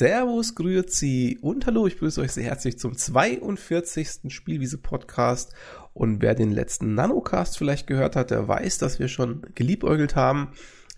Servus, 0.00 0.54
Grüezi 0.54 1.38
und 1.42 1.66
Hallo, 1.66 1.86
ich 1.86 1.96
begrüße 1.96 2.22
euch 2.22 2.32
sehr 2.32 2.44
herzlich 2.44 2.78
zum 2.78 2.96
42. 2.96 4.32
Spielwiese-Podcast. 4.32 5.52
Und 5.92 6.22
wer 6.22 6.34
den 6.34 6.52
letzten 6.52 6.94
Nanocast 6.94 7.58
vielleicht 7.58 7.86
gehört 7.86 8.16
hat, 8.16 8.30
der 8.30 8.48
weiß, 8.48 8.78
dass 8.78 8.98
wir 8.98 9.08
schon 9.08 9.42
geliebäugelt 9.54 10.16
haben, 10.16 10.52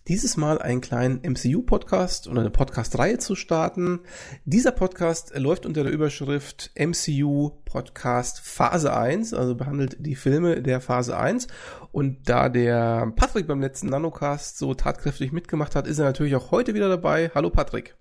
dieses 0.06 0.36
Mal 0.36 0.62
einen 0.62 0.80
kleinen 0.80 1.20
MCU-Podcast 1.28 2.28
oder 2.28 2.42
eine 2.42 2.50
Podcast-Reihe 2.50 3.18
zu 3.18 3.34
starten. 3.34 4.02
Dieser 4.44 4.70
Podcast 4.70 5.36
läuft 5.36 5.66
unter 5.66 5.82
der 5.82 5.92
Überschrift 5.92 6.70
MCU 6.78 7.50
Podcast 7.64 8.38
Phase 8.38 8.94
1, 8.94 9.34
also 9.34 9.56
behandelt 9.56 9.96
die 9.98 10.14
Filme 10.14 10.62
der 10.62 10.80
Phase 10.80 11.18
1. 11.18 11.48
Und 11.90 12.28
da 12.28 12.48
der 12.48 13.12
Patrick 13.16 13.48
beim 13.48 13.60
letzten 13.62 13.88
Nanocast 13.88 14.58
so 14.58 14.74
tatkräftig 14.74 15.32
mitgemacht 15.32 15.74
hat, 15.74 15.88
ist 15.88 15.98
er 15.98 16.04
natürlich 16.04 16.36
auch 16.36 16.52
heute 16.52 16.74
wieder 16.74 16.88
dabei. 16.88 17.32
Hallo 17.34 17.50
Patrick. 17.50 17.96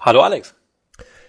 Hallo 0.00 0.20
Alex. 0.22 0.54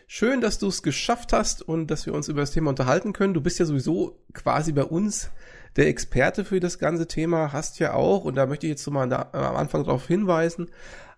Schön, 0.07 0.41
dass 0.41 0.57
du 0.57 0.67
es 0.67 0.81
geschafft 0.81 1.33
hast 1.33 1.61
und 1.61 1.91
dass 1.91 2.05
wir 2.05 2.13
uns 2.13 2.29
über 2.29 2.41
das 2.41 2.51
Thema 2.51 2.69
unterhalten 2.69 3.13
können. 3.13 3.35
Du 3.35 3.41
bist 3.41 3.59
ja 3.59 3.65
sowieso 3.65 4.19
quasi 4.33 4.71
bei 4.71 4.83
uns 4.83 5.29
der 5.75 5.87
Experte 5.87 6.45
für 6.45 6.59
das 6.59 6.79
ganze 6.79 7.07
Thema, 7.07 7.53
hast 7.53 7.77
ja 7.77 7.93
auch, 7.93 8.25
und 8.25 8.35
da 8.35 8.47
möchte 8.47 8.65
ich 8.65 8.71
jetzt 8.71 8.83
so 8.83 8.89
mal 8.89 9.07
da, 9.07 9.29
am 9.33 9.55
Anfang 9.55 9.83
darauf 9.83 10.07
hinweisen, 10.07 10.71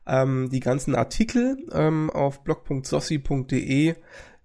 ähm, 0.06 0.50
die 0.52 0.60
ganzen 0.60 0.96
Artikel 0.96 1.58
ähm, 1.72 2.10
auf 2.10 2.44
blog.sossi.de 2.44 3.96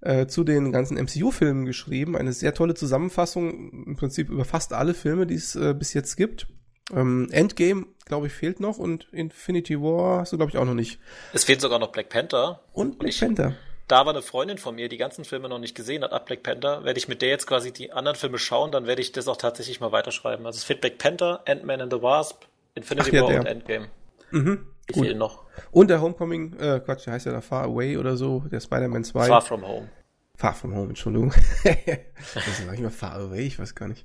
äh, 0.00 0.26
zu 0.26 0.44
den 0.44 0.70
ganzen 0.70 0.96
MCU-Filmen 0.96 1.64
geschrieben. 1.64 2.16
Eine 2.16 2.32
sehr 2.32 2.54
tolle 2.54 2.74
Zusammenfassung, 2.74 3.84
im 3.86 3.96
Prinzip 3.96 4.30
über 4.30 4.44
fast 4.44 4.72
alle 4.72 4.94
Filme, 4.94 5.26
die 5.26 5.34
es 5.34 5.56
äh, 5.56 5.74
bis 5.74 5.92
jetzt 5.92 6.16
gibt. 6.16 6.46
Ähm, 6.94 7.28
Endgame, 7.32 7.86
glaube 8.04 8.28
ich, 8.28 8.32
fehlt 8.32 8.60
noch 8.60 8.78
und 8.78 9.08
Infinity 9.12 9.80
War 9.80 10.20
hast 10.20 10.32
du, 10.32 10.36
glaube 10.36 10.50
ich, 10.50 10.58
auch 10.58 10.64
noch 10.64 10.74
nicht. 10.74 11.00
Es 11.32 11.44
fehlt 11.44 11.60
sogar 11.60 11.78
noch 11.78 11.92
Black 11.92 12.08
Panther. 12.08 12.60
Und 12.72 12.98
Black 12.98 13.06
und 13.06 13.08
ich, 13.08 13.20
Panther. 13.20 13.54
Da 13.88 14.04
war 14.04 14.12
eine 14.12 14.22
Freundin 14.22 14.58
von 14.58 14.74
mir, 14.74 14.88
die 14.88 14.96
ganzen 14.96 15.24
Filme 15.24 15.48
noch 15.48 15.58
nicht 15.58 15.76
gesehen 15.76 16.02
hat, 16.02 16.12
ab 16.12 16.26
Black 16.26 16.42
Panther. 16.42 16.84
Werde 16.84 16.98
ich 16.98 17.08
mit 17.08 17.22
der 17.22 17.28
jetzt 17.28 17.46
quasi 17.46 17.72
die 17.72 17.92
anderen 17.92 18.16
Filme 18.16 18.38
schauen, 18.38 18.72
dann 18.72 18.86
werde 18.86 19.00
ich 19.00 19.12
das 19.12 19.28
auch 19.28 19.36
tatsächlich 19.36 19.80
mal 19.80 19.92
weiterschreiben. 19.92 20.44
Also 20.46 20.58
es 20.58 20.64
fehlt 20.64 20.80
Black 20.80 20.98
Panther, 20.98 21.42
Ant-Man 21.46 21.80
and 21.80 21.92
the 21.92 22.02
Wasp, 22.02 22.44
Infinity 22.74 23.10
Ach, 23.10 23.14
ja, 23.14 23.22
War 23.22 23.30
der. 23.30 23.40
und 23.40 23.46
Endgame. 23.46 23.88
Mhm. 24.30 24.66
Die 24.88 24.92
Gut. 24.92 25.04
fehlen 25.04 25.18
noch. 25.18 25.44
Und 25.70 25.88
der 25.88 26.00
Homecoming, 26.00 26.56
äh, 26.58 26.80
Quatsch, 26.80 27.06
der 27.06 27.14
heißt 27.14 27.26
ja 27.26 27.32
da 27.32 27.40
Far 27.40 27.64
Away 27.64 27.96
oder 27.96 28.16
so, 28.16 28.44
der 28.50 28.60
Spider-Man 28.60 29.04
2. 29.04 29.26
Far 29.26 29.42
From 29.42 29.66
Home. 29.66 29.88
Far 30.36 30.54
From 30.54 30.74
Home, 30.74 30.88
Entschuldigung. 30.88 31.32
das 31.64 32.46
ist 32.46 32.66
manchmal 32.66 32.90
Far 32.90 33.14
Away, 33.14 33.46
ich 33.46 33.58
weiß 33.58 33.74
gar 33.74 33.88
nicht. 33.88 34.04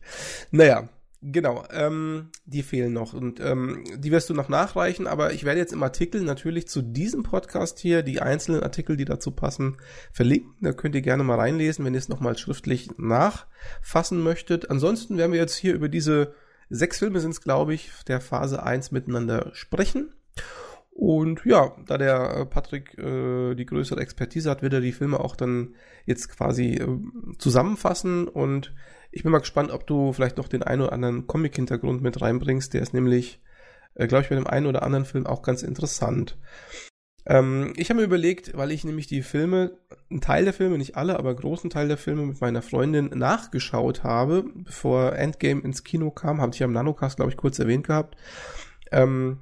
Naja, 0.51 0.88
Genau, 1.23 1.64
ähm, 1.72 2.30
die 2.45 2.64
fehlen 2.64 2.94
noch 2.94 3.14
und 3.14 3.39
ähm, 3.39 3.83
die 3.95 4.11
wirst 4.11 4.31
du 4.31 4.33
noch 4.33 4.50
nachreichen, 4.50 5.05
aber 5.05 5.33
ich 5.33 5.44
werde 5.44 5.59
jetzt 5.59 5.72
im 5.72 5.83
Artikel 5.83 6.22
natürlich 6.22 6.67
zu 6.67 6.81
diesem 6.81 7.22
Podcast 7.22 7.78
hier 7.78 8.02
die 8.02 8.22
einzelnen 8.22 8.63
Artikel, 8.63 8.97
die 8.97 9.05
dazu 9.05 9.30
passen, 9.30 9.78
verlinken. 10.11 10.55
Da 10.61 10.73
könnt 10.73 10.95
ihr 10.95 11.02
gerne 11.02 11.23
mal 11.23 11.38
reinlesen, 11.38 11.86
wenn 11.86 11.94
ihr 11.94 12.00
es 12.00 12.09
nochmal 12.09 12.39
schriftlich 12.39 12.89
nachfassen 12.97 14.19
möchtet. 14.23 14.72
Ansonsten 14.72 15.17
werden 15.17 15.31
wir 15.31 15.39
jetzt 15.39 15.55
hier 15.55 15.75
über 15.75 15.89
diese 15.89 16.33
sechs 16.72 16.97
Filme 16.97 17.19
sind 17.19 17.31
es, 17.31 17.41
glaube 17.41 17.75
ich, 17.75 17.91
der 18.08 18.19
Phase 18.19 18.63
1 18.63 18.91
miteinander 18.91 19.52
sprechen. 19.53 20.16
Und 20.89 21.45
ja, 21.45 21.75
da 21.85 21.97
der 21.97 22.35
äh, 22.35 22.45
Patrick 22.45 22.97
äh, 22.97 23.56
die 23.56 23.66
größere 23.66 24.02
Expertise 24.02 24.50
hat, 24.50 24.61
wird 24.61 24.73
er 24.73 24.81
die 24.81 24.91
Filme 24.91 25.19
auch 25.19 25.35
dann 25.35 25.75
jetzt 26.06 26.30
quasi 26.30 26.75
äh, 26.75 26.88
zusammenfassen 27.38 28.28
und 28.28 28.73
ich 29.11 29.23
bin 29.23 29.31
mal 29.31 29.39
gespannt, 29.39 29.71
ob 29.71 29.85
du 29.85 30.13
vielleicht 30.13 30.37
noch 30.37 30.47
den 30.47 30.63
einen 30.63 30.81
oder 30.81 30.93
anderen 30.93 31.27
Comic-Hintergrund 31.27 32.01
mit 32.01 32.21
reinbringst. 32.21 32.73
Der 32.73 32.81
ist 32.81 32.93
nämlich, 32.93 33.41
äh, 33.95 34.07
glaube 34.07 34.23
ich, 34.23 34.29
bei 34.29 34.35
dem 34.35 34.47
einen 34.47 34.67
oder 34.67 34.83
anderen 34.83 35.05
Film 35.05 35.27
auch 35.27 35.41
ganz 35.41 35.63
interessant. 35.63 36.38
Ähm, 37.25 37.73
ich 37.75 37.89
habe 37.89 38.00
mir 38.00 38.05
überlegt, 38.05 38.57
weil 38.57 38.71
ich 38.71 38.83
nämlich 38.83 39.07
die 39.07 39.21
Filme, 39.21 39.77
einen 40.09 40.21
Teil 40.21 40.45
der 40.45 40.53
Filme, 40.53 40.77
nicht 40.77 40.95
alle, 40.95 41.19
aber 41.19 41.29
einen 41.29 41.39
großen 41.39 41.69
Teil 41.69 41.88
der 41.88 41.97
Filme 41.97 42.25
mit 42.25 42.41
meiner 42.41 42.61
Freundin 42.61 43.11
nachgeschaut 43.13 44.03
habe, 44.03 44.45
bevor 44.55 45.13
Endgame 45.13 45.61
ins 45.61 45.83
Kino 45.83 46.09
kam, 46.09 46.41
habe 46.41 46.53
ich 46.53 46.59
ja 46.59 46.66
im 46.66 46.73
Nanocast, 46.73 47.17
glaube 47.17 47.31
ich, 47.31 47.38
kurz 47.38 47.59
erwähnt 47.59 47.85
gehabt. 47.85 48.16
Ähm, 48.91 49.39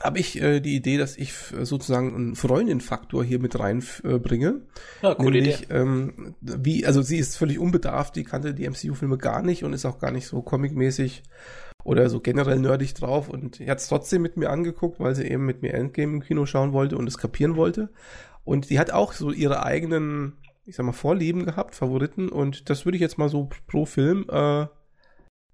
habe 0.00 0.18
ich 0.18 0.40
äh, 0.40 0.60
die 0.60 0.76
Idee, 0.76 0.96
dass 0.96 1.16
ich 1.16 1.32
sozusagen 1.32 2.14
einen 2.14 2.36
Freundin-Faktor 2.36 3.24
hier 3.24 3.38
mit 3.38 3.58
reinbringe. 3.58 4.62
Äh, 5.02 5.06
ja, 5.06 5.14
coole 5.14 5.30
Nämlich, 5.30 5.64
Idee. 5.64 5.74
Ähm, 5.74 6.34
wie, 6.40 6.86
also 6.86 7.02
sie 7.02 7.18
ist 7.18 7.36
völlig 7.36 7.58
unbedarft, 7.58 8.16
die 8.16 8.24
kannte 8.24 8.54
die 8.54 8.68
MCU-Filme 8.68 9.18
gar 9.18 9.42
nicht 9.42 9.64
und 9.64 9.72
ist 9.72 9.84
auch 9.84 9.98
gar 9.98 10.12
nicht 10.12 10.26
so 10.26 10.42
comicmäßig 10.42 11.22
oder 11.84 12.10
so 12.10 12.20
generell 12.20 12.58
nerdig 12.58 12.94
drauf 12.94 13.28
und 13.28 13.60
hat 13.60 13.78
es 13.78 13.88
trotzdem 13.88 14.22
mit 14.22 14.36
mir 14.36 14.50
angeguckt, 14.50 15.00
weil 15.00 15.14
sie 15.14 15.26
eben 15.26 15.46
mit 15.46 15.62
mir 15.62 15.74
Endgame 15.74 16.14
im 16.14 16.22
Kino 16.22 16.46
schauen 16.46 16.72
wollte 16.72 16.96
und 16.96 17.06
es 17.06 17.18
kapieren 17.18 17.56
wollte. 17.56 17.90
Und 18.44 18.70
die 18.70 18.78
hat 18.78 18.90
auch 18.90 19.12
so 19.12 19.30
ihre 19.30 19.64
eigenen, 19.64 20.34
ich 20.64 20.76
sag 20.76 20.86
mal, 20.86 20.92
Vorlieben 20.92 21.44
gehabt, 21.44 21.74
Favoriten 21.74 22.28
und 22.28 22.70
das 22.70 22.84
würde 22.84 22.96
ich 22.96 23.02
jetzt 23.02 23.18
mal 23.18 23.28
so 23.28 23.48
pro 23.66 23.84
Film 23.84 24.26
äh, 24.30 24.66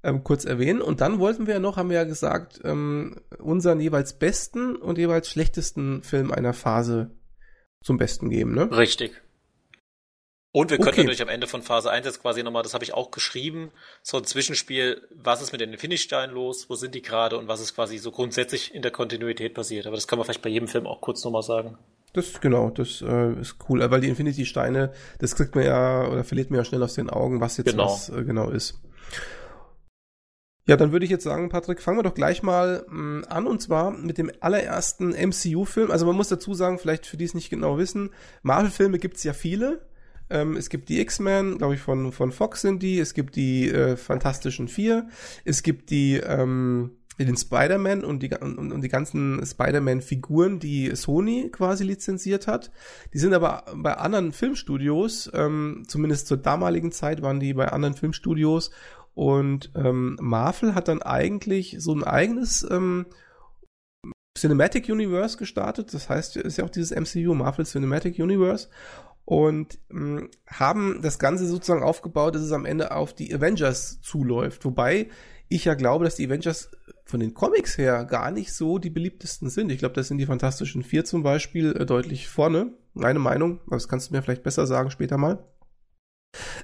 ähm, 0.05 0.23
kurz 0.23 0.45
erwähnen. 0.45 0.81
Und 0.81 1.01
dann 1.01 1.19
wollten 1.19 1.47
wir 1.47 1.55
ja 1.55 1.61
noch, 1.61 1.77
haben 1.77 1.91
wir 1.91 1.97
ja 1.97 2.05
gesagt, 2.05 2.61
ähm, 2.65 3.21
unseren 3.39 3.81
jeweils 3.81 4.19
besten 4.19 4.77
und 4.77 4.99
jeweils 4.99 5.29
schlechtesten 5.29 6.03
Film 6.03 6.31
einer 6.31 6.53
Phase 6.53 7.11
zum 7.83 7.99
Besten 7.99 8.31
geben, 8.31 8.55
ne? 8.55 8.71
Richtig. 8.71 9.21
Und 10.53 10.71
wir 10.71 10.79
können 10.79 10.91
okay. 10.91 11.01
natürlich 11.01 11.21
am 11.21 11.29
Ende 11.29 11.49
von 11.49 11.63
Phase 11.63 11.91
1 11.91 12.07
jetzt 12.07 12.23
quasi 12.23 12.45
nochmal, 12.45 12.63
das 12.63 12.75
habe 12.75 12.85
ich 12.85 12.95
auch 12.95 13.11
geschrieben, 13.11 13.73
so 14.03 14.19
ein 14.19 14.25
Zwischenspiel, 14.25 15.03
was 15.11 15.43
ist 15.43 15.51
mit 15.51 15.61
den 15.61 15.73
Infinity-Steinen 15.73 16.33
los, 16.33 16.71
wo 16.71 16.77
sind 16.77 16.95
die 16.95 17.03
gerade 17.03 17.37
und 17.39 17.49
was 17.49 17.61
ist 17.61 17.75
quasi 17.75 17.99
so 17.99 18.13
grundsätzlich 18.13 18.73
in 18.73 18.83
der 18.83 18.93
Kontinuität 18.93 19.53
passiert. 19.53 19.87
Aber 19.89 19.97
das 19.97 20.07
kann 20.07 20.17
man 20.17 20.25
vielleicht 20.25 20.43
bei 20.43 20.51
jedem 20.51 20.69
Film 20.69 20.87
auch 20.87 21.01
kurz 21.01 21.25
nochmal 21.25 21.43
sagen. 21.43 21.77
Das 22.13 22.41
genau, 22.41 22.71
das 22.71 23.03
äh, 23.03 23.33
ist 23.41 23.57
cool, 23.69 23.91
weil 23.91 24.01
die 24.01 24.09
Infinity-Steine, 24.09 24.93
das 25.19 25.35
kriegt 25.35 25.57
man 25.57 25.65
ja 25.65 26.07
oder 26.07 26.23
verliert 26.23 26.53
man 26.53 26.59
ja 26.59 26.65
schnell 26.65 26.85
aus 26.85 26.95
den 26.95 27.11
Augen, 27.11 27.41
was 27.41 27.57
jetzt 27.57 27.73
genau. 27.73 27.87
was 27.87 28.11
äh, 28.11 28.23
genau 28.23 28.51
ist. 28.51 28.81
Ja, 30.67 30.77
dann 30.77 30.93
würde 30.93 31.05
ich 31.05 31.11
jetzt 31.11 31.25
sagen, 31.25 31.51
Patrick, 31.51 31.83
fangen 31.83 31.99
wir 31.99 32.03
doch 32.03 32.15
gleich 32.15 32.43
mal 32.43 32.87
mh, 32.89 33.21
mm, 33.21 33.25
an 33.29 33.47
und 33.47 33.61
zwar 33.61 33.91
mit 33.91 34.17
dem 34.17 34.31
allerersten 34.41 35.11
MCU-Film. 35.11 35.91
Also 35.91 36.07
man 36.07 36.17
muss 36.17 36.29
dazu 36.29 36.55
sagen, 36.55 36.79
vielleicht 36.79 37.07
für 37.07 37.19
die 37.19 37.25
es 37.25 37.35
nicht 37.35 37.51
genau 37.51 37.77
wissen, 37.77 38.11
Marvel-Filme 38.43 38.99
gibt's 38.99 39.25
ja 39.25 39.35
viele. 39.35 39.87
Ähm, 40.31 40.57
es 40.57 40.71
gibt 40.71 40.89
die 40.89 41.01
X-Men, 41.01 41.59
glaube 41.59 41.75
ich, 41.75 41.81
von, 41.81 42.13
von 42.13 42.33
Fox 42.33 42.63
sind 42.63 42.83
die. 42.83 42.99
Es 42.99 43.13
gibt 43.13 43.37
die 43.37 43.69
äh, 43.69 43.97
Fantastischen 43.97 44.69
Vier. 44.69 45.09
Es 45.45 45.63
gibt 45.63 45.91
die 45.91 46.17
ähm, 46.17 46.93
den 47.19 47.37
Spider-Man 47.37 48.03
und 48.03 48.23
die, 48.23 48.31
und, 48.35 48.73
und 48.73 48.81
die 48.81 48.89
ganzen 48.89 49.45
Spider-Man-Figuren, 49.45 50.59
die 50.59 50.95
Sony 50.97 51.49
quasi 51.53 51.85
lizenziert 51.85 52.47
hat. 52.47 52.73
Die 53.13 53.19
sind 53.19 53.35
aber 53.35 53.65
bei 53.77 53.95
anderen 53.95 54.33
Filmstudios, 54.33 55.31
ähm, 55.33 55.85
zumindest 55.87 56.27
zur 56.27 56.39
damaligen 56.39 56.91
Zeit 56.91 57.23
waren 57.23 57.39
die 57.39 57.55
bei 57.55 57.69
anderen 57.69 57.95
Filmstudios 57.95 58.73
und 59.15 59.71
ähm, 59.77 60.17
Marvel 60.21 60.75
hat 60.75 60.89
dann 60.89 61.03
eigentlich 61.03 61.77
so 61.79 61.95
ein 61.95 62.05
eigenes 62.05 62.67
ähm, 62.69 63.07
Cinematic 64.37 64.89
Universe 64.89 65.37
gestartet. 65.37 65.95
Das 65.95 66.09
heißt, 66.09 66.37
ist 66.37 66.59
ja 66.59 66.65
auch 66.65 66.71
dieses 66.71 66.91
MCU, 66.91 67.35
Marvel 67.35 67.65
Cinematic 67.65 68.19
Universe. 68.19 68.69
Und 69.25 69.79
ähm, 69.91 70.31
haben 70.47 71.01
das 71.01 71.19
Ganze 71.19 71.47
sozusagen 71.47 71.83
aufgebaut, 71.83 72.35
dass 72.35 72.43
es 72.43 72.53
am 72.53 72.67
Ende 72.67 72.91
auf 72.95 73.15
die 73.15 73.33
Avengers 73.33 74.01
zuläuft. 74.03 74.65
Wobei 74.65 75.09
ich 75.49 75.65
ja 75.65 75.75
glaube, 75.75 76.05
dass 76.05 76.17
die 76.17 76.27
Avengers 76.27 76.71
von 77.05 77.21
den 77.21 77.33
Comics 77.33 77.79
her 77.79 78.05
gar 78.05 78.31
nicht 78.31 78.53
so 78.53 78.79
die 78.79 78.91
beliebtesten 78.91 79.49
sind. 79.49 79.71
Ich 79.71 79.79
glaube, 79.79 79.95
das 79.95 80.09
sind 80.09 80.19
die 80.19 80.27
Fantastischen 80.27 80.83
Vier 80.83 81.05
zum 81.05 81.23
Beispiel 81.23 81.75
äh, 81.77 81.87
deutlich 81.87 82.29
vorne. 82.29 82.73
Meine 82.93 83.19
Meinung, 83.19 83.61
aber 83.67 83.77
das 83.77 83.89
kannst 83.89 84.11
du 84.11 84.15
mir 84.15 84.23
vielleicht 84.23 84.43
besser 84.43 84.67
sagen 84.67 84.91
später 84.91 85.17
mal. 85.17 85.45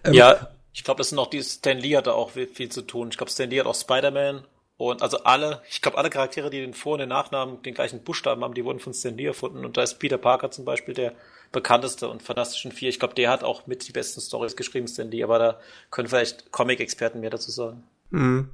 Ähm, 0.05 0.15
ja, 0.15 0.49
ich 0.73 0.85
glaube, 0.85 0.99
das 0.99 1.11
sind 1.11 1.19
auch 1.19 1.29
die, 1.29 1.43
Stan 1.43 1.79
Lee 1.79 1.97
hat 1.97 2.07
da 2.07 2.13
auch 2.13 2.31
viel 2.31 2.69
zu 2.69 2.83
tun. 2.83 3.09
Ich 3.11 3.17
glaube, 3.17 3.31
Stan 3.31 3.51
Lee 3.51 3.61
hat 3.61 3.67
auch 3.67 3.75
Spider-Man 3.75 4.45
und 4.77 5.03
also 5.03 5.19
alle, 5.25 5.61
ich 5.69 5.83
glaube, 5.83 5.99
alle 5.99 6.09
Charaktere, 6.09 6.49
die 6.49 6.61
den 6.61 6.73
Vor- 6.73 6.95
und 6.95 7.01
den 7.01 7.11
Nachnamen 7.11 7.61
den 7.63 7.75
gleichen 7.75 8.03
Buchstaben 8.03 8.43
haben, 8.43 8.55
die 8.55 8.65
wurden 8.65 8.81
von 8.81 8.95
Stan 8.95 9.15
Lee 9.15 9.27
erfunden. 9.27 9.65
Und 9.65 9.77
da 9.77 9.83
ist 9.83 9.99
Peter 9.99 10.17
Parker 10.17 10.51
zum 10.51 10.65
Beispiel 10.65 10.95
der 10.95 11.13
bekannteste 11.53 12.09
und 12.09 12.23
Fantastischen 12.23 12.73
Vier. 12.73 12.89
Ich 12.89 12.99
glaube, 12.99 13.15
der 13.15 13.31
hat 13.31 13.45
auch 13.45 13.67
mit 13.67 13.87
die 13.87 13.93
besten 13.93 14.21
Stories 14.21 14.57
geschrieben, 14.57 14.89
Stan 14.89 15.11
Lee, 15.11 15.23
aber 15.23 15.39
da 15.39 15.61
können 15.91 16.09
vielleicht 16.09 16.51
Comic-Experten 16.51 17.21
mehr 17.21 17.31
dazu 17.31 17.51
sagen. 17.51 17.83
Mhm. 18.11 18.49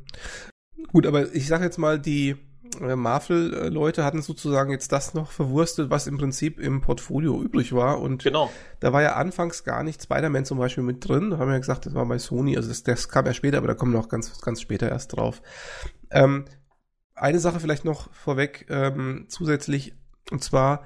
Gut, 0.88 1.06
aber 1.06 1.32
ich 1.34 1.46
sage 1.46 1.64
jetzt 1.64 1.78
mal, 1.78 1.98
die 1.98 2.36
Marvel-Leute 2.80 4.04
hatten 4.04 4.22
sozusagen 4.22 4.70
jetzt 4.70 4.92
das 4.92 5.14
noch 5.14 5.30
verwurstet, 5.30 5.90
was 5.90 6.06
im 6.06 6.18
Prinzip 6.18 6.58
im 6.58 6.80
Portfolio 6.80 7.42
übrig 7.42 7.72
war. 7.72 8.00
Und 8.00 8.24
genau. 8.24 8.50
da 8.80 8.92
war 8.92 9.02
ja 9.02 9.16
anfangs 9.16 9.64
gar 9.64 9.82
nicht 9.82 10.02
Spider-Man 10.02 10.44
zum 10.44 10.58
Beispiel 10.58 10.84
mit 10.84 11.06
drin. 11.06 11.30
Da 11.30 11.38
haben 11.38 11.48
wir 11.48 11.54
ja 11.54 11.58
gesagt, 11.58 11.86
das 11.86 11.94
war 11.94 12.06
bei 12.06 12.18
Sony. 12.18 12.56
Also 12.56 12.68
das, 12.68 12.82
das 12.82 13.08
kam 13.08 13.26
ja 13.26 13.34
später, 13.34 13.58
aber 13.58 13.68
da 13.68 13.74
kommen 13.74 13.92
wir 13.92 14.00
noch 14.00 14.08
ganz, 14.08 14.40
ganz 14.40 14.60
später 14.60 14.88
erst 14.88 15.16
drauf. 15.16 15.42
Ähm, 16.10 16.44
eine 17.14 17.40
Sache 17.40 17.60
vielleicht 17.60 17.84
noch 17.84 18.12
vorweg 18.12 18.66
ähm, 18.68 19.26
zusätzlich, 19.28 19.94
und 20.30 20.44
zwar, 20.44 20.84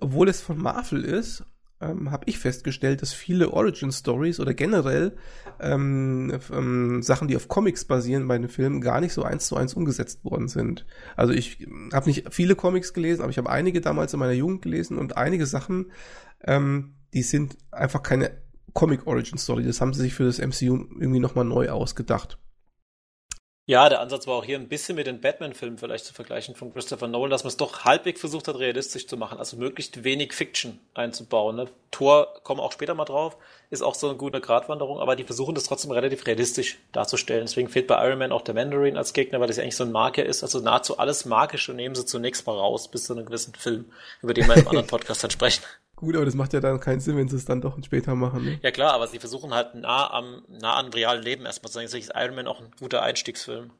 obwohl 0.00 0.28
es 0.28 0.40
von 0.40 0.58
Marvel 0.58 1.04
ist, 1.04 1.44
ähm, 1.84 2.10
habe 2.10 2.24
ich 2.26 2.38
festgestellt, 2.38 3.02
dass 3.02 3.12
viele 3.12 3.52
Origin 3.52 3.92
Stories 3.92 4.40
oder 4.40 4.54
generell 4.54 5.16
ähm, 5.60 6.38
ähm, 6.52 7.02
Sachen, 7.02 7.28
die 7.28 7.36
auf 7.36 7.48
Comics 7.48 7.84
basieren 7.84 8.26
bei 8.28 8.38
den 8.38 8.48
Filmen, 8.48 8.80
gar 8.80 9.00
nicht 9.00 9.12
so 9.12 9.22
eins 9.22 9.46
zu 9.46 9.56
eins 9.56 9.74
umgesetzt 9.74 10.24
worden 10.24 10.48
sind. 10.48 10.86
Also 11.16 11.32
ich 11.32 11.66
habe 11.92 12.08
nicht 12.08 12.32
viele 12.32 12.54
Comics 12.56 12.92
gelesen, 12.92 13.22
aber 13.22 13.30
ich 13.30 13.38
habe 13.38 13.50
einige 13.50 13.80
damals 13.80 14.12
in 14.12 14.20
meiner 14.20 14.32
Jugend 14.32 14.62
gelesen 14.62 14.98
und 14.98 15.16
einige 15.16 15.46
Sachen 15.46 15.90
ähm, 16.46 16.94
die 17.14 17.22
sind 17.22 17.56
einfach 17.70 18.02
keine 18.02 18.32
Comic 18.72 19.06
Origin 19.06 19.38
Story. 19.38 19.64
Das 19.64 19.80
haben 19.80 19.94
sie 19.94 20.02
sich 20.02 20.14
für 20.14 20.24
das 20.24 20.38
MCU 20.38 20.86
irgendwie 20.98 21.20
nochmal 21.20 21.44
neu 21.44 21.70
ausgedacht. 21.70 22.38
Ja, 23.66 23.88
der 23.88 24.00
Ansatz 24.00 24.26
war 24.26 24.34
auch 24.34 24.44
hier 24.44 24.58
ein 24.58 24.68
bisschen 24.68 24.94
mit 24.94 25.06
den 25.06 25.22
Batman-Filmen 25.22 25.78
vielleicht 25.78 26.04
zu 26.04 26.12
vergleichen 26.12 26.54
von 26.54 26.74
Christopher 26.74 27.08
Nolan, 27.08 27.30
dass 27.30 27.44
man 27.44 27.48
es 27.48 27.56
doch 27.56 27.86
halbwegs 27.86 28.20
versucht 28.20 28.46
hat, 28.46 28.58
realistisch 28.58 29.06
zu 29.06 29.16
machen, 29.16 29.38
also 29.38 29.56
möglichst 29.56 30.04
wenig 30.04 30.34
Fiction 30.34 30.80
einzubauen. 30.92 31.56
Ne? 31.56 31.68
Tor, 31.90 32.34
kommen 32.42 32.60
auch 32.60 32.72
später 32.72 32.94
mal 32.94 33.06
drauf, 33.06 33.38
ist 33.70 33.80
auch 33.80 33.94
so 33.94 34.10
eine 34.10 34.18
gute 34.18 34.42
Gratwanderung, 34.42 35.00
aber 35.00 35.16
die 35.16 35.24
versuchen 35.24 35.54
das 35.54 35.64
trotzdem 35.64 35.92
relativ 35.92 36.26
realistisch 36.26 36.78
darzustellen. 36.92 37.46
Deswegen 37.46 37.70
fehlt 37.70 37.86
bei 37.86 38.06
Iron 38.06 38.18
Man 38.18 38.32
auch 38.32 38.42
der 38.42 38.54
Mandarin 38.54 38.98
als 38.98 39.14
Gegner, 39.14 39.40
weil 39.40 39.46
das 39.46 39.56
ja 39.56 39.62
eigentlich 39.62 39.76
so 39.76 39.84
ein 39.84 39.92
Marker 39.92 40.26
ist. 40.26 40.42
Also 40.42 40.60
nahezu 40.60 40.98
alles 40.98 41.24
Magische 41.24 41.72
nehmen 41.72 41.94
sie 41.94 42.04
zunächst 42.04 42.46
mal 42.46 42.58
raus, 42.58 42.88
bis 42.90 43.04
zu 43.04 43.14
einem 43.14 43.24
gewissen 43.24 43.54
Film, 43.54 43.86
über 44.20 44.34
den 44.34 44.46
wir 44.46 44.56
im 44.56 44.68
anderen 44.68 44.86
Podcast 44.88 45.24
dann 45.24 45.30
sprechen. 45.30 45.62
Gut, 46.04 46.16
aber 46.16 46.26
das 46.26 46.34
macht 46.34 46.52
ja 46.52 46.60
dann 46.60 46.80
keinen 46.80 47.00
Sinn, 47.00 47.16
wenn 47.16 47.28
sie 47.28 47.36
es 47.36 47.46
dann 47.46 47.62
doch 47.62 47.82
später 47.82 48.14
machen. 48.14 48.44
Ne? 48.44 48.60
Ja 48.62 48.70
klar, 48.70 48.92
aber 48.92 49.06
sie 49.06 49.18
versuchen 49.18 49.54
halt 49.54 49.74
nah 49.74 50.10
am, 50.10 50.44
nah 50.48 50.78
am 50.78 50.88
realen 50.88 51.22
Leben 51.22 51.46
erstmal 51.46 51.70
zu 51.70 51.74
sagen. 51.74 51.86
Deswegen 51.86 52.04
ist 52.04 52.12
Iron 52.14 52.34
Man 52.34 52.46
auch 52.46 52.60
ein 52.60 52.70
guter 52.78 53.02
Einstiegsfilm. 53.02 53.70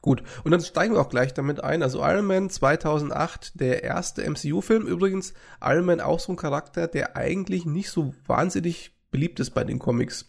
Gut, 0.00 0.22
und 0.44 0.50
dann 0.50 0.62
steigen 0.62 0.94
wir 0.94 1.00
auch 1.00 1.10
gleich 1.10 1.34
damit 1.34 1.62
ein. 1.62 1.82
Also 1.82 1.98
Iron 1.98 2.24
Man 2.24 2.48
2008, 2.48 3.60
der 3.60 3.82
erste 3.82 4.22
MCU-Film. 4.28 4.86
Übrigens, 4.86 5.34
Iron 5.60 5.84
Man 5.84 6.00
auch 6.00 6.20
so 6.20 6.32
ein 6.32 6.36
Charakter, 6.36 6.86
der 6.86 7.16
eigentlich 7.16 7.66
nicht 7.66 7.90
so 7.90 8.14
wahnsinnig 8.26 8.92
beliebt 9.10 9.38
ist 9.40 9.50
bei 9.50 9.64
den 9.64 9.78
Comics. 9.78 10.28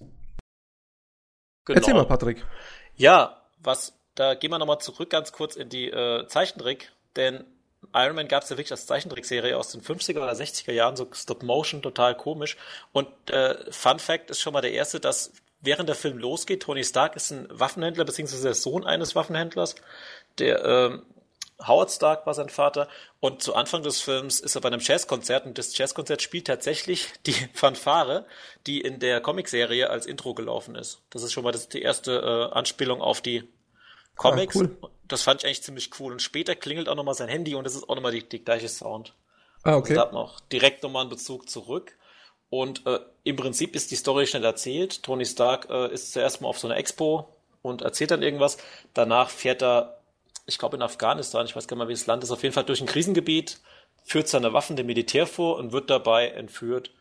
Genau. 1.66 1.80
Erzähl 1.80 1.94
mal, 1.94 2.06
Patrick. 2.06 2.46
Ja, 2.96 3.42
was, 3.60 3.98
da 4.16 4.34
gehen 4.34 4.52
wir 4.52 4.60
nochmal 4.60 4.80
zurück 4.80 5.10
ganz 5.10 5.32
kurz 5.32 5.56
in 5.56 5.70
die 5.70 5.90
äh, 5.90 6.28
Zeichentrick, 6.28 6.92
denn 7.16 7.46
Iron 7.94 8.16
Man 8.16 8.28
gab 8.28 8.44
es 8.44 8.50
ja 8.50 8.58
wirklich 8.58 8.72
als 8.72 8.86
Zeichentrickserie 8.86 9.58
aus 9.58 9.72
den 9.72 9.82
50er 9.82 10.18
oder 10.18 10.34
60er 10.34 10.72
Jahren, 10.72 10.96
so 10.96 11.08
Stop 11.14 11.44
Motion, 11.44 11.82
total 11.82 12.16
komisch. 12.16 12.58
Und 12.92 13.08
äh, 13.30 13.72
Fun 13.72 14.00
Fact 14.00 14.30
ist 14.30 14.42
schon 14.42 14.54
mal 14.54 14.62
der 14.62 14.74
erste, 14.74 15.00
dass 15.00 15.32
während 15.62 15.90
der 15.90 15.96
Film 15.96 16.18
losgeht, 16.18 16.64
Tony 16.64 16.84
Stark 16.84 17.16
ist 17.16 17.32
ein 17.32 17.48
Waffenhändler, 17.50 18.06
beziehungsweise 18.06 18.44
der 18.44 18.56
Sohn 18.56 18.86
eines 18.86 19.16
Waffenhändlers. 19.16 19.76
Der 20.38 20.64
ähm, 20.66 21.06
Howard 21.66 21.92
Stark 21.92 22.26
war 22.26 22.34
sein 22.34 22.50
Vater. 22.50 22.88
Und 23.20 23.42
zu 23.42 23.56
Anfang 23.56 23.82
des 23.82 24.02
Films 24.02 24.40
ist 24.40 24.56
er 24.56 24.62
bei 24.62 24.68
einem 24.68 24.82
Jazzkonzert 24.82 25.46
und 25.46 25.58
das 25.58 25.78
Jazzkonzert 25.78 26.22
spielt 26.22 26.48
tatsächlich 26.48 27.08
die 27.26 27.34
Fanfare, 27.54 28.26
die 28.68 28.82
in 28.82 29.00
der 29.00 29.22
Comicserie 29.22 29.90
als 29.90 30.06
Intro 30.06 30.34
gelaufen 30.34 30.76
ist. 30.76 31.02
Das 31.10 31.24
ist 31.24 31.34
schon 31.34 31.44
mal 31.44 31.52
das, 31.52 31.68
die 31.70 31.82
erste 31.82 32.50
äh, 32.52 32.56
Anspielung 32.56 33.02
auf 33.02 33.22
die 33.22 33.48
Comics. 34.18 34.56
Ah, 34.56 34.60
cool. 34.60 34.78
Das 35.08 35.24
fand 35.24 35.42
ich 35.42 35.46
eigentlich 35.46 35.64
ziemlich 35.64 35.92
cool. 36.00 36.12
Und 36.12 36.22
später 36.22 36.56
klingelt 36.56 36.90
auch 36.90 36.96
nochmal 36.96 37.14
sein 37.14 37.30
Handy 37.30 37.56
und 37.56 37.64
das 37.64 37.76
ist 37.76 37.90
auch 37.90 37.96
nochmal 37.96 38.12
die, 38.12 38.28
die 38.28 38.44
gleiche 38.44 38.68
Sound. 38.68 39.14
Ah, 39.64 39.76
okay. 39.76 39.94
Also 39.94 39.96
da 39.96 40.02
hat 40.02 40.14
man 40.14 40.24
auch 40.24 40.40
direkt 40.52 40.84
nochmal 40.84 41.02
einen 41.02 41.10
Bezug 41.10 41.50
zurück. 41.50 41.96
Und 42.50 42.86
äh, 42.86 43.00
im 43.24 43.36
Prinzip 43.36 43.76
ist 43.76 43.92
die 43.92 43.96
Story 43.96 44.26
schnell 44.26 44.44
erzählt. 44.44 45.04
Tony 45.04 45.26
Stark 45.26 45.70
äh, 45.70 45.94
ist 45.94 46.14
zuerst 46.14 46.42
mal 46.42 46.48
auf 46.48 46.60
so 46.60 46.68
einer 46.68 46.78
Expo 46.78 47.28
und 47.62 47.82
erzählt 47.82 48.12
dann 48.12 48.22
irgendwas. 48.22 48.58
Danach 48.94 49.30
fährt 49.30 49.62
er, 49.62 50.02
ich 50.46 50.58
glaube 50.58 50.78
in 50.78 50.82
Afghanistan, 50.82 51.46
ich 51.46 51.56
weiß 51.56 51.68
gar 51.68 51.76
nicht 51.76 51.86
mal, 51.86 51.90
wie 51.90 51.94
das 51.94 52.08
Land 52.08 52.24
ist, 52.24 52.32
auf 52.32 52.44
jeden 52.44 52.54
Fall 52.54 52.64
durch 52.64 52.80
ein 52.80 52.88
Krisengebiet, 52.88 53.60
führt 54.04 54.30
seine 54.30 54.54
Waffen 54.54 54.78
dem 54.78 54.86
Militär 54.86 55.28
vor 55.28 55.58
und 55.58 55.74
wird 55.74 55.90
dabei 55.90 56.30
entführt 56.30 56.92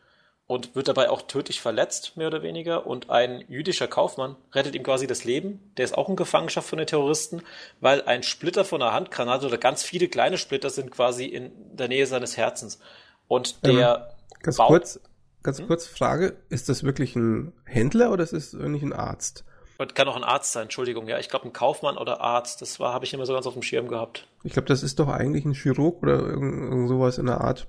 und 0.47 0.75
wird 0.75 0.87
dabei 0.87 1.09
auch 1.09 1.23
tödlich 1.23 1.61
verletzt, 1.61 2.15
mehr 2.15 2.27
oder 2.27 2.41
weniger. 2.41 2.87
Und 2.87 3.09
ein 3.09 3.43
jüdischer 3.49 3.87
Kaufmann 3.87 4.37
rettet 4.53 4.75
ihm 4.75 4.83
quasi 4.83 5.05
das 5.05 5.25
Leben. 5.25 5.71
Der 5.75 5.83
ist 5.83 5.97
auch 5.97 6.07
in 6.07 6.15
Gefangenschaft 6.15 6.69
von 6.69 6.77
den 6.77 6.87
Terroristen, 6.87 7.41
weil 7.81 8.01
ein 8.03 8.23
Splitter 8.23 8.63
von 8.63 8.81
einer 8.81 8.93
Handgranate 8.93 9.45
oder 9.45 9.57
ganz 9.57 9.83
viele 9.83 10.07
kleine 10.07 10.37
Splitter 10.37 10.69
sind 10.69 10.91
quasi 10.91 11.25
in 11.25 11.51
der 11.75 11.89
Nähe 11.89 12.07
seines 12.07 12.37
Herzens. 12.37 12.79
Und 13.27 13.65
der 13.65 14.07
ähm, 14.09 14.41
ganz 14.41 14.57
baut, 14.57 14.67
kurz, 14.69 14.99
ganz 15.43 15.59
hm? 15.59 15.67
kurz 15.67 15.85
Frage: 15.85 16.37
Ist 16.47 16.69
das 16.69 16.83
wirklich 16.83 17.17
ein 17.17 17.51
Händler 17.65 18.11
oder 18.11 18.23
ist 18.23 18.33
es 18.33 18.53
nicht 18.53 18.83
ein 18.83 18.93
Arzt? 18.93 19.43
Und 19.79 19.95
kann 19.95 20.07
auch 20.07 20.15
ein 20.15 20.23
Arzt 20.23 20.53
sein, 20.53 20.63
Entschuldigung, 20.63 21.07
ja. 21.07 21.19
Ich 21.19 21.29
glaube, 21.29 21.45
ein 21.45 21.53
Kaufmann 21.53 21.97
oder 21.97 22.19
Arzt, 22.21 22.63
das 22.63 22.79
war, 22.79 22.93
habe 22.93 23.05
ich 23.05 23.13
immer 23.13 23.27
so 23.27 23.33
ganz 23.33 23.45
auf 23.45 23.53
dem 23.53 23.61
Schirm 23.61 23.87
gehabt. 23.89 24.27
Ich 24.43 24.53
glaube, 24.53 24.67
das 24.67 24.81
ist 24.81 24.97
doch 24.97 25.07
eigentlich 25.07 25.45
ein 25.45 25.53
Chirurg 25.53 26.01
oder 26.01 26.17
irgend, 26.17 26.63
irgend 26.63 26.87
sowas 26.87 27.19
in 27.19 27.27
der 27.27 27.41
Art 27.41 27.67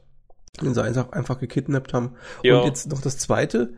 den 0.61 0.75
sie 0.75 0.83
einfach, 0.83 1.13
einfach 1.13 1.39
gekidnappt 1.39 1.93
haben. 1.93 2.15
Ja. 2.43 2.59
Und 2.59 2.67
jetzt 2.67 2.91
noch 2.91 3.01
das 3.01 3.19
zweite, 3.19 3.75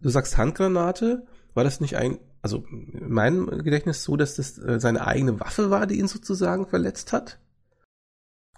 du 0.00 0.08
sagst 0.08 0.36
Handgranate, 0.36 1.26
war 1.54 1.64
das 1.64 1.80
nicht 1.80 1.96
ein, 1.96 2.18
also 2.40 2.64
in 2.70 3.12
meinem 3.12 3.46
Gedächtnis 3.62 4.02
so, 4.02 4.16
dass 4.16 4.36
das 4.36 4.58
äh, 4.58 4.80
seine 4.80 5.06
eigene 5.06 5.40
Waffe 5.40 5.70
war, 5.70 5.86
die 5.86 5.98
ihn 5.98 6.08
sozusagen 6.08 6.66
verletzt 6.66 7.12
hat? 7.12 7.38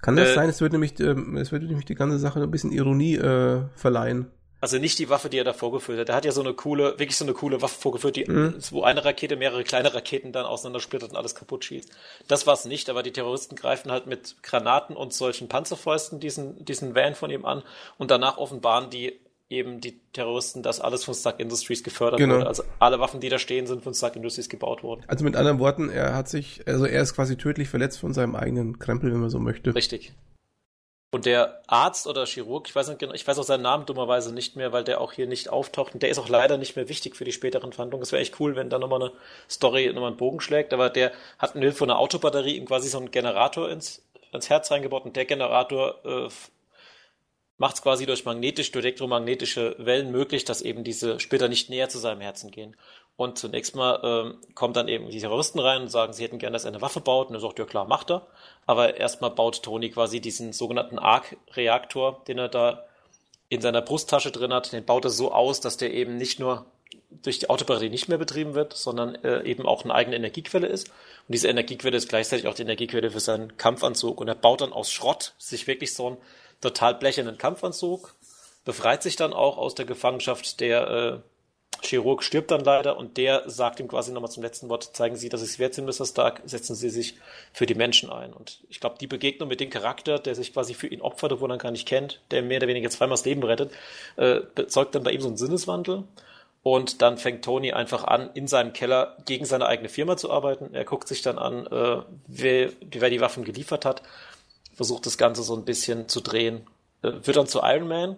Kann 0.00 0.16
das 0.16 0.30
äh, 0.30 0.34
sein? 0.34 0.48
Es 0.48 0.60
wird 0.60 0.72
nämlich, 0.72 0.98
äh, 1.00 1.14
es 1.36 1.50
wird 1.50 1.62
nämlich 1.62 1.86
die 1.86 1.94
ganze 1.94 2.18
Sache 2.18 2.42
ein 2.42 2.50
bisschen 2.50 2.72
Ironie 2.72 3.16
äh, 3.16 3.62
verleihen. 3.74 4.26
Also 4.64 4.78
nicht 4.78 4.98
die 4.98 5.10
Waffe, 5.10 5.28
die 5.28 5.36
er 5.36 5.44
da 5.44 5.52
vorgeführt 5.52 5.98
hat. 5.98 6.08
Er 6.08 6.14
hat 6.14 6.24
ja 6.24 6.32
so 6.32 6.40
eine 6.40 6.54
coole, 6.54 6.98
wirklich 6.98 7.18
so 7.18 7.26
eine 7.26 7.34
coole 7.34 7.60
Waffe 7.60 7.78
vorgeführt, 7.78 8.16
die, 8.16 8.24
mhm. 8.24 8.54
wo 8.70 8.82
eine 8.82 9.04
Rakete 9.04 9.36
mehrere 9.36 9.62
kleine 9.62 9.92
Raketen 9.92 10.32
dann 10.32 10.46
auseinandersplittert 10.46 11.10
und 11.10 11.18
alles 11.18 11.34
kaputt 11.34 11.66
schießt. 11.66 11.90
Das 12.28 12.46
war 12.46 12.54
es 12.54 12.64
nicht, 12.64 12.88
aber 12.88 13.02
die 13.02 13.12
Terroristen 13.12 13.56
greifen 13.56 13.92
halt 13.92 14.06
mit 14.06 14.36
Granaten 14.42 14.96
und 14.96 15.12
solchen 15.12 15.48
Panzerfäusten 15.48 16.18
diesen, 16.18 16.64
diesen 16.64 16.94
Van 16.94 17.14
von 17.14 17.30
ihm 17.30 17.44
an 17.44 17.62
und 17.98 18.10
danach 18.10 18.38
offenbaren 18.38 18.88
die 18.88 19.20
eben 19.50 19.82
die 19.82 20.00
Terroristen, 20.14 20.62
dass 20.62 20.80
alles 20.80 21.04
von 21.04 21.12
Stark 21.12 21.40
Industries 21.40 21.84
gefördert 21.84 22.18
genau. 22.18 22.36
wurde. 22.36 22.46
Also 22.46 22.62
alle 22.78 23.00
Waffen, 23.00 23.20
die 23.20 23.28
da 23.28 23.38
stehen, 23.38 23.66
sind 23.66 23.84
von 23.84 23.92
Stark 23.92 24.16
Industries 24.16 24.48
gebaut 24.48 24.82
worden. 24.82 25.02
Also 25.08 25.24
mit 25.24 25.36
anderen 25.36 25.58
Worten, 25.58 25.90
er 25.90 26.14
hat 26.14 26.30
sich, 26.30 26.66
also 26.66 26.86
er 26.86 27.02
ist 27.02 27.14
quasi 27.14 27.36
tödlich 27.36 27.68
verletzt 27.68 27.98
von 27.98 28.14
seinem 28.14 28.34
eigenen 28.34 28.78
Krempel, 28.78 29.12
wenn 29.12 29.20
man 29.20 29.28
so 29.28 29.40
möchte. 29.40 29.74
Richtig. 29.74 30.14
Und 31.14 31.26
der 31.26 31.62
Arzt 31.68 32.08
oder 32.08 32.26
Chirurg, 32.26 32.66
ich 32.66 32.74
weiß 32.74 32.88
nicht 32.88 32.98
genau, 32.98 33.12
ich 33.12 33.24
weiß 33.24 33.38
auch 33.38 33.44
seinen 33.44 33.62
Namen 33.62 33.86
dummerweise 33.86 34.34
nicht 34.34 34.56
mehr, 34.56 34.72
weil 34.72 34.82
der 34.82 35.00
auch 35.00 35.12
hier 35.12 35.28
nicht 35.28 35.48
auftaucht. 35.48 35.94
Und 35.94 36.02
der 36.02 36.10
ist 36.10 36.18
auch 36.18 36.28
leider 36.28 36.58
nicht 36.58 36.74
mehr 36.74 36.88
wichtig 36.88 37.14
für 37.14 37.22
die 37.22 37.30
späteren 37.30 37.72
Verhandlungen. 37.72 38.02
Es 38.02 38.10
wäre 38.10 38.20
echt 38.20 38.40
cool, 38.40 38.56
wenn 38.56 38.68
da 38.68 38.80
nochmal 38.80 39.00
eine 39.00 39.12
Story, 39.48 39.86
nochmal 39.92 40.08
einen 40.08 40.16
Bogen 40.16 40.40
schlägt. 40.40 40.72
Aber 40.72 40.90
der 40.90 41.12
hat 41.38 41.54
mit 41.54 41.62
Hilfe 41.62 41.84
einer 41.84 42.00
Autobatterie 42.00 42.56
ihm 42.56 42.66
quasi 42.66 42.88
so 42.88 42.98
einen 42.98 43.12
Generator 43.12 43.70
ins, 43.70 44.04
ins 44.32 44.50
Herz 44.50 44.72
reingebaut. 44.72 45.04
Und 45.04 45.14
der 45.14 45.24
Generator 45.24 46.04
äh, 46.04 46.28
macht 47.58 47.76
es 47.76 47.82
quasi 47.82 48.06
durch 48.06 48.24
magnetisch, 48.24 48.72
durch 48.72 48.84
elektromagnetische 48.84 49.76
Wellen 49.78 50.10
möglich, 50.10 50.44
dass 50.44 50.62
eben 50.62 50.82
diese 50.82 51.20
Splitter 51.20 51.46
nicht 51.46 51.70
näher 51.70 51.88
zu 51.88 52.00
seinem 52.00 52.22
Herzen 52.22 52.50
gehen. 52.50 52.76
Und 53.16 53.38
zunächst 53.38 53.76
mal 53.76 54.00
ähm, 54.02 54.38
kommen 54.54 54.74
dann 54.74 54.88
eben 54.88 55.08
die 55.08 55.20
Terroristen 55.20 55.60
rein 55.60 55.82
und 55.82 55.88
sagen, 55.88 56.12
sie 56.12 56.24
hätten 56.24 56.38
gerne, 56.38 56.54
dass 56.54 56.64
er 56.64 56.72
eine 56.72 56.82
Waffe 56.82 57.00
baut. 57.00 57.28
Und 57.28 57.34
er 57.34 57.40
sagt, 57.40 57.58
ja 57.58 57.64
klar, 57.64 57.86
macht 57.86 58.10
er. 58.10 58.26
Aber 58.66 58.96
erstmal 58.96 59.30
baut 59.30 59.62
Tony 59.62 59.90
quasi 59.90 60.20
diesen 60.20 60.52
sogenannten 60.52 60.98
Arc-Reaktor, 60.98 62.22
den 62.26 62.38
er 62.38 62.48
da 62.48 62.84
in 63.48 63.60
seiner 63.60 63.82
Brusttasche 63.82 64.32
drin 64.32 64.52
hat, 64.52 64.72
den 64.72 64.84
baut 64.84 65.04
er 65.04 65.10
so 65.10 65.32
aus, 65.32 65.60
dass 65.60 65.76
der 65.76 65.92
eben 65.92 66.16
nicht 66.16 66.40
nur 66.40 66.66
durch 67.22 67.38
die 67.38 67.50
Autobatterie 67.50 67.90
nicht 67.90 68.08
mehr 68.08 68.18
betrieben 68.18 68.54
wird, 68.54 68.74
sondern 68.74 69.14
äh, 69.16 69.42
eben 69.44 69.66
auch 69.66 69.84
eine 69.84 69.94
eigene 69.94 70.16
Energiequelle 70.16 70.66
ist. 70.66 70.88
Und 70.88 71.34
diese 71.34 71.48
Energiequelle 71.48 71.96
ist 71.96 72.08
gleichzeitig 72.08 72.48
auch 72.48 72.54
die 72.54 72.62
Energiequelle 72.62 73.10
für 73.10 73.20
seinen 73.20 73.56
Kampfanzug. 73.56 74.20
Und 74.20 74.28
er 74.28 74.34
baut 74.34 74.60
dann 74.60 74.72
aus 74.72 74.90
Schrott 74.90 75.34
sich 75.38 75.66
wirklich 75.68 75.94
so 75.94 76.08
einen 76.08 76.16
total 76.60 76.94
blechernen 76.94 77.38
Kampfanzug, 77.38 78.14
befreit 78.64 79.02
sich 79.02 79.16
dann 79.16 79.32
auch 79.32 79.58
aus 79.58 79.74
der 79.74 79.84
Gefangenschaft 79.84 80.60
der 80.60 80.90
äh, 80.90 81.18
Chirurg 81.94 82.22
stirbt 82.22 82.50
dann 82.50 82.62
leider 82.64 82.96
und 82.96 83.16
der 83.16 83.48
sagt 83.48 83.80
ihm 83.80 83.88
quasi 83.88 84.12
nochmal 84.12 84.30
zum 84.30 84.42
letzten 84.42 84.68
Wort, 84.68 84.96
zeigen 84.96 85.16
Sie, 85.16 85.28
dass 85.28 85.40
Sie 85.40 85.46
es 85.46 85.58
wert 85.58 85.74
sind, 85.74 85.86
Mr. 85.86 86.06
Stark, 86.06 86.42
setzen 86.44 86.74
Sie 86.74 86.90
sich 86.90 87.16
für 87.52 87.66
die 87.66 87.74
Menschen 87.74 88.10
ein. 88.10 88.32
Und 88.32 88.60
ich 88.68 88.80
glaube, 88.80 88.96
die 89.00 89.06
Begegnung 89.06 89.48
mit 89.48 89.60
dem 89.60 89.70
Charakter, 89.70 90.18
der 90.18 90.34
sich 90.34 90.52
quasi 90.52 90.74
für 90.74 90.88
ihn 90.88 91.00
opfert, 91.00 91.32
obwohl 91.32 91.50
er 91.50 91.56
ihn 91.56 91.60
gar 91.60 91.70
nicht 91.70 91.86
kennt, 91.86 92.20
der 92.30 92.42
mehr 92.42 92.58
oder 92.58 92.68
weniger 92.68 92.90
zweimal 92.90 93.14
das 93.14 93.24
Leben 93.24 93.42
rettet, 93.42 93.72
äh, 94.16 94.40
bezeugt 94.54 94.94
dann 94.94 95.02
bei 95.02 95.12
ihm 95.12 95.20
so 95.20 95.28
einen 95.28 95.36
Sinneswandel. 95.36 96.04
Und 96.62 97.02
dann 97.02 97.18
fängt 97.18 97.44
Tony 97.44 97.72
einfach 97.72 98.04
an, 98.04 98.30
in 98.32 98.48
seinem 98.48 98.72
Keller 98.72 99.18
gegen 99.26 99.44
seine 99.44 99.66
eigene 99.66 99.90
Firma 99.90 100.16
zu 100.16 100.30
arbeiten. 100.30 100.74
Er 100.74 100.84
guckt 100.84 101.08
sich 101.08 101.20
dann 101.20 101.38
an, 101.38 101.66
äh, 101.66 102.02
wer, 102.26 102.70
wer 102.90 103.10
die 103.10 103.20
Waffen 103.20 103.44
geliefert 103.44 103.84
hat, 103.84 104.02
versucht 104.72 105.04
das 105.06 105.18
Ganze 105.18 105.42
so 105.42 105.54
ein 105.54 105.64
bisschen 105.64 106.08
zu 106.08 106.20
drehen, 106.20 106.66
äh, 107.02 107.12
wird 107.22 107.36
dann 107.36 107.46
zu 107.46 107.60
Iron 107.62 107.86
Man, 107.86 108.16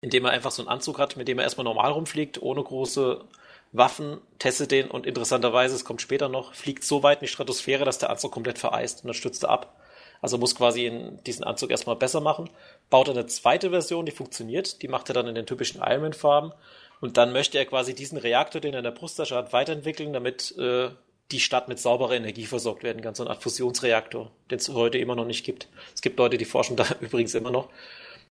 indem 0.00 0.24
er 0.24 0.30
einfach 0.30 0.50
so 0.50 0.62
einen 0.62 0.68
Anzug 0.68 0.98
hat, 0.98 1.16
mit 1.16 1.28
dem 1.28 1.38
er 1.38 1.44
erstmal 1.44 1.64
normal 1.64 1.92
rumfliegt, 1.92 2.40
ohne 2.40 2.62
große 2.62 3.24
Waffen, 3.72 4.18
testet 4.38 4.70
den 4.70 4.90
und 4.90 5.06
interessanterweise, 5.06 5.74
es 5.74 5.84
kommt 5.84 6.00
später 6.00 6.28
noch, 6.28 6.54
fliegt 6.54 6.84
so 6.84 7.02
weit 7.02 7.18
in 7.18 7.26
die 7.26 7.32
Stratosphäre, 7.32 7.84
dass 7.84 7.98
der 7.98 8.10
Anzug 8.10 8.32
komplett 8.32 8.58
vereist 8.58 9.02
und 9.02 9.08
dann 9.08 9.14
stürzt 9.14 9.44
er 9.44 9.50
ab. 9.50 9.76
Also 10.20 10.38
muss 10.38 10.54
quasi 10.54 10.86
in 10.86 11.22
diesen 11.24 11.44
Anzug 11.44 11.70
erstmal 11.70 11.96
besser 11.96 12.20
machen. 12.20 12.50
Baut 12.90 13.08
eine 13.08 13.26
zweite 13.26 13.70
Version, 13.70 14.06
die 14.06 14.12
funktioniert, 14.12 14.82
die 14.82 14.88
macht 14.88 15.08
er 15.10 15.14
dann 15.14 15.28
in 15.28 15.34
den 15.34 15.46
typischen 15.46 15.80
Ironman-Farben. 15.80 16.52
Und 17.00 17.16
dann 17.16 17.32
möchte 17.32 17.58
er 17.58 17.66
quasi 17.66 17.94
diesen 17.94 18.18
Reaktor, 18.18 18.60
den 18.60 18.74
er 18.74 18.78
in 18.78 18.84
der 18.84 18.90
Brusttasche 18.90 19.36
hat, 19.36 19.52
weiterentwickeln, 19.52 20.12
damit 20.12 20.56
äh, 20.58 20.90
die 21.30 21.40
Stadt 21.40 21.68
mit 21.68 21.78
sauberer 21.78 22.14
Energie 22.14 22.46
versorgt 22.46 22.82
werden 22.82 23.02
kann. 23.02 23.14
So 23.14 23.22
eine 23.22 23.30
Art 23.30 23.42
Fusionsreaktor, 23.42 24.32
den 24.50 24.58
es 24.58 24.68
heute 24.70 24.98
immer 24.98 25.14
noch 25.14 25.26
nicht 25.26 25.44
gibt. 25.44 25.68
Es 25.94 26.02
gibt 26.02 26.18
Leute, 26.18 26.38
die 26.38 26.44
forschen 26.44 26.76
da 26.76 26.86
übrigens 27.00 27.34
immer 27.34 27.52
noch. 27.52 27.68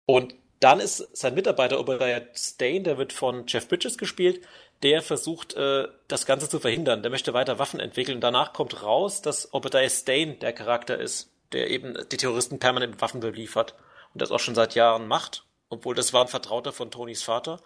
Und 0.05 0.35
dann 0.63 0.79
ist 0.79 1.09
sein 1.11 1.35
Mitarbeiter 1.35 1.77
Obadiah 1.79 2.21
Stain, 2.33 2.85
der 2.85 2.97
wird 2.97 3.11
von 3.11 3.45
Jeff 3.47 3.67
Bridges 3.67 3.97
gespielt, 3.97 4.45
der 4.81 5.01
versucht, 5.01 5.55
äh, 5.55 5.87
das 6.07 6.25
Ganze 6.25 6.47
zu 6.47 6.59
verhindern. 6.59 7.01
Der 7.01 7.11
möchte 7.11 7.33
weiter 7.33 7.59
Waffen 7.59 7.81
entwickeln. 7.81 8.21
Danach 8.21 8.53
kommt 8.53 8.81
raus, 8.81 9.21
dass 9.21 9.53
Obadiah 9.53 9.89
Stain 9.89 10.39
der 10.39 10.53
Charakter 10.53 10.97
ist, 10.97 11.29
der 11.51 11.69
eben 11.69 11.97
die 12.11 12.17
Terroristen 12.17 12.59
permanent 12.59 13.01
Waffen 13.01 13.19
beliefert 13.19 13.75
und 14.13 14.21
das 14.21 14.31
auch 14.31 14.39
schon 14.39 14.55
seit 14.55 14.75
Jahren 14.75 15.07
macht. 15.07 15.45
obwohl 15.69 15.95
das 15.95 16.13
war 16.13 16.21
ein 16.21 16.27
Vertrauter 16.27 16.71
von 16.71 16.91
Tonys 16.91 17.23
Vater. 17.23 17.59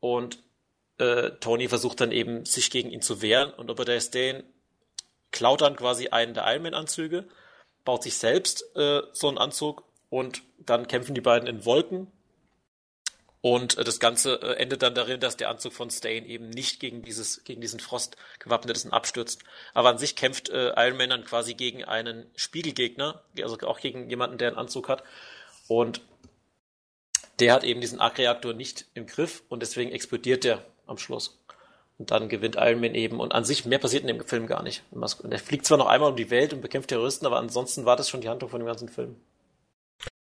Und 0.00 0.38
äh, 0.98 1.30
Tony 1.40 1.66
versucht 1.68 2.00
dann 2.00 2.12
eben, 2.12 2.44
sich 2.44 2.70
gegen 2.70 2.90
ihn 2.90 3.02
zu 3.02 3.22
wehren. 3.22 3.52
Und 3.54 3.70
Obadiah 3.70 4.00
Stane 4.00 4.44
klaut 5.32 5.62
dann 5.62 5.76
quasi 5.76 6.08
einen 6.08 6.34
der 6.34 6.46
Iron 6.46 6.62
Man-Anzüge, 6.62 7.26
baut 7.84 8.02
sich 8.02 8.18
selbst 8.18 8.64
äh, 8.76 9.00
so 9.12 9.28
einen 9.28 9.38
Anzug 9.38 9.82
und 10.10 10.42
dann 10.58 10.86
kämpfen 10.88 11.14
die 11.14 11.20
beiden 11.20 11.48
in 11.48 11.64
Wolken. 11.64 12.12
Und 13.40 13.78
äh, 13.78 13.84
das 13.84 14.00
Ganze 14.00 14.40
äh, 14.42 14.54
endet 14.54 14.82
dann 14.82 14.94
darin, 14.94 15.20
dass 15.20 15.36
der 15.36 15.48
Anzug 15.48 15.72
von 15.72 15.90
Stain 15.90 16.26
eben 16.26 16.50
nicht 16.50 16.80
gegen 16.80 17.02
dieses, 17.02 17.44
gegen 17.44 17.60
diesen 17.60 17.80
Frost 17.80 18.16
gewappnet 18.38 18.76
ist 18.76 18.84
und 18.84 18.92
abstürzt. 18.92 19.42
Aber 19.74 19.90
an 19.90 19.98
sich 19.98 20.16
kämpft 20.16 20.48
äh, 20.48 20.72
Iron 20.76 20.96
Man 20.96 21.10
dann 21.10 21.24
quasi 21.24 21.54
gegen 21.54 21.84
einen 21.84 22.26
Spiegelgegner, 22.34 23.22
also 23.40 23.58
auch 23.60 23.80
gegen 23.80 24.10
jemanden, 24.10 24.38
der 24.38 24.48
einen 24.48 24.58
Anzug 24.58 24.88
hat. 24.88 25.04
Und 25.68 26.00
der 27.38 27.52
hat 27.52 27.62
eben 27.62 27.80
diesen 27.80 28.00
Arc-Reaktor 28.00 28.54
nicht 28.54 28.86
im 28.94 29.06
Griff 29.06 29.42
und 29.48 29.62
deswegen 29.62 29.92
explodiert 29.92 30.42
der 30.44 30.64
am 30.86 30.98
Schluss. 30.98 31.38
Und 31.98 32.10
dann 32.10 32.28
gewinnt 32.28 32.56
Iron 32.56 32.80
Man 32.80 32.94
eben. 32.94 33.20
Und 33.20 33.32
an 33.32 33.44
sich, 33.44 33.64
mehr 33.64 33.78
passiert 33.78 34.02
in 34.02 34.08
dem 34.08 34.24
Film 34.24 34.46
gar 34.46 34.62
nicht. 34.62 34.82
Er 34.92 35.38
fliegt 35.38 35.66
zwar 35.66 35.78
noch 35.78 35.86
einmal 35.86 36.10
um 36.10 36.16
die 36.16 36.30
Welt 36.30 36.52
und 36.52 36.60
bekämpft 36.60 36.88
Terroristen, 36.88 37.26
aber 37.26 37.38
ansonsten 37.38 37.84
war 37.84 37.96
das 37.96 38.08
schon 38.08 38.20
die 38.20 38.28
Handlung 38.28 38.50
von 38.50 38.60
dem 38.60 38.66
ganzen 38.66 38.88
Film. 38.88 39.16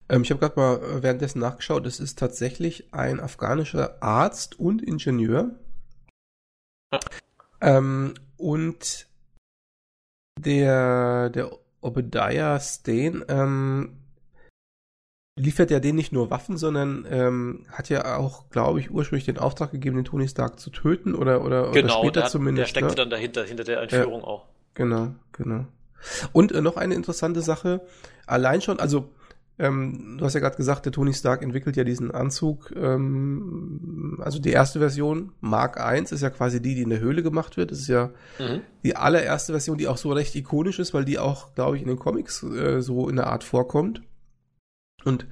Ähm, 0.10 0.22
ich 0.22 0.32
habe 0.32 0.40
gerade 0.40 0.60
mal 0.60 0.78
äh, 0.78 1.04
währenddessen 1.04 1.40
nachgeschaut. 1.40 1.86
Es 1.86 2.00
ist 2.00 2.20
tatsächlich 2.20 2.94
ein 2.94 3.20
afghanischer 3.20 4.02
Arzt 4.02 4.60
und 4.60 4.82
Ingenieur. 4.82 5.52
Ja. 6.94 7.00
Ähm, 7.62 8.14
und 8.38 9.08
der, 10.40 11.30
der 11.30 11.52
Obadiah 11.82 12.60
Stain 12.60 13.24
ähm, 13.28 13.98
liefert 15.38 15.72
ja 15.72 15.80
den 15.80 15.96
nicht 15.96 16.12
nur 16.12 16.30
Waffen, 16.30 16.58
sondern 16.58 17.06
ähm, 17.10 17.66
hat 17.70 17.90
ja 17.90 18.18
auch, 18.18 18.50
glaube 18.50 18.80
ich, 18.80 18.92
ursprünglich 18.92 19.26
den 19.26 19.38
Auftrag 19.38 19.72
gegeben, 19.72 19.98
den 19.98 20.06
Tony 20.06 20.28
Stark 20.28 20.60
zu 20.60 20.70
töten 20.70 21.14
oder, 21.14 21.44
oder, 21.44 21.72
genau, 21.72 22.00
oder 22.00 22.04
später 22.04 22.22
der, 22.22 22.30
zumindest. 22.30 22.76
Der 22.76 22.80
steckte 22.80 22.92
ne? 22.92 22.96
dann 22.96 23.10
dahinter, 23.10 23.44
hinter 23.44 23.64
der 23.64 23.82
Entführung 23.82 24.22
ja, 24.22 24.28
auch. 24.28 24.46
Genau, 24.74 25.16
genau. 25.32 25.66
Und 26.32 26.52
äh, 26.52 26.62
noch 26.62 26.78
eine 26.78 26.94
interessante 26.94 27.42
Sache, 27.42 27.82
allein 28.28 28.62
schon, 28.62 28.80
also 28.80 29.10
ähm, 29.58 30.18
du 30.18 30.26
hast 30.26 30.34
ja 30.34 30.42
gerade 30.42 30.58
gesagt, 30.58 30.86
der 30.86 30.92
Tony 30.92 31.14
Stark 31.14 31.42
entwickelt 31.42 31.78
ja 31.78 31.86
diesen 31.86 32.12
Anzug, 32.12 32.74
ähm, 32.76 34.20
also 34.22 34.40
die 34.40 34.52
erste 34.52 34.80
Version, 34.80 35.32
Mark 35.40 35.78
I, 35.80 36.02
ist 36.02 36.22
ja 36.22 36.30
quasi 36.30 36.62
die, 36.62 36.76
die 36.76 36.82
in 36.82 36.90
der 36.90 37.00
Höhle 37.00 37.24
gemacht 37.24 37.56
wird. 37.56 37.72
Das 37.72 37.80
ist 37.80 37.88
ja 37.88 38.12
mhm. 38.38 38.62
die 38.84 38.96
allererste 38.96 39.54
Version, 39.54 39.78
die 39.78 39.88
auch 39.88 39.98
so 39.98 40.12
recht 40.12 40.36
ikonisch 40.36 40.80
ist, 40.80 40.94
weil 40.94 41.06
die 41.06 41.20
auch, 41.20 41.54
glaube 41.56 41.78
ich, 41.78 41.84
in 41.84 41.88
den 41.88 42.00
Comics 42.00 42.44
äh, 42.44 42.82
so 42.82 43.08
in 43.08 43.16
der 43.16 43.28
Art 43.28 43.46
vorkommt. 43.46 44.02
Und 45.06 45.26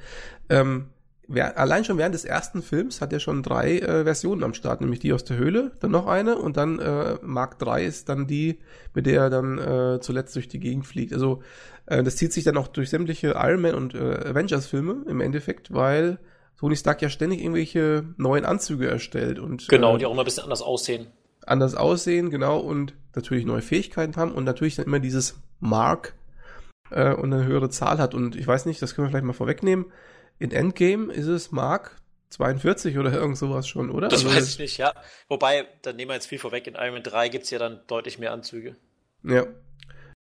ähm, 0.50 0.86
wer, 1.34 1.58
allein 1.58 1.84
schon 1.84 1.98
während 1.98 2.16
des 2.16 2.26
ersten 2.26 2.62
Films 2.62 3.02
hat 3.02 3.14
er 3.14 3.20
schon 3.20 3.44
drei 3.44 3.80
äh, 3.80 4.04
Versionen 4.04 4.44
am 4.44 4.54
Start, 4.54 4.82
nämlich 4.82 5.00
die 5.00 5.14
aus 5.14 5.24
der 5.24 5.38
Höhle, 5.38 5.72
dann 5.80 5.92
noch 5.92 6.08
eine 6.08 6.38
und 6.38 6.58
dann 6.58 6.80
äh, 6.80 7.16
Mark 7.22 7.60
3 7.60 7.84
ist 7.86 8.10
dann 8.10 8.28
die, 8.28 8.60
mit 8.94 9.06
der 9.06 9.24
er 9.24 9.30
dann 9.30 9.58
äh, 9.58 10.00
zuletzt 10.02 10.36
durch 10.36 10.48
die 10.48 10.60
Gegend 10.60 10.86
fliegt. 10.88 11.14
Also 11.14 11.42
äh, 11.86 12.04
das 12.04 12.16
zieht 12.16 12.34
sich 12.34 12.44
dann 12.44 12.58
auch 12.58 12.68
durch 12.68 12.90
sämtliche 12.90 13.36
Iron 13.38 13.62
Man 13.62 13.76
und 13.76 13.96
äh, 13.96 14.30
Avengers 14.30 14.68
Filme 14.68 15.04
im 15.08 15.22
Endeffekt, 15.22 15.74
weil 15.74 16.20
Tony 16.60 16.76
Stark 16.76 17.02
ja 17.02 17.10
ständig 17.10 17.42
irgendwelche 17.42 18.06
neuen 18.18 18.46
Anzüge 18.46 18.88
erstellt 18.88 19.40
und 19.40 19.68
genau, 19.68 19.96
äh, 19.96 20.00
die 20.00 20.06
auch 20.06 20.12
immer 20.12 20.22
ein 20.22 20.26
bisschen 20.26 20.44
anders 20.44 20.62
aussehen. 20.62 21.08
Anders 21.46 21.76
aussehen, 21.76 22.30
genau 22.30 22.60
und 22.60 22.94
natürlich 23.16 23.46
neue 23.46 23.62
Fähigkeiten 23.62 24.16
haben 24.16 24.32
und 24.32 24.46
natürlich 24.46 24.76
dann 24.76 24.86
immer 24.86 25.00
dieses 25.00 25.36
Mark 25.60 26.14
äh, 26.90 27.14
und 27.14 27.34
eine 27.34 27.46
höhere 27.46 27.70
Zahl 27.70 27.98
hat. 27.98 28.14
Und 28.14 28.36
ich 28.36 28.48
weiß 28.48 28.66
nicht, 28.66 28.82
das 28.82 28.96
können 28.96 29.08
wir 29.08 29.10
vielleicht 29.12 29.26
mal 29.26 29.34
vorwegnehmen. 29.34 29.86
In 30.40 30.52
Endgame 30.52 31.12
ist 31.14 31.28
es 31.28 31.52
Mark 31.52 32.02
42 32.34 32.98
oder 32.98 33.14
irgend 33.14 33.38
sowas 33.38 33.68
schon, 33.68 33.90
oder? 33.90 34.08
Das 34.08 34.26
also, 34.26 34.36
weiß 34.36 34.50
ich 34.50 34.60
nicht, 34.60 34.78
ja. 34.78 34.94
Wobei, 35.28 35.68
dann 35.84 35.96
nehmen 35.96 36.10
wir 36.10 36.16
jetzt 36.16 36.28
viel 36.28 36.40
vorweg, 36.40 36.68
in 36.68 36.76
Iron 36.76 36.94
Man 36.94 37.04
3 37.04 37.30
gibt 37.30 37.46
es 37.46 37.52
ja 37.52 37.60
dann 37.60 37.82
deutlich 37.88 38.18
mehr 38.18 38.34
Anzüge. 38.34 38.76
Ja, 39.24 39.46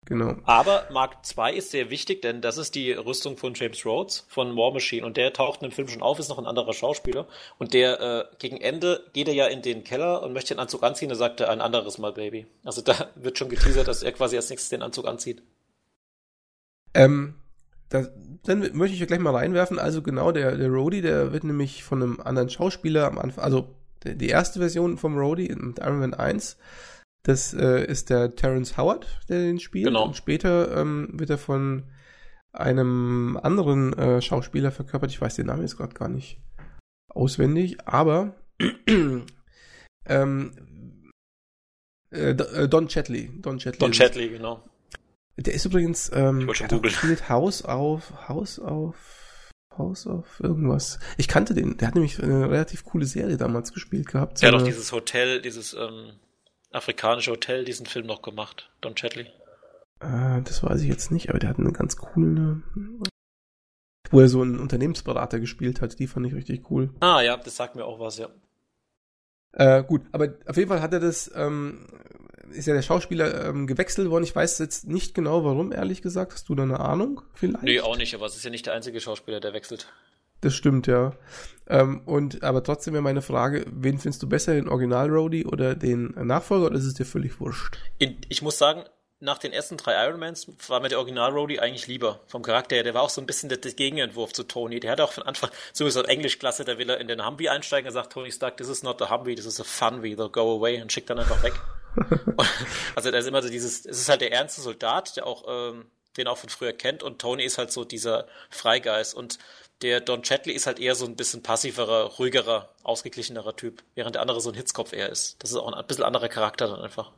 genau. 0.05 0.36
Aber 0.43 0.88
Mark 0.91 1.25
2 1.25 1.53
ist 1.53 1.72
sehr 1.72 1.89
wichtig, 1.89 2.22
denn 2.22 2.41
das 2.41 2.58
ist 2.58 2.75
die 2.75 2.91
Rüstung 2.91 3.38
von 3.38 3.55
James 3.55 3.86
Rhodes 3.86 4.25
von 4.29 4.55
War 4.55 4.72
Machine 4.72 5.05
und 5.05 5.17
der 5.17 5.34
taucht 5.34 5.62
in 5.62 5.70
dem 5.70 5.74
Film 5.74 5.88
schon 5.88 6.03
auf, 6.03 6.20
ist 6.20 6.29
noch 6.29 6.38
ein 6.38 6.46
anderer 6.46 6.74
Schauspieler 6.74 7.27
und 7.58 7.74
der 7.74 8.00
äh, 8.00 8.25
gegen 8.38 8.58
Ende 8.58 9.10
geht 9.13 9.27
er 9.27 9.34
ja 9.34 9.48
in 9.48 9.62
den 9.62 9.84
Keller 9.84 10.22
und 10.22 10.34
möchte 10.34 10.53
den 10.53 10.60
Anzug 10.60 10.84
anziehen, 10.84 11.10
da 11.10 11.15
sagt 11.15 11.39
er 11.39 11.50
ein 11.50 11.62
anderes 11.62 11.98
Mal 11.98 12.13
Baby. 12.13 12.46
Also 12.63 12.82
da 12.82 13.10
wird 13.15 13.38
schon 13.38 13.50
geteasert, 13.50 13.88
dass 13.88 14.03
er 14.03 14.12
quasi 14.12 14.36
als 14.36 14.50
nächstes 14.50 14.70
den 14.70 14.84
Anzug 14.84 15.08
anzieht. 15.08 15.41
Ähm, 16.93 17.36
das, 17.93 18.12
dann 18.43 18.75
möchte 18.75 18.95
ich 18.97 19.07
gleich 19.07 19.19
mal 19.19 19.35
reinwerfen. 19.35 19.77
Also 19.77 20.01
genau, 20.01 20.31
der, 20.31 20.57
der 20.57 20.69
Rhodey, 20.69 21.01
der 21.01 21.31
wird 21.31 21.43
nämlich 21.43 21.83
von 21.83 22.01
einem 22.01 22.19
anderen 22.19 22.50
Schauspieler 22.50 23.05
am 23.05 23.19
Anfang, 23.19 23.43
also 23.43 23.75
die 24.03 24.29
erste 24.29 24.59
Version 24.59 24.97
vom 24.97 25.15
Rhodey 25.15 25.55
mit 25.55 25.77
Iron 25.77 26.00
Man 26.00 26.13
1, 26.15 26.57
das 27.23 27.53
äh, 27.53 27.85
ist 27.85 28.09
der 28.09 28.35
Terrence 28.35 28.77
Howard, 28.77 29.07
der 29.29 29.41
den 29.41 29.59
spielt. 29.59 29.85
Genau. 29.85 30.07
Und 30.07 30.17
später 30.17 30.75
ähm, 30.75 31.09
wird 31.13 31.29
er 31.29 31.38
von 31.38 31.83
einem 32.51 33.39
anderen 33.41 33.93
äh, 33.93 34.21
Schauspieler 34.21 34.71
verkörpert. 34.71 35.12
Ich 35.12 35.21
weiß 35.21 35.35
den 35.35 35.45
Namen 35.45 35.62
jetzt 35.62 35.77
gerade 35.77 35.93
gar 35.93 36.09
nicht 36.09 36.41
auswendig, 37.09 37.88
aber 37.88 38.35
ähm, 40.07 40.51
äh, 42.12 42.31
äh 42.31 42.67
Don 42.67 42.88
Chatley. 42.88 43.29
Don 43.39 43.59
Chatley. 43.59 43.79
Don 43.79 43.91
Chatley, 43.91 44.29
genau. 44.29 44.63
Der 45.37 45.53
ist 45.53 45.65
übrigens, 45.65 46.11
ähm, 46.13 46.47
ich 46.49 46.57
schon 46.57 46.89
spielt 46.89 47.29
Haus 47.29 47.63
auf, 47.63 48.29
Haus 48.29 48.59
auf, 48.59 48.95
Haus 49.77 50.05
auf 50.05 50.39
irgendwas. 50.39 50.99
Ich 51.17 51.27
kannte 51.27 51.53
den, 51.53 51.77
der 51.77 51.87
hat 51.87 51.95
nämlich 51.95 52.21
eine 52.21 52.49
relativ 52.49 52.85
coole 52.85 53.05
Serie 53.05 53.37
damals 53.37 53.73
gespielt 53.73 54.07
gehabt. 54.07 54.37
So 54.37 54.45
der 54.45 54.53
hat 54.53 54.61
auch 54.61 54.65
dieses 54.65 54.91
Hotel, 54.91 55.41
dieses 55.41 55.73
ähm, 55.73 56.13
afrikanische 56.71 57.31
Hotel, 57.31 57.65
diesen 57.65 57.87
Film 57.87 58.05
noch 58.05 58.21
gemacht, 58.21 58.71
Don 58.81 58.95
Chatley. 58.95 59.27
Äh, 59.99 60.41
das 60.43 60.61
weiß 60.61 60.81
ich 60.81 60.87
jetzt 60.87 61.11
nicht, 61.11 61.29
aber 61.29 61.39
der 61.39 61.49
hat 61.49 61.59
eine 61.59 61.71
ganz 61.71 61.97
coole, 61.97 62.61
wo 64.11 64.19
er 64.19 64.29
so 64.29 64.41
einen 64.41 64.59
Unternehmensberater 64.59 65.39
gespielt 65.39 65.81
hat, 65.81 65.97
die 65.97 66.07
fand 66.07 66.27
ich 66.27 66.35
richtig 66.35 66.69
cool. 66.69 66.93
Ah 66.99 67.21
ja, 67.21 67.37
das 67.37 67.55
sagt 67.55 67.75
mir 67.75 67.85
auch 67.85 67.99
was, 67.99 68.19
ja. 68.19 68.29
Äh, 69.53 69.83
gut, 69.83 70.01
aber 70.11 70.29
auf 70.45 70.57
jeden 70.57 70.69
Fall 70.69 70.81
hat 70.81 70.93
er 70.93 70.99
das 70.99 71.31
ähm, 71.35 71.87
ist 72.53 72.67
ja 72.67 72.74
der 72.74 72.81
Schauspieler 72.81 73.45
ähm, 73.45 73.67
gewechselt 73.67 74.10
worden. 74.10 74.24
Ich 74.24 74.36
weiß 74.36 74.60
jetzt 74.60 74.88
nicht 74.88 75.13
genau, 75.13 75.43
warum, 75.43 75.72
ehrlich 75.72 76.01
gesagt. 76.01 76.33
Hast 76.33 76.50
du 76.50 76.55
da 76.55 76.63
eine 76.63 76.79
Ahnung? 76.79 77.22
Vielleicht? 77.33 77.63
Nee, 77.63 77.79
auch 77.81 77.98
nicht, 77.98 78.13
aber 78.15 78.25
es 78.25 78.36
ist 78.36 78.43
ja 78.43 78.50
nicht 78.50 78.65
der 78.65 78.74
einzige 78.74 79.00
Schauspieler, 79.00 79.39
der 79.39 79.53
wechselt. 79.53 79.88
Das 80.41 80.53
stimmt, 80.53 80.88
ja. 80.88 81.13
Ähm, 81.67 82.01
und 82.05 82.43
aber 82.43 82.63
trotzdem 82.63 82.93
wäre 82.93 83.03
meine 83.03 83.22
Frage, 83.22 83.65
wen 83.72 83.98
findest 83.98 84.22
du 84.24 84.27
besser, 84.27 84.53
den 84.53 84.67
Original 84.67 85.10
Rhodey 85.10 85.45
oder 85.45 85.75
den 85.75 86.13
Nachfolger, 86.17 86.65
oder 86.67 86.75
ist 86.75 86.86
es 86.86 86.95
dir 86.95 87.05
völlig 87.05 87.39
wurscht? 87.39 87.77
Ich 87.98 88.41
muss 88.41 88.57
sagen, 88.57 88.83
nach 89.24 89.38
den 89.38 89.53
ersten 89.53 89.77
drei 89.77 90.05
Ironmans 90.05 90.51
war 90.67 90.81
mir 90.81 90.89
der 90.89 91.00
Original 91.00 91.31
Rhodey 91.31 91.60
eigentlich 91.60 91.88
lieber. 91.88 92.19
Vom 92.27 92.41
Charakter 92.41 92.75
her. 92.75 92.83
Der 92.83 92.93
war 92.93 93.03
auch 93.03 93.10
so 93.10 93.22
ein 93.22 93.25
bisschen 93.25 93.48
der, 93.48 93.57
der 93.57 93.72
Gegenentwurf 93.72 94.33
zu 94.33 94.43
Tony. 94.43 94.81
Der 94.81 94.91
hat 94.91 95.00
auch 95.00 95.13
von 95.13 95.24
Anfang, 95.24 95.50
sowieso 95.74 96.03
Englischklasse, 96.03 96.65
der 96.65 96.77
will 96.77 96.89
er 96.89 97.00
in 97.00 97.07
den 97.07 97.25
Humvee 97.25 97.48
einsteigen. 97.48 97.88
Er 97.88 97.93
sagt 97.93 98.12
Tony 98.12 98.33
Stark, 98.33 98.57
this 98.57 98.67
is 98.67 98.83
not 98.83 99.01
a 99.01 99.10
Humvee, 99.10 99.36
this 99.36 99.45
is 99.45 99.62
a 99.62 99.63
Funvee, 99.63 100.15
they'll 100.15 100.29
go 100.29 100.53
away 100.53 100.81
und 100.81 100.91
schickt 100.91 101.10
dann 101.10 101.19
einfach 101.19 101.41
weg. 101.41 101.53
also 102.95 103.12
da 103.12 103.17
ist 103.17 103.27
immer 103.27 103.41
so 103.41 103.50
dieses, 103.50 103.85
es 103.85 104.00
ist 104.00 104.09
halt 104.09 104.21
der 104.21 104.31
ernste 104.31 104.62
Soldat, 104.62 105.17
der 105.17 105.27
auch, 105.27 105.45
ähm, 105.47 105.85
den 106.17 106.27
auch 106.27 106.38
von 106.38 106.50
früher 106.50 106.73
kennt 106.73 107.03
und 107.03 107.19
Tony 107.19 107.43
ist 107.43 107.57
halt 107.57 107.71
so 107.71 107.85
dieser 107.85 108.27
Freigeist 108.50 109.15
und 109.15 109.39
der 109.83 110.00
Don 110.00 110.23
Chatley 110.23 110.53
ist 110.53 110.65
halt 110.65 110.79
eher 110.79 110.95
so 110.95 111.05
ein 111.05 111.15
bisschen 111.15 111.43
passiverer, 111.43 112.05
ruhigerer, 112.17 112.69
ausgeglichenerer 112.83 113.55
Typ, 113.55 113.83
während 113.95 114.15
der 114.15 114.21
andere 114.21 114.41
so 114.41 114.50
ein 114.50 114.55
Hitzkopf 114.55 114.93
eher 114.93 115.09
ist. 115.09 115.41
Das 115.43 115.51
ist 115.51 115.57
auch 115.57 115.71
ein 115.71 115.88
bisschen 115.88 116.05
anderer 116.05 116.29
Charakter 116.29 116.67
dann 116.67 116.81
einfach. 116.81 117.12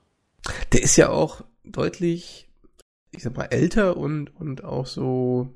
Der 0.74 0.82
ist 0.82 0.96
ja 0.96 1.10
auch 1.10 1.42
deutlich, 1.64 2.48
ich 3.12 3.24
sag 3.24 3.36
mal, 3.38 3.46
älter 3.46 3.98
und, 3.98 4.36
und 4.36 4.64
auch 4.64 4.86
so, 4.86 5.50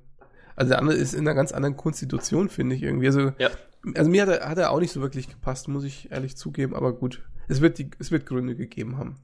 also 0.55 0.69
der 0.69 0.79
andere 0.79 0.97
ist 0.97 1.13
in 1.13 1.21
einer 1.21 1.35
ganz 1.35 1.51
anderen 1.51 1.77
Konstitution, 1.77 2.49
finde 2.49 2.75
ich 2.75 2.83
irgendwie. 2.83 3.07
Also, 3.07 3.33
ja. 3.37 3.49
also 3.95 4.09
mir 4.09 4.23
hat 4.23 4.29
er, 4.29 4.49
hat 4.49 4.57
er 4.57 4.71
auch 4.71 4.79
nicht 4.79 4.91
so 4.91 5.01
wirklich 5.01 5.29
gepasst, 5.29 5.67
muss 5.67 5.83
ich 5.83 6.11
ehrlich 6.11 6.37
zugeben, 6.37 6.75
aber 6.75 6.93
gut. 6.93 7.21
Es 7.49 7.61
wird, 7.61 7.79
die, 7.79 7.89
es 7.99 8.11
wird 8.11 8.25
Gründe 8.25 8.55
gegeben 8.55 8.97
haben. 8.97 9.17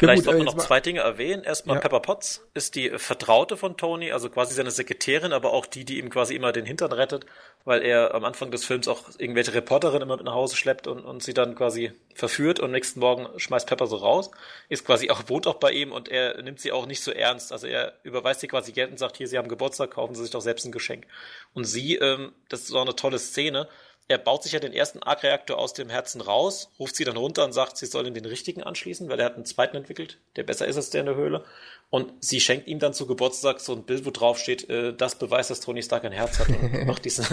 Vielleicht 0.00 0.20
ja, 0.20 0.24
sollten 0.32 0.46
wir 0.46 0.52
noch 0.54 0.56
zwei 0.56 0.80
Dinge 0.80 1.00
erwähnen. 1.00 1.44
Erstmal 1.44 1.76
ja. 1.76 1.82
Pepper 1.82 2.00
Potts 2.00 2.48
ist 2.54 2.74
die 2.74 2.88
Vertraute 2.96 3.58
von 3.58 3.76
Tony, 3.76 4.12
also 4.12 4.30
quasi 4.30 4.54
seine 4.54 4.70
Sekretärin, 4.70 5.34
aber 5.34 5.52
auch 5.52 5.66
die, 5.66 5.84
die 5.84 5.98
ihm 5.98 6.08
quasi 6.08 6.34
immer 6.34 6.52
den 6.52 6.64
Hintern 6.64 6.92
rettet, 6.92 7.26
weil 7.66 7.82
er 7.82 8.14
am 8.14 8.24
Anfang 8.24 8.50
des 8.50 8.64
Films 8.64 8.88
auch 8.88 9.10
irgendwelche 9.18 9.52
Reporterinnen 9.52 10.00
immer 10.00 10.16
mit 10.16 10.24
nach 10.24 10.32
Hause 10.32 10.56
schleppt 10.56 10.86
und, 10.86 11.00
und 11.04 11.22
sie 11.22 11.34
dann 11.34 11.54
quasi 11.54 11.92
verführt 12.14 12.60
und 12.60 12.70
nächsten 12.70 12.98
Morgen 12.98 13.28
schmeißt 13.38 13.68
Pepper 13.68 13.86
so 13.86 13.96
raus. 13.96 14.30
Ist 14.70 14.86
quasi 14.86 15.10
auch, 15.10 15.28
wohnt 15.28 15.46
auch 15.46 15.56
bei 15.56 15.72
ihm 15.72 15.92
und 15.92 16.08
er 16.08 16.40
nimmt 16.42 16.60
sie 16.60 16.72
auch 16.72 16.86
nicht 16.86 17.02
so 17.02 17.10
ernst. 17.10 17.52
Also 17.52 17.66
er 17.66 17.92
überweist 18.02 18.40
sie 18.40 18.48
quasi 18.48 18.72
Geld 18.72 18.90
und 18.90 18.98
sagt, 18.98 19.18
hier, 19.18 19.28
sie 19.28 19.36
haben 19.36 19.48
Geburtstag, 19.48 19.90
kaufen 19.90 20.14
sie 20.14 20.22
sich 20.22 20.30
doch 20.30 20.40
selbst 20.40 20.64
ein 20.64 20.72
Geschenk. 20.72 21.06
Und 21.52 21.64
sie, 21.64 21.96
ähm, 21.96 22.32
das 22.48 22.62
ist 22.62 22.72
auch 22.72 22.80
eine 22.80 22.96
tolle 22.96 23.18
Szene, 23.18 23.68
er 24.08 24.18
baut 24.18 24.42
sich 24.42 24.52
ja 24.52 24.58
den 24.58 24.72
ersten 24.72 25.02
Arc-Reaktor 25.02 25.56
aus 25.56 25.72
dem 25.72 25.88
Herzen 25.88 26.20
raus, 26.20 26.70
ruft 26.78 26.96
sie 26.96 27.04
dann 27.04 27.16
runter 27.16 27.44
und 27.44 27.52
sagt, 27.52 27.76
sie 27.76 27.86
sollen 27.86 28.12
den 28.12 28.24
richtigen 28.24 28.62
anschließen, 28.62 29.08
weil 29.08 29.20
er 29.20 29.26
hat 29.26 29.36
einen 29.36 29.44
zweiten 29.44 29.76
entwickelt, 29.76 30.18
der 30.36 30.42
besser 30.42 30.66
ist 30.66 30.76
als 30.76 30.90
der 30.90 31.00
in 31.00 31.06
der 31.06 31.14
Höhle. 31.14 31.44
Und 31.90 32.12
sie 32.20 32.40
schenkt 32.40 32.66
ihm 32.66 32.80
dann 32.80 32.92
zu 32.92 33.06
Geburtstag 33.06 33.60
so 33.60 33.72
ein 33.72 33.84
Bild, 33.84 34.04
wo 34.04 34.10
drauf 34.10 34.38
steht, 34.38 34.68
äh, 34.68 34.92
das 34.94 35.16
beweist, 35.16 35.50
dass 35.50 35.60
Tony 35.60 35.82
Stark 35.82 36.04
ein 36.04 36.12
Herz 36.12 36.38
hat 36.38 36.48
und 36.48 36.84
macht 36.86 37.04
diesen 37.04 37.26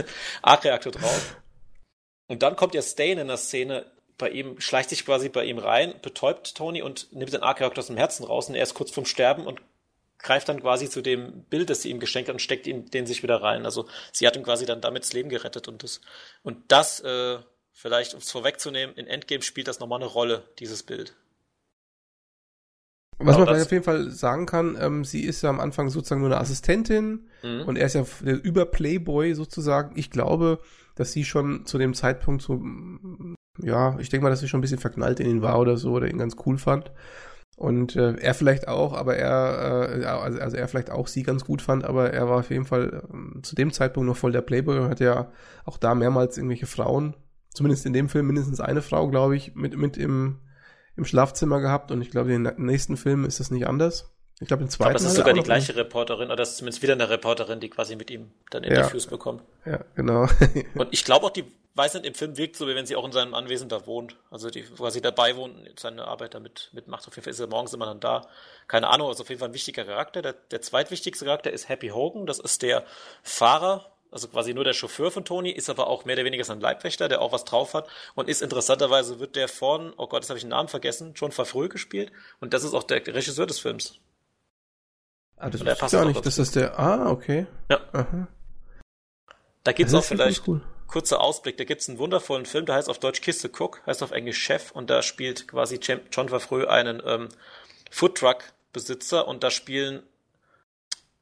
Arc-Reaktor 0.43 0.91
drauf. 0.91 1.38
Und 2.27 2.43
dann 2.43 2.55
kommt 2.55 2.75
ja 2.75 2.81
Stain 2.81 3.17
in 3.17 3.27
der 3.27 3.38
Szene, 3.38 3.86
bei 4.17 4.29
ihm, 4.29 4.59
schleicht 4.59 4.89
sich 4.89 5.05
quasi 5.05 5.29
bei 5.29 5.45
ihm 5.45 5.59
rein, 5.59 5.93
betäubt 6.01 6.55
Tony 6.55 6.81
und 6.81 7.12
nimmt 7.13 7.33
den 7.33 7.43
Arc-Reaktor 7.43 7.81
aus 7.81 7.88
dem 7.88 7.97
Herzen 7.97 8.24
raus 8.24 8.50
und 8.50 8.55
er 8.55 8.63
ist 8.63 8.74
kurz 8.74 8.91
vorm 8.91 9.05
Sterben 9.05 9.45
und 9.45 9.62
greift 10.19 10.50
dann 10.50 10.62
quasi 10.62 10.89
zu 10.89 11.01
dem 11.01 11.43
Bild, 11.43 11.69
das 11.69 11.81
sie 11.81 11.89
ihm 11.89 12.00
geschenkt 12.00 12.29
hat 12.29 12.36
und 12.36 12.39
steckt 12.39 12.67
ihn 12.67 12.89
den 12.89 13.05
sich 13.05 13.24
wieder 13.24 13.41
rein. 13.41 13.65
Also 13.65 13.88
sie 14.12 14.25
hat 14.25 14.36
ihm 14.36 14.43
quasi 14.43 14.65
dann 14.65 14.81
damit 14.81 15.03
das 15.03 15.13
Leben 15.13 15.29
gerettet 15.29 15.67
und 15.67 15.83
das 15.83 16.01
und 16.43 16.71
das 16.71 17.00
äh, 17.01 17.38
vielleicht 17.71 18.13
um 18.13 18.19
es 18.19 18.31
vorwegzunehmen, 18.31 18.95
in 18.95 19.07
Endgame 19.07 19.43
spielt 19.43 19.67
das 19.67 19.79
nochmal 19.79 20.00
eine 20.00 20.09
Rolle 20.09 20.43
dieses 20.59 20.83
Bild. 20.83 21.15
Was 23.19 23.36
genau, 23.36 23.51
man 23.51 23.62
auf 23.62 23.71
jeden 23.71 23.83
Fall 23.83 24.12
sagen 24.12 24.45
kann, 24.45 24.77
ähm, 24.79 25.03
sie 25.03 25.24
ist 25.24 25.41
ja 25.41 25.50
am 25.50 25.59
Anfang 25.59 25.89
sozusagen 25.89 26.21
nur 26.21 26.29
eine 26.29 26.39
Assistentin 26.39 27.27
mhm. 27.41 27.63
und 27.63 27.75
er 27.75 27.88
ist 27.88 27.93
ja 27.93 28.05
der 28.21 28.43
Über-Playboy 28.43 29.33
sozusagen. 29.33 29.97
Ich 29.97 30.12
glaube, 30.12 30.59
dass 30.95 31.13
sie 31.13 31.25
schon 31.25 31.65
zu 31.65 31.79
dem 31.79 31.95
Zeitpunkt 31.95 32.43
so, 32.43 32.62
ja, 33.59 33.97
ich 34.00 34.09
denke 34.09 34.24
mal, 34.24 34.29
dass 34.29 34.39
sie 34.39 34.47
schon 34.47 34.59
ein 34.59 34.62
bisschen 34.62 34.77
verknallt 34.77 35.19
in 35.19 35.27
ihn 35.27 35.41
war 35.41 35.59
oder 35.59 35.77
so 35.77 35.93
oder 35.93 36.07
ihn 36.07 36.19
ganz 36.19 36.36
cool 36.45 36.59
fand. 36.59 36.91
Und 37.57 37.95
äh, 37.95 38.13
er 38.17 38.35
vielleicht 38.35 38.67
auch, 38.67 38.93
aber 38.93 39.17
er, 39.17 39.89
äh, 39.89 40.05
also, 40.05 40.39
also 40.39 40.57
er 40.57 40.67
vielleicht 40.67 40.91
auch 40.91 41.07
sie 41.07 41.23
ganz 41.23 41.43
gut 41.43 41.63
fand, 41.63 41.85
aber 41.85 42.13
er 42.13 42.29
war 42.29 42.37
auf 42.37 42.51
jeden 42.51 42.65
Fall 42.65 43.01
äh, 43.11 43.41
zu 43.41 43.55
dem 43.55 43.73
Zeitpunkt 43.73 44.07
noch 44.07 44.15
voll 44.15 44.31
der 44.31 44.43
Playboy 44.43 44.77
und 44.77 44.89
hat 44.89 44.99
ja 44.99 45.31
auch 45.65 45.79
da 45.79 45.95
mehrmals 45.95 46.37
irgendwelche 46.37 46.67
Frauen, 46.67 47.15
zumindest 47.51 47.87
in 47.87 47.93
dem 47.93 48.09
Film 48.09 48.27
mindestens 48.27 48.59
eine 48.59 48.83
Frau, 48.83 49.09
glaube 49.09 49.35
ich, 49.35 49.55
mit, 49.55 49.75
mit 49.75 49.97
im, 49.97 50.37
im 50.95 51.03
Schlafzimmer 51.03 51.59
gehabt 51.59 51.91
und 51.91 51.99
ich 52.03 52.11
glaube, 52.11 52.31
in 52.31 52.43
den 52.43 52.63
nächsten 52.63 52.95
Filmen 52.95 53.25
ist 53.25 53.39
das 53.39 53.49
nicht 53.49 53.65
anders. 53.65 54.15
Ich 54.39 54.48
glaube, 54.48 54.63
im 54.63 54.70
zweiten. 54.70 54.70
Ich 54.70 54.77
glaube, 54.77 54.94
das 54.94 55.03
ist 55.03 55.15
sogar 55.15 55.34
die 55.34 55.41
gleiche 55.41 55.75
Reporterin, 55.75 56.27
oder 56.27 56.36
das 56.36 56.51
ist 56.51 56.58
zumindest 56.58 56.84
wieder 56.84 56.94
eine 56.94 57.10
Reporterin, 57.10 57.60
die 57.60 57.70
quasi 57.70 57.96
mit 57.96 58.12
ihm 58.12 58.32
dann 58.51 58.63
Interviews 58.63 59.06
ja. 59.06 59.10
bekommt. 59.10 59.41
Ja, 59.65 59.79
genau. 59.96 60.27
und 60.75 60.89
ich 60.91 61.03
glaube 61.03 61.25
auch, 61.25 61.32
die 61.32 61.46
weiß 61.77 61.94
nicht, 61.94 62.06
im 62.06 62.15
Film 62.15 62.38
wirkt 62.38 62.56
so, 62.56 62.67
wie 62.67 62.75
wenn 62.75 62.86
sie 62.86 62.96
auch 62.96 63.06
in 63.06 63.12
seinem 63.12 63.34
Anwesen 63.34 63.70
da 63.70 63.86
wohnt. 63.86 64.15
Also 64.32 64.50
die 64.50 64.63
quasi 64.63 65.01
dabei 65.01 65.36
wohnt 65.36 65.56
und 65.56 65.79
seine 65.79 66.06
Arbeit 66.06 66.34
damit 66.34 66.70
mitmacht. 66.74 67.08
Auf 67.08 67.15
jeden 67.15 67.24
Fall 67.24 67.32
ist 67.32 67.39
er 67.39 67.48
morgens 67.48 67.74
immer 67.74 67.86
dann 67.86 68.00
da. 68.00 68.27
Keine 68.67 68.88
Ahnung, 68.88 69.08
also 69.08 69.24
auf 69.24 69.29
jeden 69.29 69.39
Fall 69.39 69.50
ein 69.50 69.53
wichtiger 69.53 69.86
Charakter. 69.86 70.22
Der, 70.22 70.34
der 70.34 70.62
zweitwichtigste 70.62 71.25
Charakter 71.25 71.51
ist 71.51 71.70
Happy 71.70 71.89
Hogan. 71.89 72.25
Das 72.25 72.39
ist 72.39 72.63
der 72.63 72.84
Fahrer, 73.22 73.91
also 74.12 74.27
quasi 74.27 74.53
nur 74.53 74.63
der 74.63 74.74
Chauffeur 74.74 75.12
von 75.12 75.24
Tony, 75.24 75.51
ist 75.51 75.70
aber 75.70 75.88
auch 75.88 76.06
mehr 76.06 76.15
oder 76.15 76.25
weniger 76.25 76.44
sein 76.44 76.60
Leibwächter, 76.60 77.08
der 77.08 77.22
auch 77.22 77.32
was 77.32 77.46
drauf 77.46 77.74
hat 77.74 77.88
und 78.15 78.27
ist 78.27 78.41
interessanterweise 78.41 79.20
wird 79.20 79.36
der 79.36 79.48
von, 79.48 79.94
oh 79.98 80.08
Gott, 80.08 80.24
jetzt 80.24 80.29
habe 80.29 80.38
ich 80.38 80.44
den 80.44 80.50
Namen 80.50 80.70
vergessen, 80.70 81.15
schon 81.15 81.32
Verfrüh 81.32 81.70
gespielt 81.70 82.12
und 82.39 82.53
das 82.53 82.63
ist 82.63 82.74
auch 82.74 82.84
der 82.84 83.06
Regisseur 83.06 83.46
des 83.46 83.60
Films. 83.60 84.00
Ah, 85.38 85.50
das 85.50 85.62
ist 85.62 85.91
gar 85.91 86.06
nicht, 86.06 86.25
dass 86.25 86.36
das 86.36 86.51
der. 86.51 86.79
Ah, 86.79 87.10
okay. 87.10 87.46
Ja. 87.70 87.79
Aha. 87.94 88.27
Da 89.63 89.72
gibt's 89.72 89.94
auch 89.94 90.03
vielleicht 90.03 90.48
cool. 90.48 90.62
kurzer 90.88 91.22
Ausblick. 91.22 91.58
Da 91.58 91.63
gibt's 91.63 91.89
einen 91.89 92.00
wundervollen 92.00 92.46
Film, 92.46 92.65
der 92.65 92.75
heißt 92.75 92.89
auf 92.89 93.00
Deutsch 93.00 93.22
Kiste 93.22 93.50
Cook, 93.50 93.82
heißt 93.86 94.01
auf 94.01 94.12
Englisch 94.12 94.41
Chef 94.41 94.72
und 94.72 94.89
da 94.89 95.01
spielt 95.01 95.48
quasi 95.48 95.79
John 96.12 96.29
Favreau 96.29 96.65
einen 96.65 97.01
ähm, 97.06 97.29
Foodtruck-Besitzer 97.91 99.27
und 99.27 99.44
da 99.44 99.51
spielen 99.51 100.03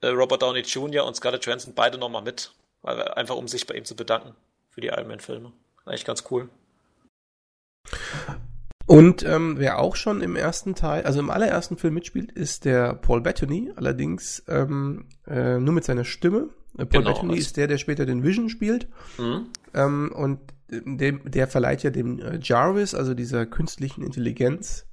äh, 0.01 0.07
Robert 0.07 0.43
Downey 0.43 0.61
Jr. 0.61 1.05
und 1.05 1.15
Scarlett 1.15 1.45
Johansson 1.45 1.73
beide 1.73 1.97
nochmal 1.97 2.21
mit, 2.21 2.53
weil, 2.83 3.01
einfach 3.01 3.35
um 3.35 3.47
sich 3.47 3.67
bei 3.67 3.75
ihm 3.75 3.85
zu 3.85 3.95
bedanken 3.95 4.35
für 4.69 4.81
die 4.81 4.87
Iron 4.87 5.07
Man-Filme. 5.07 5.51
Eigentlich 5.85 6.05
ganz 6.05 6.23
cool. 6.29 6.49
Und 8.87 9.23
ähm, 9.23 9.55
wer 9.57 9.79
auch 9.79 9.95
schon 9.95 10.21
im 10.21 10.35
ersten 10.35 10.75
Teil, 10.75 11.03
also 11.03 11.19
im 11.19 11.31
allerersten 11.31 11.77
Film 11.77 11.95
mitspielt, 11.95 12.31
ist 12.31 12.65
der 12.65 12.93
Paul 12.93 13.21
Bettany, 13.21 13.71
allerdings 13.75 14.43
ähm, 14.47 15.07
äh, 15.25 15.59
nur 15.59 15.73
mit 15.73 15.83
seiner 15.83 16.05
Stimme. 16.05 16.49
Äh, 16.77 16.85
Paul 16.85 17.03
genau, 17.03 17.13
Bettany 17.13 17.37
ist 17.37 17.57
der, 17.57 17.67
der 17.67 17.79
später 17.79 18.05
den 18.05 18.23
Vision 18.23 18.49
spielt. 18.49 18.87
Mhm. 19.17 19.49
Ähm, 19.73 20.11
und 20.15 20.39
dem, 20.69 21.29
der 21.29 21.47
verleiht 21.47 21.83
ja 21.83 21.89
dem 21.89 22.19
äh, 22.19 22.39
Jarvis, 22.41 22.93
also 22.93 23.13
dieser 23.13 23.45
künstlichen 23.45 24.03
Intelligenz, 24.03 24.87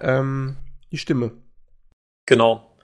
ähm, 0.00 0.56
die 0.92 0.98
Stimme. 0.98 1.32
Genau. 2.26 2.76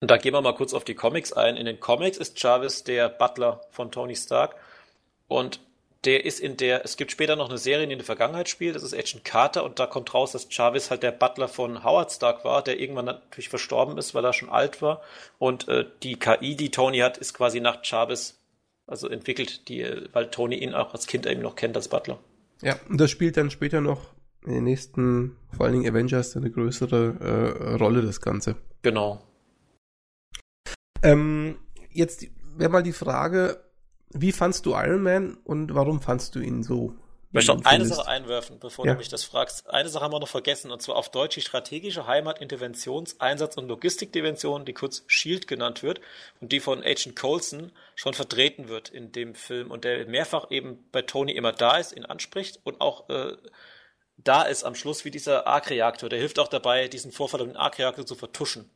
Und 0.00 0.10
da 0.10 0.16
gehen 0.16 0.32
wir 0.32 0.40
mal 0.40 0.54
kurz 0.54 0.72
auf 0.72 0.84
die 0.84 0.94
Comics 0.94 1.32
ein. 1.32 1.56
In 1.56 1.66
den 1.66 1.80
Comics 1.80 2.18
ist 2.18 2.40
Jarvis 2.42 2.84
der 2.84 3.08
Butler 3.08 3.62
von 3.70 3.90
Tony 3.90 4.14
Stark. 4.14 4.54
Und 5.26 5.60
der 6.04 6.24
ist 6.24 6.38
in 6.38 6.56
der, 6.56 6.84
es 6.84 6.96
gibt 6.96 7.10
später 7.10 7.34
noch 7.34 7.48
eine 7.48 7.58
Serie, 7.58 7.86
die 7.86 7.92
in 7.92 7.98
der 7.98 8.06
Vergangenheit 8.06 8.48
spielt, 8.48 8.76
das 8.76 8.82
ist 8.82 8.94
Agent 8.94 9.24
Carter 9.24 9.64
und 9.64 9.78
da 9.78 9.86
kommt 9.86 10.14
raus, 10.14 10.32
dass 10.32 10.46
Jarvis 10.50 10.90
halt 10.90 11.02
der 11.02 11.10
Butler 11.12 11.48
von 11.48 11.82
Howard 11.82 12.12
Stark 12.12 12.44
war, 12.44 12.62
der 12.62 12.78
irgendwann 12.78 13.06
natürlich 13.06 13.48
verstorben 13.48 13.98
ist, 13.98 14.14
weil 14.14 14.24
er 14.24 14.32
schon 14.32 14.48
alt 14.48 14.80
war 14.80 15.02
und 15.38 15.66
äh, 15.68 15.86
die 16.02 16.16
KI, 16.16 16.56
die 16.56 16.70
Tony 16.70 16.98
hat, 16.98 17.18
ist 17.18 17.34
quasi 17.34 17.60
nach 17.60 17.80
Jarvis, 17.82 18.38
also 18.86 19.08
entwickelt, 19.08 19.68
die, 19.68 19.84
weil 20.12 20.30
Tony 20.30 20.56
ihn 20.56 20.74
auch 20.74 20.94
als 20.94 21.06
Kind 21.06 21.26
eben 21.26 21.42
noch 21.42 21.56
kennt 21.56 21.76
als 21.76 21.88
Butler. 21.88 22.18
Ja, 22.62 22.78
und 22.88 23.00
das 23.00 23.10
spielt 23.10 23.36
dann 23.36 23.50
später 23.50 23.80
noch 23.80 24.14
in 24.44 24.52
den 24.52 24.64
nächsten, 24.64 25.36
vor 25.56 25.66
allen 25.66 25.74
Dingen 25.74 25.92
Avengers, 25.92 26.36
eine 26.36 26.50
größere 26.50 27.16
äh, 27.20 27.74
Rolle, 27.74 28.02
das 28.02 28.20
Ganze. 28.20 28.56
Genau. 28.82 29.22
Ähm, 31.02 31.58
jetzt 31.90 32.26
wäre 32.56 32.70
mal 32.70 32.82
die 32.82 32.92
Frage, 32.92 33.60
wie 34.10 34.32
fandst 34.32 34.66
du 34.66 34.72
Iron 34.72 35.02
Man 35.02 35.36
und 35.44 35.74
warum 35.74 36.00
fandst 36.00 36.34
du 36.34 36.40
ihn 36.40 36.62
so? 36.62 36.94
Ich 37.30 37.34
möchte 37.34 37.54
noch 37.54 37.64
eine 37.66 37.84
Sache 37.84 38.08
einwerfen, 38.08 38.58
bevor 38.58 38.86
ja. 38.86 38.92
du 38.92 38.98
mich 38.98 39.10
das 39.10 39.22
fragst. 39.22 39.68
Eine 39.68 39.90
Sache 39.90 40.02
haben 40.02 40.14
wir 40.14 40.20
noch 40.20 40.28
vergessen, 40.28 40.70
und 40.70 40.80
zwar 40.80 40.96
auf 40.96 41.10
Deutsch 41.10 41.34
die 41.34 41.42
strategische 41.42 42.06
Heimat, 42.06 42.40
Interventions-, 42.40 43.20
Einsatz- 43.20 43.58
und 43.58 43.68
Logistikdimension, 43.68 44.64
die 44.64 44.72
kurz 44.72 45.04
SHIELD 45.08 45.46
genannt 45.46 45.82
wird 45.82 46.00
und 46.40 46.52
die 46.52 46.60
von 46.60 46.82
Agent 46.82 47.16
Coulson 47.16 47.70
schon 47.96 48.14
vertreten 48.14 48.68
wird 48.68 48.88
in 48.88 49.12
dem 49.12 49.34
Film 49.34 49.70
und 49.70 49.84
der 49.84 50.06
mehrfach 50.06 50.50
eben 50.50 50.88
bei 50.90 51.02
Tony 51.02 51.32
immer 51.32 51.52
da 51.52 51.76
ist, 51.76 51.94
ihn 51.94 52.06
anspricht 52.06 52.60
und 52.64 52.80
auch 52.80 53.10
äh, 53.10 53.36
da 54.16 54.42
ist 54.42 54.64
am 54.64 54.74
Schluss 54.74 55.04
wie 55.04 55.10
dieser 55.10 55.46
Arc-Reaktor. 55.46 56.08
Der 56.08 56.18
hilft 56.18 56.38
auch 56.38 56.48
dabei, 56.48 56.88
diesen 56.88 57.12
Vorfall 57.12 57.42
um 57.42 57.48
den 57.48 57.56
Arc-Reaktor 57.56 58.06
zu 58.06 58.14
vertuschen 58.14 58.70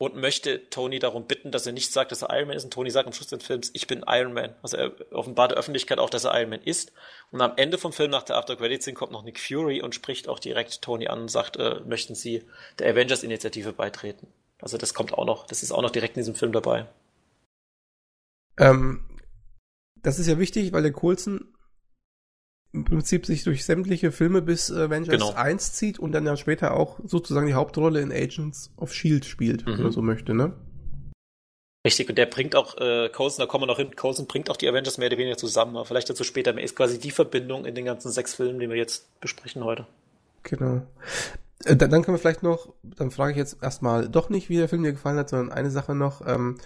und 0.00 0.16
möchte 0.16 0.70
Tony 0.70 0.98
darum 0.98 1.26
bitten, 1.26 1.50
dass 1.50 1.66
er 1.66 1.74
nicht 1.74 1.92
sagt, 1.92 2.10
dass 2.10 2.22
er 2.22 2.34
Iron 2.34 2.48
Man 2.48 2.56
ist. 2.56 2.64
Und 2.64 2.72
Tony 2.72 2.90
sagt 2.90 3.06
am 3.06 3.12
Schluss 3.12 3.28
des 3.28 3.44
Films, 3.44 3.70
ich 3.74 3.86
bin 3.86 4.02
Iron 4.08 4.32
Man. 4.32 4.54
Also 4.62 4.78
er 4.78 4.94
offenbart 5.12 5.50
der 5.50 5.58
Öffentlichkeit 5.58 5.98
auch, 5.98 6.08
dass 6.08 6.24
er 6.24 6.34
Iron 6.40 6.48
Man 6.48 6.62
ist. 6.62 6.92
Und 7.30 7.42
am 7.42 7.52
Ende 7.56 7.76
vom 7.76 7.92
Film 7.92 8.10
nach 8.10 8.22
der 8.22 8.36
After 8.36 8.56
Credits 8.56 8.86
Scene 8.86 8.94
kommt 8.94 9.12
noch 9.12 9.24
Nick 9.24 9.38
Fury 9.38 9.82
und 9.82 9.94
spricht 9.94 10.26
auch 10.26 10.38
direkt 10.38 10.80
Tony 10.80 11.08
an 11.08 11.20
und 11.20 11.30
sagt, 11.30 11.58
äh, 11.58 11.80
möchten 11.84 12.14
Sie 12.14 12.44
der 12.78 12.90
Avengers 12.90 13.22
Initiative 13.22 13.74
beitreten? 13.74 14.26
Also 14.62 14.78
das 14.78 14.94
kommt 14.94 15.12
auch 15.12 15.26
noch, 15.26 15.46
das 15.46 15.62
ist 15.62 15.70
auch 15.70 15.82
noch 15.82 15.90
direkt 15.90 16.16
in 16.16 16.22
diesem 16.22 16.34
Film 16.34 16.52
dabei. 16.52 16.86
Ähm, 18.56 19.04
das 19.96 20.18
ist 20.18 20.28
ja 20.28 20.38
wichtig, 20.38 20.72
weil 20.72 20.82
der 20.82 20.92
Coulson 20.92 21.54
im 22.72 22.84
Prinzip 22.84 23.26
sich 23.26 23.42
durch 23.42 23.64
sämtliche 23.64 24.12
Filme 24.12 24.42
bis 24.42 24.70
Avengers 24.70 25.12
genau. 25.12 25.32
1 25.32 25.72
zieht 25.72 25.98
und 25.98 26.12
dann 26.12 26.26
ja 26.26 26.36
später 26.36 26.76
auch 26.76 27.00
sozusagen 27.04 27.46
die 27.46 27.54
Hauptrolle 27.54 28.00
in 28.00 28.12
Agents 28.12 28.72
of 28.76 28.92
Shield 28.92 29.24
spielt, 29.24 29.66
mhm. 29.66 29.72
wenn 29.72 29.82
man 29.84 29.92
so 29.92 30.02
möchte, 30.02 30.34
ne? 30.34 30.52
Richtig, 31.84 32.10
und 32.10 32.18
der 32.18 32.26
bringt 32.26 32.54
auch, 32.54 32.76
äh, 32.76 33.08
Coulson, 33.08 33.42
da 33.42 33.46
kommen 33.46 33.62
wir 33.62 33.66
noch 33.66 33.78
hin, 33.78 33.96
Coulson 33.96 34.26
bringt 34.26 34.50
auch 34.50 34.58
die 34.58 34.68
Avengers 34.68 34.98
mehr 34.98 35.08
oder 35.08 35.16
weniger 35.16 35.38
zusammen, 35.38 35.76
aber 35.76 35.86
vielleicht 35.86 36.10
dazu 36.10 36.24
später 36.24 36.52
mehr. 36.52 36.62
Ist 36.62 36.76
quasi 36.76 36.98
die 36.98 37.10
Verbindung 37.10 37.64
in 37.64 37.74
den 37.74 37.86
ganzen 37.86 38.12
sechs 38.12 38.34
Filmen, 38.34 38.60
die 38.60 38.68
wir 38.68 38.76
jetzt 38.76 39.18
besprechen 39.20 39.64
heute. 39.64 39.86
Genau. 40.42 40.82
Äh, 41.64 41.76
dann, 41.76 41.90
dann 41.90 42.02
können 42.02 42.16
wir 42.16 42.20
vielleicht 42.20 42.42
noch, 42.42 42.74
dann 42.82 43.10
frage 43.10 43.32
ich 43.32 43.38
jetzt 43.38 43.62
erstmal 43.62 44.08
doch 44.08 44.28
nicht, 44.28 44.50
wie 44.50 44.56
der 44.56 44.68
Film 44.68 44.82
dir 44.82 44.92
gefallen 44.92 45.16
hat, 45.16 45.30
sondern 45.30 45.56
eine 45.56 45.70
Sache 45.70 45.94
noch. 45.94 46.26
Ähm, 46.26 46.58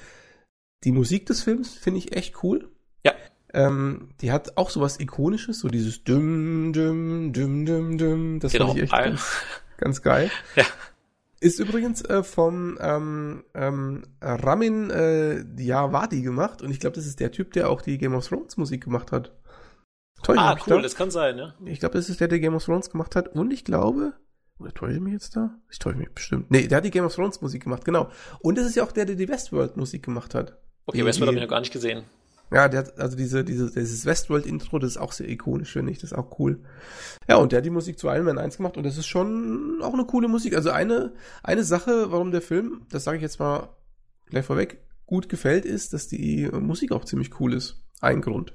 die 0.82 0.92
Musik 0.92 1.26
des 1.26 1.42
Films 1.42 1.74
finde 1.74 1.98
ich 1.98 2.14
echt 2.16 2.42
cool. 2.42 2.68
Ja. 3.04 3.14
Ähm, 3.54 4.08
die 4.20 4.32
hat 4.32 4.56
auch 4.56 4.68
sowas 4.68 4.98
Ikonisches, 4.98 5.60
so 5.60 5.68
dieses 5.68 6.02
Düm, 6.02 6.72
Düm, 6.72 7.32
Düm, 7.32 7.64
Düm, 7.64 7.98
Düm. 7.98 8.40
Das 8.40 8.52
genau. 8.52 8.66
fand 8.66 8.78
ich 8.78 8.82
echt 8.84 8.92
ganz, 8.92 9.42
ganz 9.78 10.02
geil. 10.02 10.30
Ja. 10.56 10.64
Ist 11.40 11.60
übrigens 11.60 12.02
äh, 12.02 12.22
vom 12.22 12.78
ähm, 12.80 13.44
ähm, 13.54 14.04
Ramin 14.22 14.88
äh, 14.88 15.44
Djawadi 15.44 16.22
gemacht 16.22 16.62
und 16.62 16.70
ich 16.70 16.80
glaube, 16.80 16.96
das 16.96 17.04
ist 17.04 17.20
der 17.20 17.32
Typ, 17.32 17.52
der 17.52 17.68
auch 17.68 17.82
die 17.82 17.98
Game 17.98 18.14
of 18.14 18.26
Thrones 18.26 18.56
Musik 18.56 18.84
gemacht 18.84 19.12
hat. 19.12 19.30
Toll, 20.22 20.38
ah, 20.38 20.56
cool, 20.66 20.76
da? 20.76 20.80
das 20.80 20.96
kann 20.96 21.10
sein, 21.10 21.36
ne? 21.36 21.52
Ich 21.66 21.80
glaube, 21.80 21.98
das 21.98 22.08
ist 22.08 22.20
der, 22.20 22.28
der 22.28 22.40
Game 22.40 22.54
of 22.54 22.64
Thrones 22.64 22.88
gemacht 22.88 23.14
hat 23.14 23.28
und 23.28 23.52
ich 23.52 23.64
glaube, 23.64 24.14
oder 24.58 24.72
täusche 24.72 24.94
ich 24.94 25.00
mich 25.00 25.12
jetzt 25.12 25.36
da? 25.36 25.54
Ich 25.70 25.78
täusche 25.78 25.98
mich 25.98 26.10
bestimmt. 26.12 26.50
Nee, 26.50 26.66
der 26.66 26.78
hat 26.78 26.84
die 26.86 26.90
Game 26.90 27.04
of 27.04 27.14
Thrones 27.14 27.42
Musik 27.42 27.64
gemacht, 27.64 27.84
genau. 27.84 28.10
Und 28.40 28.56
das 28.56 28.66
ist 28.66 28.76
ja 28.76 28.82
auch 28.82 28.92
der, 28.92 29.04
der 29.04 29.16
die 29.16 29.28
Westworld 29.28 29.76
Musik 29.76 30.02
gemacht 30.02 30.34
hat. 30.34 30.56
Okay, 30.86 30.98
die, 30.98 31.04
Westworld 31.04 31.28
habe 31.28 31.36
ich 31.36 31.42
noch 31.42 31.50
gar 31.50 31.60
nicht 31.60 31.72
gesehen. 31.72 32.04
Ja, 32.54 32.68
der 32.68 32.80
hat, 32.80 33.00
also 33.00 33.16
diese, 33.16 33.42
diese, 33.42 33.72
dieses 33.72 34.06
Westworld-Intro, 34.06 34.78
das 34.78 34.92
ist 34.92 34.96
auch 34.96 35.10
sehr 35.10 35.28
ikonisch, 35.28 35.72
finde 35.72 35.90
ich, 35.90 35.98
das 35.98 36.12
ist 36.12 36.16
auch 36.16 36.38
cool. 36.38 36.60
Ja, 37.28 37.36
und 37.36 37.50
der 37.50 37.56
hat 37.56 37.64
die 37.64 37.70
Musik 37.70 37.98
zu 37.98 38.06
Iron 38.06 38.26
Man 38.26 38.38
1 38.38 38.58
gemacht 38.58 38.76
und 38.76 38.84
das 38.84 38.96
ist 38.96 39.08
schon 39.08 39.80
auch 39.82 39.92
eine 39.92 40.04
coole 40.04 40.28
Musik. 40.28 40.54
Also 40.54 40.70
eine, 40.70 41.14
eine 41.42 41.64
Sache, 41.64 42.12
warum 42.12 42.30
der 42.30 42.42
Film, 42.42 42.86
das 42.90 43.02
sage 43.02 43.16
ich 43.16 43.22
jetzt 43.22 43.40
mal 43.40 43.70
gleich 44.26 44.44
vorweg, 44.44 44.78
gut 45.04 45.28
gefällt, 45.28 45.64
ist, 45.64 45.94
dass 45.94 46.06
die 46.06 46.48
Musik 46.52 46.92
auch 46.92 47.04
ziemlich 47.04 47.40
cool 47.40 47.54
ist. 47.54 47.82
Ein 48.00 48.20
Grund. 48.20 48.54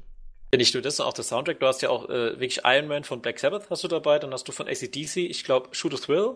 Ja, 0.53 0.57
nicht 0.57 0.73
nur 0.73 0.81
das, 0.81 1.01
auch 1.01 1.12
der 1.12 1.25
Soundtrack. 1.25 1.59
Du 1.59 1.65
hast 1.65 1.81
ja 1.81 1.89
auch 1.89 2.07
äh, 2.07 2.39
wirklich 2.39 2.62
Iron 2.63 2.88
Man 2.88 3.03
von 3.03 3.21
Black 3.21 3.38
Sabbath 3.38 3.69
hast 3.69 3.83
du 3.83 3.89
dabei, 3.89 4.17
dann 4.17 4.31
hast 4.31 4.47
du 4.47 4.53
von 4.53 4.69
ACDC, 4.69 5.17
ich 5.17 5.43
glaube, 5.43 5.75
Shoot 5.75 5.93
a 5.93 5.97
Thrill. 5.97 6.35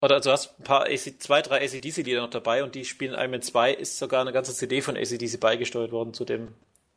Oder 0.00 0.14
also 0.14 0.30
hast 0.30 0.60
ein 0.60 0.62
paar 0.62 0.84
AC, 0.84 1.20
zwei, 1.20 1.42
drei 1.42 1.64
ACDC-Lieder 1.64 2.20
noch 2.20 2.30
dabei 2.30 2.62
und 2.62 2.76
die 2.76 2.84
spielen 2.84 3.14
Iron 3.14 3.32
Man 3.32 3.42
2, 3.42 3.74
ist 3.74 3.98
sogar 3.98 4.20
eine 4.20 4.32
ganze 4.32 4.54
CD 4.54 4.82
von 4.82 4.96
ACDC 4.96 5.40
beigesteuert 5.40 5.90
worden 5.90 6.14
zu 6.14 6.24
dem 6.24 6.54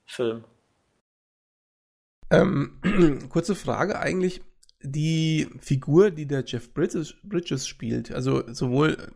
Film. 0.10 0.44
Ähm, 2.32 2.80
kurze 3.30 3.56
Frage 3.56 4.00
eigentlich. 4.00 4.42
Die 4.82 5.48
Figur, 5.60 6.10
die 6.10 6.26
der 6.26 6.44
Jeff 6.46 6.74
Bridges, 6.74 7.16
Bridges 7.24 7.68
spielt, 7.68 8.12
also 8.12 8.44
sowohl 8.54 9.12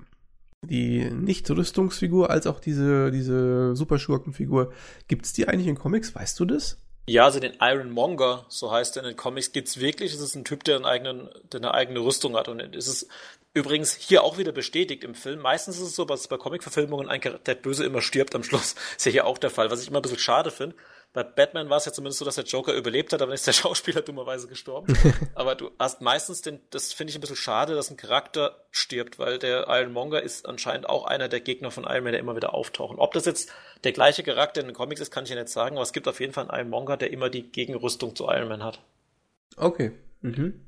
die 0.61 1.09
Nicht-Rüstungsfigur 1.09 2.29
als 2.29 2.47
auch 2.47 2.59
diese, 2.59 3.11
diese 3.11 3.75
Superschurkenfigur, 3.75 4.71
gibt 5.07 5.25
es 5.25 5.33
die 5.33 5.47
eigentlich 5.47 5.67
in 5.67 5.75
Comics? 5.75 6.13
Weißt 6.13 6.39
du 6.39 6.45
das? 6.45 6.82
Ja, 7.05 7.25
also 7.25 7.41
den 7.41 7.57
Iron 7.59 7.91
Monger, 7.91 8.45
so 8.47 8.71
heißt 8.71 8.95
er 8.95 9.03
in 9.03 9.09
den 9.09 9.17
Comics, 9.17 9.51
gibt's 9.51 9.77
wirklich. 9.77 10.13
Es 10.13 10.21
ist 10.21 10.35
ein 10.35 10.45
Typ, 10.45 10.63
der, 10.63 10.77
einen 10.77 10.85
eigenen, 10.85 11.29
der 11.51 11.59
eine 11.59 11.73
eigene 11.73 11.99
Rüstung 11.99 12.37
hat. 12.37 12.47
Und 12.47 12.61
es 12.61 12.87
ist 12.87 13.09
übrigens 13.53 13.93
hier 13.93 14.23
auch 14.23 14.37
wieder 14.37 14.53
bestätigt 14.53 15.03
im 15.03 15.13
Film. 15.13 15.39
Meistens 15.41 15.77
ist 15.77 15.83
es 15.83 15.95
so, 15.97 16.05
dass 16.05 16.29
bei 16.29 16.37
Comic-Verfilmungen 16.37 17.09
ein 17.09 17.19
der 17.45 17.55
Böse 17.55 17.85
immer 17.85 18.01
stirbt 18.01 18.35
am 18.35 18.43
Schluss. 18.43 18.75
Ist 18.97 19.05
ja 19.05 19.11
hier 19.11 19.25
auch 19.27 19.37
der 19.37 19.49
Fall, 19.49 19.69
was 19.69 19.81
ich 19.81 19.89
immer 19.89 19.99
ein 19.99 20.01
bisschen 20.01 20.17
schade 20.17 20.49
finde. 20.49 20.75
Bei 21.13 21.21
Batman 21.21 21.69
war 21.69 21.77
es 21.77 21.85
ja 21.85 21.93
zumindest 21.93 22.17
so, 22.19 22.25
dass 22.25 22.35
der 22.35 22.43
Joker 22.43 22.73
überlebt 22.73 23.13
hat, 23.13 23.21
aber 23.21 23.29
dann 23.29 23.35
ist 23.35 23.45
der 23.45 23.53
Schauspieler 23.53 24.01
dummerweise 24.01 24.47
gestorben. 24.47 24.97
aber 25.35 25.53
du 25.53 25.69
hast 25.77 26.01
meistens 26.01 26.41
den, 26.41 26.59
das 26.71 26.91
finde 26.91 27.11
ich 27.11 27.17
ein 27.17 27.21
bisschen 27.21 27.35
schade, 27.35 27.75
dass 27.75 27.91
ein 27.91 27.97
Charakter 27.97 28.65
stirbt, 28.71 29.19
weil 29.19 29.37
der 29.37 29.67
Ironmonger 29.67 30.21
ist 30.23 30.47
anscheinend 30.47 30.89
auch 30.89 31.05
einer 31.05 31.29
der 31.29 31.39
Gegner 31.39 31.69
von 31.69 31.83
Iron 31.83 32.03
Man, 32.03 32.13
der 32.13 32.19
immer 32.19 32.35
wieder 32.35 32.55
auftauchen. 32.55 32.97
Ob 32.97 33.13
das 33.13 33.25
jetzt 33.25 33.51
der 33.83 33.91
gleiche 33.91 34.23
Charakter 34.23 34.61
in 34.61 34.67
den 34.67 34.75
Comics 34.75 35.01
ist, 35.01 35.11
kann 35.11 35.25
ich 35.25 35.29
ja 35.29 35.35
nicht 35.35 35.49
sagen, 35.49 35.75
aber 35.75 35.83
es 35.83 35.93
gibt 35.93 36.07
auf 36.07 36.19
jeden 36.19 36.33
Fall 36.33 36.49
einen 36.49 36.59
Ironmonger, 36.59 36.97
der 36.97 37.11
immer 37.11 37.29
die 37.29 37.43
Gegenrüstung 37.43 38.15
zu 38.15 38.25
Iron 38.25 38.49
Man 38.49 38.63
hat. 38.63 38.81
Okay. 39.55 39.91
Mhm. 40.21 40.67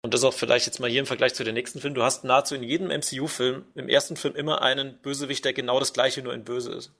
Und 0.00 0.14
das 0.14 0.24
auch 0.24 0.32
vielleicht 0.32 0.66
jetzt 0.66 0.80
mal 0.80 0.90
hier 0.90 1.00
im 1.00 1.06
Vergleich 1.06 1.34
zu 1.34 1.44
den 1.44 1.54
nächsten 1.54 1.80
Filmen. 1.80 1.94
Du 1.94 2.02
hast 2.02 2.24
nahezu 2.24 2.54
in 2.54 2.62
jedem 2.62 2.88
MCU-Film, 2.88 3.64
im 3.74 3.88
ersten 3.88 4.16
Film 4.16 4.34
immer 4.34 4.62
einen 4.62 4.96
Bösewicht, 4.98 5.44
der 5.44 5.52
genau 5.52 5.78
das 5.78 5.92
gleiche 5.92 6.22
nur 6.22 6.34
in 6.34 6.44
böse 6.44 6.72
ist. 6.72 6.92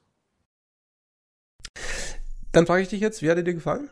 Dann 2.53 2.67
frage 2.67 2.83
ich 2.83 2.89
dich 2.89 3.01
jetzt, 3.01 3.23
wie 3.23 3.31
hat 3.31 3.37
er 3.39 3.43
dir 3.43 3.55
gefallen? 3.55 3.91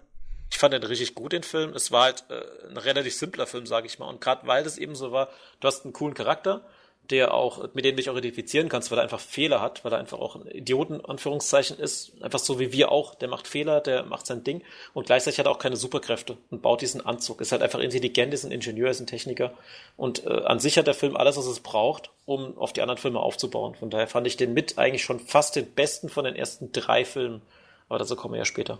Ich 0.50 0.58
fand 0.58 0.74
den 0.74 0.82
richtig 0.82 1.14
gut, 1.14 1.32
den 1.32 1.42
Film. 1.42 1.74
Es 1.74 1.92
war 1.92 2.04
halt 2.04 2.24
äh, 2.28 2.68
ein 2.68 2.76
relativ 2.76 3.14
simpler 3.14 3.46
Film, 3.46 3.66
sage 3.66 3.86
ich 3.86 3.98
mal. 3.98 4.08
Und 4.08 4.20
gerade 4.20 4.46
weil 4.46 4.64
das 4.64 4.78
eben 4.78 4.94
so 4.94 5.12
war, 5.12 5.28
du 5.60 5.68
hast 5.68 5.84
einen 5.84 5.92
coolen 5.92 6.14
Charakter, 6.14 6.64
der 7.08 7.34
auch, 7.34 7.74
mit 7.74 7.84
dem 7.84 7.92
du 7.92 7.96
dich 7.96 8.10
auch 8.10 8.16
identifizieren 8.16 8.68
kannst, 8.68 8.90
weil 8.90 8.98
er 8.98 9.02
einfach 9.02 9.20
Fehler 9.20 9.60
hat, 9.60 9.84
weil 9.84 9.92
er 9.92 9.98
einfach 9.98 10.18
auch 10.18 10.36
ein 10.36 10.46
Idioten, 10.46 11.04
Anführungszeichen, 11.04 11.78
ist. 11.78 12.12
Einfach 12.22 12.38
so 12.38 12.60
wie 12.60 12.72
wir 12.72 12.92
auch. 12.92 13.14
Der 13.14 13.28
macht 13.28 13.48
Fehler, 13.48 13.80
der 13.80 14.04
macht 14.04 14.26
sein 14.26 14.44
Ding. 14.44 14.62
Und 14.92 15.06
gleichzeitig 15.06 15.38
hat 15.38 15.46
er 15.46 15.52
auch 15.52 15.58
keine 15.58 15.76
Superkräfte 15.76 16.36
und 16.50 16.62
baut 16.62 16.82
diesen 16.82 17.04
Anzug. 17.04 17.40
Ist 17.40 17.52
halt 17.52 17.62
einfach 17.62 17.80
intelligent, 17.80 18.34
ist 18.34 18.44
ein 18.44 18.52
Ingenieur, 18.52 18.90
ist 18.90 19.00
ein 19.00 19.06
Techniker. 19.06 19.52
Und 19.96 20.24
äh, 20.24 20.42
an 20.44 20.60
sich 20.60 20.78
hat 20.78 20.86
der 20.86 20.94
Film 20.94 21.16
alles, 21.16 21.36
was 21.36 21.46
es 21.46 21.60
braucht, 21.60 22.10
um 22.26 22.56
auf 22.58 22.72
die 22.72 22.82
anderen 22.82 23.00
Filme 23.00 23.20
aufzubauen. 23.20 23.74
Von 23.74 23.90
daher 23.90 24.06
fand 24.06 24.26
ich 24.26 24.36
den 24.36 24.52
mit 24.52 24.78
eigentlich 24.78 25.04
schon 25.04 25.20
fast 25.20 25.56
den 25.56 25.66
besten 25.72 26.08
von 26.08 26.24
den 26.24 26.36
ersten 26.36 26.70
drei 26.72 27.04
Filmen. 27.04 27.42
Aber 27.90 27.98
dazu 27.98 28.14
kommen 28.14 28.34
wir 28.34 28.38
ja 28.38 28.44
später. 28.44 28.78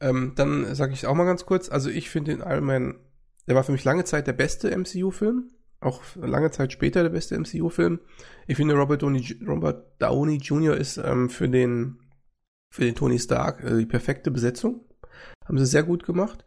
Ähm, 0.00 0.32
dann 0.36 0.72
sage 0.74 0.92
ich 0.92 1.06
auch 1.06 1.14
mal 1.14 1.24
ganz 1.24 1.46
kurz, 1.46 1.68
also 1.68 1.90
ich 1.90 2.10
finde 2.10 2.36
den 2.36 2.40
Iron 2.40 2.64
Man, 2.64 2.94
der 3.48 3.56
war 3.56 3.64
für 3.64 3.72
mich 3.72 3.84
lange 3.84 4.04
Zeit 4.04 4.28
der 4.28 4.32
beste 4.32 4.70
MCU-Film, 4.70 5.50
auch 5.80 6.00
lange 6.14 6.52
Zeit 6.52 6.72
später 6.72 7.02
der 7.02 7.10
beste 7.10 7.36
MCU-Film. 7.36 7.98
Ich 8.46 8.56
finde 8.56 8.76
Robert 8.76 9.02
Downey, 9.02 9.36
Robert 9.46 10.00
Downey 10.00 10.36
Jr. 10.36 10.76
ist 10.76 10.96
ähm, 10.96 11.28
für 11.28 11.48
den 11.48 11.98
für 12.70 12.84
den 12.84 12.94
Tony 12.94 13.18
Stark 13.18 13.64
äh, 13.64 13.78
die 13.78 13.86
perfekte 13.86 14.30
Besetzung. 14.30 14.84
Haben 15.44 15.58
sie 15.58 15.66
sehr 15.66 15.82
gut 15.82 16.04
gemacht. 16.04 16.44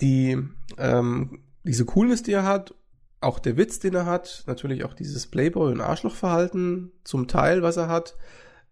Die 0.00 0.38
ähm, 0.78 1.42
diese 1.64 1.84
Coolness, 1.84 2.22
die 2.22 2.32
er 2.32 2.44
hat, 2.44 2.74
auch 3.20 3.40
der 3.40 3.56
Witz, 3.56 3.80
den 3.80 3.94
er 3.94 4.06
hat, 4.06 4.44
natürlich 4.46 4.84
auch 4.84 4.94
dieses 4.94 5.26
Playboy- 5.26 5.72
und 5.72 5.80
Arschlochverhalten, 5.80 6.92
zum 7.02 7.26
Teil, 7.26 7.62
was 7.62 7.76
er 7.76 7.88
hat, 7.88 8.16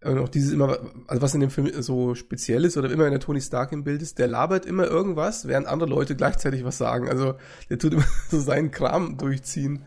und 0.03 0.17
auch 0.17 0.29
dieses 0.29 0.51
immer, 0.51 0.79
also 1.07 1.21
was 1.21 1.35
in 1.35 1.41
dem 1.41 1.51
Film 1.51 1.69
so 1.81 2.15
speziell 2.15 2.65
ist 2.65 2.75
oder 2.75 2.89
immer 2.89 3.03
wenn 3.03 3.11
der 3.11 3.19
Tony 3.19 3.39
Stark 3.39 3.71
im 3.71 3.83
Bild 3.83 4.01
ist, 4.01 4.17
der 4.17 4.27
labert 4.27 4.65
immer 4.65 4.85
irgendwas, 4.85 5.47
während 5.47 5.67
andere 5.67 5.89
Leute 5.89 6.15
gleichzeitig 6.15 6.63
was 6.63 6.77
sagen. 6.79 7.07
Also 7.07 7.35
der 7.69 7.77
tut 7.77 7.93
immer 7.93 8.05
so 8.29 8.39
seinen 8.39 8.71
Kram 8.71 9.17
durchziehen. 9.17 9.85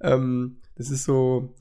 Ähm, 0.00 0.58
das 0.76 0.90
ist 0.90 1.04
so, 1.04 1.54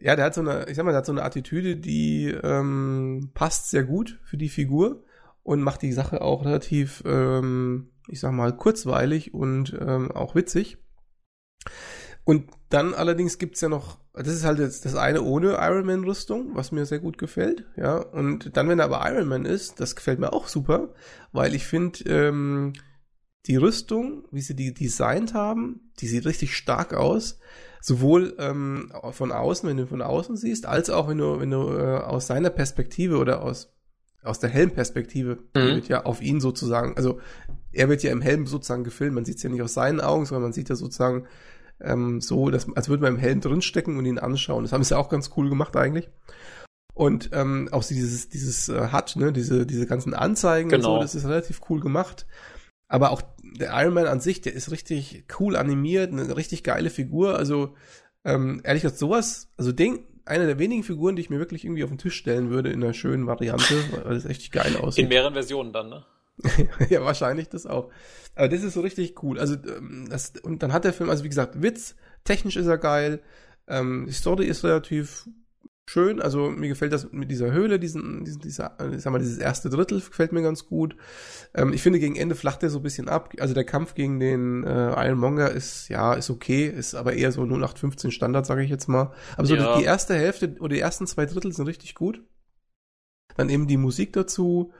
ja, 0.00 0.16
der 0.16 0.26
hat 0.26 0.34
so 0.34 0.40
eine, 0.40 0.66
ich 0.68 0.76
sag 0.76 0.84
mal, 0.84 0.92
der 0.92 0.98
hat 0.98 1.06
so 1.06 1.12
eine 1.12 1.22
Attitüde, 1.22 1.76
die 1.76 2.28
ähm, 2.28 3.30
passt 3.34 3.68
sehr 3.70 3.84
gut 3.84 4.18
für 4.24 4.38
die 4.38 4.48
Figur 4.48 5.04
und 5.42 5.60
macht 5.60 5.82
die 5.82 5.92
Sache 5.92 6.22
auch 6.22 6.46
relativ, 6.46 7.02
ähm, 7.04 7.90
ich 8.08 8.20
sag 8.20 8.32
mal, 8.32 8.56
kurzweilig 8.56 9.34
und 9.34 9.76
ähm, 9.78 10.10
auch 10.10 10.34
witzig. 10.34 10.78
Und 12.24 12.50
dann 12.70 12.94
allerdings 12.94 13.38
gibt's 13.38 13.60
ja 13.60 13.68
noch, 13.68 13.98
das 14.14 14.28
ist 14.28 14.44
halt 14.44 14.58
jetzt 14.58 14.84
das 14.84 14.94
eine 14.94 15.22
ohne 15.22 15.58
Iron 15.60 15.86
Man 15.86 16.04
Rüstung, 16.04 16.54
was 16.54 16.72
mir 16.72 16.86
sehr 16.86 16.98
gut 16.98 17.18
gefällt, 17.18 17.66
ja. 17.76 17.98
Und 17.98 18.56
dann, 18.56 18.68
wenn 18.68 18.78
er 18.78 18.86
aber 18.86 19.08
Iron 19.10 19.28
Man 19.28 19.44
ist, 19.44 19.80
das 19.80 19.94
gefällt 19.94 20.18
mir 20.18 20.32
auch 20.32 20.48
super, 20.48 20.94
weil 21.32 21.54
ich 21.54 21.66
finde, 21.66 21.98
ähm, 22.04 22.72
die 23.46 23.56
Rüstung, 23.56 24.24
wie 24.30 24.40
sie 24.40 24.56
die 24.56 24.72
designt 24.72 25.34
haben, 25.34 25.92
die 26.00 26.06
sieht 26.06 26.24
richtig 26.24 26.56
stark 26.56 26.94
aus. 26.94 27.38
Sowohl 27.82 28.34
ähm, 28.38 28.90
von 29.10 29.30
außen, 29.30 29.68
wenn 29.68 29.76
du 29.76 29.86
von 29.86 30.00
außen 30.00 30.38
siehst, 30.38 30.64
als 30.64 30.88
auch 30.88 31.08
wenn 31.08 31.18
du, 31.18 31.38
wenn 31.38 31.50
du 31.50 31.68
äh, 31.76 31.98
aus 31.98 32.26
seiner 32.26 32.48
Perspektive 32.48 33.18
oder 33.18 33.42
aus, 33.42 33.74
aus 34.22 34.38
der 34.38 34.48
Helmperspektive 34.48 35.40
mhm. 35.54 35.60
wird 35.60 35.88
ja 35.88 36.04
auf 36.04 36.22
ihn 36.22 36.40
sozusagen, 36.40 36.96
also 36.96 37.20
er 37.72 37.90
wird 37.90 38.02
ja 38.02 38.10
im 38.10 38.22
Helm 38.22 38.46
sozusagen 38.46 38.84
gefilmt, 38.84 39.14
man 39.14 39.26
sieht 39.26 39.36
es 39.36 39.42
ja 39.42 39.50
nicht 39.50 39.60
aus 39.60 39.74
seinen 39.74 40.00
Augen, 40.00 40.24
sondern 40.24 40.44
man 40.44 40.52
sieht 40.54 40.70
ja 40.70 40.76
sozusagen 40.76 41.26
ähm, 41.80 42.20
so, 42.20 42.50
dass, 42.50 42.66
als 42.76 42.88
würde 42.88 43.02
man 43.02 43.14
im 43.14 43.20
Helm 43.20 43.40
drinstecken 43.40 43.96
und 43.96 44.06
ihn 44.06 44.18
anschauen. 44.18 44.64
Das 44.64 44.72
haben 44.72 44.84
sie 44.84 44.94
ja 44.94 45.00
auch 45.00 45.08
ganz 45.08 45.30
cool 45.36 45.48
gemacht 45.48 45.76
eigentlich. 45.76 46.08
Und 46.94 47.30
ähm, 47.32 47.68
auch 47.72 47.82
dieses, 47.84 48.28
dieses 48.28 48.68
äh, 48.68 48.88
hat, 48.88 49.16
ne, 49.16 49.32
diese, 49.32 49.66
diese 49.66 49.86
ganzen 49.86 50.14
Anzeigen 50.14 50.70
genau. 50.70 50.94
und 50.94 50.96
so, 50.96 51.02
das 51.02 51.14
ist 51.14 51.24
relativ 51.24 51.60
cool 51.68 51.80
gemacht. 51.80 52.26
Aber 52.86 53.10
auch 53.10 53.22
der 53.42 53.72
Iron 53.82 53.94
Man 53.94 54.06
an 54.06 54.20
sich, 54.20 54.40
der 54.40 54.52
ist 54.52 54.70
richtig 54.70 55.24
cool 55.40 55.56
animiert, 55.56 56.12
eine 56.12 56.36
richtig 56.36 56.62
geile 56.62 56.90
Figur. 56.90 57.36
Also, 57.36 57.74
ähm, 58.24 58.60
ehrlich 58.62 58.82
gesagt, 58.82 59.00
sowas, 59.00 59.50
also 59.56 59.72
den, 59.72 60.06
eine 60.24 60.46
der 60.46 60.58
wenigen 60.60 60.84
Figuren, 60.84 61.16
die 61.16 61.22
ich 61.22 61.30
mir 61.30 61.40
wirklich 61.40 61.64
irgendwie 61.64 61.82
auf 61.82 61.90
den 61.90 61.98
Tisch 61.98 62.14
stellen 62.14 62.50
würde 62.50 62.70
in 62.70 62.82
einer 62.82 62.94
schönen 62.94 63.26
Variante, 63.26 63.74
weil 64.04 64.16
es 64.16 64.24
echt 64.24 64.52
geil 64.52 64.76
aussieht. 64.76 65.02
In 65.02 65.08
mehreren 65.08 65.34
Versionen 65.34 65.72
dann, 65.72 65.88
ne? 65.88 66.04
ja, 66.88 67.04
wahrscheinlich 67.04 67.48
das 67.48 67.66
auch. 67.66 67.90
Aber 68.34 68.48
das 68.48 68.62
ist 68.62 68.74
so 68.74 68.80
richtig 68.80 69.22
cool. 69.22 69.38
Also, 69.38 69.54
ähm, 69.54 70.08
das, 70.10 70.32
und 70.42 70.62
dann 70.62 70.72
hat 70.72 70.84
der 70.84 70.92
Film, 70.92 71.10
also 71.10 71.24
wie 71.24 71.28
gesagt, 71.28 71.62
Witz, 71.62 71.94
technisch 72.24 72.56
ist 72.56 72.66
er 72.66 72.78
geil, 72.78 73.22
ähm, 73.68 74.06
die 74.06 74.12
Story 74.12 74.46
ist 74.46 74.64
relativ 74.64 75.28
schön. 75.86 76.20
Also 76.20 76.50
mir 76.50 76.68
gefällt 76.68 76.92
das 76.92 77.12
mit 77.12 77.30
dieser 77.30 77.52
Höhle, 77.52 77.78
diesen, 77.78 78.24
diesen 78.24 78.40
dieser, 78.40 78.76
ich 78.92 79.02
sag 79.02 79.12
mal, 79.12 79.18
dieses 79.18 79.38
erste 79.38 79.70
Drittel 79.70 80.00
gefällt 80.00 80.32
mir 80.32 80.42
ganz 80.42 80.66
gut. 80.66 80.96
Ähm, 81.54 81.72
ich 81.72 81.82
finde, 81.82 81.98
gegen 81.98 82.16
Ende 82.16 82.34
flacht 82.34 82.62
er 82.62 82.70
so 82.70 82.78
ein 82.78 82.82
bisschen 82.82 83.08
ab. 83.08 83.32
Also 83.38 83.54
der 83.54 83.64
Kampf 83.64 83.94
gegen 83.94 84.18
den 84.18 84.64
äh, 84.64 85.06
Ironmonger 85.06 85.50
ist, 85.50 85.88
ja, 85.88 86.14
ist 86.14 86.30
okay, 86.30 86.66
ist 86.66 86.94
aber 86.94 87.14
eher 87.14 87.32
so 87.32 87.42
0815 87.42 88.10
Standard, 88.10 88.46
sage 88.46 88.62
ich 88.62 88.70
jetzt 88.70 88.88
mal. 88.88 89.12
Aber 89.36 89.46
so 89.46 89.54
ja. 89.54 89.74
die, 89.74 89.80
die 89.80 89.86
erste 89.86 90.14
Hälfte 90.14 90.56
oder 90.58 90.74
die 90.74 90.80
ersten 90.80 91.06
zwei 91.06 91.26
Drittel 91.26 91.52
sind 91.52 91.66
richtig 91.66 91.94
gut. 91.94 92.22
Dann 93.36 93.48
eben 93.48 93.66
die 93.66 93.76
Musik 93.76 94.12
dazu 94.12 94.72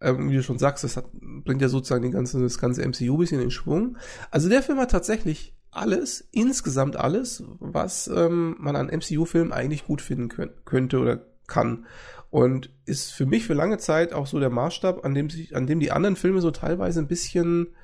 ähm, 0.00 0.30
wie 0.30 0.36
du 0.36 0.42
schon 0.42 0.58
sagst, 0.58 0.84
das 0.84 0.96
hat, 0.96 1.06
bringt 1.12 1.62
ja 1.62 1.68
sozusagen 1.68 2.02
den 2.02 2.12
ganzen, 2.12 2.42
das 2.42 2.58
ganze 2.58 2.86
MCU 2.86 3.14
ein 3.14 3.18
bisschen 3.18 3.40
in 3.40 3.50
Schwung. 3.50 3.96
Also 4.30 4.48
der 4.48 4.62
Film 4.62 4.78
hat 4.78 4.90
tatsächlich 4.90 5.54
alles, 5.70 6.28
insgesamt 6.32 6.96
alles, 6.96 7.44
was 7.58 8.08
ähm, 8.08 8.56
man 8.58 8.76
an 8.76 8.86
MCU-Filmen 8.86 9.52
eigentlich 9.52 9.86
gut 9.86 10.00
finden 10.00 10.28
könnt, 10.28 10.64
könnte 10.64 10.98
oder 10.98 11.26
kann. 11.46 11.86
Und 12.30 12.70
ist 12.84 13.12
für 13.12 13.26
mich 13.26 13.46
für 13.46 13.54
lange 13.54 13.78
Zeit 13.78 14.12
auch 14.12 14.26
so 14.26 14.38
der 14.38 14.50
Maßstab, 14.50 15.04
an 15.04 15.14
dem 15.14 15.30
sich, 15.30 15.56
an 15.56 15.66
dem 15.66 15.80
die 15.80 15.92
anderen 15.92 16.16
Filme 16.16 16.40
so 16.40 16.50
teilweise 16.50 17.00
ein 17.00 17.08
bisschen 17.08 17.74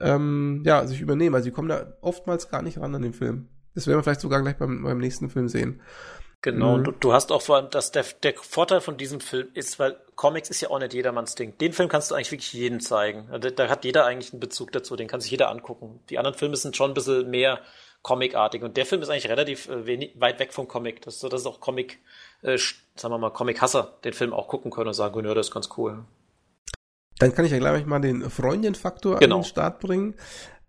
ähm, 0.00 0.62
ja, 0.64 0.86
sich 0.86 1.00
übernehmen. 1.00 1.34
Also 1.34 1.46
die 1.46 1.52
kommen 1.52 1.68
da 1.68 1.94
oftmals 2.00 2.48
gar 2.48 2.62
nicht 2.62 2.78
ran 2.78 2.94
an 2.94 3.02
den 3.02 3.12
Film. 3.12 3.48
Das 3.74 3.86
werden 3.86 3.98
wir 3.98 4.02
vielleicht 4.02 4.20
sogar 4.20 4.40
gleich 4.42 4.56
beim, 4.56 4.82
beim 4.82 4.98
nächsten 4.98 5.30
Film 5.30 5.48
sehen. 5.48 5.80
Genau, 6.42 6.76
mhm. 6.76 6.84
du, 6.84 6.90
du, 6.90 7.12
hast 7.12 7.30
auch 7.30 7.40
vor 7.40 7.56
allem, 7.56 7.70
dass 7.70 7.92
der, 7.92 8.04
der 8.24 8.34
Vorteil 8.34 8.80
von 8.80 8.96
diesem 8.96 9.20
Film 9.20 9.48
ist, 9.54 9.78
weil 9.78 9.96
Comics 10.16 10.50
ist 10.50 10.60
ja 10.60 10.70
auch 10.70 10.80
nicht 10.80 10.92
jedermanns 10.92 11.36
Ding. 11.36 11.56
Den 11.58 11.72
Film 11.72 11.88
kannst 11.88 12.10
du 12.10 12.16
eigentlich 12.16 12.32
wirklich 12.32 12.52
jedem 12.52 12.80
zeigen. 12.80 13.28
Da, 13.30 13.38
da 13.50 13.68
hat 13.68 13.84
jeder 13.84 14.06
eigentlich 14.06 14.32
einen 14.32 14.40
Bezug 14.40 14.72
dazu, 14.72 14.96
den 14.96 15.06
kann 15.06 15.20
sich 15.20 15.30
jeder 15.30 15.50
angucken. 15.50 16.00
Die 16.10 16.18
anderen 16.18 16.36
Filme 16.36 16.56
sind 16.56 16.76
schon 16.76 16.90
ein 16.90 16.94
bisschen 16.94 17.30
mehr 17.30 17.60
Comic-artig 18.02 18.64
und 18.64 18.76
der 18.76 18.84
Film 18.84 19.00
ist 19.02 19.08
eigentlich 19.08 19.28
relativ 19.28 19.68
äh, 19.68 19.86
wenig, 19.86 20.14
weit 20.18 20.40
weg 20.40 20.52
vom 20.52 20.66
Comic. 20.66 21.02
Das 21.02 21.14
ist 21.14 21.20
so, 21.20 21.28
dass 21.28 21.46
auch 21.46 21.60
Comic, 21.60 22.00
äh, 22.42 22.58
sagen 22.96 23.14
wir 23.14 23.18
mal, 23.18 23.30
Comic-Hasser 23.30 23.98
den 24.02 24.12
Film 24.12 24.32
auch 24.32 24.48
gucken 24.48 24.72
können 24.72 24.88
und 24.88 24.94
sagen, 24.94 25.24
ja, 25.24 25.34
das 25.34 25.46
ist 25.46 25.54
ganz 25.54 25.68
cool. 25.76 26.04
Dann 27.18 27.32
kann 27.32 27.44
ich 27.44 27.52
ja 27.52 27.58
gleich 27.58 27.86
mal 27.86 28.00
den 28.00 28.28
Freundin-Faktor 28.28 29.20
genau. 29.20 29.36
an 29.36 29.42
den 29.42 29.48
Start 29.48 29.78
bringen. 29.78 30.16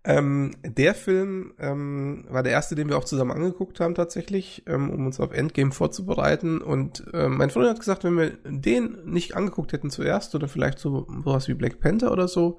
Ähm, 0.06 0.50
der 0.62 0.94
Film 0.94 1.54
ähm, 1.58 2.26
war 2.28 2.42
der 2.42 2.52
erste, 2.52 2.74
den 2.74 2.90
wir 2.90 2.98
auch 2.98 3.04
zusammen 3.04 3.30
angeguckt 3.30 3.80
haben 3.80 3.94
tatsächlich, 3.94 4.62
ähm, 4.66 4.90
um 4.90 5.06
uns 5.06 5.18
auf 5.18 5.32
Endgame 5.32 5.72
vorzubereiten. 5.72 6.60
Und 6.60 7.04
ähm, 7.14 7.38
mein 7.38 7.48
Freund 7.48 7.70
hat 7.70 7.78
gesagt, 7.78 8.04
wenn 8.04 8.18
wir 8.18 8.32
den 8.44 8.98
nicht 9.06 9.34
angeguckt 9.34 9.72
hätten 9.72 9.88
zuerst 9.88 10.34
oder 10.34 10.46
vielleicht 10.46 10.78
so 10.78 11.06
sowas 11.24 11.48
wie 11.48 11.54
Black 11.54 11.80
Panther 11.80 12.12
oder 12.12 12.28
so, 12.28 12.58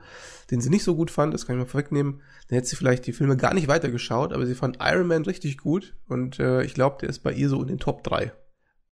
den 0.49 0.59
sie 0.59 0.71
nicht 0.71 0.83
so 0.83 0.95
gut 0.95 1.11
fand, 1.11 1.35
das 1.35 1.45
kann 1.45 1.55
ich 1.55 1.65
mal 1.65 1.69
vorwegnehmen, 1.69 2.23
dann 2.47 2.55
hätte 2.55 2.67
sie 2.67 2.75
vielleicht 2.75 3.05
die 3.05 3.13
Filme 3.13 3.37
gar 3.37 3.53
nicht 3.53 3.67
weitergeschaut, 3.67 4.33
aber 4.33 4.47
sie 4.47 4.55
fand 4.55 4.79
Iron 4.81 5.05
Man 5.05 5.23
richtig 5.23 5.59
gut 5.59 5.95
und 6.07 6.39
äh, 6.39 6.63
ich 6.63 6.73
glaube, 6.73 6.97
der 6.99 7.09
ist 7.09 7.19
bei 7.19 7.31
ihr 7.31 7.49
so 7.49 7.61
in 7.61 7.67
den 7.67 7.79
Top 7.79 8.03
3. 8.03 8.31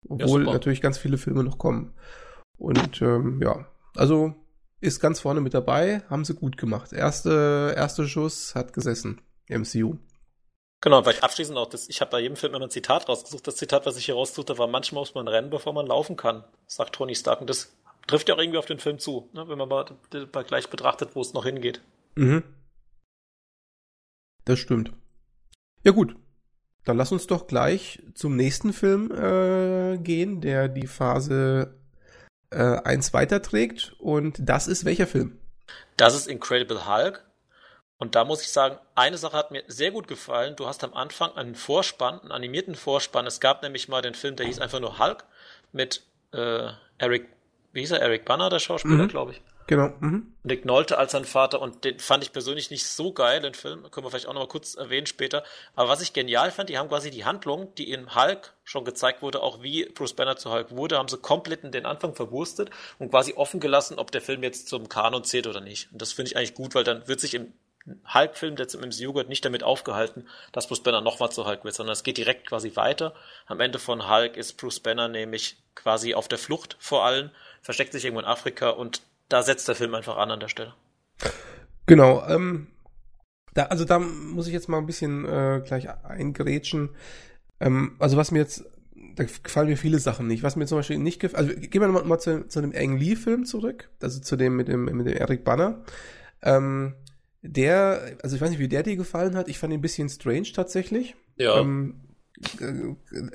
Obwohl 0.09 0.45
ja, 0.45 0.51
natürlich 0.51 0.81
ganz 0.81 0.97
viele 0.97 1.17
Filme 1.17 1.43
noch 1.43 1.57
kommen. 1.57 1.93
Und 2.57 3.01
ähm, 3.01 3.39
ja, 3.41 3.65
also 3.95 4.35
ist 4.81 4.99
ganz 4.99 5.19
vorne 5.19 5.41
mit 5.41 5.53
dabei, 5.53 6.03
haben 6.09 6.25
sie 6.25 6.33
gut 6.33 6.57
gemacht. 6.57 6.91
Erste, 6.91 7.73
erster 7.77 8.07
Schuss 8.07 8.55
hat 8.55 8.73
gesessen, 8.73 9.21
MCU. 9.47 9.97
Genau, 10.81 11.05
weil 11.05 11.13
ich 11.13 11.23
abschließend 11.23 11.57
auch, 11.57 11.69
das, 11.69 11.87
ich 11.89 12.01
habe 12.01 12.11
bei 12.11 12.19
jedem 12.19 12.35
Film 12.35 12.55
immer 12.55 12.65
ein 12.65 12.71
Zitat 12.71 13.07
rausgesucht. 13.07 13.45
Das 13.45 13.55
Zitat, 13.55 13.85
was 13.85 13.97
ich 13.97 14.05
hier 14.05 14.15
raussuchte, 14.15 14.57
war, 14.57 14.67
manchmal 14.67 15.01
muss 15.01 15.13
man 15.13 15.27
rennen, 15.27 15.51
bevor 15.51 15.73
man 15.73 15.85
laufen 15.85 16.17
kann, 16.17 16.43
sagt 16.65 16.95
Tony 16.95 17.13
Stark. 17.13 17.39
Und 17.39 17.49
das 17.49 17.71
trifft 18.07 18.27
ja 18.27 18.35
auch 18.35 18.39
irgendwie 18.39 18.57
auf 18.57 18.65
den 18.65 18.79
Film 18.79 18.97
zu, 18.97 19.29
ne, 19.33 19.47
wenn 19.47 19.59
man 19.59 19.69
mal, 19.69 19.85
mal 20.33 20.43
gleich 20.43 20.69
betrachtet, 20.69 21.15
wo 21.15 21.21
es 21.21 21.33
noch 21.33 21.45
hingeht. 21.45 21.81
Mhm. 22.15 22.43
Das 24.45 24.57
stimmt. 24.57 24.91
Ja 25.83 25.91
gut, 25.91 26.15
dann 26.83 26.97
lass 26.97 27.11
uns 27.11 27.27
doch 27.27 27.45
gleich 27.45 28.01
zum 28.15 28.35
nächsten 28.35 28.73
Film 28.73 29.11
äh, 29.11 29.99
gehen, 29.99 30.41
der 30.41 30.67
die 30.67 30.87
Phase 30.87 31.79
äh, 32.51 32.77
eins 32.83 33.13
weiterträgt. 33.13 33.93
Und 33.99 34.37
das 34.39 34.67
ist 34.67 34.85
welcher 34.85 35.07
Film? 35.07 35.39
Das 35.97 36.15
ist 36.15 36.27
Incredible 36.27 36.85
Hulk. 36.85 37.25
Und 37.97 38.15
da 38.15 38.25
muss 38.25 38.41
ich 38.41 38.49
sagen, 38.49 38.79
eine 38.95 39.17
Sache 39.17 39.37
hat 39.37 39.51
mir 39.51 39.63
sehr 39.67 39.91
gut 39.91 40.07
gefallen. 40.07 40.55
Du 40.55 40.65
hast 40.65 40.83
am 40.83 40.93
Anfang 40.93 41.33
einen 41.35 41.53
Vorspann, 41.53 42.19
einen 42.21 42.31
animierten 42.31 42.73
Vorspann. 42.73 43.27
Es 43.27 43.39
gab 43.39 43.61
nämlich 43.61 43.89
mal 43.89 44.01
den 44.01 44.15
Film, 44.15 44.35
der 44.35 44.47
hieß 44.47 44.59
einfach 44.59 44.79
nur 44.79 44.97
Hulk 44.97 45.23
mit 45.71 46.03
äh, 46.33 46.69
Eric, 46.97 47.27
wie 47.73 47.81
hieß 47.81 47.91
er? 47.91 48.01
Eric 48.01 48.25
Banner, 48.25 48.49
der 48.49 48.59
Schauspieler, 48.59 49.03
mhm. 49.03 49.07
glaube 49.07 49.33
ich. 49.33 49.41
Genau. 49.71 49.93
Mhm. 50.01 50.33
Nick 50.43 50.65
Nolte 50.65 50.97
als 50.97 51.13
sein 51.13 51.23
Vater 51.23 51.61
und 51.61 51.85
den 51.85 51.97
fand 51.97 52.25
ich 52.25 52.33
persönlich 52.33 52.71
nicht 52.71 52.85
so 52.85 53.13
geil, 53.13 53.39
den 53.39 53.53
Film. 53.53 53.89
Können 53.89 54.05
wir 54.05 54.09
vielleicht 54.09 54.27
auch 54.27 54.33
noch 54.33 54.41
mal 54.41 54.47
kurz 54.49 54.75
erwähnen 54.75 55.07
später. 55.07 55.45
Aber 55.77 55.87
was 55.87 56.01
ich 56.01 56.11
genial 56.11 56.51
fand, 56.51 56.67
die 56.69 56.77
haben 56.77 56.89
quasi 56.89 57.09
die 57.09 57.23
Handlung, 57.23 57.73
die 57.75 57.89
in 57.89 58.13
Hulk 58.13 58.53
schon 58.65 58.83
gezeigt 58.83 59.21
wurde, 59.21 59.41
auch 59.41 59.63
wie 59.63 59.85
Bruce 59.85 60.11
Banner 60.11 60.35
zu 60.35 60.51
Hulk 60.51 60.71
wurde, 60.71 60.97
haben 60.97 61.07
sie 61.07 61.19
komplett 61.19 61.63
in 61.63 61.71
den 61.71 61.85
Anfang 61.85 62.13
verwurstet 62.15 62.69
und 62.99 63.11
quasi 63.11 63.35
offen 63.37 63.61
gelassen, 63.61 63.97
ob 63.97 64.11
der 64.11 64.19
Film 64.19 64.43
jetzt 64.43 64.67
zum 64.67 64.89
Kanon 64.89 65.23
zählt 65.23 65.47
oder 65.47 65.61
nicht. 65.61 65.89
Und 65.93 66.01
das 66.01 66.11
finde 66.11 66.31
ich 66.31 66.35
eigentlich 66.35 66.53
gut, 66.53 66.75
weil 66.75 66.83
dann 66.83 67.07
wird 67.07 67.21
sich 67.21 67.33
im 67.33 67.53
Hulk-Film, 68.13 68.57
der 68.57 68.67
zum 68.67 68.81
MCU 68.81 69.13
gehört, 69.13 69.29
nicht 69.29 69.45
damit 69.45 69.63
aufgehalten, 69.63 70.27
dass 70.51 70.67
Bruce 70.67 70.83
Banner 70.83 70.99
nochmal 70.99 71.31
zu 71.31 71.45
Hulk 71.45 71.63
wird, 71.63 71.75
sondern 71.75 71.93
es 71.93 72.03
geht 72.03 72.17
direkt 72.17 72.45
quasi 72.45 72.75
weiter. 72.75 73.13
Am 73.45 73.61
Ende 73.61 73.79
von 73.79 74.09
Hulk 74.09 74.35
ist 74.35 74.57
Bruce 74.57 74.81
Banner 74.81 75.07
nämlich 75.07 75.55
quasi 75.75 76.13
auf 76.13 76.27
der 76.27 76.39
Flucht 76.39 76.75
vor 76.77 77.05
allem, 77.05 77.31
versteckt 77.61 77.93
sich 77.93 78.03
irgendwo 78.03 78.19
in 78.19 78.27
Afrika 78.27 78.71
und 78.71 79.01
da 79.31 79.43
setzt 79.43 79.67
der 79.67 79.75
Film 79.75 79.95
einfach 79.95 80.17
an 80.17 80.31
an 80.31 80.39
der 80.39 80.47
Stelle. 80.47 80.73
Genau, 81.85 82.25
ähm, 82.27 82.67
da, 83.53 83.63
also 83.63 83.85
da 83.85 83.99
muss 83.99 84.47
ich 84.47 84.53
jetzt 84.53 84.69
mal 84.69 84.77
ein 84.77 84.85
bisschen 84.85 85.25
äh, 85.25 85.61
gleich 85.65 85.89
eingrätschen. 85.89 86.89
Ähm, 87.59 87.95
also 87.99 88.17
was 88.17 88.31
mir 88.31 88.39
jetzt, 88.39 88.65
da 89.15 89.23
gefallen 89.23 89.67
mir 89.67 89.77
viele 89.77 89.99
Sachen 89.99 90.27
nicht. 90.27 90.43
Was 90.43 90.55
mir 90.55 90.65
zum 90.65 90.77
Beispiel 90.77 90.97
nicht 90.97 91.19
gefällt, 91.19 91.49
also 91.49 91.59
gehen 91.59 91.81
wir 91.81 91.87
mal, 91.87 92.03
mal 92.03 92.19
zu, 92.19 92.47
zu 92.47 92.61
dem 92.61 92.73
Ang 92.75 92.97
Lee-Film 92.97 93.45
zurück, 93.45 93.89
also 94.01 94.19
zu 94.19 94.35
dem 94.35 94.55
mit 94.55 94.67
dem, 94.67 94.85
mit 94.85 95.07
dem 95.07 95.17
Eric 95.17 95.43
Banner. 95.43 95.83
Ähm, 96.41 96.95
der, 97.41 98.17
also 98.23 98.35
ich 98.35 98.41
weiß 98.41 98.51
nicht, 98.51 98.59
wie 98.59 98.67
der 98.67 98.83
dir 98.83 98.95
gefallen 98.95 99.35
hat. 99.35 99.47
Ich 99.47 99.57
fand 99.57 99.73
ihn 99.73 99.79
ein 99.79 99.81
bisschen 99.81 100.09
strange 100.09 100.51
tatsächlich. 100.53 101.15
Ja. 101.37 101.59
Ähm, 101.59 102.01
äh, 102.07 102.10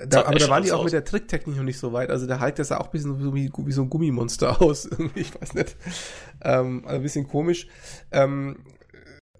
da, 0.09 0.25
aber 0.25 0.38
da 0.38 0.49
waren 0.49 0.62
die 0.62 0.73
auch 0.73 0.79
aus. 0.79 0.85
mit 0.85 0.92
der 0.92 1.05
Tricktechnik 1.05 1.57
noch 1.57 1.64
nicht 1.64 1.79
so 1.79 1.92
weit. 1.92 2.11
Also 2.11 2.27
der 2.27 2.40
Hulk, 2.40 2.57
der 2.57 2.64
sah 2.64 2.79
auch 2.79 2.87
ein 2.87 2.90
bisschen 2.92 3.21
so 3.21 3.35
wie, 3.35 3.51
wie 3.57 3.73
so 3.73 3.83
ein 3.83 3.90
Gummimonster 3.90 4.61
aus. 4.62 4.88
ich 5.14 5.40
weiß 5.40 5.55
nicht. 5.55 5.77
Ähm, 6.42 6.83
also 6.85 6.97
ein 6.97 7.03
bisschen 7.03 7.29
komisch. 7.29 7.69
Ähm, 8.11 8.57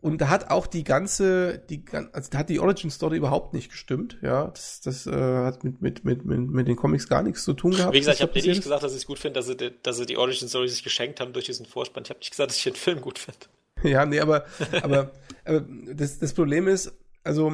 und 0.00 0.20
da 0.20 0.29
hat 0.29 0.50
auch 0.50 0.68
die 0.68 0.85
ganze, 0.85 1.59
die, 1.59 1.85
also 2.12 2.31
da 2.31 2.38
hat 2.38 2.48
die 2.48 2.61
Origin 2.61 2.90
Story 2.90 3.16
überhaupt 3.16 3.55
nicht 3.55 3.70
gestimmt. 3.70 4.18
Ja, 4.22 4.48
das, 4.48 4.81
das 4.81 5.07
äh, 5.07 5.11
hat 5.11 5.64
mit, 5.64 5.83
mit, 5.83 6.05
mit, 6.05 6.24
mit, 6.24 6.38
mit 6.48 6.68
den 6.68 6.76
Comics 6.76 7.09
gar 7.09 7.22
nichts 7.22 7.42
zu 7.42 7.55
tun 7.55 7.72
gehabt. 7.72 7.92
Wie 7.92 7.98
gesagt, 7.98 8.18
ich 8.18 8.22
habe 8.22 8.33
dir 8.33 8.46
nicht 8.46 8.62
gesagt, 8.62 8.85
dass 8.85 8.92
ich 8.92 8.98
es 8.98 9.07
gut 9.07 9.18
finde, 9.18 9.40
dass 9.40 9.46
sie, 9.46 9.57
dass 9.57 9.96
sie 9.96 10.07
die 10.07 10.16
Origin 10.16 10.48
Story 10.48 10.68
sich 10.68 10.85
geschenkt 10.85 11.20
haben 11.20 11.33
durch 11.33 11.46
diesen 11.46 11.66
Vorspann. 11.66 12.05
Ich 12.05 12.11
habe 12.11 12.20
nicht 12.20 12.31
gesagt, 12.31 12.50
dass 12.50 12.57
ich 12.57 12.64
den 12.64 12.76
Film 12.76 13.00
gut 13.00 13.18
finde. 13.18 13.38
Ja, 13.83 14.07
nee, 14.07 14.20
aber, 14.20 14.46
aber, 14.83 15.11
aber 15.44 15.66
das, 15.92 16.18
das 16.18 16.33
Problem 16.33 16.66
ist, 16.66 16.92
also 17.24 17.52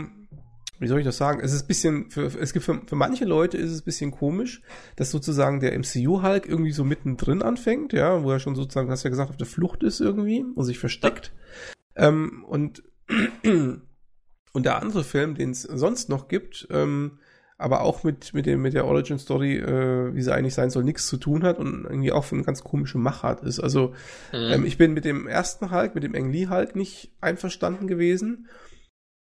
wie 0.83 0.89
soll 0.89 0.99
ich 0.99 1.05
das 1.05 1.17
sagen? 1.17 1.41
Es 1.43 1.53
ist 1.53 1.63
ein 1.63 1.69
bisschen, 1.69 2.11
für, 2.11 2.27
es 2.39 2.53
gibt 2.53 2.65
für, 2.65 2.81
für 2.87 2.97
manche 2.97 3.25
Leute 3.25 3.57
ist 3.57 3.71
es 3.71 3.81
ein 3.81 3.85
bisschen 3.85 4.11
komisch, 4.11 4.63
dass 4.97 5.11
sozusagen 5.11 5.61
der 5.61 5.79
MCU-Hulk 5.79 6.47
irgendwie 6.47 6.73
so 6.73 6.85
mittendrin 6.85 7.41
anfängt, 7.41 7.93
ja, 7.93 8.23
wo 8.23 8.33
er 8.33 8.41
schon 8.41 8.57
sozusagen, 8.57 8.91
hast 8.91 9.05
du 9.05 9.09
ja 9.09 9.11
gesagt, 9.11 9.31
auf 9.31 9.37
der 9.37 9.47
Flucht 9.47 9.83
ist 9.85 10.01
irgendwie 10.01 10.45
und 10.55 10.65
sich 10.65 10.79
versteckt. 10.79 11.33
Ähm, 11.95 12.45
und, 12.49 12.83
und 13.45 14.67
der 14.67 14.83
andere 14.83 15.05
Film, 15.05 15.37
den 15.37 15.51
es 15.51 15.63
sonst 15.63 16.09
noch 16.09 16.27
gibt, 16.27 16.67
ähm, 16.71 17.19
aber 17.59 17.83
auch 17.83 18.03
mit, 18.03 18.35
mit, 18.35 18.47
dem, 18.47 18.61
mit 18.61 18.75
der 18.75 18.87
Origin 18.87 19.21
Story, 19.21 19.57
äh, 19.59 20.13
wie 20.15 20.23
sie 20.23 20.35
eigentlich 20.35 20.55
sein 20.55 20.71
soll, 20.71 20.83
nichts 20.83 21.07
zu 21.07 21.17
tun 21.17 21.45
hat 21.45 21.59
und 21.59 21.85
irgendwie 21.85 22.11
auch 22.11 22.25
für 22.25 22.35
eine 22.35 22.45
ganz 22.45 22.65
komische 22.65 22.99
Machart 22.99 23.45
ist. 23.45 23.61
Also, 23.61 23.95
mhm. 24.33 24.53
ähm, 24.53 24.65
ich 24.65 24.79
bin 24.79 24.95
mit 24.95 25.05
dem 25.05 25.29
ersten 25.29 25.71
Hulk, 25.71 25.95
mit 25.95 26.03
dem 26.03 26.17
Ang 26.17 26.33
Lee 26.33 26.49
Hulk 26.49 26.75
nicht 26.75 27.13
einverstanden 27.21 27.87
gewesen. 27.87 28.49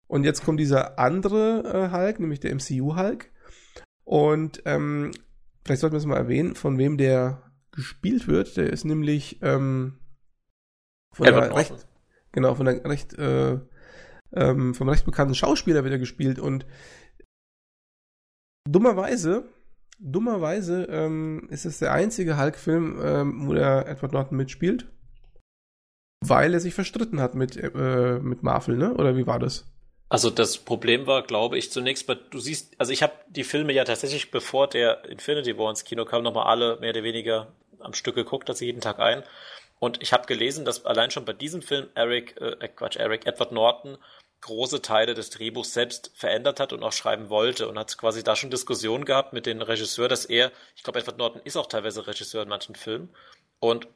Und 0.10 0.24
jetzt 0.24 0.44
kommt 0.44 0.60
dieser 0.60 0.98
andere 0.98 1.62
äh, 1.64 1.96
Hulk, 1.96 2.20
nämlich 2.20 2.40
der 2.40 2.56
MCU-Hulk. 2.56 3.32
Und 4.04 4.64
ähm, 4.66 5.12
vielleicht 5.64 5.82
sollten 5.82 5.94
wir 5.94 6.00
es 6.00 6.06
mal 6.08 6.18
erwähnen, 6.18 6.56
von 6.56 6.80
wem 6.80 6.98
der 6.98 7.44
gespielt 7.72 8.28
wird. 8.28 8.58
Der 8.58 8.74
ist 8.74 8.86
nämlich 8.86 9.40
ähm, 9.44 10.00
von 11.14 11.26
der 11.26 11.56
recht, 11.56 11.88
genau, 12.32 12.56
von 12.56 12.66
der 12.66 12.84
recht, 12.86 13.14
äh, 13.20 13.60
ähm, 14.34 14.74
vom 14.74 14.90
recht 14.90 15.06
bekannten 15.06 15.36
Schauspieler 15.36 15.84
wird 15.84 15.94
er 15.94 16.00
gespielt. 16.00 16.40
Und 16.40 16.66
dummerweise, 18.68 19.48
dummerweise 20.00 20.86
ähm, 20.86 21.48
ist 21.52 21.66
es 21.66 21.78
der 21.78 21.92
einzige 21.92 22.36
Hulk-Film, 22.36 23.00
ähm, 23.00 23.48
wo 23.48 23.54
der 23.54 23.88
Edward 23.88 24.14
Norton 24.14 24.38
mitspielt. 24.38 24.92
Weil 26.26 26.56
er 26.56 26.60
sich 26.60 26.74
verstritten 26.74 27.22
hat 27.22 27.36
mit, 27.36 27.56
äh, 27.58 28.20
mit 28.20 28.42
Marvel, 28.42 28.76
ne? 28.76 28.96
Oder 28.96 29.16
wie 29.16 29.28
war 29.28 29.38
das? 29.38 29.72
Also 30.10 30.32
das 30.32 30.58
Problem 30.58 31.06
war, 31.06 31.22
glaube 31.22 31.58
ich, 31.60 31.72
zunächst 31.72 32.08
mal, 32.08 32.16
du 32.16 32.40
siehst, 32.40 32.74
also 32.80 32.92
ich 32.92 33.04
habe 33.04 33.14
die 33.28 33.44
Filme 33.44 33.74
ja 33.74 33.84
tatsächlich, 33.84 34.32
bevor 34.32 34.68
der 34.68 35.06
Infinity 35.06 35.56
War 35.58 35.70
ins 35.70 35.84
Kino 35.84 36.04
kam, 36.04 36.24
nochmal 36.24 36.48
alle 36.48 36.78
mehr 36.80 36.90
oder 36.90 37.04
weniger 37.04 37.54
am 37.80 37.94
Stück 37.94 38.16
geguckt, 38.16 38.50
also 38.50 38.66
jeden 38.66 38.82
Tag 38.82 39.00
ein. 39.00 39.24
Und 39.80 40.02
ich 40.02 40.12
habe 40.12 40.26
gelesen, 40.26 40.66
dass 40.66 40.86
allein 40.86 41.12
schon 41.12 41.26
bei 41.26 41.34
diesem 41.34 41.62
Film 41.62 41.88
Eric, 41.94 42.36
äh, 42.42 42.68
Quatsch, 42.68 42.98
Eric, 42.98 43.28
Edward 43.28 43.52
Norton 43.52 43.98
große 44.42 44.82
Teile 44.82 45.14
des 45.14 45.30
Drehbuchs 45.30 45.74
selbst 45.74 46.12
verändert 46.16 46.60
hat 46.60 46.74
und 46.74 46.84
auch 46.84 46.94
schreiben 46.94 47.30
wollte 47.30 47.68
und 47.68 47.78
hat 47.78 47.98
quasi 47.98 48.24
da 48.24 48.36
schon 48.36 48.50
Diskussionen 48.50 49.06
gehabt 49.06 49.34
mit 49.34 49.46
dem 49.46 49.62
Regisseur, 49.62 50.08
dass 50.08 50.26
er, 50.26 50.52
ich 50.76 50.84
glaube, 50.84 51.00
Edward 51.00 51.18
Norton 51.18 51.42
ist 51.44 51.58
auch 51.58 51.68
teilweise 51.68 52.08
Regisseur 52.08 52.44
in 52.44 52.50
manchen 52.50 52.76
Filmen 52.76 53.10
und 53.60 53.88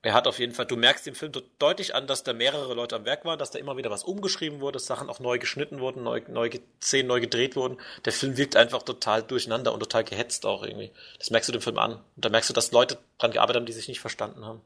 er 0.00 0.14
hat 0.14 0.28
auf 0.28 0.38
jeden 0.38 0.54
Fall, 0.54 0.66
du 0.66 0.76
merkst 0.76 1.08
im 1.08 1.16
Film 1.16 1.32
deutlich 1.58 1.94
an, 1.94 2.06
dass 2.06 2.22
da 2.22 2.32
mehrere 2.32 2.74
Leute 2.74 2.94
am 2.94 3.04
Werk 3.04 3.24
waren, 3.24 3.38
dass 3.38 3.50
da 3.50 3.58
immer 3.58 3.76
wieder 3.76 3.90
was 3.90 4.04
umgeschrieben 4.04 4.60
wurde, 4.60 4.74
dass 4.74 4.86
Sachen 4.86 5.10
auch 5.10 5.18
neu 5.18 5.38
geschnitten 5.38 5.80
wurden, 5.80 6.04
neu, 6.04 6.22
neu 6.28 6.50
Szenen 6.80 7.08
neu 7.08 7.20
gedreht 7.20 7.56
wurden. 7.56 7.78
Der 8.04 8.12
Film 8.12 8.36
wirkt 8.36 8.54
einfach 8.54 8.84
total 8.84 9.22
durcheinander 9.22 9.72
und 9.72 9.80
total 9.80 10.04
gehetzt 10.04 10.46
auch 10.46 10.62
irgendwie. 10.62 10.92
Das 11.18 11.30
merkst 11.30 11.48
du 11.48 11.52
dem 11.52 11.62
Film 11.62 11.78
an. 11.78 11.94
Und 11.94 12.24
da 12.24 12.28
merkst 12.28 12.48
du, 12.48 12.54
dass 12.54 12.70
Leute 12.70 12.98
dran 13.18 13.32
gearbeitet 13.32 13.60
haben, 13.60 13.66
die 13.66 13.72
sich 13.72 13.88
nicht 13.88 14.00
verstanden 14.00 14.44
haben. 14.44 14.60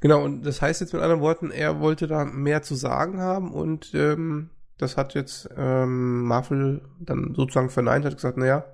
Genau, 0.00 0.22
und 0.22 0.42
das 0.44 0.62
heißt 0.62 0.80
jetzt 0.80 0.94
mit 0.94 1.02
anderen 1.02 1.20
Worten, 1.20 1.50
er 1.50 1.80
wollte 1.80 2.06
da 2.06 2.24
mehr 2.24 2.62
zu 2.62 2.74
sagen 2.74 3.20
haben 3.20 3.52
und 3.52 3.92
ähm, 3.92 4.50
das 4.78 4.96
hat 4.96 5.14
jetzt 5.14 5.48
ähm, 5.56 6.22
Marvel 6.22 6.80
dann 7.00 7.34
sozusagen 7.34 7.70
verneint, 7.70 8.04
hat 8.04 8.14
gesagt, 8.14 8.38
naja, 8.38 8.64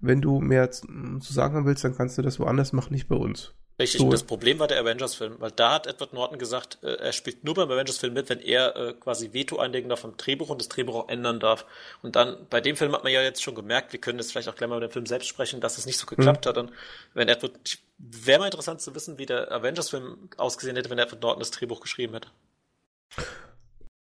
wenn 0.00 0.20
du 0.20 0.40
mehr 0.40 0.70
zu 0.70 0.84
sagen 1.20 1.54
haben 1.54 1.66
willst, 1.66 1.82
dann 1.82 1.96
kannst 1.96 2.18
du 2.18 2.22
das 2.22 2.38
woanders 2.38 2.72
machen, 2.72 2.92
nicht 2.92 3.08
bei 3.08 3.16
uns. 3.16 3.54
Richtig, 3.76 4.00
so. 4.00 4.08
das 4.08 4.22
Problem 4.22 4.60
war 4.60 4.68
der 4.68 4.78
Avengers-Film, 4.80 5.36
weil 5.40 5.50
da 5.50 5.72
hat 5.74 5.88
Edward 5.88 6.12
Norton 6.12 6.38
gesagt, 6.38 6.78
äh, 6.82 6.94
er 6.94 7.12
spielt 7.12 7.42
nur 7.42 7.54
beim 7.54 7.68
Avengers-Film 7.68 8.14
mit, 8.14 8.28
wenn 8.28 8.38
er 8.38 8.76
äh, 8.76 8.92
quasi 8.92 9.32
Veto 9.32 9.58
einlegen 9.58 9.88
darf 9.88 10.04
am 10.04 10.16
Drehbuch 10.16 10.48
und 10.48 10.60
das 10.60 10.68
Drehbuch 10.68 10.94
auch 10.94 11.08
ändern 11.08 11.40
darf. 11.40 11.66
Und 12.00 12.14
dann, 12.14 12.46
bei 12.50 12.60
dem 12.60 12.76
Film 12.76 12.92
hat 12.92 13.02
man 13.02 13.12
ja 13.12 13.20
jetzt 13.20 13.42
schon 13.42 13.56
gemerkt, 13.56 13.92
wir 13.92 14.00
können 14.00 14.18
jetzt 14.18 14.30
vielleicht 14.30 14.48
auch 14.48 14.54
gleich 14.54 14.70
mal 14.70 14.76
über 14.76 14.86
den 14.86 14.92
Film 14.92 15.06
selbst 15.06 15.26
sprechen, 15.26 15.60
dass 15.60 15.76
es 15.76 15.86
nicht 15.86 15.98
so 15.98 16.06
geklappt 16.06 16.44
mhm. 16.44 16.48
hat. 16.48 16.58
Und 16.58 16.72
wenn 17.14 17.28
Edward, 17.28 17.52
wäre 17.98 18.38
mal 18.38 18.46
interessant 18.46 18.80
zu 18.80 18.94
wissen, 18.94 19.18
wie 19.18 19.26
der 19.26 19.50
Avengers-Film 19.50 20.30
ausgesehen 20.36 20.76
hätte, 20.76 20.90
wenn 20.90 20.98
Edward 20.98 21.22
Norton 21.22 21.40
das 21.40 21.50
Drehbuch 21.50 21.80
geschrieben 21.80 22.14
hätte. 22.14 22.28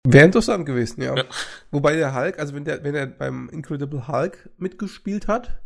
Wäre 0.05 0.25
interessant 0.27 0.67
gewesen, 0.67 1.01
ja. 1.01 1.17
ja. 1.17 1.25
Wobei 1.71 1.95
der 1.95 2.13
Hulk, 2.13 2.41
also 2.41 2.55
wenn 2.55 2.65
der, 2.65 2.83
wenn 2.83 2.95
er 2.97 3.07
beim 3.07 3.49
Incredible 3.51 4.09
Hulk 4.09 4.51
mitgespielt 4.59 5.29
hat, 5.29 5.61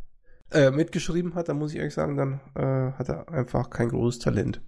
äh, 0.51 0.71
mitgeschrieben 0.71 1.35
hat, 1.35 1.49
dann 1.49 1.59
muss 1.59 1.73
ich 1.73 1.79
ehrlich 1.79 1.93
sagen, 1.93 2.17
dann 2.17 2.41
äh, 2.55 2.97
hat 2.99 3.09
er 3.09 3.29
einfach 3.29 3.69
kein 3.69 3.91
großes 3.91 4.21
Talent. 4.21 4.63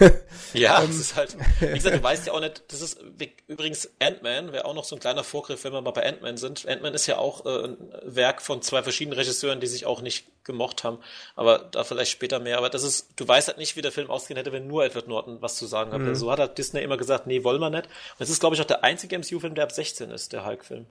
ja, 0.54 0.80
ähm, 0.80 0.86
das 0.86 0.96
ist 0.96 1.16
halt, 1.16 1.36
wie 1.60 1.74
gesagt, 1.74 1.96
du 1.96 2.02
weißt 2.02 2.26
ja 2.28 2.32
auch 2.32 2.40
nicht, 2.40 2.64
das 2.68 2.80
ist 2.80 2.98
übrigens 3.46 3.90
Ant-Man, 4.00 4.52
wäre 4.52 4.64
auch 4.64 4.74
noch 4.74 4.84
so 4.84 4.96
ein 4.96 5.00
kleiner 5.00 5.22
Vorgriff, 5.22 5.64
wenn 5.64 5.72
wir 5.72 5.82
mal 5.82 5.90
bei 5.90 6.06
Ant-Man 6.06 6.38
sind. 6.38 6.66
Ant-Man 6.66 6.94
ist 6.94 7.06
ja 7.06 7.18
auch 7.18 7.44
äh, 7.44 7.64
ein 7.66 7.76
Werk 8.04 8.40
von 8.40 8.62
zwei 8.62 8.82
verschiedenen 8.82 9.18
Regisseuren, 9.18 9.60
die 9.60 9.66
sich 9.66 9.84
auch 9.84 10.00
nicht 10.00 10.26
gemocht 10.44 10.82
haben, 10.82 10.98
aber 11.36 11.58
da 11.58 11.84
vielleicht 11.84 12.10
später 12.10 12.40
mehr. 12.40 12.56
Aber 12.56 12.70
das 12.70 12.82
ist, 12.82 13.10
du 13.16 13.28
weißt 13.28 13.48
halt 13.48 13.58
nicht, 13.58 13.76
wie 13.76 13.82
der 13.82 13.92
Film 13.92 14.08
ausgehen 14.08 14.38
hätte, 14.38 14.52
wenn 14.52 14.66
nur 14.66 14.84
Edward 14.84 15.08
Norton 15.08 15.42
was 15.42 15.56
zu 15.56 15.66
sagen 15.66 15.92
hat. 15.92 16.00
Mhm. 16.00 16.14
So 16.14 16.30
hat 16.32 16.38
halt 16.38 16.56
Disney 16.56 16.80
immer 16.80 16.96
gesagt, 16.96 17.26
nee, 17.26 17.44
wollen 17.44 17.60
wir 17.60 17.70
nicht. 17.70 17.84
Und 17.84 18.24
es 18.24 18.30
ist, 18.30 18.40
glaube 18.40 18.54
ich, 18.54 18.62
auch 18.62 18.66
der 18.66 18.82
einzige 18.82 19.18
MCU-Film, 19.18 19.54
der 19.54 19.64
ab 19.64 19.72
16 19.72 20.10
ist, 20.10 20.32
der 20.32 20.46
Hulk-Film. 20.46 20.86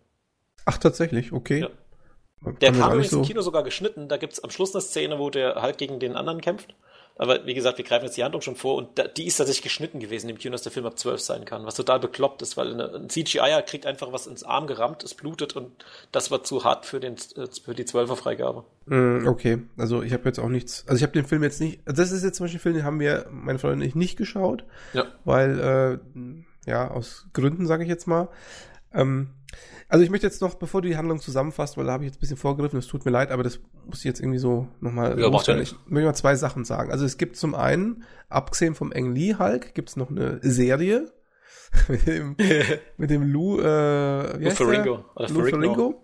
Ach, 0.66 0.78
tatsächlich, 0.78 1.32
okay. 1.32 1.62
Ja. 1.62 1.70
Der 2.62 2.72
kam 2.72 2.92
übrigens 2.92 3.12
so. 3.12 3.20
im 3.20 3.24
Kino 3.24 3.42
sogar 3.42 3.64
geschnitten. 3.64 4.08
Da 4.08 4.18
gibt's 4.18 4.44
am 4.44 4.50
Schluss 4.50 4.74
eine 4.74 4.82
Szene, 4.82 5.20
wo 5.20 5.30
der 5.30 5.56
halt 5.56 5.78
gegen 5.78 6.00
den 6.00 6.16
anderen 6.16 6.42
kämpft. 6.42 6.76
Aber 7.18 7.46
wie 7.46 7.54
gesagt, 7.54 7.78
wir 7.78 7.86
greifen 7.86 8.06
jetzt 8.06 8.18
die 8.18 8.24
Handlung 8.24 8.42
schon 8.42 8.56
vor 8.56 8.78
und 8.78 8.98
da, 8.98 9.08
die 9.08 9.28
ist 9.28 9.38
tatsächlich 9.38 9.64
geschnitten 9.64 10.00
gewesen 10.00 10.30
im 10.30 10.38
Kino, 10.38 10.54
dass 10.54 10.64
der 10.64 10.72
Film 10.72 10.86
ab 10.86 10.98
12 10.98 11.22
sein 11.22 11.46
kann, 11.46 11.66
was 11.66 11.76
total 11.76 12.00
bekloppt 12.00 12.42
ist, 12.42 12.58
weil 12.58 12.74
eine, 12.74 12.92
ein 12.96 13.10
CGI 13.10 13.62
kriegt 13.66 13.86
einfach 13.86 14.12
was 14.12 14.28
ins 14.28 14.44
Arm 14.44 14.66
gerammt, 14.66 15.04
es 15.04 15.14
blutet 15.14 15.56
und 15.56 15.72
das 16.12 16.32
war 16.32 16.44
zu 16.44 16.64
hart 16.64 16.86
für, 16.86 17.00
den, 17.00 17.16
äh, 17.36 17.48
für 17.64 17.76
die 17.76 17.84
12er 17.84 18.16
Freigabe. 18.16 18.64
Mm, 18.86 19.28
okay, 19.28 19.60
also 19.78 20.02
ich 20.02 20.14
habe 20.14 20.24
jetzt 20.26 20.40
auch 20.40 20.50
nichts, 20.50 20.86
also 20.88 20.98
ich 20.98 21.04
habe 21.04 21.14
den 21.14 21.26
Film 21.26 21.44
jetzt 21.44 21.60
nicht, 21.62 21.82
also 21.86 22.02
das 22.02 22.12
ist 22.12 22.24
jetzt 22.24 22.38
zum 22.38 22.46
Beispiel 22.46 22.60
ein 22.60 22.64
Film, 22.64 22.76
den 22.76 22.86
haben 22.86 23.00
wir, 23.00 23.28
meine 23.30 23.60
Freundin 23.60 23.82
und 23.82 23.88
ich, 23.88 23.94
nicht 23.94 24.18
geschaut, 24.18 24.64
ja. 24.94 25.06
weil, 25.26 26.00
äh, 26.16 26.70
ja, 26.70 26.90
aus 26.90 27.28
Gründen, 27.34 27.68
sage 27.68 27.84
ich 27.84 27.90
jetzt 27.90 28.08
mal. 28.08 28.30
Ähm, 28.94 29.30
also 29.88 30.04
ich 30.04 30.10
möchte 30.10 30.26
jetzt 30.26 30.42
noch, 30.42 30.56
bevor 30.56 30.82
du 30.82 30.88
die 30.88 30.96
Handlung 30.96 31.20
zusammenfasst, 31.20 31.78
weil 31.78 31.86
da 31.86 31.94
habe 31.94 32.06
ich 32.06 32.10
jetzt 32.10 32.18
ein 32.18 32.22
bisschen 32.22 32.38
vorgegriffen, 32.38 32.80
es 32.80 32.88
tut 32.88 33.04
mir 33.04 33.12
leid, 33.12 33.32
aber 33.32 33.44
das 33.44 33.60
muss 33.86 34.00
ich 34.00 34.06
jetzt 34.06 34.22
irgendwie 34.22 34.38
so 34.38 34.68
nochmal 34.80 35.20
ja, 35.20 35.30
ja 35.30 35.60
Ich 35.60 35.76
möchte 35.88 36.08
mal 36.08 36.14
zwei 36.14 36.36
Sachen 36.36 36.64
sagen. 36.64 36.92
Also 36.92 37.04
es 37.04 37.18
gibt 37.18 37.36
zum 37.36 37.56
einen, 37.56 38.04
abgesehen 38.30 38.74
vom 38.74 38.92
Eng 38.92 39.14
Lee 39.14 39.36
Hulk, 39.36 39.74
gibt 39.74 39.90
es 39.90 39.98
noch 39.98 40.10
eine 40.10 40.40
Serie 40.42 41.12
mit 41.90 42.08
dem, 42.08 42.38
mit 42.98 43.10
dem 43.10 43.24
Lou, 43.24 43.60
äh, 43.60 44.38
Lou 44.38 44.50
Ferringo. 44.52 45.06
Lou 45.16 45.46
Ferringo. 45.46 46.04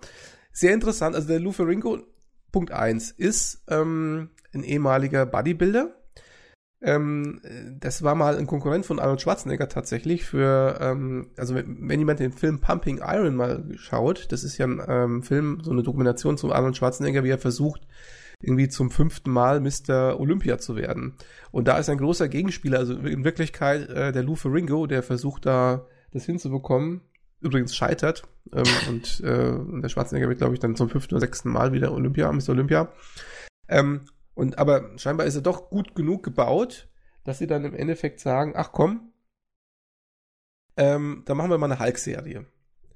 Sehr 0.52 0.74
interessant. 0.74 1.16
Also 1.16 1.28
der 1.28 1.40
Lou 1.40 1.52
Ferringo, 1.52 2.00
Punkt 2.52 2.72
eins 2.72 3.12
ist 3.12 3.64
ähm, 3.70 4.32
ein 4.54 4.64
ehemaliger 4.64 5.26
Bodybuilder, 5.26 5.96
ähm, 6.82 7.42
das 7.80 8.04
war 8.04 8.14
mal 8.14 8.38
ein 8.38 8.46
Konkurrent 8.46 8.86
von 8.86 9.00
Arnold 9.00 9.22
Schwarzenegger 9.22 9.68
tatsächlich 9.68 10.26
für, 10.26 10.78
ähm, 10.80 11.32
also 11.36 11.56
wenn, 11.56 12.00
jemand 12.00 12.20
den 12.20 12.32
Film 12.32 12.60
Pumping 12.60 13.00
Iron 13.04 13.36
mal 13.36 13.64
schaut, 13.76 14.32
das 14.32 14.44
ist 14.44 14.58
ja 14.58 14.68
ein 14.68 14.82
ähm, 14.88 15.24
Film, 15.24 15.60
so 15.64 15.72
eine 15.72 15.82
Dokumentation 15.82 16.38
zu 16.38 16.54
Arnold 16.54 16.78
Schwarzenegger, 16.78 17.24
wie 17.24 17.32
er 17.32 17.40
versucht, 17.40 17.88
irgendwie 18.42 18.70
zum 18.70 18.92
fünften 18.92 19.32
Mal 19.32 19.60
Mr. 19.60 20.20
Olympia 20.20 20.60
zu 20.60 20.76
werden. 20.76 21.16
Und 21.52 21.68
da 21.68 21.80
ist 21.80 21.90
ein 21.90 21.98
großer 21.98 22.30
Gegenspieler, 22.30 22.78
also 22.78 22.94
in 22.94 23.24
Wirklichkeit 23.24 23.90
äh, 23.90 24.12
der 24.12 24.22
Lou 24.22 24.36
Ferringo, 24.36 24.86
der 24.86 25.02
versucht 25.02 25.48
da 25.48 25.88
das 26.12 26.26
hinzubekommen, 26.26 27.02
übrigens 27.42 27.76
scheitert. 27.76 28.24
Ähm, 28.54 28.66
und 28.90 29.20
äh, 29.22 29.82
der 29.82 29.90
Schwarzenegger 29.90 30.30
wird, 30.30 30.38
glaube 30.38 30.54
ich, 30.54 30.60
dann 30.60 30.76
zum 30.76 30.90
fünften 30.90 31.16
oder 31.16 31.22
sechsten 31.22 31.50
Mal 31.50 31.74
wieder 31.74 31.92
Olympia, 31.92 32.32
Mr. 32.32 32.50
Olympia. 32.50 32.94
Ähm, 33.68 34.02
und 34.38 34.60
aber 34.60 34.92
scheinbar 34.98 35.26
ist 35.26 35.34
er 35.34 35.42
doch 35.42 35.72
gut 35.72 35.96
genug 35.96 36.22
gebaut, 36.22 36.88
dass 37.24 37.40
sie 37.40 37.48
dann 37.48 37.66
im 37.66 37.74
Endeffekt 37.74 38.20
sagen, 38.20 38.54
ach 38.56 38.72
komm, 38.72 39.12
ähm, 40.78 41.24
dann 41.26 41.38
machen 41.38 41.50
wir 41.50 41.58
mal 41.58 41.72
eine 41.72 41.80
Hulk-Serie. 41.80 42.46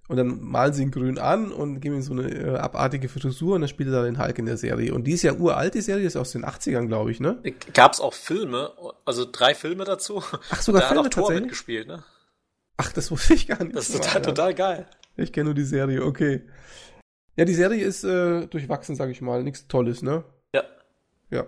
Und 0.08 0.18
dann 0.18 0.40
malen 0.40 0.74
sie 0.74 0.84
ihn 0.84 0.92
grün 0.92 1.18
an 1.18 1.52
und 1.52 1.80
geben 1.80 1.96
ihm 1.96 2.02
so 2.04 2.14
eine 2.14 2.30
äh, 2.30 2.58
abartige 2.58 3.10
Frisur 3.10 3.56
und 3.56 3.62
dann 3.62 3.70
spielt 3.70 3.90
er 3.90 3.94
da 3.94 4.04
den 4.04 4.22
Hulk 4.22 4.38
in 4.38 4.46
der 4.46 4.58
Serie. 4.58 4.94
Und 4.94 5.06
die 5.06 5.14
ist 5.14 5.24
ja 5.24 5.34
uralt, 5.34 5.74
die 5.74 5.82
Serie 5.82 6.06
ist 6.06 6.16
aus 6.16 6.32
den 6.32 6.46
80ern, 6.46 6.86
glaube 6.86 7.10
ich, 7.10 7.20
ne? 7.20 7.42
Gab 7.74 7.94
es 7.94 8.00
auch 8.00 8.14
Filme, 8.14 8.72
also 9.06 9.26
drei 9.26 9.56
Filme 9.56 9.84
dazu. 9.84 10.22
Ach, 10.52 10.62
sogar 10.62 10.82
da 10.82 10.88
Filme 10.90 11.06
hat 11.06 11.18
auch 11.18 11.28
Thor 11.28 11.32
mitgespielt, 11.32 11.88
ne? 11.88 12.04
Ach, 12.78 12.94
das 12.94 13.10
wusste 13.10 13.34
ich 13.34 13.48
gar 13.48 13.64
nicht. 13.64 13.76
Das 13.76 13.90
ist 13.90 13.96
total, 13.96 14.22
total 14.22 14.54
geil. 14.54 14.88
Ich 15.18 15.34
kenne 15.34 15.46
nur 15.46 15.56
die 15.56 15.64
Serie, 15.64 16.06
okay. 16.06 16.44
Ja, 17.36 17.46
die 17.46 17.56
Serie 17.56 17.84
ist 17.84 18.04
äh, 18.04 18.46
durchwachsen, 18.46 18.96
sag 18.96 19.10
ich 19.10 19.22
mal. 19.22 19.42
Nichts 19.42 19.68
Tolles, 19.68 20.04
ne? 20.04 20.24
Ja. 21.32 21.48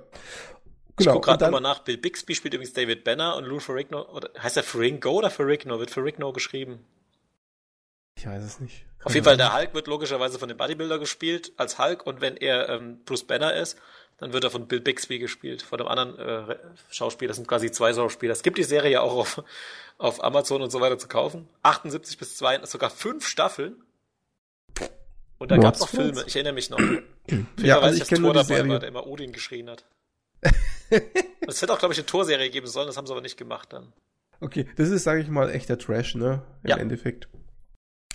Genau. 0.95 0.99
Ich 0.99 1.07
gucke 1.07 1.25
gerade 1.27 1.45
nochmal 1.45 1.61
nach. 1.61 1.79
Bill 1.79 1.97
Bixby 1.97 2.35
spielt 2.35 2.53
übrigens 2.53 2.73
David 2.73 3.03
Banner 3.03 3.35
und 3.35 3.45
Lou 3.45 3.59
Ferrigno, 3.59 4.09
oder 4.09 4.29
heißt 4.41 4.57
er 4.57 4.63
Ferringo 4.63 5.11
oder 5.11 5.29
Ferrigno? 5.29 5.79
Wird 5.79 5.91
Ferrigno 5.91 6.33
geschrieben? 6.33 6.85
Ich 8.15 8.27
weiß 8.27 8.43
es 8.43 8.59
nicht. 8.59 8.85
Keine 8.99 9.05
Auf 9.05 9.13
jeden 9.15 9.25
Fall, 9.25 9.37
der 9.37 9.55
Hulk 9.55 9.73
wird 9.73 9.87
logischerweise 9.87 10.39
von 10.39 10.47
dem 10.47 10.57
Bodybuilder 10.57 10.99
gespielt 10.99 11.51
als 11.57 11.79
Hulk 11.79 12.05
und 12.05 12.21
wenn 12.21 12.37
er 12.37 12.69
ähm, 12.69 13.03
Bruce 13.05 13.25
Banner 13.25 13.53
ist, 13.53 13.77
dann 14.17 14.31
wird 14.31 14.43
er 14.43 14.51
von 14.51 14.67
Bill 14.67 14.79
Bixby 14.79 15.19
gespielt, 15.19 15.61
von 15.61 15.79
einem 15.79 15.89
anderen 15.89 16.19
äh, 16.49 16.57
Schauspieler. 16.89 17.29
Das 17.29 17.37
sind 17.37 17.47
quasi 17.47 17.71
zwei 17.71 17.93
Schauspieler. 17.93 18.31
Es 18.31 18.43
gibt 18.43 18.57
die 18.57 18.63
Serie 18.63 18.91
ja 18.91 19.01
auch 19.01 19.15
auf, 19.15 19.43
auf 19.97 20.23
Amazon 20.23 20.61
und 20.61 20.71
so 20.71 20.79
weiter 20.79 20.97
zu 20.97 21.07
kaufen. 21.07 21.49
78 21.63 22.17
bis 22.17 22.37
2, 22.37 22.65
sogar 22.65 22.89
fünf 22.89 23.27
Staffeln. 23.27 23.82
Und 25.43 25.51
da 25.51 25.57
gab 25.57 25.75
es 25.75 25.81
noch 25.81 25.89
Filme, 25.89 26.23
ich 26.25 26.35
erinnere 26.37 26.53
mich 26.53 26.69
noch. 26.69 26.79
ja, 27.57 27.81
also 27.81 28.01
ich, 28.01 28.09
ich 28.09 28.17
Tor 28.17 28.33
dabei 28.33 28.43
Serie. 28.45 28.71
war, 28.71 28.79
der 28.79 28.87
immer 28.87 29.05
Odin 29.05 29.33
geschrien 29.33 29.69
hat. 29.69 29.83
Es 31.45 31.61
hätte 31.61 31.73
auch, 31.73 31.79
glaube 31.79 31.93
ich, 31.93 31.99
eine 31.99 32.05
Torserie 32.05 32.49
geben 32.49 32.67
sollen, 32.67 32.87
das 32.87 32.95
haben 32.95 33.05
sie 33.05 33.11
aber 33.11 33.21
nicht 33.21 33.35
gemacht 33.35 33.73
dann. 33.73 33.91
Okay, 34.39 34.65
das 34.77 34.89
ist, 34.89 35.03
sage 35.03 35.19
ich 35.19 35.27
mal, 35.27 35.49
echter 35.49 35.77
Trash, 35.77 36.15
ne? 36.15 36.43
Im 36.63 36.69
ja. 36.69 36.77
Endeffekt. 36.77 37.27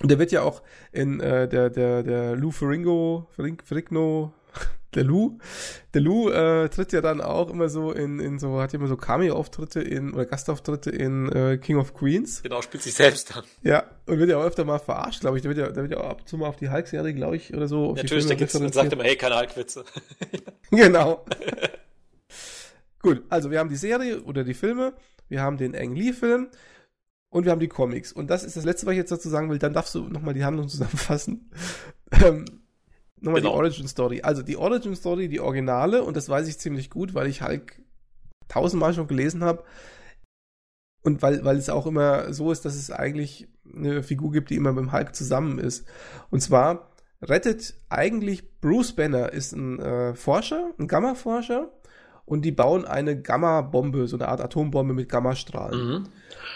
Und 0.01 0.11
der 0.11 0.19
wird 0.19 0.33
ja 0.33 0.41
auch 0.41 0.63
in 0.91 1.21
äh, 1.21 1.47
der, 1.47 1.69
der, 1.69 2.03
der 2.03 2.35
Lou 2.35 2.51
Ferringo, 2.51 3.29
Ferrigno, 3.35 4.33
der 4.95 5.05
Lou, 5.05 5.39
der 5.93 6.01
Lou 6.01 6.31
äh, 6.31 6.69
tritt 6.71 6.93
ja 6.93 7.01
dann 7.01 7.21
auch 7.21 7.51
immer 7.51 7.69
so 7.69 7.93
in, 7.93 8.21
in 8.21 8.39
so, 8.39 8.61
hat 8.61 8.73
ja 8.73 8.79
immer 8.79 8.89
so 8.89 8.97
Cameo-Auftritte 8.97 9.81
in, 9.81 10.15
oder 10.15 10.25
Gastauftritte 10.25 10.91
in 10.91 11.31
äh, 11.31 11.59
King 11.59 11.77
of 11.77 11.93
Queens. 11.93 12.43
Genau, 12.43 12.63
spielt 12.63 12.83
sich 12.83 12.95
selbst 12.95 13.35
dann. 13.35 13.45
Ja, 13.63 13.85
und 14.07 14.19
wird 14.19 14.31
ja 14.31 14.39
auch 14.39 14.45
öfter 14.45 14.65
mal 14.65 14.79
verarscht, 14.79 15.21
glaube 15.21 15.37
ich. 15.37 15.43
Der 15.43 15.55
wird 15.55 15.77
ja, 15.77 15.77
wird 15.77 15.93
ja 15.93 15.99
auch 15.99 16.11
ab 16.11 16.21
und 16.21 16.29
zu 16.29 16.39
mal 16.39 16.49
auf 16.49 16.57
die 16.57 16.71
Hulk-Serie, 16.71 17.13
glaube 17.13 17.37
ich, 17.37 17.53
oder 17.53 17.69
so. 17.69 17.95
Natürlich, 17.95 18.27
der 18.27 18.37
gibt's 18.37 18.55
und 18.55 18.73
sagt 18.73 18.93
immer, 18.93 19.05
hey, 19.05 19.17
keine 19.17 19.37
Hulk-Witze. 19.37 19.85
genau. 20.71 21.25
Gut, 23.03 23.23
also 23.29 23.51
wir 23.51 23.59
haben 23.59 23.69
die 23.69 23.77
Serie 23.77 24.23
oder 24.23 24.43
die 24.43 24.55
Filme, 24.55 24.95
wir 25.29 25.43
haben 25.43 25.59
den 25.59 25.77
Ang 25.77 25.95
Lee-Film 25.95 26.49
und 27.29 27.45
wir 27.45 27.53
haben 27.53 27.61
die 27.61 27.69
Comics. 27.69 28.13
Und 28.13 28.29
das 28.31 28.43
ist 28.43 28.57
das 28.57 28.65
Letzte, 28.65 28.87
was 28.87 28.93
ich 28.93 28.99
jetzt 28.99 29.13
dazu 29.13 29.29
sagen 29.29 29.51
will. 29.51 29.59
Dann 29.59 29.75
darfst 29.75 29.95
du 29.95 30.09
nochmal 30.09 30.35
die 30.35 30.45
Handlung 30.45 30.69
zusammenfassen. 30.69 31.51
Nochmal 33.21 33.41
genau. 33.41 33.53
die 33.53 33.59
Origin 33.59 33.89
Story. 33.89 34.21
Also 34.23 34.43
die 34.43 34.57
Origin 34.57 34.95
Story, 34.95 35.29
die 35.29 35.41
Originale, 35.41 36.03
und 36.05 36.17
das 36.17 36.29
weiß 36.29 36.49
ich 36.49 36.59
ziemlich 36.59 36.91
gut, 36.91 37.15
weil 37.15 37.27
ich 37.27 37.43
Hulk 37.43 37.81
tausendmal 38.49 38.95
schon 38.95 39.07
gelesen 39.07 39.45
habe. 39.45 39.65
Und 41.03 41.23
weil, 41.23 41.45
weil 41.45 41.57
es 41.57 41.71
auch 41.71 41.87
immer 41.87 42.33
so 42.33 42.51
ist, 42.51 42.65
dass 42.65 42.75
es 42.75 42.91
eigentlich 42.91 43.49
eine 43.73 44.03
Figur 44.03 44.33
gibt, 44.33 44.51
die 44.51 44.57
immer 44.57 44.73
mit 44.73 44.85
dem 44.85 44.93
Hulk 44.93 45.15
zusammen 45.15 45.59
ist. 45.59 45.87
Und 46.31 46.41
zwar 46.41 46.91
rettet 47.23 47.75
eigentlich 47.89 48.61
Bruce 48.61 48.95
Banner, 48.95 49.33
ist 49.33 49.53
ein 49.53 49.79
äh, 49.79 50.15
Forscher, 50.15 50.73
ein 50.79 50.89
Gamma-Forscher, 50.89 51.73
und 52.29 52.43
die 52.45 52.53
bauen 52.53 52.85
eine 52.85 53.21
Gamma-Bombe, 53.21 54.07
so 54.07 54.17
eine 54.17 54.29
Art 54.29 54.43
Atombombe 54.43 54.93
mit 54.93 55.09
Gammastrahlen. 55.09 55.89
Mhm. 55.89 56.05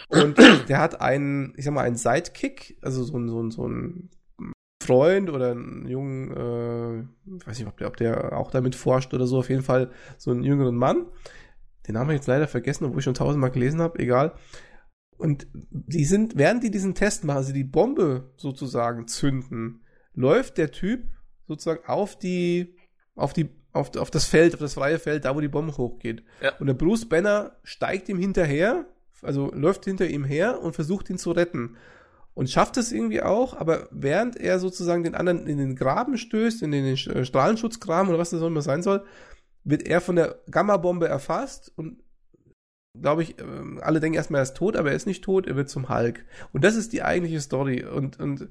Und 0.08 0.38
der 0.68 0.78
hat 0.78 1.00
einen, 1.00 1.54
ich 1.56 1.64
sag 1.64 1.72
mal, 1.72 1.84
einen 1.84 1.96
Sidekick, 1.96 2.76
also 2.82 3.02
so 3.04 3.16
ein, 3.16 3.28
so 3.28 3.42
ein, 3.42 3.50
so 3.50 3.66
ein 3.66 4.10
Freund 4.82 5.30
oder 5.30 5.52
einen 5.52 5.86
jungen, 5.86 6.30
äh, 6.30 7.36
ich 7.36 7.46
weiß 7.46 7.58
nicht, 7.58 7.68
ob 7.68 7.76
der, 7.78 7.88
ob 7.88 7.96
der 7.96 8.36
auch 8.36 8.50
damit 8.50 8.74
forscht 8.74 9.14
oder 9.14 9.26
so, 9.26 9.38
auf 9.38 9.48
jeden 9.48 9.62
Fall 9.62 9.90
so 10.18 10.30
einen 10.30 10.42
jüngeren 10.42 10.76
Mann. 10.76 11.06
Den 11.86 11.94
Namen 11.94 12.06
habe 12.06 12.14
ich 12.14 12.20
jetzt 12.20 12.28
leider 12.28 12.48
vergessen, 12.48 12.84
obwohl 12.84 12.98
ich 12.98 13.04
schon 13.04 13.14
tausendmal 13.14 13.50
gelesen 13.50 13.80
habe, 13.80 13.98
egal. 13.98 14.34
Und 15.16 15.46
die 15.52 16.04
sind, 16.04 16.36
während 16.36 16.62
die 16.64 16.70
diesen 16.70 16.94
Test 16.94 17.24
machen, 17.24 17.38
also 17.38 17.52
die 17.52 17.64
Bombe 17.64 18.32
sozusagen 18.36 19.06
zünden, 19.06 19.84
läuft 20.14 20.58
der 20.58 20.70
Typ 20.70 21.04
sozusagen 21.46 21.86
auf 21.86 22.18
die, 22.18 22.76
auf 23.14 23.32
die, 23.32 23.50
auf, 23.72 23.96
auf 23.96 24.10
das 24.10 24.26
Feld, 24.26 24.54
auf 24.54 24.60
das 24.60 24.74
freie 24.74 24.98
Feld, 24.98 25.24
da 25.24 25.34
wo 25.34 25.40
die 25.40 25.48
Bombe 25.48 25.76
hochgeht. 25.76 26.24
Ja. 26.42 26.56
Und 26.58 26.66
der 26.66 26.74
Bruce 26.74 27.08
Banner 27.08 27.56
steigt 27.62 28.08
ihm 28.08 28.18
hinterher, 28.18 28.86
also 29.22 29.50
läuft 29.52 29.84
hinter 29.84 30.06
ihm 30.06 30.24
her 30.24 30.60
und 30.60 30.74
versucht 30.74 31.08
ihn 31.10 31.18
zu 31.18 31.30
retten 31.30 31.76
und 32.34 32.50
schafft 32.50 32.76
es 32.76 32.92
irgendwie 32.92 33.22
auch, 33.22 33.54
aber 33.54 33.88
während 33.90 34.36
er 34.36 34.58
sozusagen 34.58 35.02
den 35.02 35.14
anderen 35.14 35.46
in 35.46 35.58
den 35.58 35.76
Graben 35.76 36.16
stößt, 36.16 36.62
in 36.62 36.72
den 36.72 36.84
äh, 36.86 37.24
Strahlenschutzgraben 37.24 38.08
oder 38.08 38.18
was 38.18 38.30
das 38.30 38.42
auch 38.42 38.46
immer 38.46 38.62
sein 38.62 38.82
soll, 38.82 39.04
wird 39.64 39.86
er 39.86 40.00
von 40.00 40.16
der 40.16 40.40
Gamma-Bombe 40.50 41.06
erfasst 41.06 41.72
und 41.76 42.02
glaube 43.00 43.22
ich, 43.22 43.40
ähm, 43.40 43.80
alle 43.82 44.00
denken 44.00 44.16
erstmal, 44.16 44.40
er 44.40 44.44
ist 44.44 44.56
tot, 44.56 44.76
aber 44.76 44.90
er 44.90 44.96
ist 44.96 45.06
nicht 45.06 45.24
tot, 45.24 45.46
er 45.46 45.56
wird 45.56 45.70
zum 45.70 45.88
Hulk. 45.88 46.24
Und 46.52 46.64
das 46.64 46.76
ist 46.76 46.92
die 46.92 47.02
eigentliche 47.02 47.40
Story. 47.40 47.84
Und, 47.84 48.20
und 48.20 48.48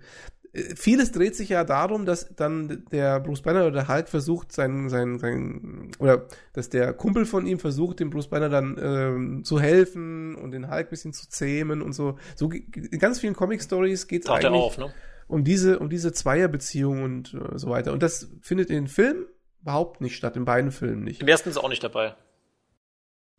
vieles 0.53 1.11
dreht 1.11 1.35
sich 1.35 1.49
ja 1.49 1.63
darum, 1.63 2.05
dass 2.05 2.35
dann 2.35 2.85
der 2.91 3.19
Bruce 3.21 3.41
Banner 3.41 3.61
oder 3.61 3.71
der 3.71 3.87
Hulk 3.87 4.09
versucht, 4.09 4.51
sein, 4.51 4.89
sein, 4.89 5.17
sein, 5.17 5.91
oder 5.99 6.27
dass 6.53 6.69
der 6.69 6.93
Kumpel 6.93 7.25
von 7.25 7.45
ihm 7.45 7.57
versucht, 7.57 7.99
dem 8.01 8.09
Bruce 8.09 8.29
Banner 8.29 8.49
dann 8.49 8.77
ähm, 8.81 9.43
zu 9.45 9.61
helfen 9.61 10.35
und 10.35 10.51
den 10.51 10.69
Hulk 10.69 10.87
ein 10.87 10.89
bisschen 10.89 11.13
zu 11.13 11.29
zähmen 11.29 11.81
und 11.81 11.93
so. 11.93 12.17
So 12.35 12.51
in 12.51 12.99
ganz 12.99 13.19
vielen 13.19 13.35
Comic-Stories 13.35 14.07
geht 14.07 14.25
es 14.25 14.29
eigentlich 14.29 14.51
auf, 14.51 14.77
ne? 14.77 14.93
um 15.27 15.45
diese, 15.45 15.79
um 15.79 15.89
diese 15.89 16.11
Zweierbeziehung 16.11 17.03
und 17.03 17.33
äh, 17.33 17.57
so 17.57 17.69
weiter. 17.69 17.93
Und 17.93 18.03
das 18.03 18.29
findet 18.41 18.69
in 18.69 18.75
den 18.75 18.87
Film 18.87 19.27
überhaupt 19.61 20.01
nicht 20.01 20.17
statt, 20.17 20.35
in 20.35 20.43
beiden 20.43 20.71
Filmen 20.71 21.03
nicht. 21.03 21.21
Im 21.21 21.27
ersten 21.27 21.49
ist 21.49 21.57
auch 21.57 21.69
nicht 21.69 21.83
dabei. 21.83 22.15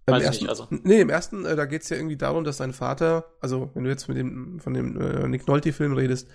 Im 0.07 0.15
ersten, 0.15 0.45
nicht, 0.45 0.49
also. 0.49 0.67
Nee, 0.71 1.01
im 1.01 1.11
ersten, 1.11 1.45
äh, 1.45 1.55
da 1.55 1.67
geht's 1.67 1.89
ja 1.89 1.97
irgendwie 1.97 2.17
darum, 2.17 2.43
dass 2.43 2.57
sein 2.57 2.73
Vater, 2.73 3.27
also 3.41 3.71
wenn 3.75 3.85
du 3.85 3.91
jetzt 3.91 4.09
mit 4.09 4.17
dem, 4.17 4.59
von 4.59 4.75
dem 4.75 5.01
äh, 5.01 5.29
Nick 5.29 5.47
Nolte-Film 5.47 5.93
redest, 5.93 6.29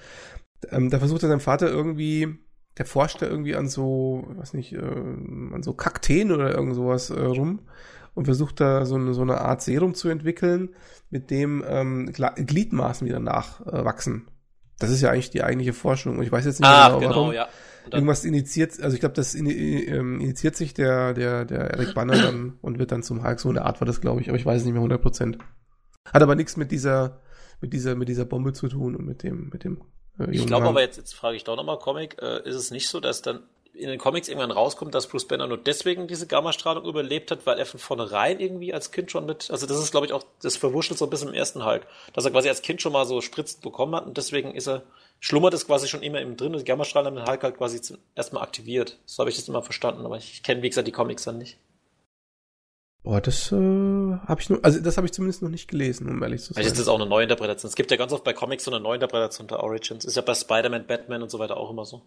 ähm, 0.69 0.89
da 0.89 0.99
versucht 0.99 1.23
er 1.23 1.29
sein 1.29 1.39
Vater 1.39 1.69
irgendwie, 1.69 2.37
der 2.77 2.85
forscht 2.85 3.21
da 3.21 3.27
irgendwie 3.27 3.55
an 3.55 3.67
so, 3.67 4.25
weiß 4.35 4.53
nicht, 4.53 4.73
äh, 4.73 4.79
an 4.79 5.61
so 5.61 5.73
Kakteen 5.73 6.31
oder 6.31 6.53
irgend 6.53 6.75
sowas 6.75 7.09
äh, 7.09 7.19
rum 7.19 7.61
und 8.13 8.25
versucht 8.25 8.59
da 8.59 8.85
so 8.85 8.95
eine, 8.95 9.13
so 9.13 9.21
eine 9.21 9.41
Art 9.41 9.61
Serum 9.61 9.93
zu 9.93 10.09
entwickeln, 10.09 10.69
mit 11.09 11.29
dem 11.31 11.63
ähm, 11.67 12.11
Gliedmaßen 12.11 13.07
wieder 13.07 13.19
nachwachsen. 13.19 14.27
das 14.79 14.89
ist 14.89 15.01
ja 15.01 15.11
eigentlich 15.11 15.29
die 15.29 15.43
eigentliche 15.43 15.73
Forschung. 15.73 16.17
Und 16.17 16.23
ich 16.23 16.31
weiß 16.31 16.45
jetzt 16.45 16.59
nicht 16.59 16.69
ah, 16.69 16.89
genau, 16.89 16.99
genau 16.99 17.15
warum. 17.15 17.33
Ja 17.33 17.47
irgendwas 17.93 18.25
initiiert, 18.25 18.81
also 18.81 18.93
ich 18.93 18.99
glaube, 18.99 19.15
das 19.15 19.35
in, 19.35 19.47
ähm, 19.47 20.19
initiiert 20.19 20.55
sich 20.55 20.73
der, 20.73 21.13
der, 21.13 21.45
der 21.45 21.71
Eric 21.71 21.93
Banner 21.93 22.17
dann 22.17 22.57
und 22.61 22.79
wird 22.79 22.91
dann 22.91 23.03
zum 23.03 23.23
Hulk. 23.23 23.39
So 23.39 23.49
eine 23.49 23.63
Art 23.63 23.81
war 23.81 23.85
das, 23.85 24.01
glaube 24.01 24.21
ich, 24.21 24.29
aber 24.29 24.37
ich 24.37 24.45
weiß 24.45 24.59
es 24.59 24.65
nicht 24.65 24.73
mehr 24.73 24.81
100 24.81 25.01
Prozent. 25.01 25.37
Hat 26.05 26.21
aber 26.21 26.35
nichts 26.35 26.57
mit 26.57 26.71
dieser, 26.71 27.21
mit 27.61 27.73
dieser, 27.73 27.95
mit 27.95 28.09
dieser 28.09 28.25
Bombe 28.25 28.53
zu 28.53 28.67
tun 28.67 28.95
und 28.95 29.05
mit 29.05 29.23
dem, 29.23 29.49
mit 29.51 29.63
dem. 29.63 29.81
Äh, 30.19 30.31
ich 30.31 30.45
glaube 30.45 30.67
aber 30.67 30.81
jetzt, 30.81 30.97
jetzt 30.97 31.13
frage 31.13 31.35
ich 31.35 31.43
doch 31.43 31.55
nochmal 31.55 31.79
Comic, 31.79 32.17
äh, 32.21 32.47
ist 32.47 32.55
es 32.55 32.71
nicht 32.71 32.89
so, 32.89 32.99
dass 32.99 33.21
dann 33.21 33.43
in 33.73 33.89
den 33.89 33.99
Comics 33.99 34.27
irgendwann 34.27 34.51
rauskommt, 34.51 34.95
dass 34.95 35.07
Bruce 35.07 35.27
Banner 35.27 35.47
nur 35.47 35.57
deswegen 35.57 36.07
diese 36.07 36.25
Gammastrahlung 36.25 36.85
überlebt 36.85 37.29
hat, 37.29 37.45
weil 37.45 37.59
er 37.59 37.65
von 37.65 37.79
vornherein 37.79 38.39
irgendwie 38.39 38.73
als 38.73 38.91
Kind 38.91 39.11
schon 39.11 39.25
mit, 39.25 39.51
also 39.51 39.67
das 39.67 39.77
ist 39.77 39.91
glaube 39.91 40.07
ich 40.07 40.13
auch, 40.13 40.23
das 40.41 40.57
verwurschtelt 40.57 40.97
so 40.97 41.05
ein 41.05 41.11
bisschen 41.11 41.29
im 41.29 41.35
ersten 41.35 41.63
Hulk, 41.63 41.85
dass 42.13 42.25
er 42.25 42.31
quasi 42.31 42.49
als 42.49 42.63
Kind 42.63 42.81
schon 42.81 42.93
mal 42.93 43.05
so 43.05 43.21
Spritzen 43.21 43.61
bekommen 43.61 43.95
hat 43.95 44.05
und 44.05 44.17
deswegen 44.17 44.55
ist 44.55 44.67
er 44.67 44.83
schlummert 45.19 45.53
es 45.53 45.65
quasi 45.65 45.87
schon 45.87 46.03
immer 46.03 46.21
im 46.21 46.37
drin 46.37 46.53
und 46.53 46.59
die 46.59 46.65
Gammastrahlen 46.65 47.07
haben 47.07 47.15
den 47.15 47.27
Hulk 47.27 47.43
halt 47.43 47.57
quasi 47.57 47.97
erstmal 48.15 48.43
aktiviert. 48.43 48.97
So 49.05 49.21
habe 49.21 49.29
ich 49.29 49.35
das 49.35 49.47
immer 49.47 49.61
verstanden, 49.61 50.05
aber 50.05 50.17
ich 50.17 50.43
kenne, 50.43 50.61
wie 50.61 50.69
gesagt, 50.69 50.87
die 50.87 50.91
Comics 50.91 51.23
dann 51.23 51.37
nicht. 51.37 51.57
Boah, 53.07 53.21
das 53.21 53.53
äh, 53.53 53.55
habe 53.55 54.41
ich 54.41 54.49
nur, 54.49 54.59
also 54.65 54.81
das 54.81 54.97
habe 54.97 55.07
ich 55.07 55.13
zumindest 55.13 55.41
noch 55.41 55.47
nicht 55.47 55.69
gelesen, 55.69 56.09
um 56.09 56.21
ehrlich 56.21 56.41
zu 56.41 56.47
sein. 56.47 56.55
Vielleicht 56.55 56.73
ist 56.73 56.81
das 56.81 56.87
auch 56.89 56.99
eine 56.99 57.05
neue 57.05 57.23
Interpretation. 57.23 57.69
Es 57.69 57.75
gibt 57.77 57.89
ja 57.89 57.95
ganz 57.95 58.11
oft 58.11 58.25
bei 58.25 58.33
Comics 58.33 58.65
so 58.65 58.71
eine 58.71 58.81
neue 58.81 58.95
Interpretation 58.95 59.47
der 59.47 59.61
Origins. 59.61 60.03
Ist 60.03 60.17
ja 60.17 60.21
bei 60.21 60.33
Spider-Man, 60.33 60.85
Batman 60.87 61.21
und 61.23 61.31
so 61.31 61.39
weiter 61.39 61.55
auch 61.55 61.71
immer 61.71 61.85
so. 61.85 62.01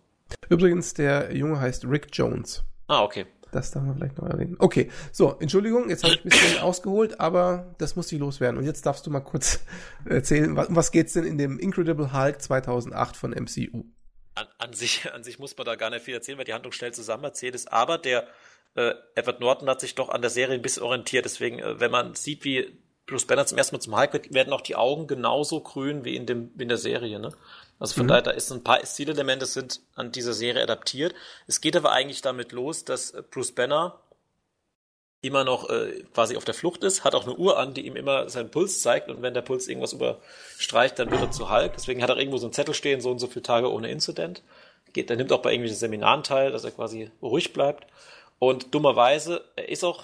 Übrigens, 0.51 0.93
der 0.93 1.35
Junge 1.35 1.59
heißt 1.59 1.87
Rick 1.87 2.09
Jones. 2.13 2.65
Ah, 2.87 3.03
okay. 3.03 3.25
Das 3.51 3.71
darf 3.71 3.83
man 3.83 3.97
vielleicht 3.97 4.19
noch 4.19 4.29
erwähnen. 4.29 4.57
Okay, 4.59 4.91
so, 5.11 5.39
Entschuldigung, 5.41 5.89
jetzt 5.89 6.05
habe 6.05 6.13
ich 6.13 6.23
ein 6.23 6.29
bisschen 6.29 6.59
ausgeholt, 6.63 7.19
aber 7.19 7.75
das 7.79 7.97
muss 7.97 8.13
ich 8.13 8.19
loswerden. 8.19 8.59
Und 8.59 8.67
jetzt 8.67 8.85
darfst 8.85 9.07
du 9.07 9.11
mal 9.11 9.21
kurz 9.21 9.61
erzählen, 10.05 10.51
um 10.51 10.77
was 10.77 10.91
geht's 10.91 11.15
denn 11.15 11.25
in 11.25 11.39
dem 11.39 11.59
Incredible 11.59 12.13
Hulk 12.13 12.43
2008 12.43 13.17
von 13.17 13.31
MCU? 13.31 13.85
An, 14.35 14.47
an, 14.59 14.75
sich, 14.75 15.11
an 15.15 15.25
sich 15.25 15.39
muss 15.39 15.57
man 15.57 15.65
da 15.65 15.77
gar 15.77 15.89
nicht 15.89 16.05
viel 16.05 16.13
erzählen, 16.13 16.37
weil 16.37 16.45
die 16.45 16.53
Handlung 16.53 16.73
schnell 16.73 16.93
zusammen 16.93 17.25
erzählt 17.25 17.55
ist. 17.55 17.73
Aber 17.73 17.97
der 17.97 18.27
äh, 18.75 18.95
Edward 19.15 19.41
Norton 19.41 19.69
hat 19.69 19.81
sich 19.81 19.95
doch 19.95 20.09
an 20.09 20.23
der 20.23 20.31
Serie 20.31 20.55
ein 20.55 20.63
bisschen 20.63 20.83
orientiert. 20.83 21.25
Deswegen, 21.25 21.59
äh, 21.59 21.81
wenn 21.81 21.91
man 21.91 22.15
sieht, 22.15 22.45
wie 22.45 22.79
Bruce 23.07 23.27
Banner 23.27 23.47
zum 23.47 23.59
ersten 23.59 23.75
Mal 23.75 23.81
zum 23.81 23.97
Hulk 23.99 24.13
wird, 24.13 24.33
werden 24.33 24.53
auch 24.53 24.61
die 24.61 24.77
Augen 24.77 25.07
genauso 25.07 25.61
grün 25.61 26.05
wie 26.05 26.17
in, 26.17 26.27
dem, 26.27 26.53
wie 26.55 26.63
in 26.63 26.69
der 26.69 26.79
Serie. 26.79 27.19
Ne? 27.19 27.33
Also 27.79 27.95
von 27.95 28.05
mhm. 28.05 28.09
daher, 28.09 28.23
da 28.23 28.31
ist 28.31 28.53
ein 28.53 28.63
paar 28.63 28.85
Stilelemente 28.87 29.47
sind 29.47 29.81
an 29.95 30.13
dieser 30.13 30.33
Serie 30.33 30.63
adaptiert. 30.63 31.15
Es 31.47 31.61
geht 31.61 31.77
aber 31.77 31.93
eigentlich 31.93 32.23
damit 32.23 32.53
los, 32.53 32.85
dass 32.85 33.13
Bruce 33.31 33.53
Banner 33.53 34.01
immer 35.23 35.45
noch 35.45 35.69
äh, 35.69 36.05
quasi 36.15 36.37
auf 36.37 36.45
der 36.45 36.55
Flucht 36.55 36.83
ist, 36.83 37.05
hat 37.05 37.15
auch 37.15 37.25
eine 37.25 37.37
Uhr 37.37 37.59
an, 37.59 37.75
die 37.75 37.87
ihm 37.87 37.97
immer 37.97 38.29
seinen 38.31 38.51
Puls 38.51 38.81
zeigt 38.81 39.11
und 39.11 39.21
wenn 39.21 39.35
der 39.35 39.43
Puls 39.43 39.69
irgendwas 39.69 39.93
überstreicht, 39.93 40.99
dann 40.99 41.11
wird 41.11 41.21
er 41.21 41.31
zu 41.31 41.51
Hulk. 41.51 41.75
Deswegen 41.75 42.03
hat 42.03 42.09
er 42.09 42.17
irgendwo 42.17 42.39
so 42.39 42.47
einen 42.47 42.55
Zettel 42.55 42.75
stehen, 42.75 43.01
so 43.01 43.11
und 43.11 43.19
so 43.19 43.27
viele 43.27 43.43
Tage 43.43 43.71
ohne 43.71 43.91
Incident. 43.91 44.43
Geht, 44.93 45.11
er 45.11 45.17
nimmt 45.17 45.31
auch 45.33 45.43
bei 45.43 45.51
irgendwelchen 45.53 45.79
Seminaren 45.79 46.23
teil, 46.23 46.53
dass 46.53 46.65
er 46.65 46.71
quasi 46.71 47.11
ruhig 47.21 47.53
bleibt. 47.53 47.87
Und 48.41 48.75
dummerweise, 48.75 49.45
er 49.55 49.69
ist 49.69 49.85
auch 49.85 50.03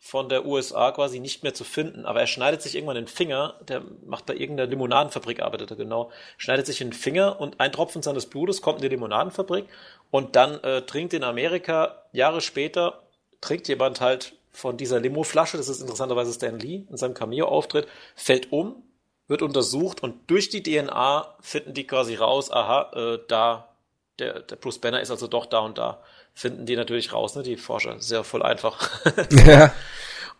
von 0.00 0.28
der 0.28 0.44
USA 0.44 0.90
quasi 0.90 1.20
nicht 1.20 1.42
mehr 1.44 1.54
zu 1.54 1.64
finden. 1.64 2.04
Aber 2.06 2.20
er 2.20 2.26
schneidet 2.26 2.60
sich 2.60 2.74
irgendwann 2.74 2.96
den 2.96 3.06
Finger, 3.06 3.58
der 3.68 3.82
macht 4.04 4.26
bei 4.26 4.34
irgendeiner 4.34 4.68
Limonadenfabrik, 4.68 5.40
arbeitet 5.40 5.70
er 5.70 5.76
genau, 5.76 6.10
schneidet 6.36 6.66
sich 6.66 6.78
den 6.78 6.92
Finger 6.92 7.40
und 7.40 7.60
ein 7.60 7.72
Tropfen 7.72 8.02
seines 8.02 8.26
Blutes 8.26 8.60
kommt 8.60 8.78
in 8.78 8.82
die 8.82 8.88
Limonadenfabrik 8.88 9.66
und 10.10 10.36
dann 10.36 10.62
äh, 10.62 10.82
trinkt 10.82 11.14
in 11.14 11.24
Amerika, 11.24 12.02
Jahre 12.12 12.40
später, 12.40 13.02
trinkt 13.40 13.68
jemand 13.68 14.02
halt 14.02 14.34
von 14.50 14.76
dieser 14.76 15.00
Limo-Flasche, 15.00 15.56
das 15.56 15.68
ist 15.68 15.80
interessanterweise 15.80 16.32
Stan 16.32 16.58
Lee, 16.58 16.84
in 16.90 16.96
seinem 16.96 17.14
Cameo-Auftritt, 17.14 17.88
fällt 18.14 18.52
um, 18.52 18.82
wird 19.26 19.40
untersucht 19.40 20.02
und 20.02 20.30
durch 20.30 20.50
die 20.50 20.62
DNA 20.62 21.34
finden 21.40 21.72
die 21.72 21.86
quasi 21.86 22.14
raus, 22.14 22.50
aha, 22.50 22.90
äh, 22.94 23.18
da, 23.28 23.70
der, 24.18 24.40
der 24.40 24.56
Bruce 24.56 24.80
Banner 24.80 25.00
ist 25.00 25.10
also 25.10 25.28
doch 25.28 25.46
da 25.46 25.60
und 25.60 25.78
da 25.78 26.02
finden 26.34 26.66
die 26.66 26.76
natürlich 26.76 27.12
raus, 27.12 27.36
ne, 27.36 27.42
die 27.42 27.56
Forscher. 27.56 28.00
Sehr 28.00 28.24
voll 28.24 28.42
einfach. 28.42 28.90
ja. 29.30 29.72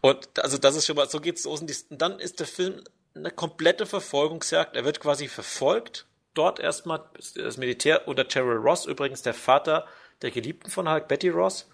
Und 0.01 0.43
also 0.43 0.59
das 0.59 0.77
ist 0.77 0.87
schon 0.87 0.97
mal, 0.97 1.09
so 1.09 1.21
geht's 1.21 1.45
los. 1.45 1.61
Und 1.61 1.73
dann 1.91 2.19
ist 2.19 2.41
der 2.41 2.47
Film 2.47 2.83
eine 3.15 3.31
komplette 3.31 3.87
Verfolgungsjagd. 3.87 4.77
Er 4.77 4.85
wird 4.85 5.01
quasi 5.01 5.29
verfolgt. 5.29 6.07
Dort 6.35 6.59
erstmal 6.59 7.05
das 7.37 7.57
Militär 7.59 8.09
unter 8.09 8.27
Terrell 8.27 8.57
Ross, 8.57 8.87
übrigens 8.87 9.23
der 9.23 9.35
Vater 9.35 9.87
der 10.21 10.33
Geliebten 10.33 10.69
von 10.69 10.91
Hulk, 10.91 11.07
Betty 11.07 11.29
Ross. 11.29 11.71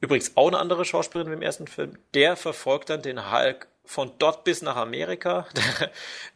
Übrigens 0.00 0.36
auch 0.36 0.46
eine 0.46 0.58
andere 0.58 0.84
Schauspielerin 0.84 1.32
im 1.32 1.42
ersten 1.42 1.66
Film. 1.66 1.98
Der 2.14 2.36
verfolgt 2.36 2.90
dann 2.90 3.02
den 3.02 3.32
Hulk 3.32 3.66
von 3.84 4.12
dort 4.18 4.44
bis 4.44 4.62
nach 4.62 4.76
Amerika. 4.76 5.46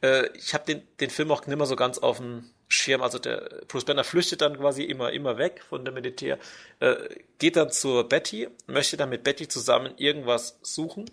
Äh, 0.03 0.31
ich 0.35 0.55
habe 0.55 0.65
den, 0.65 0.83
den 0.99 1.11
Film 1.11 1.31
auch 1.31 1.47
nicht 1.47 1.57
mehr 1.57 1.67
so 1.67 1.77
ganz 1.77 1.99
auf 1.99 2.17
dem 2.17 2.51
Schirm. 2.71 3.03
Also 3.03 3.19
der 3.19 3.63
Bruce 3.69 3.85
Banner 3.85 4.05
flüchtet 4.05 4.41
dann 4.41 4.57
quasi 4.57 4.85
immer, 4.85 5.13
immer 5.13 5.37
weg 5.37 5.63
von 5.69 5.85
der 5.85 5.93
Militär, 5.93 6.39
äh, 6.79 6.97
geht 7.39 7.57
dann 7.57 7.71
zur 7.71 8.09
Betty, 8.09 8.49
möchte 8.67 8.97
dann 8.97 9.11
mit 9.11 9.25
Betty 9.25 9.49
zusammen 9.49 9.93
irgendwas 9.97 10.59
suchen, 10.63 11.11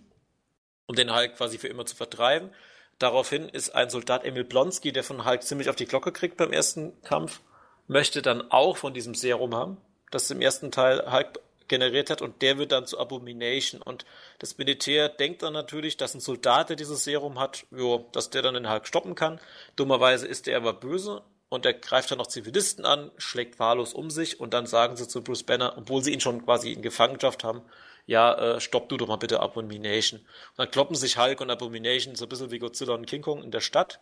um 0.85 0.95
den 0.95 1.13
Hulk 1.13 1.35
quasi 1.35 1.57
für 1.57 1.67
immer 1.67 1.85
zu 1.85 1.95
vertreiben. 1.95 2.51
Daraufhin 2.99 3.49
ist 3.49 3.71
ein 3.71 3.89
Soldat 3.89 4.23
Emil 4.23 4.43
Blonsky, 4.43 4.91
der 4.91 5.03
von 5.03 5.25
Hulk 5.25 5.43
ziemlich 5.43 5.69
auf 5.69 5.75
die 5.75 5.85
Glocke 5.85 6.11
kriegt 6.11 6.37
beim 6.37 6.53
ersten 6.53 6.99
Kampf, 7.03 7.41
möchte 7.87 8.21
dann 8.21 8.49
auch 8.51 8.77
von 8.77 8.93
diesem 8.93 9.15
Serum 9.15 9.55
haben, 9.55 9.77
das 10.11 10.29
im 10.31 10.41
ersten 10.41 10.71
Teil 10.71 11.11
Hulk 11.11 11.39
generiert 11.67 12.09
hat 12.09 12.21
und 12.21 12.41
der 12.41 12.57
wird 12.57 12.71
dann 12.71 12.87
zu 12.87 12.97
Abomination 12.97 13.81
und 13.81 14.05
das 14.39 14.57
Militär 14.57 15.09
denkt 15.09 15.43
dann 15.43 15.53
natürlich, 15.53 15.97
dass 15.97 16.13
ein 16.13 16.21
Soldat, 16.21 16.69
der 16.69 16.75
dieses 16.77 17.03
Serum 17.03 17.39
hat, 17.39 17.65
jo, 17.71 18.07
dass 18.13 18.29
der 18.29 18.41
dann 18.41 18.53
den 18.53 18.69
Hulk 18.69 18.87
stoppen 18.87 19.15
kann. 19.15 19.39
Dummerweise 19.75 20.27
ist 20.27 20.47
der 20.47 20.55
aber 20.57 20.73
böse 20.73 21.23
und 21.49 21.65
er 21.65 21.73
greift 21.73 22.11
dann 22.11 22.17
noch 22.17 22.27
Zivilisten 22.27 22.85
an, 22.85 23.11
schlägt 23.17 23.59
wahllos 23.59 23.93
um 23.93 24.09
sich 24.09 24.39
und 24.39 24.53
dann 24.53 24.65
sagen 24.65 24.97
sie 24.97 25.07
zu 25.07 25.23
Bruce 25.23 25.43
Banner, 25.43 25.75
obwohl 25.77 26.03
sie 26.03 26.13
ihn 26.13 26.19
schon 26.19 26.43
quasi 26.43 26.73
in 26.73 26.81
Gefangenschaft 26.81 27.43
haben, 27.43 27.61
ja, 28.05 28.33
äh, 28.55 28.61
stopp 28.61 28.89
du 28.89 28.97
doch 28.97 29.07
mal 29.07 29.17
bitte 29.17 29.41
Abomination. 29.41 30.21
Und 30.21 30.57
dann 30.57 30.71
kloppen 30.71 30.95
sich 30.95 31.17
Hulk 31.17 31.41
und 31.41 31.49
Abomination 31.49 32.15
so 32.15 32.25
ein 32.25 32.29
bisschen 32.29 32.51
wie 32.51 32.59
Godzilla 32.59 32.93
und 32.93 33.05
King 33.05 33.21
Kong 33.21 33.43
in 33.43 33.51
der 33.51 33.61
Stadt. 33.61 34.01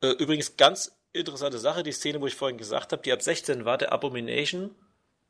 Äh, 0.00 0.08
übrigens 0.12 0.56
ganz 0.56 0.96
interessante 1.12 1.58
Sache, 1.58 1.82
die 1.82 1.92
Szene, 1.92 2.20
wo 2.20 2.26
ich 2.26 2.34
vorhin 2.34 2.58
gesagt 2.58 2.92
habe, 2.92 3.02
die 3.02 3.12
ab 3.12 3.22
16 3.22 3.64
war, 3.64 3.78
der 3.78 3.92
Abomination 3.92 4.74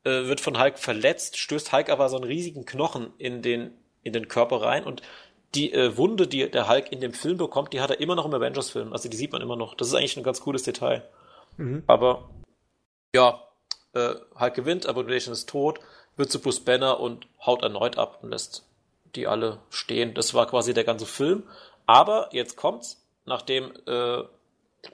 äh, 0.03 0.27
wird 0.27 0.41
von 0.41 0.59
Hulk 0.59 0.79
verletzt, 0.79 1.37
stößt 1.37 1.71
Hulk 1.71 1.89
aber 1.89 2.09
so 2.09 2.15
einen 2.15 2.25
riesigen 2.25 2.65
Knochen 2.65 3.13
in 3.17 3.41
den, 3.41 3.73
in 4.01 4.13
den 4.13 4.27
Körper 4.27 4.61
rein 4.61 4.83
und 4.85 5.01
die 5.53 5.73
äh, 5.73 5.95
Wunde, 5.97 6.27
die 6.27 6.49
der 6.49 6.67
Hulk 6.69 6.91
in 6.91 7.01
dem 7.01 7.13
Film 7.13 7.37
bekommt, 7.37 7.73
die 7.73 7.81
hat 7.81 7.89
er 7.89 7.99
immer 7.99 8.15
noch 8.15 8.25
im 8.25 8.33
Avengers-Film. 8.33 8.93
Also 8.93 9.09
die 9.09 9.17
sieht 9.17 9.31
man 9.31 9.41
immer 9.41 9.55
noch. 9.55 9.73
Das 9.75 9.87
ist 9.87 9.93
eigentlich 9.93 10.17
ein 10.17 10.23
ganz 10.23 10.41
cooles 10.41 10.63
Detail. 10.63 11.07
Mhm. 11.57 11.83
Aber 11.87 12.29
ja, 13.13 13.41
äh, 13.93 14.15
Hulk 14.39 14.53
gewinnt, 14.53 14.87
Abomination 14.87 15.33
ist 15.33 15.49
tot, 15.49 15.79
wird 16.17 16.31
zu 16.31 16.39
Bruce 16.39 16.59
Banner 16.59 16.99
und 16.99 17.27
haut 17.45 17.63
erneut 17.63 17.97
ab 17.97 18.19
und 18.21 18.31
lässt 18.31 18.65
die 19.15 19.27
alle 19.27 19.59
stehen. 19.69 20.13
Das 20.13 20.33
war 20.33 20.47
quasi 20.47 20.73
der 20.73 20.83
ganze 20.83 21.05
Film. 21.05 21.43
Aber 21.85 22.29
jetzt 22.31 22.57
kommt's, 22.57 23.01
nachdem 23.25 23.71
äh, 23.87 24.23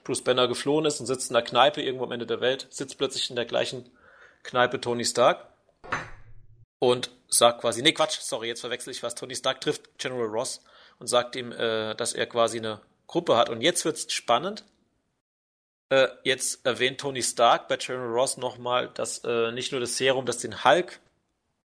Bruce 0.03 0.24
Banner 0.24 0.47
geflohen 0.47 0.86
ist 0.86 0.99
und 0.99 1.05
sitzt 1.05 1.30
in 1.30 1.34
der 1.34 1.43
Kneipe 1.43 1.82
irgendwo 1.82 2.05
am 2.05 2.12
Ende 2.12 2.28
der 2.28 2.41
Welt, 2.41 2.68
sitzt 2.70 2.97
plötzlich 2.97 3.30
in 3.30 3.36
der 3.36 3.45
gleichen 3.45 3.89
Kneipe 4.43 4.80
Tony 4.80 5.05
Stark 5.05 5.47
und 6.80 7.12
sagt 7.28 7.62
quasi, 7.62 7.82
nee 7.82 7.93
Quatsch, 7.93 8.20
sorry, 8.20 8.47
jetzt 8.47 8.62
verwechsel 8.62 8.91
ich 8.91 9.03
was. 9.03 9.16
Tony 9.16 9.36
Stark 9.36 9.62
trifft 9.62 9.97
General 9.97 10.28
Ross 10.28 10.64
und 10.99 11.07
sagt 11.07 11.36
ihm, 11.36 11.51
äh, 11.51 11.95
dass 11.95 12.14
er 12.14 12.28
quasi 12.28 12.57
eine 12.57 12.82
Gruppe 13.07 13.38
hat. 13.38 13.49
Und 13.49 13.62
jetzt 13.62 13.86
wird's 13.86 14.12
spannend. 14.12 14.64
Äh, 15.92 16.08
jetzt 16.24 16.66
erwähnt 16.66 17.02
Tony 17.02 17.22
Stark 17.22 17.68
bei 17.68 17.76
General 17.76 18.08
Ross 18.14 18.38
nochmal, 18.38 18.89
dass 18.94 19.26
äh, 19.26 19.52
nicht 19.52 19.74
nur 19.74 19.82
das 19.82 19.98
Serum, 19.98 20.26
das 20.26 20.38
den 20.38 20.64
Hulk 20.64 21.02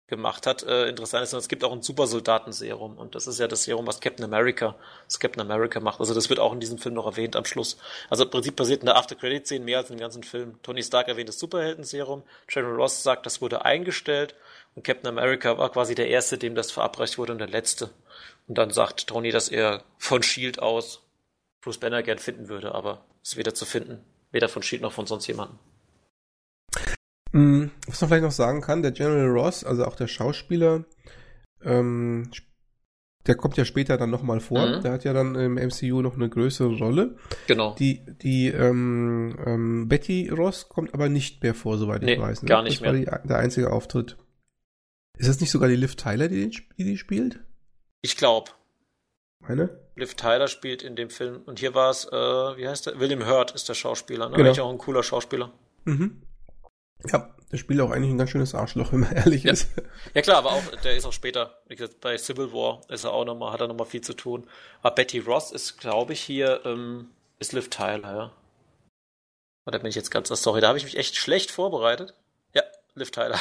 gemacht 0.06 0.46
hat, 0.46 0.62
äh, 0.62 0.88
interessant 0.88 1.24
ist, 1.24 1.30
sondern 1.30 1.42
es 1.42 1.48
gibt 1.48 1.62
auch 1.62 1.72
ein 1.72 1.82
Supersoldatenserum 1.82 2.96
und 2.96 3.14
das 3.14 3.26
ist 3.26 3.38
ja 3.38 3.48
das 3.48 3.64
Serum, 3.64 3.86
was 3.86 4.00
Captain 4.00 4.24
America, 4.24 4.76
was 5.04 5.20
Captain 5.20 5.42
America 5.42 5.78
macht. 5.78 6.00
Also 6.00 6.14
das 6.14 6.30
wird 6.30 6.40
auch 6.40 6.54
in 6.54 6.60
diesem 6.60 6.78
Film 6.78 6.94
noch 6.94 7.04
erwähnt 7.04 7.36
am 7.36 7.44
Schluss. 7.44 7.76
Also 8.08 8.24
im 8.24 8.30
Prinzip 8.30 8.56
passiert 8.56 8.80
in 8.80 8.86
der 8.86 8.96
After-Credit-Szene 8.96 9.62
mehr 9.62 9.78
als 9.78 9.90
im 9.90 9.98
ganzen 9.98 10.22
Film. 10.22 10.58
Tony 10.62 10.82
Stark 10.82 11.08
erwähnt 11.08 11.28
das 11.28 11.38
Superhelden-Serum, 11.38 12.22
General 12.46 12.76
Ross 12.76 13.02
sagt, 13.02 13.26
das 13.26 13.42
wurde 13.42 13.66
eingestellt 13.66 14.34
und 14.74 14.84
Captain 14.84 15.08
America 15.08 15.58
war 15.58 15.70
quasi 15.70 15.94
der 15.94 16.08
Erste, 16.08 16.38
dem 16.38 16.54
das 16.54 16.70
verabreicht 16.70 17.18
wurde 17.18 17.32
und 17.32 17.38
der 17.40 17.48
Letzte. 17.48 17.90
Und 18.46 18.56
dann 18.56 18.70
sagt 18.70 19.06
Tony, 19.06 19.32
dass 19.32 19.50
er 19.50 19.84
von 19.98 20.22
S.H.I.E.L.D. 20.22 20.60
aus 20.60 21.02
Bruce 21.60 21.78
Banner 21.78 22.02
gern 22.02 22.18
finden 22.18 22.48
würde, 22.48 22.74
aber 22.74 23.04
ist 23.22 23.36
weder 23.36 23.54
zu 23.54 23.64
finden, 23.64 24.04
weder 24.34 24.48
von 24.48 24.62
S.H.I.E.L.D. 24.62 24.82
noch 24.82 24.92
von 24.92 25.06
sonst 25.06 25.26
jemandem. 25.26 25.58
Mm, 27.32 27.70
was 27.86 28.00
man 28.00 28.08
vielleicht 28.08 28.24
noch 28.24 28.30
sagen 28.30 28.60
kann, 28.60 28.82
der 28.82 28.92
General 28.92 29.28
Ross, 29.28 29.64
also 29.64 29.84
auch 29.86 29.96
der 29.96 30.08
Schauspieler, 30.08 30.84
ähm, 31.62 32.30
der 33.26 33.36
kommt 33.36 33.56
ja 33.56 33.64
später 33.64 33.96
dann 33.96 34.10
nochmal 34.10 34.40
vor. 34.40 34.66
Mhm. 34.66 34.82
Der 34.82 34.92
hat 34.92 35.04
ja 35.04 35.12
dann 35.12 35.34
im 35.34 35.54
MCU 35.54 36.02
noch 36.02 36.14
eine 36.14 36.28
größere 36.28 36.76
Rolle. 36.76 37.16
Genau. 37.46 37.74
Die, 37.74 38.04
die 38.22 38.48
ähm, 38.48 39.36
ähm, 39.44 39.88
Betty 39.88 40.28
Ross 40.28 40.68
kommt 40.68 40.92
aber 40.92 41.08
nicht 41.08 41.42
mehr 41.42 41.54
vor, 41.54 41.78
soweit 41.78 42.02
nee, 42.02 42.14
ich 42.14 42.20
weiß. 42.20 42.42
Ne? 42.42 42.48
gar 42.48 42.62
nicht 42.62 42.76
das 42.76 42.80
mehr. 42.82 43.08
War 43.08 43.20
die, 43.20 43.28
der 43.28 43.38
einzige 43.38 43.72
Auftritt. 43.72 44.18
Ist 45.16 45.28
das 45.28 45.40
nicht 45.40 45.50
sogar 45.50 45.68
die 45.68 45.76
Liv 45.76 45.96
Tyler, 45.96 46.28
die 46.28 46.50
die, 46.50 46.84
die 46.84 46.98
spielt? 46.98 47.40
Ich 48.02 48.16
glaube. 48.16 48.50
Meine? 49.40 49.83
Liv 49.96 50.14
Tyler 50.14 50.48
spielt 50.48 50.82
in 50.82 50.96
dem 50.96 51.10
Film. 51.10 51.42
Und 51.46 51.60
hier 51.60 51.74
war 51.74 51.90
es, 51.90 52.06
äh, 52.06 52.12
wie 52.12 52.68
heißt 52.68 52.86
der? 52.86 52.98
William 52.98 53.26
Hurt 53.26 53.52
ist 53.52 53.68
der 53.68 53.74
Schauspieler. 53.74 54.28
Ne? 54.28 54.36
Genau. 54.36 54.48
Eigentlich 54.48 54.60
auch 54.60 54.70
ein 54.70 54.78
cooler 54.78 55.02
Schauspieler. 55.02 55.52
Mhm. 55.84 56.22
Ja, 57.06 57.34
der 57.52 57.58
spielt 57.58 57.80
auch 57.80 57.90
eigentlich 57.90 58.10
ein 58.10 58.18
ganz 58.18 58.30
schönes 58.30 58.54
Arschloch, 58.54 58.92
wenn 58.92 59.00
man 59.00 59.12
ehrlich 59.14 59.44
ja. 59.44 59.52
ist. 59.52 59.68
Ja 60.14 60.22
klar, 60.22 60.38
aber 60.38 60.52
auch, 60.52 60.62
der 60.82 60.96
ist 60.96 61.04
auch 61.04 61.12
später, 61.12 61.58
wie 61.68 61.76
gesagt, 61.76 62.00
bei 62.00 62.16
Civil 62.18 62.52
War 62.52 62.80
ist 62.88 63.04
er 63.04 63.12
auch 63.12 63.24
nochmal, 63.24 63.52
hat 63.52 63.60
er 63.60 63.68
nochmal 63.68 63.86
viel 63.86 64.00
zu 64.00 64.14
tun. 64.14 64.48
Aber 64.82 64.94
Betty 64.94 65.20
Ross 65.20 65.52
ist, 65.52 65.78
glaube 65.78 66.14
ich, 66.14 66.20
hier, 66.20 66.62
ähm, 66.64 67.10
ist 67.38 67.52
Liv 67.52 67.70
Tyler, 67.70 68.16
ja. 68.16 68.32
Oder 69.66 69.78
bin 69.78 69.88
ich 69.88 69.94
jetzt 69.94 70.10
ganz, 70.10 70.28
sorry, 70.28 70.60
da 70.60 70.68
habe 70.68 70.78
ich 70.78 70.84
mich 70.84 70.96
echt 70.96 71.16
schlecht 71.16 71.50
vorbereitet. 71.50 72.14
Ja, 72.52 72.62
Liv 72.94 73.10
Tyler. 73.10 73.40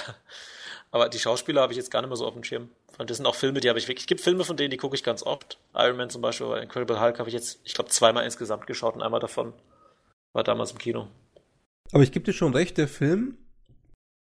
Aber 0.94 1.10
die 1.10 1.18
Schauspieler 1.18 1.62
habe 1.62 1.74
ich 1.74 1.78
jetzt 1.78 1.90
gar 1.90 2.02
nicht 2.02 2.10
mehr 2.10 2.18
so 2.18 2.28
auf 2.28 2.36
dem 2.36 2.44
Schirm. 2.44 2.70
Und 3.00 3.10
das 3.10 3.18
sind 3.18 3.26
auch 3.26 3.34
Filme, 3.34 3.60
die 3.60 3.70
habe 3.70 3.80
ich 3.80 3.88
wirklich. 3.88 4.04
Es 4.04 4.08
gibt 4.08 4.22
Filme, 4.22 4.44
von 4.44 4.58
denen 4.58 4.70
die 4.70 4.78
gucke 4.78 4.96
ich 4.96 5.04
ganz 5.04 5.24
oft. 5.24 5.58
Iron 5.74 5.98
Man 5.98 6.12
zum 6.12 6.22
Beispiel 6.22 6.46
oder 6.46 6.62
Incredible 6.62 7.02
Hulk 7.02 7.18
habe 7.18 7.30
ich 7.30 7.34
jetzt, 7.34 7.60
ich 7.64 7.74
glaube, 7.74 7.90
zweimal 7.90 8.24
insgesamt 8.24 8.68
geschaut 8.68 8.96
und 8.96 9.02
einmal 9.02 9.20
davon 9.20 9.54
war 10.34 10.44
damals 10.44 10.72
im 10.72 10.78
Kino. 10.78 11.08
Aber 11.92 12.04
ich 12.04 12.12
gebe 12.12 12.26
dir 12.26 12.34
schon 12.34 12.54
recht, 12.54 12.78
der 12.78 12.88
Film 12.88 13.38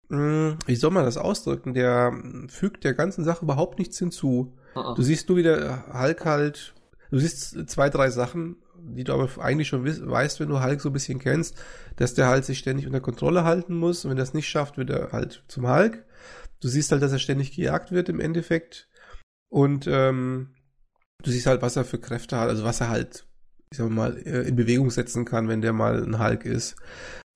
hm, 0.09 0.57
wie 0.65 0.75
soll 0.75 0.91
man 0.91 1.05
das 1.05 1.17
ausdrücken? 1.17 1.73
Der 1.73 2.13
fügt 2.47 2.83
der 2.83 2.93
ganzen 2.93 3.23
Sache 3.23 3.43
überhaupt 3.43 3.77
nichts 3.77 3.99
hinzu. 3.99 4.53
Uh-uh. 4.75 4.95
Du 4.95 5.01
siehst 5.01 5.27
nur 5.29 5.37
wieder 5.37 5.85
Hulk 5.93 6.25
halt, 6.25 6.73
du 7.11 7.19
siehst 7.19 7.69
zwei, 7.69 7.89
drei 7.89 8.09
Sachen, 8.09 8.55
die 8.79 9.03
du 9.03 9.13
aber 9.13 9.29
eigentlich 9.43 9.67
schon 9.67 9.85
weißt, 9.85 10.39
wenn 10.39 10.49
du 10.49 10.63
Hulk 10.63 10.79
so 10.79 10.89
ein 10.89 10.93
bisschen 10.93 11.19
kennst, 11.19 11.57
dass 11.97 12.13
der 12.13 12.27
halt 12.27 12.45
sich 12.45 12.59
ständig 12.59 12.87
unter 12.87 13.01
Kontrolle 13.01 13.43
halten 13.43 13.75
muss 13.75 14.05
und 14.05 14.11
wenn 14.11 14.17
er 14.17 14.23
es 14.23 14.33
nicht 14.33 14.47
schafft, 14.47 14.77
wird 14.77 14.89
er 14.89 15.11
halt 15.11 15.43
zum 15.47 15.69
Hulk. 15.69 16.05
Du 16.59 16.67
siehst 16.67 16.91
halt, 16.91 17.01
dass 17.01 17.11
er 17.11 17.19
ständig 17.19 17.55
gejagt 17.55 17.91
wird 17.91 18.09
im 18.09 18.19
Endeffekt 18.19 18.89
und 19.49 19.87
ähm, 19.87 20.55
du 21.23 21.31
siehst 21.31 21.45
halt, 21.45 21.61
was 21.61 21.75
er 21.75 21.85
für 21.85 21.99
Kräfte 21.99 22.37
hat, 22.37 22.49
also 22.49 22.63
was 22.63 22.81
er 22.81 22.89
halt, 22.89 23.27
ich 23.71 23.77
sag 23.77 23.89
mal, 23.89 24.17
äh, 24.17 24.47
in 24.47 24.55
Bewegung 24.55 24.89
setzen 24.89 25.25
kann, 25.25 25.47
wenn 25.47 25.61
der 25.61 25.73
mal 25.73 26.03
ein 26.03 26.19
Hulk 26.19 26.45
ist. 26.45 26.75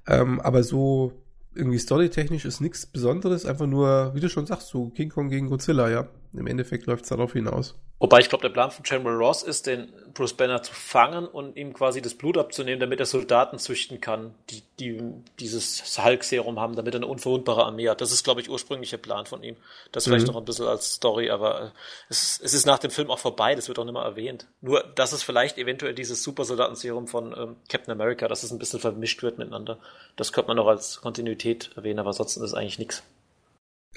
Ähm, 0.08 0.40
aber 0.40 0.64
so 0.64 1.14
irgendwie 1.54 1.80
storytechnisch 1.80 2.46
ist 2.46 2.62
nichts 2.62 2.86
Besonderes, 2.86 3.46
einfach 3.46 3.68
nur, 3.68 4.16
wie 4.16 4.20
du 4.20 4.30
schon 4.30 4.46
sagst, 4.46 4.70
so 4.70 4.90
King 4.90 5.10
Kong 5.10 5.30
gegen 5.30 5.48
Godzilla, 5.48 5.90
ja. 5.90 6.08
Im 6.34 6.48
Endeffekt 6.48 6.86
läuft 6.86 7.04
es 7.04 7.10
darauf 7.10 7.34
hinaus. 7.34 7.76
Wobei 8.00 8.20
ich 8.20 8.30
glaube, 8.30 8.42
der 8.42 8.50
Plan 8.50 8.72
von 8.72 8.84
General 8.84 9.16
Ross 9.16 9.44
ist, 9.44 9.68
den 9.68 9.94
Bruce 10.16 10.34
Banner 10.34 10.64
zu 10.64 10.74
fangen 10.74 11.28
und 11.28 11.56
ihm 11.56 11.72
quasi 11.74 12.02
das 12.02 12.16
Blut 12.16 12.36
abzunehmen, 12.36 12.80
damit 12.80 13.00
er 13.00 13.06
Soldaten 13.06 13.60
züchten 13.60 14.02
kann, 14.02 14.34
die, 14.50 14.64
die 14.80 15.00
dieses 15.40 16.04
Hulk-Serum 16.04 16.60
haben, 16.60 16.76
damit 16.76 16.96
er 16.96 17.00
eine 17.00 17.08
unverwundbare 17.08 17.64
Armee 17.64 17.90
hat. 17.90 18.02
Das 18.02 18.12
ist, 18.12 18.24
glaube 18.24 18.42
ich, 18.42 18.50
ursprünglicher 18.50 18.98
Plan 18.98 19.28
von 19.28 19.44
ihm. 19.44 19.56
Das 19.92 20.06
vielleicht 20.06 20.26
mhm. 20.26 20.34
noch 20.34 20.42
ein 20.42 20.46
bisschen 20.46 20.66
als 20.66 20.94
Story, 20.94 21.30
aber 21.30 21.62
äh, 21.62 21.70
es, 22.10 22.40
es 22.44 22.56
ist 22.56 22.66
nach 22.66 22.80
dem 22.80 22.90
Film 22.90 23.12
auch 23.12 23.20
vorbei, 23.20 23.54
das 23.54 23.68
wird 23.68 23.78
auch 23.78 23.86
nicht 23.86 23.94
mehr 23.94 24.02
erwähnt. 24.02 24.48
Nur, 24.62 24.84
dass 24.96 25.12
es 25.12 25.22
vielleicht 25.22 25.60
eventuell 25.60 25.94
dieses 25.94 26.24
Supersoldaten-Serum 26.24 27.08
von 27.08 27.36
ähm, 27.38 27.56
Captain 27.70 27.92
America, 27.92 28.28
dass 28.28 28.42
es 28.42 28.52
ein 28.52 28.58
bisschen 28.58 28.80
vermischt 28.80 29.22
wird 29.22 29.38
miteinander. 29.38 29.78
Das 30.16 30.34
könnte 30.34 30.48
man 30.48 30.58
noch 30.58 30.68
als 30.68 31.02
Kontinuität 31.02 31.70
erwähnen, 31.76 32.00
aber 32.00 32.10
ansonsten 32.10 32.44
ist 32.44 32.56
eigentlich 32.56 32.80
nichts. 32.80 33.04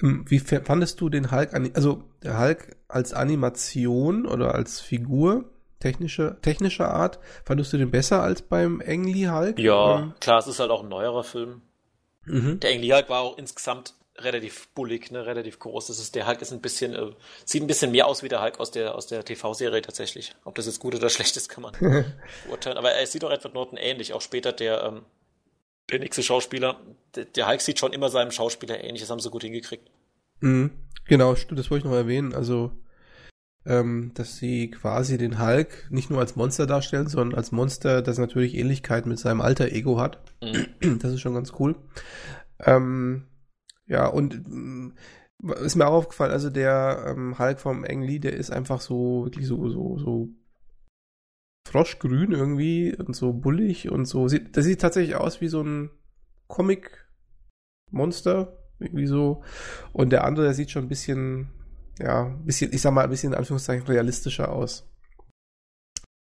Wie 0.01 0.39
fandest 0.39 0.99
du 0.99 1.09
den 1.09 1.31
Hulk, 1.31 1.53
also 1.53 2.03
der 2.21 2.39
Hulk 2.39 2.75
als 2.87 3.13
Animation 3.13 4.25
oder 4.25 4.53
als 4.53 4.81
Figur, 4.81 5.45
technische, 5.79 6.37
technischer 6.41 6.93
Art, 6.93 7.19
fandest 7.45 7.71
du 7.71 7.77
den 7.77 7.91
besser 7.91 8.21
als 8.21 8.41
beim 8.41 8.81
Engli 8.81 9.23
Hulk? 9.23 9.57
Ja, 9.57 9.99
ähm, 9.99 10.13
klar, 10.19 10.39
es 10.39 10.47
ist 10.47 10.59
halt 10.59 10.71
auch 10.71 10.83
ein 10.83 10.89
neuerer 10.89 11.23
Film. 11.23 11.61
Mhm. 12.25 12.59
Der 12.59 12.71
Engli 12.71 12.89
Hulk 12.89 13.09
war 13.09 13.21
auch 13.21 13.37
insgesamt 13.37 13.93
relativ 14.17 14.67
bullig, 14.69 15.11
ne, 15.11 15.25
relativ 15.25 15.59
groß. 15.59 15.87
Das 15.87 15.99
ist, 15.99 16.15
der 16.15 16.27
Hulk 16.27 16.41
ist 16.41 16.51
ein 16.51 16.61
bisschen, 16.61 16.93
äh, 16.93 17.11
sieht 17.45 17.63
ein 17.63 17.67
bisschen 17.67 17.91
mehr 17.91 18.07
aus 18.07 18.23
wie 18.23 18.29
der 18.29 18.41
Hulk 18.41 18.59
aus 18.59 18.71
der, 18.71 18.95
aus 18.95 19.07
der 19.07 19.23
TV-Serie 19.23 19.81
tatsächlich. 19.81 20.35
Ob 20.43 20.55
das 20.55 20.65
jetzt 20.65 20.79
gut 20.79 20.95
oder 20.95 21.09
schlecht 21.09 21.35
ist, 21.37 21.49
kann 21.49 21.63
man 21.63 21.73
beurteilen. 22.47 22.77
Aber 22.77 22.91
er 22.91 23.07
sieht 23.07 23.23
auch 23.23 23.31
Edward 23.31 23.53
Norton 23.53 23.77
ähnlich. 23.77 24.13
Auch 24.13 24.21
später 24.21 24.51
der, 24.51 24.83
ähm, 24.83 25.01
der 25.91 25.99
nächste 25.99 26.23
Schauspieler, 26.23 26.79
der, 27.15 27.25
der 27.25 27.47
Hulk 27.47 27.61
sieht 27.61 27.79
schon 27.79 27.93
immer 27.93 28.09
seinem 28.09 28.31
Schauspieler 28.31 28.83
ähnlich, 28.83 29.01
das 29.01 29.09
haben 29.09 29.19
sie 29.19 29.29
gut 29.29 29.43
hingekriegt. 29.43 29.89
Mhm. 30.39 30.71
Genau, 31.07 31.33
das 31.33 31.71
wollte 31.71 31.77
ich 31.77 31.91
noch 31.91 31.93
erwähnen. 31.93 32.33
Also, 32.33 32.71
ähm, 33.65 34.11
dass 34.15 34.37
sie 34.37 34.71
quasi 34.71 35.17
den 35.17 35.39
Hulk 35.39 35.87
nicht 35.89 36.09
nur 36.09 36.19
als 36.19 36.35
Monster 36.35 36.65
darstellen, 36.65 37.07
sondern 37.07 37.37
als 37.37 37.51
Monster, 37.51 38.01
das 38.01 38.17
natürlich 38.17 38.55
Ähnlichkeit 38.55 39.05
mit 39.05 39.19
seinem 39.19 39.41
alter 39.41 39.71
Ego 39.71 39.99
hat. 39.99 40.19
Mhm. 40.41 40.99
Das 40.99 41.13
ist 41.13 41.21
schon 41.21 41.35
ganz 41.35 41.53
cool. 41.59 41.75
Ähm, 42.59 43.27
ja, 43.87 44.07
und 44.07 44.33
äh, 44.33 45.65
ist 45.65 45.75
mir 45.75 45.87
auch 45.87 45.93
aufgefallen, 45.93 46.31
also 46.31 46.49
der 46.49 47.05
ähm, 47.07 47.37
Hulk 47.37 47.59
vom 47.59 47.83
Ang 47.83 48.01
Lee, 48.01 48.19
der 48.19 48.33
ist 48.33 48.51
einfach 48.51 48.81
so, 48.81 49.25
wirklich 49.25 49.45
so, 49.45 49.69
so, 49.69 49.99
so 49.99 50.29
froschgrün 51.65 52.31
irgendwie 52.31 52.95
und 52.95 53.15
so 53.15 53.33
bullig 53.33 53.91
und 53.91 54.05
so. 54.05 54.27
Sieht, 54.27 54.55
das 54.55 54.65
sieht 54.65 54.81
tatsächlich 54.81 55.15
aus 55.15 55.41
wie 55.41 55.47
so 55.47 55.61
ein 55.61 55.89
Comic-Monster, 56.47 58.57
irgendwie 58.79 59.07
so. 59.07 59.43
Und 59.91 60.11
der 60.11 60.23
andere, 60.23 60.45
der 60.45 60.53
sieht 60.53 60.71
schon 60.71 60.85
ein 60.85 60.89
bisschen, 60.89 61.49
ja, 61.99 62.25
ein 62.25 62.45
bisschen, 62.45 62.71
ich 62.73 62.81
sag 62.81 62.93
mal, 62.93 63.03
ein 63.03 63.09
bisschen 63.09 63.33
in 63.33 63.39
Anführungszeichen 63.39 63.87
realistischer 63.87 64.51
aus. 64.51 64.87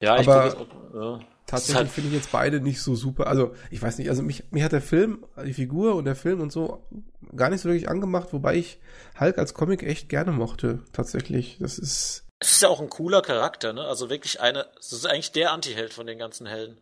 Ja, 0.02 0.20
ich 0.20 0.28
Aber 0.28 0.54
auch, 0.54 0.94
ja. 0.94 1.20
tatsächlich 1.46 1.76
halt 1.76 1.88
finde 1.88 2.10
ich 2.10 2.16
jetzt 2.16 2.32
beide 2.32 2.60
nicht 2.60 2.80
so 2.80 2.94
super. 2.94 3.26
Also, 3.26 3.54
ich 3.70 3.80
weiß 3.80 3.98
nicht, 3.98 4.10
also 4.10 4.22
mich, 4.22 4.50
mich 4.52 4.62
hat 4.62 4.72
der 4.72 4.82
Film, 4.82 5.24
die 5.44 5.54
Figur 5.54 5.96
und 5.96 6.04
der 6.04 6.16
Film 6.16 6.40
und 6.40 6.52
so 6.52 6.86
gar 7.34 7.50
nicht 7.50 7.60
so 7.60 7.68
wirklich 7.68 7.88
angemacht, 7.88 8.32
wobei 8.32 8.56
ich 8.56 8.80
Hulk 9.18 9.38
als 9.38 9.54
Comic 9.54 9.82
echt 9.82 10.08
gerne 10.08 10.32
mochte, 10.32 10.82
tatsächlich. 10.92 11.58
Das 11.60 11.78
ist, 11.78 12.25
es 12.38 12.52
ist 12.52 12.62
ja 12.62 12.68
auch 12.68 12.80
ein 12.80 12.90
cooler 12.90 13.22
Charakter, 13.22 13.72
ne? 13.72 13.84
Also 13.84 14.10
wirklich 14.10 14.40
eine, 14.40 14.66
das 14.76 14.92
ist 14.92 15.06
eigentlich 15.06 15.32
der 15.32 15.52
Anti-Held 15.52 15.92
von 15.92 16.06
den 16.06 16.18
ganzen 16.18 16.46
Helden. 16.46 16.78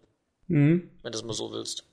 Mhm. 0.49 0.91
Wenn 1.03 1.13
du 1.13 1.19
es 1.19 1.25
mal 1.25 1.33
so 1.33 1.53
willst. 1.53 1.85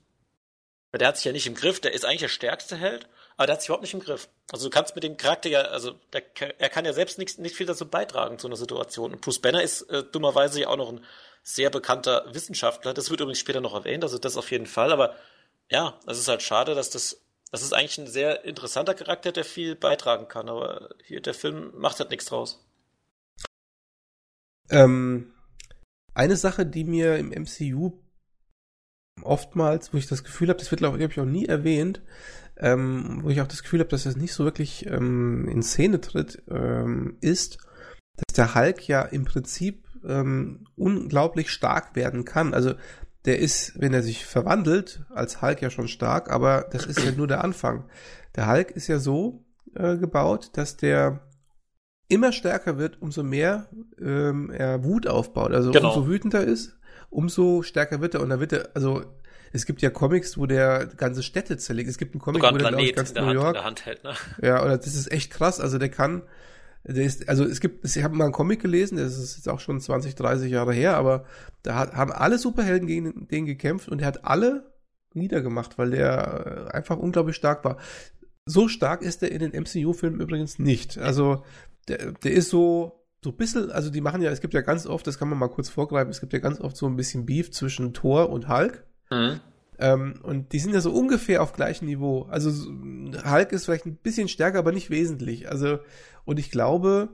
Weil 0.90 0.98
der 0.98 1.08
hat 1.08 1.16
sich 1.16 1.24
ja 1.24 1.32
nicht 1.32 1.46
im 1.46 1.54
Griff, 1.54 1.80
der 1.80 1.92
ist 1.92 2.04
eigentlich 2.04 2.20
der 2.20 2.28
stärkste 2.28 2.76
Held, 2.76 3.08
aber 3.36 3.46
der 3.46 3.54
hat 3.54 3.62
sich 3.62 3.68
überhaupt 3.68 3.82
nicht 3.82 3.94
im 3.94 4.00
Griff. 4.00 4.28
Also 4.50 4.68
du 4.68 4.70
kannst 4.70 4.94
mit 4.94 5.04
dem 5.04 5.16
Charakter 5.16 5.48
ja, 5.48 5.62
also 5.62 5.92
der, 6.12 6.22
er 6.60 6.68
kann 6.68 6.84
ja 6.84 6.92
selbst 6.92 7.18
nicht, 7.18 7.38
nicht 7.38 7.56
viel 7.56 7.66
dazu 7.66 7.88
beitragen 7.88 8.38
zu 8.38 8.46
einer 8.46 8.56
Situation. 8.56 9.12
Und 9.12 9.20
Bruce 9.20 9.38
Banner 9.38 9.62
ist 9.62 9.82
äh, 9.82 10.02
dummerweise 10.04 10.60
ja 10.60 10.68
auch 10.68 10.76
noch 10.76 10.92
ein 10.92 11.04
sehr 11.42 11.70
bekannter 11.70 12.26
Wissenschaftler. 12.34 12.92
Das 12.92 13.10
wird 13.10 13.20
übrigens 13.20 13.38
später 13.38 13.60
noch 13.60 13.74
erwähnt, 13.74 14.04
also 14.04 14.18
das 14.18 14.36
auf 14.36 14.50
jeden 14.50 14.66
Fall. 14.66 14.92
Aber 14.92 15.16
ja, 15.70 15.98
es 16.06 16.18
ist 16.18 16.28
halt 16.28 16.42
schade, 16.42 16.74
dass 16.74 16.90
das, 16.90 17.22
das 17.50 17.62
ist 17.62 17.72
eigentlich 17.72 17.98
ein 17.98 18.06
sehr 18.06 18.44
interessanter 18.44 18.94
Charakter, 18.94 19.32
der 19.32 19.44
viel 19.44 19.76
beitragen 19.76 20.28
kann. 20.28 20.48
Aber 20.48 20.90
hier 21.04 21.22
der 21.22 21.34
Film 21.34 21.72
macht 21.74 22.00
halt 22.00 22.10
nichts 22.10 22.26
draus. 22.26 22.62
Ähm, 24.72 25.32
eine 26.14 26.36
Sache, 26.36 26.66
die 26.66 26.84
mir 26.84 27.16
im 27.18 27.30
MCU 27.30 27.92
oftmals, 29.22 29.92
wo 29.92 29.98
ich 29.98 30.06
das 30.06 30.24
Gefühl 30.24 30.48
habe, 30.48 30.58
das 30.58 30.70
wird 30.70 30.80
glaube 30.80 30.98
ich 30.98 31.20
auch 31.20 31.24
nie 31.24 31.46
erwähnt, 31.46 32.02
ähm, 32.56 33.20
wo 33.22 33.30
ich 33.30 33.40
auch 33.40 33.46
das 33.46 33.62
Gefühl 33.62 33.80
habe, 33.80 33.90
dass 33.90 34.04
das 34.04 34.16
nicht 34.16 34.32
so 34.32 34.44
wirklich 34.44 34.86
ähm, 34.86 35.48
in 35.48 35.62
Szene 35.62 36.00
tritt, 36.00 36.42
ähm, 36.50 37.16
ist, 37.20 37.58
dass 38.16 38.34
der 38.34 38.54
Hulk 38.54 38.86
ja 38.88 39.02
im 39.02 39.24
Prinzip 39.24 39.86
ähm, 40.06 40.66
unglaublich 40.76 41.50
stark 41.50 41.94
werden 41.94 42.24
kann. 42.24 42.54
Also 42.54 42.74
der 43.24 43.38
ist, 43.38 43.80
wenn 43.80 43.94
er 43.94 44.02
sich 44.02 44.26
verwandelt, 44.26 45.04
als 45.10 45.42
Hulk 45.42 45.62
ja 45.62 45.70
schon 45.70 45.88
stark, 45.88 46.30
aber 46.30 46.66
das 46.70 46.86
ist 46.86 47.00
ja 47.00 47.12
nur 47.12 47.28
der 47.28 47.44
Anfang. 47.44 47.88
Der 48.34 48.48
Hulk 48.50 48.72
ist 48.72 48.88
ja 48.88 48.98
so 48.98 49.44
äh, 49.74 49.96
gebaut, 49.96 50.50
dass 50.54 50.76
der 50.76 51.20
immer 52.12 52.32
stärker 52.32 52.78
wird, 52.78 53.00
umso 53.00 53.22
mehr 53.22 53.68
ähm, 54.00 54.50
er 54.50 54.84
Wut 54.84 55.06
aufbaut. 55.06 55.52
Also 55.52 55.70
genau. 55.72 55.94
umso 55.94 56.08
wütender 56.08 56.44
ist, 56.44 56.76
umso 57.10 57.62
stärker 57.62 58.00
wird 58.00 58.14
er. 58.14 58.20
Und 58.20 58.28
da 58.28 58.38
wird 58.38 58.52
er, 58.52 58.68
also 58.74 59.02
es 59.52 59.66
gibt 59.66 59.80
ja 59.82 59.90
Comics, 59.90 60.36
wo 60.36 60.46
der 60.46 60.86
ganze 60.86 61.22
Städte 61.22 61.56
zerlegt. 61.56 61.88
Es 61.88 61.98
gibt 61.98 62.14
einen 62.14 62.20
Comic, 62.20 62.42
Sogar 62.42 62.54
wo 62.54 62.58
der, 62.58 62.68
glaube 62.68 62.84
ich, 62.84 62.94
ganz 62.94 63.14
New 63.14 63.22
Hand, 63.22 63.34
York. 63.34 63.64
Hand 63.64 63.86
hält, 63.86 64.04
ne? 64.04 64.12
Ja, 64.42 64.62
oder 64.62 64.76
das 64.76 64.94
ist 64.94 65.10
echt 65.10 65.30
krass. 65.32 65.58
Also 65.58 65.78
der 65.78 65.88
kann, 65.88 66.22
der 66.84 67.04
ist, 67.04 67.28
also 67.28 67.44
es 67.44 67.60
gibt, 67.60 67.84
ich 67.84 68.02
habe 68.04 68.14
mal 68.14 68.24
einen 68.24 68.32
Comic 68.32 68.60
gelesen, 68.60 68.98
das 68.98 69.16
ist 69.16 69.36
jetzt 69.36 69.48
auch 69.48 69.60
schon 69.60 69.80
20, 69.80 70.14
30 70.14 70.50
Jahre 70.50 70.74
her, 70.74 70.96
aber 70.96 71.24
da 71.62 71.76
hat, 71.76 71.94
haben 71.94 72.12
alle 72.12 72.38
Superhelden 72.38 72.86
gegen 72.86 73.26
den 73.28 73.46
gekämpft 73.46 73.88
und 73.88 74.00
er 74.00 74.06
hat 74.08 74.24
alle 74.24 74.70
niedergemacht, 75.14 75.78
weil 75.78 75.90
der 75.90 76.68
äh, 76.70 76.76
einfach 76.76 76.98
unglaublich 76.98 77.36
stark 77.36 77.64
war. 77.64 77.76
So 78.44 78.68
stark 78.68 79.02
ist 79.02 79.22
er 79.22 79.30
in 79.30 79.38
den 79.38 79.62
MCU-Filmen 79.62 80.20
übrigens 80.20 80.58
nicht. 80.58 80.98
Also 80.98 81.44
der, 81.88 82.12
der 82.12 82.32
ist 82.32 82.50
so, 82.50 83.04
so 83.22 83.30
ein 83.30 83.36
bisschen, 83.36 83.70
also 83.70 83.90
die 83.90 84.00
machen 84.00 84.22
ja, 84.22 84.30
es 84.30 84.40
gibt 84.40 84.54
ja 84.54 84.60
ganz 84.60 84.86
oft, 84.86 85.06
das 85.06 85.18
kann 85.18 85.28
man 85.28 85.38
mal 85.38 85.48
kurz 85.48 85.68
vorgreifen, 85.68 86.10
es 86.10 86.20
gibt 86.20 86.32
ja 86.32 86.38
ganz 86.38 86.60
oft 86.60 86.76
so 86.76 86.86
ein 86.86 86.96
bisschen 86.96 87.26
Beef 87.26 87.50
zwischen 87.50 87.94
Thor 87.94 88.30
und 88.30 88.48
Hulk. 88.48 88.84
Mhm. 89.10 89.40
Ähm, 89.78 90.20
und 90.22 90.52
die 90.52 90.58
sind 90.58 90.74
ja 90.74 90.80
so 90.80 90.92
ungefähr 90.92 91.42
auf 91.42 91.52
gleichem 91.52 91.86
Niveau. 91.86 92.22
Also 92.24 92.50
Hulk 92.50 93.52
ist 93.52 93.64
vielleicht 93.64 93.86
ein 93.86 93.96
bisschen 93.96 94.28
stärker, 94.28 94.58
aber 94.58 94.72
nicht 94.72 94.90
wesentlich. 94.90 95.48
Also, 95.48 95.78
und 96.24 96.38
ich 96.38 96.50
glaube, 96.50 97.10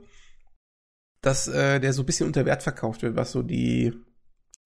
dass 1.21 1.47
äh, 1.47 1.79
der 1.79 1.93
so 1.93 2.03
ein 2.03 2.05
bisschen 2.05 2.27
unter 2.27 2.45
Wert 2.45 2.63
verkauft 2.63 3.01
wird, 3.01 3.15
was 3.15 3.31
so 3.31 3.41
die 3.41 3.93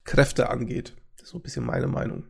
Kräfte 0.03 0.49
angeht. 0.49 0.95
Das 1.15 1.25
ist 1.25 1.29
so 1.31 1.37
ein 1.37 1.43
bisschen 1.43 1.65
meine 1.65 1.87
Meinung. 1.87 2.25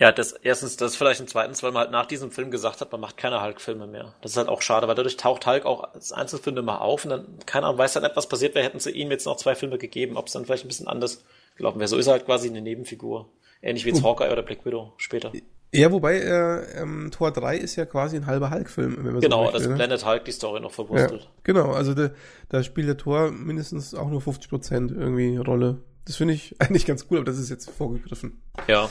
Ja, 0.00 0.12
das 0.12 0.32
erstens, 0.32 0.76
das 0.76 0.94
vielleicht 0.94 1.20
ein 1.20 1.26
zweitens, 1.26 1.62
weil 1.62 1.72
man 1.72 1.82
halt 1.82 1.90
nach 1.90 2.06
diesem 2.06 2.30
Film 2.30 2.52
gesagt 2.52 2.80
hat, 2.80 2.92
man 2.92 3.00
macht 3.00 3.16
keine 3.16 3.42
Hulk-Filme 3.42 3.88
mehr. 3.88 4.14
Das 4.20 4.32
ist 4.32 4.36
halt 4.36 4.48
auch 4.48 4.62
schade, 4.62 4.86
weil 4.86 4.94
dadurch 4.94 5.16
taucht 5.16 5.44
Hulk 5.44 5.66
auch 5.66 5.92
als 5.92 6.12
Einzelfilm 6.12 6.56
immer 6.56 6.82
auf 6.82 7.04
und 7.04 7.10
dann, 7.10 7.26
keine 7.46 7.66
Ahnung, 7.66 7.78
weiß 7.78 7.94
dann 7.94 8.04
nicht, 8.04 8.14
was 8.14 8.28
passiert 8.28 8.54
wäre, 8.54 8.64
hätten 8.64 8.78
sie 8.78 8.92
ihm 8.92 9.10
jetzt 9.10 9.26
noch 9.26 9.36
zwei 9.36 9.56
Filme 9.56 9.76
gegeben, 9.76 10.16
ob 10.16 10.28
es 10.28 10.34
dann 10.34 10.44
vielleicht 10.44 10.64
ein 10.64 10.68
bisschen 10.68 10.86
anders 10.86 11.24
gelaufen 11.56 11.80
wäre. 11.80 11.88
So 11.88 11.96
ist 11.96 12.06
er 12.06 12.12
halt 12.12 12.26
quasi 12.26 12.48
eine 12.48 12.62
Nebenfigur. 12.62 13.28
Ähnlich 13.60 13.84
wie 13.84 13.88
jetzt 13.88 14.04
Hawkeye 14.04 14.30
oder 14.30 14.42
Black 14.42 14.64
Widow 14.64 14.92
später. 14.98 15.32
Ja, 15.72 15.90
wobei 15.92 16.18
äh, 16.18 16.80
ähm, 16.80 17.10
Tor 17.10 17.32
3 17.32 17.56
ist 17.56 17.76
ja 17.76 17.84
quasi 17.84 18.16
ein 18.16 18.26
halber 18.26 18.50
Hulk-Film. 18.50 18.98
wenn 18.98 19.12
man 19.12 19.20
Genau, 19.20 19.38
so 19.38 19.42
möchte, 19.42 19.58
das 19.58 19.68
ne? 19.68 19.74
Planet 19.74 20.06
Hulk 20.06 20.24
die 20.24 20.32
Story 20.32 20.60
noch 20.60 20.70
verwurstelt. 20.72 21.22
Ja, 21.22 21.28
genau, 21.42 21.72
also 21.72 21.92
de, 21.94 22.10
da 22.48 22.62
spielt 22.62 22.88
der 22.88 22.96
Tor 22.96 23.32
mindestens 23.32 23.94
auch 23.94 24.08
nur 24.08 24.20
50% 24.20 24.96
irgendwie 24.96 25.36
Rolle. 25.36 25.78
Das 26.06 26.16
finde 26.16 26.34
ich 26.34 26.54
eigentlich 26.60 26.86
ganz 26.86 27.06
cool, 27.10 27.18
aber 27.18 27.26
das 27.26 27.38
ist 27.38 27.50
jetzt 27.50 27.68
vorgegriffen. 27.68 28.40
Ja. 28.68 28.88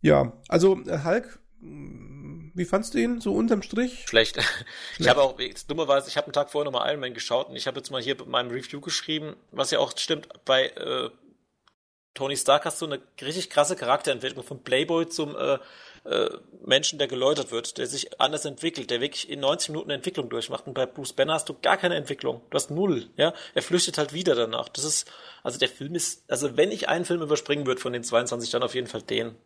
Ja, 0.00 0.32
also 0.48 0.80
äh, 0.86 1.04
Hulk, 1.04 1.38
mm, 1.60 2.52
wie 2.54 2.64
fandst 2.64 2.94
du 2.94 2.98
ihn 2.98 3.20
so 3.20 3.32
unterm 3.34 3.62
Strich? 3.62 4.04
Schlecht. 4.06 4.34
Schlecht. 4.42 4.64
Ich 4.98 5.08
habe 5.08 5.22
auch, 5.22 5.36
dummerweise, 5.68 6.08
ich 6.08 6.16
habe 6.16 6.26
einen 6.26 6.32
Tag 6.32 6.50
vorher 6.50 6.70
nochmal 6.70 6.88
Iron 6.90 7.00
Man 7.00 7.14
geschaut 7.14 7.48
und 7.48 7.56
ich 7.56 7.66
habe 7.66 7.78
jetzt 7.78 7.90
mal 7.90 8.02
hier 8.02 8.16
bei 8.16 8.24
meinem 8.24 8.50
Review 8.50 8.80
geschrieben, 8.80 9.36
was 9.50 9.70
ja 9.70 9.78
auch 9.78 9.96
stimmt, 9.96 10.28
bei 10.44 10.68
äh, 10.68 11.10
Tony 12.14 12.36
Stark 12.36 12.64
hast 12.64 12.82
du 12.82 12.86
eine 12.86 13.00
richtig 13.20 13.50
krasse 13.50 13.76
Charakterentwicklung 13.76 14.44
vom 14.44 14.62
Playboy 14.62 15.08
zum 15.08 15.36
äh, 15.36 15.58
äh, 16.04 16.30
Menschen, 16.64 16.98
der 16.98 17.08
geläutert 17.08 17.52
wird, 17.52 17.78
der 17.78 17.86
sich 17.86 18.20
anders 18.20 18.44
entwickelt, 18.44 18.90
der 18.90 19.00
wirklich 19.00 19.28
in 19.28 19.40
90 19.40 19.70
Minuten 19.70 19.90
Entwicklung 19.90 20.28
durchmacht. 20.28 20.66
Und 20.66 20.74
bei 20.74 20.86
Bruce 20.86 21.12
Banner 21.12 21.34
hast 21.34 21.48
du 21.48 21.54
gar 21.60 21.76
keine 21.76 21.94
Entwicklung. 21.94 22.40
Du 22.50 22.54
hast 22.56 22.70
null, 22.70 23.10
ja. 23.16 23.34
Er 23.54 23.62
flüchtet 23.62 23.98
halt 23.98 24.12
wieder 24.12 24.34
danach. 24.34 24.68
Das 24.70 24.84
ist, 24.84 25.10
also 25.42 25.58
der 25.58 25.68
Film 25.68 25.94
ist, 25.94 26.24
also 26.28 26.56
wenn 26.56 26.72
ich 26.72 26.88
einen 26.88 27.04
Film 27.04 27.22
überspringen 27.22 27.66
würde 27.66 27.80
von 27.80 27.92
den 27.92 28.02
22, 28.02 28.50
dann 28.50 28.62
auf 28.62 28.74
jeden 28.74 28.86
Fall 28.86 29.02
den. 29.02 29.36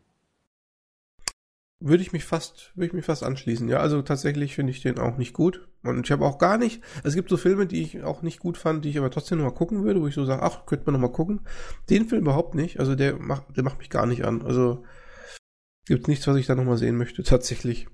Würde 1.86 2.02
ich 2.02 2.14
mich 2.14 2.24
fast, 2.24 2.72
würde 2.74 2.86
ich 2.86 2.92
mich 2.94 3.04
fast 3.04 3.22
anschließen. 3.22 3.68
Ja, 3.68 3.80
also 3.80 4.00
tatsächlich 4.00 4.54
finde 4.54 4.72
ich 4.72 4.80
den 4.80 4.98
auch 4.98 5.18
nicht 5.18 5.34
gut. 5.34 5.68
Und 5.82 6.06
ich 6.06 6.12
habe 6.12 6.24
auch 6.24 6.38
gar 6.38 6.56
nicht, 6.56 6.82
es 7.02 7.14
gibt 7.14 7.28
so 7.28 7.36
Filme, 7.36 7.66
die 7.66 7.82
ich 7.82 8.02
auch 8.02 8.22
nicht 8.22 8.38
gut 8.38 8.56
fand, 8.56 8.86
die 8.86 8.88
ich 8.88 8.96
aber 8.96 9.10
trotzdem 9.10 9.36
nochmal 9.36 9.52
gucken 9.52 9.84
würde, 9.84 10.00
wo 10.00 10.06
ich 10.06 10.14
so 10.14 10.24
sage, 10.24 10.42
ach, 10.42 10.64
könnte 10.64 10.86
man 10.86 10.94
nochmal 10.94 11.12
gucken. 11.12 11.46
Den 11.90 12.08
Film 12.08 12.22
überhaupt 12.22 12.54
nicht. 12.54 12.80
Also 12.80 12.94
der 12.94 13.16
macht, 13.16 13.54
der 13.54 13.64
macht 13.64 13.80
mich 13.80 13.90
gar 13.90 14.06
nicht 14.06 14.24
an. 14.24 14.40
Also 14.40 14.82
gibt 15.84 16.08
nichts, 16.08 16.26
was 16.26 16.36
ich 16.36 16.46
da 16.46 16.54
nochmal 16.54 16.78
sehen 16.78 16.96
möchte, 16.96 17.22
tatsächlich. 17.22 17.86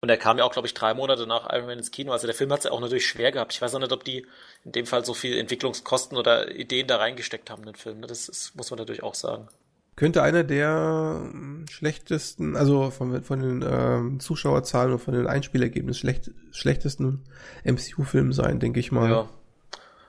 Und 0.00 0.10
er 0.10 0.16
kam 0.16 0.38
ja 0.38 0.44
auch, 0.44 0.52
glaube 0.52 0.68
ich, 0.68 0.74
drei 0.74 0.94
Monate 0.94 1.26
nach 1.26 1.52
Iron 1.52 1.66
Man 1.66 1.78
ins 1.78 1.90
Kino. 1.90 2.12
Also 2.12 2.28
der 2.28 2.36
Film 2.36 2.52
hat 2.52 2.60
es 2.60 2.66
ja 2.66 2.70
auch 2.70 2.80
natürlich 2.80 3.08
schwer 3.08 3.32
gehabt. 3.32 3.52
Ich 3.52 3.60
weiß 3.60 3.74
auch 3.74 3.80
nicht, 3.80 3.90
ob 3.90 4.04
die 4.04 4.28
in 4.64 4.70
dem 4.70 4.86
Fall 4.86 5.04
so 5.04 5.12
viel 5.12 5.36
Entwicklungskosten 5.38 6.16
oder 6.16 6.54
Ideen 6.54 6.86
da 6.86 6.98
reingesteckt 6.98 7.50
haben 7.50 7.62
in 7.62 7.72
den 7.72 7.74
Film. 7.74 8.00
Das, 8.02 8.28
ist, 8.28 8.54
muss 8.54 8.70
man 8.70 8.78
natürlich 8.78 9.02
auch 9.02 9.16
sagen 9.16 9.48
könnte 9.96 10.22
einer 10.22 10.44
der 10.44 11.22
ähm, 11.32 11.66
schlechtesten, 11.70 12.56
also 12.56 12.90
von, 12.90 13.22
von 13.22 13.40
den 13.40 13.64
ähm, 13.66 14.20
Zuschauerzahlen 14.20 14.92
und 14.92 14.98
von 14.98 15.14
den 15.14 15.26
Einspielergebnissen 15.26 16.00
schlecht, 16.00 16.30
schlechtesten 16.50 17.24
MCU-Filmen 17.64 18.32
sein, 18.32 18.58
denke 18.58 18.80
ich 18.80 18.90
mal. 18.90 19.10
Ja. 19.10 19.28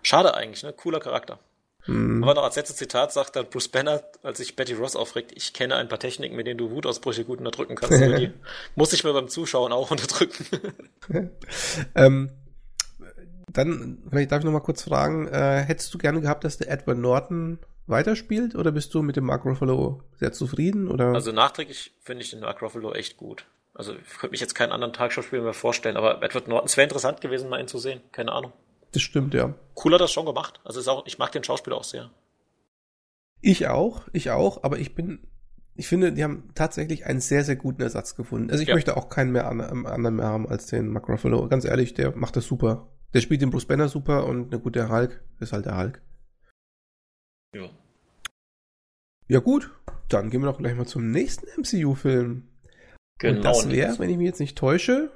Schade 0.01 0.35
eigentlich, 0.35 0.63
ne? 0.63 0.73
Cooler 0.73 0.99
Charakter. 0.99 1.39
Hm. 1.85 2.23
Aber 2.23 2.33
noch 2.33 2.43
als 2.43 2.55
letztes 2.55 2.77
Zitat 2.77 3.13
sagt 3.13 3.35
dann 3.35 3.45
Bruce 3.47 3.67
Banner, 3.67 4.01
als 4.23 4.39
sich 4.39 4.55
Betty 4.55 4.73
Ross 4.73 4.95
aufregt, 4.95 5.31
ich 5.35 5.53
kenne 5.53 5.75
ein 5.75 5.87
paar 5.87 5.99
Techniken, 5.99 6.35
mit 6.35 6.47
denen 6.47 6.57
du 6.57 6.71
Wutausbrüche 6.71 7.25
gut 7.25 7.37
unterdrücken 7.37 7.75
kannst. 7.75 8.01
die 8.19 8.31
muss 8.75 8.93
ich 8.93 9.03
mir 9.03 9.13
beim 9.13 9.27
Zuschauen 9.27 9.71
auch 9.71 9.91
unterdrücken. 9.91 10.45
ähm, 11.95 12.31
dann, 13.47 13.99
vielleicht 14.09 14.31
darf 14.31 14.39
ich 14.39 14.45
noch 14.45 14.51
mal 14.51 14.61
kurz 14.61 14.83
fragen, 14.83 15.27
äh, 15.27 15.63
hättest 15.63 15.93
du 15.93 15.97
gerne 15.99 16.21
gehabt, 16.21 16.43
dass 16.43 16.57
der 16.57 16.71
Edward 16.71 16.97
Norton 16.97 17.59
weiterspielt 17.87 18.55
oder 18.55 18.71
bist 18.71 18.93
du 18.93 19.01
mit 19.01 19.15
dem 19.15 19.25
Mark 19.25 19.45
Ruffalo 19.45 20.01
sehr 20.15 20.31
zufrieden? 20.31 20.89
Oder? 20.89 21.13
Also 21.13 21.31
nachträglich 21.31 21.93
finde 22.01 22.23
ich 22.23 22.31
den 22.31 22.39
Mark 22.39 22.61
Ruffalo 22.61 22.93
echt 22.93 23.17
gut. 23.17 23.45
Also 23.73 23.93
ich 23.93 24.17
könnte 24.17 24.31
mich 24.31 24.39
jetzt 24.39 24.55
keinen 24.55 24.71
anderen 24.71 24.93
Tagschauspieler 24.93 25.43
mehr 25.43 25.53
vorstellen, 25.53 25.97
aber 25.97 26.23
Edward 26.23 26.47
Norton, 26.47 26.65
es 26.65 26.77
wäre 26.77 26.85
interessant 26.85 27.21
gewesen, 27.21 27.49
mal 27.49 27.59
ihn 27.59 27.67
zu 27.67 27.77
sehen. 27.77 28.01
Keine 28.11 28.31
Ahnung. 28.31 28.53
Das 28.93 29.01
stimmt, 29.01 29.33
ja. 29.33 29.53
Cool 29.83 29.93
hat 29.93 30.01
das 30.01 30.11
schon 30.11 30.25
gemacht. 30.25 30.61
Also 30.63 30.79
ist 30.79 30.87
auch, 30.87 31.05
ich 31.05 31.17
mag 31.17 31.31
den 31.33 31.43
Schauspieler 31.43 31.75
auch 31.75 31.83
sehr. 31.83 32.09
Ich 33.41 33.67
auch, 33.67 34.07
ich 34.13 34.31
auch, 34.31 34.63
aber 34.63 34.79
ich 34.79 34.95
bin, 34.95 35.27
ich 35.75 35.87
finde, 35.87 36.13
die 36.13 36.23
haben 36.23 36.49
tatsächlich 36.55 37.05
einen 37.05 37.19
sehr, 37.19 37.43
sehr 37.43 37.57
guten 37.57 37.81
Ersatz 37.81 38.15
gefunden. 38.15 38.49
Also 38.49 38.63
ich 38.63 38.69
ja. 38.69 38.75
möchte 38.75 38.95
auch 38.95 39.09
keinen 39.09 39.33
mehr 39.33 39.49
an, 39.49 39.59
anderen 39.59 40.15
mehr 40.15 40.27
haben 40.27 40.47
als 40.47 40.67
den 40.67 40.87
Mark 40.87 41.09
Ruffalo. 41.09 41.47
Ganz 41.49 41.65
ehrlich, 41.65 41.93
der 41.93 42.15
macht 42.15 42.37
das 42.37 42.45
super. 42.45 42.87
Der 43.13 43.19
spielt 43.19 43.41
den 43.41 43.49
Bruce 43.49 43.65
Banner 43.65 43.89
super 43.89 44.25
und 44.25 44.53
eine 44.53 44.61
gute 44.61 44.89
Hulk 44.89 45.21
ist 45.39 45.51
halt 45.51 45.65
der 45.65 45.77
Hulk. 45.77 46.01
Ja. 47.55 47.69
Ja 49.27 49.39
gut, 49.39 49.71
dann 50.09 50.29
gehen 50.29 50.41
wir 50.41 50.51
doch 50.51 50.57
gleich 50.57 50.75
mal 50.75 50.85
zum 50.85 51.09
nächsten 51.09 51.47
MCU-Film. 51.59 52.47
Genau. 53.19 53.37
Und 53.37 53.45
das 53.45 53.69
wäre, 53.69 53.97
wenn 53.97 54.09
ich 54.09 54.17
mich 54.17 54.27
jetzt 54.27 54.39
nicht 54.39 54.57
täusche, 54.57 55.11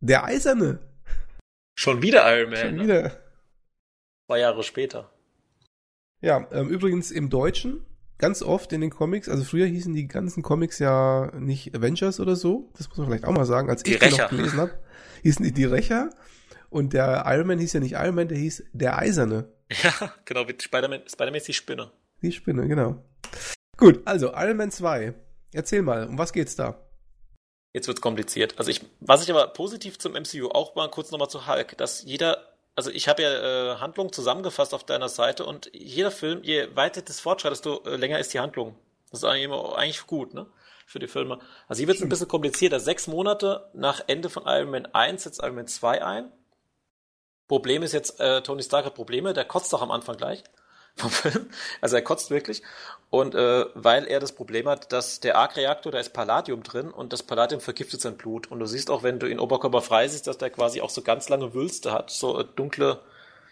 der 0.00 0.24
Eiserne. 0.24 0.78
Schon 1.76 2.02
wieder 2.02 2.24
Iron 2.38 2.50
Man. 2.50 2.58
Schon 2.60 2.76
ne? 2.76 2.82
wieder. 2.84 3.20
Zwei 4.26 4.38
Jahre 4.38 4.62
später. 4.62 5.10
Ja, 6.20 6.46
ähm, 6.52 6.68
übrigens 6.68 7.10
im 7.10 7.30
Deutschen 7.30 7.84
ganz 8.18 8.42
oft 8.42 8.72
in 8.72 8.80
den 8.80 8.90
Comics, 8.90 9.28
also 9.28 9.44
früher 9.44 9.66
hießen 9.66 9.92
die 9.92 10.08
ganzen 10.08 10.42
Comics 10.42 10.78
ja 10.78 11.30
nicht 11.38 11.74
Avengers 11.74 12.20
oder 12.20 12.34
so, 12.34 12.70
das 12.78 12.88
muss 12.88 12.96
man 12.96 13.08
vielleicht 13.08 13.26
auch 13.26 13.32
mal 13.32 13.44
sagen, 13.44 13.68
als 13.68 13.82
die 13.82 13.94
ich 13.94 14.00
Rächer. 14.00 14.22
noch 14.22 14.30
gelesen 14.30 14.58
habe, 14.58 14.72
hießen 15.22 15.44
die 15.44 15.52
die 15.52 15.64
Rächer 15.64 16.10
und 16.70 16.94
der 16.94 17.24
Iron 17.26 17.46
Man 17.46 17.58
hieß 17.58 17.74
ja 17.74 17.80
nicht 17.80 17.92
Iron 17.92 18.14
Man, 18.14 18.28
der 18.28 18.38
hieß 18.38 18.64
der 18.72 18.98
Eiserne. 18.98 19.48
Ja, 19.82 20.14
genau, 20.24 20.46
wie 20.48 20.56
Spider-Man 20.60 21.02
Spider 21.08 21.34
ist 21.34 21.48
die 21.48 21.52
Spinne. 21.52 21.90
Die 22.22 22.32
Spinne, 22.32 22.68
genau. 22.68 23.02
Gut, 23.76 24.00
also 24.04 24.32
Iron 24.34 24.56
Man 24.56 24.70
2. 24.70 25.12
Erzähl 25.52 25.82
mal, 25.82 26.06
um 26.06 26.18
was 26.18 26.32
geht's 26.32 26.56
da? 26.56 26.80
Jetzt 27.72 27.88
wird's 27.88 28.00
kompliziert. 28.00 28.54
Also 28.58 28.70
ich, 28.70 28.80
was 29.00 29.22
ich 29.22 29.30
aber 29.30 29.48
positiv 29.48 29.98
zum 29.98 30.12
MCU 30.12 30.48
auch 30.48 30.74
mal 30.74 30.88
kurz 30.88 31.10
nochmal 31.10 31.28
zu 31.28 31.46
Hulk, 31.46 31.76
dass 31.76 32.02
jeder, 32.04 32.54
also 32.74 32.90
ich 32.90 33.08
habe 33.08 33.22
ja 33.22 33.74
äh, 33.74 33.76
Handlungen 33.76 34.12
zusammengefasst 34.12 34.72
auf 34.72 34.84
deiner 34.84 35.10
Seite 35.10 35.44
und 35.44 35.70
jeder 35.74 36.10
Film, 36.10 36.42
je 36.42 36.74
weiter 36.74 37.02
das 37.02 37.20
fortschreitet, 37.20 37.58
desto 37.58 37.82
äh, 37.84 37.96
länger 37.96 38.18
ist 38.18 38.32
die 38.32 38.40
Handlung. 38.40 38.76
Das 39.10 39.20
ist 39.20 39.24
eigentlich, 39.24 39.44
immer, 39.44 39.76
eigentlich 39.76 40.06
gut, 40.06 40.32
ne? 40.32 40.46
Für 40.86 41.00
die 41.00 41.08
Filme. 41.08 41.40
Also 41.68 41.80
hier 41.80 41.88
wird's 41.88 42.00
ein 42.00 42.08
bisschen 42.08 42.28
komplizierter. 42.28 42.78
Sechs 42.78 43.08
Monate 43.08 43.68
nach 43.74 44.02
Ende 44.06 44.30
von 44.30 44.44
Iron 44.46 44.70
Man 44.70 44.86
1 44.86 45.24
setzt 45.24 45.42
Iron 45.42 45.56
Man 45.56 45.66
2 45.66 46.04
ein. 46.04 46.32
Problem 47.48 47.82
ist 47.82 47.92
jetzt, 47.92 48.20
äh, 48.20 48.42
Tony 48.42 48.62
Stark 48.62 48.86
hat 48.86 48.94
Probleme, 48.94 49.32
der 49.32 49.44
kotzt 49.44 49.72
doch 49.72 49.82
am 49.82 49.90
Anfang 49.90 50.16
gleich 50.16 50.42
vom 50.96 51.10
Film. 51.10 51.50
Also 51.80 51.96
er 51.96 52.02
kotzt 52.02 52.30
wirklich. 52.30 52.62
Und 53.10 53.34
äh, 53.34 53.66
weil 53.74 54.06
er 54.06 54.18
das 54.18 54.32
Problem 54.32 54.68
hat, 54.68 54.92
dass 54.92 55.20
der 55.20 55.36
Arc-Reaktor, 55.36 55.92
da 55.92 55.98
ist 55.98 56.12
Palladium 56.12 56.62
drin 56.62 56.90
und 56.90 57.12
das 57.12 57.22
Palladium 57.22 57.60
vergiftet 57.60 58.00
sein 58.00 58.16
Blut. 58.16 58.50
Und 58.50 58.58
du 58.58 58.66
siehst 58.66 58.90
auch, 58.90 59.02
wenn 59.02 59.18
du 59.18 59.26
ihn 59.26 59.38
Oberkörper 59.38 59.82
frei 59.82 60.08
siehst, 60.08 60.26
dass 60.26 60.38
der 60.38 60.50
quasi 60.50 60.80
auch 60.80 60.90
so 60.90 61.02
ganz 61.02 61.28
lange 61.28 61.54
Wülste 61.54 61.92
hat, 61.92 62.10
so 62.10 62.40
äh, 62.40 62.44
dunkle 62.56 63.00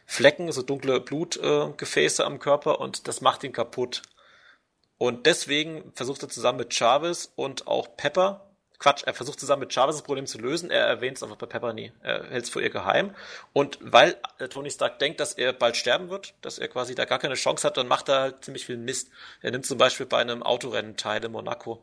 Flecken, 0.07 0.51
so 0.53 0.63
dunkle 0.63 1.01
Blutgefäße 1.01 2.23
äh, 2.23 2.27
am 2.27 2.39
Körper 2.39 2.81
und 2.81 3.09
das 3.09 3.21
macht 3.21 3.45
ihn 3.45 3.53
kaputt. 3.53 4.03
Und 4.99 5.27
deswegen 5.27 5.93
versucht 5.95 6.23
er 6.23 6.29
zusammen 6.29 6.59
mit 6.59 6.73
Chavez 6.73 7.33
und 7.37 7.67
auch 7.67 7.97
Pepper 7.97 8.54
Quatsch, 8.85 9.05
er 9.05 9.15
versucht 9.15 9.41
zusammen 9.41 9.61
mit 9.61 9.73
Chavez 9.73 9.97
das 9.97 10.03
Problem 10.03 10.27
zu 10.27 10.37
lösen, 10.37 10.71
er 10.71 10.85
erwähnt 10.85 11.17
es 11.17 11.23
aber 11.23 11.37
bei 11.37 11.47
Pepper 11.47 11.73
nie. 11.73 11.91
Er 12.03 12.29
hält 12.29 12.45
es 12.45 12.51
vor 12.51 12.61
ihr 12.61 12.69
geheim. 12.69 13.17
Und 13.55 13.79
weil 13.81 14.19
äh, 14.39 14.49
Tony 14.49 14.71
Stark 14.71 14.99
denkt, 14.99 15.21
dass 15.21 15.33
er 15.33 15.55
bald 15.55 15.79
sterben 15.79 16.11
wird, 16.11 16.35
dass 16.43 16.59
er 16.59 16.69
quasi 16.69 16.95
da 16.95 17.07
gar 17.07 17.19
keine 17.19 17.33
Chance 17.33 17.67
hat, 17.67 17.79
dann 17.79 17.89
macht 17.89 18.11
er 18.11 18.21
halt 18.21 18.45
ziemlich 18.45 18.67
viel 18.67 18.77
Mist. 18.77 19.09
Er 19.41 19.53
nimmt 19.53 19.65
zum 19.65 19.79
Beispiel 19.79 20.05
bei 20.05 20.19
einem 20.19 20.43
Autorennen 20.43 20.99
teil 20.99 21.25
in 21.25 21.33
Monaco. 21.33 21.83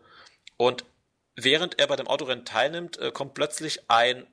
Und 0.57 0.85
während 1.35 1.79
er 1.79 1.87
bei 1.87 1.95
dem 1.95 2.07
Autorennen 2.07 2.45
teilnimmt, 2.45 2.99
äh, 2.99 3.11
kommt 3.11 3.33
plötzlich 3.33 3.81
ein 3.87 4.27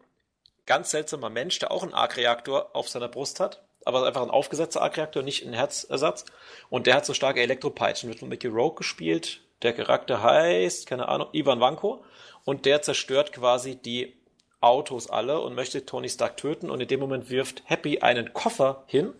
ganz 0.66 0.90
seltsamer 0.90 1.30
Mensch, 1.30 1.58
der 1.60 1.70
auch 1.70 1.82
einen 1.82 1.94
Arc-Reaktor 1.94 2.76
auf 2.76 2.90
seiner 2.90 3.08
Brust 3.08 3.40
hat, 3.40 3.62
aber 3.86 4.06
einfach 4.06 4.20
ein 4.20 4.28
aufgesetzter 4.28 4.82
Arc-Reaktor, 4.82 5.22
nicht 5.22 5.42
ein 5.42 5.54
Herzersatz. 5.54 6.26
Und 6.68 6.86
der 6.86 6.96
hat 6.96 7.06
so 7.06 7.14
starke 7.14 7.40
Elektropeitschen, 7.40 8.10
wird 8.10 8.18
von 8.18 8.28
Mickey 8.28 8.48
Rogue 8.48 8.76
gespielt. 8.76 9.40
Der 9.62 9.72
Charakter 9.72 10.22
heißt, 10.22 10.86
keine 10.86 11.08
Ahnung, 11.08 11.30
Ivan 11.32 11.60
Vanko 11.60 12.04
und 12.48 12.64
der 12.64 12.80
zerstört 12.80 13.34
quasi 13.34 13.76
die 13.76 14.16
Autos 14.62 15.10
alle 15.10 15.38
und 15.38 15.54
möchte 15.54 15.84
Tony 15.84 16.08
Stark 16.08 16.38
töten 16.38 16.70
und 16.70 16.80
in 16.80 16.88
dem 16.88 16.98
Moment 16.98 17.28
wirft 17.28 17.60
Happy 17.66 17.98
einen 17.98 18.32
Koffer 18.32 18.84
hin 18.86 19.12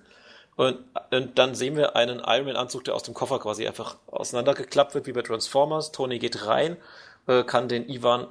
und, 0.57 0.79
und 1.11 1.39
dann 1.39 1.55
sehen 1.55 1.77
wir 1.77 1.95
einen 1.95 2.21
Iron 2.21 2.47
Man 2.47 2.57
Anzug, 2.57 2.85
der 2.85 2.95
aus 2.95 3.03
dem 3.03 3.13
Koffer 3.13 3.39
quasi 3.39 3.67
einfach 3.67 3.99
auseinandergeklappt 4.07 4.95
wird 4.95 5.07
wie 5.07 5.13
bei 5.13 5.21
Transformers. 5.21 5.93
Tony 5.93 6.19
geht 6.19 6.47
rein, 6.47 6.79
äh, 7.27 7.45
kann 7.45 7.69
den 7.69 7.91
Ivan 7.91 8.29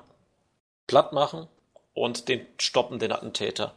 platt 0.87 1.13
machen 1.13 1.47
und 1.93 2.27
den 2.27 2.47
stoppen, 2.57 2.97
den 2.97 3.11
Attentäter. 3.11 3.75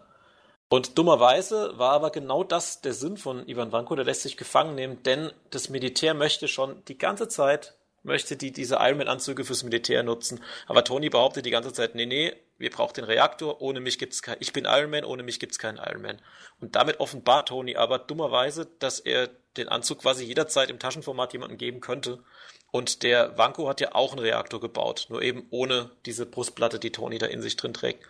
Und 0.71 0.97
dummerweise 0.97 1.77
war 1.77 1.93
aber 1.93 2.09
genau 2.09 2.45
das 2.45 2.81
der 2.81 2.95
Sinn 2.95 3.19
von 3.19 3.47
Ivan 3.47 3.73
Vanko, 3.73 3.95
der 3.95 4.07
lässt 4.07 4.23
sich 4.23 4.39
gefangen 4.39 4.75
nehmen, 4.75 5.03
denn 5.03 5.31
das 5.51 5.69
Militär 5.69 6.15
möchte 6.15 6.49
schon 6.49 6.83
die 6.87 6.97
ganze 6.97 7.29
Zeit 7.29 7.75
möchte 8.03 8.37
die 8.37 8.53
diese 8.53 8.77
Iron 8.77 8.99
Man 8.99 9.09
Anzüge 9.09 9.45
fürs 9.45 9.63
Militär 9.63 10.03
nutzen. 10.03 10.43
Aber 10.67 10.85
Tony 10.85 11.11
behauptet 11.11 11.47
die 11.47 11.51
ganze 11.51 11.73
Zeit, 11.73 11.95
nee, 11.95 12.07
nee, 12.07 12.33
wir 12.59 12.71
brauchen 12.71 12.95
den 12.95 13.05
Reaktor, 13.05 13.61
ohne 13.61 13.81
mich 13.81 13.99
gibt's 13.99 14.23
kein, 14.23 14.37
ich 14.41 14.53
bin 14.53 14.65
Iron 14.65 14.91
Man, 14.91 15.05
ohne 15.05 15.23
mich 15.23 15.41
gibt's 15.41 15.59
keinen 15.59 15.79
Iron 15.79 16.03
Man. 16.03 16.23
Und 16.61 16.77
damit 16.77 17.01
offenbart 17.01 17.49
Tony 17.49 17.77
aber 17.77 17.99
dummerweise, 17.99 18.67
dass 18.79 19.01
er 19.01 19.29
den 19.57 19.69
Anzug 19.69 20.01
quasi 20.01 20.25
jederzeit 20.25 20.71
im 20.71 20.79
Taschenformat 20.79 21.33
jemandem 21.33 21.59
geben 21.59 21.81
könnte. 21.81 22.23
Und 22.71 23.03
der 23.03 23.37
Vanko 23.37 23.69
hat 23.69 23.81
ja 23.81 23.95
auch 23.95 24.13
einen 24.13 24.21
Reaktor 24.21 24.61
gebaut, 24.61 25.07
nur 25.09 25.23
eben 25.23 25.47
ohne 25.51 25.91
diese 26.07 26.25
Brustplatte, 26.25 26.79
die 26.79 26.93
Tony 26.93 27.19
da 27.19 27.27
in 27.27 27.43
sich 27.43 27.57
drin 27.57 27.75
trägt. 27.75 28.05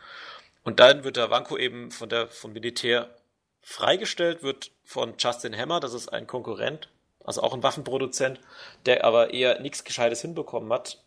Und 0.63 0.81
dann 0.81 1.05
wird 1.05 1.17
der 1.17 1.31
Vanko 1.31 1.57
eben 1.57 1.91
von 1.91 2.09
der, 2.09 2.29
vom 2.29 2.53
Militär 2.53 3.15
freigestellt, 3.63 4.43
wird 4.43 4.71
von 4.85 5.15
Justin 5.19 5.57
Hammer, 5.57 5.81
das 5.81 5.95
ist 5.95 6.09
ein 6.09 6.27
Konkurrent 6.27 6.89
also 7.25 7.43
auch 7.43 7.55
ein 7.55 7.63
Waffenproduzent, 7.63 8.41
der 8.87 9.05
aber 9.05 9.33
eher 9.33 9.61
nichts 9.61 9.85
Gescheites 9.85 10.23
hinbekommen 10.23 10.73
hat, 10.73 11.03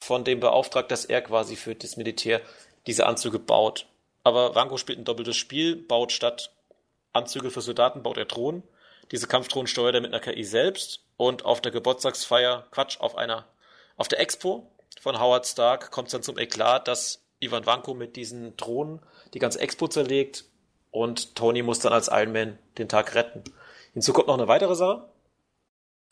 von 0.00 0.24
dem 0.24 0.40
beauftragt, 0.40 0.90
dass 0.90 1.04
er 1.04 1.22
quasi 1.22 1.56
für 1.56 1.74
das 1.74 1.96
Militär 1.96 2.40
diese 2.86 3.06
Anzüge 3.06 3.38
baut. 3.38 3.86
Aber 4.22 4.56
Rango 4.56 4.76
spielt 4.76 4.98
ein 4.98 5.04
doppeltes 5.04 5.36
Spiel, 5.36 5.76
baut 5.76 6.12
statt 6.12 6.50
Anzüge 7.12 7.50
für 7.50 7.60
Soldaten, 7.60 8.02
baut 8.02 8.16
er 8.16 8.24
Drohnen. 8.26 8.62
Diese 9.12 9.26
Kampfdrohnen 9.26 9.66
steuert 9.66 9.94
er 9.94 10.00
mit 10.00 10.12
einer 10.12 10.20
KI 10.20 10.44
selbst 10.44 11.00
und 11.16 11.44
auf 11.44 11.60
der 11.60 11.72
Geburtstagsfeier, 11.72 12.66
Quatsch, 12.70 13.00
auf 13.00 13.16
einer, 13.16 13.46
auf 13.96 14.08
der 14.08 14.20
Expo 14.20 14.68
von 15.00 15.20
Howard 15.20 15.46
Stark 15.46 15.90
kommt 15.90 16.08
es 16.08 16.12
dann 16.12 16.22
zum 16.22 16.38
Eklat, 16.38 16.88
dass 16.88 17.22
Ivan 17.38 17.66
Vanko 17.66 17.94
mit 17.94 18.16
diesen 18.16 18.56
Drohnen 18.56 19.00
die 19.34 19.38
ganze 19.38 19.60
Expo 19.60 19.88
zerlegt 19.88 20.44
und 20.90 21.34
Tony 21.34 21.62
muss 21.62 21.80
dann 21.80 21.92
als 21.92 22.08
Iron 22.08 22.32
Man 22.32 22.58
den 22.78 22.88
Tag 22.88 23.14
retten. 23.14 23.44
Hinzu 23.92 24.12
kommt 24.12 24.28
noch 24.28 24.38
eine 24.38 24.48
weitere 24.48 24.74
Sache. 24.74 25.08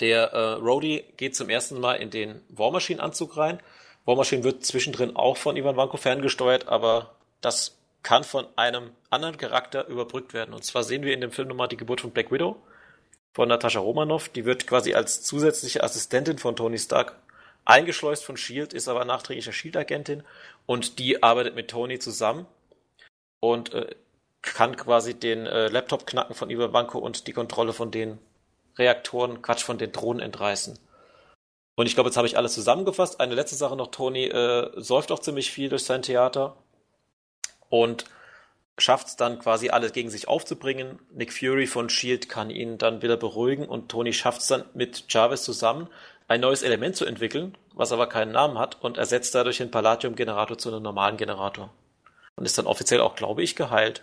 Der 0.01 0.33
äh, 0.33 0.53
Rhodey 0.55 1.05
geht 1.17 1.37
zum 1.37 1.49
ersten 1.49 1.81
Mal 1.81 1.95
in 1.95 2.11
den 2.11 2.41
War 2.49 2.71
Machine 2.71 3.03
Anzug 3.03 3.37
rein. 3.37 3.61
War 4.05 4.17
Machine 4.17 4.45
wird 4.45 4.65
zwischendrin 4.65 5.17
auch 5.17 5.37
von 5.37 5.57
Ivan 5.57 5.77
Vanko 5.77 5.97
ferngesteuert, 5.97 6.69
aber 6.69 7.15
das 7.41 7.79
kann 8.03 8.25
von 8.25 8.47
einem 8.57 8.91
anderen 9.11 9.37
Charakter 9.37 9.87
überbrückt 9.87 10.35
werden. 10.35 10.55
Und 10.55 10.65
zwar 10.65 10.85
sehen 10.85 11.05
wir 11.05 11.15
in 11.15 11.21
dem 11.21 11.33
Film 11.33 11.49
nochmal 11.49 11.69
die 11.69 11.77
Geburt 11.77 12.01
von 12.01 12.11
Black 12.11 12.31
Widow 12.31 12.57
von 13.33 13.49
Natascha 13.49 13.81
Romanoff. 13.81 14.29
Die 14.29 14.45
wird 14.45 14.67
quasi 14.67 14.95
als 14.95 15.23
zusätzliche 15.23 15.83
Assistentin 15.83 16.39
von 16.39 16.57
Tony 16.57 16.79
Stark 16.79 17.17
eingeschleust 17.65 18.25
von 18.25 18.37
Shield, 18.37 18.73
ist 18.73 18.89
aber 18.89 19.05
nachträgliche 19.05 19.53
Shield-Agentin 19.53 20.23
und 20.67 20.99
die 20.99 21.23
arbeitet 21.23 21.55
mit 21.55 21.71
Tony 21.71 21.99
zusammen 21.99 22.47
und 23.41 23.73
äh, 23.73 23.95
kann 24.43 24.77
quasi 24.77 25.15
den 25.15 25.47
äh, 25.47 25.69
Laptop 25.69 26.07
knacken 26.07 26.35
von 26.35 26.51
Ivan 26.51 26.75
Vanko 26.75 26.99
und 26.99 27.27
die 27.27 27.33
Kontrolle 27.33 27.73
von 27.73 27.91
den 27.91 28.19
Reaktoren, 28.79 29.43
Quatsch, 29.43 29.63
von 29.63 29.79
den 29.79 29.93
Drohnen 29.93 30.23
entreißen. 30.23 30.79
Und 31.77 31.87
ich 31.87 31.95
glaube, 31.95 32.09
jetzt 32.09 32.17
habe 32.17 32.27
ich 32.27 32.37
alles 32.37 32.55
zusammengefasst. 32.55 33.21
Eine 33.21 33.35
letzte 33.35 33.57
Sache 33.57 33.77
noch, 33.77 33.89
Tony 33.89 34.27
äh, 34.27 34.71
säuft 34.77 35.11
auch 35.11 35.19
ziemlich 35.19 35.51
viel 35.51 35.69
durch 35.69 35.85
sein 35.85 36.03
Theater 36.03 36.57
und 37.69 38.05
schafft 38.79 39.09
es 39.09 39.17
dann 39.17 39.39
quasi 39.39 39.71
alles 39.71 39.93
gegen 39.93 40.11
sich 40.11 40.29
aufzubringen. 40.29 40.99
Nick 41.13 41.33
Fury 41.33 41.67
von 41.67 41.89
Shield 41.89 42.29
kann 42.29 42.51
ihn 42.51 42.79
dann 42.79 43.03
wieder 43.03 43.17
beruhigen 43.17 43.69
und 43.69 43.89
Tony 43.89 44.13
schafft 44.13 44.41
es 44.41 44.49
dann 44.49 44.65
mit 44.75 45.05
Jarvis 45.09 45.43
zusammen 45.43 45.89
ein 46.27 46.41
neues 46.41 46.63
Element 46.63 46.97
zu 46.97 47.05
entwickeln, 47.05 47.57
was 47.75 47.93
aber 47.93 48.09
keinen 48.09 48.33
Namen 48.33 48.59
hat 48.59 48.83
und 48.83 48.97
ersetzt 48.97 49.35
dadurch 49.35 49.59
den 49.59 49.71
Palladium-Generator 49.71 50.59
zu 50.59 50.71
einem 50.71 50.83
normalen 50.83 51.17
Generator. 51.17 51.71
Und 52.37 52.47
ist 52.47 52.59
dann 52.59 52.67
offiziell 52.67 53.01
auch, 53.01 53.15
glaube 53.15 53.43
ich, 53.43 53.55
geheilt. 53.55 54.03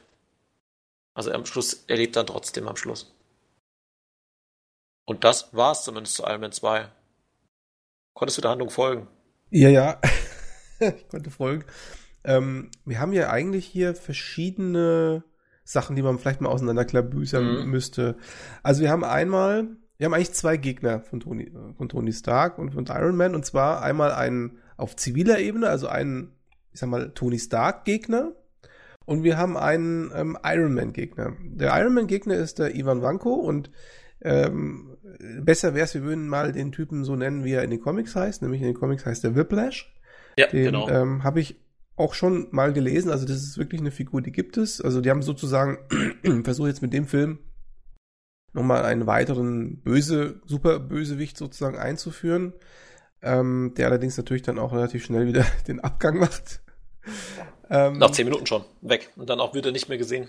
Also 1.14 1.32
am 1.32 1.46
Schluss, 1.46 1.84
er 1.88 1.98
lebt 1.98 2.16
dann 2.16 2.28
trotzdem 2.28 2.68
am 2.68 2.78
Schluss. 2.78 3.14
Und 5.06 5.24
das 5.24 5.54
war's 5.54 5.84
zumindest 5.84 6.16
zu 6.16 6.24
Iron 6.24 6.42
Man 6.42 6.52
2. 6.52 6.88
Konntest 8.14 8.38
du 8.38 8.42
der 8.42 8.52
Handlung 8.52 8.70
folgen? 8.70 9.08
Ja, 9.50 9.70
ja. 9.70 10.00
ich 10.80 11.08
konnte 11.10 11.32
folgen. 11.32 11.66
Ähm, 12.24 12.70
wir 12.86 13.00
haben 13.00 13.14
ja 13.14 13.30
eigentlich 13.30 13.66
hier 13.66 13.96
verschiedene 13.96 15.24
Sachen, 15.64 15.96
die 15.96 16.02
man 16.02 16.20
vielleicht 16.20 16.42
mal 16.42 16.50
auseinanderklabüsern 16.50 17.64
mhm. 17.64 17.70
müsste. 17.70 18.18
Also 18.64 18.82
wir 18.82 18.92
haben 18.92 19.04
einmal, 19.04 19.70
wir 19.98 20.06
haben 20.06 20.14
eigentlich 20.14 20.34
zwei 20.34 20.58
Gegner 20.58 21.02
von 21.02 21.20
Tony, 21.20 21.52
von 21.78 21.90
Tony 21.90 22.14
Stark 22.14 22.58
und 22.58 22.72
von 22.72 22.86
Iron 22.88 23.16
Man. 23.16 23.36
Und 23.36 23.46
zwar 23.46 23.82
einmal 23.82 24.12
einen 24.12 24.60
auf 24.78 24.96
ziviler 24.96 25.40
Ebene, 25.40 25.70
also 25.70 25.88
einen, 25.88 26.36
ich 26.72 26.80
sag 26.80 26.90
mal, 26.90 27.12
Tony 27.12 27.40
Stark 27.40 27.86
Gegner. 27.86 28.34
Und 29.06 29.24
wir 29.24 29.38
haben 29.38 29.58
einen 29.58 30.12
ähm, 30.14 30.38
Iron 30.44 30.74
Man 30.74 30.94
Gegner. 30.94 31.36
Der 31.42 31.78
Iron 31.80 31.94
Man 31.94 32.08
Gegner 32.08 32.36
ist 32.36 32.60
der 32.60 32.76
Ivan 32.76 33.02
Vanko 33.02 33.34
und 33.34 33.72
ähm, 34.22 34.91
besser 35.20 35.74
wäre 35.74 35.86
es, 35.86 35.94
wir 35.94 36.04
würden 36.04 36.28
mal 36.28 36.52
den 36.52 36.72
Typen 36.72 37.04
so 37.04 37.16
nennen, 37.16 37.44
wie 37.44 37.54
er 37.54 37.64
in 37.64 37.70
den 37.70 37.82
Comics 37.82 38.16
heißt, 38.16 38.42
nämlich 38.42 38.62
in 38.62 38.68
den 38.68 38.76
Comics 38.76 39.06
heißt 39.06 39.24
er 39.24 39.36
Whiplash. 39.36 39.94
Ja, 40.38 40.48
den, 40.48 40.66
genau. 40.66 40.90
Ähm, 40.90 41.24
Habe 41.24 41.40
ich 41.40 41.60
auch 41.96 42.14
schon 42.14 42.48
mal 42.52 42.74
gelesen, 42.74 43.12
also 43.12 43.26
das 43.26 43.38
ist 43.38 43.58
wirklich 43.58 43.82
eine 43.82 43.92
Figur, 43.92 44.22
die 44.22 44.32
gibt 44.32 44.58
es. 44.58 44.82
Also 44.82 45.02
die 45.02 45.10
haben 45.10 45.22
sozusagen, 45.22 45.80
versuche 46.44 46.68
jetzt 46.68 46.82
mit 46.82 46.94
dem 46.94 47.08
Film 47.08 47.40
nochmal 48.54 48.84
einen 48.84 49.08
weiteren 49.08 49.82
böse, 49.82 50.42
super 50.46 50.80
Bösewicht 50.80 51.38
sozusagen 51.38 51.78
einzuführen, 51.78 52.54
ähm, 53.22 53.74
der 53.78 53.88
allerdings 53.88 54.18
natürlich 54.18 54.42
dann 54.42 54.60
auch 54.60 54.74
relativ 54.74 55.06
schnell 55.06 55.28
wieder 55.28 55.46
den 55.68 55.80
Abgang 55.80 56.18
macht. 56.18 56.62
Ähm, 57.70 57.98
nach 58.00 58.12
zehn 58.12 58.26
Minuten 58.26 58.46
schon, 58.46 58.66
weg. 58.82 59.10
Und 59.16 59.30
dann 59.30 59.40
auch 59.40 59.54
wieder 59.54 59.72
nicht 59.72 59.90
mehr 59.90 59.98
gesehen. 59.98 60.28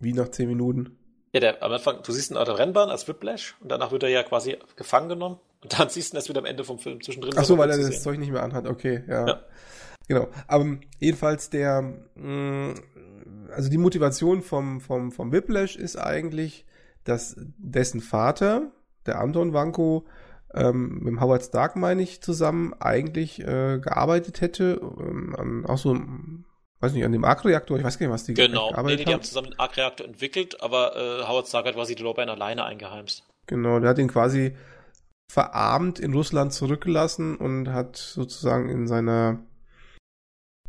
Wie 0.00 0.12
nach 0.12 0.28
zehn 0.28 0.48
Minuten? 0.48 0.98
Ja, 1.32 1.40
der, 1.40 1.62
am 1.62 1.72
Anfang, 1.72 2.02
du 2.02 2.12
siehst 2.12 2.30
ihn 2.30 2.36
auf 2.36 2.44
der 2.44 2.58
Rennbahn 2.58 2.88
als 2.88 3.06
Whiplash 3.06 3.56
und 3.60 3.70
danach 3.70 3.92
wird 3.92 4.02
er 4.02 4.08
ja 4.08 4.22
quasi 4.22 4.56
gefangen 4.76 5.08
genommen 5.08 5.38
und 5.62 5.78
dann 5.78 5.88
siehst 5.90 6.12
du 6.12 6.14
ihn 6.14 6.18
erst 6.18 6.28
wieder 6.28 6.40
am 6.40 6.46
Ende 6.46 6.64
vom 6.64 6.78
Film 6.78 7.02
zwischendrin. 7.02 7.34
Ach 7.36 7.44
so, 7.44 7.58
weil 7.58 7.70
er 7.70 7.76
das 7.76 7.86
sehen. 7.86 8.00
Zeug 8.00 8.18
nicht 8.18 8.32
mehr 8.32 8.42
anhat, 8.42 8.66
okay, 8.66 9.04
ja. 9.08 9.26
ja. 9.26 9.40
Genau. 10.08 10.28
Aber 10.46 10.78
jedenfalls 10.98 11.50
der, 11.50 11.82
mh, 12.14 12.72
mm, 12.72 12.74
also 13.54 13.68
die 13.68 13.78
Motivation 13.78 14.42
vom, 14.42 14.80
vom, 14.80 15.12
vom 15.12 15.32
Whiplash 15.32 15.76
ist 15.76 15.96
eigentlich, 15.96 16.64
dass 17.04 17.36
dessen 17.58 18.00
Vater, 18.00 18.70
der 19.06 19.20
Anton 19.20 19.52
Wanko, 19.52 20.06
ähm, 20.54 21.00
mit 21.02 21.20
Howard 21.20 21.44
Stark, 21.44 21.76
meine 21.76 22.02
ich, 22.02 22.22
zusammen 22.22 22.74
eigentlich 22.80 23.40
äh, 23.40 23.78
gearbeitet 23.78 24.40
hätte, 24.40 24.80
ähm, 24.80 25.66
auch 25.66 25.78
so 25.78 25.96
weiß 26.80 26.92
nicht, 26.92 27.04
an 27.04 27.12
dem 27.12 27.24
Arc-Reaktor, 27.24 27.78
ich 27.78 27.84
weiß 27.84 27.98
gar 27.98 28.06
nicht, 28.06 28.14
was 28.14 28.24
die 28.24 28.34
genau. 28.34 28.68
gearbeitet 28.68 28.84
nee, 28.84 28.96
nee, 28.96 29.04
die 29.04 29.14
haben 29.14 29.22
zusammen 29.22 29.50
den 29.50 29.58
Arc-Reaktor 29.58 30.06
entwickelt, 30.06 30.62
aber 30.62 30.96
äh, 30.96 31.26
Howard 31.26 31.48
Stark 31.48 31.66
hat 31.66 31.74
quasi 31.74 31.94
die 31.94 32.02
Lorbein 32.02 32.28
alleine 32.28 32.64
eingeheimst. 32.64 33.24
Genau, 33.46 33.80
der 33.80 33.90
hat 33.90 33.98
ihn 33.98 34.08
quasi 34.08 34.56
verarmt 35.30 35.98
in 35.98 36.14
Russland 36.14 36.52
zurückgelassen 36.52 37.36
und 37.36 37.68
hat 37.68 37.96
sozusagen 37.96 38.68
in 38.68 38.86
seiner 38.86 39.40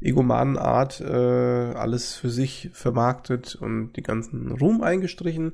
egomanen 0.02 0.58
Art 0.58 1.02
äh, 1.02 1.14
alles 1.14 2.16
für 2.16 2.30
sich 2.30 2.70
vermarktet 2.74 3.56
und 3.56 3.94
die 3.94 4.02
ganzen 4.02 4.52
Ruhm 4.52 4.82
eingestrichen. 4.82 5.54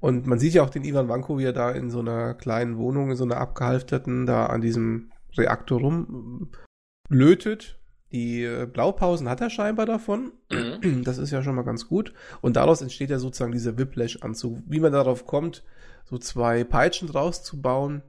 Und 0.00 0.26
man 0.26 0.38
sieht 0.38 0.54
ja 0.54 0.62
auch 0.62 0.70
den 0.70 0.84
Ivan 0.84 1.08
Vanko, 1.08 1.38
wie 1.38 1.44
er 1.44 1.52
da 1.52 1.70
in 1.70 1.90
so 1.90 2.00
einer 2.00 2.34
kleinen 2.34 2.78
Wohnung, 2.78 3.10
in 3.10 3.16
so 3.16 3.24
einer 3.24 3.38
abgehalfterten, 3.38 4.26
da 4.26 4.46
an 4.46 4.60
diesem 4.60 5.10
Reaktor 5.36 5.80
rumlötet 5.80 7.78
die 8.16 8.44
äh, 8.44 8.66
Blaupausen 8.66 9.28
hat 9.28 9.42
er 9.42 9.50
scheinbar 9.50 9.84
davon. 9.84 10.32
Mhm. 10.50 11.04
Das 11.04 11.18
ist 11.18 11.30
ja 11.30 11.42
schon 11.42 11.54
mal 11.54 11.64
ganz 11.64 11.86
gut. 11.86 12.14
Und 12.40 12.56
daraus 12.56 12.80
entsteht 12.80 13.10
ja 13.10 13.18
sozusagen 13.18 13.52
dieser 13.52 13.76
Whiplash-Anzug. 13.76 14.62
Wie 14.66 14.80
man 14.80 14.92
darauf 14.92 15.26
kommt, 15.26 15.62
so 16.06 16.16
zwei 16.16 16.64
Peitschen 16.64 17.08
draus 17.08 17.42
zu 17.42 17.60
bauen, 17.60 18.02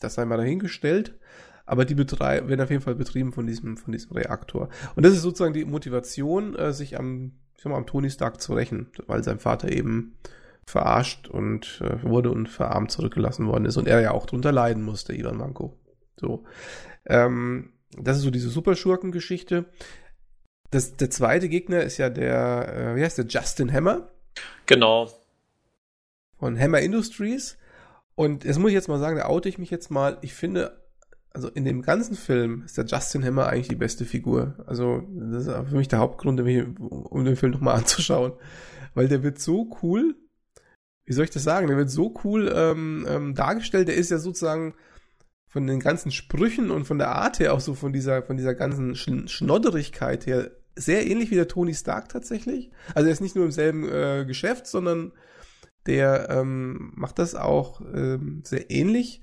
das 0.00 0.14
sei 0.14 0.24
mal 0.24 0.38
dahingestellt. 0.38 1.16
Aber 1.66 1.84
die 1.84 1.96
werden 1.96 2.60
auf 2.60 2.70
jeden 2.70 2.82
Fall 2.82 2.96
betrieben 2.96 3.32
von 3.32 3.46
diesem, 3.46 3.76
von 3.76 3.92
diesem 3.92 4.12
Reaktor. 4.12 4.70
Und 4.96 5.04
das 5.06 5.12
ist 5.12 5.22
sozusagen 5.22 5.54
die 5.54 5.66
Motivation, 5.66 6.56
äh, 6.56 6.72
sich 6.72 6.98
am, 6.98 7.32
ich 7.54 7.62
sag 7.62 7.70
mal, 7.70 7.78
am 7.78 7.86
Tony 7.86 8.10
Stark 8.10 8.40
zu 8.40 8.54
rächen, 8.54 8.90
weil 9.06 9.22
sein 9.22 9.38
Vater 9.38 9.70
eben 9.70 10.16
verarscht 10.64 11.28
und 11.28 11.80
äh, 11.82 12.02
wurde 12.02 12.32
und 12.32 12.48
verarmt 12.48 12.90
zurückgelassen 12.90 13.46
worden 13.46 13.66
ist 13.66 13.76
und 13.76 13.86
er 13.86 14.00
ja 14.00 14.10
auch 14.10 14.26
drunter 14.26 14.50
leiden 14.50 14.82
musste, 14.82 15.14
Ivan 15.14 15.36
Manko. 15.36 15.76
So. 16.16 16.44
Ähm, 17.06 17.72
das 18.02 18.18
ist 18.18 18.22
so 18.22 18.30
diese 18.30 18.50
Superschurken-Geschichte. 18.50 19.66
Das, 20.70 20.96
der 20.96 21.10
zweite 21.10 21.48
Gegner 21.48 21.82
ist 21.82 21.98
ja 21.98 22.10
der, 22.10 22.92
äh, 22.92 22.96
wie 22.96 23.02
heißt 23.02 23.18
der, 23.18 23.26
Justin 23.26 23.72
Hammer. 23.72 24.10
Genau. 24.66 25.10
Von 26.38 26.58
Hammer 26.58 26.80
Industries. 26.80 27.58
Und 28.14 28.44
jetzt 28.44 28.58
muss 28.58 28.68
ich 28.70 28.74
jetzt 28.74 28.88
mal 28.88 28.98
sagen, 28.98 29.16
da 29.16 29.26
oute 29.26 29.48
ich 29.48 29.58
mich 29.58 29.70
jetzt 29.70 29.90
mal. 29.90 30.18
Ich 30.22 30.34
finde, 30.34 30.82
also 31.30 31.48
in 31.48 31.64
dem 31.64 31.82
ganzen 31.82 32.16
Film 32.16 32.62
ist 32.64 32.76
der 32.76 32.84
Justin 32.84 33.24
Hammer 33.24 33.46
eigentlich 33.46 33.68
die 33.68 33.76
beste 33.76 34.04
Figur. 34.04 34.56
Also 34.66 35.02
das 35.08 35.46
ist 35.46 35.68
für 35.68 35.76
mich 35.76 35.88
der 35.88 36.00
Hauptgrund, 36.00 36.40
um 36.40 37.24
den 37.24 37.36
Film 37.36 37.52
nochmal 37.52 37.76
anzuschauen. 37.78 38.32
Weil 38.94 39.08
der 39.08 39.22
wird 39.22 39.38
so 39.38 39.70
cool, 39.82 40.16
wie 41.04 41.12
soll 41.12 41.24
ich 41.24 41.30
das 41.30 41.44
sagen, 41.44 41.68
der 41.68 41.76
wird 41.76 41.90
so 41.90 42.14
cool 42.24 42.52
ähm, 42.54 43.06
ähm, 43.08 43.34
dargestellt. 43.34 43.88
Der 43.88 43.94
ist 43.94 44.10
ja 44.10 44.18
sozusagen 44.18 44.74
von 45.48 45.66
den 45.66 45.80
ganzen 45.80 46.10
Sprüchen 46.10 46.70
und 46.70 46.84
von 46.84 46.98
der 46.98 47.08
Art 47.10 47.38
her, 47.38 47.54
auch 47.54 47.60
so 47.60 47.74
von 47.74 47.92
dieser, 47.92 48.22
von 48.22 48.36
dieser 48.36 48.54
ganzen 48.54 48.94
Sch 48.94 49.10
Schnodderigkeit 49.26 50.26
her, 50.26 50.50
sehr 50.76 51.06
ähnlich 51.06 51.30
wie 51.30 51.36
der 51.36 51.48
Tony 51.48 51.74
Stark 51.74 52.08
tatsächlich. 52.08 52.70
Also 52.94 53.08
er 53.08 53.12
ist 53.12 53.20
nicht 53.20 53.34
nur 53.34 53.46
im 53.46 53.50
selben 53.50 53.88
äh, 53.88 54.24
Geschäft, 54.26 54.66
sondern 54.66 55.12
der 55.86 56.28
ähm, 56.30 56.92
macht 56.94 57.18
das 57.18 57.34
auch 57.34 57.80
ähm, 57.80 58.42
sehr 58.44 58.70
ähnlich. 58.70 59.22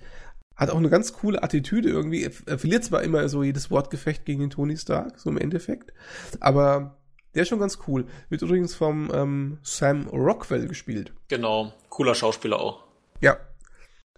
hat 0.55 0.69
auch 0.69 0.77
eine 0.77 0.89
ganz 0.89 1.13
coole 1.13 1.43
Attitüde 1.43 1.89
irgendwie. 1.89 2.23
Er, 2.23 2.31
er 2.47 2.57
verliert 2.57 2.83
zwar 2.83 3.03
immer 3.03 3.29
so 3.29 3.43
jedes 3.43 3.69
Wortgefecht 3.69 4.25
gegen 4.25 4.41
den 4.41 4.49
Tony 4.49 4.75
Stark, 4.77 5.19
so 5.19 5.29
im 5.29 5.37
Endeffekt, 5.37 5.93
aber 6.39 6.97
der 7.35 7.43
ist 7.43 7.49
schon 7.49 7.59
ganz 7.59 7.79
cool. 7.87 8.05
Wird 8.29 8.41
übrigens 8.41 8.73
vom 8.73 9.11
ähm, 9.13 9.57
Sam 9.61 10.07
Rockwell 10.07 10.67
gespielt. 10.67 11.13
Genau, 11.27 11.73
cooler 11.89 12.15
Schauspieler 12.15 12.59
auch. 12.59 12.85
Ja, 13.21 13.37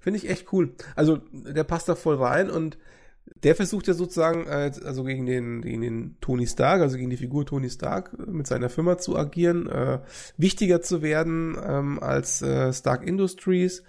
finde 0.07 0.19
ich 0.19 0.29
echt 0.29 0.53
cool. 0.53 0.73
Also 0.95 1.17
der 1.33 1.65
passt 1.65 1.89
da 1.89 1.95
voll 1.95 2.15
rein 2.15 2.49
und 2.49 2.77
der 3.43 3.55
versucht 3.55 3.87
ja 3.87 3.93
sozusagen, 3.93 4.47
äh, 4.47 4.71
also 4.85 5.03
gegen 5.03 5.25
den, 5.25 5.61
gegen 5.61 5.81
den 5.81 6.15
Tony 6.21 6.47
Stark, 6.47 6.79
also 6.79 6.95
gegen 6.95 7.09
die 7.09 7.17
Figur 7.17 7.45
Tony 7.45 7.69
Stark 7.69 8.11
äh, 8.17 8.31
mit 8.31 8.47
seiner 8.47 8.69
Firma 8.69 8.97
zu 8.97 9.17
agieren, 9.17 9.67
äh, 9.67 9.99
wichtiger 10.37 10.81
zu 10.81 11.01
werden 11.01 11.57
ähm, 11.61 11.99
als 12.01 12.41
äh, 12.41 12.71
Stark 12.71 13.05
Industries. 13.05 13.83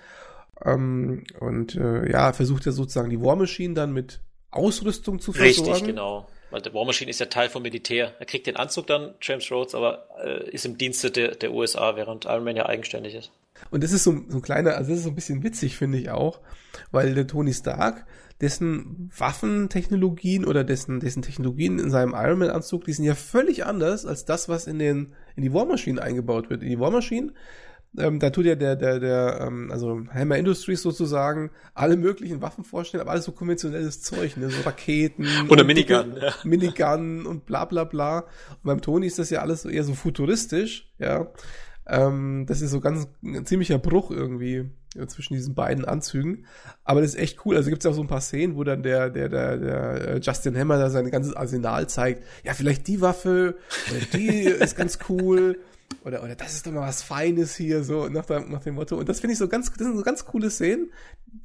Ähm, 0.65 1.23
und 1.39 1.77
äh, 1.77 2.11
ja, 2.11 2.33
versucht 2.33 2.67
ja 2.67 2.73
sozusagen 2.73 3.11
die 3.11 3.23
War 3.23 3.37
Machine 3.37 3.75
dann 3.75 3.93
mit 3.93 4.19
Ausrüstung 4.51 5.21
zu 5.21 5.33
versorgen. 5.33 5.71
Richtig, 5.71 5.87
genau. 5.87 6.27
Weil 6.51 6.63
der 6.63 6.75
War 6.75 6.85
Machine 6.85 7.11
ist 7.11 7.21
ja 7.21 7.27
Teil 7.27 7.49
vom 7.49 7.63
Militär. 7.63 8.13
Er 8.19 8.27
kriegt 8.27 8.49
den 8.49 8.57
Anzug 8.57 8.89
dann, 8.89 9.15
James 9.23 9.49
Rhodes, 9.53 9.77
aber 9.77 10.09
äh, 10.21 10.51
ist 10.51 10.67
im 10.67 10.79
Dienste 10.79 11.13
der, 11.13 11.37
der 11.37 11.53
USA, 11.53 11.95
während 11.95 12.25
Iron 12.25 12.43
Man 12.43 12.57
ja 12.57 12.67
eigenständig 12.67 13.15
ist. 13.15 13.31
Und 13.71 13.85
das 13.85 13.93
ist 13.93 14.05
so, 14.05 14.21
so 14.29 14.39
ein 14.39 14.43
kleiner, 14.43 14.77
also 14.77 14.91
das 14.91 14.99
ist 14.99 15.05
so 15.05 15.11
ein 15.11 15.15
bisschen 15.15 15.43
witzig, 15.43 15.77
finde 15.77 15.99
ich 15.99 16.11
auch, 16.11 16.41
weil 16.91 17.15
der 17.15 17.27
Tony 17.27 17.53
Stark, 17.53 18.07
dessen 18.41 19.11
Waffentechnologien 19.17 20.45
oder 20.45 20.63
dessen, 20.63 21.01
dessen 21.01 21.23
Technologien 21.23 21.79
in 21.79 21.91
seinem 21.91 22.15
Iron 22.15 22.39
Man 22.39 22.51
Anzug, 22.51 22.85
die 22.85 22.93
sind 22.93 23.05
ja 23.05 23.15
völlig 23.15 23.67
anders 23.67 24.07
als 24.07 24.25
das, 24.25 24.49
was 24.49 24.67
in 24.67 24.79
den, 24.79 25.13
in 25.35 25.43
die 25.43 25.53
War 25.53 25.67
Machine 25.67 26.01
eingebaut 26.01 26.49
wird. 26.49 26.63
In 26.63 26.69
die 26.69 26.79
War 26.79 26.91
Machine 26.91 27.33
ähm, 27.97 28.19
da 28.19 28.31
tut 28.31 28.45
ja 28.45 28.55
der, 28.55 28.77
der, 28.77 29.01
der, 29.01 29.41
ähm, 29.47 29.71
also 29.73 30.03
Hammer 30.13 30.37
Industries 30.37 30.83
sozusagen 30.83 31.51
alle 31.75 31.97
möglichen 31.97 32.43
Waffen 32.43 32.63
vorstellen, 32.63 33.01
aber 33.01 33.13
alles 33.13 33.25
so 33.25 33.33
konventionelles 33.33 34.03
Zeug, 34.03 34.37
ne? 34.37 34.51
so 34.51 34.63
Raketen. 34.63 35.27
Oder 35.49 35.65
Minigun, 35.65 36.17
ja. 36.21 36.35
Minigun 36.45 37.27
und 37.27 37.47
bla 37.47 37.65
bla 37.65 37.85
bla. 37.85 38.19
Und 38.19 38.65
beim 38.65 38.81
Tony 38.83 39.07
ist 39.07 39.19
das 39.19 39.31
ja 39.31 39.41
alles 39.41 39.63
so 39.63 39.69
eher 39.69 39.85
so 39.85 39.95
futuristisch, 39.95 40.93
ja. 40.99 41.29
Ähm, 41.89 42.45
das 42.47 42.61
ist 42.61 42.71
so 42.71 42.81
ganz 42.81 43.09
ein 43.23 43.47
ziemlicher 43.47 43.79
Bruch 43.79 44.11
irgendwie 44.11 44.71
zwischen 45.07 45.35
diesen 45.35 45.55
beiden 45.55 45.85
Anzügen. 45.85 46.47
Aber 46.85 47.01
das 47.01 47.11
ist 47.15 47.21
echt 47.21 47.45
cool. 47.45 47.57
Also 47.57 47.71
gibt 47.71 47.85
es 47.85 47.91
auch 47.91 47.95
so 47.95 48.01
ein 48.01 48.09
paar 48.09 48.21
Szenen, 48.21 48.57
wo 48.57 48.65
dann 48.65 48.83
der, 48.83 49.11
der, 49.11 49.29
der, 49.29 49.57
der 49.57 50.09
äh, 50.09 50.19
Justin 50.19 50.57
Hammer 50.57 50.79
da 50.79 50.91
sein 50.91 51.11
ganzes 51.11 51.35
Arsenal 51.35 51.89
zeigt. 51.89 52.23
Ja, 52.45 52.55
vielleicht 52.55 52.87
die 52.87 53.01
Waffe, 53.01 53.57
die 54.13 54.39
ist 54.45 54.77
ganz 54.77 54.99
cool. 55.09 55.59
Oder, 56.05 56.23
oder 56.23 56.37
das 56.37 56.55
ist 56.55 56.67
doch 56.67 56.73
mal 56.73 56.87
was 56.87 57.03
Feines 57.03 57.57
hier, 57.57 57.83
so 57.83 58.09
nach, 58.09 58.27
dem, 58.27 58.51
nach 58.51 58.63
dem 58.63 58.75
Motto. 58.75 58.97
Und 58.97 59.09
das 59.09 59.21
finde 59.21 59.33
ich 59.33 59.39
so 59.39 59.49
ganz, 59.49 59.73
das 59.73 59.87
sind 59.87 59.97
so 59.97 60.03
ganz 60.03 60.25
coole 60.25 60.51
Szenen, 60.51 60.93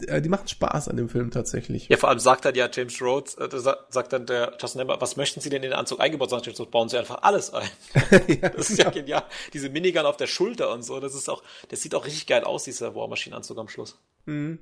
äh, 0.08 0.22
die 0.22 0.30
machen 0.30 0.48
Spaß 0.48 0.89
an 0.89 0.98
dem 0.98 1.10
Film 1.10 1.32
tatsächlich. 1.32 1.88
Ja, 1.88 1.98
vor 1.98 2.10
allem 2.10 2.20
sagt 2.20 2.46
dann 2.46 2.56
ja 2.56 2.70
James 2.72 3.02
Rhodes, 3.02 3.36
äh, 3.36 3.50
sagt 3.60 4.14
dann 4.14 4.26
der 4.26 4.58
Justin 4.60 4.82
Hammer, 4.82 5.00
was 5.02 5.16
möchten 5.16 5.39
Sie 5.41 5.50
denn 5.50 5.64
in 5.64 5.72
den 5.72 5.80
Anzug 5.80 6.00
eingebaut? 6.00 6.30
Sagt 6.30 6.46
James 6.46 6.60
Rhodes, 6.60 6.72
bauen 6.72 6.89
Sie 6.89 6.98
einfach 6.98 7.24
alles 7.24 7.54
ein. 7.54 7.68
ja, 8.28 8.50
das 8.50 8.70
ist 8.70 8.78
ja 8.78 8.89
genau. 8.89 8.94
genial. 8.94 9.24
Diese 9.54 9.70
Minigun 9.70 10.06
auf 10.06 10.18
der 10.18 10.28
Schulter 10.28 10.72
und 10.72 10.84
so, 10.84 11.00
das 11.00 11.16
ist 11.16 11.30
auch, 11.30 11.44
das 11.70 11.82
sieht 11.82 11.96
auch 11.96 12.06
richtig 12.06 12.28
geil 12.28 12.44
aus, 12.44 12.66
dieser 12.66 12.96
War 12.96 13.08
Machine 13.08 13.36
Anzug 13.36 13.58
am 13.58 13.70
Schluss. 13.70 14.00
Mhm. 14.26 14.60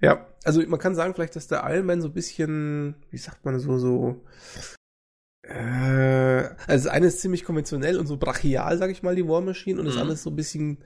Ja, 0.00 0.26
also 0.44 0.62
man 0.66 0.78
kann 0.78 0.94
sagen 0.94 1.14
vielleicht, 1.14 1.34
dass 1.36 1.48
der 1.48 1.64
Iron 1.68 1.86
Man 1.86 2.00
so 2.00 2.08
ein 2.08 2.14
bisschen, 2.14 2.94
wie 3.10 3.18
sagt 3.18 3.44
man 3.44 3.58
so, 3.58 3.78
so 3.78 4.24
äh, 5.42 6.48
also 6.66 6.84
das 6.84 6.86
eine 6.86 7.06
ist 7.06 7.20
ziemlich 7.20 7.44
konventionell 7.44 7.98
und 7.98 8.06
so 8.06 8.16
brachial, 8.16 8.76
sag 8.78 8.90
ich 8.90 9.02
mal, 9.02 9.14
die 9.14 9.26
War 9.26 9.40
Machine, 9.40 9.78
und 9.78 9.86
das 9.86 9.94
mhm. 9.94 10.02
andere 10.02 10.14
ist 10.14 10.22
so 10.22 10.30
ein 10.30 10.36
bisschen 10.36 10.78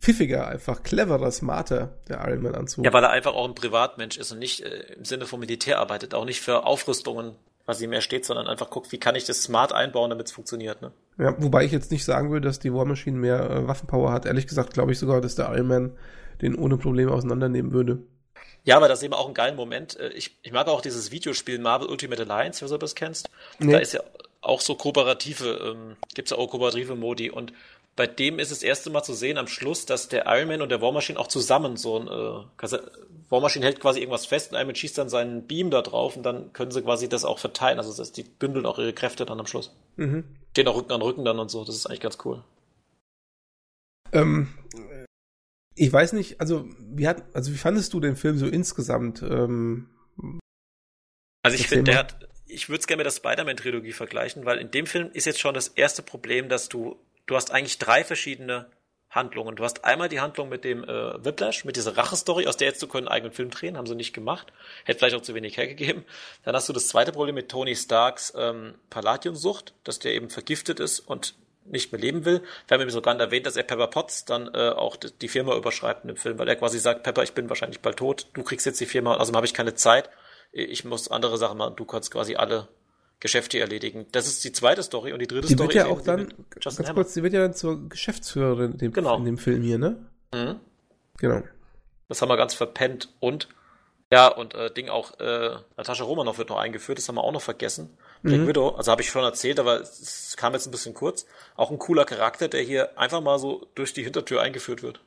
pfiffiger, 0.00 0.46
einfach 0.48 0.82
cleverer, 0.82 1.30
smarter, 1.30 1.98
der 2.08 2.26
Iron 2.28 2.42
Man 2.42 2.54
Anzug. 2.54 2.84
Ja, 2.84 2.92
weil 2.92 3.04
er 3.04 3.10
einfach 3.10 3.34
auch 3.34 3.48
ein 3.48 3.54
Privatmensch 3.54 4.18
ist 4.18 4.32
und 4.32 4.38
nicht 4.38 4.60
äh, 4.60 4.94
im 4.96 5.04
Sinne 5.04 5.26
vom 5.26 5.40
Militär 5.40 5.78
arbeitet, 5.78 6.14
auch 6.14 6.24
nicht 6.24 6.40
für 6.40 6.64
Aufrüstungen, 6.64 7.34
was 7.64 7.80
ihm 7.80 7.90
mehr 7.90 8.00
steht, 8.00 8.24
sondern 8.24 8.46
einfach 8.46 8.70
guckt, 8.70 8.92
wie 8.92 8.98
kann 8.98 9.16
ich 9.16 9.24
das 9.24 9.42
smart 9.42 9.72
einbauen, 9.72 10.10
damit 10.10 10.26
es 10.26 10.32
funktioniert, 10.32 10.82
ne? 10.82 10.92
Ja, 11.18 11.34
wobei 11.38 11.64
ich 11.64 11.72
jetzt 11.72 11.90
nicht 11.90 12.04
sagen 12.04 12.30
würde, 12.30 12.46
dass 12.46 12.58
die 12.58 12.72
War 12.72 12.84
Machine 12.84 13.16
mehr 13.16 13.50
äh, 13.50 13.66
Waffenpower 13.66 14.12
hat. 14.12 14.26
Ehrlich 14.26 14.46
gesagt 14.46 14.74
glaube 14.74 14.92
ich 14.92 14.98
sogar, 14.98 15.20
dass 15.20 15.34
der 15.34 15.48
Iron 15.54 15.66
Man 15.66 15.92
den 16.42 16.54
ohne 16.54 16.76
Probleme 16.76 17.10
auseinandernehmen 17.10 17.72
würde. 17.72 18.02
Ja, 18.66 18.76
aber 18.76 18.88
das 18.88 18.98
ist 18.98 19.04
eben 19.04 19.14
auch 19.14 19.28
ein 19.28 19.34
geiler 19.34 19.54
Moment. 19.54 19.98
Äh, 19.98 20.08
ich, 20.08 20.36
ich 20.42 20.52
mag 20.52 20.66
auch 20.68 20.82
dieses 20.82 21.10
Videospiel 21.10 21.58
Marvel 21.58 21.88
Ultimate 21.88 22.22
Alliance, 22.22 22.60
wenn 22.60 22.70
du 22.70 22.76
das 22.76 22.94
kennst. 22.94 23.30
Nee. 23.58 23.72
Da 23.72 23.78
ist 23.78 23.94
ja 23.94 24.00
auch 24.42 24.60
so 24.60 24.74
kooperative, 24.74 25.74
ähm, 25.74 25.96
gibt 26.14 26.26
es 26.26 26.30
ja 26.30 26.36
auch 26.36 26.50
kooperative 26.50 26.94
Modi 26.94 27.30
und 27.30 27.52
bei 27.94 28.06
dem 28.06 28.38
ist 28.38 28.50
es 28.50 28.58
das 28.58 28.62
erste 28.62 28.90
Mal 28.90 29.02
zu 29.02 29.14
sehen 29.14 29.38
am 29.38 29.46
Schluss, 29.46 29.86
dass 29.86 30.08
der 30.08 30.26
Iron 30.26 30.48
Man 30.48 30.60
und 30.60 30.68
der 30.68 30.82
War 30.82 30.92
Machine 30.92 31.18
auch 31.18 31.28
zusammen 31.28 31.76
so 31.76 31.98
ein 31.98 32.08
äh, 32.08 32.80
War 33.30 33.40
Machine 33.40 33.64
hält 33.64 33.80
quasi 33.80 34.00
irgendwas 34.00 34.26
fest 34.26 34.50
und 34.50 34.58
Iron 34.58 34.66
Man 34.66 34.76
schießt 34.76 34.98
dann 34.98 35.08
seinen 35.08 35.46
Beam 35.46 35.70
da 35.70 35.80
drauf 35.80 36.16
und 36.16 36.22
dann 36.24 36.52
können 36.52 36.72
sie 36.72 36.82
quasi 36.82 37.08
das 37.08 37.24
auch 37.24 37.38
verteilen. 37.38 37.78
Also 37.78 37.96
das, 37.96 38.12
die 38.12 38.24
bündeln 38.24 38.66
auch 38.66 38.78
ihre 38.78 38.92
Kräfte 38.92 39.24
dann 39.24 39.40
am 39.40 39.46
Schluss. 39.46 39.74
Mhm. 39.96 40.24
Stehen 40.50 40.68
auch 40.68 40.76
Rücken 40.76 40.92
an 40.92 41.02
Rücken 41.02 41.24
dann 41.24 41.38
und 41.38 41.50
so. 41.50 41.64
Das 41.64 41.74
ist 41.74 41.86
eigentlich 41.86 42.00
ganz 42.00 42.18
cool. 42.24 42.42
Ähm, 44.12 44.48
ich 45.76 45.92
weiß 45.92 46.14
nicht, 46.14 46.40
also 46.40 46.68
wie 46.80 47.06
hat, 47.06 47.22
also 47.34 47.52
wie 47.52 47.58
fandest 47.58 47.92
du 47.92 48.00
den 48.00 48.16
Film 48.16 48.38
so 48.38 48.46
insgesamt? 48.46 49.22
Ähm, 49.22 49.90
also 51.42 51.56
ich 51.56 51.68
finde, 51.68 51.92
der 51.92 51.98
hat, 51.98 52.28
ich 52.46 52.68
würde 52.68 52.80
es 52.80 52.86
gerne 52.86 53.04
mit 53.04 53.06
der 53.06 53.16
Spider-Man-Trilogie 53.16 53.92
vergleichen, 53.92 54.46
weil 54.46 54.58
in 54.58 54.70
dem 54.70 54.86
Film 54.86 55.10
ist 55.12 55.26
jetzt 55.26 55.38
schon 55.38 55.54
das 55.54 55.68
erste 55.68 56.02
Problem, 56.02 56.48
dass 56.48 56.68
du, 56.68 56.98
du 57.26 57.36
hast 57.36 57.52
eigentlich 57.52 57.78
drei 57.78 58.04
verschiedene 58.04 58.66
Handlungen. 59.10 59.54
Du 59.54 59.64
hast 59.64 59.84
einmal 59.84 60.08
die 60.08 60.20
Handlung 60.20 60.48
mit 60.48 60.64
dem 60.64 60.82
äh, 60.82 61.24
Whiplash, 61.24 61.64
mit 61.64 61.76
dieser 61.76 61.96
Rache-Story, 61.96 62.46
aus 62.46 62.56
der 62.56 62.68
jetzt 62.68 62.82
du 62.82 62.86
können 62.86 63.06
einen 63.06 63.14
eigenen 63.14 63.32
Film 63.32 63.50
drehen, 63.50 63.76
haben 63.76 63.86
sie 63.86 63.94
nicht 63.94 64.12
gemacht. 64.12 64.52
Hätte 64.84 64.98
vielleicht 64.98 65.16
auch 65.16 65.22
zu 65.22 65.34
wenig 65.34 65.56
hergegeben. 65.56 66.04
Dann 66.42 66.54
hast 66.54 66.68
du 66.68 66.72
das 66.72 66.88
zweite 66.88 67.12
Problem 67.12 67.34
mit 67.34 67.50
Tony 67.50 67.76
Starks 67.76 68.32
ähm, 68.36 68.74
Palladiumsucht, 68.90 69.74
dass 69.84 69.98
der 69.98 70.14
eben 70.14 70.30
vergiftet 70.30 70.80
ist 70.80 71.00
und 71.00 71.34
nicht 71.70 71.92
mehr 71.92 72.00
leben 72.00 72.24
will. 72.24 72.42
Wir 72.66 72.74
haben 72.74 72.82
eben 72.82 72.90
sogar 72.90 73.18
erwähnt, 73.18 73.46
dass 73.46 73.56
er 73.56 73.62
Pepper 73.62 73.88
Potts 73.88 74.24
dann 74.24 74.48
äh, 74.54 74.70
auch 74.70 74.96
die 74.96 75.28
Firma 75.28 75.56
überschreibt 75.56 76.04
in 76.04 76.08
dem 76.08 76.16
Film, 76.16 76.38
weil 76.38 76.48
er 76.48 76.56
quasi 76.56 76.78
sagt, 76.78 77.02
Pepper, 77.02 77.22
ich 77.22 77.32
bin 77.32 77.48
wahrscheinlich 77.48 77.80
bald 77.80 77.96
tot, 77.96 78.28
du 78.34 78.42
kriegst 78.42 78.66
jetzt 78.66 78.80
die 78.80 78.86
Firma, 78.86 79.16
also 79.16 79.32
habe 79.34 79.46
ich 79.46 79.54
keine 79.54 79.74
Zeit, 79.74 80.10
ich 80.52 80.84
muss 80.84 81.08
andere 81.08 81.38
Sachen 81.38 81.58
machen, 81.58 81.76
du 81.76 81.84
kannst 81.84 82.10
quasi 82.10 82.36
alle 82.36 82.68
Geschäfte 83.20 83.58
erledigen. 83.58 84.06
Das 84.12 84.26
ist 84.26 84.44
die 84.44 84.52
zweite 84.52 84.82
Story 84.82 85.12
und 85.12 85.20
die 85.20 85.26
dritte 85.26 85.48
die 85.48 85.54
Story. 85.54 85.68
Die 85.68 85.74
wird 85.74 85.86
ja 85.86 85.92
auch 85.92 86.02
dann, 86.02 86.32
ganz 86.62 86.78
Hammer. 86.78 86.94
kurz, 86.94 87.14
die 87.14 87.22
wird 87.22 87.32
ja 87.32 87.40
dann 87.40 87.54
zur 87.54 87.88
Geschäftsführerin 87.88 88.72
in 88.72 88.78
dem, 88.78 88.92
genau. 88.92 89.16
in 89.16 89.24
dem 89.24 89.38
Film 89.38 89.62
hier, 89.62 89.78
ne? 89.78 90.06
Mhm. 90.34 90.60
Genau. 91.18 91.42
Das 92.08 92.22
haben 92.22 92.28
wir 92.28 92.36
ganz 92.36 92.54
verpennt 92.54 93.08
und 93.20 93.48
ja, 94.12 94.28
und 94.28 94.54
äh, 94.54 94.72
Ding 94.72 94.88
auch, 94.88 95.18
äh, 95.18 95.56
Natascha 95.76 96.04
Romanoff 96.04 96.38
wird 96.38 96.50
noch 96.50 96.58
eingeführt, 96.58 96.98
das 96.98 97.08
haben 97.08 97.16
wir 97.16 97.24
auch 97.24 97.32
noch 97.32 97.42
vergessen. 97.42 97.96
Black 98.22 98.40
mhm. 98.40 98.48
Widow, 98.48 98.68
also 98.70 98.90
habe 98.90 99.02
ich 99.02 99.08
schon 99.08 99.24
erzählt, 99.24 99.60
aber 99.60 99.80
es 99.80 100.36
kam 100.36 100.52
jetzt 100.52 100.66
ein 100.66 100.70
bisschen 100.70 100.94
kurz. 100.94 101.26
Auch 101.54 101.70
ein 101.70 101.78
cooler 101.78 102.04
Charakter, 102.04 102.48
der 102.48 102.62
hier 102.62 102.98
einfach 102.98 103.20
mal 103.20 103.38
so 103.38 103.66
durch 103.74 103.92
die 103.92 104.02
Hintertür 104.02 104.42
eingeführt 104.42 104.82
wird. 104.82 105.00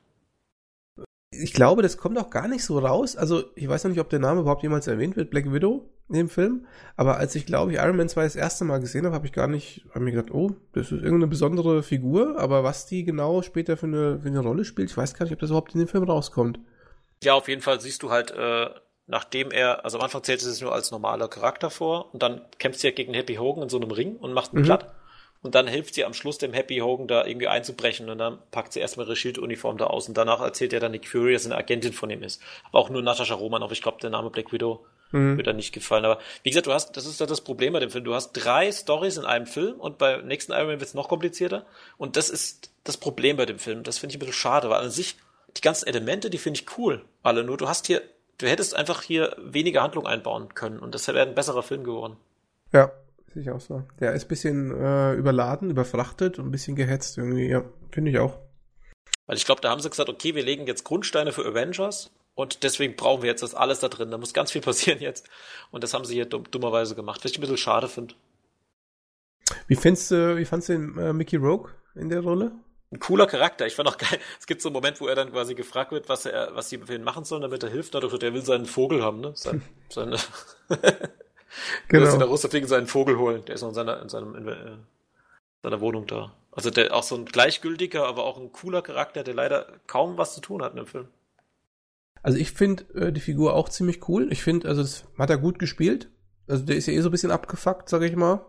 Ich 1.31 1.53
glaube, 1.53 1.83
das 1.83 1.97
kommt 1.97 2.17
auch 2.17 2.31
gar 2.31 2.47
nicht 2.47 2.63
so 2.63 2.79
raus. 2.79 3.15
Also, 3.15 3.43
ich 3.55 3.67
weiß 3.67 3.83
noch 3.83 3.91
nicht, 3.91 3.99
ob 3.99 4.09
der 4.09 4.19
Name 4.19 4.41
überhaupt 4.41 4.63
jemals 4.63 4.87
erwähnt 4.87 5.15
wird, 5.15 5.29
Black 5.29 5.51
Widow 5.51 5.87
in 6.09 6.15
dem 6.15 6.29
Film. 6.29 6.65
Aber 6.95 7.17
als 7.17 7.35
ich, 7.35 7.45
glaube 7.45 7.71
ich, 7.71 7.77
Iron 7.77 7.95
Man 7.95 8.09
2 8.09 8.23
das 8.23 8.35
erste 8.35 8.65
Mal 8.65 8.79
gesehen 8.79 9.05
habe, 9.05 9.13
habe 9.13 9.27
ich 9.27 9.33
gar 9.33 9.47
nicht, 9.47 9.85
habe 9.91 10.03
mir 10.03 10.11
gedacht, 10.11 10.33
oh, 10.33 10.55
das 10.73 10.87
ist 10.87 11.03
irgendeine 11.03 11.27
besondere 11.27 11.83
Figur. 11.83 12.39
Aber 12.39 12.63
was 12.63 12.87
die 12.87 13.03
genau 13.03 13.43
später 13.43 13.77
für 13.77 13.85
eine, 13.85 14.19
für 14.19 14.27
eine 14.27 14.39
Rolle 14.39 14.65
spielt, 14.65 14.89
ich 14.89 14.97
weiß 14.97 15.13
gar 15.13 15.25
nicht, 15.25 15.33
ob 15.33 15.39
das 15.39 15.51
überhaupt 15.51 15.73
in 15.75 15.79
dem 15.79 15.87
Film 15.87 16.03
rauskommt. 16.03 16.59
Ja, 17.23 17.33
auf 17.33 17.47
jeden 17.47 17.61
Fall 17.61 17.79
siehst 17.79 18.01
du 18.01 18.09
halt 18.09 18.31
äh, 18.31 18.69
nachdem 19.09 19.51
er, 19.51 19.83
also 19.83 19.97
am 19.97 20.03
Anfang 20.03 20.23
zählt 20.23 20.41
es 20.41 20.61
nur 20.61 20.71
als 20.71 20.91
normaler 20.91 21.27
Charakter 21.27 21.69
vor 21.69 22.13
und 22.13 22.21
dann 22.21 22.41
kämpft 22.59 22.79
sie 22.79 22.87
ja 22.87 22.93
gegen 22.93 23.13
Happy 23.13 23.35
Hogan 23.35 23.63
in 23.63 23.69
so 23.69 23.77
einem 23.77 23.91
Ring 23.91 24.15
und 24.15 24.33
macht 24.33 24.53
einen 24.53 24.61
mhm. 24.61 24.67
platt. 24.67 24.93
Und 25.41 25.55
dann 25.55 25.67
hilft 25.67 25.95
sie 25.95 26.03
am 26.03 26.13
Schluss 26.13 26.37
dem 26.37 26.53
Happy 26.53 26.79
Hogan 26.79 27.07
da 27.07 27.25
irgendwie 27.25 27.47
einzubrechen 27.47 28.09
und 28.09 28.17
dann 28.17 28.39
packt 28.51 28.73
sie 28.73 28.81
erstmal 28.81 29.05
ihre 29.05 29.15
Schilduniform 29.15 29.77
da 29.77 29.85
aus 29.85 30.07
und 30.09 30.17
danach 30.17 30.41
erzählt 30.41 30.73
er 30.73 30.81
dann 30.81 30.91
Nick 30.91 31.07
Fury, 31.07 31.33
dass 31.33 31.45
eine 31.45 31.55
Agentin 31.55 31.93
von 31.93 32.09
ihm 32.09 32.21
ist. 32.23 32.41
Aber 32.65 32.79
auch 32.79 32.89
nur 32.89 33.01
Natascha 33.01 33.35
Romanoff, 33.35 33.71
ich 33.71 33.81
glaube, 33.81 33.99
der 34.01 34.09
Name 34.09 34.29
Black 34.29 34.51
Widow 34.51 34.85
mhm. 35.11 35.37
wird 35.37 35.47
da 35.47 35.53
nicht 35.53 35.73
gefallen. 35.73 36.03
Aber 36.05 36.19
wie 36.43 36.49
gesagt, 36.49 36.67
du 36.67 36.73
hast, 36.73 36.95
das 36.97 37.05
ist 37.05 37.19
ja 37.19 37.25
das 37.25 37.41
Problem 37.41 37.73
bei 37.73 37.79
dem 37.79 37.89
Film. 37.89 38.03
Du 38.03 38.13
hast 38.13 38.33
drei 38.33 38.71
Stories 38.71 39.17
in 39.17 39.25
einem 39.25 39.47
Film 39.47 39.79
und 39.79 39.97
beim 39.97 40.27
nächsten 40.27 40.51
Iron 40.51 40.67
Man 40.67 40.79
wird 40.81 40.89
es 40.89 40.93
noch 40.93 41.07
komplizierter. 41.07 41.65
Und 41.97 42.17
das 42.17 42.29
ist 42.29 42.71
das 42.83 42.97
Problem 42.97 43.37
bei 43.37 43.45
dem 43.45 43.59
Film. 43.59 43.83
Das 43.83 43.97
finde 43.97 44.11
ich 44.11 44.17
ein 44.17 44.19
bisschen 44.19 44.33
schade, 44.33 44.69
weil 44.69 44.81
an 44.81 44.91
sich 44.91 45.15
die 45.57 45.61
ganzen 45.61 45.87
Elemente, 45.87 46.29
die 46.29 46.37
finde 46.37 46.59
ich 46.59 46.77
cool. 46.77 47.05
Alle 47.23 47.43
nur, 47.43 47.57
du 47.57 47.67
hast 47.67 47.87
hier 47.87 48.01
du 48.39 48.47
hättest 48.47 48.75
einfach 48.75 49.03
hier 49.03 49.35
weniger 49.37 49.83
Handlung 49.83 50.07
einbauen 50.07 50.55
können 50.55 50.79
und 50.79 50.95
das 50.95 51.07
wäre 51.07 51.21
ein 51.21 51.35
besserer 51.35 51.63
Film 51.63 51.83
geworden. 51.83 52.17
Ja, 52.71 52.91
sehe 53.33 53.43
ich 53.43 53.51
auch 53.51 53.61
so. 53.61 53.83
Der 53.99 54.13
ist 54.13 54.25
ein 54.25 54.27
bisschen 54.27 54.71
äh, 54.71 55.13
überladen, 55.13 55.69
überfrachtet 55.69 56.39
und 56.39 56.47
ein 56.47 56.51
bisschen 56.51 56.75
gehetzt 56.75 57.17
irgendwie, 57.17 57.47
ja, 57.47 57.63
finde 57.91 58.11
ich 58.11 58.19
auch. 58.19 58.37
Weil 59.27 59.37
ich 59.37 59.45
glaube, 59.45 59.61
da 59.61 59.69
haben 59.69 59.81
sie 59.81 59.89
gesagt, 59.89 60.09
okay, 60.09 60.33
wir 60.33 60.43
legen 60.43 60.65
jetzt 60.65 60.83
Grundsteine 60.83 61.31
für 61.31 61.45
Avengers 61.45 62.11
und 62.33 62.63
deswegen 62.63 62.95
brauchen 62.95 63.21
wir 63.21 63.29
jetzt 63.29 63.43
das 63.43 63.53
alles 63.53 63.79
da 63.79 63.89
drin. 63.89 64.09
Da 64.09 64.17
muss 64.17 64.33
ganz 64.33 64.51
viel 64.51 64.61
passieren 64.69 64.99
jetzt. 64.99 65.29
Und 65.71 65.83
das 65.83 65.93
haben 65.93 66.05
sie 66.05 66.15
hier 66.15 66.25
dumm, 66.25 66.49
dummerweise 66.49 66.95
gemacht, 66.95 67.23
was 67.23 67.31
ich 67.31 67.37
ein 67.37 67.41
bisschen 67.41 67.57
schade 67.57 67.87
finde. 67.87 68.15
Wie 69.67 69.75
findest 69.75 70.11
du, 70.11 70.37
wie 70.37 70.45
fandst 70.45 70.69
du 70.69 70.73
den 70.73 70.97
äh, 70.97 71.13
Mickey 71.13 71.35
Rogue 71.35 71.71
in 71.95 72.09
der 72.09 72.21
Rolle? 72.21 72.51
Ein 72.91 72.99
cooler 72.99 73.27
Charakter. 73.27 73.67
Ich 73.67 73.75
fand 73.75 73.87
auch 73.87 73.97
geil. 73.97 74.19
Es 74.39 74.47
gibt 74.47 74.61
so 74.61 74.69
einen 74.69 74.73
Moment, 74.73 74.99
wo 74.99 75.07
er 75.07 75.15
dann 75.15 75.31
quasi 75.31 75.55
gefragt 75.55 75.91
wird, 75.91 76.09
was 76.09 76.25
er, 76.25 76.55
was 76.55 76.69
sie 76.69 76.79
für 76.79 76.95
ihn 76.95 77.03
machen 77.03 77.23
sollen, 77.23 77.41
damit 77.41 77.63
er 77.63 77.69
hilft. 77.69 77.93
Dadurch, 77.93 78.17
der 78.17 78.33
will 78.33 78.43
seinen 78.43 78.65
Vogel 78.65 79.03
haben, 79.03 79.21
ne? 79.21 79.33
Sein, 79.35 79.61
seine, 79.89 80.17
genau. 81.87 82.05
Der 82.05 82.13
in 82.13 82.19
der 82.19 82.27
Russe 82.27 82.49
fliegen 82.49 82.67
seinen 82.67 82.87
Vogel 82.87 83.17
holen. 83.17 83.45
Der 83.45 83.55
ist 83.55 83.61
noch 83.61 83.69
in 83.69 83.75
seiner, 83.75 84.01
in 84.01 84.09
seinem, 84.09 84.35
in, 84.35 84.47
äh, 84.47 84.77
seiner 85.61 85.81
Wohnung 85.81 86.07
da. 86.07 86.35
Also 86.51 86.71
der 86.71 86.95
auch 86.95 87.03
so 87.03 87.15
ein 87.15 87.25
gleichgültiger, 87.25 88.07
aber 88.07 88.25
auch 88.25 88.37
ein 88.39 88.51
cooler 88.51 88.81
Charakter, 88.81 89.23
der 89.23 89.35
leider 89.35 89.67
kaum 89.85 90.17
was 90.17 90.33
zu 90.33 90.41
tun 90.41 90.63
hat 90.63 90.71
in 90.71 90.77
dem 90.77 90.87
Film. 90.87 91.07
Also 92.21 92.37
ich 92.37 92.51
finde 92.51 92.83
äh, 92.95 93.11
die 93.13 93.21
Figur 93.21 93.53
auch 93.53 93.69
ziemlich 93.69 94.09
cool. 94.09 94.31
Ich 94.31 94.43
finde, 94.43 94.67
also 94.67 94.81
das 94.81 95.05
hat 95.17 95.29
er 95.29 95.37
gut 95.37 95.59
gespielt. 95.59 96.09
Also 96.47 96.65
der 96.65 96.75
ist 96.75 96.87
ja 96.87 96.93
eh 96.93 97.01
so 97.01 97.09
ein 97.09 97.11
bisschen 97.11 97.31
abgefuckt, 97.31 97.87
sag 97.87 98.01
ich 98.01 98.15
mal. 98.15 98.45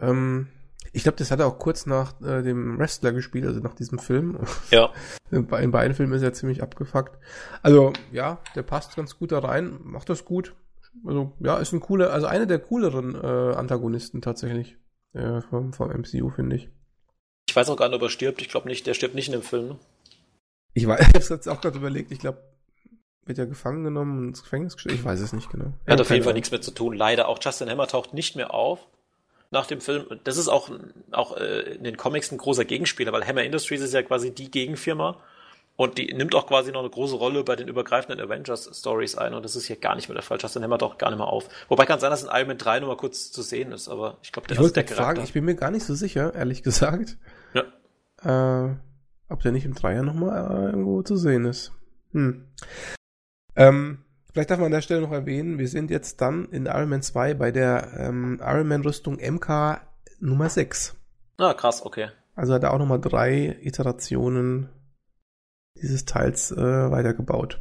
Ähm, 0.00 0.48
ich 0.92 1.02
glaube, 1.02 1.18
das 1.18 1.30
hat 1.30 1.40
er 1.40 1.46
auch 1.46 1.58
kurz 1.58 1.86
nach 1.86 2.20
äh, 2.22 2.42
dem 2.42 2.78
Wrestler 2.78 3.12
gespielt, 3.12 3.46
also 3.46 3.60
nach 3.60 3.74
diesem 3.74 3.98
Film. 3.98 4.38
Ja. 4.70 4.92
In, 5.30 5.46
beiden 5.46 5.94
Filmen 5.94 6.12
ist 6.14 6.22
er 6.22 6.32
ziemlich 6.32 6.62
abgefuckt. 6.62 7.18
Also, 7.62 7.92
ja, 8.12 8.40
der 8.54 8.62
passt 8.62 8.96
ganz 8.96 9.18
gut 9.18 9.32
da 9.32 9.40
rein, 9.40 9.78
macht 9.82 10.08
das 10.08 10.24
gut. 10.24 10.54
Also, 11.06 11.32
ja, 11.40 11.58
ist 11.58 11.72
ein 11.72 11.80
cooler, 11.80 12.12
also 12.12 12.26
einer 12.26 12.46
der 12.46 12.58
cooleren 12.58 13.14
äh, 13.14 13.54
Antagonisten 13.54 14.22
tatsächlich 14.22 14.76
äh, 15.12 15.42
vom, 15.42 15.72
vom 15.72 15.90
MCU, 15.90 16.30
finde 16.30 16.56
ich. 16.56 16.70
Ich 17.48 17.56
weiß 17.56 17.68
auch 17.70 17.76
gar 17.76 17.88
nicht, 17.88 17.96
ob 17.96 18.02
er 18.02 18.10
stirbt. 18.10 18.40
Ich 18.40 18.48
glaube 18.48 18.68
nicht, 18.68 18.86
der 18.86 18.94
stirbt 18.94 19.14
nicht 19.14 19.28
in 19.28 19.32
dem 19.32 19.42
Film. 19.42 19.68
Ne? 19.68 19.78
Ich 20.74 20.86
weiß, 20.86 21.00
ich 21.08 21.14
habe 21.14 21.34
jetzt 21.34 21.48
auch 21.48 21.60
gerade 21.60 21.78
überlegt, 21.78 22.10
ich 22.10 22.18
glaube, 22.18 22.42
wird 23.26 23.38
ja 23.38 23.44
gefangen 23.44 23.84
genommen 23.84 24.18
und 24.18 24.28
ins 24.28 24.42
Gefängnis 24.42 24.74
gestellt. 24.74 24.96
Ich 24.96 25.04
weiß 25.04 25.20
es 25.20 25.34
nicht 25.34 25.50
genau. 25.50 25.72
Er 25.84 25.94
hat 25.94 26.00
auf 26.00 26.10
jeden 26.10 26.24
Fall 26.24 26.32
nichts 26.32 26.50
mehr 26.50 26.62
zu 26.62 26.70
tun. 26.70 26.94
Leider 26.94 27.28
auch 27.28 27.38
Justin 27.42 27.68
Hammer 27.68 27.86
taucht 27.86 28.14
nicht 28.14 28.36
mehr 28.36 28.54
auf 28.54 28.88
nach 29.50 29.66
dem 29.66 29.80
Film. 29.80 30.06
Das 30.24 30.36
ist 30.36 30.48
auch, 30.48 30.70
auch 31.10 31.36
äh, 31.36 31.74
in 31.74 31.84
den 31.84 31.96
Comics 31.96 32.30
ein 32.32 32.38
großer 32.38 32.64
Gegenspieler, 32.64 33.12
weil 33.12 33.26
Hammer 33.26 33.44
Industries 33.44 33.80
ist 33.80 33.94
ja 33.94 34.02
quasi 34.02 34.34
die 34.34 34.50
Gegenfirma 34.50 35.18
und 35.76 35.96
die 35.96 36.12
nimmt 36.12 36.34
auch 36.34 36.46
quasi 36.46 36.72
noch 36.72 36.80
eine 36.80 36.90
große 36.90 37.14
Rolle 37.14 37.44
bei 37.44 37.54
den 37.54 37.68
übergreifenden 37.68 38.20
Avengers-Stories 38.20 39.16
ein 39.16 39.32
und 39.32 39.44
das 39.44 39.54
ist 39.54 39.66
hier 39.66 39.76
gar 39.76 39.94
nicht 39.94 40.08
mehr 40.08 40.14
der 40.14 40.24
Fall. 40.24 40.38
Justin 40.40 40.64
Hammer 40.64 40.78
taucht 40.78 40.98
gar 40.98 41.10
nicht 41.10 41.18
mehr 41.18 41.28
auf. 41.28 41.48
Wobei 41.68 41.86
kann 41.86 42.00
sein, 42.00 42.10
dass 42.10 42.24
in 42.24 42.30
Iron 42.32 42.48
Man 42.48 42.58
3 42.58 42.80
nur 42.80 42.88
mal 42.88 42.96
kurz 42.96 43.30
zu 43.30 43.42
sehen 43.42 43.70
ist, 43.72 43.88
aber 43.88 44.18
ich 44.22 44.32
glaube, 44.32 44.48
der 44.48 44.58
ich 44.58 44.64
ist 44.64 44.76
der 44.76 44.84
Charakter. 44.84 45.04
Fragen, 45.04 45.24
ich 45.24 45.32
bin 45.32 45.44
mir 45.44 45.54
gar 45.54 45.70
nicht 45.70 45.84
so 45.84 45.94
sicher, 45.94 46.34
ehrlich 46.34 46.62
gesagt. 46.62 47.16
Ja. 47.54 48.66
Äh, 48.66 48.76
ob 49.28 49.42
der 49.42 49.52
nicht 49.52 49.64
im 49.64 49.74
Dreier 49.74 50.02
nochmal 50.02 50.50
äh, 50.50 50.70
irgendwo 50.70 51.02
zu 51.02 51.16
sehen 51.16 51.44
ist. 51.44 51.72
Hm. 52.12 52.48
Ähm, 53.54 54.04
vielleicht 54.32 54.50
darf 54.50 54.58
man 54.58 54.66
an 54.66 54.72
der 54.72 54.82
Stelle 54.82 55.00
noch 55.00 55.12
erwähnen, 55.12 55.58
wir 55.58 55.68
sind 55.68 55.90
jetzt 55.90 56.20
dann 56.20 56.46
in 56.46 56.66
Iron 56.66 56.88
Man 56.88 57.02
2 57.02 57.34
bei 57.34 57.50
der 57.50 57.92
ähm, 57.98 58.40
Iron 58.42 58.68
Man 58.68 58.82
Rüstung 58.82 59.16
MK 59.16 59.80
Nummer 60.20 60.48
6. 60.48 60.96
Ah, 61.38 61.54
krass, 61.54 61.84
okay. 61.84 62.10
Also 62.34 62.54
hat 62.54 62.62
er 62.62 62.72
auch 62.72 62.78
nochmal 62.78 63.00
drei 63.00 63.58
Iterationen 63.62 64.68
dieses 65.76 66.04
Teils 66.04 66.50
äh, 66.52 66.90
weitergebaut. 66.90 67.60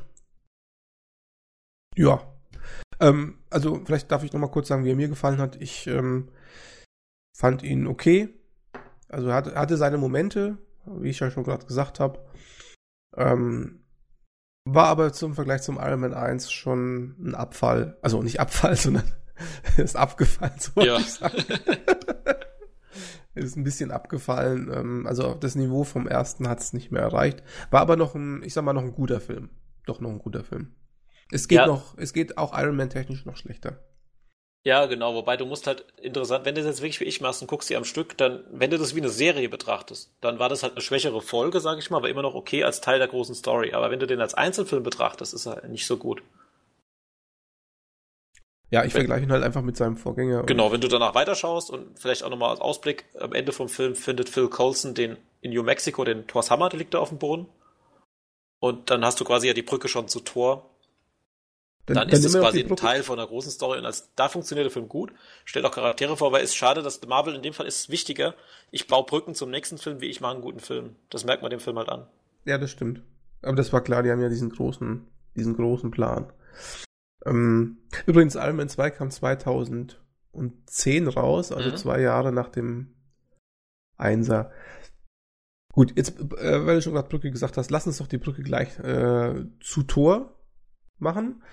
Ja. 1.95 2.21
Ähm, 2.99 3.39
also 3.49 3.81
vielleicht 3.85 4.11
darf 4.11 4.23
ich 4.23 4.33
nochmal 4.33 4.51
kurz 4.51 4.67
sagen, 4.67 4.85
wie 4.85 4.91
er 4.91 4.95
mir 4.95 5.07
gefallen 5.07 5.39
hat. 5.39 5.55
Ich 5.61 5.87
ähm, 5.87 6.29
fand 7.35 7.63
ihn 7.63 7.87
okay. 7.87 8.29
Also 9.09 9.29
er 9.29 9.35
hatte, 9.35 9.55
hatte 9.55 9.77
seine 9.77 9.97
Momente, 9.97 10.57
wie 10.85 11.09
ich 11.09 11.19
ja 11.19 11.31
schon 11.31 11.43
gerade 11.43 11.65
gesagt 11.65 11.99
habe. 11.99 12.23
Ähm, 13.15 13.83
war 14.73 14.87
aber 14.87 15.13
zum 15.13 15.33
Vergleich 15.33 15.61
zum 15.61 15.77
Iron 15.77 15.99
Man 15.99 16.13
1 16.13 16.51
schon 16.51 17.15
ein 17.19 17.35
Abfall. 17.35 17.97
Also 18.01 18.21
nicht 18.21 18.39
Abfall, 18.39 18.75
sondern 18.77 19.11
ist 19.77 19.95
abgefallen, 19.95 20.59
so 20.59 20.81
ja. 20.81 20.97
ich 20.97 21.13
sagen. 21.13 21.37
ist 23.35 23.55
ein 23.55 23.63
bisschen 23.63 23.91
abgefallen. 23.91 24.71
Ähm, 24.73 25.07
also 25.07 25.35
das 25.35 25.55
Niveau 25.55 25.83
vom 25.83 26.07
ersten 26.07 26.47
hat 26.47 26.59
es 26.59 26.73
nicht 26.73 26.91
mehr 26.91 27.01
erreicht. 27.01 27.43
War 27.69 27.81
aber 27.81 27.95
noch 27.95 28.15
ein, 28.15 28.41
ich 28.43 28.53
sag 28.53 28.63
mal, 28.63 28.73
noch 28.73 28.83
ein 28.83 28.93
guter 28.93 29.19
Film. 29.19 29.49
Doch 29.85 30.01
noch 30.01 30.09
ein 30.09 30.19
guter 30.19 30.43
Film. 30.43 30.73
Es 31.31 31.47
geht 31.47 31.59
ja. 31.59 31.67
noch, 31.67 31.97
es 31.97 32.13
geht 32.13 32.37
auch 32.37 32.57
Iron 32.57 32.75
Man 32.75 32.89
technisch 32.89 33.25
noch 33.25 33.37
schlechter. 33.37 33.79
Ja, 34.67 34.85
genau, 34.85 35.15
wobei 35.15 35.37
du 35.37 35.45
musst 35.45 35.65
halt 35.65 35.85
interessant, 36.01 36.43
wenn 36.43 36.53
du 36.53 36.59
das 36.59 36.67
jetzt 36.67 36.81
wirklich 36.81 36.99
wie 36.99 37.05
ich 37.05 37.21
machst 37.21 37.41
und 37.41 37.47
guckst 37.47 37.69
sie 37.69 37.77
am 37.77 37.85
Stück, 37.85 38.17
dann, 38.17 38.43
wenn 38.51 38.69
du 38.69 38.77
das 38.77 38.95
wie 38.95 38.99
eine 38.99 39.07
Serie 39.07 39.47
betrachtest, 39.47 40.11
dann 40.19 40.39
war 40.39 40.49
das 40.49 40.61
halt 40.61 40.73
eine 40.73 40.81
schwächere 40.81 41.21
Folge, 41.21 41.61
sag 41.61 41.79
ich 41.79 41.89
mal, 41.89 41.99
aber 41.99 42.09
immer 42.09 42.21
noch 42.21 42.35
okay 42.35 42.65
als 42.65 42.81
Teil 42.81 42.99
der 42.99 43.07
großen 43.07 43.33
Story. 43.33 43.71
Aber 43.71 43.91
wenn 43.91 44.01
du 44.01 44.07
den 44.07 44.19
als 44.19 44.33
Einzelfilm 44.33 44.83
betrachtest, 44.83 45.33
ist 45.33 45.45
er 45.45 45.65
nicht 45.69 45.87
so 45.87 45.95
gut. 45.95 46.21
Ja, 48.69 48.83
ich 48.83 48.91
vergleiche 48.91 49.23
ihn 49.23 49.31
halt 49.31 49.45
einfach 49.45 49.61
mit 49.61 49.77
seinem 49.77 49.95
Vorgänger. 49.95 50.43
Genau, 50.43 50.69
wenn 50.69 50.81
du 50.81 50.89
danach 50.89 51.15
weiterschaust 51.15 51.69
und 51.69 51.97
vielleicht 51.97 52.23
auch 52.23 52.29
nochmal 52.29 52.49
als 52.49 52.59
Ausblick, 52.59 53.05
am 53.17 53.31
Ende 53.31 53.53
vom 53.53 53.69
Film 53.69 53.95
findet 53.95 54.27
Phil 54.27 54.49
Coulson 54.49 54.93
den 54.93 55.15
in 55.39 55.51
New 55.51 55.63
Mexico, 55.63 56.03
den 56.03 56.27
Thor's 56.27 56.51
Hammer, 56.51 56.67
der 56.67 56.79
liegt 56.79 56.93
da 56.93 56.99
auf 56.99 57.07
dem 57.07 57.19
Boden. 57.19 57.47
Und 58.59 58.89
dann 58.89 59.05
hast 59.05 59.21
du 59.21 59.23
quasi 59.23 59.47
ja 59.47 59.53
die 59.53 59.61
Brücke 59.61 59.87
schon 59.87 60.09
zu 60.09 60.19
Thor 60.19 60.69
dann, 61.87 61.95
dann, 61.95 62.09
ist 62.09 62.25
es 62.25 62.33
quasi 62.33 62.63
ein 62.63 62.75
Teil 62.75 63.01
von 63.01 63.17
einer 63.17 63.27
großen 63.27 63.49
Story 63.49 63.79
und 63.79 63.85
als 63.85 64.11
da 64.15 64.27
funktioniert 64.27 64.65
der 64.65 64.71
Film 64.71 64.89
gut, 64.89 65.13
stellt 65.45 65.65
auch 65.65 65.71
Charaktere 65.71 66.17
vor, 66.17 66.33
weil 66.33 66.43
es 66.43 66.49
ist 66.49 66.55
schade, 66.55 66.81
dass 66.81 67.01
Marvel 67.07 67.33
in 67.33 67.41
dem 67.41 67.53
Fall 67.53 67.65
ist 67.65 67.89
wichtiger. 67.89 68.35
Ich 68.71 68.87
baue 68.87 69.05
Brücken 69.05 69.35
zum 69.35 69.49
nächsten 69.49 69.77
Film, 69.77 70.01
wie 70.01 70.07
ich 70.07 70.19
mache 70.19 70.33
einen 70.33 70.41
guten 70.41 70.59
Film. 70.59 70.97
Das 71.09 71.23
merkt 71.23 71.43
man 71.43 71.49
dem 71.49 71.61
Film 71.61 71.77
halt 71.77 71.87
an. 71.87 72.05
Ja, 72.43 72.57
das 72.57 72.71
stimmt. 72.71 73.03
Aber 73.41 73.55
das 73.55 73.71
war 73.71 73.81
klar, 73.81 74.03
die 74.03 74.11
haben 74.11 74.21
ja 74.21 74.27
diesen 74.27 74.49
großen, 74.49 75.07
diesen 75.37 75.55
großen 75.55 75.89
Plan. 75.89 76.33
Ähm, 77.25 77.77
übrigens, 78.05 78.35
Iron 78.35 78.57
Man 78.57 78.67
2 78.67 78.91
kam 78.91 79.09
2010 79.09 81.07
raus, 81.07 81.53
also 81.53 81.69
mhm. 81.69 81.77
zwei 81.77 82.01
Jahre 82.01 82.33
nach 82.33 82.49
dem 82.49 82.95
Einser. 83.97 84.51
Gut, 85.71 85.93
jetzt, 85.95 86.19
äh, 86.19 86.65
weil 86.65 86.75
du 86.75 86.81
schon 86.81 86.93
gerade 86.93 87.07
Brücke 87.07 87.31
gesagt 87.31 87.55
hast, 87.55 87.71
lass 87.71 87.87
uns 87.87 87.99
doch 87.99 88.07
die 88.07 88.17
Brücke 88.17 88.43
gleich 88.43 88.77
äh, 88.79 89.45
zu 89.61 89.83
Tor 89.83 90.33
machen. 90.97 91.43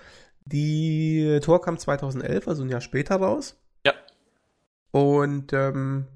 Die 0.45 1.39
Tor 1.41 1.61
kam 1.61 1.77
2011, 1.77 2.47
also 2.47 2.63
ein 2.63 2.69
Jahr 2.69 2.81
später 2.81 3.15
raus. 3.15 3.59
Ja. 3.85 3.93
Und 4.91 5.53
ähm, 5.53 6.07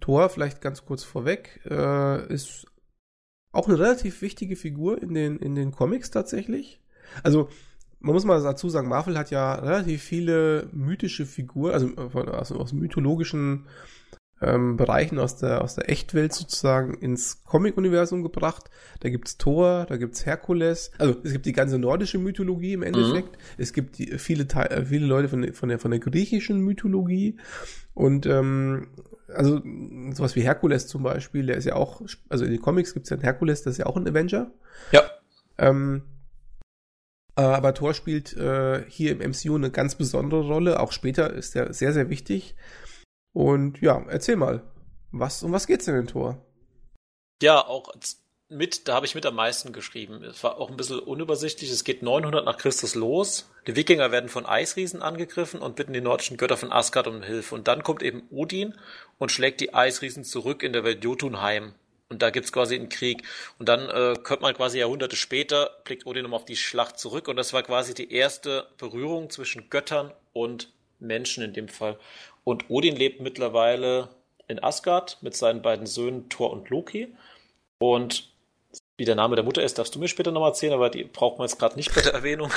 Thor, 0.00 0.28
vielleicht 0.28 0.60
ganz 0.60 0.84
kurz 0.84 1.04
vorweg, 1.04 1.60
äh, 1.68 2.32
ist 2.32 2.66
auch 3.52 3.68
eine 3.68 3.78
relativ 3.78 4.20
wichtige 4.22 4.56
Figur 4.56 5.00
in 5.02 5.14
den, 5.14 5.38
in 5.38 5.54
den 5.54 5.72
Comics 5.72 6.10
tatsächlich. 6.10 6.80
Also, 7.22 7.48
man 8.00 8.14
muss 8.14 8.24
mal 8.24 8.42
dazu 8.42 8.68
sagen, 8.68 8.88
Marvel 8.88 9.16
hat 9.16 9.30
ja 9.30 9.54
relativ 9.54 10.02
viele 10.02 10.68
mythische 10.72 11.24
Figuren, 11.24 11.72
also, 11.72 11.88
äh, 11.88 12.30
also 12.30 12.56
aus 12.56 12.72
mythologischen 12.72 13.66
ähm, 14.42 14.76
Bereichen 14.76 15.18
aus 15.18 15.36
der, 15.36 15.62
aus 15.62 15.74
der 15.76 15.88
Echtwelt 15.88 16.32
sozusagen 16.32 16.94
ins 16.94 17.44
Comic-Universum 17.44 18.22
gebracht. 18.22 18.70
Da 19.00 19.08
gibt's 19.08 19.38
Thor, 19.38 19.86
da 19.88 19.96
gibt's 19.96 20.26
Herkules, 20.26 20.90
also 20.98 21.16
es 21.22 21.32
gibt 21.32 21.46
die 21.46 21.52
ganze 21.52 21.78
nordische 21.78 22.18
Mythologie 22.18 22.72
im 22.72 22.82
Endeffekt. 22.82 23.32
Mhm. 23.32 23.42
Es 23.58 23.72
gibt 23.72 23.98
die, 23.98 24.18
viele, 24.18 24.48
Teil, 24.48 24.84
viele 24.86 25.06
Leute 25.06 25.28
von, 25.28 25.42
der, 25.42 25.54
von, 25.54 25.68
der, 25.68 25.78
von 25.78 25.90
der 25.90 26.00
griechischen 26.00 26.60
Mythologie 26.60 27.36
und 27.94 28.26
ähm, 28.26 28.88
also 29.28 29.62
sowas 30.12 30.36
wie 30.36 30.42
Herkules 30.42 30.86
zum 30.88 31.02
Beispiel, 31.02 31.46
der 31.46 31.56
ist 31.56 31.64
ja 31.64 31.74
auch, 31.74 32.02
also 32.28 32.44
in 32.44 32.50
den 32.50 32.60
Comics 32.60 32.94
gibt's 32.94 33.10
ja 33.10 33.16
einen 33.16 33.24
Herkules, 33.24 33.62
das 33.62 33.72
ist 33.74 33.78
ja 33.78 33.86
auch 33.86 33.96
ein 33.96 34.06
Avenger. 34.06 34.50
Ja. 34.90 35.02
Ähm, 35.58 36.02
äh, 37.36 37.42
aber 37.42 37.74
Thor 37.74 37.94
spielt 37.94 38.36
äh, 38.36 38.82
hier 38.88 39.12
im 39.12 39.30
MCU 39.30 39.54
eine 39.54 39.70
ganz 39.70 39.94
besondere 39.94 40.42
Rolle. 40.42 40.80
Auch 40.80 40.92
später 40.92 41.32
ist 41.32 41.56
er 41.56 41.72
sehr, 41.72 41.92
sehr 41.92 42.10
wichtig. 42.10 42.54
Und 43.32 43.80
ja, 43.80 44.04
erzähl 44.08 44.36
mal, 44.36 44.62
was, 45.10 45.42
um 45.42 45.52
was 45.52 45.66
geht's 45.66 45.88
in 45.88 46.06
Tor? 46.06 46.44
Ja, 47.42 47.66
auch 47.66 47.92
mit, 48.52 48.86
da 48.86 48.94
habe 48.94 49.06
ich 49.06 49.14
mit 49.14 49.24
am 49.24 49.34
meisten 49.34 49.72
geschrieben. 49.72 50.22
Es 50.22 50.44
war 50.44 50.58
auch 50.58 50.70
ein 50.70 50.76
bisschen 50.76 50.98
unübersichtlich. 50.98 51.70
Es 51.70 51.84
geht 51.84 52.02
900 52.02 52.44
nach 52.44 52.58
Christus 52.58 52.94
los. 52.94 53.50
Die 53.66 53.76
Wikinger 53.76 54.12
werden 54.12 54.28
von 54.28 54.44
Eisriesen 54.44 55.02
angegriffen 55.02 55.60
und 55.60 55.74
bitten 55.74 55.94
die 55.94 56.00
nordischen 56.00 56.36
Götter 56.36 56.56
von 56.56 56.70
Asgard 56.70 57.06
um 57.06 57.22
Hilfe. 57.22 57.54
Und 57.54 57.66
dann 57.66 57.82
kommt 57.82 58.02
eben 58.02 58.24
Odin 58.30 58.74
und 59.18 59.32
schlägt 59.32 59.60
die 59.60 59.72
Eisriesen 59.72 60.24
zurück 60.24 60.62
in 60.62 60.72
der 60.72 60.84
Welt 60.84 61.02
Jotunheim. 61.02 61.72
Und 62.10 62.20
da 62.20 62.28
gibt's 62.28 62.52
quasi 62.52 62.74
einen 62.74 62.90
Krieg. 62.90 63.22
Und 63.58 63.70
dann 63.70 63.88
äh, 63.88 64.18
kommt 64.22 64.42
man 64.42 64.54
quasi 64.54 64.78
Jahrhunderte 64.78 65.16
später, 65.16 65.70
blickt 65.84 66.04
Odin 66.04 66.26
um 66.26 66.34
auf 66.34 66.44
die 66.44 66.56
Schlacht 66.56 66.98
zurück. 66.98 67.28
Und 67.28 67.36
das 67.36 67.54
war 67.54 67.62
quasi 67.62 67.94
die 67.94 68.12
erste 68.12 68.68
Berührung 68.76 69.30
zwischen 69.30 69.70
Göttern 69.70 70.12
und 70.34 70.70
Menschen 70.98 71.42
in 71.42 71.54
dem 71.54 71.68
Fall. 71.68 71.98
Und 72.44 72.70
Odin 72.70 72.96
lebt 72.96 73.20
mittlerweile 73.20 74.08
in 74.48 74.62
Asgard 74.62 75.18
mit 75.22 75.36
seinen 75.36 75.62
beiden 75.62 75.86
Söhnen 75.86 76.28
Thor 76.28 76.50
und 76.50 76.70
Loki. 76.70 77.14
Und 77.78 78.32
wie 78.96 79.04
der 79.04 79.14
Name 79.14 79.36
der 79.36 79.44
Mutter 79.44 79.62
ist, 79.62 79.78
darfst 79.78 79.94
du 79.94 79.98
mir 79.98 80.08
später 80.08 80.32
nochmal 80.32 80.50
erzählen, 80.50 80.74
aber 80.74 80.90
die 80.90 81.04
braucht 81.04 81.38
man 81.38 81.48
jetzt 81.48 81.58
gerade 81.58 81.76
nicht 81.76 81.94
bei 81.94 82.02
der 82.02 82.12
Erwähnung. 82.12 82.52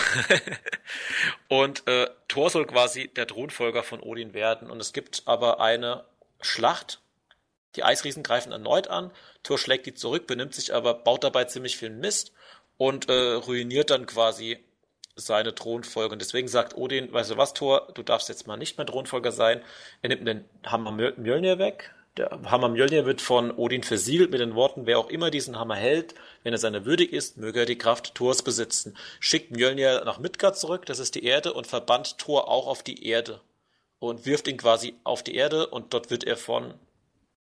und 1.47 1.87
äh, 1.87 2.07
Thor 2.27 2.49
soll 2.49 2.65
quasi 2.65 3.07
der 3.07 3.27
Thronfolger 3.27 3.83
von 3.83 4.01
Odin 4.01 4.33
werden. 4.33 4.69
Und 4.69 4.79
es 4.79 4.93
gibt 4.93 5.23
aber 5.25 5.59
eine 5.59 6.03
Schlacht. 6.41 6.99
Die 7.75 7.83
Eisriesen 7.83 8.23
greifen 8.23 8.51
erneut 8.51 8.87
an. 8.87 9.11
Thor 9.43 9.57
schlägt 9.57 9.85
die 9.85 9.93
zurück, 9.93 10.27
benimmt 10.27 10.53
sich 10.53 10.73
aber, 10.73 10.93
baut 10.93 11.23
dabei 11.23 11.45
ziemlich 11.45 11.77
viel 11.77 11.89
Mist 11.89 12.31
und 12.77 13.09
äh, 13.09 13.33
ruiniert 13.33 13.89
dann 13.89 14.05
quasi 14.05 14.63
seine 15.15 15.55
Thronfolge. 15.55 16.13
Und 16.13 16.21
deswegen 16.21 16.47
sagt 16.47 16.75
Odin, 16.75 17.11
weißt 17.11 17.31
du 17.31 17.37
was, 17.37 17.53
Thor, 17.53 17.87
du 17.93 18.03
darfst 18.03 18.29
jetzt 18.29 18.47
mal 18.47 18.57
nicht 18.57 18.77
mehr 18.77 18.87
Thronfolger 18.87 19.31
sein. 19.31 19.61
Er 20.01 20.09
nimmt 20.09 20.27
den 20.27 20.45
Hammer 20.65 20.91
Mjölnir 20.91 21.57
weg, 21.57 21.93
Der 22.17 22.29
Hammer 22.45 22.69
Mjölnir 22.69 23.05
wird 23.05 23.21
von 23.21 23.51
Odin 23.51 23.83
versiegelt 23.83 24.31
mit 24.31 24.39
den 24.39 24.55
Worten, 24.55 24.85
wer 24.85 24.99
auch 24.99 25.09
immer 25.09 25.31
diesen 25.31 25.59
Hammer 25.59 25.75
hält, 25.75 26.15
wenn 26.43 26.53
er 26.53 26.59
seiner 26.59 26.85
würdig 26.85 27.11
ist, 27.11 27.37
möge 27.37 27.59
er 27.59 27.65
die 27.65 27.77
Kraft 27.77 28.15
Thors 28.15 28.41
besitzen. 28.41 28.95
Schickt 29.19 29.51
Mjölnir 29.51 30.05
nach 30.05 30.19
Midgard 30.19 30.57
zurück, 30.57 30.85
das 30.85 30.99
ist 30.99 31.15
die 31.15 31.25
Erde, 31.25 31.51
und 31.53 31.67
verbannt 31.67 32.17
Thor 32.17 32.47
auch 32.47 32.67
auf 32.67 32.83
die 32.83 33.05
Erde. 33.05 33.41
Und 33.99 34.25
wirft 34.25 34.47
ihn 34.47 34.57
quasi 34.57 34.95
auf 35.03 35.23
die 35.23 35.35
Erde 35.35 35.67
und 35.67 35.93
dort 35.93 36.09
wird 36.09 36.23
er 36.23 36.37
von 36.37 36.73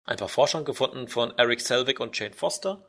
ein 0.05 0.17
paar 0.17 0.29
Forschern 0.29 0.65
gefunden, 0.65 1.07
von 1.07 1.37
Eric 1.37 1.61
Selvig 1.61 1.99
und 1.99 2.17
Jane 2.17 2.33
Foster. 2.33 2.85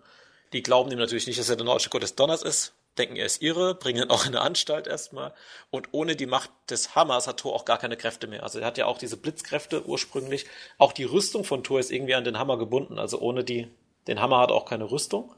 Die 0.52 0.62
glauben 0.62 0.90
ihm 0.92 0.98
natürlich 0.98 1.26
nicht, 1.26 1.38
dass 1.38 1.50
er 1.50 1.56
der 1.56 1.64
nordische 1.64 1.90
Gott 1.90 2.02
des 2.02 2.14
Donners 2.14 2.42
ist, 2.42 2.74
denken, 2.98 3.16
er 3.16 3.26
ist 3.26 3.42
irre, 3.42 3.74
bringen 3.74 4.02
ihn 4.02 4.10
auch 4.10 4.26
in 4.26 4.34
eine 4.34 4.40
Anstalt 4.40 4.86
erstmal. 4.86 5.32
Und 5.70 5.88
ohne 5.92 6.16
die 6.16 6.26
Macht 6.26 6.50
des 6.68 6.94
Hammers 6.94 7.26
hat 7.26 7.38
Thor 7.38 7.54
auch 7.54 7.64
gar 7.64 7.78
keine 7.78 7.96
Kräfte 7.96 8.26
mehr. 8.26 8.42
Also 8.42 8.58
er 8.58 8.66
hat 8.66 8.78
ja 8.78 8.86
auch 8.86 8.98
diese 8.98 9.16
Blitzkräfte 9.16 9.86
ursprünglich. 9.86 10.46
Auch 10.78 10.92
die 10.92 11.04
Rüstung 11.04 11.44
von 11.44 11.64
Thor 11.64 11.80
ist 11.80 11.90
irgendwie 11.90 12.14
an 12.14 12.24
den 12.24 12.38
Hammer 12.38 12.58
gebunden. 12.58 12.98
Also 12.98 13.18
ohne 13.20 13.44
die, 13.44 13.68
den 14.06 14.20
Hammer 14.20 14.38
hat 14.38 14.50
auch 14.50 14.66
keine 14.66 14.90
Rüstung. 14.90 15.34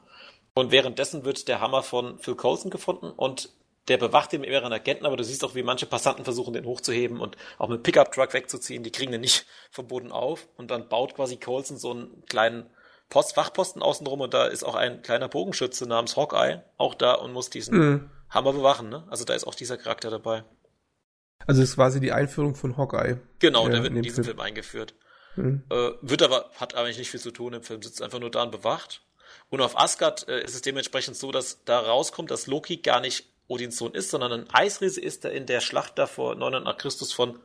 Und 0.53 0.71
währenddessen 0.71 1.25
wird 1.25 1.47
der 1.47 1.59
Hammer 1.59 1.83
von 1.83 2.19
Phil 2.19 2.35
Coulson 2.35 2.71
gefunden 2.71 3.09
und 3.09 3.49
der 3.87 3.97
bewacht 3.97 4.33
ihn 4.33 4.41
mit 4.41 4.49
mehreren 4.49 4.73
Agenten, 4.73 5.05
aber 5.05 5.15
du 5.15 5.23
siehst 5.23 5.43
auch, 5.43 5.53
wie 5.53 5.61
manche 5.61 5.85
Passanten 5.85 6.23
versuchen, 6.23 6.53
den 6.53 6.65
hochzuheben 6.65 7.19
und 7.19 7.37
auch 7.59 7.69
mit 7.69 7.83
Pickup-Truck 7.83 8.33
wegzuziehen. 8.33 8.83
Die 8.83 8.91
kriegen 8.91 9.11
den 9.11 9.21
nicht 9.21 9.45
vom 9.71 9.87
Boden 9.87 10.11
auf. 10.11 10.47
Und 10.57 10.71
dann 10.71 10.89
baut 10.89 11.15
quasi 11.15 11.37
Coulson 11.37 11.77
so 11.77 11.91
einen 11.91 12.25
kleinen 12.25 12.69
Post, 13.09 13.37
Wachposten 13.37 13.81
außenrum 13.81 14.21
und 14.21 14.33
da 14.33 14.45
ist 14.45 14.63
auch 14.63 14.75
ein 14.75 15.01
kleiner 15.01 15.29
Bogenschütze 15.29 15.87
namens 15.87 16.17
Hawkeye 16.17 16.63
auch 16.77 16.95
da 16.95 17.13
und 17.13 17.33
muss 17.33 17.49
diesen 17.49 17.77
mhm. 17.77 18.09
Hammer 18.29 18.53
bewachen. 18.53 18.89
Ne? 18.89 19.05
Also 19.09 19.25
da 19.25 19.33
ist 19.33 19.45
auch 19.45 19.55
dieser 19.55 19.77
Charakter 19.77 20.09
dabei. 20.09 20.43
Also 21.47 21.61
es 21.61 21.69
ist 21.69 21.75
quasi 21.75 21.99
die 21.99 22.11
Einführung 22.11 22.55
von 22.55 22.77
Hawkeye. 22.77 23.19
Genau, 23.39 23.69
der 23.69 23.83
wird 23.83 23.91
in, 23.91 23.97
in 23.97 24.03
diesem 24.03 24.23
Film, 24.23 24.37
Film 24.37 24.39
eingeführt. 24.39 24.95
Mhm. 25.35 25.63
Äh, 25.69 25.91
wird 26.01 26.23
aber, 26.23 26.49
hat 26.55 26.75
eigentlich 26.75 26.97
nicht 26.97 27.11
viel 27.11 27.19
zu 27.19 27.31
tun 27.31 27.53
im 27.53 27.63
Film, 27.63 27.81
sitzt 27.81 28.01
einfach 28.01 28.19
nur 28.19 28.31
da 28.31 28.43
und 28.43 28.51
bewacht. 28.51 29.03
Und 29.49 29.61
auf 29.61 29.79
Asgard 29.79 30.27
äh, 30.27 30.43
ist 30.43 30.55
es 30.55 30.61
dementsprechend 30.61 31.17
so, 31.17 31.31
dass 31.31 31.63
da 31.65 31.79
rauskommt, 31.79 32.31
dass 32.31 32.47
Loki 32.47 32.77
gar 32.77 33.01
nicht 33.01 33.29
Odins 33.47 33.77
Sohn 33.77 33.93
ist, 33.93 34.09
sondern 34.09 34.31
ein 34.31 34.49
Eisriese 34.49 34.99
ist, 34.99 35.23
der 35.23 35.31
in 35.31 35.45
der 35.45 35.61
Schlacht 35.61 35.99
davor 35.99 36.35
900 36.35 36.63
nach 36.63 36.77
Christus 36.77 37.13
von 37.13 37.39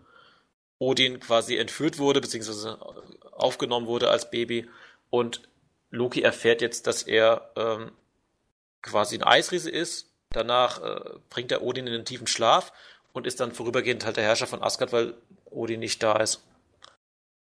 Odin 0.78 1.20
quasi 1.20 1.56
entführt 1.56 1.98
wurde, 1.98 2.22
beziehungsweise 2.22 2.78
aufgenommen 3.32 3.86
wurde 3.86 4.08
als 4.08 4.30
Baby. 4.30 4.68
Und 5.10 5.42
Loki 5.90 6.22
erfährt 6.22 6.62
jetzt, 6.62 6.86
dass 6.86 7.02
er 7.02 7.50
ähm, 7.56 7.92
quasi 8.82 9.16
ein 9.16 9.22
Eisriese 9.22 9.70
ist. 9.70 10.10
Danach 10.30 10.82
äh, 10.82 11.18
bringt 11.28 11.50
er 11.50 11.62
Odin 11.62 11.86
in 11.86 11.92
den 11.92 12.04
tiefen 12.04 12.26
Schlaf 12.26 12.72
und 13.12 13.26
ist 13.26 13.40
dann 13.40 13.52
vorübergehend 13.52 14.04
halt 14.04 14.16
der 14.16 14.24
Herrscher 14.24 14.46
von 14.46 14.62
Asgard, 14.62 14.92
weil 14.92 15.14
Odin 15.46 15.80
nicht 15.80 16.02
da 16.02 16.16
ist. 16.16 16.42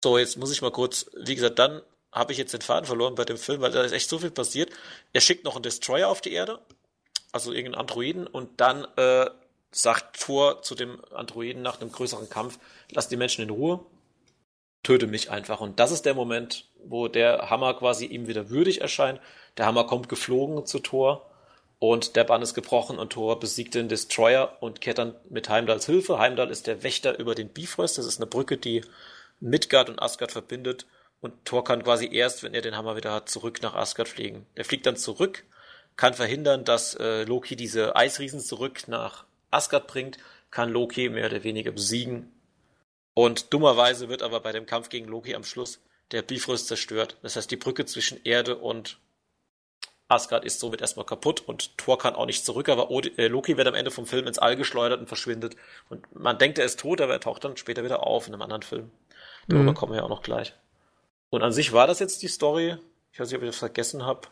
So, 0.03 0.17
jetzt 0.17 0.39
muss 0.39 0.53
ich 0.53 0.63
mal 0.63 0.71
kurz, 0.71 1.11
wie 1.15 1.35
gesagt, 1.35 1.59
dann 1.59 1.83
habe 2.13 2.33
ich 2.33 2.39
jetzt 2.39 2.55
den 2.55 2.63
Faden 2.63 2.87
verloren 2.87 3.15
bei 3.15 3.25
dem 3.25 3.37
Film, 3.37 3.61
weil 3.61 3.73
da 3.73 3.83
ist 3.83 3.93
echt 3.93 4.09
so 4.09 4.19
viel 4.19 4.31
passiert. 4.31 4.71
Er 5.13 5.21
schickt 5.21 5.45
noch 5.45 5.57
einen 5.57 5.63
Destroyer 5.63 6.09
auf 6.09 6.21
die 6.21 6.33
Erde, 6.33 6.61
also 7.33 7.53
irgendeinen 7.53 7.81
Androiden, 7.81 8.27
und 8.27 8.61
dann 8.61 8.87
äh, 8.97 9.31
sagt 9.73 10.21
Thor 10.21 10.63
zu 10.63 10.75
dem 10.75 11.05
Androiden 11.13 11.63
nach 11.63 11.81
einem 11.81 11.93
größeren 11.93 12.31
Kampf, 12.31 12.59
lass 12.91 13.09
die 13.09 13.17
Menschen 13.17 13.43
in 13.43 13.51
Ruhe 13.51 13.85
töte 14.83 15.07
mich 15.07 15.31
einfach. 15.31 15.61
Und 15.61 15.79
das 15.79 15.91
ist 15.91 16.07
der 16.07 16.15
Moment, 16.15 16.67
wo 16.85 17.09
der 17.09 17.51
Hammer 17.51 17.75
quasi 17.75 18.07
ihm 18.07 18.27
wieder 18.27 18.51
würdig 18.51 18.81
erscheint. 18.81 19.21
Der 19.57 19.67
Hammer 19.67 19.85
kommt 19.85 20.09
geflogen 20.09 20.67
zu 20.67 20.79
Thor 20.79 21.31
und 21.79 22.17
der 22.17 22.25
Bann 22.25 22.43
ist 22.43 22.55
gebrochen 22.55 22.99
und 22.99 23.13
Thor 23.13 23.39
besiegt 23.41 23.75
den 23.75 23.89
Destroyer 23.89 24.57
und 24.61 24.81
kehrt 24.81 24.99
dann 24.99 25.15
mit 25.29 25.49
Heimdalls 25.49 25.87
Hilfe. 25.87 26.19
Heimdall 26.19 26.51
ist 26.51 26.67
der 26.67 26.83
Wächter 26.83 27.19
über 27.19 27.35
den 27.35 27.49
Bifrost. 27.49 27.99
Das 27.99 28.07
ist 28.07 28.19
eine 28.19 28.27
Brücke, 28.27 28.57
die 28.57 28.85
Midgard 29.41 29.89
und 29.89 30.01
Asgard 30.01 30.33
verbindet. 30.33 30.87
Und 31.21 31.45
Thor 31.45 31.65
kann 31.65 31.83
quasi 31.83 32.09
erst, 32.13 32.43
wenn 32.43 32.55
er 32.55 32.63
den 32.63 32.77
Hammer 32.77 32.97
wieder 32.97 33.13
hat, 33.13 33.29
zurück 33.29 33.61
nach 33.63 33.75
Asgard 33.75 34.09
fliegen. 34.09 34.47
Der 34.57 34.65
fliegt 34.65 34.87
dann 34.87 34.97
zurück, 34.97 35.45
kann 35.97 36.15
verhindern, 36.15 36.65
dass 36.65 36.95
äh, 36.95 37.25
Loki 37.25 37.57
diese 37.57 37.97
Eisriesen 37.97 38.41
zurück 38.41 38.89
nach 38.89 39.25
Asgard 39.51 39.87
bringt, 39.87 40.19
kann 40.51 40.71
Loki 40.71 41.09
mehr 41.09 41.27
oder 41.27 41.45
weniger 41.45 41.73
besiegen 41.73 42.33
und 43.15 43.53
dummerweise 43.53 44.09
wird 44.09 44.23
aber 44.23 44.41
bei 44.41 44.53
dem 44.53 44.67
Kampf 44.67 44.89
gegen 44.89 45.07
Loki 45.07 45.35
am 45.35 45.45
Schluss 45.45 45.81
der 46.13 46.23
Bifrost 46.23 46.69
zerstört. 46.69 47.17
Das 47.23 47.37
heißt, 47.37 47.51
die 47.51 47.57
Brücke 47.57 47.87
zwischen 47.87 48.21
Erde 48.25 48.57
und 48.57 48.99
Asgard 50.09 50.45
ist 50.45 50.59
somit 50.59 50.81
erstmal 50.81 51.07
kaputt 51.07 51.41
und 51.41 51.79
Thor 51.79 51.97
kann 51.97 52.15
auch 52.15 52.27
nicht 52.27 52.45
zurück, 52.45 52.69
aber 52.69 52.91
äh, 52.91 53.29
Loki 53.29 53.57
wird 53.57 53.69
am 53.69 53.75
Ende 53.75 53.93
vom 53.93 54.07
Film 54.07 54.27
ins 54.27 54.39
All 54.39 54.57
geschleudert 54.57 54.99
und 55.01 55.07
verschwindet. 55.07 55.57
Und 55.89 56.05
man 56.15 56.37
denkt, 56.37 56.59
er 56.59 56.65
ist 56.65 56.81
tot, 56.81 57.01
aber 57.01 57.13
er 57.13 57.21
taucht 57.21 57.45
dann 57.45 57.57
später 57.57 57.85
wieder 57.85 58.05
auf 58.05 58.27
in 58.27 58.35
einem 58.35 58.43
anderen 58.43 58.63
Film. 58.63 58.91
Darüber 59.47 59.71
mhm. 59.71 59.75
kommen 59.75 59.93
wir 59.93 59.99
ja 59.99 60.05
auch 60.05 60.09
noch 60.09 60.23
gleich. 60.23 60.53
Und 61.31 61.43
an 61.43 61.53
sich 61.53 61.73
war 61.73 61.87
das 61.87 62.01
jetzt 62.01 62.23
die 62.23 62.29
Story. 62.29 62.77
Ich 63.13 63.21
weiß 63.21 63.29
nicht, 63.29 63.37
ob 63.37 63.43
ich 63.43 63.51
das 63.51 63.59
vergessen 63.59 64.05
habe. 64.05 64.29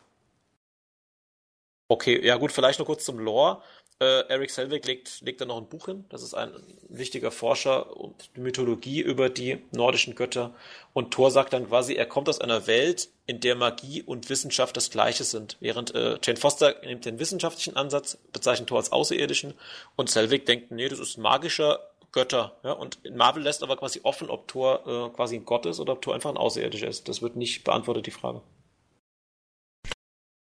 Okay, 1.87 2.23
ja 2.23 2.35
gut, 2.35 2.51
vielleicht 2.51 2.79
noch 2.79 2.85
kurz 2.85 3.05
zum 3.05 3.17
Lore. 3.17 3.63
Äh, 4.01 4.21
Eric 4.29 4.49
Selvig 4.49 4.85
legt, 4.85 5.19
legt 5.21 5.41
da 5.41 5.45
noch 5.45 5.57
ein 5.57 5.67
Buch 5.67 5.87
hin. 5.87 6.05
Das 6.07 6.23
ist 6.23 6.33
ein 6.33 6.53
wichtiger 6.87 7.31
Forscher 7.31 7.97
und 7.97 8.29
die 8.35 8.39
Mythologie 8.39 9.01
über 9.01 9.29
die 9.29 9.61
nordischen 9.71 10.15
Götter. 10.15 10.55
Und 10.93 11.11
Thor 11.11 11.31
sagt 11.31 11.51
dann 11.51 11.67
quasi, 11.67 11.95
er 11.95 12.05
kommt 12.05 12.29
aus 12.29 12.39
einer 12.39 12.65
Welt, 12.65 13.09
in 13.25 13.41
der 13.41 13.55
Magie 13.55 14.01
und 14.01 14.29
Wissenschaft 14.29 14.77
das 14.77 14.89
Gleiche 14.89 15.25
sind. 15.25 15.57
Während 15.59 15.93
äh, 15.93 16.17
Jane 16.23 16.39
Foster 16.39 16.75
nimmt 16.83 17.05
den 17.05 17.19
wissenschaftlichen 17.19 17.75
Ansatz, 17.75 18.17
bezeichnet 18.31 18.69
Thor 18.69 18.77
als 18.77 18.91
Außerirdischen 18.91 19.53
und 19.97 20.09
Selvig 20.09 20.45
denkt, 20.45 20.71
nee, 20.71 20.87
das 20.87 20.99
ist 20.99 21.17
magischer 21.17 21.79
Götter. 22.13 22.57
Ja? 22.63 22.71
Und 22.71 22.99
Marvel 23.13 23.43
lässt 23.43 23.63
aber 23.63 23.75
quasi 23.75 23.99
offen, 24.03 24.29
ob 24.29 24.47
Thor 24.47 24.87
äh, 24.87 25.15
quasi 25.15 25.35
ein 25.35 25.45
Gott 25.45 25.65
ist 25.65 25.79
oder 25.81 25.93
ob 25.93 26.01
Thor 26.01 26.15
einfach 26.15 26.29
ein 26.29 26.37
Außerirdischer 26.37 26.87
ist. 26.87 27.09
Das 27.09 27.21
wird 27.21 27.35
nicht 27.35 27.65
beantwortet, 27.65 28.07
die 28.07 28.11
Frage. 28.11 28.41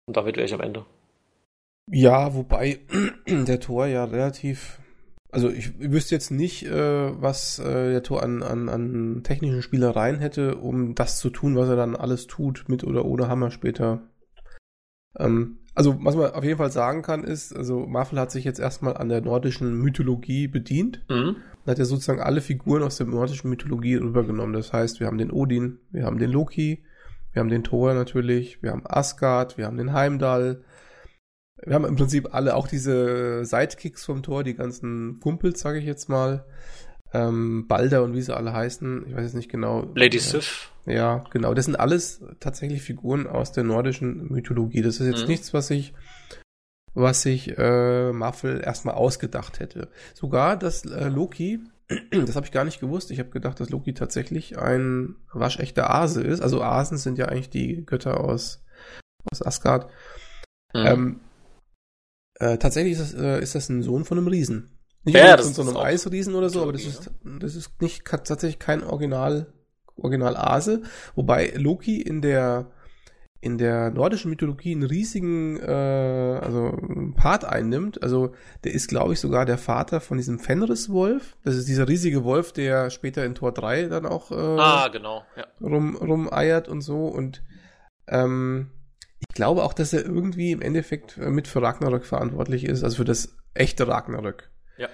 Und 0.06 0.16
damit 0.16 0.36
wäre 0.36 0.44
ich 0.44 0.52
am 0.52 0.60
Ende. 0.60 0.84
Ja, 1.90 2.34
wobei 2.34 2.80
der 3.28 3.60
Tor 3.60 3.86
ja 3.86 4.04
relativ. 4.04 4.80
Also 5.30 5.50
ich 5.50 5.78
wüsste 5.80 6.14
jetzt 6.14 6.30
nicht, 6.30 6.64
äh, 6.64 7.20
was 7.20 7.58
äh, 7.58 7.90
der 7.90 8.04
Tor 8.04 8.22
an, 8.22 8.42
an, 8.44 8.68
an 8.68 9.22
technischen 9.24 9.62
Spielereien 9.62 10.20
hätte, 10.20 10.56
um 10.56 10.94
das 10.94 11.18
zu 11.18 11.28
tun, 11.28 11.56
was 11.56 11.68
er 11.68 11.74
dann 11.74 11.96
alles 11.96 12.28
tut, 12.28 12.68
mit 12.68 12.84
oder 12.84 13.04
ohne 13.04 13.26
Hammer 13.26 13.50
später. 13.50 14.02
Ähm, 15.18 15.58
also 15.74 15.98
was 16.04 16.14
man 16.14 16.30
auf 16.30 16.44
jeden 16.44 16.58
Fall 16.58 16.70
sagen 16.70 17.02
kann, 17.02 17.24
ist, 17.24 17.54
also 17.54 17.84
Marvel 17.84 18.20
hat 18.20 18.30
sich 18.30 18.44
jetzt 18.44 18.60
erstmal 18.60 18.96
an 18.96 19.08
der 19.08 19.22
nordischen 19.22 19.74
Mythologie 19.74 20.46
bedient. 20.46 21.04
Mhm. 21.08 21.36
Und 21.64 21.70
hat 21.70 21.78
ja 21.78 21.84
sozusagen 21.84 22.20
alle 22.20 22.40
Figuren 22.40 22.84
aus 22.84 22.96
der 22.96 23.08
nordischen 23.08 23.50
Mythologie 23.50 23.96
rübergenommen. 23.96 24.52
Das 24.52 24.72
heißt, 24.72 25.00
wir 25.00 25.08
haben 25.08 25.18
den 25.18 25.32
Odin, 25.32 25.78
wir 25.90 26.04
haben 26.04 26.18
den 26.18 26.30
Loki, 26.30 26.84
wir 27.32 27.40
haben 27.40 27.48
den 27.48 27.64
Thor 27.64 27.94
natürlich, 27.94 28.62
wir 28.62 28.70
haben 28.70 28.84
Asgard, 28.84 29.58
wir 29.58 29.66
haben 29.66 29.76
den 29.76 29.92
Heimdall, 29.92 30.62
wir 31.66 31.74
haben 31.74 31.84
im 31.84 31.96
Prinzip 31.96 32.34
alle 32.34 32.56
auch 32.56 32.68
diese 32.68 33.44
Sidekicks 33.44 34.04
vom 34.04 34.22
Tor, 34.22 34.44
die 34.44 34.54
ganzen 34.54 35.20
Kumpels, 35.20 35.60
sage 35.60 35.78
ich 35.78 35.84
jetzt 35.84 36.08
mal. 36.08 36.44
Ähm, 37.12 37.66
Balder 37.68 38.02
und 38.02 38.14
wie 38.14 38.22
sie 38.22 38.36
alle 38.36 38.52
heißen, 38.52 39.06
ich 39.06 39.14
weiß 39.14 39.22
jetzt 39.22 39.34
nicht 39.34 39.50
genau. 39.50 39.90
Lady 39.94 40.18
Sif. 40.18 40.72
Ja, 40.84 41.24
genau. 41.30 41.54
Das 41.54 41.64
sind 41.64 41.76
alles 41.76 42.22
tatsächlich 42.40 42.82
Figuren 42.82 43.26
aus 43.26 43.52
der 43.52 43.64
nordischen 43.64 44.32
Mythologie. 44.32 44.82
Das 44.82 45.00
ist 45.00 45.06
jetzt 45.06 45.22
mhm. 45.22 45.28
nichts, 45.28 45.54
was 45.54 45.70
ich, 45.70 45.94
was 46.92 47.22
sich 47.22 47.56
äh, 47.56 48.12
Marvel 48.12 48.60
erstmal 48.60 48.96
ausgedacht 48.96 49.60
hätte. 49.60 49.88
Sogar 50.12 50.56
dass 50.58 50.84
äh, 50.84 51.08
Loki, 51.08 51.60
das 52.10 52.36
habe 52.36 52.46
ich 52.46 52.52
gar 52.52 52.64
nicht 52.64 52.80
gewusst. 52.80 53.10
Ich 53.12 53.20
habe 53.20 53.30
gedacht, 53.30 53.60
dass 53.60 53.70
Loki 53.70 53.94
tatsächlich 53.94 54.58
ein 54.58 55.16
waschechter 55.32 55.90
Ase 55.90 56.20
ist. 56.20 56.42
Also 56.42 56.62
Asen 56.62 56.98
sind 56.98 57.16
ja 57.16 57.26
eigentlich 57.26 57.50
die 57.50 57.86
Götter 57.86 58.20
aus, 58.20 58.64
aus 59.30 59.40
Asgard. 59.40 59.88
Mhm. 60.74 60.86
Ähm, 60.86 61.20
äh, 62.40 62.58
tatsächlich 62.58 62.94
ist 62.94 63.14
das, 63.14 63.14
äh, 63.14 63.40
ist 63.40 63.54
das 63.54 63.68
ein 63.68 63.82
Sohn 63.82 64.04
von 64.04 64.18
einem 64.18 64.28
Riesen. 64.28 64.70
Nicht 65.04 65.16
ja, 65.16 65.36
von 65.36 65.52
so 65.52 65.62
einem 65.62 65.76
Eisriesen 65.76 66.34
oder 66.34 66.48
so, 66.48 66.62
aber 66.62 66.72
das 66.72 66.84
ist, 66.84 67.10
das 67.40 67.54
ist 67.54 67.80
nicht 67.82 68.04
tatsächlich 68.06 68.58
kein 68.58 68.82
Original, 68.82 69.52
Original 69.96 70.34
Ase. 70.36 70.82
Wobei 71.14 71.52
Loki 71.56 72.00
in 72.00 72.22
der, 72.22 72.70
in 73.42 73.58
der 73.58 73.90
nordischen 73.90 74.30
Mythologie 74.30 74.72
einen 74.72 74.84
riesigen 74.84 75.60
äh, 75.60 76.40
also 76.42 76.78
Part 77.16 77.44
einnimmt. 77.44 78.02
Also 78.02 78.32
der 78.64 78.72
ist, 78.72 78.88
glaube 78.88 79.12
ich, 79.12 79.20
sogar 79.20 79.44
der 79.44 79.58
Vater 79.58 80.00
von 80.00 80.16
diesem 80.16 80.38
Fenris-Wolf. 80.38 81.36
Das 81.44 81.54
ist 81.54 81.68
dieser 81.68 81.86
riesige 81.86 82.24
Wolf, 82.24 82.52
der 82.52 82.88
später 82.88 83.26
in 83.26 83.34
Tor 83.34 83.52
3 83.52 83.88
dann 83.88 84.06
auch 84.06 84.30
äh, 84.30 84.34
ah, 84.34 84.88
genau, 84.88 85.22
ja. 85.36 85.44
rum, 85.60 85.96
rumeiert 85.96 86.68
und 86.68 86.80
so. 86.80 87.08
Und 87.08 87.42
ähm, 88.08 88.70
ich 89.20 89.28
glaube 89.34 89.62
auch, 89.62 89.72
dass 89.72 89.92
er 89.92 90.04
irgendwie 90.04 90.52
im 90.52 90.62
Endeffekt 90.62 91.16
äh, 91.18 91.30
mit 91.30 91.48
für 91.48 91.62
Ragnarök 91.62 92.04
verantwortlich 92.04 92.64
ist, 92.64 92.84
also 92.84 92.96
für 92.96 93.04
das 93.04 93.36
echte 93.54 93.88
Ragnarök. 93.88 94.50
Ja. 94.76 94.88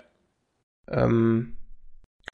Ähm, 0.89 1.57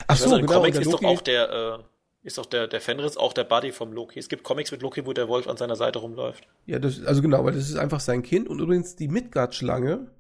ach 0.07 0.17
so, 0.17 0.37
genau. 0.37 0.53
Comics 0.53 0.79
ist 0.79 0.93
doch 0.93 1.05
auch 1.05 1.21
der, 1.21 1.79
äh, 1.81 2.27
ist 2.27 2.39
doch 2.39 2.47
der, 2.47 2.67
der 2.67 2.81
Fenris 2.81 3.17
auch 3.17 3.33
der 3.33 3.45
Buddy 3.45 3.73
vom 3.73 3.93
Loki. 3.93 4.19
Es 4.19 4.29
gibt 4.29 4.43
Comics 4.43 4.73
mit 4.73 4.83
Loki, 4.83 5.07
wo 5.07 5.13
der 5.13 5.29
Wolf 5.29 5.49
an 5.49 5.57
seiner 5.57 5.77
Seite 5.77 6.01
rumläuft. 6.01 6.47
Ja, 6.67 6.79
das, 6.79 7.05
also 7.05 7.23
genau, 7.23 7.45
weil 7.45 7.53
das 7.53 7.69
ist 7.69 7.77
einfach 7.77 8.01
sein 8.01 8.23
Kind 8.23 8.49
und 8.49 8.61
übrigens 8.61 8.97
die 8.97 9.09
Midgard-Schlange, 9.09 10.11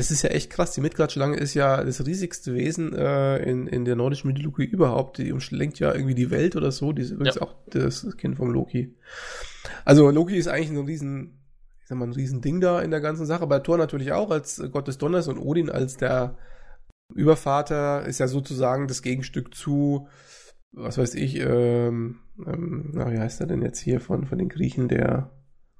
das 0.00 0.10
ist 0.10 0.22
ja 0.22 0.30
echt 0.30 0.48
krass. 0.48 0.72
Die 0.72 0.80
Midgard-Schlange 0.80 1.36
ist 1.36 1.52
ja 1.52 1.84
das 1.84 2.06
riesigste 2.06 2.54
Wesen 2.54 2.94
äh, 2.94 3.36
in, 3.42 3.66
in 3.66 3.84
der 3.84 3.96
nordischen 3.96 4.28
Mythologie 4.28 4.64
überhaupt. 4.64 5.18
Die 5.18 5.30
umschlenkt 5.30 5.78
ja 5.78 5.92
irgendwie 5.92 6.14
die 6.14 6.30
Welt 6.30 6.56
oder 6.56 6.72
so. 6.72 6.94
Die 6.94 7.02
ist 7.02 7.10
übrigens 7.10 7.34
ja. 7.34 7.42
auch 7.42 7.54
das 7.66 8.16
Kind 8.16 8.38
vom 8.38 8.50
Loki. 8.50 8.96
Also 9.84 10.08
Loki 10.08 10.38
ist 10.38 10.48
eigentlich 10.48 10.70
ein 10.70 10.86
riesen, 10.86 11.42
ich 11.82 11.88
sag 11.88 11.98
mal, 11.98 12.06
ein 12.06 12.14
riesen 12.14 12.40
Ding 12.40 12.62
da 12.62 12.80
in 12.80 12.90
der 12.90 13.02
ganzen 13.02 13.26
Sache. 13.26 13.42
Aber 13.42 13.62
Thor 13.62 13.76
natürlich 13.76 14.12
auch 14.12 14.30
als 14.30 14.62
Gott 14.72 14.88
des 14.88 14.96
Donners 14.96 15.28
und 15.28 15.36
Odin 15.36 15.68
als 15.68 15.98
der 15.98 16.38
Übervater 17.14 18.06
ist 18.06 18.20
ja 18.20 18.26
sozusagen 18.26 18.88
das 18.88 19.02
Gegenstück 19.02 19.54
zu, 19.54 20.08
was 20.72 20.96
weiß 20.96 21.14
ich, 21.14 21.36
ähm, 21.40 22.20
ähm, 22.46 22.88
na, 22.94 23.12
wie 23.12 23.18
heißt 23.18 23.42
er 23.42 23.48
denn 23.48 23.60
jetzt 23.60 23.80
hier 23.80 24.00
von, 24.00 24.24
von 24.24 24.38
den 24.38 24.48
Griechen, 24.48 24.88
der 24.88 25.30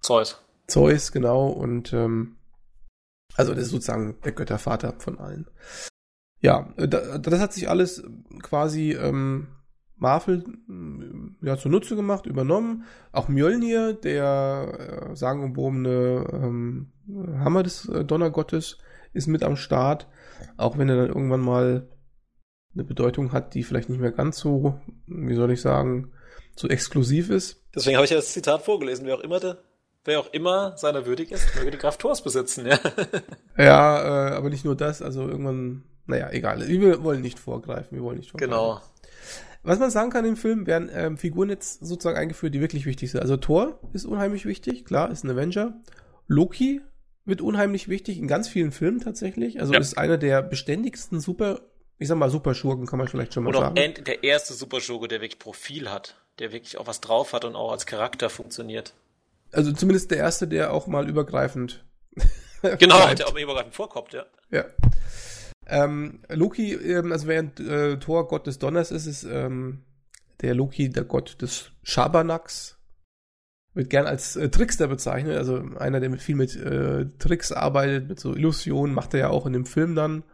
Zeus. 0.03 0.45
Zeus, 0.67 1.11
genau, 1.11 1.47
und 1.49 1.95
ähm, 1.95 2.37
also 3.37 3.55
das 3.55 3.65
ist 3.65 3.71
sozusagen 3.71 4.17
der 4.25 4.33
Göttervater 4.33 4.95
von 4.99 5.19
allen. 5.19 5.47
Ja, 6.41 6.73
das 6.77 7.41
hat 7.41 7.53
sich 7.53 7.69
alles 7.69 8.03
quasi 8.43 8.93
ähm, 8.93 9.49
Marvel 9.97 10.45
äh, 10.69 11.47
ja 11.47 11.57
zunutze 11.57 11.95
gemacht, 11.95 12.27
übernommen. 12.27 12.85
Auch 13.13 13.29
Mjölnir, 13.29 13.93
der 13.93 15.11
äh, 15.13 15.17
sagenumwobene 15.17 16.27
ähm, 16.33 16.93
Hammer 17.39 17.63
des 17.63 17.89
äh, 17.89 18.05
Donnergottes, 18.05 18.79
ist 19.13 19.27
mit 19.27 19.43
am 19.43 19.57
Start. 19.57 20.09
Auch 20.57 20.79
wenn 20.79 20.89
er 20.89 20.97
dann 20.97 21.09
irgendwann 21.09 21.41
mal 21.41 21.89
eine 22.75 22.85
Bedeutung 22.85 23.33
hat, 23.33 23.55
die 23.55 23.63
vielleicht 23.63 23.89
nicht 23.89 24.01
mehr 24.01 24.13
ganz 24.13 24.39
so, 24.39 24.81
wie 25.07 25.35
soll 25.35 25.51
ich 25.51 25.61
sagen, 25.61 26.13
so 26.57 26.69
exklusiv 26.69 27.29
ist. 27.31 27.65
Deswegen 27.75 27.97
habe 27.97 28.05
ich 28.05 28.11
ja 28.11 28.17
das 28.17 28.33
Zitat 28.33 28.63
vorgelesen, 28.63 29.07
wer 29.07 29.17
auch 29.17 29.21
immer 29.21 29.41
der 29.41 29.59
wer 30.05 30.21
auch 30.21 30.33
immer 30.33 30.77
seiner 30.77 31.07
würdig 31.07 31.33
ist, 31.33 31.55
möge 31.57 31.71
die 31.71 31.79
Kraft 31.79 32.01
Tors 32.01 32.23
besitzen, 32.23 32.67
ja. 32.67 32.79
ja, 33.59 34.29
äh, 34.29 34.35
aber 34.35 34.51
nicht 34.51 34.65
nur 34.65 34.77
das, 34.77 35.03
also 35.03 35.29
irgendwann, 35.29 35.85
naja, 36.07 36.31
egal. 36.31 36.67
Wir 36.67 37.03
wollen 37.03 37.21
nicht 37.21 37.39
vorgreifen, 37.39 37.97
wir 37.97 38.03
wollen 38.03 38.19
nicht 38.19 38.31
vorgreifen. 38.31 38.51
Genau. 38.51 38.81
Was 39.63 39.79
man 39.79 39.91
sagen 39.91 40.11
kann 40.11 40.25
im 40.25 40.37
Film, 40.37 40.67
werden 40.67 40.91
ähm, 40.93 41.19
Figuren 41.19 41.51
jetzt 41.51 41.85
sozusagen 41.85 42.17
eingeführt, 42.17 42.55
die 42.55 42.61
wirklich 42.61 42.87
wichtig 42.87 43.11
sind. 43.11 43.21
Also 43.21 43.37
Thor 43.37 43.79
ist 43.93 44.07
unheimlich 44.07 44.47
wichtig, 44.47 44.87
klar, 44.87 45.11
ist 45.11 45.23
ein 45.23 45.31
Avenger. 45.31 45.75
Loki 46.27 46.81
wird 47.27 47.43
unheimlich 47.43 47.89
wichtig 47.89 48.19
in 48.19 48.27
ganz 48.27 48.49
vielen 48.49 48.73
Filmen 48.73 49.01
tatsächlich. 49.01 49.61
Also 49.61 49.75
ja. 49.75 49.81
ist 49.81 49.99
einer 49.99 50.17
der 50.17 50.43
beständigsten 50.43 51.21
Super, 51.21 51.61
ich 51.99 52.09
sag 52.09 52.17
mal 52.17 52.31
Superschurken, 52.31 52.87
kann 52.87 52.99
man 52.99 53.09
vielleicht 53.09 53.35
schon 53.35 53.45
mal 53.45 53.55
und 53.55 53.61
sagen. 53.61 53.79
Und 53.79 54.07
der 54.07 54.25
erste 54.25 54.55
Superschurke, 54.55 55.09
der 55.09 55.21
wirklich 55.21 55.39
Profil 55.39 55.91
hat, 55.91 56.17
der 56.39 56.53
wirklich 56.53 56.79
auch 56.79 56.87
was 56.87 57.03
drauf 57.03 57.35
hat 57.35 57.45
und 57.45 57.55
auch 57.55 57.73
als 57.73 57.85
Charakter 57.85 58.31
funktioniert. 58.31 58.95
Also 59.53 59.73
zumindest 59.73 60.11
der 60.11 60.19
erste, 60.19 60.47
der 60.47 60.73
auch 60.73 60.87
mal 60.87 61.09
übergreifend. 61.09 61.85
genau, 62.79 63.13
der 63.15 63.27
auch 63.27 63.33
mal 63.33 63.43
übergreifend 63.43 63.75
vorkommt, 63.75 64.13
ja. 64.13 64.25
Ja. 64.51 64.65
Ähm, 65.67 66.21
Loki, 66.29 66.75
ähm, 66.75 67.13
also 67.13 67.27
während 67.27 67.61
äh, 67.61 67.99
Thor 67.99 68.29
Gott 68.29 68.47
des 68.47 68.59
Donners 68.59 68.91
ist, 68.91 69.07
ist 69.07 69.25
ähm, 69.25 69.85
der 70.41 70.55
Loki 70.55 70.91
der 70.91 71.05
Gott 71.05 71.41
des 71.41 71.71
Schabernacks. 71.83 72.77
Wird 73.73 73.89
gern 73.89 74.07
als 74.07 74.35
äh, 74.35 74.49
Trickster 74.51 74.89
bezeichnet, 74.89 75.37
also 75.37 75.63
einer, 75.79 76.01
der 76.01 76.11
mit 76.11 76.21
viel 76.21 76.35
mit 76.35 76.57
äh, 76.57 77.07
Tricks 77.19 77.53
arbeitet, 77.53 78.09
mit 78.09 78.19
so 78.19 78.35
Illusionen, 78.35 78.93
macht 78.93 79.15
er 79.15 79.21
ja 79.21 79.29
auch 79.29 79.47
in 79.47 79.53
dem 79.53 79.65
Film 79.65 79.95
dann. 79.95 80.25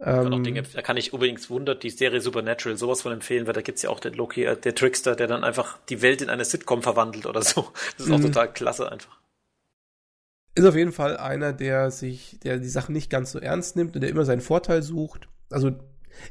Ähm, 0.00 0.44
Dinge, 0.44 0.62
da 0.62 0.80
kann 0.80 0.96
ich 0.96 1.12
übrigens 1.12 1.50
wundern, 1.50 1.80
die 1.80 1.90
Serie 1.90 2.20
Supernatural 2.20 2.78
sowas 2.78 3.02
von 3.02 3.12
empfehlen, 3.12 3.46
weil 3.46 3.54
da 3.54 3.62
gibt's 3.62 3.82
ja 3.82 3.90
auch 3.90 3.98
den 3.98 4.14
Loki, 4.14 4.44
äh, 4.44 4.56
der 4.56 4.74
Trickster, 4.74 5.16
der 5.16 5.26
dann 5.26 5.42
einfach 5.42 5.78
die 5.88 6.02
Welt 6.02 6.22
in 6.22 6.30
eine 6.30 6.44
Sitcom 6.44 6.82
verwandelt 6.82 7.26
oder 7.26 7.42
so. 7.42 7.72
Das 7.96 8.06
ist 8.06 8.12
auch 8.12 8.18
mhm. 8.18 8.26
total 8.26 8.52
klasse 8.52 8.90
einfach. 8.90 9.18
Ist 10.54 10.64
auf 10.64 10.76
jeden 10.76 10.92
Fall 10.92 11.16
einer, 11.16 11.52
der 11.52 11.90
sich, 11.90 12.38
der 12.42 12.58
die 12.58 12.68
Sachen 12.68 12.92
nicht 12.92 13.10
ganz 13.10 13.32
so 13.32 13.38
ernst 13.38 13.76
nimmt 13.76 13.94
und 13.94 14.02
der 14.02 14.10
immer 14.10 14.24
seinen 14.24 14.40
Vorteil 14.40 14.82
sucht. 14.82 15.28
Also 15.50 15.72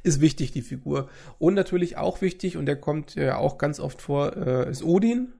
ist 0.03 0.21
wichtig, 0.21 0.51
die 0.51 0.61
Figur. 0.61 1.09
Und 1.37 1.53
natürlich 1.53 1.97
auch 1.97 2.21
wichtig, 2.21 2.57
und 2.57 2.65
der 2.65 2.75
kommt 2.77 3.15
ja 3.15 3.37
auch 3.37 3.57
ganz 3.57 3.79
oft 3.79 4.01
vor, 4.01 4.35
äh, 4.35 4.69
ist 4.69 4.83
Odin. 4.83 5.33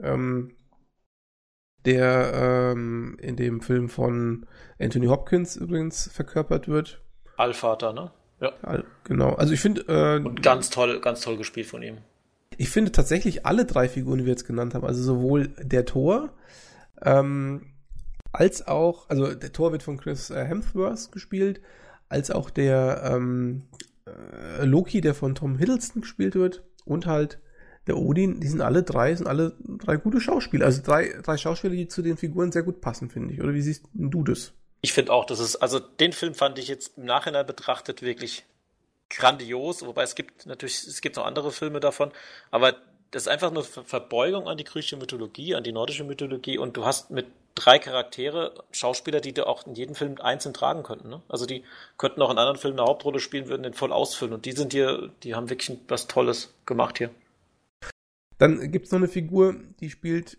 Ähm, 0.00 0.52
der 1.84 2.72
ähm, 2.72 3.16
in 3.20 3.36
dem 3.36 3.60
Film 3.60 3.88
von 3.88 4.46
Anthony 4.78 5.06
Hopkins 5.06 5.56
übrigens 5.56 6.08
verkörpert 6.12 6.68
wird. 6.68 7.01
Allvater, 7.36 7.92
ne? 7.92 8.10
Ja. 8.40 8.52
Genau. 9.04 9.34
Also 9.34 9.52
ich 9.52 9.60
finde. 9.60 9.82
Äh, 9.82 10.24
Und 10.24 10.42
ganz 10.42 10.70
toll, 10.70 11.00
ganz 11.00 11.20
toll 11.20 11.36
gespielt 11.36 11.66
von 11.66 11.82
ihm. 11.82 11.98
Ich 12.58 12.70
finde 12.70 12.92
tatsächlich 12.92 13.46
alle 13.46 13.64
drei 13.64 13.88
Figuren, 13.88 14.18
die 14.18 14.24
wir 14.24 14.32
jetzt 14.32 14.46
genannt 14.46 14.74
haben, 14.74 14.84
also 14.84 15.02
sowohl 15.02 15.48
der 15.58 15.84
Tor, 15.86 16.30
ähm, 17.02 17.72
als 18.32 18.66
auch, 18.66 19.08
also 19.08 19.34
der 19.34 19.52
Tor 19.52 19.72
wird 19.72 19.82
von 19.82 19.96
Chris 19.96 20.30
äh, 20.30 20.44
Hemsworth 20.44 21.12
gespielt, 21.12 21.60
als 22.08 22.30
auch 22.30 22.50
der 22.50 23.02
ähm, 23.04 23.64
äh, 24.06 24.64
Loki, 24.64 25.00
der 25.00 25.14
von 25.14 25.34
Tom 25.34 25.56
Hiddleston 25.56 26.02
gespielt 26.02 26.34
wird, 26.34 26.62
und 26.84 27.06
halt 27.06 27.38
der 27.86 27.96
Odin, 27.96 28.40
die 28.40 28.48
sind 28.48 28.60
alle 28.60 28.82
drei, 28.82 29.14
sind 29.14 29.26
alle 29.26 29.56
drei 29.78 29.96
gute 29.96 30.20
Schauspieler. 30.20 30.66
Also 30.66 30.82
drei, 30.82 31.14
drei 31.22 31.36
Schauspieler, 31.36 31.74
die 31.74 31.88
zu 31.88 32.02
den 32.02 32.16
Figuren 32.16 32.52
sehr 32.52 32.62
gut 32.62 32.80
passen, 32.80 33.10
finde 33.10 33.34
ich. 33.34 33.42
Oder 33.42 33.54
wie 33.54 33.62
siehst 33.62 33.88
du 33.92 34.22
das? 34.22 34.52
Ich 34.82 34.92
finde 34.92 35.12
auch, 35.12 35.24
dass 35.24 35.38
es, 35.38 35.56
also 35.56 35.78
den 35.78 36.12
Film 36.12 36.34
fand 36.34 36.58
ich 36.58 36.68
jetzt 36.68 36.98
im 36.98 37.04
Nachhinein 37.04 37.46
betrachtet 37.46 38.02
wirklich 38.02 38.44
grandios, 39.08 39.86
wobei 39.86 40.02
es 40.02 40.14
gibt 40.14 40.46
natürlich, 40.46 40.86
es 40.86 41.00
gibt 41.00 41.16
noch 41.16 41.24
andere 41.24 41.52
Filme 41.52 41.80
davon, 41.80 42.10
aber 42.50 42.74
das 43.12 43.24
ist 43.24 43.28
einfach 43.28 43.50
eine 43.50 43.62
Verbeugung 43.62 44.48
an 44.48 44.56
die 44.56 44.64
griechische 44.64 44.96
Mythologie, 44.96 45.54
an 45.54 45.62
die 45.62 45.72
nordische 45.72 46.02
Mythologie 46.02 46.58
und 46.58 46.76
du 46.76 46.84
hast 46.84 47.10
mit 47.10 47.26
drei 47.54 47.78
Charaktere, 47.78 48.54
Schauspieler, 48.72 49.20
die 49.20 49.34
du 49.34 49.46
auch 49.46 49.66
in 49.66 49.74
jedem 49.74 49.94
Film 49.94 50.16
einzeln 50.20 50.54
tragen 50.54 50.82
könnten. 50.82 51.10
Ne? 51.10 51.22
Also 51.28 51.44
die 51.44 51.62
könnten 51.98 52.22
auch 52.22 52.30
in 52.30 52.38
anderen 52.38 52.58
Filmen 52.58 52.80
eine 52.80 52.88
Hauptrolle 52.88 53.20
spielen, 53.20 53.48
würden 53.48 53.62
den 53.62 53.74
voll 53.74 53.92
ausfüllen 53.92 54.32
und 54.32 54.46
die 54.46 54.52
sind 54.52 54.72
hier, 54.72 55.10
die 55.22 55.34
haben 55.34 55.50
wirklich 55.50 55.78
was 55.88 56.06
Tolles 56.06 56.54
gemacht 56.66 56.98
hier. 56.98 57.10
Dann 58.38 58.72
gibt 58.72 58.86
es 58.86 58.92
noch 58.92 58.98
eine 58.98 59.08
Figur, 59.08 59.56
die 59.80 59.90
spielt 59.90 60.38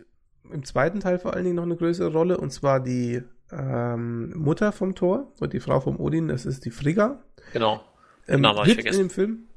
im 0.50 0.64
zweiten 0.64 1.00
Teil 1.00 1.18
vor 1.18 1.32
allen 1.32 1.44
Dingen 1.44 1.56
noch 1.56 1.62
eine 1.62 1.76
größere 1.76 2.12
Rolle 2.12 2.36
und 2.36 2.50
zwar 2.50 2.80
die 2.80 3.22
ähm, 3.52 4.32
Mutter 4.36 4.72
vom 4.72 4.94
Tor 4.94 5.32
und 5.40 5.52
die 5.52 5.60
Frau 5.60 5.80
vom 5.80 5.98
Odin, 6.00 6.28
das 6.28 6.46
ist 6.46 6.64
die 6.64 6.70
Frigga. 6.70 7.22
Genau. 7.52 7.82
Ähm, 8.26 8.40
Name 8.40 8.58
wird 8.58 8.68
ich 8.68 8.74
vergessen. 8.74 9.00
in 9.00 9.06
dem 9.08 9.10
Film 9.10 9.48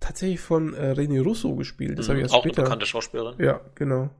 tatsächlich 0.00 0.40
von 0.40 0.74
äh, 0.74 0.92
René 0.92 1.22
Russo 1.22 1.54
gespielt. 1.56 1.98
Das 1.98 2.06
mhm, 2.06 2.10
habe 2.10 2.18
ich 2.18 2.22
erst 2.24 2.34
auch 2.34 2.42
später. 2.42 2.58
eine 2.58 2.64
bekannte 2.64 2.86
Schauspielerin. 2.86 3.34
Ja, 3.38 3.60
genau. 3.74 4.10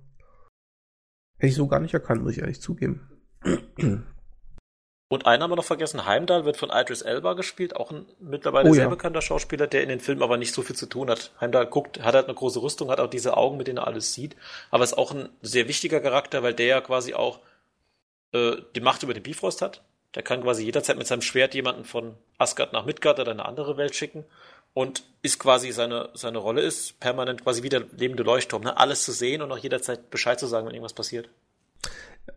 Hätte 1.38 1.48
ich 1.48 1.54
so 1.54 1.66
gar 1.66 1.80
nicht 1.80 1.94
erkannt, 1.94 2.22
muss 2.22 2.32
ich 2.32 2.38
ehrlich 2.38 2.60
zugeben. 2.60 3.08
Und 5.12 5.26
einen 5.26 5.42
haben 5.42 5.50
wir 5.50 5.56
noch 5.56 5.64
vergessen, 5.64 6.06
Heimdall 6.06 6.46
wird 6.46 6.56
von 6.56 6.70
Idris 6.72 7.02
Elba 7.02 7.34
gespielt, 7.34 7.76
auch 7.76 7.90
ein 7.90 8.06
mittlerweile 8.18 8.70
oh, 8.70 8.72
sehr 8.72 8.84
ja. 8.84 8.88
bekannter 8.88 9.20
Schauspieler, 9.20 9.66
der 9.66 9.82
in 9.82 9.90
den 9.90 10.00
Filmen 10.00 10.22
aber 10.22 10.38
nicht 10.38 10.54
so 10.54 10.62
viel 10.62 10.74
zu 10.74 10.86
tun 10.86 11.10
hat. 11.10 11.32
Heimdall 11.38 11.66
guckt, 11.66 12.02
hat 12.02 12.14
halt 12.14 12.28
eine 12.28 12.34
große 12.34 12.62
Rüstung, 12.62 12.90
hat 12.90 12.98
auch 12.98 13.10
diese 13.10 13.36
Augen, 13.36 13.58
mit 13.58 13.66
denen 13.66 13.76
er 13.76 13.86
alles 13.86 14.14
sieht, 14.14 14.36
aber 14.70 14.84
ist 14.84 14.96
auch 14.96 15.12
ein 15.12 15.28
sehr 15.42 15.68
wichtiger 15.68 16.00
Charakter, 16.00 16.42
weil 16.42 16.54
der 16.54 16.66
ja 16.66 16.80
quasi 16.80 17.12
auch 17.12 17.40
äh, 18.32 18.56
die 18.74 18.80
Macht 18.80 19.02
über 19.02 19.14
den 19.14 19.22
Bifrost 19.22 19.62
hat. 19.62 19.82
Der 20.14 20.22
kann 20.22 20.42
quasi 20.42 20.64
jederzeit 20.64 20.98
mit 20.98 21.06
seinem 21.06 21.22
Schwert 21.22 21.54
jemanden 21.54 21.84
von 21.84 22.16
Asgard 22.36 22.72
nach 22.72 22.84
Midgard 22.84 23.18
oder 23.18 23.30
eine 23.30 23.46
andere 23.46 23.76
Welt 23.78 23.94
schicken 23.94 24.24
und 24.74 25.04
ist 25.22 25.38
quasi 25.38 25.72
seine, 25.72 26.10
seine 26.14 26.38
Rolle 26.38 26.60
ist 26.60 27.00
permanent 27.00 27.42
quasi 27.42 27.62
wie 27.62 27.68
der 27.68 27.84
lebende 27.96 28.22
Leuchtturm, 28.22 28.62
ne? 28.62 28.76
alles 28.76 29.04
zu 29.04 29.12
sehen 29.12 29.42
und 29.42 29.50
auch 29.52 29.58
jederzeit 29.58 30.10
Bescheid 30.10 30.38
zu 30.38 30.46
sagen, 30.46 30.66
wenn 30.66 30.74
irgendwas 30.74 30.94
passiert. 30.94 31.30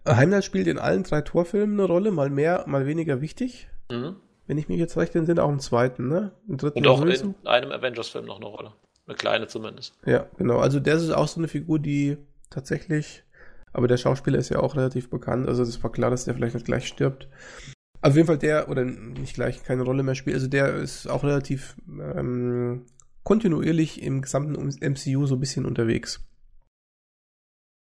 Heimdall 0.08 0.44
spielt 0.44 0.68
in 0.68 0.80
allen 0.80 1.04
drei 1.04 1.22
Torfilmen 1.22 1.80
eine 1.80 1.88
Rolle, 1.88 2.12
mal 2.12 2.30
mehr, 2.30 2.64
mal 2.68 2.86
weniger 2.86 3.22
wichtig. 3.22 3.68
Mhm. 3.90 4.18
Wenn 4.48 4.58
ich 4.58 4.68
mich 4.68 4.80
jetzt 4.80 4.98
recht 4.98 5.16
entsinne, 5.16 5.44
auch 5.44 5.50
im 5.50 5.60
zweiten, 5.60 6.08
ne? 6.08 6.32
Im 6.48 6.58
dritten 6.58 6.80
und 6.80 6.88
auch 6.88 7.02
in 7.04 7.36
einem 7.46 7.72
Avengers-Film 7.72 8.26
noch 8.26 8.38
eine 8.38 8.46
Rolle. 8.46 8.74
Eine 9.08 9.16
kleine 9.16 9.48
zumindest. 9.48 9.96
Ja, 10.06 10.28
genau. 10.38 10.60
Also 10.60 10.80
der 10.80 10.96
ist 10.96 11.10
auch 11.12 11.28
so 11.28 11.40
eine 11.40 11.48
Figur, 11.48 11.80
die 11.80 12.18
tatsächlich 12.50 13.24
aber 13.76 13.88
der 13.88 13.98
Schauspieler 13.98 14.40
ist 14.40 14.50
ja 14.50 14.60
auch 14.60 14.76
relativ 14.76 15.10
bekannt, 15.10 15.48
also 15.48 15.62
es 15.64 15.84
war 15.84 15.92
klar, 15.92 16.10
dass 16.10 16.26
der 16.26 16.34
vielleicht 16.34 16.56
nicht 16.56 16.66
gleich 16.66 16.88
stirbt. 16.88 17.28
Auf 18.02 18.16
jeden 18.16 18.28
Fall 18.28 18.38
der, 18.38 18.70
oder 18.70 18.86
nicht 18.86 19.34
gleich, 19.34 19.64
keine 19.64 19.84
Rolle 19.84 20.04
mehr 20.04 20.16
spielt, 20.16 20.36
also 20.36 20.48
der 20.48 20.76
ist 20.76 21.08
auch 21.08 21.24
relativ 21.24 21.76
ähm, 21.88 22.86
kontinuierlich 23.24 24.02
im 24.02 24.22
gesamten 24.22 24.54
MCU 24.54 25.26
so 25.26 25.36
ein 25.36 25.40
bisschen 25.40 25.66
unterwegs. 25.66 26.24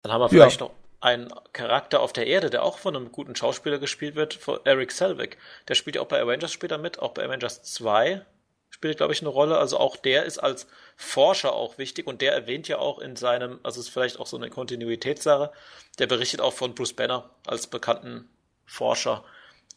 Dann 0.02 0.12
haben 0.12 0.20
wir 0.20 0.28
vielleicht 0.28 0.60
ja. 0.60 0.66
noch 0.66 0.74
einen 1.00 1.28
Charakter 1.52 2.00
auf 2.00 2.12
der 2.12 2.26
Erde, 2.26 2.50
der 2.50 2.64
auch 2.64 2.78
von 2.78 2.96
einem 2.96 3.12
guten 3.12 3.36
Schauspieler 3.36 3.78
gespielt 3.78 4.14
wird, 4.16 4.34
von 4.34 4.58
Eric 4.64 4.92
Selvig. 4.92 5.38
Der 5.68 5.74
spielt 5.74 5.96
ja 5.96 6.02
auch 6.02 6.08
bei 6.08 6.20
Avengers 6.20 6.52
später 6.52 6.78
mit, 6.78 6.98
auch 6.98 7.14
bei 7.14 7.24
Avengers 7.24 7.62
2 7.62 8.24
spielt, 8.70 8.98
glaube 8.98 9.12
ich, 9.12 9.20
eine 9.20 9.28
Rolle. 9.28 9.58
Also 9.58 9.78
auch 9.78 9.96
der 9.96 10.24
ist 10.24 10.38
als 10.38 10.66
Forscher 10.96 11.52
auch 11.52 11.78
wichtig 11.78 12.06
und 12.06 12.20
der 12.20 12.32
erwähnt 12.32 12.68
ja 12.68 12.78
auch 12.78 12.98
in 12.98 13.16
seinem, 13.16 13.58
also 13.62 13.80
ist 13.80 13.88
vielleicht 13.88 14.18
auch 14.18 14.26
so 14.26 14.36
eine 14.36 14.50
Kontinuitätssache, 14.50 15.52
der 15.98 16.06
berichtet 16.06 16.40
auch 16.40 16.52
von 16.52 16.74
Bruce 16.74 16.92
Banner 16.92 17.30
als 17.46 17.66
bekannten 17.66 18.28
Forscher. 18.66 19.24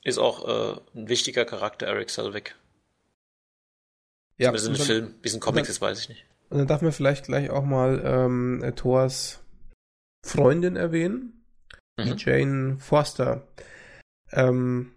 Ist 0.04 0.18
auch 0.18 0.48
äh, 0.48 0.80
ein 0.96 1.10
wichtiger 1.10 1.46
Charakter, 1.46 1.88
Eric 1.88 2.10
Selvig. 2.10 2.56
Ja, 4.38 4.54
Zumindest 4.54 4.68
in 4.68 4.74
den 4.74 4.86
Film, 4.86 5.16
wie 5.22 5.28
es 5.28 5.34
in 5.36 5.40
Comics 5.40 5.70
ist, 5.70 5.82
weiß 5.82 6.00
ich 6.00 6.10
nicht. 6.10 6.26
Und 6.50 6.58
dann 6.58 6.68
darf 6.68 6.82
man 6.82 6.92
vielleicht 6.92 7.26
gleich 7.26 7.50
auch 7.50 7.64
mal 7.64 8.02
ähm, 8.04 8.74
Thors 8.76 9.40
Freundin 10.26 10.76
erwähnen, 10.76 11.46
mhm. 11.98 12.04
die 12.04 12.24
Jane 12.24 12.78
Forster. 12.80 13.48
Ähm, 14.32 14.94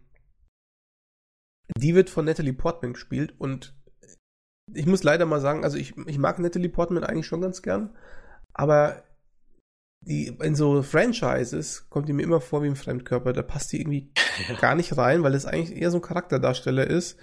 die 1.76 1.94
wird 1.94 2.10
von 2.10 2.24
Natalie 2.24 2.52
Portman 2.52 2.94
gespielt 2.94 3.34
und 3.38 3.74
ich 4.72 4.86
muss 4.86 5.02
leider 5.02 5.26
mal 5.26 5.40
sagen, 5.40 5.64
also 5.64 5.76
ich, 5.76 5.94
ich 6.06 6.18
mag 6.18 6.38
Natalie 6.38 6.68
Portman 6.68 7.04
eigentlich 7.04 7.26
schon 7.26 7.40
ganz 7.40 7.62
gern, 7.62 7.90
aber 8.52 9.02
die, 10.06 10.36
in 10.40 10.54
so 10.54 10.82
Franchises 10.82 11.88
kommt 11.88 12.08
die 12.08 12.12
mir 12.12 12.22
immer 12.22 12.40
vor 12.40 12.62
wie 12.62 12.66
ein 12.66 12.76
Fremdkörper. 12.76 13.32
Da 13.32 13.42
passt 13.42 13.72
die 13.72 13.80
irgendwie 13.80 14.10
ja. 14.48 14.54
gar 14.56 14.74
nicht 14.74 14.96
rein, 14.96 15.22
weil 15.22 15.32
das 15.32 15.46
eigentlich 15.46 15.80
eher 15.80 15.90
so 15.90 15.98
ein 15.98 16.02
Charakterdarsteller 16.02 16.86
ist. 16.86 17.18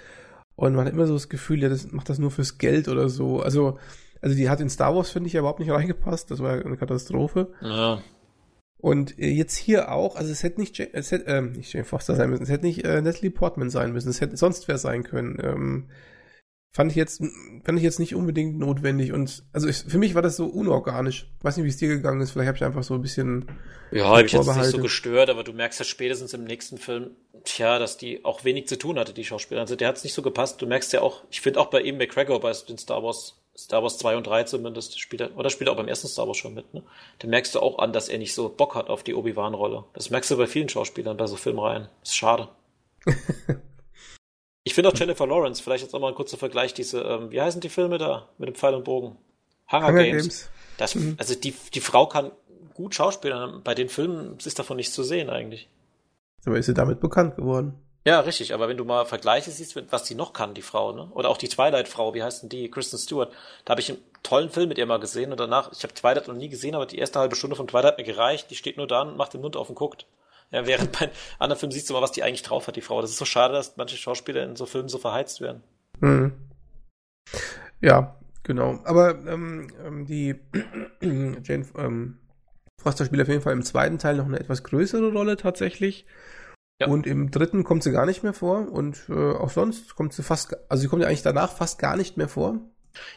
Und 0.56 0.76
man 0.76 0.86
hat 0.86 0.94
immer 0.94 1.08
so 1.08 1.14
das 1.14 1.30
Gefühl, 1.30 1.62
ja, 1.62 1.70
das 1.70 1.92
macht 1.92 2.10
das 2.10 2.20
nur 2.20 2.32
fürs 2.32 2.58
Geld 2.58 2.88
oder 2.88 3.10
so. 3.10 3.40
Also, 3.42 3.80
also 4.22 4.36
die 4.36 4.50
hat 4.50 4.62
in 4.62 4.70
Star 4.70 4.96
Wars, 4.96 5.10
finde 5.10 5.28
ich, 5.28 5.36
überhaupt 5.36 5.60
nicht 5.60 5.72
reingepasst. 5.72 6.30
Das 6.30 6.40
war 6.40 6.54
eine 6.54 6.78
Katastrophe. 6.78 7.54
Ja. 7.62 8.02
Und 8.78 9.18
äh, 9.20 9.30
jetzt 9.30 9.56
hier 9.56 9.92
auch, 9.92 10.16
also 10.16 10.32
es 10.32 10.44
hätte 10.44 10.60
nicht, 10.60 10.80
es 10.80 11.12
hätte, 11.12 11.26
ähm, 11.26 11.52
nicht 11.52 11.72
Jane 11.72 11.86
Foster 11.86 12.16
sein 12.16 12.32
müssen, 12.32 12.44
es 12.44 12.50
hätte 12.50 12.66
nicht 12.66 12.84
äh, 12.84 13.02
Natalie 13.02 13.30
Portman 13.30 13.70
sein 13.70 13.94
müssen, 13.94 14.10
es 14.10 14.22
hätte 14.22 14.38
sonst 14.38 14.68
wer 14.68 14.80
sein 14.80 15.04
können. 15.04 15.38
Ähm, 15.42 15.90
fand 16.72 16.92
ich 16.92 16.96
jetzt, 16.96 17.22
fand 17.64 17.78
ich 17.78 17.84
jetzt 17.84 18.00
nicht 18.00 18.16
unbedingt 18.16 18.58
notwendig 18.58 19.12
und 19.12 19.44
also 19.52 19.68
ich, 19.68 19.78
für 19.78 19.98
mich 19.98 20.16
war 20.16 20.22
das 20.22 20.38
so 20.38 20.46
unorganisch. 20.46 21.28
weiß 21.42 21.58
nicht, 21.58 21.66
wie 21.66 21.70
es 21.70 21.78
dir 21.78 21.90
gegangen 21.90 22.22
ist. 22.22 22.32
Vielleicht 22.32 22.48
habe 22.48 22.58
ich 22.58 22.64
einfach 22.64 22.84
so 22.84 22.94
ein 22.94 23.02
bisschen. 23.02 23.46
Ja, 23.92 24.06
habe 24.06 24.26
ich 24.26 24.32
jetzt 24.32 24.48
nicht 24.48 24.66
so 24.66 24.80
gestört, 24.80 25.30
aber 25.30 25.44
du 25.44 25.52
merkst 25.52 25.80
ja 25.80 25.86
spätestens 25.86 26.34
im 26.34 26.46
nächsten 26.46 26.78
Film, 26.78 27.12
tja, 27.44 27.78
dass 27.78 27.98
die 27.98 28.24
auch 28.24 28.46
wenig 28.46 28.68
zu 28.68 28.78
tun 28.78 28.98
hatte, 28.98 29.14
die 29.14 29.26
Schauspieler. 29.26 29.62
Also 29.62 29.76
der 29.76 29.90
hat 29.90 29.98
es 29.98 30.04
nicht 30.06 30.14
so 30.14 30.22
gepasst. 30.22 30.62
Du 30.62 30.66
merkst 30.66 30.94
ja 30.94 31.02
auch, 31.02 31.24
ich 31.30 31.42
finde 31.42 31.60
auch 31.60 31.70
bei 31.70 31.82
ihm 31.82 31.98
McGregor 31.98 32.40
bei 32.40 32.54
den 32.68 32.78
Star 32.78 33.04
Wars 33.04 33.38
Star 33.58 33.84
Wars 33.84 33.98
2 33.98 34.16
und 34.16 34.28
3 34.28 34.46
zumindest 34.46 34.98
spielt 34.98 35.22
er, 35.22 35.38
oder 35.38 35.50
spielt 35.50 35.68
er 35.68 35.74
auch 35.74 35.78
beim 35.78 35.90
ersten 35.90 36.08
Star 36.08 36.26
Wars 36.26 36.38
schon 36.38 36.54
mit, 36.54 36.74
ne? 36.74 36.84
Da 37.20 37.28
merkst 37.28 37.54
du 37.54 37.60
auch 37.60 37.80
an, 37.80 37.92
dass 37.92 38.08
er 38.08 38.18
nicht 38.18 38.34
so 38.34 38.48
Bock 38.48 38.76
hat 38.76 38.90
auf 38.90 39.04
die 39.04 39.14
Obi-Wan-Rolle. 39.14 39.84
Das 39.94 40.10
merkst 40.10 40.32
du 40.32 40.38
bei 40.38 40.48
vielen 40.48 40.70
Schauspielern 40.70 41.18
bei 41.18 41.28
so 41.28 41.36
Filmreihen. 41.36 41.90
ist 42.02 42.16
schade. 42.16 42.48
ich 44.64 44.74
finde 44.74 44.90
auch 44.90 44.96
Jennifer 44.96 45.26
Lawrence, 45.26 45.62
vielleicht 45.62 45.84
jetzt 45.84 45.94
auch 45.94 46.00
mal 46.00 46.10
ein 46.10 46.16
kurzer 46.16 46.38
Vergleich, 46.38 46.74
diese, 46.74 47.02
ähm, 47.02 47.32
wie 47.32 47.42
heißen 47.42 47.62
die 47.62 47.70
Filme 47.70 47.98
da 47.98 48.30
mit 48.38 48.48
dem 48.48 48.56
Pfeil 48.56 48.76
und 48.76 48.84
Bogen? 48.84 49.18
Hunger, 49.72 49.88
Hunger 49.88 50.04
Games. 50.04 50.24
Games. 50.24 50.50
Das, 50.78 50.96
mhm. 50.96 51.16
Also 51.18 51.36
die, 51.36 51.54
die 51.74 51.80
Frau 51.80 52.08
kann 52.08 52.32
gut 52.74 52.96
schauspielern. 52.96 53.62
Bei 53.64 53.76
den 53.76 53.90
Filmen 53.90 54.38
ist 54.44 54.60
davon 54.60 54.78
nichts 54.78 54.94
zu 54.94 55.04
sehen 55.04 55.30
eigentlich. 55.30 55.70
Aber 56.46 56.58
ist 56.58 56.66
sie 56.66 56.74
damit 56.74 57.00
bekannt 57.00 57.36
geworden? 57.36 57.76
Ja, 58.04 58.20
richtig, 58.22 58.54
aber 58.56 58.68
wenn 58.68 58.78
du 58.78 58.84
mal 58.84 59.06
Vergleiche 59.06 59.52
siehst, 59.52 59.80
was 59.92 60.04
die 60.04 60.16
noch 60.16 60.34
kann, 60.34 60.56
die 60.56 60.64
Frau, 60.64 60.92
ne? 60.92 61.08
Oder 61.12 61.30
auch 61.30 61.38
die 61.38 61.50
Twilight-Frau, 61.50 62.16
wie 62.16 62.24
heißt 62.24 62.42
denn 62.42 62.50
die? 62.50 62.72
Kristen 62.72 62.98
Stewart. 62.98 63.32
Da 63.64 63.72
habe 63.72 63.82
ich 63.82 63.90
einen 63.90 64.00
tollen 64.24 64.50
Film 64.50 64.70
mit 64.70 64.80
ihr 64.80 64.88
mal 64.88 65.00
gesehen 65.00 65.32
und 65.32 65.40
danach, 65.40 65.72
ich 65.72 65.84
habe 65.84 65.94
Twilight 65.94 66.28
noch 66.28 66.36
nie 66.36 66.50
gesehen, 66.50 66.74
aber 66.74 66.88
die 66.88 66.98
erste 66.98 67.20
halbe 67.20 67.36
Stunde 67.36 67.56
von 67.56 67.68
Twilight 67.68 67.86
hat 67.86 67.98
mir 68.00 68.04
gereicht. 68.04 68.50
Die 68.50 68.56
steht 68.56 68.78
nur 68.78 68.88
da 68.88 69.04
und 69.04 69.18
macht 69.18 69.36
den 69.36 69.42
Mund 69.42 69.56
auf 69.56 69.70
und 69.70 69.76
guckt. 69.76 70.08
Ja, 70.52 70.68
während 70.68 70.92
bei 70.98 71.10
anderen 71.40 71.60
Filmen 71.60 71.72
siehst 71.72 71.90
du 71.90 71.94
mal, 71.94 72.02
was 72.02 72.12
die 72.12 72.24
eigentlich 72.24 72.44
drauf 72.44 72.68
hat, 72.68 72.76
die 72.76 72.82
Frau. 72.82 73.02
Das 73.02 73.12
ist 73.12 73.18
so 73.18 73.26
schade, 73.26 73.54
dass 73.54 73.78
manche 73.78 73.98
Schauspieler 73.98 74.44
in 74.44 74.56
so 74.56 74.66
Filmen 74.66 74.90
so 74.90 74.98
verheizt 74.98 75.42
werden. 75.42 75.64
Mhm. 76.00 76.34
Ja, 77.80 78.18
genau. 78.44 78.80
Aber 78.84 79.18
ähm, 79.26 79.72
ähm 79.86 80.06
die 80.06 80.36
Jane 81.02 81.66
ähm, 81.78 82.20
Foster 82.82 83.06
spielt 83.06 83.22
auf 83.22 83.28
jeden 83.28 83.42
Fall 83.42 83.54
im 83.54 83.64
zweiten 83.64 83.98
Teil 83.98 84.18
noch 84.18 84.26
eine 84.26 84.40
etwas 84.40 84.64
größere 84.64 85.12
Rolle 85.12 85.38
tatsächlich. 85.38 86.06
Ja. 86.80 86.88
Und 86.88 87.06
im 87.06 87.30
dritten 87.30 87.64
kommt 87.64 87.84
sie 87.84 87.92
gar 87.92 88.08
nicht 88.08 88.24
mehr 88.24 88.34
vor 88.34 88.72
und 88.72 89.04
äh, 89.08 89.14
auch 89.14 89.52
sonst 89.52 89.96
kommt 89.96 90.14
sie 90.14 90.24
fast, 90.24 90.58
also 90.68 90.82
sie 90.82 90.88
kommt 90.88 91.04
ja 91.04 91.08
eigentlich 91.08 91.22
danach 91.22 91.56
fast 91.56 91.78
gar 91.78 91.96
nicht 91.96 92.18
mehr 92.18 92.28
vor. 92.28 92.58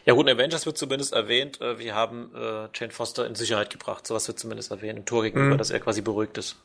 Ja 0.05 0.13
gut, 0.13 0.29
in 0.29 0.37
Avengers 0.37 0.67
wird 0.67 0.77
zumindest 0.77 1.13
erwähnt, 1.13 1.59
äh, 1.61 1.79
wir 1.79 1.95
haben 1.95 2.31
äh, 2.35 2.69
Jane 2.73 2.91
Foster 2.91 3.25
in 3.25 3.33
Sicherheit 3.33 3.71
gebracht. 3.71 4.05
Sowas 4.05 4.27
wird 4.27 4.37
zumindest 4.37 4.69
erwähnt 4.69 4.99
im 4.99 5.05
Tor 5.05 5.23
gegenüber, 5.23 5.55
mhm. 5.55 5.57
dass 5.57 5.71
er 5.71 5.79
quasi 5.79 6.01
beruhigt 6.01 6.37
ist. 6.37 6.57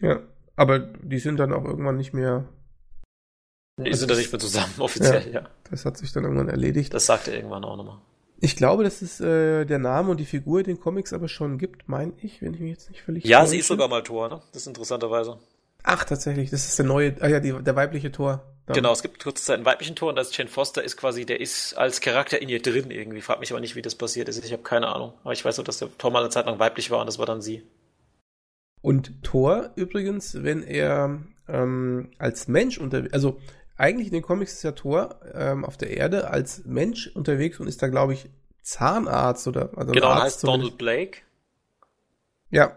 Ja, 0.00 0.20
aber 0.56 0.78
die 0.78 1.18
sind 1.18 1.38
dann 1.38 1.52
auch 1.52 1.64
irgendwann 1.64 1.96
nicht 1.96 2.12
mehr. 2.12 2.44
Die 3.78 3.84
also 3.84 4.00
sind 4.00 4.10
dann 4.10 4.18
nicht 4.18 4.32
mehr 4.32 4.40
zusammen, 4.40 4.74
offiziell, 4.78 5.26
ja, 5.26 5.40
ja, 5.40 5.48
Das 5.70 5.84
hat 5.84 5.96
sich 5.96 6.12
dann 6.12 6.24
irgendwann 6.24 6.48
erledigt. 6.48 6.92
Das 6.92 7.06
sagt 7.06 7.28
er 7.28 7.34
irgendwann 7.34 7.64
auch 7.64 7.76
nochmal. 7.76 7.98
Ich 8.42 8.56
glaube, 8.56 8.84
dass 8.84 9.02
es 9.02 9.20
äh, 9.20 9.66
der 9.66 9.78
Name 9.78 10.10
und 10.10 10.18
die 10.18 10.24
Figur 10.24 10.60
in 10.60 10.64
den 10.64 10.80
Comics 10.80 11.12
aber 11.12 11.28
schon 11.28 11.58
gibt, 11.58 11.88
meine 11.88 12.12
ich, 12.22 12.40
wenn 12.40 12.54
ich 12.54 12.60
mich 12.60 12.70
jetzt 12.70 12.88
nicht 12.90 13.02
völlig. 13.02 13.24
Ja, 13.24 13.44
sie 13.44 13.58
ist 13.58 13.68
sogar 13.68 13.88
mal 13.88 14.02
Tor, 14.02 14.28
ne? 14.30 14.40
Das 14.52 14.62
ist 14.62 14.66
interessanterweise. 14.66 15.38
Ach, 15.82 16.04
tatsächlich, 16.04 16.50
das 16.50 16.66
ist 16.66 16.78
der 16.78 16.86
neue, 16.86 17.16
ah 17.20 17.28
ja, 17.28 17.40
die, 17.40 17.52
der 17.52 17.76
weibliche 17.76 18.10
Tor. 18.12 18.42
Dann. 18.66 18.74
Genau, 18.74 18.92
es 18.92 19.02
gibt 19.02 19.22
kurze 19.22 19.42
Zeit 19.42 19.56
einen 19.56 19.64
weiblichen 19.64 19.96
Tor 19.96 20.10
und 20.10 20.16
das 20.16 20.28
ist 20.28 20.36
Jane 20.36 20.48
Foster 20.48 20.82
ist 20.82 20.96
quasi, 20.96 21.26
der 21.26 21.40
ist 21.40 21.74
als 21.74 22.00
Charakter 22.00 22.40
in 22.40 22.48
ihr 22.48 22.62
drin 22.62 22.90
irgendwie. 22.90 23.20
Frag 23.20 23.40
mich 23.40 23.50
aber 23.50 23.60
nicht, 23.60 23.76
wie 23.76 23.82
das 23.82 23.94
passiert 23.94 24.28
ist. 24.28 24.44
Ich 24.44 24.52
habe 24.52 24.62
keine 24.62 24.88
Ahnung. 24.88 25.12
Aber 25.22 25.32
ich 25.32 25.44
weiß 25.44 25.56
nur, 25.56 25.64
dass 25.64 25.78
der 25.78 25.88
Tor 25.98 26.10
mal 26.10 26.20
eine 26.20 26.30
Zeit 26.30 26.46
lang 26.46 26.58
weiblich 26.58 26.90
war 26.90 27.00
und 27.00 27.06
das 27.06 27.18
war 27.18 27.26
dann 27.26 27.42
sie. 27.42 27.62
Und 28.82 29.22
Thor 29.22 29.70
übrigens, 29.76 30.42
wenn 30.42 30.62
er 30.62 31.20
ähm, 31.48 32.10
als 32.18 32.48
Mensch 32.48 32.78
unterwegs, 32.78 33.12
also 33.12 33.38
eigentlich 33.76 34.08
in 34.08 34.14
den 34.14 34.22
Comics 34.22 34.54
ist 34.54 34.62
ja 34.62 34.72
Thor 34.72 35.20
ähm, 35.34 35.64
auf 35.64 35.76
der 35.76 35.96
Erde 35.96 36.28
als 36.30 36.64
Mensch 36.64 37.08
unterwegs 37.14 37.60
und 37.60 37.66
ist 37.66 37.82
da, 37.82 37.88
glaube 37.88 38.12
ich, 38.12 38.30
Zahnarzt 38.62 39.48
oder 39.48 39.70
also 39.76 39.92
Genau, 39.92 40.08
Arzt 40.08 40.24
heißt 40.24 40.44
Donald 40.44 40.78
Blake. 40.78 41.20
Ja. 42.50 42.76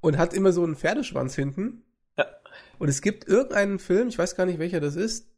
Und 0.00 0.18
hat 0.18 0.34
immer 0.34 0.52
so 0.52 0.64
einen 0.64 0.76
Pferdeschwanz 0.76 1.34
hinten. 1.34 1.82
Ja. 2.16 2.26
Und 2.78 2.88
es 2.88 3.02
gibt 3.02 3.26
irgendeinen 3.26 3.78
Film, 3.78 4.08
ich 4.08 4.18
weiß 4.18 4.36
gar 4.36 4.46
nicht 4.46 4.58
welcher 4.58 4.80
das 4.80 4.96
ist, 4.96 5.28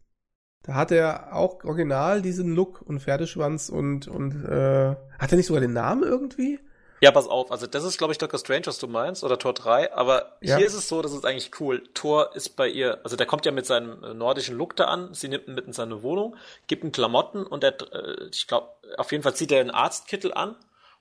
da 0.63 0.75
hat 0.75 0.91
er 0.91 1.35
auch 1.35 1.63
original 1.65 2.23
diesen 2.23 2.55
Look 2.55 2.81
und 2.83 3.01
Pferdeschwanz 3.01 3.69
und, 3.69 4.09
und 4.09 4.45
äh, 4.45 4.97
hat 5.19 5.31
er 5.31 5.37
nicht 5.37 5.47
sogar 5.47 5.61
den 5.61 5.75
Namen 5.75 6.03
irgendwie? 6.03 6.59
Ja, 7.05 7.11
pass 7.11 7.29
auf, 7.29 7.53
also 7.53 7.67
das 7.67 7.85
ist, 7.85 7.99
glaube 7.99 8.15
ich, 8.15 8.19
Doctor 8.19 8.41
Strange, 8.41 8.65
was 8.65 8.79
du 8.79 8.87
meinst, 8.87 9.25
oder 9.25 9.39
Tor 9.39 9.53
3, 9.53 9.93
aber 9.93 10.39
ja. 10.41 10.57
hier 10.57 10.67
ist 10.67 10.73
es 10.73 10.89
so, 10.89 11.03
das 11.03 11.13
ist 11.13 11.27
eigentlich 11.27 11.51
cool. 11.61 11.83
Thor 11.93 12.35
ist 12.35 12.57
bei 12.57 12.67
ihr, 12.67 12.99
also 13.05 13.15
der 13.15 13.27
kommt 13.27 13.45
ja 13.45 13.53
mit 13.53 13.67
seinem 13.67 14.03
äh, 14.03 14.15
nordischen 14.15 14.57
Look 14.57 14.75
da 14.75 14.87
an, 14.87 15.13
sie 15.13 15.29
nimmt 15.29 15.47
ihn 15.47 15.55
mit 15.55 15.67
in 15.67 15.75
seine 15.75 16.03
Wohnung, 16.03 16.35
gibt 16.67 16.83
ihm 16.83 16.93
Klamotten 16.93 17.47
und 17.47 17.63
er, 17.63 17.75
äh, 17.93 18.29
ich 18.33 18.47
glaube, 18.47 18.71
auf 18.97 19.13
jeden 19.13 19.23
Fall 19.23 19.35
zieht 19.35 19.53
er 19.53 19.61
einen 19.61 19.71
Arztkittel 19.71 20.33
an 20.33 20.57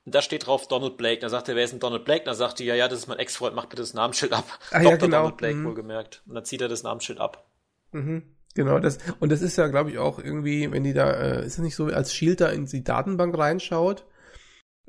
und 0.05 0.13
da 0.13 0.21
steht 0.21 0.45
drauf 0.45 0.67
Donald 0.67 0.97
Blake. 0.97 1.21
Da 1.21 1.29
sagt 1.29 1.47
er, 1.47 1.55
wer 1.55 1.63
ist 1.63 1.71
denn 1.71 1.79
Donald 1.79 2.03
Blake? 2.03 2.25
Da 2.25 2.33
sagt 2.33 2.59
die, 2.59 2.65
ja, 2.65 2.75
ja, 2.75 2.89
das 2.89 2.99
ist 2.99 3.07
mein 3.07 3.19
Ex-Freund, 3.19 3.55
mach 3.55 3.67
bitte 3.67 3.81
das 3.81 3.93
Namensschild 3.93 4.33
ab. 4.33 4.45
Ah, 4.71 4.79
Dr. 4.79 4.91
ja, 4.91 4.97
genau. 4.97 5.17
Donald 5.19 5.37
Blake 5.37 5.55
mhm. 5.55 5.65
wohlgemerkt. 5.67 6.21
Und 6.27 6.35
dann 6.35 6.43
zieht 6.43 6.59
er 6.59 6.67
das 6.67 6.83
Namensschild 6.83 7.21
ab. 7.21 7.45
Mhm. 7.93 8.23
Genau, 8.55 8.79
das, 8.79 8.97
und 9.21 9.31
das 9.31 9.41
ist 9.41 9.57
ja, 9.57 9.67
glaube 9.67 9.91
ich, 9.91 9.99
auch 9.99 10.19
irgendwie, 10.19 10.69
wenn 10.69 10.83
die 10.83 10.93
da, 10.93 11.11
äh, 11.11 11.45
ist 11.45 11.53
es 11.53 11.59
nicht 11.59 11.75
so, 11.75 11.85
als 11.85 12.13
Shield 12.13 12.41
da 12.41 12.49
in 12.49 12.65
die 12.65 12.83
Datenbank 12.83 13.37
reinschaut, 13.37 14.03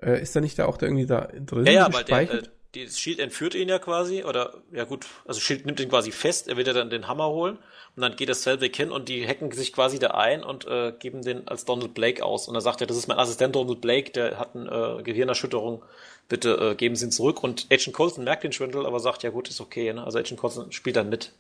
äh, 0.02 0.20
ist 0.20 0.34
da 0.34 0.40
nicht 0.40 0.58
da 0.58 0.66
auch 0.66 0.76
da 0.76 0.86
irgendwie 0.86 1.06
da 1.06 1.28
drin 1.32 1.66
ja, 1.66 1.72
ja? 1.72 1.86
Aber 1.86 2.04
der, 2.04 2.30
äh, 2.30 2.42
das 2.74 2.98
Shield 2.98 3.20
entführt 3.20 3.54
ihn 3.54 3.68
ja 3.68 3.78
quasi, 3.78 4.24
oder, 4.24 4.62
ja 4.72 4.84
gut, 4.84 5.06
also 5.24 5.40
Shield 5.40 5.64
nimmt 5.64 5.80
ihn 5.80 5.88
quasi 5.88 6.10
fest, 6.10 6.48
er 6.48 6.56
will 6.56 6.66
ja 6.66 6.72
dann 6.72 6.90
den 6.90 7.06
Hammer 7.06 7.28
holen 7.28 7.58
und 7.96 8.02
dann 8.02 8.16
geht 8.16 8.28
das 8.28 8.42
Selvig 8.42 8.76
hin 8.76 8.90
und 8.90 9.08
die 9.08 9.26
hacken 9.26 9.52
sich 9.52 9.72
quasi 9.72 9.98
da 10.00 10.08
ein 10.08 10.42
und 10.42 10.66
äh, 10.66 10.92
geben 10.98 11.22
den 11.22 11.46
als 11.46 11.64
Donald 11.64 11.94
Blake 11.94 12.24
aus. 12.24 12.48
Und 12.48 12.54
er 12.56 12.60
sagt 12.60 12.80
ja, 12.80 12.86
das 12.86 12.96
ist 12.96 13.06
mein 13.06 13.18
Assistent 13.18 13.54
Donald 13.54 13.80
Blake, 13.80 14.10
der 14.10 14.38
hat 14.38 14.56
eine 14.56 14.98
äh, 14.98 15.02
Gehirnerschütterung. 15.02 15.84
Bitte 16.28 16.72
äh, 16.72 16.74
geben 16.74 16.96
Sie 16.96 17.06
ihn 17.06 17.12
zurück. 17.12 17.44
Und 17.44 17.66
Agent 17.70 17.94
Coulson 17.94 18.24
merkt 18.24 18.42
den 18.42 18.52
Schwindel, 18.52 18.86
aber 18.86 18.98
sagt, 18.98 19.22
ja 19.22 19.30
gut, 19.30 19.48
ist 19.48 19.60
okay. 19.60 19.92
Ne? 19.92 20.02
Also 20.02 20.18
Agent 20.18 20.40
Coulson 20.40 20.72
spielt 20.72 20.96
dann 20.96 21.08
mit. 21.08 21.32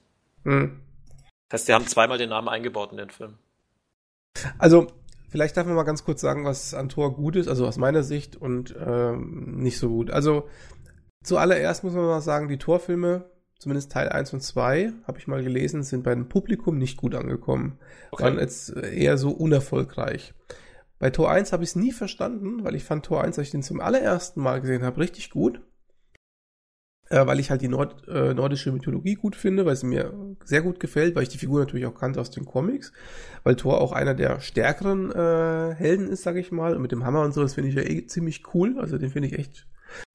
Hm. 0.44 0.80
Das 1.48 1.62
heißt, 1.62 1.68
die 1.68 1.72
haben 1.72 1.86
zweimal 1.88 2.18
den 2.18 2.28
Namen 2.28 2.48
eingebaut 2.48 2.92
in 2.92 2.98
den 2.98 3.10
Film. 3.10 3.34
Also, 4.58 4.86
vielleicht 5.34 5.56
darf 5.56 5.66
man 5.66 5.74
mal 5.74 5.82
ganz 5.82 6.04
kurz 6.04 6.20
sagen, 6.20 6.44
was 6.44 6.74
an 6.74 6.88
Thor 6.88 7.12
gut 7.12 7.34
ist, 7.34 7.48
also 7.48 7.66
aus 7.66 7.76
meiner 7.76 8.04
Sicht 8.04 8.36
und 8.36 8.72
ähm, 8.78 9.56
nicht 9.56 9.78
so 9.80 9.88
gut. 9.88 10.12
Also, 10.12 10.48
zuallererst 11.24 11.82
muss 11.82 11.92
man 11.92 12.04
mal 12.04 12.20
sagen, 12.20 12.46
die 12.46 12.56
Torfilme 12.56 13.24
zumindest 13.58 13.90
Teil 13.90 14.10
1 14.10 14.32
und 14.32 14.42
2, 14.42 14.92
habe 15.08 15.18
ich 15.18 15.26
mal 15.26 15.42
gelesen, 15.42 15.82
sind 15.82 16.04
beim 16.04 16.28
Publikum 16.28 16.78
nicht 16.78 16.96
gut 16.96 17.16
angekommen. 17.16 17.80
Okay. 18.12 18.22
Waren 18.22 18.38
jetzt 18.38 18.76
eher 18.76 19.18
so 19.18 19.30
unerfolgreich. 19.30 20.34
Bei 21.00 21.10
Tor 21.10 21.32
1 21.32 21.52
habe 21.52 21.64
ich 21.64 21.70
es 21.70 21.76
nie 21.76 21.90
verstanden, 21.90 22.62
weil 22.62 22.76
ich 22.76 22.84
fand 22.84 23.04
Tor 23.04 23.24
1, 23.24 23.36
als 23.36 23.48
ich 23.48 23.52
den 23.52 23.64
zum 23.64 23.80
allerersten 23.80 24.40
Mal 24.40 24.60
gesehen 24.60 24.84
habe, 24.84 25.00
richtig 25.00 25.30
gut. 25.30 25.60
Äh, 27.10 27.26
weil 27.26 27.38
ich 27.38 27.50
halt 27.50 27.60
die 27.60 27.68
Nord, 27.68 28.08
äh, 28.08 28.32
nordische 28.32 28.72
Mythologie 28.72 29.14
gut 29.14 29.36
finde, 29.36 29.66
weil 29.66 29.76
sie 29.76 29.86
mir 29.86 30.14
sehr 30.42 30.62
gut 30.62 30.80
gefällt, 30.80 31.14
weil 31.14 31.24
ich 31.24 31.28
die 31.28 31.38
Figur 31.38 31.60
natürlich 31.60 31.84
auch 31.86 31.94
kannte 31.94 32.20
aus 32.20 32.30
den 32.30 32.46
Comics, 32.46 32.92
weil 33.42 33.56
Thor 33.56 33.80
auch 33.80 33.92
einer 33.92 34.14
der 34.14 34.40
stärkeren 34.40 35.12
äh, 35.12 35.74
Helden 35.74 36.08
ist, 36.08 36.22
sage 36.22 36.40
ich 36.40 36.50
mal, 36.50 36.74
und 36.74 36.80
mit 36.80 36.92
dem 36.92 37.04
Hammer 37.04 37.20
und 37.20 37.34
so, 37.34 37.42
das 37.42 37.54
finde 37.54 37.68
ich 37.68 37.76
ja 37.76 37.82
eh 37.82 38.06
ziemlich 38.06 38.42
cool, 38.54 38.78
also 38.78 38.96
den 38.96 39.10
finde 39.10 39.28
ich 39.28 39.38
echt, 39.38 39.66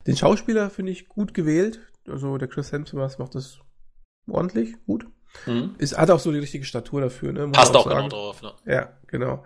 den 0.08 0.18
Schauspieler 0.18 0.72
finde 0.72 0.92
ich 0.92 1.08
gut 1.08 1.36
gewählt, 1.36 1.80
also 2.08 2.40
der 2.40 2.48
Chris 2.48 2.72
Hemsworth 2.72 3.20
macht 3.20 3.36
das 3.36 3.60
ordentlich, 4.28 4.76
gut. 4.86 5.06
Mhm. 5.46 5.76
Ist, 5.78 5.96
hat 5.96 6.10
auch 6.10 6.20
so 6.20 6.32
die 6.32 6.40
richtige 6.40 6.66
Statur 6.66 7.02
dafür, 7.02 7.32
ne? 7.32 7.48
Passt 7.50 7.76
auch, 7.76 7.86
auch 7.86 7.90
genau 7.92 8.10
drauf, 8.10 8.42
ne? 8.42 8.54
Ja, 8.66 8.90
genau. 9.06 9.46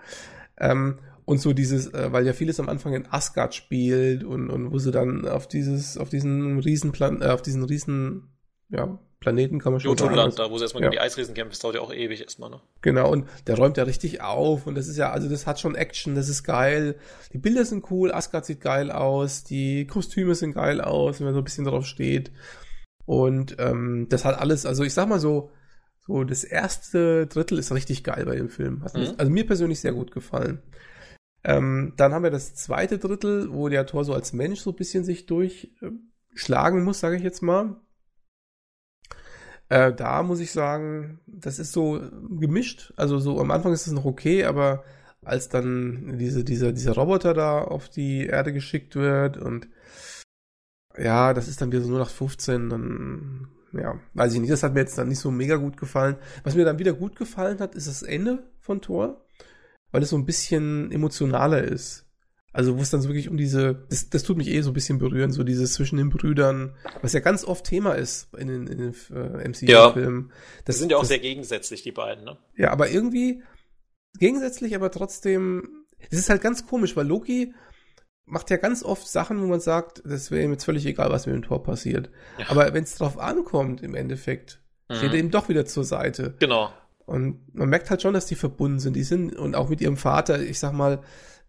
Ähm, 0.58 1.00
und 1.26 1.40
so 1.40 1.54
dieses, 1.54 1.94
äh, 1.94 2.12
weil 2.12 2.26
ja 2.26 2.34
vieles 2.34 2.60
am 2.60 2.70
Anfang 2.70 2.94
in 2.94 3.08
Asgard 3.10 3.56
spielt 3.56 4.24
und, 4.24 4.50
und 4.50 4.72
wo 4.72 4.80
sie 4.80 4.92
dann 4.92 5.28
auf 5.28 5.48
dieses, 5.48 5.98
auf 5.98 6.10
diesen 6.10 6.60
Riesenplan, 6.60 7.22
äh, 7.22 7.28
auf 7.28 7.42
diesen 7.42 7.64
Riesen, 7.64 8.34
ja, 8.70 9.00
Planeten 9.20 9.60
kann 9.60 9.72
man 9.72 9.80
schon 9.80 9.98
sagen. 9.98 10.10
Jotunland, 10.10 10.38
da 10.38 10.52
wo 10.52 10.58
sie 10.58 10.66
erstmal 10.66 10.84
ja. 10.84 10.90
gegen 10.90 11.00
die 11.00 11.06
Eisriesen 11.06 11.34
kämpfen, 11.34 11.52
das 11.52 11.60
dauert 11.60 11.76
ja 11.76 11.82
auch 11.82 11.94
ewig 11.94 12.22
erstmal, 12.22 12.50
ne? 12.50 12.60
Genau, 12.82 13.10
und 13.10 13.26
der 13.48 13.56
räumt 13.58 13.78
ja 13.78 13.84
richtig 13.84 14.22
auf 14.22 14.68
und 14.68 14.76
das 14.76 14.88
ist 14.88 14.98
ja, 14.98 15.12
also 15.12 15.30
das 15.30 15.48
hat 15.48 15.62
schon 15.62 15.76
Action, 15.76 16.16
das 16.16 16.28
ist 16.28 16.44
geil. 16.44 16.96
Die 17.32 17.38
Bilder 17.38 17.64
sind 17.64 17.90
cool, 17.90 18.12
Asgard 18.12 18.46
sieht 18.46 18.60
geil 18.60 18.92
aus, 18.92 19.46
die 19.46 19.88
Kostüme 19.88 20.36
sind 20.36 20.54
geil 20.54 20.82
aus, 20.82 21.20
wenn 21.20 21.26
man 21.26 21.34
so 21.34 21.40
ein 21.40 21.46
bisschen 21.46 21.66
drauf 21.66 21.86
steht. 21.86 22.32
Und 23.06 23.56
ähm, 23.60 24.08
das 24.10 24.26
hat 24.26 24.38
alles, 24.38 24.66
also 24.66 24.84
ich 24.84 24.94
sag 24.94 25.08
mal 25.08 25.20
so, 25.20 25.52
So, 26.06 26.26
das 26.26 26.44
erste 26.44 27.28
Drittel 27.28 27.58
ist 27.58 27.72
richtig 27.72 28.04
geil 28.04 28.26
bei 28.26 28.36
dem 28.36 28.50
Film. 28.50 28.84
Hat 28.84 28.94
mhm. 28.94 29.14
also 29.18 29.32
mir 29.32 29.48
persönlich 29.48 29.80
sehr 29.80 29.94
gut 29.94 30.12
gefallen. 30.12 30.62
Ähm, 31.44 31.94
dann 31.98 32.14
haben 32.14 32.24
wir 32.24 32.32
das 32.32 32.56
zweite 32.56 32.98
Drittel, 32.98 33.52
wo 33.52 33.68
der 33.70 33.86
Tor 33.86 34.06
so 34.06 34.14
als 34.14 34.34
Mensch 34.34 34.62
so 34.62 34.72
ein 34.72 34.76
bisschen 34.76 35.04
sich 35.04 35.26
durchschlagen 35.26 36.84
muss, 36.84 37.00
sage 37.00 37.18
ich 37.18 37.24
jetzt 37.24 37.42
mal. 37.42 37.82
Äh, 39.70 39.94
da 39.94 40.24
muss 40.24 40.40
ich 40.40 40.52
sagen, 40.52 41.20
das 41.28 41.60
ist 41.60 41.72
so 41.74 42.00
gemischt. 42.30 42.94
Also 42.96 43.20
so 43.20 43.40
am 43.40 43.52
Anfang 43.52 43.74
ist 43.74 43.88
es 43.88 43.94
noch 43.94 44.06
okay, 44.06 44.46
aber 44.46 44.84
als 45.22 45.50
dann 45.50 46.18
diese, 46.18 46.44
dieser, 46.44 46.72
dieser 46.72 46.94
Roboter 46.94 47.34
da 47.34 47.62
auf 47.62 47.90
die 47.90 48.26
Erde 48.26 48.54
geschickt 48.54 48.96
wird 48.96 49.38
und 49.38 49.68
ja, 50.98 51.34
das 51.34 51.48
ist 51.48 51.62
dann 51.62 51.72
wieder 51.72 51.82
so 51.82 51.90
nur 51.90 52.00
nach 52.00 52.10
15, 52.10 52.70
dann 52.70 53.48
ja, 53.74 54.00
weiß 54.14 54.34
ich 54.36 54.40
nicht, 54.40 54.52
das 54.52 54.64
hat 54.64 54.74
mir 54.74 54.82
jetzt 54.82 54.98
dann 54.98 55.08
nicht 55.08 55.20
so 55.20 55.32
mega 55.32 55.56
gut 55.56 55.78
gefallen. 55.78 56.18
Was 56.44 56.56
mir 56.56 56.66
dann 56.66 56.78
wieder 56.78 56.94
gut 56.94 57.16
gefallen 57.16 57.60
hat, 57.60 57.74
ist 57.74 57.88
das 57.88 58.04
Ende 58.04 58.44
von 58.60 58.82
Thor, 58.82 59.23
weil 59.94 60.02
es 60.02 60.10
so 60.10 60.18
ein 60.18 60.26
bisschen 60.26 60.92
emotionaler 60.92 61.64
ist. 61.64 62.06
Also 62.52 62.78
wo 62.78 62.82
es 62.82 62.90
dann 62.90 63.02
so 63.02 63.10
wirklich 63.10 63.30
um 63.30 63.38
diese, 63.38 63.86
das, 63.90 64.10
das 64.10 64.24
tut 64.24 64.38
mich 64.38 64.48
eh 64.48 64.62
so 64.62 64.72
ein 64.72 64.74
bisschen 64.74 65.00
berühren, 65.00 65.32
so 65.32 65.44
dieses 65.44 65.74
zwischen 65.74 65.98
den 65.98 66.10
Brüdern, 66.10 66.76
was 67.02 67.14
ja 67.14 67.20
ganz 67.20 67.46
oft 67.46 67.66
Thema 67.66 67.94
ist 67.94 68.32
in 68.36 68.48
den, 68.48 68.68
in 68.68 68.78
den 68.78 68.96
äh, 69.12 69.48
MCU-Filmen. 69.48 70.30
Ja, 70.30 70.36
das 70.66 70.78
sind 70.78 70.92
ja 70.92 70.98
auch 70.98 71.02
das, 71.02 71.10
sehr 71.10 71.20
gegensätzlich, 71.20 71.82
die 71.82 71.92
beiden, 71.92 72.26
ne? 72.26 72.38
Ja, 72.56 72.72
aber 72.72 72.90
irgendwie 72.90 73.42
gegensätzlich, 74.20 74.76
aber 74.76 74.92
trotzdem, 74.92 75.86
es 76.12 76.20
ist 76.20 76.30
halt 76.30 76.42
ganz 76.42 76.68
komisch, 76.68 76.96
weil 76.96 77.08
Loki 77.08 77.54
macht 78.26 78.50
ja 78.52 78.58
ganz 78.58 78.84
oft 78.84 79.08
Sachen, 79.08 79.42
wo 79.42 79.48
man 79.48 79.60
sagt, 79.60 80.04
das 80.06 80.30
wäre 80.30 80.44
ihm 80.44 80.52
jetzt 80.52 80.66
völlig 80.66 80.86
egal, 80.86 81.12
was 81.12 81.26
mit 81.26 81.36
dem 81.36 81.44
Tor 81.44 81.64
passiert. 81.64 82.10
Ja. 82.38 82.50
Aber 82.50 82.72
wenn 82.74 82.84
es 82.84 82.96
drauf 82.96 83.18
ankommt, 83.18 83.82
im 83.82 83.96
Endeffekt, 83.96 84.60
mhm. 84.90 84.96
steht 84.96 85.14
er 85.14 85.20
ihm 85.20 85.32
doch 85.32 85.50
wieder 85.50 85.66
zur 85.66 85.84
Seite. 85.84 86.36
Genau. 86.40 86.72
Und 87.14 87.56
man 87.56 87.70
merkt 87.70 87.90
halt 87.90 88.02
schon, 88.02 88.14
dass 88.14 88.26
die 88.26 88.36
verbunden 88.36 88.80
sind. 88.80 88.96
Die 88.96 89.04
sind, 89.04 89.36
und 89.36 89.56
auch 89.56 89.70
mit 89.70 89.82
ihrem 89.82 89.98
Vater, 89.98 90.42
ich 90.42 90.60
sag 90.60 90.74
mal, 90.74 91.02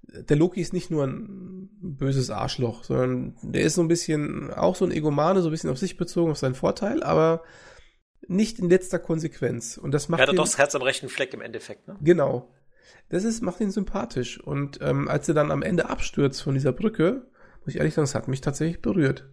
der 0.03 0.37
Loki 0.37 0.61
ist 0.61 0.73
nicht 0.73 0.91
nur 0.91 1.05
ein 1.05 1.71
böses 1.81 2.31
Arschloch, 2.31 2.85
sondern 2.85 3.37
der 3.43 3.63
ist 3.63 3.75
so 3.75 3.81
ein 3.81 3.89
bisschen, 3.89 4.53
auch 4.53 4.77
so 4.77 4.85
ein 4.85 4.93
Egomane, 4.93 5.41
so 5.41 5.49
ein 5.49 5.53
bisschen 5.53 5.71
auf 5.71 5.79
sich 5.79 5.97
bezogen, 5.97 6.31
auf 6.31 6.39
seinen 6.39 6.55
Vorteil, 6.55 7.03
aber 7.03 7.43
nicht 8.27 8.59
in 8.59 8.69
letzter 8.69 8.99
Konsequenz. 8.99 9.79
Und 9.79 9.93
das 9.93 10.09
macht. 10.09 10.21
Er 10.21 10.29
hat 10.29 10.39
doch 10.39 10.45
das 10.45 10.59
Herz 10.59 10.75
am 10.75 10.83
rechten 10.83 11.09
Fleck 11.09 11.33
im 11.35 11.41
Endeffekt, 11.41 11.89
ne? 11.89 11.97
Genau 12.01 12.51
das 13.09 13.25
ist, 13.25 13.43
macht 13.43 13.61
ihn 13.61 13.71
sympathisch. 13.71 14.41
Und 14.41 14.79
ähm, 14.83 15.09
als 15.09 15.29
er 15.29 15.35
dann 15.35 15.51
am 15.51 15.63
Ende 15.63 15.89
abstürzt 15.89 16.43
von 16.43 16.55
dieser 16.55 16.73
Brücke, 16.73 17.27
muss 17.61 17.75
ich 17.75 17.77
ehrlich 17.77 17.95
sagen, 17.95 18.05
es 18.05 18.15
hat 18.15 18.29
mich 18.29 18.41
tatsächlich 18.41 18.83
berührt. 18.83 19.29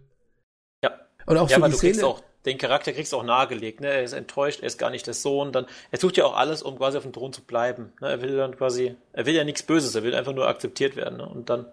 Ja. 0.82 0.92
Und 1.26 1.36
auch 1.36 1.50
ja, 1.50 1.58
so 1.58 1.66
die 1.66 1.72
Szene, 1.72 2.06
auch, 2.06 2.22
den 2.44 2.58
Charakter 2.58 2.92
kriegst 2.92 3.12
du 3.12 3.18
auch 3.18 3.24
nahegelegt, 3.24 3.80
ne? 3.80 3.88
Er 3.88 4.02
ist 4.02 4.12
enttäuscht, 4.12 4.60
er 4.60 4.66
ist 4.66 4.78
gar 4.78 4.90
nicht 4.90 5.06
der 5.06 5.14
Sohn, 5.14 5.52
dann, 5.52 5.66
er 5.90 5.98
tut 5.98 6.16
ja 6.16 6.24
auch 6.24 6.36
alles, 6.36 6.62
um 6.62 6.76
quasi 6.78 6.96
auf 6.96 7.04
dem 7.04 7.12
Thron 7.12 7.32
zu 7.32 7.42
bleiben. 7.42 7.92
Ne? 8.00 8.08
Er 8.08 8.22
will 8.22 8.36
dann 8.36 8.56
quasi, 8.56 8.96
er 9.12 9.26
will 9.26 9.34
ja 9.34 9.44
nichts 9.44 9.62
Böses, 9.62 9.94
er 9.94 10.02
will 10.02 10.14
einfach 10.14 10.32
nur 10.32 10.48
akzeptiert 10.48 10.96
werden, 10.96 11.18
ne? 11.18 11.28
Und 11.28 11.50
dann. 11.50 11.66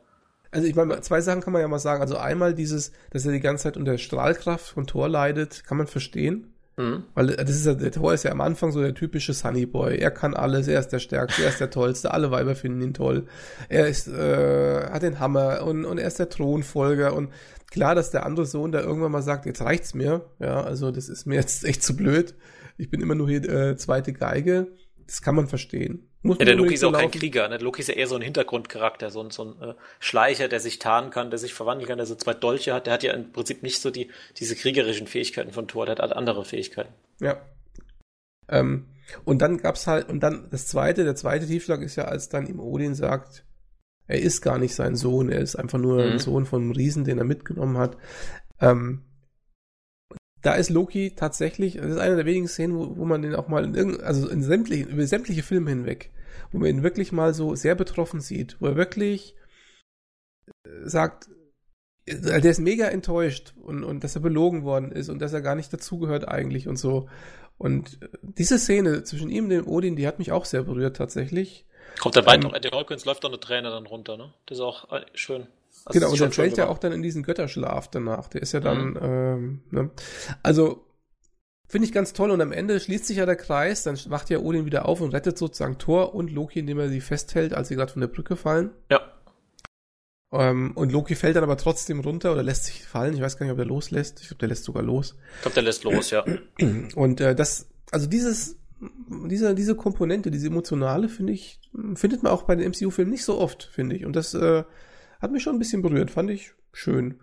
Also 0.51 0.67
ich 0.67 0.75
meine, 0.75 0.99
zwei 1.01 1.21
Sachen 1.21 1.41
kann 1.41 1.53
man 1.53 1.61
ja 1.61 1.67
mal 1.67 1.79
sagen. 1.79 2.01
Also 2.01 2.17
einmal 2.17 2.55
dieses, 2.55 2.91
dass 3.11 3.25
er 3.25 3.31
die 3.31 3.39
ganze 3.39 3.65
Zeit 3.65 3.77
unter 3.77 3.97
Strahlkraft 3.99 4.69
von 4.69 4.87
Thor 4.87 5.07
leidet, 5.07 5.63
kann 5.63 5.77
man 5.77 5.85
verstehen. 5.85 6.53
Mhm. 6.79 7.03
Weil 7.13 7.31
äh, 7.31 7.35
das 7.43 7.57
ist 7.57 7.65
ja, 7.65 7.73
der 7.73 7.91
Thor 7.91 8.13
ist 8.13 8.23
ja 8.23 8.31
am 8.31 8.39
Anfang 8.39 8.71
so 8.71 8.81
der 8.81 8.93
typische 8.93 9.33
Sunny 9.33 9.65
Boy. 9.65 9.97
Er 9.97 10.11
kann 10.11 10.33
alles, 10.33 10.69
er 10.69 10.79
ist 10.79 10.87
der 10.89 10.99
Stärkste, 10.99 11.43
er 11.43 11.49
ist 11.49 11.59
der 11.59 11.69
Tollste, 11.69 12.13
alle 12.13 12.31
Weiber 12.31 12.55
finden 12.55 12.81
ihn 12.81 12.93
toll. 12.93 13.25
Er 13.67 13.87
ist, 13.87 14.07
äh, 14.07 14.89
hat 14.89 15.03
den 15.03 15.19
Hammer 15.19 15.63
und, 15.63 15.83
und 15.83 15.97
er 15.97 16.07
ist 16.07 16.19
der 16.19 16.29
Thronfolger 16.29 17.13
und 17.13 17.33
klar, 17.69 17.95
dass 17.95 18.11
der 18.11 18.25
andere 18.25 18.45
Sohn 18.45 18.71
da 18.71 18.79
irgendwann 18.79 19.11
mal 19.11 19.21
sagt, 19.21 19.45
jetzt 19.45 19.61
reicht's 19.61 19.93
mir. 19.93 20.21
Ja, 20.39 20.63
also 20.63 20.91
das 20.91 21.09
ist 21.09 21.25
mir 21.25 21.35
jetzt 21.35 21.65
echt 21.65 21.83
zu 21.83 21.97
blöd. 21.97 22.33
Ich 22.77 22.89
bin 22.89 23.01
immer 23.01 23.15
nur 23.15 23.27
hier 23.27 23.43
äh, 23.49 23.75
zweite 23.75 24.13
Geige. 24.13 24.67
Das 25.09 25.23
kann 25.23 25.33
man 25.33 25.47
verstehen. 25.47 26.07
Muss 26.21 26.37
ja, 26.37 26.45
der 26.45 26.53
Loki 26.53 26.75
ist 26.75 26.83
auch 26.83 26.93
kein 26.93 27.09
Krieger. 27.09 27.49
Ne? 27.49 27.57
Loki 27.57 27.81
ist 27.81 27.87
ja 27.87 27.95
eher 27.95 28.05
so 28.05 28.15
ein 28.15 28.21
Hintergrundcharakter, 28.21 29.09
so 29.09 29.23
ein, 29.23 29.31
so 29.31 29.43
ein 29.43 29.69
äh, 29.69 29.73
Schleicher, 29.99 30.47
der 30.47 30.59
sich 30.59 30.77
tarnen 30.77 31.09
kann, 31.09 31.31
der 31.31 31.39
sich 31.39 31.55
verwandeln 31.55 31.87
kann, 31.87 31.97
der 31.97 32.05
so 32.05 32.13
zwei 32.13 32.35
Dolche 32.35 32.75
hat. 32.75 32.85
Der 32.85 32.93
hat 32.93 33.01
ja 33.01 33.13
im 33.13 33.31
Prinzip 33.31 33.63
nicht 33.63 33.81
so 33.81 33.89
die, 33.89 34.11
diese 34.37 34.55
kriegerischen 34.55 35.07
Fähigkeiten 35.07 35.51
von 35.51 35.67
Thor, 35.67 35.87
der 35.87 35.95
hat 35.95 36.13
andere 36.13 36.45
Fähigkeiten. 36.45 36.93
Ja. 37.19 37.41
Ähm, 38.47 38.85
und 39.25 39.41
dann 39.41 39.57
gab's 39.57 39.87
halt, 39.87 40.09
und 40.09 40.19
dann 40.19 40.47
das 40.51 40.67
zweite, 40.67 41.03
der 41.03 41.15
zweite 41.15 41.47
Tiefschlag 41.47 41.81
ist 41.81 41.95
ja, 41.95 42.05
als 42.05 42.29
dann 42.29 42.45
ihm 42.45 42.59
Odin 42.59 42.93
sagt, 42.93 43.45
er 44.05 44.19
ist 44.19 44.41
gar 44.41 44.59
nicht 44.59 44.75
sein 44.75 44.95
Sohn, 44.95 45.31
er 45.31 45.39
ist 45.39 45.55
einfach 45.55 45.79
nur 45.79 46.05
mhm. 46.05 46.11
ein 46.11 46.19
Sohn 46.19 46.45
von 46.45 46.61
einem 46.61 46.71
Riesen, 46.71 47.03
den 47.03 47.17
er 47.17 47.23
mitgenommen 47.23 47.79
hat. 47.79 47.97
Ähm, 48.61 49.08
da 50.41 50.53
ist 50.53 50.69
Loki 50.69 51.13
tatsächlich, 51.15 51.75
das 51.75 51.91
ist 51.91 51.97
eine 51.97 52.15
der 52.15 52.25
wenigen 52.25 52.47
Szenen, 52.47 52.77
wo, 52.77 52.97
wo 52.97 53.05
man 53.05 53.21
den 53.21 53.35
auch 53.35 53.47
mal 53.47 53.63
in 53.63 53.75
irgendein, 53.75 54.05
also 54.05 54.29
in 54.29 54.41
sämtlichen, 54.41 54.89
über 54.89 55.05
sämtliche 55.05 55.43
Filme 55.43 55.69
hinweg, 55.69 56.11
wo 56.51 56.59
man 56.59 56.69
ihn 56.69 56.83
wirklich 56.83 57.11
mal 57.11 57.33
so 57.33 57.55
sehr 57.55 57.75
betroffen 57.75 58.21
sieht, 58.21 58.57
wo 58.59 58.67
er 58.67 58.75
wirklich 58.75 59.35
äh, 60.47 60.69
sagt, 60.83 61.27
äh, 62.05 62.41
der 62.41 62.51
ist 62.51 62.59
mega 62.59 62.87
enttäuscht 62.87 63.53
und, 63.61 63.83
und 63.83 64.03
dass 64.03 64.15
er 64.15 64.21
belogen 64.21 64.63
worden 64.63 64.91
ist 64.91 65.09
und 65.09 65.19
dass 65.19 65.33
er 65.33 65.41
gar 65.41 65.55
nicht 65.55 65.73
dazugehört 65.73 66.27
eigentlich 66.27 66.67
und 66.67 66.77
so. 66.77 67.09
Und 67.57 68.01
äh, 68.01 68.07
diese 68.21 68.57
Szene 68.57 69.03
zwischen 69.03 69.29
ihm 69.29 69.45
und 69.45 69.49
dem 69.49 69.67
Odin, 69.67 69.97
die 69.97 70.07
hat 70.07 70.19
mich 70.19 70.31
auch 70.31 70.45
sehr 70.45 70.63
berührt 70.63 70.95
tatsächlich. 70.95 71.65
Kommt 71.99 72.15
weit 72.15 72.35
ähm, 72.35 72.41
noch, 72.41 72.53
Eddie 72.53 72.69
Hawkins 72.71 73.03
läuft 73.03 73.25
doch 73.25 73.29
eine 73.29 73.39
Träne 73.41 73.71
dann 73.71 73.87
runter, 73.87 74.15
ne? 74.15 74.33
Das 74.45 74.59
ist 74.59 74.63
auch 74.63 74.87
schön. 75.13 75.47
Also 75.85 75.99
genau, 75.99 76.11
und 76.11 76.21
dann 76.21 76.31
fällt 76.31 76.57
er 76.57 76.69
auch 76.69 76.77
dann 76.77 76.91
in 76.91 77.01
diesen 77.01 77.23
Götterschlaf 77.23 77.89
danach. 77.89 78.27
Der 78.27 78.41
ist 78.41 78.51
ja 78.51 78.59
dann, 78.59 78.91
mhm. 78.91 78.99
ähm, 79.01 79.61
ne? 79.71 79.89
Also, 80.43 80.85
finde 81.67 81.87
ich 81.87 81.93
ganz 81.93 82.13
toll. 82.13 82.31
Und 82.31 82.41
am 82.41 82.51
Ende 82.51 82.79
schließt 82.79 83.05
sich 83.05 83.17
ja 83.17 83.25
der 83.25 83.35
Kreis, 83.35 83.83
dann 83.83 83.97
wacht 84.07 84.29
ja 84.29 84.39
Odin 84.39 84.65
wieder 84.65 84.87
auf 84.87 85.01
und 85.01 85.13
rettet 85.13 85.37
sozusagen 85.37 85.77
Thor 85.77 86.13
und 86.13 86.31
Loki, 86.31 86.59
indem 86.59 86.79
er 86.79 86.89
sie 86.89 87.01
festhält, 87.01 87.53
als 87.53 87.69
sie 87.69 87.75
gerade 87.75 87.91
von 87.91 88.01
der 88.01 88.07
Brücke 88.07 88.35
fallen. 88.35 88.71
Ja. 88.91 89.01
Ähm, 90.31 90.73
und 90.75 90.91
Loki 90.91 91.15
fällt 91.15 91.35
dann 91.35 91.43
aber 91.43 91.57
trotzdem 91.57 92.01
runter 92.01 92.31
oder 92.31 92.43
lässt 92.43 92.65
sich 92.65 92.83
fallen. 92.83 93.15
Ich 93.15 93.21
weiß 93.21 93.37
gar 93.37 93.45
nicht, 93.45 93.53
ob 93.53 93.59
er 93.59 93.65
loslässt. 93.65 94.21
Ich 94.21 94.27
glaube, 94.27 94.39
der 94.39 94.49
lässt 94.49 94.63
sogar 94.63 94.83
los. 94.83 95.15
Ich 95.37 95.41
glaube, 95.41 95.55
der 95.55 95.63
lässt 95.63 95.83
los, 95.83 96.11
ja. 96.11 96.23
Und 96.95 97.21
äh, 97.21 97.33
das, 97.33 97.67
also 97.91 98.07
dieses, 98.07 98.57
diese, 99.09 99.55
diese 99.55 99.75
Komponente, 99.75 100.29
diese 100.29 100.47
emotionale, 100.47 101.09
finde 101.09 101.33
ich, 101.33 101.59
findet 101.95 102.23
man 102.23 102.31
auch 102.31 102.43
bei 102.43 102.55
den 102.55 102.69
MCU-Filmen 102.69 103.11
nicht 103.11 103.25
so 103.25 103.39
oft, 103.39 103.69
finde 103.73 103.95
ich. 103.95 104.05
Und 104.05 104.15
das 104.15 104.33
äh, 104.33 104.63
hat 105.19 105.31
mich 105.31 105.43
schon 105.43 105.55
ein 105.55 105.59
bisschen 105.59 105.81
berührt, 105.81 106.11
fand 106.11 106.29
ich 106.29 106.53
schön. 106.71 107.19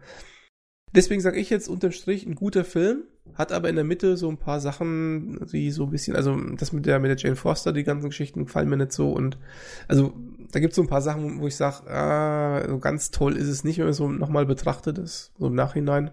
Deswegen 0.92 1.20
sage 1.20 1.38
ich 1.38 1.50
jetzt 1.50 1.68
unterm 1.68 1.92
Strich 1.92 2.24
ein 2.24 2.36
guter 2.36 2.64
Film, 2.64 3.04
hat 3.34 3.52
aber 3.52 3.68
in 3.68 3.74
der 3.74 3.84
Mitte 3.84 4.16
so 4.16 4.30
ein 4.30 4.38
paar 4.38 4.60
Sachen, 4.60 5.46
die 5.52 5.70
so 5.70 5.84
ein 5.84 5.90
bisschen, 5.90 6.16
also 6.16 6.36
das 6.56 6.72
mit 6.72 6.86
der 6.86 7.00
mit 7.00 7.10
der 7.10 7.18
Jane 7.18 7.36
Foster, 7.36 7.72
die 7.72 7.84
ganzen 7.84 8.08
Geschichten 8.08 8.44
gefallen 8.46 8.68
mir 8.68 8.76
nicht 8.76 8.92
so 8.92 9.10
und 9.10 9.36
also 9.88 10.14
da 10.52 10.60
gibt 10.60 10.72
es 10.72 10.76
so 10.76 10.82
ein 10.82 10.88
paar 10.88 11.02
Sachen, 11.02 11.40
wo 11.40 11.46
ich 11.48 11.56
sage, 11.56 11.90
ah, 11.90 12.66
so 12.68 12.78
ganz 12.78 13.10
toll 13.10 13.36
ist 13.36 13.48
es 13.48 13.64
nicht, 13.64 13.78
wenn 13.78 13.86
man 13.86 13.94
so 13.94 14.08
nochmal 14.08 14.46
betrachtet 14.46 14.96
ist, 14.98 15.32
so 15.38 15.48
im 15.48 15.54
Nachhinein. 15.54 16.12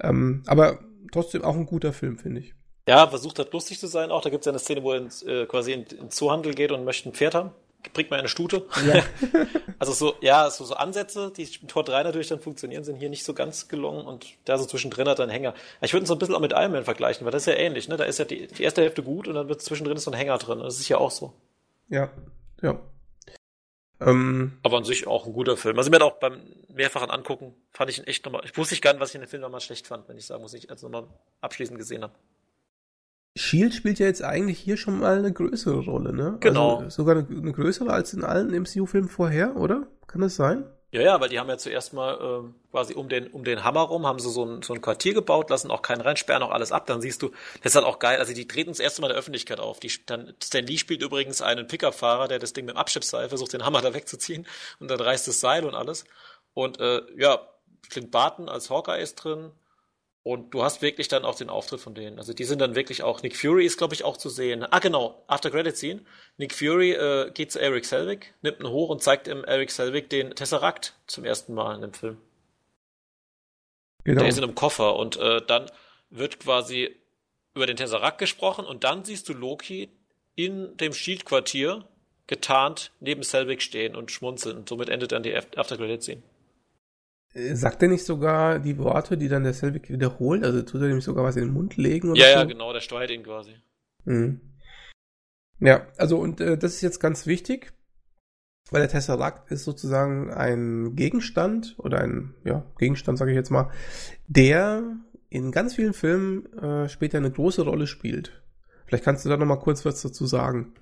Ähm, 0.00 0.42
aber 0.46 0.78
trotzdem 1.10 1.42
auch 1.42 1.56
ein 1.56 1.66
guter 1.66 1.92
Film, 1.92 2.18
finde 2.18 2.40
ich. 2.40 2.54
Ja, 2.88 3.06
versucht 3.08 3.38
hat 3.38 3.52
lustig 3.52 3.78
zu 3.78 3.88
sein 3.88 4.10
auch. 4.10 4.22
Da 4.22 4.30
gibt 4.30 4.42
es 4.42 4.46
ja 4.46 4.52
eine 4.52 4.58
Szene, 4.58 4.82
wo 4.82 4.92
er 4.92 4.98
ins, 4.98 5.22
äh, 5.22 5.46
quasi 5.46 5.72
in, 5.72 5.82
in 5.82 6.10
Zoohandel 6.10 6.54
geht 6.54 6.72
und 6.72 6.84
möchte 6.84 7.08
ein 7.08 7.12
Pferd 7.12 7.34
haben 7.34 7.50
bringt 7.92 8.10
mir 8.10 8.16
eine 8.16 8.28
Stute. 8.28 8.66
Ja. 8.86 9.02
also 9.78 9.92
so, 9.92 10.14
ja, 10.20 10.50
so, 10.50 10.64
so 10.64 10.74
Ansätze, 10.74 11.32
die 11.36 11.48
im 11.60 11.68
Tor 11.68 11.84
3 11.84 12.04
natürlich 12.04 12.28
dann 12.28 12.40
funktionieren, 12.40 12.84
sind 12.84 12.96
hier 12.96 13.08
nicht 13.08 13.24
so 13.24 13.34
ganz 13.34 13.68
gelungen 13.68 14.06
und 14.06 14.26
da 14.44 14.58
so 14.58 14.66
zwischendrin 14.66 15.08
hat 15.08 15.18
er 15.18 15.24
einen 15.24 15.32
Hänger. 15.32 15.54
Ich 15.80 15.92
würde 15.92 16.04
ihn 16.04 16.06
so 16.06 16.14
ein 16.14 16.18
bisschen 16.18 16.34
auch 16.34 16.40
mit 16.40 16.52
Iron 16.52 16.72
Man 16.72 16.84
vergleichen, 16.84 17.24
weil 17.24 17.32
das 17.32 17.42
ist 17.42 17.46
ja 17.46 17.54
ähnlich, 17.54 17.88
ne? 17.88 17.96
Da 17.96 18.04
ist 18.04 18.18
ja 18.18 18.24
die, 18.24 18.46
die 18.46 18.62
erste 18.62 18.82
Hälfte 18.82 19.02
gut 19.02 19.28
und 19.28 19.34
dann 19.34 19.48
wird 19.48 19.62
zwischendrin 19.62 19.96
so 19.98 20.10
ein 20.10 20.16
Hänger 20.16 20.38
drin. 20.38 20.60
Das 20.60 20.78
ist 20.78 20.88
ja 20.88 20.98
auch 20.98 21.10
so. 21.10 21.32
Ja, 21.88 22.10
ja. 22.62 22.78
Ähm, 24.00 24.58
Aber 24.62 24.78
an 24.78 24.84
sich 24.84 25.06
auch 25.06 25.26
ein 25.26 25.32
guter 25.32 25.56
Film. 25.56 25.78
Also 25.78 25.90
mir 25.90 25.96
hat 25.96 26.02
auch 26.02 26.18
beim 26.18 26.40
mehrfachen 26.68 27.10
Angucken 27.10 27.54
fand 27.70 27.90
ich 27.90 27.98
ihn 27.98 28.04
echt 28.04 28.24
nochmal, 28.24 28.42
ich 28.44 28.56
wusste 28.56 28.74
nicht 28.74 28.82
gar 28.82 28.92
nicht, 28.92 29.00
was 29.00 29.10
ich 29.10 29.14
in 29.16 29.20
dem 29.20 29.28
Film 29.28 29.42
nochmal 29.42 29.60
schlecht 29.60 29.86
fand, 29.86 30.08
wenn 30.08 30.16
ich 30.16 30.26
sagen 30.26 30.42
muss, 30.42 30.54
ich 30.54 30.70
als 30.70 30.82
nochmal 30.82 31.06
abschließend 31.40 31.78
gesehen 31.78 32.02
habe. 32.02 32.14
Shield 33.36 33.74
spielt 33.74 33.98
ja 33.98 34.06
jetzt 34.06 34.22
eigentlich 34.22 34.58
hier 34.58 34.76
schon 34.76 34.98
mal 34.98 35.18
eine 35.18 35.32
größere 35.32 35.84
Rolle, 35.84 36.12
ne? 36.12 36.36
Genau. 36.40 36.76
Also 36.76 36.90
sogar 36.90 37.16
eine, 37.16 37.26
eine, 37.26 37.52
größere 37.52 37.90
als 37.90 38.12
in 38.12 38.24
allen 38.24 38.50
MCU-Filmen 38.50 39.08
vorher, 39.08 39.56
oder? 39.56 39.86
Kann 40.06 40.20
das 40.20 40.36
sein? 40.36 40.64
Ja, 40.90 41.00
ja, 41.00 41.20
weil 41.22 41.30
die 41.30 41.38
haben 41.38 41.48
ja 41.48 41.56
zuerst 41.56 41.94
mal 41.94 42.18
ähm, 42.20 42.54
quasi 42.70 42.92
um 42.92 43.08
den 43.08 43.28
um 43.28 43.44
den 43.44 43.64
Hammer 43.64 43.80
rum, 43.80 44.06
haben 44.06 44.18
sie 44.18 44.28
so 44.28 44.44
ein, 44.44 44.60
so 44.60 44.74
ein 44.74 44.82
Quartier 44.82 45.14
gebaut, 45.14 45.48
lassen 45.48 45.70
auch 45.70 45.80
keinen 45.80 46.02
rein, 46.02 46.18
sperren 46.18 46.42
auch 46.42 46.50
alles 46.50 46.70
ab. 46.70 46.84
Dann 46.84 47.00
siehst 47.00 47.22
du, 47.22 47.30
das 47.62 47.72
ist 47.72 47.76
halt 47.76 47.86
auch 47.86 47.98
geil. 47.98 48.18
Also 48.18 48.34
die 48.34 48.46
treten 48.46 48.70
das 48.70 48.80
erste 48.80 49.00
Mal 49.00 49.08
der 49.08 49.16
Öffentlichkeit 49.16 49.58
auf. 49.58 49.80
Die, 49.80 49.90
dann 50.04 50.34
Stan 50.42 50.66
Lee 50.66 50.76
spielt 50.76 51.00
übrigens 51.00 51.40
einen 51.40 51.66
Pickup-Fahrer, 51.66 52.28
der 52.28 52.38
das 52.38 52.52
Ding 52.52 52.66
mit 52.66 52.74
dem 52.74 52.78
Abschiebseil 52.78 53.30
versucht, 53.30 53.54
den 53.54 53.64
Hammer 53.64 53.80
da 53.80 53.94
wegzuziehen 53.94 54.46
und 54.80 54.90
dann 54.90 55.00
reißt 55.00 55.26
das 55.26 55.40
Seil 55.40 55.64
und 55.64 55.74
alles. 55.74 56.04
Und 56.52 56.78
äh, 56.80 57.00
ja, 57.16 57.40
Clint 57.88 58.10
Barton 58.10 58.50
als 58.50 58.68
Hawkeye 58.68 59.00
ist 59.00 59.14
drin, 59.14 59.52
und 60.24 60.54
du 60.54 60.62
hast 60.62 60.82
wirklich 60.82 61.08
dann 61.08 61.24
auch 61.24 61.34
den 61.34 61.50
Auftritt 61.50 61.80
von 61.80 61.94
denen. 61.94 62.18
Also 62.18 62.32
die 62.32 62.44
sind 62.44 62.60
dann 62.60 62.74
wirklich 62.76 63.02
auch, 63.02 63.22
Nick 63.22 63.36
Fury 63.36 63.66
ist, 63.66 63.76
glaube 63.76 63.94
ich, 63.94 64.04
auch 64.04 64.16
zu 64.16 64.28
sehen. 64.28 64.64
Ah, 64.70 64.78
genau, 64.78 65.24
After 65.26 65.50
Credit 65.50 65.76
Scene. 65.76 66.02
Nick 66.36 66.54
Fury 66.54 66.92
äh, 66.92 67.30
geht 67.32 67.50
zu 67.50 67.60
Eric 67.60 67.84
Selvig, 67.84 68.32
nimmt 68.42 68.60
ihn 68.60 68.68
hoch 68.68 68.88
und 68.88 69.02
zeigt 69.02 69.26
ihm 69.26 69.42
Eric 69.44 69.70
Selvig 69.70 70.10
den 70.10 70.34
Tesseract 70.34 70.94
zum 71.06 71.24
ersten 71.24 71.54
Mal 71.54 71.74
in 71.74 71.80
dem 71.80 71.92
Film. 71.92 72.18
Genau. 74.04 74.20
Der 74.20 74.28
ist 74.28 74.38
in 74.38 74.44
einem 74.44 74.54
Koffer 74.54 74.96
und 74.96 75.16
äh, 75.16 75.40
dann 75.44 75.70
wird 76.10 76.40
quasi 76.40 76.94
über 77.54 77.66
den 77.66 77.76
Tesseract 77.76 78.18
gesprochen 78.18 78.64
und 78.64 78.84
dann 78.84 79.04
siehst 79.04 79.28
du 79.28 79.32
Loki 79.32 79.90
in 80.34 80.76
dem 80.76 80.92
Shield-Quartier 80.92 81.84
getarnt 82.26 82.92
neben 83.00 83.22
Selvig 83.22 83.62
stehen 83.62 83.96
und 83.96 84.10
schmunzeln 84.10 84.56
und 84.56 84.68
somit 84.68 84.88
endet 84.88 85.12
dann 85.12 85.22
die 85.22 85.34
After-Credit-Scene. 85.34 86.22
Äh, 86.22 86.31
sagt 87.34 87.82
er 87.82 87.88
nicht 87.88 88.04
sogar 88.04 88.58
die 88.58 88.78
Worte, 88.78 89.16
die 89.16 89.28
dann 89.28 89.44
der 89.44 89.54
Selvig 89.54 89.88
wiederholt? 89.90 90.44
Also 90.44 90.62
tut 90.62 90.82
er 90.82 90.88
nämlich 90.88 91.04
sogar 91.04 91.24
was 91.24 91.36
in 91.36 91.44
den 91.44 91.54
Mund 91.54 91.76
legen? 91.76 92.10
Oder 92.10 92.20
ja, 92.20 92.32
so? 92.32 92.38
ja, 92.40 92.44
genau, 92.44 92.72
der 92.72 92.80
steuert 92.80 93.10
ihn 93.10 93.22
quasi. 93.22 93.54
Mhm. 94.04 94.40
Ja, 95.60 95.86
also 95.96 96.18
und 96.18 96.40
äh, 96.40 96.58
das 96.58 96.74
ist 96.74 96.82
jetzt 96.82 96.98
ganz 96.98 97.26
wichtig, 97.26 97.72
weil 98.70 98.80
der 98.80 98.90
Tesseract 98.90 99.50
ist 99.50 99.64
sozusagen 99.64 100.32
ein 100.32 100.96
Gegenstand 100.96 101.76
oder 101.78 102.00
ein 102.00 102.34
ja, 102.44 102.66
Gegenstand, 102.78 103.18
sage 103.18 103.30
ich 103.30 103.36
jetzt 103.36 103.50
mal, 103.50 103.70
der 104.26 104.82
in 105.30 105.52
ganz 105.52 105.74
vielen 105.74 105.94
Filmen 105.94 106.52
äh, 106.58 106.88
später 106.88 107.18
eine 107.18 107.30
große 107.30 107.62
Rolle 107.62 107.86
spielt. 107.86 108.42
Vielleicht 108.86 109.04
kannst 109.04 109.24
du 109.24 109.28
da 109.30 109.36
noch 109.36 109.46
mal 109.46 109.56
kurz 109.56 109.84
was 109.84 110.02
dazu 110.02 110.26
sagen. 110.26 110.74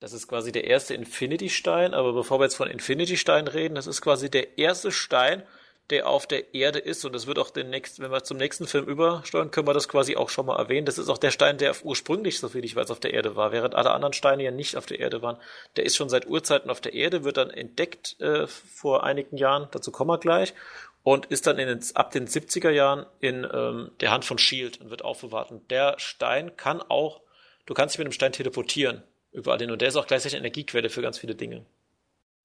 Das 0.00 0.12
ist 0.12 0.28
quasi 0.28 0.52
der 0.52 0.64
erste 0.64 0.94
Infinity-Stein, 0.94 1.92
aber 1.92 2.12
bevor 2.12 2.38
wir 2.38 2.44
jetzt 2.44 2.54
von 2.54 2.68
Infinity-Stein 2.68 3.48
reden, 3.48 3.74
das 3.74 3.88
ist 3.88 4.00
quasi 4.00 4.30
der 4.30 4.58
erste 4.58 4.92
Stein, 4.92 5.42
der 5.90 6.08
auf 6.08 6.26
der 6.26 6.54
Erde 6.54 6.78
ist. 6.78 7.04
Und 7.04 7.14
das 7.14 7.26
wird 7.26 7.38
auch 7.38 7.50
den 7.50 7.70
nächsten, 7.70 8.02
wenn 8.02 8.10
wir 8.10 8.22
zum 8.24 8.36
nächsten 8.36 8.66
Film 8.66 8.86
übersteuern, 8.86 9.50
können 9.50 9.66
wir 9.66 9.74
das 9.74 9.88
quasi 9.88 10.16
auch 10.16 10.28
schon 10.28 10.46
mal 10.46 10.58
erwähnen. 10.58 10.86
Das 10.86 10.98
ist 10.98 11.08
auch 11.08 11.18
der 11.18 11.30
Stein, 11.30 11.58
der 11.58 11.74
ursprünglich, 11.82 12.38
soviel 12.38 12.64
ich 12.64 12.76
weiß, 12.76 12.90
auf 12.90 13.00
der 13.00 13.14
Erde 13.14 13.36
war, 13.36 13.52
während 13.52 13.74
alle 13.74 13.90
anderen 13.92 14.12
Steine 14.12 14.42
ja 14.42 14.50
nicht 14.50 14.76
auf 14.76 14.86
der 14.86 15.00
Erde 15.00 15.22
waren. 15.22 15.38
Der 15.76 15.86
ist 15.86 15.96
schon 15.96 16.08
seit 16.08 16.26
Urzeiten 16.26 16.70
auf 16.70 16.80
der 16.80 16.94
Erde, 16.94 17.24
wird 17.24 17.36
dann 17.36 17.50
entdeckt 17.50 18.20
äh, 18.20 18.46
vor 18.46 19.04
einigen 19.04 19.36
Jahren, 19.36 19.68
dazu 19.70 19.90
kommen 19.90 20.10
wir 20.10 20.18
gleich, 20.18 20.54
und 21.02 21.26
ist 21.26 21.46
dann 21.46 21.58
in 21.58 21.68
den, 21.68 21.80
ab 21.94 22.10
den 22.10 22.26
70er 22.26 22.70
Jahren 22.70 23.06
in 23.20 23.46
ähm, 23.50 23.92
der 24.00 24.10
Hand 24.10 24.24
von 24.26 24.36
Shield 24.36 24.80
und 24.80 24.90
wird 24.90 25.02
aufbewahrt. 25.02 25.50
Und 25.50 25.70
der 25.70 25.94
Stein 25.98 26.56
kann 26.56 26.82
auch, 26.82 27.22
du 27.64 27.72
kannst 27.72 27.94
dich 27.94 27.98
mit 27.98 28.08
dem 28.08 28.12
Stein 28.12 28.32
teleportieren 28.32 29.02
überall 29.32 29.58
hin. 29.58 29.70
Und 29.70 29.80
der 29.80 29.88
ist 29.88 29.96
auch 29.96 30.06
gleichzeitig 30.06 30.36
eine 30.36 30.46
Energiequelle 30.46 30.90
für 30.90 31.00
ganz 31.00 31.18
viele 31.18 31.34
Dinge. 31.34 31.64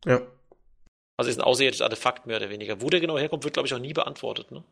Ja. 0.05 0.21
Also 1.23 1.31
ist 1.31 1.39
ein 1.39 1.43
außerirdisches 1.43 1.81
Artefakt 1.81 2.27
mehr 2.27 2.37
oder 2.37 2.49
weniger. 2.49 2.81
Wo 2.81 2.89
der 2.89 2.99
genau 2.99 3.17
herkommt, 3.17 3.43
wird, 3.43 3.53
glaube 3.53 3.67
ich, 3.67 3.73
auch 3.73 3.79
nie 3.79 3.93
beantwortet, 3.93 4.51
ne? 4.51 4.63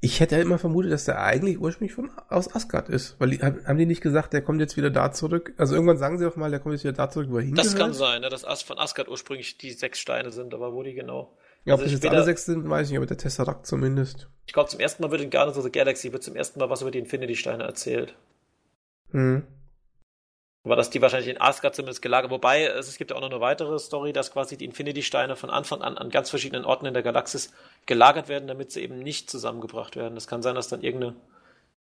Ich 0.00 0.20
hätte 0.20 0.36
ja 0.36 0.42
immer 0.42 0.58
vermutet, 0.58 0.92
dass 0.92 1.06
der 1.06 1.22
eigentlich 1.22 1.58
ursprünglich 1.58 1.94
von, 1.94 2.10
aus 2.28 2.54
Asgard 2.54 2.90
ist. 2.90 3.16
Weil 3.18 3.30
die, 3.30 3.38
haben 3.40 3.78
die 3.78 3.86
nicht 3.86 4.02
gesagt, 4.02 4.34
der 4.34 4.42
kommt 4.42 4.60
jetzt 4.60 4.76
wieder 4.76 4.90
da 4.90 5.12
zurück? 5.12 5.54
Also 5.56 5.74
irgendwann 5.74 5.96
sagen 5.96 6.18
sie 6.18 6.26
auch 6.26 6.36
mal, 6.36 6.50
der 6.50 6.60
kommt 6.60 6.74
jetzt 6.74 6.84
wieder 6.84 6.92
da 6.92 7.08
zurück, 7.08 7.28
wo 7.30 7.38
er 7.38 7.42
hingehört. 7.42 7.66
Das 7.66 7.74
kann 7.74 7.94
sein, 7.94 8.20
ne, 8.20 8.28
dass 8.28 8.44
As 8.44 8.62
von 8.62 8.78
Asgard 8.78 9.08
ursprünglich 9.08 9.56
die 9.56 9.72
sechs 9.72 9.98
Steine 9.98 10.30
sind, 10.30 10.52
aber 10.52 10.74
wo 10.74 10.82
die 10.82 10.92
genau. 10.92 11.34
Ja, 11.64 11.74
ob 11.74 11.80
also 11.80 11.84
das 11.84 12.02
jetzt 12.02 12.12
alle 12.12 12.24
sechs 12.24 12.44
sind, 12.44 12.68
weiß 12.68 12.86
ich 12.86 12.90
nicht, 12.90 12.98
aber 12.98 13.06
der 13.06 13.16
Tesseract 13.16 13.66
zumindest. 13.66 14.28
Ich 14.46 14.52
glaube, 14.52 14.68
zum 14.68 14.80
ersten 14.80 15.02
Mal 15.02 15.10
wird 15.10 15.22
in 15.22 15.30
Guardians 15.30 15.56
of 15.56 15.64
the 15.64 15.72
Galaxy 15.72 16.12
wird 16.12 16.22
zum 16.22 16.36
ersten 16.36 16.60
Mal 16.60 16.68
was 16.68 16.82
über 16.82 16.90
die 16.90 16.98
Infinity-Steine 16.98 17.64
erzählt. 17.64 18.14
Hm. 19.12 19.44
Aber 20.64 20.76
dass 20.76 20.88
die 20.88 21.02
wahrscheinlich 21.02 21.28
in 21.28 21.40
Asgard 21.40 21.74
zumindest 21.74 22.00
gelagert, 22.00 22.30
wobei 22.30 22.64
es, 22.64 22.96
gibt 22.96 23.10
ja 23.10 23.16
auch 23.16 23.20
noch 23.20 23.30
eine 23.30 23.40
weitere 23.40 23.78
Story, 23.78 24.14
dass 24.14 24.32
quasi 24.32 24.56
die 24.56 24.64
Infinity-Steine 24.64 25.36
von 25.36 25.50
Anfang 25.50 25.82
an 25.82 25.98
an 25.98 26.08
ganz 26.08 26.30
verschiedenen 26.30 26.64
Orten 26.64 26.86
in 26.86 26.94
der 26.94 27.02
Galaxis 27.02 27.52
gelagert 27.84 28.28
werden, 28.28 28.48
damit 28.48 28.72
sie 28.72 28.82
eben 28.82 28.98
nicht 28.98 29.30
zusammengebracht 29.30 29.94
werden. 29.94 30.14
Das 30.14 30.26
kann 30.26 30.42
sein, 30.42 30.54
dass 30.54 30.68
dann 30.68 30.82
irgendeine, 30.82 31.16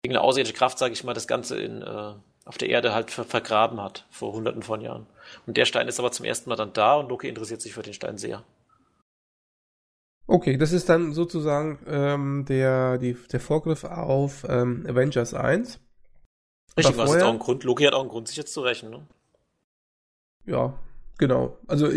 irgendeine 0.03 0.23
außerirdische 0.23 0.55
Kraft, 0.55 0.79
sage 0.79 0.93
ich 0.93 1.03
mal, 1.03 1.13
das 1.13 1.27
Ganze 1.27 1.59
in, 1.59 1.83
äh, 1.83 2.13
auf 2.45 2.57
der 2.57 2.69
Erde 2.69 2.95
halt 2.95 3.11
ver 3.11 3.23
vergraben 3.23 3.79
hat, 3.79 4.07
vor 4.09 4.33
hunderten 4.33 4.63
von 4.63 4.81
Jahren. 4.81 5.05
Und 5.45 5.57
der 5.57 5.65
Stein 5.65 5.87
ist 5.87 5.99
aber 5.99 6.11
zum 6.11 6.25
ersten 6.25 6.49
Mal 6.49 6.55
dann 6.55 6.73
da 6.73 6.95
und 6.95 7.09
Loki 7.09 7.29
interessiert 7.29 7.61
sich 7.61 7.73
für 7.73 7.83
den 7.83 7.93
Stein 7.93 8.17
sehr. 8.17 8.43
Okay, 10.25 10.57
das 10.57 10.71
ist 10.71 10.89
dann 10.89 11.13
sozusagen 11.13 11.77
ähm, 11.87 12.45
der, 12.47 12.97
die, 12.97 13.15
der 13.31 13.39
Vorgriff 13.39 13.83
auf 13.83 14.43
ähm, 14.49 14.87
Avengers 14.89 15.35
1. 15.35 15.79
Richtig, 16.77 16.97
was 16.97 17.15
ist 17.15 17.23
auch 17.23 17.33
ein 17.33 17.39
Grund. 17.39 17.63
Loki 17.63 17.83
hat 17.83 17.93
auch 17.93 18.01
einen 18.01 18.09
Grund, 18.09 18.27
sich 18.27 18.37
jetzt 18.37 18.53
zu 18.53 18.61
rächen, 18.61 18.89
ne? 18.89 19.05
Ja, 20.45 20.73
genau. 21.17 21.57
Also, 21.67 21.87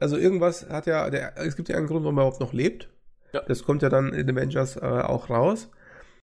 also 0.00 0.16
irgendwas 0.16 0.68
hat 0.68 0.86
ja, 0.86 1.08
der, 1.10 1.36
es 1.38 1.56
gibt 1.56 1.68
ja 1.68 1.76
einen 1.76 1.86
Grund, 1.86 2.04
warum 2.04 2.18
er 2.18 2.22
überhaupt 2.22 2.40
noch 2.40 2.52
lebt. 2.52 2.88
Ja. 3.32 3.42
Das 3.46 3.64
kommt 3.64 3.82
ja 3.82 3.88
dann 3.88 4.12
in 4.12 4.30
Avengers 4.30 4.76
äh, 4.76 4.80
auch 4.80 5.30
raus. 5.30 5.70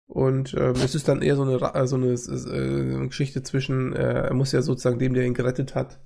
Und 0.08 0.54
ähm, 0.54 0.76
es 0.76 0.94
ist 0.96 1.08
dann 1.08 1.22
eher 1.22 1.36
so 1.36 1.42
eine, 1.44 1.88
so 1.88 1.96
eine, 1.96 2.14
äh, 2.14 3.08
Geschichte 3.08 3.42
zwischen, 3.42 3.94
äh, 3.94 4.28
er 4.28 4.34
muss 4.34 4.52
ja 4.52 4.62
sozusagen 4.62 5.00
dem, 5.00 5.14
der 5.14 5.26
ihn 5.26 5.34
gerettet 5.34 5.74
hat, 5.74 6.00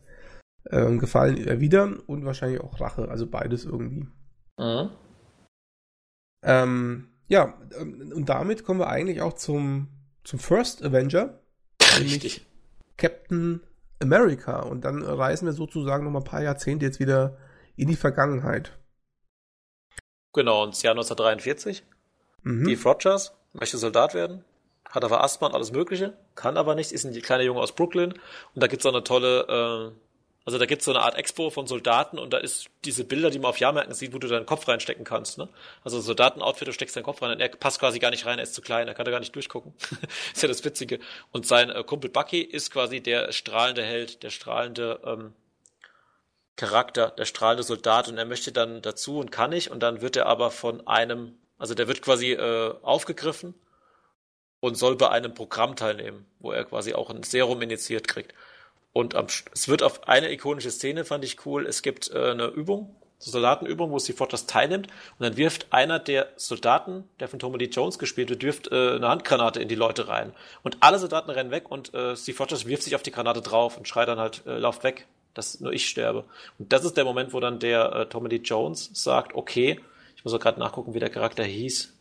äh, 0.65 0.95
Gefallen 0.97 1.45
erwidern 1.45 1.97
und 1.97 2.25
wahrscheinlich 2.25 2.61
auch 2.61 2.79
Rache. 2.79 3.09
Also 3.09 3.27
beides 3.27 3.65
irgendwie. 3.65 4.07
Mhm. 4.57 4.89
Ähm, 6.43 7.09
ja, 7.27 7.53
ähm, 7.79 8.13
und 8.15 8.29
damit 8.29 8.63
kommen 8.63 8.79
wir 8.79 8.87
eigentlich 8.87 9.21
auch 9.21 9.33
zum, 9.33 9.89
zum 10.29 10.37
First 10.37 10.83
Avenger. 10.83 11.39
Richtig. 11.97 12.45
Captain 12.97 13.61
America. 13.99 14.59
Und 14.59 14.81
dann 14.85 15.03
reisen 15.03 15.47
wir 15.47 15.53
sozusagen 15.53 16.03
noch 16.03 16.11
mal 16.11 16.19
ein 16.19 16.23
paar 16.23 16.43
Jahrzehnte 16.43 16.85
jetzt 16.85 16.99
wieder 16.99 17.35
in 17.75 17.87
die 17.87 17.95
Vergangenheit. 17.95 18.77
Genau, 20.33 20.65
ins 20.65 20.83
Jahr 20.83 20.91
1943. 20.91 21.83
Mhm. 22.43 22.63
Steve 22.63 22.83
Rogers 22.83 23.33
möchte 23.53 23.79
Soldat 23.79 24.13
werden, 24.13 24.45
hat 24.87 25.03
aber 25.03 25.23
Asthma 25.23 25.47
und 25.47 25.55
alles 25.55 25.71
Mögliche, 25.71 26.13
kann 26.35 26.57
aber 26.57 26.75
nicht, 26.75 26.91
ist 26.91 27.05
ein 27.05 27.21
kleiner 27.23 27.43
Junge 27.43 27.61
aus 27.61 27.73
Brooklyn. 27.73 28.13
Und 28.13 28.21
da 28.61 28.67
gibt 28.67 28.83
es 28.83 28.85
auch 28.85 28.93
eine 28.93 29.03
tolle 29.03 29.95
äh, 29.95 29.99
also 30.45 30.57
da 30.57 30.65
gibt 30.65 30.81
es 30.81 30.85
so 30.85 30.91
eine 30.91 31.01
Art 31.01 31.15
Expo 31.15 31.49
von 31.49 31.67
Soldaten 31.67 32.17
und 32.17 32.33
da 32.33 32.37
ist 32.37 32.69
diese 32.85 33.03
Bilder, 33.03 33.29
die 33.29 33.39
man 33.39 33.49
auf 33.49 33.59
Jahrmärkten 33.59 33.93
sieht, 33.93 34.13
wo 34.13 34.19
du 34.19 34.27
deinen 34.27 34.45
Kopf 34.45 34.67
reinstecken 34.67 35.03
kannst. 35.03 35.37
Ne? 35.37 35.49
Also 35.83 35.99
Soldatenoutfit, 35.99 36.67
du 36.67 36.73
steckst 36.73 36.95
deinen 36.95 37.03
Kopf 37.03 37.21
rein 37.21 37.31
und 37.31 37.39
er 37.39 37.49
passt 37.49 37.79
quasi 37.79 37.99
gar 37.99 38.09
nicht 38.09 38.25
rein, 38.25 38.39
er 38.39 38.43
ist 38.43 38.55
zu 38.55 38.61
klein, 38.61 38.87
er 38.87 38.93
kann 38.93 39.05
da 39.05 39.11
gar 39.11 39.19
nicht 39.19 39.35
durchgucken. 39.35 39.73
ist 40.33 40.41
ja 40.41 40.47
das 40.47 40.63
Witzige. 40.63 40.99
Und 41.31 41.45
sein 41.45 41.69
äh, 41.69 41.83
Kumpel 41.83 42.09
Bucky 42.09 42.41
ist 42.41 42.71
quasi 42.71 43.01
der 43.01 43.31
strahlende 43.31 43.83
Held, 43.83 44.23
der 44.23 44.29
strahlende 44.29 44.99
ähm, 45.05 45.33
Charakter, 46.55 47.11
der 47.11 47.25
strahlende 47.25 47.63
Soldat 47.63 48.07
und 48.07 48.17
er 48.17 48.25
möchte 48.25 48.51
dann 48.51 48.81
dazu 48.81 49.19
und 49.19 49.31
kann 49.31 49.51
nicht 49.51 49.71
und 49.71 49.81
dann 49.81 50.01
wird 50.01 50.15
er 50.17 50.25
aber 50.25 50.51
von 50.51 50.85
einem, 50.87 51.37
also 51.57 51.73
der 51.73 51.87
wird 51.87 52.01
quasi 52.01 52.33
äh, 52.33 52.73
aufgegriffen 52.81 53.53
und 54.59 54.75
soll 54.75 54.95
bei 54.95 55.09
einem 55.09 55.33
Programm 55.33 55.75
teilnehmen, 55.75 56.25
wo 56.39 56.51
er 56.51 56.65
quasi 56.65 56.93
auch 56.93 57.09
ein 57.09 57.23
Serum 57.23 57.61
initiiert 57.61 58.07
kriegt. 58.07 58.33
Und 58.93 59.15
am, 59.15 59.27
es 59.53 59.67
wird 59.67 59.83
auf 59.83 60.07
eine 60.07 60.31
ikonische 60.31 60.71
Szene, 60.71 61.05
fand 61.05 61.23
ich 61.23 61.45
cool. 61.45 61.65
Es 61.65 61.81
gibt 61.81 62.11
äh, 62.11 62.31
eine 62.31 62.47
Übung, 62.47 62.95
so 63.19 63.31
Soldatenübung, 63.31 63.91
wo 63.91 63.99
Steve 63.99 64.17
Rogers 64.17 64.45
teilnimmt. 64.45 64.87
Und 64.87 65.25
dann 65.25 65.37
wirft 65.37 65.71
einer 65.71 65.99
der 65.99 66.29
Soldaten, 66.37 67.03
der 67.19 67.27
von 67.27 67.39
Tommy 67.39 67.57
Lee 67.57 67.65
Jones 67.65 67.99
gespielt 67.99 68.29
wird, 68.29 68.43
wirft 68.43 68.71
äh, 68.71 68.95
eine 68.95 69.07
Handgranate 69.07 69.61
in 69.61 69.67
die 69.67 69.75
Leute 69.75 70.07
rein. 70.07 70.33
Und 70.63 70.77
alle 70.79 70.99
Soldaten 70.99 71.29
rennen 71.29 71.51
weg 71.51 71.69
und 71.69 71.93
äh, 71.93 72.15
Steve 72.15 72.37
Rogers 72.39 72.65
wirft 72.65 72.83
sich 72.83 72.95
auf 72.95 73.03
die 73.03 73.11
Granate 73.11 73.41
drauf 73.41 73.77
und 73.77 73.87
schreit 73.87 74.07
dann 74.07 74.19
halt, 74.19 74.43
äh, 74.47 74.57
lauft 74.57 74.83
weg, 74.83 75.05
dass 75.33 75.59
nur 75.59 75.73
ich 75.73 75.87
sterbe. 75.87 76.23
Und 76.57 76.73
das 76.73 76.85
ist 76.85 76.97
der 76.97 77.05
Moment, 77.05 77.33
wo 77.33 77.39
dann 77.39 77.59
der 77.59 77.93
äh, 77.93 78.05
Tommy 78.07 78.29
Lee 78.29 78.41
Jones 78.43 78.89
sagt, 78.93 79.35
okay, 79.35 79.79
ich 80.15 80.23
muss 80.23 80.33
auch 80.33 80.39
gerade 80.39 80.59
nachgucken, 80.59 80.93
wie 80.93 80.99
der 80.99 81.09
Charakter 81.09 81.43
hieß 81.43 81.93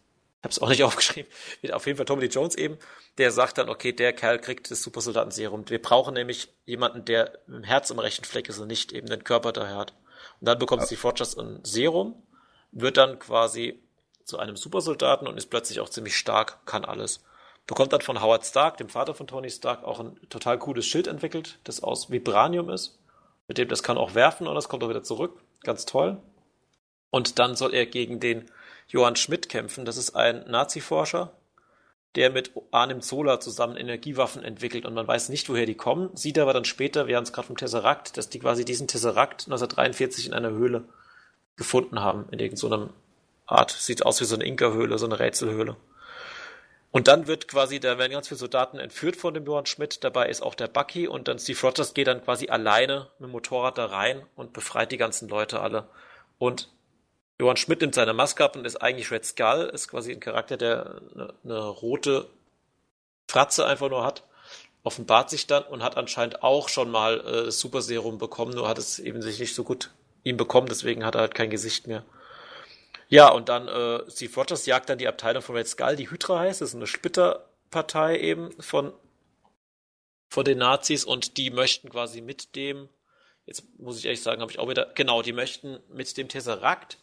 habe 0.42 0.50
es 0.50 0.60
auch 0.60 0.68
nicht 0.68 0.82
aufgeschrieben, 0.84 1.30
auf 1.72 1.86
jeden 1.86 1.96
Fall 1.96 2.06
Tommy 2.06 2.22
Lee 2.22 2.28
Jones 2.28 2.54
eben, 2.54 2.78
der 3.18 3.30
sagt 3.30 3.58
dann, 3.58 3.68
okay, 3.68 3.92
der 3.92 4.12
Kerl 4.12 4.38
kriegt 4.38 4.70
das 4.70 4.82
Supersoldatenserum. 4.82 5.68
Wir 5.68 5.82
brauchen 5.82 6.14
nämlich 6.14 6.48
jemanden, 6.64 7.04
der 7.04 7.38
im 7.48 7.64
Herz 7.64 7.90
im 7.90 7.98
rechten 7.98 8.24
Fleck 8.24 8.48
ist 8.48 8.58
und 8.58 8.68
nicht 8.68 8.92
eben 8.92 9.08
den 9.08 9.24
Körper 9.24 9.52
daher 9.52 9.76
hat. 9.76 9.94
Und 10.40 10.48
dann 10.48 10.58
bekommt 10.58 10.84
Steve 10.84 11.02
Rogers 11.02 11.36
ein 11.36 11.60
Serum, 11.64 12.22
wird 12.70 12.96
dann 12.96 13.18
quasi 13.18 13.82
zu 14.24 14.38
einem 14.38 14.56
Supersoldaten 14.56 15.26
und 15.26 15.36
ist 15.36 15.50
plötzlich 15.50 15.80
auch 15.80 15.88
ziemlich 15.88 16.16
stark, 16.16 16.64
kann 16.66 16.84
alles. 16.84 17.24
Bekommt 17.66 17.92
dann 17.92 18.00
von 18.00 18.22
Howard 18.22 18.46
Stark, 18.46 18.76
dem 18.76 18.88
Vater 18.88 19.14
von 19.14 19.26
Tony 19.26 19.50
Stark, 19.50 19.84
auch 19.84 20.00
ein 20.00 20.18
total 20.28 20.58
cooles 20.58 20.86
Schild 20.86 21.06
entwickelt, 21.06 21.58
das 21.64 21.82
aus 21.82 22.10
Vibranium 22.10 22.70
ist. 22.70 22.98
Mit 23.46 23.58
dem 23.58 23.68
das 23.68 23.82
kann 23.82 23.98
auch 23.98 24.14
werfen 24.14 24.46
und 24.46 24.54
das 24.54 24.68
kommt 24.68 24.84
auch 24.84 24.88
wieder 24.88 25.02
zurück. 25.02 25.40
Ganz 25.62 25.86
toll. 25.86 26.18
Und 27.10 27.38
dann 27.38 27.56
soll 27.56 27.74
er 27.74 27.86
gegen 27.86 28.20
den 28.20 28.50
Johann 28.88 29.16
Schmidt 29.16 29.48
kämpfen. 29.48 29.84
Das 29.84 29.96
ist 29.96 30.16
ein 30.16 30.44
Nazi-Forscher, 30.48 31.32
der 32.14 32.30
mit 32.30 32.50
Arnim 32.70 33.00
Zola 33.00 33.38
zusammen 33.38 33.76
Energiewaffen 33.76 34.42
entwickelt 34.42 34.86
und 34.86 34.94
man 34.94 35.06
weiß 35.06 35.28
nicht, 35.28 35.48
woher 35.48 35.66
die 35.66 35.76
kommen. 35.76 36.10
Sieht 36.14 36.38
aber 36.38 36.52
dann 36.52 36.64
später, 36.64 37.06
wir 37.06 37.16
haben 37.16 37.24
es 37.24 37.32
gerade 37.32 37.46
vom 37.46 37.56
Tesseract, 37.56 38.16
dass 38.16 38.28
die 38.28 38.38
quasi 38.38 38.64
diesen 38.64 38.88
Tesseract 38.88 39.46
1943 39.46 40.26
in 40.26 40.34
einer 40.34 40.50
Höhle 40.50 40.84
gefunden 41.56 42.00
haben, 42.00 42.26
in 42.30 42.38
irgendeiner 42.38 42.88
Art. 43.46 43.70
Sieht 43.70 44.04
aus 44.06 44.20
wie 44.20 44.24
so 44.24 44.34
eine 44.34 44.44
Inka-Höhle, 44.44 44.98
so 44.98 45.06
eine 45.06 45.18
Rätselhöhle. 45.18 45.76
Und 46.90 47.06
dann 47.06 47.26
wird 47.26 47.48
quasi, 47.48 47.80
da 47.80 47.98
werden 47.98 48.12
ganz 48.12 48.28
viele 48.28 48.38
Soldaten 48.38 48.78
entführt 48.78 49.16
von 49.16 49.34
dem 49.34 49.44
Johann 49.44 49.66
Schmidt. 49.66 50.02
Dabei 50.04 50.28
ist 50.28 50.40
auch 50.40 50.54
der 50.54 50.68
Bucky 50.68 51.06
und 51.06 51.28
dann 51.28 51.38
Steve 51.38 51.60
Rogers 51.60 51.92
geht 51.92 52.06
dann 52.06 52.24
quasi 52.24 52.48
alleine 52.48 53.08
mit 53.18 53.28
dem 53.28 53.32
Motorrad 53.32 53.76
da 53.76 53.86
rein 53.86 54.24
und 54.36 54.54
befreit 54.54 54.90
die 54.90 54.96
ganzen 54.96 55.28
Leute 55.28 55.60
alle. 55.60 55.88
Und 56.38 56.70
Johann 57.40 57.56
Schmidt 57.56 57.80
nimmt 57.80 57.94
seine 57.94 58.14
Maske 58.14 58.44
ab 58.44 58.56
und 58.56 58.66
ist 58.66 58.76
eigentlich 58.76 59.10
Red 59.10 59.24
Skull, 59.24 59.70
ist 59.72 59.88
quasi 59.88 60.12
ein 60.12 60.20
Charakter, 60.20 60.56
der 60.56 61.00
eine, 61.14 61.34
eine 61.44 61.66
rote 61.66 62.28
Fratze 63.28 63.66
einfach 63.66 63.88
nur 63.90 64.04
hat, 64.04 64.24
offenbart 64.82 65.30
sich 65.30 65.46
dann 65.46 65.62
und 65.64 65.82
hat 65.82 65.96
anscheinend 65.96 66.42
auch 66.42 66.68
schon 66.68 66.90
mal 66.90 67.20
äh, 67.20 67.44
das 67.44 67.60
Super 67.60 67.82
Serum 67.82 68.18
bekommen, 68.18 68.54
nur 68.54 68.68
hat 68.68 68.78
es 68.78 68.98
eben 68.98 69.22
sich 69.22 69.38
nicht 69.38 69.54
so 69.54 69.62
gut 69.62 69.90
ihm 70.24 70.36
bekommen, 70.36 70.66
deswegen 70.68 71.04
hat 71.04 71.14
er 71.14 71.20
halt 71.20 71.34
kein 71.34 71.50
Gesicht 71.50 71.86
mehr. 71.86 72.04
Ja, 73.08 73.28
und 73.28 73.48
dann 73.48 73.68
äh, 73.68 74.10
Steve 74.10 74.34
Rogers 74.34 74.66
jagt 74.66 74.88
dann 74.88 74.98
die 74.98 75.08
Abteilung 75.08 75.42
von 75.42 75.56
Red 75.56 75.68
Skull, 75.68 75.96
die 75.96 76.10
Hydra 76.10 76.40
heißt, 76.40 76.60
das 76.60 76.70
ist 76.70 76.74
eine 76.74 76.86
Splitterpartei 76.86 78.18
eben 78.18 78.50
von 78.60 78.92
vor 80.30 80.44
den 80.44 80.58
Nazis 80.58 81.04
und 81.04 81.38
die 81.38 81.50
möchten 81.50 81.88
quasi 81.88 82.20
mit 82.20 82.54
dem, 82.54 82.88
jetzt 83.46 83.64
muss 83.78 83.98
ich 83.98 84.04
ehrlich 84.04 84.22
sagen, 84.22 84.42
habe 84.42 84.52
ich 84.52 84.58
auch 84.58 84.68
wieder, 84.68 84.92
genau, 84.94 85.22
die 85.22 85.32
möchten 85.32 85.80
mit 85.88 86.14
dem 86.16 86.28
Tesseract 86.28 86.98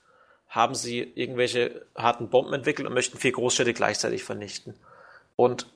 haben 0.55 0.73
sie 0.73 1.01
irgendwelche 1.01 1.85
harten 1.95 2.29
Bomben 2.29 2.53
entwickelt 2.53 2.87
und 2.87 2.93
möchten 2.93 3.17
vier 3.17 3.33
Großstädte 3.33 3.73
gleichzeitig 3.73 4.23
vernichten. 4.23 4.73
Und 5.35 5.67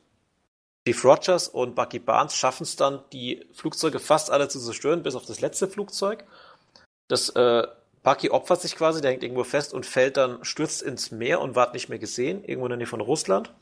Steve 0.81 1.01
Rogers 1.03 1.49
und 1.49 1.75
Bucky 1.75 1.99
Barnes 1.99 2.33
schaffen 2.33 2.63
es 2.63 2.77
dann, 2.77 3.03
die 3.11 3.45
Flugzeuge 3.53 3.99
fast 3.99 4.31
alle 4.31 4.47
zu 4.47 4.59
zerstören, 4.59 5.03
bis 5.03 5.15
auf 5.15 5.25
das 5.25 5.41
letzte 5.41 5.67
Flugzeug. 5.67 6.23
Das 7.09 7.29
äh, 7.31 7.67
Bucky 8.03 8.29
opfert 8.29 8.61
sich 8.61 8.77
quasi, 8.77 9.01
der 9.01 9.11
hängt 9.11 9.23
irgendwo 9.23 9.43
fest 9.43 9.73
und 9.73 9.85
fällt 9.85 10.15
dann, 10.15 10.43
stürzt 10.45 10.81
ins 10.81 11.11
Meer 11.11 11.41
und 11.41 11.55
wird 11.55 11.73
nicht 11.73 11.89
mehr 11.89 11.99
gesehen, 11.99 12.45
irgendwo 12.45 12.67
in 12.67 12.71
der 12.71 12.77
Nähe 12.77 12.87
von 12.87 13.01
Russland. 13.01 13.53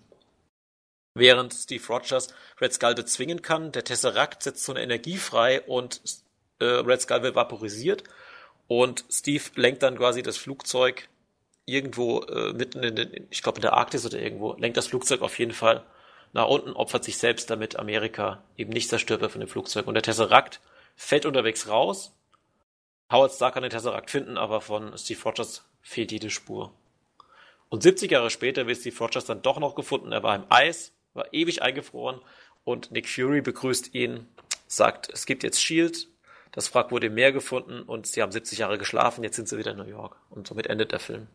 Während 1.16 1.52
Steve 1.52 1.84
Rogers 1.88 2.28
Red 2.62 2.74
Skull 2.76 2.94
bezwingen 2.94 3.42
kann, 3.42 3.72
der 3.72 3.84
Tesseract 3.84 4.44
setzt 4.44 4.64
so 4.64 4.72
eine 4.72 4.84
Energie 4.84 5.18
frei 5.18 5.62
und 5.62 6.00
äh, 6.60 6.66
Red 6.66 7.02
Skull 7.02 7.24
wird 7.24 7.36
vaporisiert 7.36 8.04
und 8.68 9.06
Steve 9.10 9.44
lenkt 9.56 9.84
dann 9.84 9.98
quasi 9.98 10.24
das 10.24 10.38
Flugzeug 10.38 11.08
irgendwo 11.66 12.22
äh, 12.22 12.54
mitten 12.54 12.84
in 12.84 12.96
den, 12.96 13.28
ich 13.30 13.44
glaube 13.44 13.58
in 13.58 13.62
der 13.62 13.74
Arktis 13.74 14.06
oder 14.06 14.20
irgendwo, 14.20 14.54
lenkt 14.54 14.78
das 14.78 14.88
Flugzeug 14.88 15.22
auf 15.22 15.38
jeden 15.40 15.54
Fall 15.54 15.86
nach 16.34 16.48
unten, 16.48 16.74
opfert 16.74 17.04
sich 17.04 17.18
selbst, 17.18 17.50
damit 17.50 17.78
Amerika 17.78 18.44
eben 18.58 18.72
nicht 18.72 18.90
zerstört 18.90 19.22
wird 19.22 19.32
von 19.32 19.42
dem 19.42 19.50
Flugzeug. 19.50 19.88
Und 19.88 19.94
der 19.94 20.04
Tesseract 20.04 20.60
fällt 20.96 21.26
unterwegs 21.26 21.68
raus. 21.68 22.14
Howard 23.12 23.32
Stark 23.32 23.54
kann 23.54 23.64
den 23.64 23.72
Tesseract 23.72 24.12
finden, 24.12 24.38
aber 24.38 24.62
von 24.62 24.98
Steve 24.98 25.22
Rogers 25.24 25.64
fehlt 25.82 26.12
jede 26.12 26.30
Spur. 26.30 26.74
Und 27.70 27.84
70 27.84 28.12
Jahre 28.12 28.30
später 28.30 28.68
wird 28.68 28.78
Steve 28.78 28.98
Rogers 28.98 29.26
dann 29.26 29.42
doch 29.42 29.60
noch 29.60 29.76
gefunden. 29.76 30.12
Er 30.12 30.24
war 30.24 30.36
im 30.36 30.46
Eis, 30.50 30.94
war 31.14 31.34
ewig 31.34 31.62
eingefroren 31.62 32.22
und 32.64 32.92
Nick 32.92 33.10
Fury 33.10 33.42
begrüßt 33.42 33.94
ihn, 33.94 34.28
sagt, 34.68 35.10
es 35.10 35.26
gibt 35.26 35.44
jetzt 35.44 35.62
Shield, 35.62 36.08
das 36.52 36.74
Wrack 36.74 36.92
wurde 36.92 37.08
im 37.08 37.14
Meer 37.14 37.32
gefunden 37.32 37.82
und 37.84 38.08
sie 38.08 38.22
haben 38.22 38.32
70 38.32 38.60
Jahre 38.60 38.78
geschlafen, 38.78 39.24
jetzt 39.24 39.36
sind 39.36 39.48
sie 39.48 39.58
wieder 39.58 39.72
in 39.72 39.78
New 39.78 39.86
York. 39.86 40.16
Und 40.30 40.48
somit 40.48 40.68
endet 40.68 40.92
der 40.92 41.00
Film. 41.00 41.28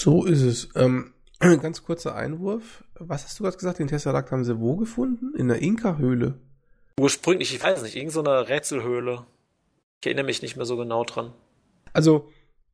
So 0.00 0.24
ist 0.24 0.42
es. 0.42 0.68
Ähm, 0.74 1.12
ganz 1.40 1.84
kurzer 1.84 2.14
Einwurf. 2.14 2.84
Was 2.94 3.24
hast 3.24 3.38
du 3.38 3.44
gerade 3.44 3.56
gesagt? 3.56 3.78
Den 3.78 3.88
Tesseract 3.88 4.30
haben 4.32 4.44
sie 4.44 4.60
wo 4.60 4.76
gefunden? 4.76 5.34
In 5.36 5.48
der 5.48 5.60
Inka-Höhle. 5.60 6.38
Ursprünglich, 6.98 7.54
ich 7.54 7.62
weiß 7.62 7.82
nicht, 7.82 7.96
irgendeine 7.96 8.48
Rätselhöhle. 8.48 9.26
Ich 10.00 10.06
erinnere 10.06 10.26
mich 10.26 10.42
nicht 10.42 10.56
mehr 10.56 10.66
so 10.66 10.76
genau 10.76 11.04
dran. 11.04 11.32
Also, 11.92 12.28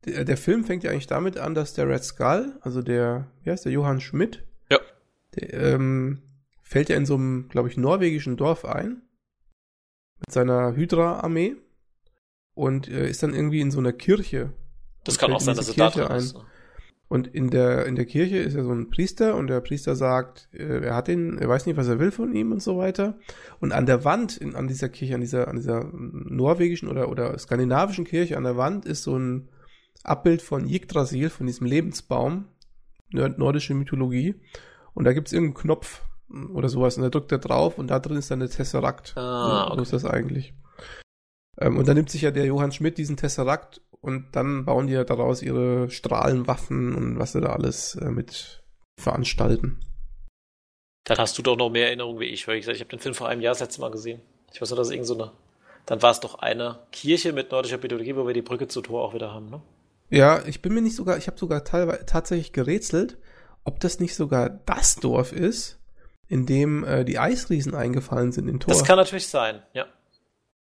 der, 0.05 0.25
der, 0.25 0.37
Film 0.37 0.63
fängt 0.63 0.83
ja 0.83 0.91
eigentlich 0.91 1.07
damit 1.07 1.37
an, 1.37 1.53
dass 1.53 1.73
der 1.73 1.87
Red 1.89 2.03
Skull, 2.03 2.57
also 2.61 2.81
der, 2.81 3.27
wie 3.43 3.51
heißt 3.51 3.65
der, 3.65 3.71
Johann 3.71 3.99
Schmidt, 3.99 4.43
ja. 4.69 4.79
der, 5.35 5.53
ähm, 5.53 6.21
fällt 6.61 6.89
ja 6.89 6.97
in 6.97 7.05
so 7.05 7.15
einem, 7.15 7.49
glaube 7.49 7.69
ich, 7.69 7.77
norwegischen 7.77 8.37
Dorf 8.37 8.65
ein 8.65 9.01
mit 10.19 10.31
seiner 10.31 10.75
Hydra-Armee 10.75 11.55
und 12.53 12.87
äh, 12.87 13.09
ist 13.09 13.23
dann 13.23 13.33
irgendwie 13.33 13.61
in 13.61 13.71
so 13.71 13.79
einer 13.79 13.93
Kirche. 13.93 14.53
Das 15.03 15.17
kann 15.17 15.31
auch 15.31 15.39
sein, 15.39 15.55
dass 15.55 15.69
er 15.69 15.75
da 15.75 15.89
drin 15.89 16.17
ist. 16.17 16.35
Und 17.09 17.27
in 17.27 17.49
der, 17.49 17.85
in 17.85 17.95
der 17.95 18.05
Kirche 18.05 18.37
ist 18.37 18.53
ja 18.53 18.63
so 18.63 18.73
ein 18.73 18.89
Priester 18.89 19.35
und 19.35 19.47
der 19.47 19.61
Priester 19.61 19.95
sagt, 19.95 20.49
äh, 20.51 20.85
er 20.85 20.95
hat 20.95 21.07
ihn, 21.07 21.37
er 21.37 21.47
weiß 21.47 21.65
nicht, 21.65 21.77
was 21.77 21.87
er 21.87 21.99
will 21.99 22.11
von 22.11 22.35
ihm 22.35 22.51
und 22.51 22.61
so 22.61 22.77
weiter. 22.77 23.17
Und 23.59 23.71
an 23.71 23.85
der 23.85 24.03
Wand, 24.03 24.35
in, 24.35 24.55
an 24.55 24.67
dieser 24.67 24.89
Kirche, 24.89 25.15
an 25.15 25.21
dieser, 25.21 25.47
an 25.47 25.55
dieser 25.55 25.89
norwegischen 25.93 26.89
oder, 26.89 27.09
oder 27.09 27.37
skandinavischen 27.39 28.03
Kirche, 28.03 28.35
an 28.35 28.43
der 28.43 28.57
Wand 28.57 28.85
ist 28.85 29.03
so 29.03 29.17
ein 29.17 29.47
Abbild 30.03 30.41
von 30.41 30.67
Yggdrasil, 30.67 31.29
von 31.29 31.47
diesem 31.47 31.65
Lebensbaum, 31.65 32.45
nordische 33.11 33.73
Mythologie. 33.73 34.35
Und 34.93 35.05
da 35.05 35.13
gibt 35.13 35.27
es 35.27 35.33
irgendeinen 35.33 35.61
Knopf, 35.61 36.01
oder 36.53 36.69
sowas. 36.69 36.97
Und 36.97 37.03
da 37.03 37.09
drückt 37.09 37.31
er 37.31 37.39
drauf 37.39 37.77
und 37.77 37.87
da 37.87 37.99
drin 37.99 38.17
ist 38.17 38.31
dann 38.31 38.39
der 38.39 38.49
Tesseract. 38.49 39.15
Ah, 39.17 39.67
okay. 39.67 39.75
So 39.77 39.81
ist 39.83 39.93
das 39.93 40.05
eigentlich. 40.05 40.53
Ähm, 41.59 41.77
und 41.77 41.87
dann 41.87 41.95
nimmt 41.95 42.09
sich 42.09 42.21
ja 42.21 42.31
der 42.31 42.45
Johann 42.45 42.71
Schmidt 42.71 42.97
diesen 42.97 43.17
Tesseract 43.17 43.81
und 44.01 44.35
dann 44.35 44.65
bauen 44.65 44.87
die 44.87 44.93
ja 44.93 45.03
daraus 45.03 45.41
ihre 45.41 45.89
Strahlenwaffen 45.89 46.95
und 46.95 47.19
was 47.19 47.31
sie 47.31 47.41
da 47.41 47.49
alles 47.49 47.95
äh, 47.95 48.09
mit 48.09 48.63
veranstalten. 48.99 49.79
Dann 51.05 51.17
hast 51.17 51.37
du 51.37 51.41
doch 51.41 51.55
noch 51.55 51.69
mehr 51.69 51.87
Erinnerungen 51.87 52.19
wie 52.19 52.25
ich, 52.25 52.47
weil 52.47 52.55
ich 52.55 52.61
gesagt, 52.61 52.75
ich 52.75 52.81
habe 52.81 52.89
den 52.89 52.99
Film 52.99 53.15
vor 53.15 53.29
einem 53.29 53.41
Jahr 53.41 53.53
das 53.53 53.61
letzte 53.61 53.81
Mal 53.81 53.91
gesehen. 53.91 54.21
Ich 54.53 54.61
weiß 54.61 54.69
nur, 54.69 54.77
dass 54.77 54.87
es 54.87 54.93
irgend 54.93 55.07
so 55.07 55.13
eine. 55.13 55.31
Dann 55.85 56.01
war 56.01 56.11
es 56.11 56.19
doch 56.19 56.35
eine 56.35 56.79
Kirche 56.91 57.31
mit 57.31 57.51
nordischer 57.51 57.77
Mythologie, 57.77 58.15
wo 58.15 58.27
wir 58.27 58.33
die 58.33 58.41
Brücke 58.41 58.67
zu 58.67 58.81
Tor 58.81 59.03
auch 59.03 59.13
wieder 59.13 59.33
haben, 59.33 59.49
ne? 59.49 59.61
Ja, 60.09 60.41
ich 60.45 60.61
bin 60.61 60.73
mir 60.73 60.81
nicht 60.81 60.95
sogar, 60.95 61.17
ich 61.17 61.27
habe 61.27 61.37
sogar 61.37 61.63
teilweise 61.63 62.05
tatsächlich 62.05 62.53
gerätselt, 62.53 63.17
ob 63.63 63.79
das 63.79 63.99
nicht 63.99 64.15
sogar 64.15 64.49
das 64.49 64.95
Dorf 64.95 65.33
ist, 65.33 65.76
in 66.27 66.45
dem 66.45 66.83
äh, 66.83 67.05
die 67.05 67.19
Eisriesen 67.19 67.75
eingefallen 67.75 68.31
sind 68.31 68.47
in 68.47 68.59
Tor. 68.59 68.73
Das 68.73 68.83
kann 68.83 68.97
natürlich 68.97 69.27
sein, 69.27 69.61
ja. 69.73 69.85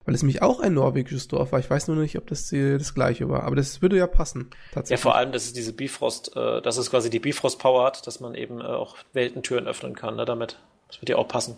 Weil 0.05 0.15
es 0.15 0.23
nämlich 0.23 0.43
auch 0.43 0.61
ein 0.61 0.75
norwegisches 0.75 1.29
Dorf 1.29 1.53
war. 1.53 1.61
Ich 1.61 1.71
weiß 1.71 1.89
nur 1.89 1.97
nicht, 1.97 2.19
ob 2.19 2.27
das 2.27 2.49
die, 2.49 2.77
das 2.77 2.93
gleiche 2.93 3.31
war. 3.31 3.45
Aber 3.45 3.57
das 3.57 3.81
würde 3.81 3.97
ja 3.97 4.07
passen. 4.07 4.51
Tatsächlich. 4.73 5.01
Ja, 5.01 5.03
vor 5.03 5.15
allem, 5.17 5.33
dass 5.33 5.45
es 5.45 5.55
diese 5.55 5.73
Bifrost, 5.73 6.37
äh, 6.37 6.61
dass 6.61 6.77
es 6.77 6.91
quasi 6.91 7.09
die 7.09 7.21
Bifrost-Power 7.21 7.85
hat, 7.85 8.07
dass 8.07 8.21
man 8.21 8.35
eben 8.35 8.61
äh, 8.61 8.65
auch 8.65 8.97
Weltentüren 9.15 9.67
öffnen 9.67 9.95
kann, 9.95 10.17
ne, 10.17 10.27
damit. 10.27 10.59
Das 10.89 11.01
würde 11.01 11.13
ja 11.13 11.19
auch 11.19 11.29
passen. 11.29 11.57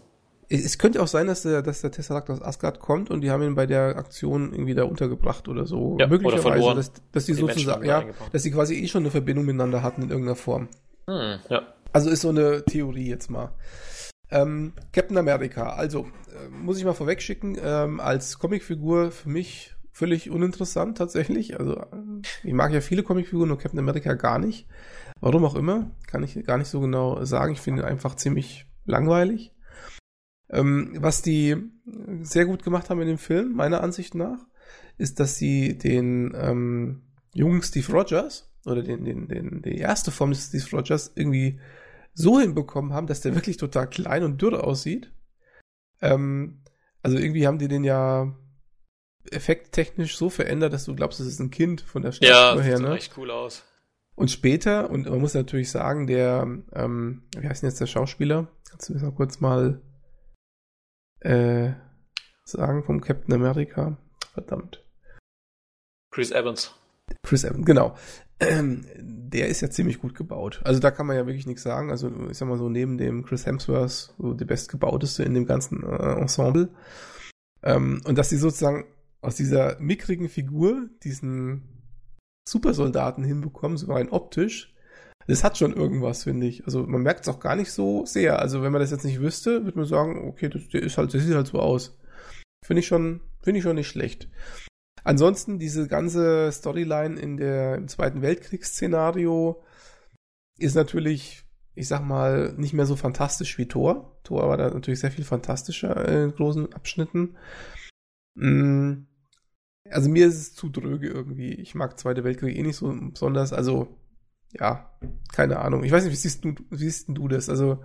Es, 0.49 0.79
könnte 0.79 1.03
auch 1.03 1.09
sein, 1.09 1.27
dass 1.27 1.43
der, 1.43 1.61
dass 1.61 1.81
der 1.81 1.91
Tesseract 1.91 2.31
aus 2.31 2.41
Asgard 2.41 2.79
kommt 2.79 3.11
und 3.11 3.23
die 3.23 3.33
haben 3.33 3.43
ihn 3.43 3.57
bei 3.57 3.67
der 3.67 3.97
Aktion 3.97 4.53
irgendwie 4.53 4.75
da 4.75 4.85
untergebracht 4.85 5.49
oder 5.49 5.67
so. 5.67 5.97
Ja, 5.99 6.07
Möglicherweise, 6.07 6.65
oder. 6.65 6.77
Dass, 6.77 6.93
dass 7.11 7.27
die, 7.27 7.33
die 7.33 7.41
sozusagen, 7.41 7.85
ja, 7.85 8.05
dass 8.31 8.45
die 8.45 8.53
quasi 8.53 8.77
eh 8.77 8.87
schon 8.87 9.03
eine 9.03 9.11
Verbindung 9.11 9.45
miteinander 9.45 9.83
hatten 9.83 10.03
in 10.03 10.11
irgendeiner 10.11 10.37
Form. 10.37 10.69
Hm, 11.09 11.41
ja. 11.49 11.63
Also 11.93 12.11
ist 12.11 12.21
so 12.21 12.29
eine 12.29 12.65
Theorie 12.65 13.09
jetzt 13.09 13.29
mal. 13.29 13.51
Ähm, 14.31 14.73
Captain 14.93 15.17
America, 15.19 15.71
also 15.75 16.07
äh, 16.29 16.49
muss 16.49 16.79
ich 16.79 16.85
mal 16.85 16.95
vorwegschicken, 16.95 17.57
ähm, 17.63 18.01
als 18.01 18.39
Comicfigur 18.39 19.11
für 19.13 19.29
mich 19.29 19.75
völlig 19.93 20.31
uninteressant 20.31 20.99
tatsächlich. 20.99 21.59
Also 21.59 21.81
ich 22.43 22.53
mag 22.53 22.73
ja 22.73 22.81
viele 22.81 23.03
Comicfiguren, 23.03 23.49
nur 23.49 23.59
Captain 23.59 23.79
America 23.79 24.15
gar 24.15 24.39
nicht. 24.39 24.67
Warum 25.21 25.45
auch 25.45 25.55
immer, 25.55 25.91
kann 26.07 26.23
ich 26.23 26.45
gar 26.45 26.59
nicht 26.59 26.69
so 26.69 26.81
genau 26.81 27.25
sagen. 27.25 27.53
Ich 27.53 27.61
finde 27.61 27.83
ihn 27.83 27.89
einfach 27.89 28.15
ziemlich 28.17 28.67
langweilig. 28.85 29.53
Ähm, 30.51 30.97
was 30.99 31.23
die 31.23 31.57
sehr 32.21 32.45
gut 32.45 32.63
gemacht 32.63 32.91
haben 32.91 33.01
in 33.01 33.09
dem 33.09 33.19
Film, 33.19 33.55
meiner 33.55 33.83
Ansicht 33.83 34.15
nach, 34.15 34.47
ist, 34.99 35.19
dass 35.19 35.37
sie 35.37 35.79
den 35.79 36.37
ähm, 36.37 37.03
jungen 37.33 37.63
Steve 37.63 37.91
Rogers 37.93 38.53
oder 38.65 38.83
den, 38.83 39.05
den, 39.05 39.29
den, 39.29 39.63
die 39.63 39.79
erste 39.79 40.11
Form 40.11 40.31
des 40.31 40.47
Steve 40.49 40.77
Rogers 40.77 41.13
irgendwie 41.15 41.59
so 42.17 42.41
hinbekommen 42.41 42.93
haben, 42.93 43.07
dass 43.07 43.21
der 43.21 43.35
wirklich 43.35 43.59
total 43.59 43.89
klein 43.89 44.25
und 44.25 44.41
dürr 44.41 44.65
aussieht. 44.65 45.13
Ähm, 46.01 46.63
also 47.03 47.19
irgendwie 47.19 47.47
haben 47.47 47.59
die 47.59 47.69
den 47.69 47.85
ja 47.85 48.35
effekttechnisch 49.31 50.17
so 50.17 50.31
verändert, 50.31 50.73
dass 50.73 50.85
du 50.85 50.95
glaubst, 50.95 51.21
es 51.21 51.27
ist 51.27 51.41
ein 51.41 51.51
Kind 51.51 51.83
von 51.83 52.03
der 52.03 52.13
Stadt 52.13 52.29
ja, 52.29 52.61
her. 52.61 52.79
Ja, 52.79 52.89
ne? 52.89 52.97
echt 52.97 53.17
cool 53.19 53.31
aus. 53.31 53.65
Und 54.15 54.31
später, 54.31 54.89
und 54.89 55.09
man 55.09 55.21
muss 55.21 55.35
natürlich 55.35 55.71
sagen, 55.71 56.07
der, 56.07 56.47
ähm, 56.73 57.29
wie 57.37 57.47
heißt 57.47 57.63
denn 57.63 57.69
jetzt 57.69 57.81
der 57.81 57.87
Schauspieler? 57.87 58.49
Kannst 58.71 58.89
du 58.89 58.95
das 58.95 59.03
mal 59.03 59.13
kurz 59.13 59.41
mal 59.41 59.83
äh, 61.21 61.73
sagen 62.45 62.83
vom 62.85 63.03
Captain 63.03 63.35
America? 63.35 63.99
Verdammt. 64.33 64.83
Chris 66.11 66.31
Evans. 66.31 66.75
Chris 67.23 67.45
Evans, 67.45 67.67
genau. 67.67 67.95
Ähm, 68.39 68.85
der 68.99 69.49
ist 69.49 69.63
ja 69.63 69.71
ziemlich 69.71 69.99
gut 69.99 70.15
gebaut. 70.15 70.61
Also 70.65 70.81
da 70.81 70.91
kann 70.91 71.07
man 71.07 71.17
ja 71.17 71.27
wirklich 71.27 71.47
nichts 71.47 71.63
sagen. 71.63 71.91
Also 71.91 72.11
ich 72.31 72.37
sag 72.37 72.49
mal 72.49 72.59
so, 72.59 72.69
neben 72.69 72.99
dem 72.99 73.25
Chris 73.25 73.47
Hemsworth 73.47 74.15
so 74.19 74.35
der 74.35 74.45
bestgebauteste 74.45 75.23
in 75.23 75.35
dem 75.35 75.47
ganzen 75.47 75.83
äh, 75.83 76.21
Ensemble. 76.21 76.69
Ähm, 77.63 78.03
und 78.05 78.19
dass 78.19 78.29
sie 78.29 78.37
sozusagen 78.37 78.85
aus 79.23 79.37
dieser 79.37 79.79
mickrigen 79.81 80.29
Figur 80.29 80.89
diesen 81.03 81.63
Supersoldaten 82.49 83.25
hinbekommen, 83.25 83.77
so 83.77 83.93
rein 83.93 84.11
optisch, 84.11 84.75
das 85.27 85.43
hat 85.43 85.59
schon 85.59 85.75
irgendwas, 85.75 86.25
finde 86.25 86.47
ich. 86.47 86.65
Also 86.67 86.87
man 86.87 87.03
merkt 87.03 87.23
es 87.23 87.29
auch 87.29 87.41
gar 87.41 87.57
nicht 87.57 87.73
so 87.73 88.07
sehr. 88.07 88.39
Also 88.39 88.63
wenn 88.63 88.71
man 88.71 88.81
das 88.81 88.93
jetzt 88.93 89.05
nicht 89.05 89.21
wüsste, 89.21 89.65
würde 89.65 89.79
man 89.79 89.87
sagen, 89.87 90.29
okay, 90.29 90.49
das, 90.49 90.69
der 90.69 90.83
ist 90.83 90.99
halt, 90.99 91.13
das 91.13 91.23
sieht 91.23 91.35
halt 91.35 91.49
so 91.49 91.59
aus. 91.59 91.99
Finde 92.65 92.81
ich 92.81 92.87
schon, 92.87 93.21
finde 93.43 93.59
ich 93.59 93.65
schon 93.65 93.77
nicht 93.77 93.89
schlecht. 93.89 94.29
Ansonsten 95.07 95.61
diese 95.61 95.87
ganze 95.87 96.51
Storyline 96.51 97.17
in 97.21 97.37
der, 97.37 97.77
im 97.77 97.87
Zweiten 97.87 98.23
Weltkriegsszenario 98.23 99.63
ist 100.59 100.75
natürlich, 100.75 101.45
ich 101.77 101.87
sag 101.87 102.03
mal, 102.03 102.55
nicht 102.57 102.73
mehr 102.73 102.87
so 102.87 102.97
fantastisch 102.97 103.57
wie 103.57 103.69
Thor. 103.69 104.19
Thor 104.25 104.49
war 104.49 104.57
da 104.57 104.69
natürlich 104.69 104.99
sehr 104.99 105.13
viel 105.13 105.23
fantastischer 105.23 106.09
in 106.09 106.33
großen 106.33 106.73
Abschnitten. 106.73 107.37
Mm, 108.35 109.05
also 109.89 110.11
mir 110.11 110.27
ist 110.27 110.41
es 110.41 110.55
zu 110.57 110.71
dröge 110.71 111.07
irgendwie. 111.07 111.55
Ich 111.55 111.77
mag 111.77 112.01
Zweite 112.01 112.25
Weltkrieg 112.25 112.57
eh 112.57 112.63
nicht 112.65 112.75
so 112.75 112.93
besonders. 112.93 113.53
Also, 113.53 113.97
ja, 114.59 114.91
keine 115.33 115.61
Ahnung. 115.61 115.85
Ich 115.85 115.93
weiß 115.93 116.03
nicht, 116.03 116.15
wie 116.15 116.17
siehst 116.17 116.45
du, 116.45 116.53
wie 116.71 116.79
siehst 116.79 117.11
du 117.11 117.29
das? 117.29 117.49
Also, 117.49 117.81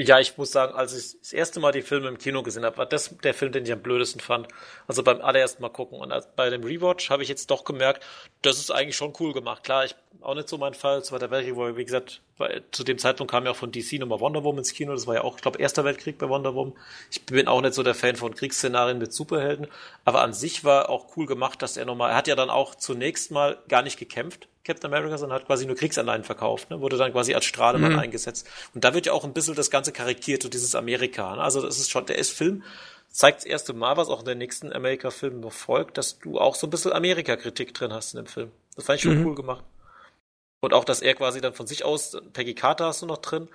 Ja, 0.00 0.20
ich 0.20 0.38
muss 0.38 0.52
sagen, 0.52 0.74
als 0.74 0.96
ich 0.96 1.18
das 1.18 1.32
erste 1.32 1.58
Mal 1.58 1.72
die 1.72 1.82
Filme 1.82 2.06
im 2.06 2.18
Kino 2.18 2.44
gesehen 2.44 2.64
habe, 2.64 2.78
war 2.78 2.86
das 2.86 3.16
der 3.18 3.34
Film, 3.34 3.50
den 3.50 3.64
ich 3.64 3.72
am 3.72 3.82
blödesten 3.82 4.20
fand. 4.20 4.46
Also 4.86 5.02
beim 5.02 5.20
allerersten 5.20 5.60
Mal 5.60 5.70
gucken. 5.70 5.98
Und 5.98 6.12
bei 6.36 6.50
dem 6.50 6.62
Rewatch 6.62 7.10
habe 7.10 7.24
ich 7.24 7.28
jetzt 7.28 7.50
doch 7.50 7.64
gemerkt, 7.64 8.06
das 8.42 8.58
ist 8.58 8.70
eigentlich 8.70 8.96
schon 8.96 9.12
cool 9.18 9.32
gemacht. 9.32 9.64
Klar, 9.64 9.84
ich 9.84 9.96
auch 10.20 10.36
nicht 10.36 10.48
so 10.48 10.56
mein 10.56 10.74
Fall. 10.74 11.02
Zweiter 11.02 11.32
Weltkrieg, 11.32 11.56
wo 11.56 11.76
wie 11.76 11.84
gesagt, 11.84 12.22
weil 12.36 12.62
zu 12.70 12.84
dem 12.84 12.98
Zeitpunkt 12.98 13.32
kam 13.32 13.44
ja 13.44 13.50
auch 13.50 13.56
von 13.56 13.72
DC 13.72 13.94
nochmal 13.94 14.20
Wonder 14.20 14.44
Woman 14.44 14.58
ins 14.58 14.72
Kino. 14.72 14.92
Das 14.92 15.08
war 15.08 15.16
ja 15.16 15.24
auch, 15.24 15.34
ich 15.34 15.42
glaube, 15.42 15.58
Erster 15.58 15.84
Weltkrieg 15.84 16.16
bei 16.16 16.28
Wonder 16.28 16.54
Woman. 16.54 16.74
Ich 17.10 17.26
bin 17.26 17.48
auch 17.48 17.60
nicht 17.60 17.74
so 17.74 17.82
der 17.82 17.96
Fan 17.96 18.14
von 18.14 18.36
Kriegsszenarien 18.36 18.98
mit 18.98 19.12
Superhelden. 19.12 19.66
Aber 20.04 20.22
an 20.22 20.32
sich 20.32 20.62
war 20.62 20.90
auch 20.90 21.16
cool 21.16 21.26
gemacht, 21.26 21.60
dass 21.60 21.76
er 21.76 21.86
nochmal, 21.86 22.10
er 22.10 22.16
hat 22.16 22.28
ja 22.28 22.36
dann 22.36 22.50
auch 22.50 22.76
zunächst 22.76 23.32
mal 23.32 23.58
gar 23.66 23.82
nicht 23.82 23.98
gekämpft 23.98 24.46
Captain 24.68 24.92
America, 24.92 25.16
sondern 25.16 25.40
hat 25.40 25.46
quasi 25.46 25.66
nur 25.66 25.76
Kriegsanleihen 25.76 26.24
verkauft, 26.24 26.70
ne? 26.70 26.80
wurde 26.80 26.98
dann 26.98 27.12
quasi 27.12 27.34
als 27.34 27.46
Strahlemann 27.46 27.94
mhm. 27.94 27.98
eingesetzt. 27.98 28.46
Und 28.74 28.84
da 28.84 28.94
wird 28.94 29.06
ja 29.06 29.12
auch 29.14 29.24
ein 29.24 29.32
bisschen 29.32 29.54
das 29.54 29.70
Ganze 29.70 29.92
karikiert, 29.92 30.42
so 30.42 30.48
dieses 30.48 30.74
Amerika. 30.74 31.36
Ne? 31.36 31.42
Also 31.42 31.62
das 31.62 31.78
ist 31.78 31.90
schon, 31.90 32.04
der 32.06 32.18
ist 32.18 32.30
Film, 32.30 32.62
zeigt 33.08 33.38
das 33.38 33.44
erste 33.46 33.72
Mal, 33.72 33.96
was 33.96 34.08
auch 34.08 34.20
in 34.20 34.26
den 34.26 34.38
nächsten 34.38 34.72
Amerika-Filmen 34.72 35.40
befolgt, 35.40 35.96
dass 35.96 36.18
du 36.18 36.38
auch 36.38 36.54
so 36.54 36.66
ein 36.66 36.70
bisschen 36.70 36.92
Amerika-Kritik 36.92 37.72
drin 37.72 37.92
hast 37.92 38.14
in 38.14 38.18
dem 38.18 38.26
Film. 38.26 38.52
Das 38.76 38.84
fand 38.84 38.98
ich 38.98 39.02
schon 39.02 39.18
mhm. 39.18 39.26
cool 39.26 39.34
gemacht. 39.34 39.64
Und 40.60 40.74
auch, 40.74 40.84
dass 40.84 41.00
er 41.00 41.14
quasi 41.14 41.40
dann 41.40 41.54
von 41.54 41.66
sich 41.66 41.84
aus, 41.84 42.16
Peggy 42.34 42.54
Carter 42.54 42.86
hast 42.86 43.00
du 43.02 43.06
noch 43.06 43.18
drin. 43.18 43.48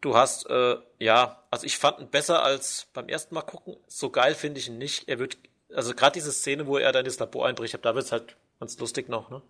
Du 0.00 0.16
hast, 0.16 0.48
äh, 0.48 0.76
ja, 0.98 1.42
also 1.50 1.66
ich 1.66 1.76
fand 1.78 2.00
ihn 2.00 2.08
besser 2.08 2.42
als 2.42 2.86
beim 2.94 3.08
ersten 3.08 3.34
Mal 3.34 3.42
gucken. 3.42 3.76
So 3.86 4.10
geil 4.10 4.34
finde 4.34 4.60
ich 4.60 4.68
ihn 4.68 4.78
nicht. 4.78 5.08
Er 5.08 5.18
wird, 5.18 5.36
also 5.74 5.94
gerade 5.94 6.14
diese 6.14 6.32
Szene, 6.32 6.66
wo 6.66 6.78
er 6.78 6.92
dann 6.92 7.04
ins 7.04 7.18
Labor 7.18 7.46
einbricht, 7.46 7.78
da 7.82 7.94
wird 7.94 8.06
es 8.06 8.12
halt 8.12 8.36
ganz 8.60 8.78
lustig 8.78 9.08
noch, 9.08 9.30
ne? 9.30 9.42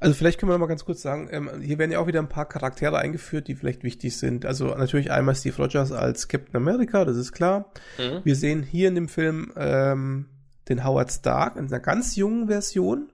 Also 0.00 0.14
vielleicht 0.14 0.38
können 0.38 0.50
wir 0.50 0.54
noch 0.54 0.60
mal 0.60 0.66
ganz 0.66 0.84
kurz 0.84 1.02
sagen, 1.02 1.28
ähm, 1.30 1.50
hier 1.60 1.78
werden 1.78 1.92
ja 1.92 1.98
auch 1.98 2.06
wieder 2.06 2.20
ein 2.20 2.28
paar 2.28 2.48
Charaktere 2.48 2.98
eingeführt, 2.98 3.48
die 3.48 3.54
vielleicht 3.54 3.82
wichtig 3.82 4.16
sind. 4.16 4.44
Also 4.46 4.66
natürlich 4.74 5.10
einmal 5.10 5.34
Steve 5.34 5.56
Rogers 5.56 5.92
als 5.92 6.28
Captain 6.28 6.56
America, 6.56 7.04
das 7.04 7.16
ist 7.16 7.32
klar. 7.32 7.72
Mhm. 7.98 8.20
Wir 8.24 8.36
sehen 8.36 8.62
hier 8.62 8.88
in 8.88 8.94
dem 8.94 9.08
Film 9.08 9.52
ähm, 9.56 10.26
den 10.68 10.84
Howard 10.84 11.12
Stark 11.12 11.56
in 11.56 11.66
einer 11.66 11.80
ganz 11.80 12.16
jungen 12.16 12.48
Version. 12.48 13.12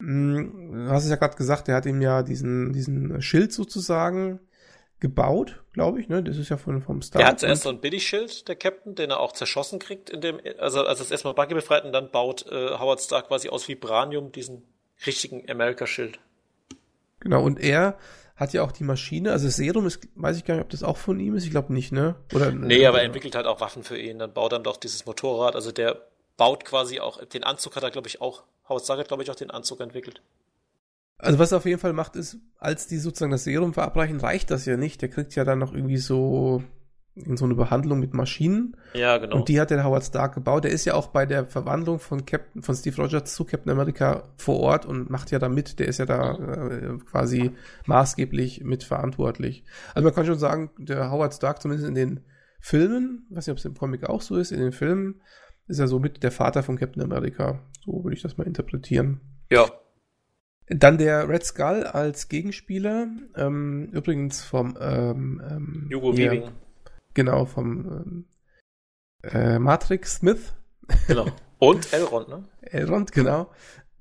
Hm, 0.00 0.86
du 0.86 0.90
hast 0.90 1.04
es 1.04 1.10
ja 1.10 1.16
gerade 1.16 1.36
gesagt, 1.36 1.68
der 1.68 1.76
hat 1.76 1.86
ihm 1.86 2.00
ja 2.00 2.22
diesen, 2.22 2.72
diesen 2.72 3.20
Schild 3.20 3.52
sozusagen 3.52 4.40
gebaut, 5.00 5.62
glaube 5.72 6.00
ich, 6.00 6.08
ne? 6.08 6.22
Das 6.22 6.36
ist 6.36 6.48
ja 6.48 6.56
von, 6.56 6.82
vom 6.82 7.02
Stark. 7.02 7.20
Der 7.20 7.28
hat 7.28 7.40
zuerst 7.40 7.62
so 7.62 7.68
ein 7.68 7.80
Billigschild, 7.80 8.48
der 8.48 8.56
Captain, 8.56 8.94
den 8.94 9.10
er 9.10 9.20
auch 9.20 9.32
zerschossen 9.32 9.78
kriegt, 9.78 10.10
in 10.10 10.20
dem, 10.20 10.40
also, 10.58 10.84
also 10.84 11.02
es 11.02 11.10
erstmal 11.10 11.34
Buggy 11.34 11.54
befreit 11.54 11.84
und 11.84 11.92
dann 11.92 12.10
baut 12.10 12.46
äh, 12.50 12.78
Howard 12.78 13.00
Stark 13.00 13.28
quasi 13.28 13.48
aus 13.48 13.68
Vibranium 13.68 14.32
diesen 14.32 14.62
richtigen 15.06 15.48
America-Schild. 15.50 16.18
Genau, 17.20 17.42
und 17.42 17.60
er 17.60 17.98
hat 18.36 18.52
ja 18.52 18.62
auch 18.62 18.72
die 18.72 18.84
Maschine, 18.84 19.32
also 19.32 19.48
Serum 19.48 19.86
ist, 19.86 20.00
weiß 20.14 20.36
ich 20.36 20.44
gar 20.44 20.54
nicht, 20.54 20.64
ob 20.64 20.70
das 20.70 20.84
auch 20.84 20.96
von 20.96 21.18
ihm 21.18 21.34
ist, 21.34 21.44
ich 21.44 21.50
glaube 21.50 21.72
nicht, 21.72 21.90
ne? 21.90 22.14
Oder, 22.32 22.52
nee, 22.52 22.86
aber 22.86 23.00
er 23.00 23.06
entwickelt 23.06 23.34
halt 23.34 23.46
auch 23.46 23.60
Waffen 23.60 23.82
für 23.82 23.98
ihn, 23.98 24.20
dann 24.20 24.32
baut 24.32 24.52
dann 24.52 24.62
doch 24.62 24.76
dieses 24.76 25.06
Motorrad, 25.06 25.56
also 25.56 25.72
der 25.72 26.06
baut 26.36 26.64
quasi 26.64 27.00
auch, 27.00 27.24
den 27.24 27.42
Anzug 27.42 27.74
hat 27.74 27.82
er, 27.82 27.90
glaube 27.90 28.06
ich, 28.06 28.20
auch, 28.20 28.44
Howard 28.68 28.84
Stark 28.84 29.00
hat, 29.00 29.08
glaube 29.08 29.24
ich, 29.24 29.30
auch 29.30 29.34
den 29.34 29.50
Anzug 29.50 29.80
entwickelt. 29.80 30.22
Also 31.18 31.40
was 31.40 31.50
er 31.50 31.58
auf 31.58 31.64
jeden 31.64 31.80
Fall 31.80 31.92
macht, 31.92 32.14
ist, 32.14 32.36
als 32.58 32.86
die 32.86 32.98
sozusagen 32.98 33.32
das 33.32 33.42
Serum 33.42 33.74
verabreichen, 33.74 34.20
reicht 34.20 34.52
das 34.52 34.66
ja 34.66 34.76
nicht. 34.76 35.02
Der 35.02 35.08
kriegt 35.08 35.34
ja 35.34 35.44
dann 35.44 35.58
noch 35.58 35.72
irgendwie 35.72 35.96
so 35.96 36.62
in 37.24 37.36
so 37.36 37.44
eine 37.44 37.54
Behandlung 37.54 38.00
mit 38.00 38.14
Maschinen. 38.14 38.76
Ja, 38.94 39.18
genau. 39.18 39.36
Und 39.36 39.48
die 39.48 39.60
hat 39.60 39.70
der 39.70 39.84
Howard 39.84 40.04
Stark 40.04 40.34
gebaut. 40.34 40.64
Der 40.64 40.70
ist 40.70 40.84
ja 40.84 40.94
auch 40.94 41.08
bei 41.08 41.26
der 41.26 41.46
Verwandlung 41.46 41.98
von 41.98 42.24
Captain, 42.26 42.62
von 42.62 42.74
Steve 42.74 42.96
Rogers 42.96 43.34
zu 43.34 43.44
Captain 43.44 43.72
America 43.72 44.28
vor 44.36 44.60
Ort 44.60 44.86
und 44.86 45.10
macht 45.10 45.30
ja 45.30 45.38
da 45.38 45.48
mit. 45.48 45.78
Der 45.78 45.88
ist 45.88 45.98
ja 45.98 46.06
da 46.06 46.34
äh, 46.34 46.98
quasi 47.10 47.52
maßgeblich 47.86 48.64
mitverantwortlich. 48.64 49.64
Also 49.94 50.04
man 50.04 50.14
kann 50.14 50.26
schon 50.26 50.38
sagen, 50.38 50.70
der 50.78 51.10
Howard 51.10 51.34
Stark 51.34 51.62
zumindest 51.62 51.88
in 51.88 51.94
den 51.94 52.20
Filmen, 52.60 53.26
weiß 53.30 53.46
nicht, 53.46 53.52
ob 53.52 53.58
es 53.58 53.64
im 53.64 53.74
Comic 53.74 54.04
auch 54.08 54.22
so 54.22 54.36
ist, 54.36 54.52
in 54.52 54.60
den 54.60 54.72
Filmen 54.72 55.20
ist 55.68 55.78
er 55.78 55.88
so 55.88 55.98
mit 55.98 56.22
der 56.22 56.32
Vater 56.32 56.62
von 56.62 56.76
Captain 56.76 57.02
America. 57.02 57.60
So 57.84 58.04
würde 58.04 58.16
ich 58.16 58.22
das 58.22 58.36
mal 58.36 58.46
interpretieren. 58.46 59.20
Ja. 59.50 59.66
Dann 60.68 60.98
der 60.98 61.28
Red 61.28 61.44
Skull 61.44 61.84
als 61.84 62.28
Gegenspieler, 62.28 63.08
ähm, 63.36 63.88
übrigens 63.92 64.42
vom 64.42 64.76
ähm, 64.80 65.40
ähm, 65.48 65.90
Hugo 65.92 66.16
Weaving. 66.16 66.50
Genau, 67.18 67.46
vom 67.46 67.84
ähm, 67.84 68.24
äh, 69.24 69.58
Matrix 69.58 70.18
Smith. 70.18 70.54
Genau. 71.08 71.26
Und 71.58 71.92
Elrond, 71.92 72.28
ne? 72.28 72.44
Elrond, 72.60 73.10
genau. 73.10 73.50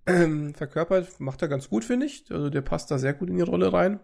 Ähm, 0.06 0.53
verkörpert, 0.53 1.19
macht 1.19 1.41
er 1.41 1.48
ganz 1.48 1.68
gut, 1.68 1.84
finde 1.84 2.06
ich. 2.06 2.26
Also 2.30 2.52
der 2.52 2.61
passt 2.61 2.91
da 2.91 2.99
sehr 2.99 3.15
gut 3.15 3.31
in 3.31 3.38
die 3.38 3.41
Rolle 3.41 3.73
rein. 3.73 3.99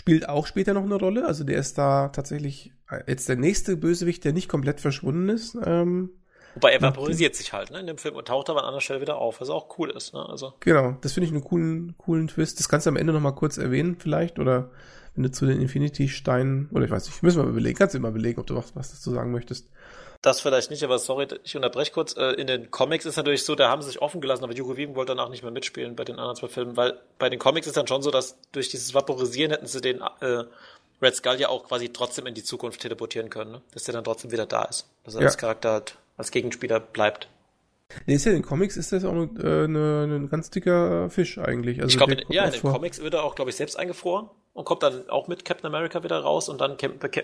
Spielt 0.00 0.28
auch 0.28 0.48
später 0.48 0.74
noch 0.74 0.82
eine 0.82 0.96
Rolle. 0.96 1.24
Also 1.24 1.44
der 1.44 1.58
ist 1.58 1.78
da 1.78 2.08
tatsächlich 2.08 2.72
jetzt 3.06 3.28
der 3.28 3.36
nächste 3.36 3.76
Bösewicht, 3.76 4.24
der 4.24 4.32
nicht 4.32 4.48
komplett 4.48 4.80
verschwunden 4.80 5.28
ist. 5.28 5.56
Ähm, 5.64 6.10
Wobei 6.56 6.72
er 6.72 6.82
vaporisiert 6.82 7.36
sich 7.36 7.52
halt, 7.52 7.70
ne, 7.70 7.78
in 7.78 7.86
dem 7.86 7.98
Film 7.98 8.16
und 8.16 8.26
taucht 8.26 8.50
aber 8.50 8.62
an 8.62 8.66
anderer 8.66 8.80
Stelle 8.80 9.00
wieder 9.00 9.18
auf, 9.18 9.40
was 9.40 9.50
auch 9.50 9.78
cool 9.78 9.90
ist, 9.90 10.14
ne, 10.14 10.28
also. 10.28 10.54
Genau, 10.60 10.96
das 11.00 11.12
finde 11.12 11.26
ich 11.26 11.32
einen 11.32 11.44
coolen, 11.44 11.96
coolen 11.96 12.26
Twist. 12.26 12.58
Das 12.58 12.68
kannst 12.68 12.86
du 12.86 12.90
am 12.90 12.96
Ende 12.96 13.12
noch 13.12 13.20
mal 13.20 13.32
kurz 13.32 13.56
erwähnen, 13.56 13.96
vielleicht, 13.98 14.38
oder 14.38 14.70
wenn 15.14 15.22
du 15.22 15.30
zu 15.30 15.46
den 15.46 15.60
Infinity-Steinen, 15.60 16.68
oder 16.72 16.84
ich 16.84 16.90
weiß 16.90 17.06
nicht, 17.06 17.22
müssen 17.22 17.38
wir 17.38 17.44
mal 17.44 17.50
überlegen, 17.50 17.78
kannst 17.78 17.94
du 17.94 17.98
immer 17.98 18.08
überlegen, 18.08 18.40
ob 18.40 18.46
du 18.46 18.56
was, 18.56 18.74
was 18.74 18.90
dazu 18.90 19.12
sagen 19.12 19.30
möchtest. 19.32 19.68
Das 20.22 20.40
vielleicht 20.40 20.70
nicht, 20.70 20.82
aber 20.82 20.98
sorry, 20.98 21.28
ich 21.44 21.54
unterbreche 21.54 21.92
kurz. 21.92 22.16
Äh, 22.16 22.32
in 22.32 22.46
den 22.46 22.70
Comics 22.70 23.04
ist 23.04 23.16
natürlich 23.16 23.44
so, 23.44 23.54
da 23.54 23.68
haben 23.68 23.82
sie 23.82 23.88
sich 23.88 24.00
offen 24.00 24.22
gelassen, 24.22 24.42
aber 24.42 24.54
Hugo 24.54 24.76
Weaving 24.76 24.96
wollte 24.96 25.14
danach 25.14 25.28
nicht 25.28 25.42
mehr 25.42 25.52
mitspielen 25.52 25.96
bei 25.96 26.04
den 26.04 26.18
anderen 26.18 26.36
zwei 26.36 26.48
Filmen, 26.48 26.78
weil 26.78 26.98
bei 27.18 27.28
den 27.28 27.38
Comics 27.38 27.66
ist 27.66 27.76
dann 27.76 27.86
schon 27.86 28.00
so, 28.00 28.10
dass 28.10 28.38
durch 28.52 28.70
dieses 28.70 28.94
Vaporisieren 28.94 29.50
hätten 29.50 29.66
sie 29.66 29.82
den 29.82 30.00
äh, 30.00 30.44
Red 31.02 31.14
Skull 31.14 31.38
ja 31.38 31.50
auch 31.50 31.68
quasi 31.68 31.90
trotzdem 31.90 32.26
in 32.26 32.32
die 32.32 32.42
Zukunft 32.42 32.80
teleportieren 32.80 33.28
können, 33.28 33.52
ne? 33.52 33.62
dass 33.72 33.84
der 33.84 33.92
dann 33.92 34.04
trotzdem 34.04 34.32
wieder 34.32 34.46
da 34.46 34.64
ist. 34.64 34.88
Dass 35.04 35.14
er 35.14 35.20
ja. 35.20 35.26
als 35.26 35.36
Charakter 35.36 35.72
halt, 35.72 35.98
als 36.16 36.30
Gegenspieler 36.30 36.80
bleibt. 36.80 37.28
Nee, 38.06 38.14
ist 38.14 38.24
ja 38.24 38.32
in 38.32 38.38
den 38.38 38.46
Comics 38.46 38.78
ist 38.78 38.92
das 38.92 39.04
auch 39.04 39.12
eine, 39.12 39.28
äh, 39.38 39.64
eine, 39.64 40.06
ein 40.06 40.28
ganz 40.30 40.48
dicker 40.48 41.10
Fisch 41.10 41.36
eigentlich. 41.36 41.82
Also 41.82 41.90
ich 41.90 41.98
glaube, 41.98 42.16
ja, 42.30 42.46
in 42.46 42.52
den 42.52 42.60
vor. 42.62 42.72
Comics 42.72 43.02
wird 43.02 43.12
er 43.12 43.24
auch, 43.24 43.34
glaube 43.34 43.50
ich, 43.50 43.56
selbst 43.56 43.78
eingefroren 43.78 44.30
und 44.54 44.64
kommt 44.64 44.82
dann 44.82 45.10
auch 45.10 45.28
mit 45.28 45.44
Captain 45.44 45.66
America 45.66 46.02
wieder 46.02 46.20
raus 46.20 46.48
und 46.48 46.60
dann 46.60 46.76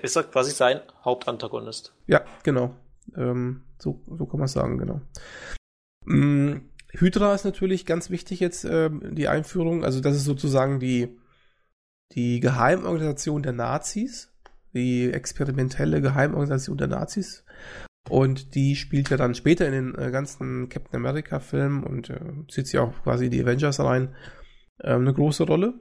ist 0.02 0.16
er 0.16 0.24
quasi 0.24 0.50
sein 0.50 0.80
Hauptantagonist. 1.04 1.94
Ja, 2.06 2.22
genau. 2.42 2.74
Ähm, 3.16 3.62
so, 3.78 4.02
so 4.06 4.26
kann 4.26 4.40
man 4.40 4.48
sagen, 4.48 4.78
genau. 4.78 5.00
Hm, 6.04 6.70
Hydra 6.92 7.34
ist 7.34 7.44
natürlich 7.44 7.86
ganz 7.86 8.10
wichtig 8.10 8.40
jetzt, 8.40 8.64
ähm, 8.64 9.14
die 9.14 9.28
Einführung. 9.28 9.84
Also 9.84 10.00
das 10.00 10.16
ist 10.16 10.24
sozusagen 10.24 10.80
die, 10.80 11.16
die 12.12 12.40
Geheimorganisation 12.40 13.42
der 13.42 13.52
Nazis. 13.52 14.26
Die 14.72 15.10
experimentelle 15.10 16.00
Geheimorganisation 16.00 16.78
der 16.78 16.88
Nazis. 16.88 17.44
Und 18.08 18.54
die 18.54 18.76
spielt 18.76 19.10
ja 19.10 19.16
dann 19.16 19.34
später 19.34 19.66
in 19.66 19.72
den 19.72 19.94
äh, 19.98 20.10
ganzen 20.10 20.68
Captain 20.68 20.96
America-Filmen 20.96 21.84
und 21.84 22.10
äh, 22.10 22.20
zieht 22.48 22.66
sie 22.66 22.78
auch 22.78 22.92
quasi 23.02 23.30
die 23.30 23.42
Avengers 23.42 23.78
rein 23.80 24.14
äh, 24.78 24.94
eine 24.94 25.12
große 25.12 25.44
Rolle. 25.44 25.74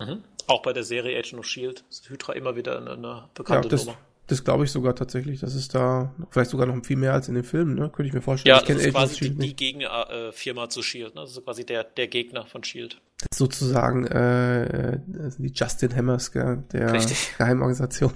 Mhm. 0.00 0.22
Auch 0.52 0.60
bei 0.60 0.74
der 0.74 0.84
Serie 0.84 1.18
Agent 1.18 1.38
of 1.38 1.46
Shield 1.46 1.82
ist 1.88 2.10
Hydra 2.10 2.34
immer 2.34 2.56
wieder 2.56 2.76
eine, 2.76 2.90
eine 2.90 3.28
bekannte 3.32 3.68
ja, 3.68 3.70
das, 3.70 3.86
Nummer. 3.86 3.96
Das 4.26 4.44
glaube 4.44 4.64
ich 4.64 4.70
sogar 4.70 4.94
tatsächlich. 4.94 5.40
Das 5.40 5.54
ist 5.54 5.74
da 5.74 6.14
vielleicht 6.28 6.50
sogar 6.50 6.66
noch 6.66 6.84
viel 6.84 6.98
mehr 6.98 7.14
als 7.14 7.28
in 7.28 7.34
den 7.34 7.42
Filmen, 7.42 7.74
ne? 7.74 7.88
Könnte 7.88 8.08
ich 8.08 8.12
mir 8.12 8.20
vorstellen. 8.20 8.54
Ja, 8.54 8.60
ich 8.60 8.68
das 8.68 8.84
ist 8.84 8.92
quasi 8.92 9.30
die, 9.30 9.34
die 9.34 9.56
Gegnerfirma 9.56 10.64
äh, 10.64 10.68
zu 10.68 10.82
Shield, 10.82 11.14
ne? 11.14 11.22
Das 11.22 11.30
ist 11.30 11.42
quasi 11.42 11.64
der, 11.64 11.84
der 11.84 12.06
Gegner 12.06 12.44
von 12.44 12.62
Shield. 12.62 13.00
Das 13.16 13.28
ist 13.30 13.38
sozusagen 13.38 14.06
äh, 14.08 15.00
die 15.06 15.52
Justin 15.54 15.96
Hammers, 15.96 16.32
gell? 16.32 16.64
der 16.70 16.92
Richtig. 16.92 17.34
Geheimorganisation. 17.38 18.12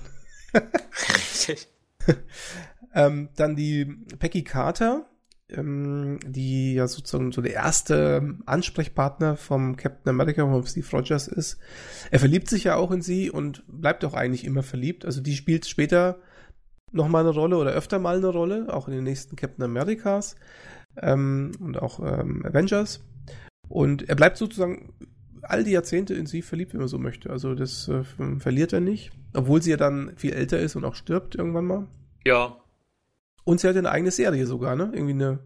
Richtig. 1.09 1.69
ähm, 2.95 3.31
dann 3.37 3.57
die 3.57 3.87
Peggy 4.19 4.45
Carter, 4.45 5.07
ähm, 5.49 6.19
die 6.27 6.75
ja 6.75 6.89
sozusagen 6.89 7.33
so 7.33 7.41
der 7.41 7.55
erste 7.55 8.37
Ansprechpartner 8.47 9.37
vom 9.37 9.77
Captain 9.77 10.11
America, 10.11 10.43
vom 10.45 10.67
Steve 10.67 10.87
Rogers 10.93 11.29
ist. 11.29 11.59
Er 12.11 12.19
verliebt 12.19 12.49
sich 12.49 12.65
ja 12.65 12.77
auch 12.77 12.91
in 12.91 13.03
sie 13.03 13.31
und 13.31 13.63
bleibt 13.69 14.05
auch 14.05 14.15
eigentlich 14.15 14.45
immer 14.45 14.63
verliebt. 14.63 15.05
Also 15.05 15.21
die 15.21 15.37
spielt 15.37 15.67
später 15.67 16.19
noch 16.93 17.09
mal 17.09 17.21
eine 17.21 17.31
Rolle 17.31 17.59
oder 17.59 17.73
öfter 17.73 17.99
mal 17.99 18.17
eine 18.17 18.29
Rolle, 18.29 18.73
auch 18.73 18.89
in 18.89 18.95
den 18.95 19.05
nächsten 19.05 19.37
Captain 19.37 19.65
Americas 19.65 20.37
ähm, 21.01 21.53
und 21.61 21.81
auch 21.81 22.01
ähm, 22.01 22.45
Avengers. 22.45 23.05
Und 23.69 24.09
er 24.09 24.17
bleibt 24.17 24.37
sozusagen 24.37 24.95
all 25.43 25.65
die 25.65 25.73
Jahrzehnte 25.73 26.15
in 26.15 26.27
sie 26.27 26.43
verliebt, 26.43 26.73
wenn 26.73 26.81
man 26.81 26.89
so 26.89 26.99
möchte. 26.99 27.31
Also 27.31 27.55
das 27.55 27.89
äh, 27.89 28.03
verliert 28.39 28.73
er 28.73 28.81
nicht, 28.81 29.13
obwohl 29.35 29.63
sie 29.63 29.71
ja 29.71 29.77
dann 29.77 30.13
viel 30.17 30.33
älter 30.33 30.59
ist 30.59 30.77
und 30.77 30.85
auch 30.85 30.95
stirbt 30.95 31.35
irgendwann 31.35 31.67
mal. 31.67 31.87
Ja, 32.25 32.57
und 33.47 33.61
sie 33.61 33.69
hat 33.69 33.77
eine 33.77 33.91
eigene 33.91 34.11
Serie 34.11 34.47
sogar, 34.47 34.77
ne? 34.77 34.91
Irgendwie 34.93 35.13
eine, 35.13 35.39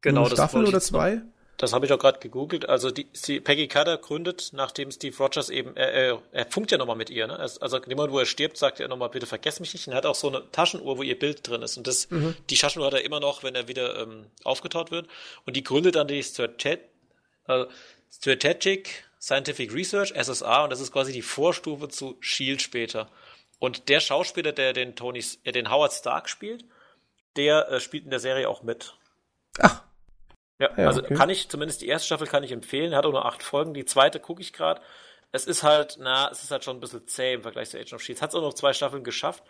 genau, 0.00 0.26
eine 0.26 0.30
Staffel 0.30 0.64
oder 0.64 0.80
zwei. 0.80 1.22
Das 1.56 1.72
habe 1.72 1.86
ich 1.86 1.92
auch 1.92 1.98
gerade 1.98 2.20
gegoogelt. 2.20 2.68
Also 2.68 2.90
die, 2.90 3.04
die 3.04 3.40
Peggy 3.40 3.66
Carter 3.66 3.96
gründet, 3.96 4.50
nachdem 4.52 4.90
Steve 4.90 5.16
Rogers 5.16 5.48
eben, 5.48 5.74
äh, 5.74 6.10
äh, 6.10 6.18
er 6.32 6.46
funkt 6.46 6.70
ja 6.70 6.76
nochmal 6.76 6.96
mit 6.96 7.08
ihr, 7.08 7.26
ne? 7.26 7.38
Also 7.38 7.76
in 7.78 7.88
dem 7.88 7.96
Moment, 7.96 8.12
wo 8.12 8.18
er 8.18 8.26
stirbt, 8.26 8.58
sagt 8.58 8.78
er 8.78 8.88
nochmal, 8.88 9.08
bitte 9.08 9.26
vergess 9.26 9.58
mich 9.58 9.72
nicht. 9.72 9.86
Und 9.86 9.94
er 9.94 9.96
hat 9.96 10.06
auch 10.06 10.14
so 10.14 10.28
eine 10.28 10.50
Taschenuhr, 10.52 10.98
wo 10.98 11.02
ihr 11.02 11.18
Bild 11.18 11.48
drin 11.48 11.62
ist. 11.62 11.78
Und 11.78 11.86
das, 11.86 12.10
mhm. 12.10 12.36
die 12.50 12.56
Taschenuhr 12.56 12.86
hat 12.86 12.94
er 12.94 13.04
immer 13.04 13.20
noch, 13.20 13.42
wenn 13.42 13.54
er 13.54 13.68
wieder 13.68 14.02
ähm, 14.02 14.26
aufgetaut 14.44 14.90
wird. 14.90 15.08
Und 15.46 15.56
die 15.56 15.64
gründet 15.64 15.96
dann 15.96 16.08
die 16.08 16.22
Strategic, 16.22 16.80
äh, 17.48 17.64
Strategic 18.12 19.06
Scientific 19.26 19.72
Research, 19.74 20.12
SSA, 20.14 20.64
und 20.64 20.70
das 20.70 20.80
ist 20.80 20.92
quasi 20.92 21.12
die 21.12 21.22
Vorstufe 21.22 21.88
zu 21.88 22.16
SHIELD 22.20 22.62
später. 22.62 23.08
Und 23.58 23.88
der 23.88 24.00
Schauspieler, 24.00 24.52
der 24.52 24.72
den 24.72 24.94
Tony, 24.94 25.24
äh, 25.44 25.52
den 25.52 25.70
Howard 25.70 25.92
Stark 25.92 26.28
spielt, 26.28 26.64
der 27.36 27.68
äh, 27.70 27.80
spielt 27.80 28.04
in 28.04 28.10
der 28.10 28.20
Serie 28.20 28.48
auch 28.48 28.62
mit. 28.62 28.94
Ach. 29.58 29.82
Ja, 30.58 30.70
ja 30.76 30.86
also 30.86 31.02
okay. 31.02 31.14
kann 31.14 31.30
ich, 31.30 31.48
zumindest 31.48 31.82
die 31.82 31.88
erste 31.88 32.06
Staffel 32.06 32.26
kann 32.26 32.42
ich 32.42 32.52
empfehlen, 32.52 32.94
hat 32.94 33.06
auch 33.06 33.12
nur 33.12 33.26
acht 33.26 33.42
Folgen, 33.42 33.74
die 33.74 33.84
zweite 33.84 34.20
gucke 34.20 34.40
ich 34.40 34.52
gerade. 34.52 34.80
Es 35.32 35.46
ist 35.46 35.62
halt, 35.62 35.98
na, 36.00 36.30
es 36.30 36.42
ist 36.42 36.50
halt 36.50 36.64
schon 36.64 36.76
ein 36.76 36.80
bisschen 36.80 37.06
zäh 37.06 37.34
im 37.34 37.42
Vergleich 37.42 37.70
zu 37.70 37.78
Age 37.78 37.92
of 37.92 38.02
Shields. 38.02 38.22
Hat 38.22 38.30
es 38.30 38.36
auch 38.36 38.42
noch 38.42 38.54
zwei 38.54 38.72
Staffeln 38.72 39.04
geschafft. 39.04 39.42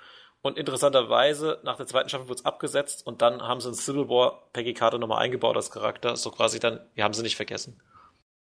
Und 0.43 0.59
interessanterweise, 0.59 1.61
nach 1.65 1.77
der 1.77 1.87
zweiten 1.87 2.09
Staffel 2.09 2.29
wurde 2.29 2.39
es 2.39 2.45
abgesetzt 2.45 3.07
und 3.07 3.23
dann 3.23 3.43
haben 3.43 3.61
sie 3.61 3.69
in 3.69 3.75
Civil 3.75 4.09
War 4.09 4.49
Peggy 4.53 4.75
Carter 4.75 4.99
nochmal 4.99 5.23
eingebaut 5.23 5.57
als 5.57 5.71
Charakter. 5.71 6.17
So 6.17 6.31
quasi 6.31 6.61
dann, 6.61 6.81
wir 6.95 7.05
haben 7.05 7.15
sie 7.15 7.23
nicht 7.23 7.37
vergessen. 7.37 7.81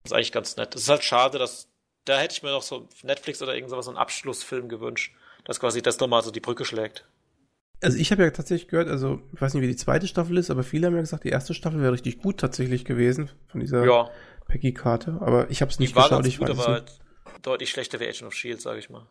Das 0.03 0.13
ist 0.13 0.17
eigentlich 0.17 0.33
ganz 0.33 0.57
nett. 0.57 0.75
Es 0.75 0.83
ist 0.83 0.89
halt 0.89 1.05
schade, 1.05 1.39
dass, 1.39 1.69
da 2.05 2.19
hätte 2.19 2.35
ich 2.35 2.43
mir 2.43 2.51
noch 2.51 2.63
so 2.63 2.89
Netflix 3.03 3.43
oder 3.43 3.55
irgend 3.55 3.71
sowas, 3.71 3.87
so 3.87 3.91
einen 3.91 3.99
Abschlussfilm 3.99 4.69
gewünscht, 4.69 5.15
dass 5.45 5.59
quasi 5.59 5.83
das 5.83 5.99
nochmal 5.99 6.23
so 6.23 6.31
die 6.31 6.41
Brücke 6.41 6.65
schlägt. 6.65 7.05
Also 7.83 7.99
ich 7.99 8.11
habe 8.11 8.23
ja 8.23 8.31
tatsächlich 8.31 8.69
gehört, 8.69 8.89
also 8.89 9.21
ich 9.35 9.41
weiß 9.41 9.55
nicht, 9.55 9.63
wie 9.63 9.69
die 9.69 9.77
zweite 9.77 10.07
Staffel 10.07 10.39
ist, 10.39 10.51
aber 10.51 10.63
viele 10.63 10.87
haben 10.87 10.95
ja 10.95 11.01
gesagt, 11.01 11.25
die 11.25 11.29
erste 11.29 11.53
Staffel 11.53 11.81
wäre 11.81 11.93
richtig 11.93 12.19
gut 12.19 12.39
tatsächlich 12.39 12.85
gewesen 12.85 13.31
von 13.49 13.61
dieser 13.61 13.85
ja. 13.85 14.11
Peggy 14.49 14.73
Carter. 14.73 15.21
Aber 15.21 15.51
ich 15.51 15.61
habe 15.61 15.71
es 15.71 15.79
nicht 15.79 15.93
die 15.93 15.97
war 15.97 16.09
geschaut. 16.09 16.27
ich 16.27 16.39
gut, 16.39 16.51
aber 16.51 16.67
halt 16.67 16.99
deutlich 17.43 17.71
schlechter 17.71 18.01
wie 18.01 18.05
Agent 18.05 18.25
of 18.25 18.35
Shield, 18.35 18.61
sage 18.61 18.79
ich 18.79 18.89
mal. 18.89 19.07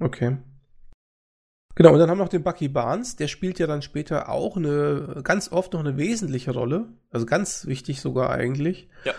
Okay. 0.00 0.38
Genau, 1.76 1.92
und 1.92 1.98
dann 1.98 2.08
haben 2.08 2.18
wir 2.18 2.24
noch 2.24 2.30
den 2.30 2.44
Bucky 2.44 2.68
Barnes, 2.68 3.16
der 3.16 3.26
spielt 3.26 3.58
ja 3.58 3.66
dann 3.66 3.82
später 3.82 4.28
auch 4.28 4.56
eine, 4.56 5.20
ganz 5.24 5.50
oft 5.50 5.72
noch 5.72 5.80
eine 5.80 5.96
wesentliche 5.96 6.52
Rolle. 6.52 6.86
Also 7.10 7.26
ganz 7.26 7.66
wichtig 7.66 8.00
sogar 8.00 8.30
eigentlich. 8.30 8.88
Ja. 9.04 9.14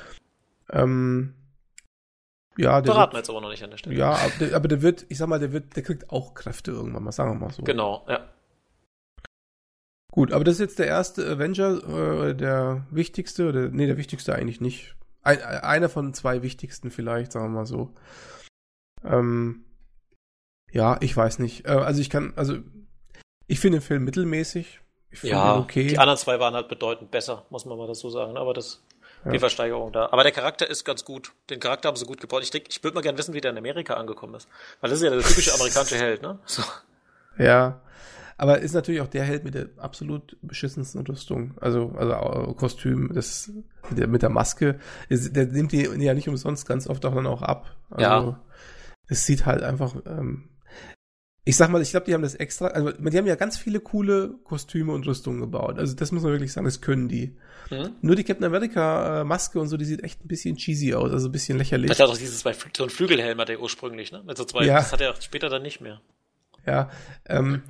Ähm, 0.71 1.33
ja, 2.57 2.81
der 2.81 2.93
Verraten 2.93 3.13
wir 3.13 3.17
jetzt 3.17 3.29
aber 3.29 3.41
noch 3.41 3.49
nicht 3.49 3.63
an 3.63 3.71
der 3.71 3.77
Stelle. 3.77 3.95
Ja, 3.95 4.11
aber 4.11 4.31
der, 4.39 4.55
aber 4.55 4.67
der, 4.69 4.81
wird, 4.81 5.05
ich 5.09 5.17
sag 5.17 5.27
mal, 5.27 5.39
der 5.39 5.51
wird, 5.51 5.75
der 5.75 5.83
kriegt 5.83 6.09
auch 6.09 6.33
Kräfte 6.33 6.71
irgendwann 6.71 7.03
mal, 7.03 7.11
sagen 7.11 7.31
wir 7.31 7.45
mal 7.47 7.51
so. 7.51 7.63
Genau, 7.63 8.05
ja. 8.07 8.25
Gut, 10.15 10.31
aber 10.31 10.45
das 10.45 10.53
ist 10.53 10.61
jetzt 10.61 10.79
der 10.79 10.87
erste 10.87 11.29
Avenger, 11.29 12.29
äh, 12.29 12.33
der 12.33 12.87
wichtigste, 12.89 13.49
oder, 13.49 13.67
nee, 13.67 13.85
der 13.85 13.97
wichtigste 13.97 14.33
eigentlich 14.33 14.61
nicht. 14.61 14.95
Ein, 15.23 15.41
einer 15.41 15.89
von 15.89 16.13
zwei 16.13 16.41
wichtigsten 16.41 16.89
vielleicht, 16.89 17.33
sagen 17.33 17.47
wir 17.47 17.59
mal 17.59 17.65
so. 17.65 17.93
Ähm, 19.03 19.65
ja, 20.71 20.97
ich 21.01 21.17
weiß 21.17 21.39
nicht. 21.39 21.67
Äh, 21.67 21.71
also 21.71 21.99
ich 21.99 22.09
kann, 22.09 22.31
also 22.37 22.59
ich 23.47 23.59
finde 23.59 23.79
den 23.79 23.83
Film 23.85 24.05
mittelmäßig. 24.05 24.79
Ich 25.11 25.23
ja, 25.23 25.57
okay. 25.57 25.87
die 25.87 25.97
anderen 25.97 26.17
zwei 26.17 26.39
waren 26.39 26.53
halt 26.53 26.69
bedeutend 26.69 27.11
besser, 27.11 27.45
muss 27.49 27.65
man 27.65 27.77
mal 27.77 27.87
dazu 27.87 28.09
sagen. 28.09 28.37
Aber 28.37 28.53
das 28.53 28.81
ja. 29.25 29.31
die 29.31 29.39
Versteigerung 29.39 29.91
da. 29.91 30.13
Aber 30.13 30.23
der 30.23 30.31
Charakter 30.31 30.69
ist 30.69 30.85
ganz 30.85 31.03
gut. 31.03 31.33
Den 31.49 31.59
Charakter 31.59 31.89
haben 31.89 31.97
sie 31.97 32.05
gut 32.05 32.21
gebaut. 32.21 32.41
Ich 32.41 32.51
denke, 32.51 32.69
ich 32.71 32.81
würde 32.81 32.95
mal 32.95 33.01
gerne 33.01 33.17
wissen, 33.17 33.33
wie 33.33 33.41
der 33.41 33.51
in 33.51 33.57
Amerika 33.57 33.95
angekommen 33.95 34.35
ist. 34.35 34.47
Weil 34.79 34.91
das 34.91 34.99
ist 34.99 35.03
ja 35.03 35.09
der 35.09 35.19
typische 35.19 35.53
amerikanische 35.53 35.97
Held, 35.97 36.21
ne? 36.21 36.39
So. 36.45 36.63
Ja. 37.37 37.81
Aber 38.37 38.59
ist 38.59 38.73
natürlich 38.73 39.01
auch 39.01 39.07
der 39.07 39.23
Held 39.23 39.45
mit 39.45 39.53
der 39.53 39.69
absolut 39.77 40.37
beschissensten 40.41 41.01
Rüstung. 41.01 41.53
Also, 41.61 41.93
also 41.97 42.53
Kostüm, 42.53 43.11
das 43.13 43.51
mit 43.91 44.21
der 44.21 44.29
Maske. 44.29 44.79
Der 45.09 45.45
nimmt 45.45 45.71
die 45.71 45.83
ja 45.83 46.13
nicht 46.13 46.27
umsonst 46.27 46.67
ganz 46.67 46.87
oft 46.87 47.05
auch 47.05 47.15
dann 47.15 47.27
auch 47.27 47.41
ab. 47.41 47.77
Also, 47.89 48.01
ja. 48.01 48.41
Es 49.07 49.25
sieht 49.25 49.45
halt 49.45 49.63
einfach 49.63 49.95
ähm, 50.05 50.49
ich 51.47 51.57
sag 51.57 51.69
mal, 51.69 51.79
ich 51.79 51.91
glaube, 51.91 52.07
die 52.07 52.13
haben 52.15 52.23
das 52.23 52.33
extra, 52.33 52.67
also 52.67 52.91
die 52.91 53.17
haben 53.17 53.27
ja 53.27 53.35
ganz 53.35 53.55
viele 53.55 53.79
coole 53.79 54.31
Kostüme 54.43 54.91
und 54.91 55.05
Rüstungen 55.05 55.39
gebaut. 55.41 55.77
Also 55.77 55.95
das 55.95 56.11
muss 56.11 56.23
man 56.23 56.31
wirklich 56.31 56.51
sagen, 56.51 56.65
das 56.65 56.81
können 56.81 57.07
die. 57.07 57.37
Mhm. 57.69 57.91
Nur 58.01 58.15
die 58.15 58.23
Captain 58.23 58.45
America 58.45 59.21
äh, 59.21 59.23
Maske 59.23 59.59
und 59.59 59.67
so, 59.67 59.77
die 59.77 59.85
sieht 59.85 60.03
echt 60.03 60.25
ein 60.25 60.27
bisschen 60.27 60.55
cheesy 60.57 60.95
aus, 60.95 61.11
also 61.11 61.29
ein 61.29 61.31
bisschen 61.31 61.59
lächerlich. 61.59 61.91
Hat 61.91 61.99
doch 61.99 62.17
dieses 62.17 62.39
zwei, 62.39 62.55
so 62.75 62.83
ein 62.83 62.89
Flügelhelm 62.89 63.39
hat 63.39 63.51
er 63.51 63.61
ursprünglich, 63.61 64.11
ne? 64.11 64.23
Mit 64.25 64.37
so 64.37 64.45
zwei, 64.45 64.65
ja. 64.65 64.77
Das 64.77 64.91
hat 64.91 65.01
er 65.01 65.13
später 65.21 65.49
dann 65.49 65.61
nicht 65.61 65.81
mehr. 65.81 66.01
Ja, 66.65 66.89
ähm, 67.27 67.61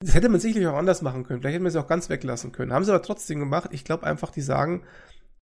das 0.00 0.14
hätte 0.14 0.28
man 0.28 0.40
sicherlich 0.40 0.68
auch 0.68 0.76
anders 0.76 1.02
machen 1.02 1.24
können. 1.24 1.40
Vielleicht 1.40 1.54
hätte 1.54 1.62
man 1.62 1.70
es 1.70 1.76
auch 1.76 1.86
ganz 1.86 2.08
weglassen 2.08 2.52
können. 2.52 2.72
Haben 2.72 2.84
sie 2.84 2.92
aber 2.92 3.02
trotzdem 3.02 3.38
gemacht. 3.38 3.70
Ich 3.72 3.84
glaube 3.84 4.04
einfach, 4.04 4.30
die 4.30 4.42
sagen, 4.42 4.84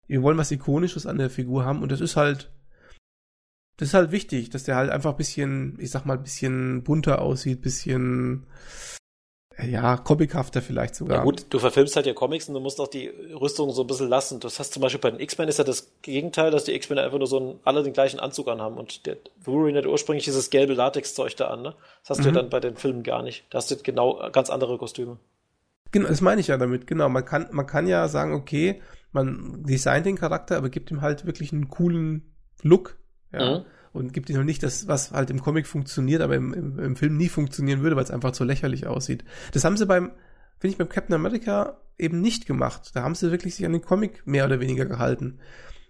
wir 0.07 0.23
wollen 0.23 0.39
was 0.39 0.51
Ikonisches 0.51 1.07
an 1.07 1.19
der 1.19 1.31
Figur 1.31 1.65
haben 1.65 1.83
und 1.83 1.93
das 1.93 2.01
ist 2.01 2.17
halt 2.17 2.53
das 3.81 3.89
ist 3.89 3.95
halt 3.95 4.13
wichtig, 4.13 4.51
dass 4.51 4.65
der 4.65 4.77
halt 4.77 4.91
einfach 4.91 5.13
ein 5.13 5.17
bisschen, 5.17 5.79
ich 5.81 5.91
sag 5.91 6.05
mal, 6.05 6.19
ein 6.19 6.23
bisschen 6.23 6.85
bunter 6.85 7.23
aussieht, 7.23 7.63
bisschen, 7.63 8.47
ja, 9.65 9.97
comichafter 9.97 10.63
vielleicht 10.63 10.95
sogar. 10.95 11.19
Ja 11.19 11.25
gut, 11.25 11.47
du 11.51 11.59
verfilmst 11.59 11.97
halt 11.97 12.07
ja 12.07 12.15
Comics 12.15 12.49
und 12.49 12.55
du 12.55 12.61
musst 12.61 12.81
auch 12.81 12.89
die 12.89 13.09
Rüstung 13.09 13.71
so 13.71 13.83
ein 13.83 13.87
bisschen 13.87 14.09
lassen. 14.09 14.41
Das 14.41 14.59
heißt 14.59 14.73
zum 14.73 14.83
Beispiel 14.83 15.01
bei 15.01 15.11
den 15.11 15.21
X-Men 15.21 15.49
ist 15.49 15.59
ja 15.59 15.65
das 15.65 15.91
Gegenteil, 16.03 16.51
dass 16.51 16.65
die 16.65 16.75
X-Men 16.75 16.99
einfach 16.99 17.19
nur 17.19 17.27
so 17.27 17.39
einen, 17.39 17.61
alle 17.65 17.83
den 17.83 17.93
gleichen 17.93 18.21
Anzug 18.21 18.49
anhaben 18.49 18.77
und 18.77 19.07
der 19.07 19.17
Wolverine 19.45 19.79
hat 19.79 19.87
ursprünglich 19.87 20.25
dieses 20.25 20.51
gelbe 20.51 20.75
Latex-Zeug 20.75 21.37
da 21.37 21.49
an, 21.49 21.63
ne? 21.63 21.75
Das 22.03 22.11
hast 22.11 22.19
mhm. 22.19 22.23
du 22.23 22.29
ja 22.29 22.33
mhm. 22.33 22.37
dann 22.37 22.51
bei 22.51 22.61
den 22.61 22.77
Filmen 22.77 23.03
gar 23.03 23.23
nicht. 23.23 23.45
Da 23.51 23.59
hast 23.59 23.71
du 23.71 23.77
genau 23.77 24.31
ganz 24.33 24.51
andere 24.51 24.79
Kostüme. 24.79 25.19
Genau, 25.93 26.09
das 26.09 26.21
meine 26.21 26.41
ich 26.41 26.47
ja 26.47 26.57
damit, 26.57 26.87
genau. 26.87 27.09
Man 27.09 27.25
kann, 27.25 27.49
man 27.51 27.67
kann 27.67 27.87
ja 27.87 28.07
sagen, 28.09 28.35
okay, 28.35 28.81
man 29.13 29.65
designt 29.65 30.07
den 30.07 30.17
Charakter, 30.17 30.57
aber 30.57 30.69
gibt 30.69 30.91
ihm 30.91 31.01
halt 31.01 31.27
wirklich 31.27 31.53
einen 31.53 31.69
coolen 31.69 32.35
Look, 32.63 32.97
ja. 33.33 33.59
Mhm. 33.59 33.65
Und 33.93 34.13
gibt 34.13 34.31
ihm 34.31 34.37
noch 34.37 34.45
nicht 34.45 34.63
das, 34.63 34.87
was 34.87 35.11
halt 35.11 35.31
im 35.31 35.43
Comic 35.43 35.67
funktioniert, 35.67 36.23
aber 36.23 36.37
im, 36.37 36.55
im, 36.55 36.79
im 36.79 36.97
Film 36.97 37.17
nie 37.17 37.29
funktionieren 37.29 37.83
würde, 37.83 37.97
weil 37.97 38.05
es 38.05 38.11
einfach 38.11 38.35
so 38.35 38.45
lächerlich 38.45 38.87
aussieht. 38.87 39.25
Das 39.53 39.65
haben 39.65 39.77
sie 39.77 39.87
beim, 39.87 40.13
finde 40.59 40.73
ich, 40.73 40.79
beim 40.79 40.89
Captain 40.89 41.15
America 41.15 41.79
eben 41.99 42.21
nicht 42.21 42.47
gemacht. 42.47 42.91
Da 42.95 43.03
haben 43.03 43.15
sie 43.15 43.31
wirklich 43.31 43.57
sich 43.57 43.67
an 43.67 43.73
den 43.73 43.83
Comic 43.83 44.27
mehr 44.27 44.45
oder 44.45 44.61
weniger 44.61 44.87
gehalten. 44.87 45.41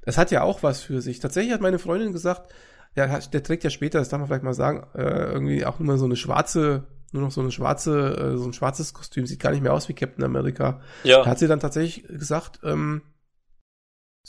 Das 0.03 0.17
hat 0.17 0.31
ja 0.31 0.43
auch 0.43 0.63
was 0.63 0.81
für 0.81 1.03
sich. 1.03 1.21
Tatsächlich 1.21 1.53
hat 1.53 1.61
meine 1.61 1.79
Freundin 1.79 2.13
gesagt, 2.13 2.51
der, 2.97 3.21
der 3.21 3.43
trägt 3.43 3.65
ja 3.65 3.71
später, 3.71 3.99
das 3.99 4.09
darf 4.09 4.19
man 4.19 4.29
vielleicht 4.29 4.43
mal 4.43 4.55
sagen, 4.55 4.87
äh, 4.95 5.33
irgendwie 5.33 5.65
auch 5.65 5.79
nur 5.79 5.99
so 5.99 6.07
eine 6.07 6.17
schwarze, 6.17 6.87
nur 7.13 7.23
noch 7.23 7.31
so 7.31 7.41
eine 7.41 7.53
schwarze, 7.53 8.17
äh, 8.17 8.37
so 8.37 8.45
ein 8.45 8.53
schwarzes 8.53 8.95
Kostüm, 8.95 9.27
sieht 9.27 9.41
gar 9.41 9.51
nicht 9.51 9.63
mehr 9.63 9.75
aus 9.75 9.89
wie 9.89 9.95
Captain 9.95 10.25
America. 10.25 10.81
Ja. 11.05 11.23
Da 11.23 11.31
hat 11.31 11.39
sie 11.39 11.49
dann 11.49 11.61
tatsächlich 11.61 12.07
gesagt, 12.09 12.61
ähm, 12.65 13.03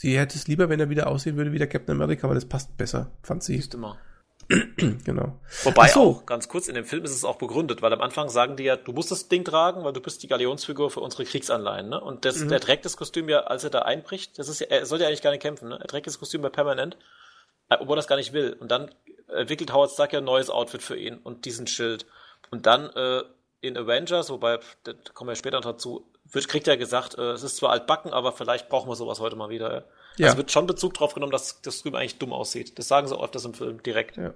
Sie 0.02 0.18
hätte 0.18 0.36
es 0.36 0.48
lieber, 0.48 0.68
wenn 0.68 0.80
er 0.80 0.90
wieder 0.90 1.06
aussehen 1.06 1.38
würde 1.38 1.52
wie 1.52 1.60
der 1.60 1.68
Captain 1.68 1.94
America, 1.94 2.28
weil 2.28 2.34
das 2.34 2.46
passt 2.46 2.76
besser, 2.76 3.12
fand 3.22 3.44
sie. 3.44 3.58
Siehst 3.58 3.76
immer. 3.76 4.00
genau. 5.06 5.40
Wobei 5.62 5.90
so. 5.90 6.02
auch, 6.02 6.26
ganz 6.26 6.48
kurz, 6.48 6.68
in 6.68 6.74
dem 6.74 6.86
Film 6.86 7.04
ist 7.04 7.12
es 7.12 7.24
auch 7.24 7.36
begründet, 7.36 7.84
weil 7.84 7.94
am 7.94 8.02
Anfang 8.02 8.28
sagen 8.28 8.56
die 8.56 8.64
ja, 8.64 8.78
du 8.78 8.94
musst 8.94 9.12
das 9.12 9.28
Ding 9.28 9.44
tragen, 9.44 9.84
weil 9.84 9.94
du 9.94 10.02
bist 10.02 10.24
die 10.24 10.28
Galionsfigur 10.28 10.90
für 10.90 11.02
unsere 11.02 11.24
Kriegsanleihen, 11.24 11.90
ne? 11.90 12.02
Und 12.02 12.26
das, 12.26 12.40
mhm. 12.40 12.50
der 12.50 12.60
trägt 12.60 12.84
das 12.84 12.98
Kostüm 12.98 13.30
ja, 13.30 13.42
als 13.42 13.64
er 13.64 13.70
da 13.70 13.84
einbricht, 13.84 14.40
das 14.40 14.50
ist 14.50 14.62
ja, 14.62 14.68
er 14.72 14.88
soll 14.88 15.00
ja 15.00 15.06
eigentlich 15.06 15.22
gar 15.22 15.30
nicht 15.30 15.44
kämpfen, 15.44 15.70
ne? 15.70 15.78
Er 15.80 15.88
trägt 15.88 16.08
das 16.08 16.18
Kostüm 16.18 16.42
ja 16.42 16.50
permanent, 16.50 16.98
äh, 17.70 17.78
obwohl 17.80 17.94
er 17.94 17.98
das 17.98 18.08
gar 18.08 18.16
nicht 18.16 18.34
will. 18.34 18.58
Und 18.60 18.72
dann 18.72 18.90
entwickelt 19.28 19.72
Howard 19.72 19.92
Stark 19.92 20.14
ja 20.14 20.18
ein 20.18 20.26
neues 20.26 20.50
Outfit 20.50 20.82
für 20.82 20.98
ihn 20.98 21.20
und 21.20 21.46
diesen 21.46 21.68
Schild. 21.68 22.08
Und 22.50 22.66
dann 22.66 22.90
äh, 22.96 23.22
in 23.62 23.78
Avengers, 23.78 24.32
wobei, 24.32 24.58
da 24.84 24.94
kommen 25.14 25.28
wir 25.28 25.36
später 25.36 25.58
noch 25.58 25.72
dazu, 25.74 26.11
wird, 26.32 26.48
kriegt 26.48 26.68
ja 26.68 26.76
gesagt, 26.76 27.18
äh, 27.18 27.32
es 27.32 27.44
ist 27.44 27.58
zwar 27.58 27.72
altbacken, 27.72 28.14
aber 28.14 28.32
vielleicht 28.32 28.70
brauchen 28.70 28.90
wir 28.90 28.96
sowas 28.96 29.20
heute 29.20 29.36
mal 29.36 29.50
wieder. 29.50 29.74
Ja. 29.74 29.84
Ja. 30.18 30.26
Also 30.28 30.38
wird 30.38 30.52
schon 30.52 30.68
Bezug 30.68 30.94
drauf 30.94 31.14
genommen, 31.14 31.32
dass 31.32 31.62
das 31.62 31.82
drüben 31.82 31.96
eigentlich 31.96 32.18
dumm 32.18 32.34
aussieht. 32.34 32.78
Das 32.78 32.88
sagen 32.88 33.08
sie 33.08 33.16
auch 33.16 33.24
öfters 33.24 33.46
im 33.46 33.54
Film 33.54 33.82
direkt. 33.84 34.18
Ja. 34.18 34.34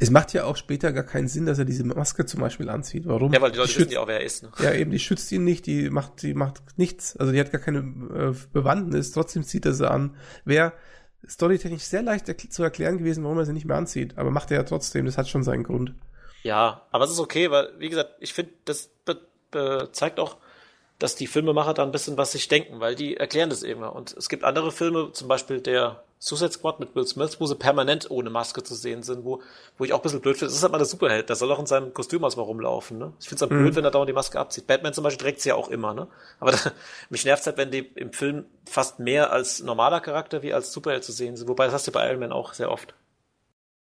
Es 0.00 0.10
macht 0.10 0.32
ja 0.32 0.44
auch 0.44 0.56
später 0.56 0.92
gar 0.92 1.04
keinen 1.04 1.28
Sinn, 1.28 1.46
dass 1.46 1.58
er 1.58 1.64
diese 1.64 1.84
Maske 1.84 2.24
zum 2.24 2.40
Beispiel 2.40 2.68
anzieht. 2.70 3.06
Warum? 3.06 3.32
Ja, 3.32 3.40
weil 3.40 3.52
die 3.52 3.58
Leute 3.58 3.72
die 3.72 3.78
wissen 3.80 3.92
ja 3.92 4.00
auch, 4.00 4.08
wer 4.08 4.20
er 4.20 4.24
ist. 4.24 4.42
Ne? 4.42 4.50
Ja, 4.58 4.72
eben, 4.72 4.90
die 4.90 4.98
schützt 4.98 5.30
ihn 5.32 5.44
nicht, 5.44 5.66
die 5.66 5.90
macht, 5.90 6.22
die 6.22 6.34
macht 6.34 6.62
nichts. 6.76 7.16
Also 7.16 7.32
die 7.32 7.40
hat 7.40 7.52
gar 7.52 7.60
keine 7.60 7.80
äh, 7.80 8.34
Bewandtnis, 8.52 9.12
trotzdem 9.12 9.44
zieht 9.44 9.66
er 9.66 9.74
sie 9.74 9.88
an. 9.90 10.16
Wäre 10.44 10.72
storytechnisch 11.28 11.82
sehr 11.82 12.02
leicht 12.02 12.28
er 12.28 12.38
zu 12.38 12.62
erklären 12.62 12.98
gewesen, 12.98 13.24
warum 13.24 13.38
er 13.38 13.44
sie 13.44 13.52
nicht 13.52 13.66
mehr 13.66 13.76
anzieht. 13.76 14.16
Aber 14.16 14.30
macht 14.30 14.50
er 14.50 14.58
ja 14.58 14.62
trotzdem, 14.64 15.06
das 15.06 15.18
hat 15.18 15.28
schon 15.28 15.44
seinen 15.44 15.64
Grund. 15.64 15.94
Ja, 16.42 16.86
aber 16.90 17.04
es 17.04 17.10
ist 17.10 17.20
okay, 17.20 17.50
weil, 17.50 17.70
wie 17.78 17.88
gesagt, 17.88 18.14
ich 18.20 18.32
finde, 18.32 18.52
das 18.64 18.90
zeigt 19.92 20.20
auch, 20.20 20.36
dass 20.98 21.14
die 21.14 21.26
Filmemacher 21.26 21.74
da 21.74 21.82
ein 21.82 21.92
bisschen 21.92 22.16
was 22.16 22.32
sich 22.32 22.48
denken, 22.48 22.80
weil 22.80 22.94
die 22.94 23.16
erklären 23.16 23.50
das 23.50 23.62
immer. 23.62 23.94
Und 23.94 24.14
es 24.16 24.28
gibt 24.28 24.44
andere 24.44 24.72
Filme, 24.72 25.12
zum 25.12 25.28
Beispiel 25.28 25.60
der 25.60 26.02
Suicide 26.18 26.52
Squad 26.52 26.80
mit 26.80 26.94
Will 26.94 27.06
Smith, 27.06 27.38
wo 27.40 27.46
sie 27.46 27.54
permanent 27.54 28.10
ohne 28.10 28.30
Maske 28.30 28.62
zu 28.62 28.74
sehen 28.74 29.02
sind, 29.02 29.24
wo, 29.24 29.42
wo 29.76 29.84
ich 29.84 29.92
auch 29.92 29.98
ein 29.98 30.02
bisschen 30.02 30.22
blöd 30.22 30.36
finde. 30.36 30.46
Das 30.46 30.56
ist 30.56 30.62
halt 30.62 30.72
mal 30.72 30.78
der 30.78 30.86
Superheld, 30.86 31.28
der 31.28 31.36
soll 31.36 31.52
auch 31.52 31.58
in 31.58 31.66
seinem 31.66 31.92
Kostüm 31.92 32.24
aus 32.24 32.36
mal 32.36 32.42
rumlaufen. 32.42 32.96
Ne? 32.96 33.12
Ich 33.20 33.28
finde 33.28 33.36
es 33.36 33.40
halt 33.42 33.52
mhm. 33.52 33.64
blöd, 33.64 33.76
wenn 33.76 33.84
er 33.84 33.90
dauernd 33.90 34.08
die 34.08 34.14
Maske 34.14 34.40
abzieht. 34.40 34.66
Batman 34.66 34.94
zum 34.94 35.04
Beispiel 35.04 35.22
trägt 35.22 35.40
sie 35.42 35.50
ja 35.50 35.54
auch 35.54 35.68
immer. 35.68 35.92
Ne? 35.92 36.06
Aber 36.40 36.52
da, 36.52 36.58
mich 37.10 37.26
nervt 37.26 37.44
halt, 37.44 37.58
wenn 37.58 37.70
die 37.70 37.80
im 37.94 38.12
Film 38.12 38.46
fast 38.64 38.98
mehr 38.98 39.30
als 39.32 39.62
normaler 39.62 40.00
Charakter 40.00 40.42
wie 40.42 40.54
als 40.54 40.72
Superheld 40.72 41.04
zu 41.04 41.12
sehen 41.12 41.36
sind. 41.36 41.48
Wobei 41.48 41.66
das 41.66 41.74
hast 41.74 41.86
du 41.86 41.92
bei 41.92 42.08
Iron 42.08 42.20
Man 42.20 42.32
auch 42.32 42.54
sehr 42.54 42.70
oft. 42.70 42.94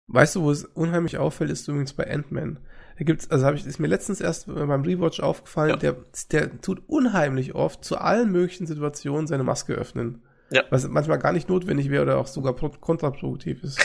Weißt 0.07 0.35
du, 0.35 0.43
wo 0.43 0.51
es 0.51 0.65
unheimlich 0.65 1.17
auffällt, 1.17 1.49
ist 1.49 1.67
übrigens 1.67 1.93
bei 1.93 2.11
Ant-Man. 2.11 2.59
Da 2.99 3.05
gibt's, 3.05 3.31
also 3.31 3.45
habe 3.45 3.55
ich, 3.55 3.65
ist 3.65 3.79
mir 3.79 3.87
letztens 3.87 4.19
erst 4.19 4.47
beim 4.47 4.83
Rewatch 4.83 5.21
aufgefallen, 5.21 5.69
ja. 5.69 5.75
der, 5.77 5.95
der 6.33 6.61
tut 6.61 6.81
unheimlich 6.87 7.55
oft 7.55 7.85
zu 7.85 7.97
allen 7.97 8.29
möglichen 8.29 8.67
Situationen 8.67 9.25
seine 9.25 9.43
Maske 9.43 9.73
öffnen. 9.73 10.21
Ja. 10.51 10.65
Was 10.69 10.85
manchmal 10.85 11.17
gar 11.17 11.31
nicht 11.31 11.47
notwendig 11.47 11.89
wäre 11.89 12.03
oder 12.03 12.17
auch 12.17 12.27
sogar 12.27 12.53
kontraproduktiv 12.53 13.63
ist. 13.63 13.79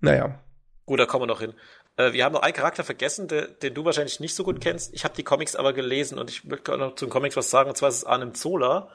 naja. 0.00 0.42
Gut, 0.86 1.00
da 1.00 1.04
kommen 1.04 1.24
wir 1.24 1.26
noch 1.26 1.40
hin. 1.40 1.52
Äh, 1.96 2.14
wir 2.14 2.24
haben 2.24 2.32
noch 2.32 2.40
einen 2.40 2.54
Charakter 2.54 2.82
vergessen, 2.82 3.28
der, 3.28 3.48
den 3.48 3.74
du 3.74 3.84
wahrscheinlich 3.84 4.20
nicht 4.20 4.34
so 4.34 4.42
gut 4.42 4.62
kennst. 4.62 4.94
Ich 4.94 5.04
habe 5.04 5.14
die 5.14 5.24
Comics 5.24 5.54
aber 5.54 5.74
gelesen 5.74 6.18
und 6.18 6.30
ich 6.30 6.44
möchte 6.44 6.78
noch 6.78 6.94
zu 6.94 7.04
den 7.04 7.10
Comics 7.10 7.36
was 7.36 7.50
sagen, 7.50 7.68
und 7.68 7.76
zwar 7.76 7.90
ist 7.90 7.96
es 7.96 8.04
Arnim 8.04 8.32
Zola. 8.32 8.88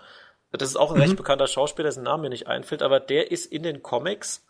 Das 0.53 0.67
ist 0.67 0.75
auch 0.75 0.89
ein 0.89 0.97
mhm. 0.97 1.03
recht 1.03 1.17
bekannter 1.17 1.45
Schauspieler, 1.45 1.87
dessen 1.87 2.03
Name 2.03 2.23
mir 2.23 2.29
nicht 2.29 2.47
einfällt, 2.47 2.81
aber 2.81 2.99
der 2.99 3.29
ist 3.29 3.45
in 3.45 3.61
den 3.61 3.83
Comics 3.83 4.47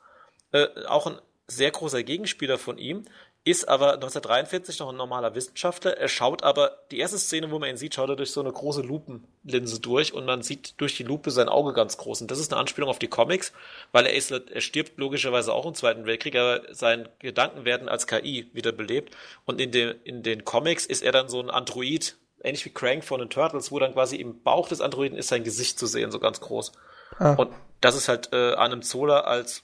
äh, 0.54 0.68
auch 0.88 1.08
ein 1.08 1.20
sehr 1.48 1.72
großer 1.72 2.04
Gegenspieler 2.04 2.58
von 2.58 2.78
ihm, 2.78 3.04
ist 3.44 3.68
aber 3.68 3.94
1943 3.94 4.80
noch 4.80 4.90
ein 4.90 4.98
normaler 4.98 5.34
Wissenschaftler. 5.34 5.98
Er 5.98 6.08
schaut 6.08 6.44
aber, 6.44 6.78
die 6.92 7.00
erste 7.00 7.18
Szene, 7.18 7.50
wo 7.50 7.58
man 7.58 7.70
ihn 7.70 7.78
sieht, 7.78 7.96
schaut 7.96 8.10
er 8.10 8.16
durch 8.16 8.32
so 8.32 8.40
eine 8.40 8.52
große 8.52 8.82
Lupenlinse 8.82 9.80
durch 9.80 10.14
und 10.14 10.26
man 10.26 10.44
sieht 10.44 10.80
durch 10.80 10.96
die 10.96 11.04
Lupe 11.04 11.32
sein 11.32 11.50
Auge 11.50 11.74
ganz 11.74 11.98
groß. 11.98 12.22
Und 12.22 12.30
das 12.30 12.38
ist 12.38 12.54
eine 12.54 12.60
Anspielung 12.60 12.90
auf 12.90 13.00
die 13.00 13.08
Comics, 13.08 13.52
weil 13.92 14.06
er 14.06 14.14
ist, 14.14 14.30
er 14.30 14.62
stirbt 14.62 15.00
logischerweise 15.00 15.54
auch 15.54 15.66
im 15.66 15.74
Zweiten 15.74 16.06
Weltkrieg, 16.06 16.36
aber 16.36 16.62
seine 16.72 17.10
Gedanken 17.18 17.66
werden 17.66 17.90
als 17.90 18.06
KI 18.06 18.52
wiederbelebt. 18.54 19.16
Und 19.46 19.60
in 19.60 19.72
den, 19.72 19.96
in 20.04 20.22
den 20.22 20.46
Comics 20.46 20.86
ist 20.86 21.02
er 21.02 21.12
dann 21.12 21.28
so 21.28 21.40
ein 21.42 21.50
Android, 21.50 22.18
ähnlich 22.44 22.66
wie 22.66 22.74
Crank 22.74 23.04
von 23.04 23.20
den 23.20 23.32
Turtles, 23.32 23.72
wo 23.72 23.80
dann 23.80 23.94
quasi 23.94 24.18
im 24.18 24.44
Bauch 24.44 24.68
des 24.68 24.82
Androiden 24.82 25.18
ist 25.18 25.30
sein 25.30 25.44
Gesicht 25.44 25.80
zu 25.80 25.88
sehen, 25.88 26.12
so 26.12 26.20
ganz 26.20 26.42
groß. 26.42 26.74
Ah. 27.18 27.34
Und 27.34 27.52
das 27.82 27.96
ist 27.96 28.08
halt 28.08 28.34
äh, 28.34 28.54
Arnim 28.54 28.84
Zola 28.84 29.22
als 29.22 29.64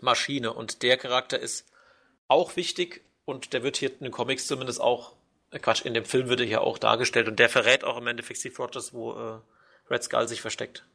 Maschine. 0.00 0.52
Und 0.52 0.82
der 0.82 0.96
Charakter 0.96 1.38
ist 1.38 1.64
auch 2.28 2.56
wichtig 2.56 3.02
und 3.24 3.52
der 3.52 3.62
wird 3.62 3.76
hier 3.76 3.90
in 3.90 4.04
den 4.04 4.12
Comics 4.12 4.46
zumindest 4.46 4.80
auch, 4.80 5.14
äh 5.50 5.58
Quatsch, 5.58 5.84
in 5.84 5.94
dem 5.94 6.04
Film 6.04 6.28
wird 6.28 6.40
er 6.40 6.46
hier 6.46 6.60
auch 6.62 6.78
dargestellt 6.78 7.28
und 7.28 7.38
der 7.38 7.48
verrät 7.48 7.84
auch 7.84 7.98
im 7.98 8.06
Endeffekt 8.06 8.40
Steve 8.40 8.56
Rogers, 8.56 8.92
wo 8.92 9.12
äh, 9.12 9.40
Red 9.90 10.02
Skull 10.02 10.28
sich 10.28 10.40
versteckt. 10.40 10.86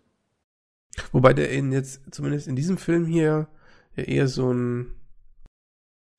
Wobei 1.12 1.34
der 1.34 1.50
in 1.50 1.72
jetzt, 1.72 2.02
zumindest 2.12 2.48
in 2.48 2.56
diesem 2.56 2.78
Film 2.78 3.06
hier, 3.06 3.48
ja 3.96 4.04
eher 4.04 4.28
so 4.28 4.52
ein 4.52 4.96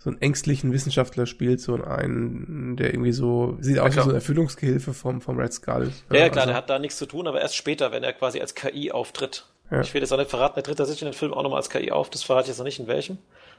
so 0.05 0.11
einen 0.11 0.21
ängstlichen 0.21 0.71
Wissenschaftler 0.71 1.25
spielt, 1.25 1.63
so 1.63 1.83
einen, 1.83 2.77
der 2.77 2.93
irgendwie 2.93 3.13
so, 3.13 3.57
sieht 3.61 3.79
aus 3.79 3.97
wie 3.97 4.01
so 4.01 4.11
ein 4.11 4.15
Erfüllungsgehilfe 4.15 4.93
vom, 4.93 5.23
vom 5.23 5.41
Red 5.41 5.55
Skull. 5.55 5.93
Ja, 6.11 6.19
ja 6.19 6.29
klar, 6.29 6.43
also, 6.43 6.49
der 6.49 6.57
hat 6.57 6.69
da 6.69 6.79
nichts 6.79 6.99
zu 6.99 7.07
tun, 7.07 7.27
aber 7.27 7.41
erst 7.41 7.57
später, 7.57 7.91
wenn 7.91 8.05
er 8.05 8.13
quasi 8.13 8.39
als 8.39 8.55
KI 8.55 8.93
auftritt. 8.93 9.47
Ja. 9.71 9.81
Ich 9.81 9.95
will 9.95 10.03
jetzt 10.03 10.13
auch 10.13 10.19
nicht 10.19 10.29
verraten, 10.29 10.57
der 10.57 10.63
tritt 10.63 10.77
tatsächlich 10.77 11.03
in 11.03 11.09
den 11.09 11.15
Film 11.15 11.33
auch 11.33 11.43
nochmal 11.43 11.57
als 11.57 11.71
KI 11.71 11.91
auf, 11.91 12.11
das 12.11 12.23
verrate 12.23 12.45
ich 12.45 12.49
jetzt 12.49 12.59
noch 12.59 12.67
nicht 12.67 12.79
in 12.79 12.87
welchem. 12.87 13.17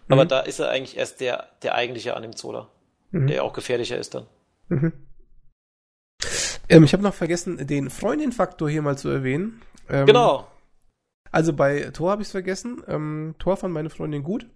Aber 0.08 0.26
mhm. 0.26 0.30
da 0.30 0.40
ist 0.42 0.60
er 0.60 0.70
eigentlich 0.70 0.98
erst 0.98 1.20
der, 1.20 1.50
der 1.64 1.76
eigentliche 1.76 2.16
Animzola, 2.16 2.70
mhm. 3.12 3.28
der 3.28 3.44
auch 3.44 3.54
gefährlicher 3.54 3.98
ist 3.98 4.16
dann. 4.16 4.28
Mhm. 4.70 4.94
Ähm, 6.70 6.84
ich 6.84 6.94
habe 6.94 7.04
noch 7.04 7.14
vergessen, 7.14 7.66
den 7.68 7.90
Freundin-Faktor 7.90 8.70
hier 8.70 8.82
mal 8.82 8.98
zu 8.98 9.10
erwähnen. 9.10 9.62
Ähm, 9.90 10.06
genau. 10.06 10.48
Also 11.32 11.54
bei 11.54 11.92
Thor 11.92 12.12
habe 12.12 12.22
ich 12.22 12.30
es 12.30 12.32
vergessen. 12.32 12.82
Ähm, 12.88 13.36
Thor 13.40 13.58
fand 13.58 13.74
meine 13.74 13.90
Freundin 13.90 14.24
gut. 14.24 14.48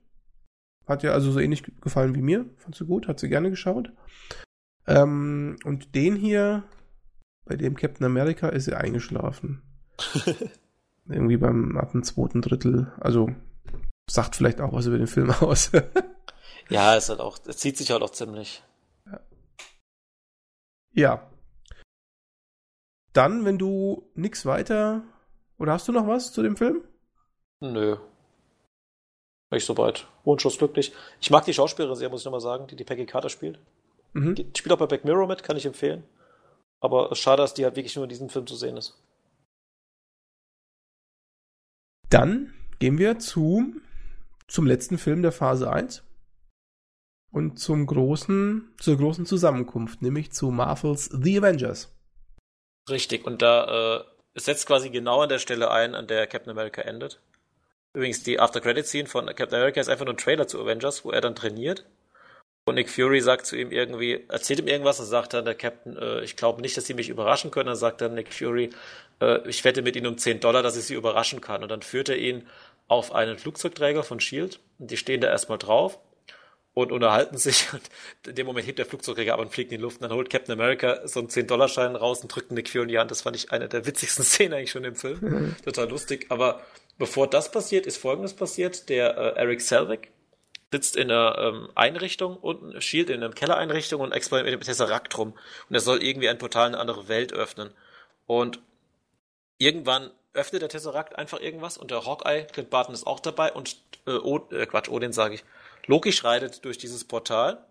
Hat 0.87 1.03
ja 1.03 1.11
also 1.11 1.31
so 1.31 1.39
ähnlich 1.39 1.63
gefallen 1.81 2.15
wie 2.15 2.21
mir. 2.21 2.45
Fand 2.57 2.75
sie 2.75 2.85
gut, 2.85 3.07
hat 3.07 3.19
sie 3.19 3.29
gerne 3.29 3.49
geschaut. 3.49 3.91
Ähm, 4.87 5.57
und 5.65 5.93
den 5.93 6.15
hier, 6.15 6.63
bei 7.45 7.55
dem 7.55 7.75
Captain 7.75 8.05
America, 8.05 8.49
ist 8.49 8.65
sie 8.65 8.75
eingeschlafen. 8.75 9.61
Irgendwie 11.09 11.37
beim 11.37 11.77
ab 11.77 11.91
dem 11.91 12.03
zweiten 12.03 12.41
Drittel. 12.41 12.91
Also 12.99 13.29
sagt 14.09 14.35
vielleicht 14.35 14.61
auch 14.61 14.73
was 14.73 14.85
über 14.85 14.97
den 14.97 15.07
Film 15.07 15.31
aus. 15.41 15.71
ja, 16.69 16.95
es 16.95 17.09
halt 17.09 17.19
auch, 17.19 17.37
es 17.45 17.57
zieht 17.57 17.77
sich 17.77 17.91
halt 17.91 18.01
auch 18.01 18.11
ziemlich. 18.11 18.63
Ja. 19.05 19.19
ja. 20.91 21.31
Dann, 23.13 23.45
wenn 23.45 23.57
du 23.57 24.09
nichts 24.15 24.45
weiter. 24.45 25.03
Oder 25.57 25.73
hast 25.73 25.87
du 25.87 25.91
noch 25.91 26.07
was 26.07 26.31
zu 26.31 26.41
dem 26.41 26.55
Film? 26.55 26.83
Nö. 27.59 27.97
Nicht 29.51 29.65
so 29.65 29.77
weit. 29.77 30.07
Wunschlos 30.23 30.57
glücklich. 30.57 30.93
Ich 31.19 31.31
mag 31.31 31.43
die 31.45 31.53
Schauspielerin 31.53 31.95
sehr, 31.95 32.09
muss 32.09 32.21
ich 32.21 32.25
nochmal 32.25 32.39
sagen, 32.39 32.67
die 32.67 32.75
die 32.75 32.83
Peggy 32.83 33.05
Carter 33.05 33.29
spielt. 33.29 33.59
Mhm. 34.13 34.35
Die 34.35 34.49
spielt 34.55 34.71
auch 34.71 34.77
bei 34.77 34.85
Back 34.85 35.05
Mirror 35.05 35.27
mit, 35.27 35.43
kann 35.43 35.57
ich 35.57 35.65
empfehlen. 35.65 36.03
Aber 36.79 37.13
schade, 37.15 37.41
dass 37.41 37.53
die 37.53 37.65
halt 37.65 37.75
wirklich 37.75 37.95
nur 37.95 38.05
in 38.05 38.09
diesem 38.09 38.29
Film 38.29 38.47
zu 38.47 38.55
sehen 38.55 38.77
ist. 38.77 38.97
Dann 42.09 42.53
gehen 42.79 42.97
wir 42.97 43.19
zu 43.19 43.75
zum 44.49 44.65
letzten 44.65 44.97
Film 44.97 45.21
der 45.21 45.31
Phase 45.31 45.71
1 45.71 46.03
und 47.31 47.59
zum 47.59 47.85
großen, 47.85 48.73
zur 48.79 48.97
großen 48.97 49.25
Zusammenkunft, 49.25 50.01
nämlich 50.01 50.31
zu 50.31 50.49
Marvels 50.49 51.05
The 51.05 51.37
Avengers. 51.37 51.95
Richtig, 52.89 53.25
und 53.25 53.41
da 53.41 53.99
äh, 53.99 54.03
setzt 54.39 54.65
quasi 54.65 54.89
genau 54.89 55.21
an 55.21 55.29
der 55.29 55.39
Stelle 55.39 55.69
ein, 55.71 55.93
an 55.93 56.07
der 56.07 56.25
Captain 56.27 56.51
America 56.51 56.81
endet. 56.81 57.21
Übrigens, 57.93 58.23
die 58.23 58.39
After-Credit-Scene 58.39 59.07
von 59.07 59.27
Captain 59.27 59.55
America 59.55 59.79
ist 59.79 59.89
einfach 59.89 60.05
nur 60.05 60.15
ein 60.15 60.17
Trailer 60.17 60.47
zu 60.47 60.59
Avengers, 60.61 61.05
wo 61.05 61.11
er 61.11 61.21
dann 61.21 61.35
trainiert. 61.35 61.85
Und 62.65 62.75
Nick 62.75 62.89
Fury 62.89 63.19
sagt 63.19 63.47
zu 63.47 63.55
ihm 63.55 63.71
irgendwie, 63.71 64.25
erzählt 64.27 64.59
ihm 64.59 64.67
irgendwas 64.67 64.99
und 64.99 65.07
sagt 65.07 65.33
dann 65.33 65.45
der 65.45 65.55
Captain, 65.55 65.97
äh, 65.97 66.21
ich 66.23 66.35
glaube 66.35 66.61
nicht, 66.61 66.77
dass 66.77 66.85
sie 66.85 66.93
mich 66.93 67.09
überraschen 67.09 67.49
können. 67.49 67.67
Dann 67.67 67.75
sagt 67.75 68.01
dann 68.01 68.13
Nick 68.13 68.31
Fury, 68.31 68.69
äh, 69.21 69.47
ich 69.49 69.63
wette 69.63 69.81
mit 69.81 69.95
ihnen 69.95 70.05
um 70.05 70.17
10 70.19 70.39
Dollar, 70.39 70.61
dass 70.61 70.77
ich 70.77 70.85
sie 70.85 70.93
überraschen 70.93 71.41
kann. 71.41 71.63
Und 71.63 71.69
dann 71.69 71.81
führt 71.81 72.09
er 72.09 72.17
ihn 72.17 72.47
auf 72.89 73.13
einen 73.13 73.37
Flugzeugträger 73.37 74.03
von 74.03 74.19
Shield. 74.19 74.59
Und 74.79 74.91
die 74.91 74.97
stehen 74.97 75.21
da 75.21 75.29
erstmal 75.29 75.57
drauf 75.57 75.99
und 76.73 76.91
unterhalten 76.91 77.37
sich. 77.37 77.71
Und 77.71 77.83
in 78.27 78.35
dem 78.35 78.47
Moment 78.47 78.67
hebt 78.67 78.79
der 78.79 78.85
Flugzeugträger 78.85 79.33
ab 79.33 79.39
und 79.39 79.53
fliegt 79.53 79.71
in 79.71 79.77
die 79.77 79.81
Luft. 79.81 80.01
Und 80.01 80.09
dann 80.09 80.17
holt 80.17 80.29
Captain 80.29 80.53
America 80.53 81.07
so 81.07 81.19
einen 81.19 81.29
10-Dollar-Schein 81.29 81.95
raus 81.95 82.21
und 82.21 82.35
drückt 82.35 82.51
Nick 82.51 82.67
Fury 82.67 82.83
in 82.83 82.89
die 82.89 82.99
Hand. 82.99 83.11
Das 83.11 83.21
fand 83.21 83.35
ich 83.35 83.51
eine 83.51 83.69
der 83.69 83.85
witzigsten 83.85 84.23
Szenen 84.25 84.53
eigentlich 84.53 84.71
schon 84.71 84.83
im 84.83 84.95
Film. 84.95 85.19
Mhm. 85.21 85.55
Total 85.63 85.87
lustig. 85.87 86.25
Aber 86.29 86.61
bevor 86.97 87.27
das 87.27 87.51
passiert, 87.51 87.85
ist 87.85 87.97
Folgendes 87.97 88.33
passiert. 88.33 88.89
Der 88.89 89.17
äh, 89.17 89.39
Eric 89.39 89.61
Selvig 89.61 90.11
sitzt 90.71 90.95
in 90.95 91.11
einer 91.11 91.37
ähm, 91.37 91.69
Einrichtung 91.75 92.37
unten, 92.37 92.79
Shield 92.81 93.09
in 93.09 93.23
einer 93.23 93.33
Kellereinrichtung 93.33 94.01
und 94.01 94.11
experimentiert 94.11 94.59
mit 94.59 94.67
dem 94.67 94.67
Tesseract 94.67 95.17
rum. 95.17 95.33
Und 95.69 95.75
er 95.75 95.81
soll 95.81 96.03
irgendwie 96.03 96.29
ein 96.29 96.37
Portal 96.39 96.69
in 96.69 96.73
eine 96.73 96.81
andere 96.81 97.07
Welt 97.07 97.33
öffnen. 97.33 97.71
Und 98.25 98.59
irgendwann 99.57 100.11
öffnet 100.33 100.61
der 100.61 100.69
Tesseract 100.69 101.17
einfach 101.17 101.39
irgendwas 101.39 101.77
und 101.77 101.91
der 101.91 102.05
Hawkeye, 102.05 102.45
Clint 102.45 102.69
Barton 102.69 102.93
ist 102.93 103.07
auch 103.07 103.19
dabei 103.19 103.51
und 103.51 103.77
äh, 104.05 104.11
o, 104.11 104.47
äh, 104.51 104.65
Quatsch, 104.65 104.89
Odin 104.89 105.13
sage 105.13 105.35
ich. 105.35 105.43
Loki 105.87 106.11
schreitet 106.11 106.63
durch 106.65 106.77
dieses 106.77 107.05
Portal 107.05 107.65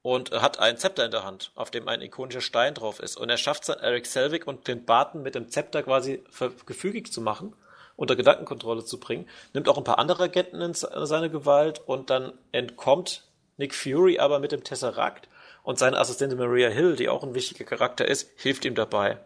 und 0.00 0.32
hat 0.32 0.58
ein 0.58 0.78
Zepter 0.78 1.04
in 1.04 1.10
der 1.10 1.24
Hand, 1.24 1.52
auf 1.54 1.70
dem 1.70 1.88
ein 1.88 2.00
ikonischer 2.00 2.40
Stein 2.40 2.74
drauf 2.74 2.98
ist. 2.98 3.16
Und 3.16 3.30
er 3.30 3.36
schafft 3.36 3.62
es 3.62 3.66
dann, 3.68 3.78
Eric 3.78 4.06
Selvig 4.06 4.46
und 4.46 4.64
Clint 4.64 4.86
Barton 4.86 5.22
mit 5.22 5.34
dem 5.34 5.48
Zepter 5.48 5.82
quasi 5.82 6.24
gefügig 6.66 7.12
zu 7.12 7.20
machen, 7.20 7.54
unter 7.96 8.16
Gedankenkontrolle 8.16 8.84
zu 8.84 8.98
bringen, 8.98 9.28
nimmt 9.52 9.68
auch 9.68 9.78
ein 9.78 9.84
paar 9.84 9.98
andere 9.98 10.24
Agenten 10.24 10.60
in 10.60 10.74
seine 10.74 11.30
Gewalt 11.30 11.80
und 11.86 12.10
dann 12.10 12.32
entkommt 12.50 13.24
Nick 13.58 13.74
Fury 13.74 14.18
aber 14.18 14.38
mit 14.38 14.50
dem 14.50 14.64
Tesseract 14.64 15.28
und 15.62 15.78
seine 15.78 15.98
Assistentin 15.98 16.38
Maria 16.38 16.68
Hill, 16.68 16.96
die 16.96 17.08
auch 17.08 17.22
ein 17.22 17.34
wichtiger 17.34 17.64
Charakter 17.64 18.06
ist, 18.08 18.30
hilft 18.36 18.64
ihm 18.64 18.74
dabei. 18.74 19.18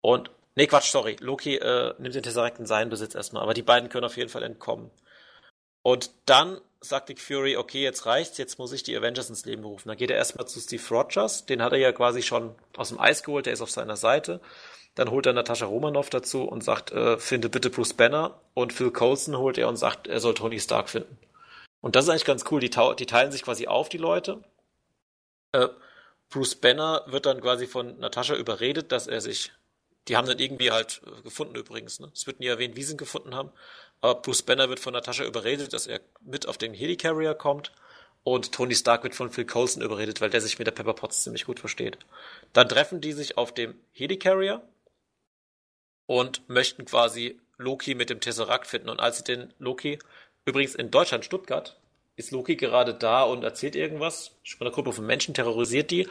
Und 0.00 0.30
Nee, 0.58 0.66
Quatsch, 0.66 0.90
sorry. 0.90 1.16
Loki 1.20 1.54
äh, 1.54 1.94
nimmt 1.98 2.16
den 2.16 2.24
Tesseract 2.24 2.58
in 2.58 2.66
seinen 2.66 2.90
Besitz 2.90 3.14
erstmal, 3.14 3.44
aber 3.44 3.54
die 3.54 3.62
beiden 3.62 3.88
können 3.90 4.04
auf 4.04 4.16
jeden 4.16 4.28
Fall 4.28 4.42
entkommen. 4.42 4.90
Und 5.82 6.10
dann 6.26 6.60
sagt 6.80 7.08
Nick 7.08 7.20
Fury, 7.20 7.56
okay, 7.56 7.80
jetzt 7.80 8.06
reicht's, 8.06 8.38
jetzt 8.38 8.58
muss 8.58 8.72
ich 8.72 8.82
die 8.82 8.96
Avengers 8.96 9.30
ins 9.30 9.44
Leben 9.44 9.62
rufen. 9.62 9.86
Dann 9.86 9.96
geht 9.96 10.10
er 10.10 10.16
erstmal 10.16 10.48
zu 10.48 10.58
Steve 10.58 10.82
Rogers, 10.90 11.46
den 11.46 11.62
hat 11.62 11.74
er 11.74 11.78
ja 11.78 11.92
quasi 11.92 12.22
schon 12.22 12.56
aus 12.76 12.88
dem 12.88 12.98
Eis 12.98 13.22
geholt, 13.22 13.46
der 13.46 13.52
ist 13.52 13.60
auf 13.60 13.70
seiner 13.70 13.94
Seite. 13.96 14.40
Dann 14.96 15.12
holt 15.12 15.26
er 15.26 15.32
Natascha 15.32 15.64
Romanoff 15.64 16.10
dazu 16.10 16.42
und 16.42 16.64
sagt, 16.64 16.90
äh, 16.90 17.18
finde 17.18 17.50
bitte 17.50 17.70
Bruce 17.70 17.94
Banner. 17.94 18.40
Und 18.54 18.72
Phil 18.72 18.90
Coulson 18.90 19.38
holt 19.38 19.58
er 19.58 19.68
und 19.68 19.76
sagt, 19.76 20.08
er 20.08 20.18
soll 20.18 20.34
Tony 20.34 20.58
Stark 20.58 20.88
finden. 20.88 21.18
Und 21.80 21.94
das 21.94 22.06
ist 22.06 22.10
eigentlich 22.10 22.24
ganz 22.24 22.44
cool. 22.50 22.58
Die, 22.58 22.70
die 22.70 23.06
teilen 23.06 23.30
sich 23.30 23.44
quasi 23.44 23.68
auf, 23.68 23.88
die 23.88 23.98
Leute. 23.98 24.42
Äh, 25.52 25.68
Bruce 26.30 26.56
Banner 26.56 27.04
wird 27.06 27.26
dann 27.26 27.40
quasi 27.40 27.68
von 27.68 28.00
Natascha 28.00 28.34
überredet, 28.34 28.90
dass 28.90 29.06
er 29.06 29.20
sich 29.20 29.52
die 30.08 30.16
haben 30.16 30.26
dann 30.26 30.38
irgendwie 30.38 30.70
halt 30.70 31.00
äh, 31.06 31.22
gefunden 31.22 31.54
übrigens. 31.54 32.00
Ne? 32.00 32.10
Es 32.14 32.26
wird 32.26 32.40
nie 32.40 32.46
erwähnt, 32.46 32.76
wie 32.76 32.82
sie 32.82 32.94
ihn 32.94 32.98
gefunden 32.98 33.34
haben. 33.34 33.50
Aber 34.00 34.16
Bruce 34.16 34.42
Banner 34.42 34.68
wird 34.68 34.80
von 34.80 34.92
Natascha 34.92 35.24
überredet, 35.24 35.72
dass 35.72 35.86
er 35.86 36.00
mit 36.20 36.46
auf 36.46 36.58
den 36.58 36.74
Helicarrier 36.74 37.34
kommt. 37.34 37.72
Und 38.24 38.52
Tony 38.52 38.74
Stark 38.74 39.04
wird 39.04 39.14
von 39.14 39.30
Phil 39.30 39.46
Coulson 39.46 39.82
überredet, 39.82 40.20
weil 40.20 40.30
der 40.30 40.40
sich 40.40 40.58
mit 40.58 40.66
der 40.66 40.72
Pepper 40.72 40.94
Potts 40.94 41.22
ziemlich 41.22 41.44
gut 41.44 41.60
versteht. 41.60 41.98
Dann 42.52 42.68
treffen 42.68 43.00
die 43.00 43.12
sich 43.12 43.38
auf 43.38 43.54
dem 43.54 43.74
Helicarrier 43.92 44.62
und 46.06 46.48
möchten 46.48 46.84
quasi 46.84 47.40
Loki 47.56 47.94
mit 47.94 48.10
dem 48.10 48.20
Tesseract 48.20 48.66
finden. 48.66 48.88
Und 48.88 49.00
als 49.00 49.18
sie 49.18 49.24
den 49.24 49.52
Loki, 49.58 49.98
übrigens 50.44 50.74
in 50.74 50.90
Deutschland, 50.90 51.24
Stuttgart, 51.24 51.76
ist 52.16 52.32
Loki 52.32 52.56
gerade 52.56 52.94
da 52.94 53.22
und 53.22 53.44
erzählt 53.44 53.76
irgendwas. 53.76 54.32
Von 54.44 54.66
einer 54.66 54.74
Gruppe 54.74 54.92
von 54.92 55.06
Menschen 55.06 55.34
terrorisiert 55.34 55.90
die. 55.90 56.08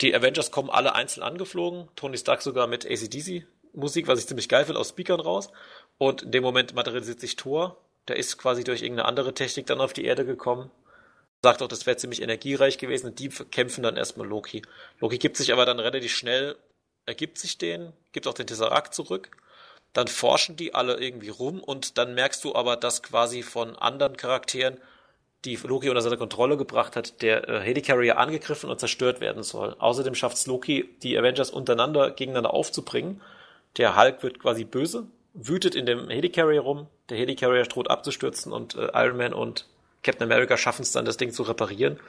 Die 0.00 0.14
Avengers 0.14 0.50
kommen 0.50 0.70
alle 0.70 0.94
einzeln 0.94 1.22
angeflogen, 1.22 1.88
Tony 1.96 2.18
Stark 2.18 2.42
sogar 2.42 2.66
mit 2.66 2.84
ACDC 2.84 3.46
Musik, 3.76 4.08
was 4.08 4.18
ich 4.18 4.26
ziemlich 4.26 4.48
geil 4.48 4.64
finde, 4.64 4.80
aus 4.80 4.88
Speakern 4.88 5.20
raus. 5.20 5.50
Und 5.98 6.22
in 6.22 6.32
dem 6.32 6.42
Moment 6.42 6.74
materialisiert 6.74 7.20
sich 7.20 7.36
Thor. 7.36 7.76
Der 8.08 8.16
ist 8.16 8.38
quasi 8.38 8.64
durch 8.64 8.82
irgendeine 8.82 9.08
andere 9.08 9.34
Technik 9.34 9.66
dann 9.66 9.80
auf 9.80 9.92
die 9.92 10.04
Erde 10.04 10.24
gekommen. 10.24 10.70
Sagt 11.42 11.62
auch, 11.62 11.68
das 11.68 11.86
wäre 11.86 11.96
ziemlich 11.96 12.22
energiereich 12.22 12.78
gewesen. 12.78 13.14
Die 13.14 13.28
kämpfen 13.28 13.82
dann 13.82 13.96
erstmal 13.96 14.26
Loki. 14.26 14.62
Loki 15.00 15.18
gibt 15.18 15.36
sich 15.36 15.52
aber 15.52 15.66
dann 15.66 15.78
relativ 15.78 16.14
schnell, 16.16 16.56
ergibt 17.04 17.38
sich 17.38 17.58
den, 17.58 17.92
gibt 18.12 18.26
auch 18.26 18.34
den 18.34 18.46
Tesseract 18.46 18.94
zurück. 18.94 19.30
Dann 19.92 20.08
forschen 20.08 20.56
die 20.56 20.74
alle 20.74 20.98
irgendwie 20.98 21.28
rum 21.28 21.62
und 21.62 21.98
dann 21.98 22.14
merkst 22.14 22.42
du 22.44 22.54
aber, 22.54 22.76
dass 22.76 23.02
quasi 23.02 23.42
von 23.42 23.76
anderen 23.76 24.16
Charakteren 24.16 24.78
die 25.44 25.56
Loki 25.56 25.88
unter 25.88 26.02
seine 26.02 26.16
Kontrolle 26.16 26.56
gebracht 26.56 26.96
hat, 26.96 27.22
der 27.22 27.48
äh, 27.48 27.60
Helicarrier 27.60 28.18
angegriffen 28.18 28.70
und 28.70 28.80
zerstört 28.80 29.20
werden 29.20 29.42
soll. 29.42 29.76
Außerdem 29.78 30.14
schafft 30.14 30.36
es 30.36 30.46
Loki, 30.46 30.88
die 31.02 31.16
Avengers 31.16 31.50
untereinander 31.50 32.10
gegeneinander 32.10 32.52
aufzubringen. 32.52 33.20
Der 33.76 33.96
Hulk 33.96 34.22
wird 34.22 34.40
quasi 34.40 34.64
böse, 34.64 35.06
wütet 35.34 35.74
in 35.74 35.86
dem 35.86 36.08
Helicarrier 36.08 36.60
rum, 36.60 36.88
der 37.10 37.18
Helicarrier 37.18 37.64
droht 37.64 37.90
abzustürzen 37.90 38.52
und 38.52 38.74
äh, 38.74 38.88
Iron 38.94 39.16
Man 39.16 39.32
und 39.32 39.66
Captain 40.02 40.30
America 40.30 40.56
schaffen 40.56 40.82
es 40.82 40.92
dann, 40.92 41.04
das 41.04 41.16
Ding 41.16 41.32
zu 41.32 41.42
reparieren. 41.42 42.00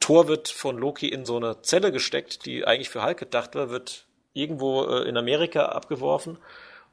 Thor 0.00 0.28
wird 0.28 0.48
von 0.48 0.76
Loki 0.76 1.08
in 1.08 1.24
so 1.24 1.36
eine 1.36 1.62
Zelle 1.62 1.92
gesteckt, 1.92 2.44
die 2.44 2.66
eigentlich 2.66 2.90
für 2.90 3.04
Hulk 3.04 3.18
gedacht 3.18 3.54
war, 3.54 3.70
wird 3.70 4.06
irgendwo 4.34 4.84
äh, 4.84 5.08
in 5.08 5.16
Amerika 5.16 5.66
abgeworfen 5.66 6.38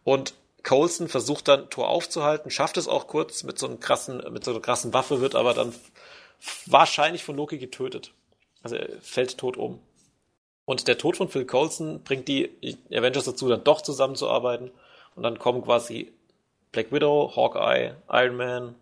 und 0.03 0.33
Coulson 0.63 1.07
versucht 1.07 1.47
dann 1.47 1.69
Thor 1.69 1.89
aufzuhalten, 1.89 2.51
schafft 2.51 2.77
es 2.77 2.87
auch 2.87 3.07
kurz 3.07 3.43
mit 3.43 3.57
so 3.57 3.67
einem 3.67 3.79
krassen, 3.79 4.23
mit 4.31 4.43
so 4.43 4.51
einer 4.51 4.59
krassen 4.59 4.93
Waffe, 4.93 5.21
wird 5.21 5.35
aber 5.35 5.53
dann 5.53 5.73
wahrscheinlich 6.65 7.23
von 7.23 7.35
Loki 7.35 7.57
getötet. 7.57 8.13
Also 8.63 8.75
er 8.75 9.01
fällt 9.01 9.37
tot 9.37 9.57
um. 9.57 9.79
Und 10.65 10.87
der 10.87 10.97
Tod 10.97 11.17
von 11.17 11.29
Phil 11.29 11.45
Coulson 11.45 12.03
bringt 12.03 12.27
die 12.27 12.77
Avengers 12.91 13.25
dazu, 13.25 13.47
dann 13.49 13.63
doch 13.63 13.81
zusammenzuarbeiten. 13.81 14.71
Und 15.15 15.23
dann 15.23 15.39
kommen 15.39 15.63
quasi 15.63 16.13
Black 16.71 16.91
Widow, 16.91 17.33
Hawkeye, 17.35 17.95
Iron 18.09 18.35
Man, 18.35 18.75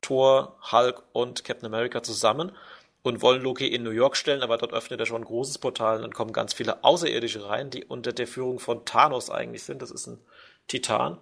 Thor, 0.00 0.56
Hulk 0.72 1.02
und 1.12 1.44
Captain 1.44 1.66
America 1.66 2.02
zusammen 2.02 2.52
und 3.02 3.22
wollen 3.22 3.42
Loki 3.42 3.66
in 3.66 3.82
New 3.82 3.90
York 3.90 4.16
stellen, 4.16 4.42
aber 4.42 4.56
dort 4.56 4.72
öffnet 4.72 4.98
er 4.98 5.06
schon 5.06 5.22
ein 5.22 5.26
großes 5.26 5.58
Portal 5.58 5.96
und 5.96 6.02
dann 6.02 6.14
kommen 6.14 6.32
ganz 6.32 6.54
viele 6.54 6.82
Außerirdische 6.82 7.48
rein, 7.48 7.70
die 7.70 7.84
unter 7.84 8.12
der 8.12 8.26
Führung 8.26 8.58
von 8.58 8.84
Thanos 8.84 9.30
eigentlich 9.30 9.62
sind. 9.62 9.82
Das 9.82 9.90
ist 9.90 10.06
ein 10.06 10.18
Titan. 10.68 11.18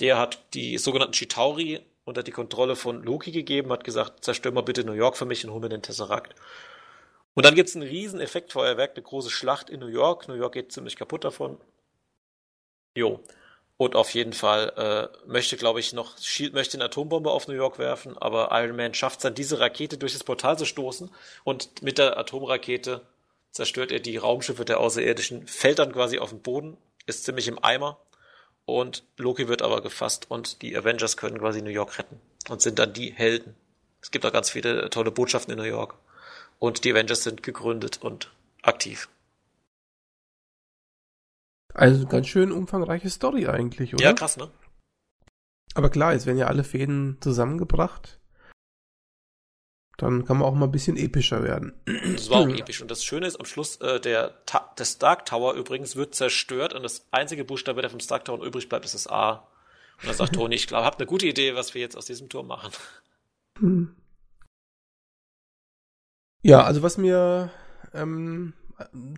Der 0.00 0.18
hat 0.18 0.54
die 0.54 0.78
sogenannten 0.78 1.14
Chitauri 1.14 1.80
unter 2.04 2.22
die 2.22 2.30
Kontrolle 2.30 2.76
von 2.76 3.02
Loki 3.02 3.32
gegeben, 3.32 3.70
hat 3.70 3.84
gesagt, 3.84 4.24
zerstör 4.24 4.52
mal 4.52 4.62
bitte 4.62 4.84
New 4.84 4.92
York 4.92 5.16
für 5.16 5.26
mich 5.26 5.44
und 5.44 5.52
hol 5.52 5.60
mir 5.60 5.68
den 5.68 5.82
Tesseract. 5.82 6.34
Und 7.34 7.44
dann 7.44 7.54
gibt's 7.54 7.74
ein 7.74 7.82
riesen 7.82 8.20
Effektfeuerwerk, 8.20 8.92
eine 8.96 9.02
große 9.02 9.30
Schlacht 9.30 9.70
in 9.70 9.80
New 9.80 9.86
York. 9.86 10.26
New 10.26 10.34
York 10.34 10.54
geht 10.54 10.72
ziemlich 10.72 10.96
kaputt 10.96 11.24
davon. 11.24 11.60
Jo. 12.96 13.20
Und 13.76 13.94
auf 13.94 14.12
jeden 14.12 14.32
Fall 14.32 14.72
äh, 14.76 15.28
möchte, 15.28 15.56
glaube 15.56 15.78
ich, 15.78 15.92
noch 15.92 16.18
Shield 16.18 16.52
möchte 16.52 16.76
eine 16.76 16.86
Atombombe 16.86 17.30
auf 17.30 17.46
New 17.46 17.54
York 17.54 17.78
werfen, 17.78 18.18
aber 18.18 18.48
Iron 18.50 18.74
Man 18.74 18.92
schafft 18.92 19.18
es 19.18 19.22
dann, 19.22 19.36
diese 19.36 19.60
Rakete 19.60 19.98
durch 19.98 20.14
das 20.14 20.24
Portal 20.24 20.58
zu 20.58 20.64
stoßen 20.64 21.10
und 21.44 21.80
mit 21.80 21.98
der 21.98 22.18
Atomrakete 22.18 23.02
zerstört 23.52 23.92
er 23.92 24.00
die 24.00 24.16
Raumschiffe 24.16 24.64
der 24.64 24.80
Außerirdischen, 24.80 25.46
fällt 25.46 25.78
dann 25.78 25.92
quasi 25.92 26.18
auf 26.18 26.30
den 26.30 26.42
Boden, 26.42 26.76
ist 27.06 27.22
ziemlich 27.22 27.46
im 27.46 27.62
Eimer 27.62 28.00
und 28.68 29.02
Loki 29.16 29.48
wird 29.48 29.62
aber 29.62 29.80
gefasst 29.80 30.30
und 30.30 30.60
die 30.60 30.76
Avengers 30.76 31.16
können 31.16 31.38
quasi 31.38 31.62
New 31.62 31.70
York 31.70 31.98
retten 31.98 32.20
und 32.50 32.60
sind 32.60 32.78
dann 32.78 32.92
die 32.92 33.10
Helden. 33.10 33.54
Es 34.02 34.10
gibt 34.10 34.26
auch 34.26 34.32
ganz 34.32 34.50
viele 34.50 34.90
tolle 34.90 35.10
Botschaften 35.10 35.52
in 35.54 35.58
New 35.58 35.64
York 35.64 35.94
und 36.58 36.84
die 36.84 36.92
Avengers 36.92 37.22
sind 37.22 37.42
gegründet 37.42 37.98
und 38.02 38.30
aktiv. 38.62 39.08
Also 41.72 42.06
ganz 42.06 42.28
schön 42.28 42.52
umfangreiche 42.52 43.08
Story 43.08 43.46
eigentlich, 43.46 43.94
oder? 43.94 44.04
Ja, 44.04 44.12
krass, 44.12 44.36
ne? 44.36 44.50
Aber 45.74 45.88
klar, 45.88 46.12
jetzt 46.12 46.26
werden 46.26 46.38
ja 46.38 46.46
alle 46.46 46.64
Fäden 46.64 47.16
zusammengebracht. 47.20 48.18
Dann 49.98 50.24
kann 50.24 50.38
man 50.38 50.46
auch 50.46 50.54
mal 50.54 50.66
ein 50.66 50.70
bisschen 50.70 50.96
epischer 50.96 51.42
werden. 51.42 51.72
Das 51.84 52.30
war 52.30 52.38
auch 52.38 52.48
episch. 52.48 52.80
Und 52.80 52.88
das 52.88 53.04
Schöne 53.04 53.26
ist, 53.26 53.38
am 53.38 53.44
Schluss, 53.44 53.76
äh, 53.80 54.00
der, 54.00 54.44
Ta 54.46 54.72
der 54.78 54.84
Stark 54.84 55.26
Tower 55.26 55.54
übrigens 55.54 55.96
wird 55.96 56.14
zerstört 56.14 56.72
und 56.72 56.84
das 56.84 57.08
einzige 57.10 57.44
Buchstabe, 57.44 57.80
der 57.80 57.90
vom 57.90 57.98
Stark 57.98 58.24
Tower 58.24 58.44
übrig 58.44 58.68
bleibt, 58.68 58.84
ist 58.84 58.94
das 58.94 59.08
A. 59.08 59.48
Und 60.00 60.06
dann 60.06 60.14
sagt 60.14 60.34
Tony, 60.36 60.54
ich 60.54 60.68
glaube, 60.68 60.84
habt 60.84 61.00
eine 61.00 61.06
gute 61.06 61.26
Idee, 61.26 61.56
was 61.56 61.74
wir 61.74 61.80
jetzt 61.80 61.96
aus 61.96 62.06
diesem 62.06 62.28
Turm 62.28 62.46
machen. 62.46 62.70
Hm. 63.58 63.96
Ja, 66.42 66.62
also 66.62 66.84
was 66.84 66.96
mir 66.96 67.50
ähm, 67.92 68.52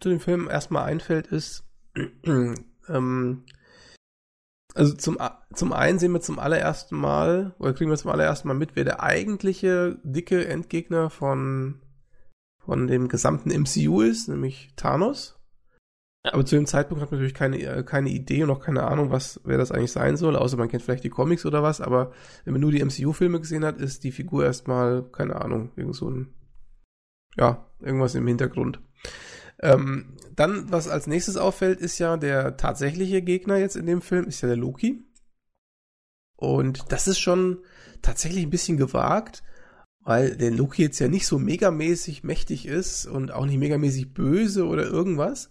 zu 0.01 0.09
dem 0.09 0.21
Film 0.21 0.49
erstmal 0.49 0.85
einfällt, 0.85 1.27
ist, 1.27 1.63
ähm, 2.25 3.45
also 4.75 4.95
zum, 4.95 5.19
zum 5.53 5.73
einen 5.73 5.99
sehen 5.99 6.13
wir 6.13 6.21
zum 6.21 6.39
allerersten 6.39 6.97
Mal, 6.97 7.55
oder 7.59 7.73
kriegen 7.73 7.91
wir 7.91 7.97
zum 7.97 8.11
allerersten 8.11 8.49
Mal 8.49 8.55
mit, 8.55 8.77
wer 8.77 8.85
der 8.85 9.03
eigentliche 9.03 9.99
dicke 10.03 10.47
Endgegner 10.47 11.11
von, 11.11 11.81
von 12.59 12.87
dem 12.87 13.09
gesamten 13.09 13.51
MCU 13.51 14.01
ist, 14.03 14.29
nämlich 14.29 14.73
Thanos. 14.77 15.41
Ja. 16.25 16.35
Aber 16.35 16.45
zu 16.45 16.55
dem 16.55 16.67
Zeitpunkt 16.67 17.03
hat 17.03 17.11
man 17.11 17.19
natürlich 17.19 17.35
keine, 17.35 17.59
äh, 17.63 17.83
keine 17.83 18.11
Idee 18.11 18.43
und 18.45 18.51
auch 18.51 18.61
keine 18.61 18.85
Ahnung, 18.85 19.11
was, 19.11 19.41
wer 19.45 19.57
das 19.57 19.73
eigentlich 19.73 19.93
sein 19.93 20.17
soll, 20.17 20.37
außer 20.37 20.57
man 20.57 20.69
kennt 20.69 20.83
vielleicht 20.83 21.05
die 21.05 21.11
Comics 21.11 21.47
oder 21.47 21.63
was, 21.63 21.81
aber 21.81 22.13
wenn 22.45 22.53
man 22.53 22.61
nur 22.61 22.73
die 22.73 22.85
MCU-Filme 22.85 23.41
gesehen 23.41 23.65
hat, 23.65 23.79
ist 23.79 24.05
die 24.05 24.13
Figur 24.13 24.45
erstmal, 24.45 25.03
keine 25.11 25.37
Ahnung, 25.37 25.73
irgend 25.77 25.97
so 25.97 26.11
ein, 26.11 26.35
ja, 27.37 27.67
irgendwas 27.81 28.15
im 28.15 28.27
Hintergrund. 28.27 28.81
Ähm, 29.63 30.17
dann, 30.35 30.71
was 30.73 30.89
als 30.89 31.07
nächstes 31.07 31.37
auffällt, 31.37 31.81
ist 31.81 31.99
ja 31.99 32.17
der 32.17 32.57
tatsächliche 32.57 33.23
Gegner 33.23 33.57
jetzt 33.57 33.77
in 33.77 33.87
dem 33.87 34.01
Film, 34.01 34.27
ist 34.27 34.41
ja 34.41 34.49
der 34.49 34.57
Loki. 34.57 35.05
Und 36.37 36.91
das 36.91 37.07
ist 37.07 37.19
schon 37.19 37.59
tatsächlich 38.01 38.45
ein 38.45 38.51
bisschen 38.51 38.79
gewagt, 38.79 39.43
weil 40.01 40.37
der 40.37 40.51
Loki 40.51 40.83
jetzt 40.83 40.99
ja 40.99 41.09
nicht 41.09 41.27
so 41.27 41.39
megamäßig 41.39 42.25
mächtig 42.25 42.67
ist 42.67 43.07
und 43.07 43.33
auch 43.33 43.45
nicht 43.45 43.59
megamäßig 43.59 44.15
böse 44.15 44.67
oder 44.67 44.85
irgendwas. 44.85 45.51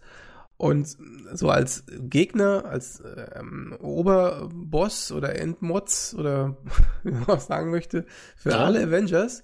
Und 0.57 0.97
so 1.31 1.49
als 1.49 1.85
Gegner, 1.99 2.65
als 2.65 3.01
ähm, 3.35 3.77
Oberboss 3.79 5.11
oder 5.11 5.35
Endmods 5.37 6.15
oder 6.15 6.57
wie 7.03 7.11
man 7.11 7.27
auch 7.27 7.39
sagen 7.39 7.69
möchte, 7.69 8.05
für 8.35 8.49
ja. 8.49 8.65
alle 8.65 8.83
Avengers 8.83 9.43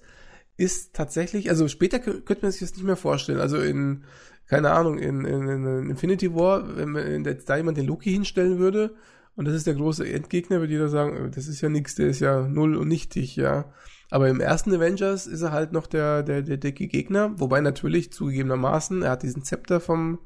ist 0.58 0.94
tatsächlich, 0.94 1.48
also 1.50 1.68
später 1.68 2.00
könnte 2.00 2.42
man 2.42 2.50
sich 2.50 2.60
das 2.60 2.74
nicht 2.74 2.84
mehr 2.84 2.96
vorstellen. 2.96 3.40
Also 3.40 3.58
in 3.58 4.04
keine 4.48 4.70
Ahnung, 4.72 4.98
in, 4.98 5.24
in, 5.24 5.48
in 5.48 5.90
Infinity 5.90 6.34
War, 6.34 6.76
wenn 6.76 6.90
man 6.90 7.24
jetzt 7.24 7.48
da 7.48 7.56
jemand 7.56 7.78
den 7.78 7.86
Loki 7.86 8.12
hinstellen 8.12 8.58
würde 8.58 8.94
und 9.36 9.46
das 9.46 9.54
ist 9.54 9.66
der 9.66 9.74
große 9.74 10.08
Endgegner, 10.08 10.60
würde 10.60 10.72
jeder 10.72 10.88
sagen, 10.88 11.26
äh, 11.26 11.30
das 11.30 11.46
ist 11.46 11.60
ja 11.60 11.68
nix, 11.68 11.94
der 11.94 12.08
ist 12.08 12.20
ja 12.20 12.42
null 12.42 12.76
und 12.76 12.88
nichtig, 12.88 13.36
ja. 13.36 13.72
Aber 14.10 14.28
im 14.28 14.40
ersten 14.40 14.74
Avengers 14.74 15.26
ist 15.26 15.42
er 15.42 15.52
halt 15.52 15.72
noch 15.72 15.86
der, 15.86 16.22
der, 16.22 16.42
der 16.42 16.56
dicke 16.56 16.86
Gegner, 16.86 17.38
wobei 17.38 17.60
natürlich 17.60 18.12
zugegebenermaßen, 18.12 19.02
er 19.02 19.10
hat 19.10 19.22
diesen 19.22 19.42
Zepter 19.42 19.80
vom, 19.80 20.20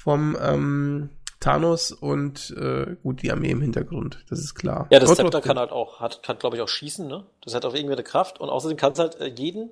vom 0.00 0.36
ähm, 0.40 1.10
Thanos 1.40 1.90
und 1.92 2.54
äh, 2.58 2.96
gut, 3.02 3.22
die 3.22 3.32
Armee 3.32 3.50
im 3.50 3.62
Hintergrund, 3.62 4.24
das 4.28 4.38
ist 4.38 4.54
klar. 4.54 4.86
Ja, 4.90 5.00
das 5.00 5.14
Zepter 5.14 5.40
kann 5.40 5.58
halt 5.58 5.72
auch, 5.72 5.98
hat, 5.98 6.22
kann 6.22 6.38
glaube 6.38 6.56
ich 6.56 6.62
auch 6.62 6.68
schießen, 6.68 7.08
ne? 7.08 7.24
Das 7.42 7.54
hat 7.54 7.64
auch 7.64 7.74
irgendwie 7.74 7.94
eine 7.94 8.04
Kraft 8.04 8.40
und 8.40 8.50
außerdem 8.50 8.76
kann 8.76 8.92
es 8.92 8.98
halt 8.98 9.18
äh, 9.20 9.26
jeden 9.26 9.70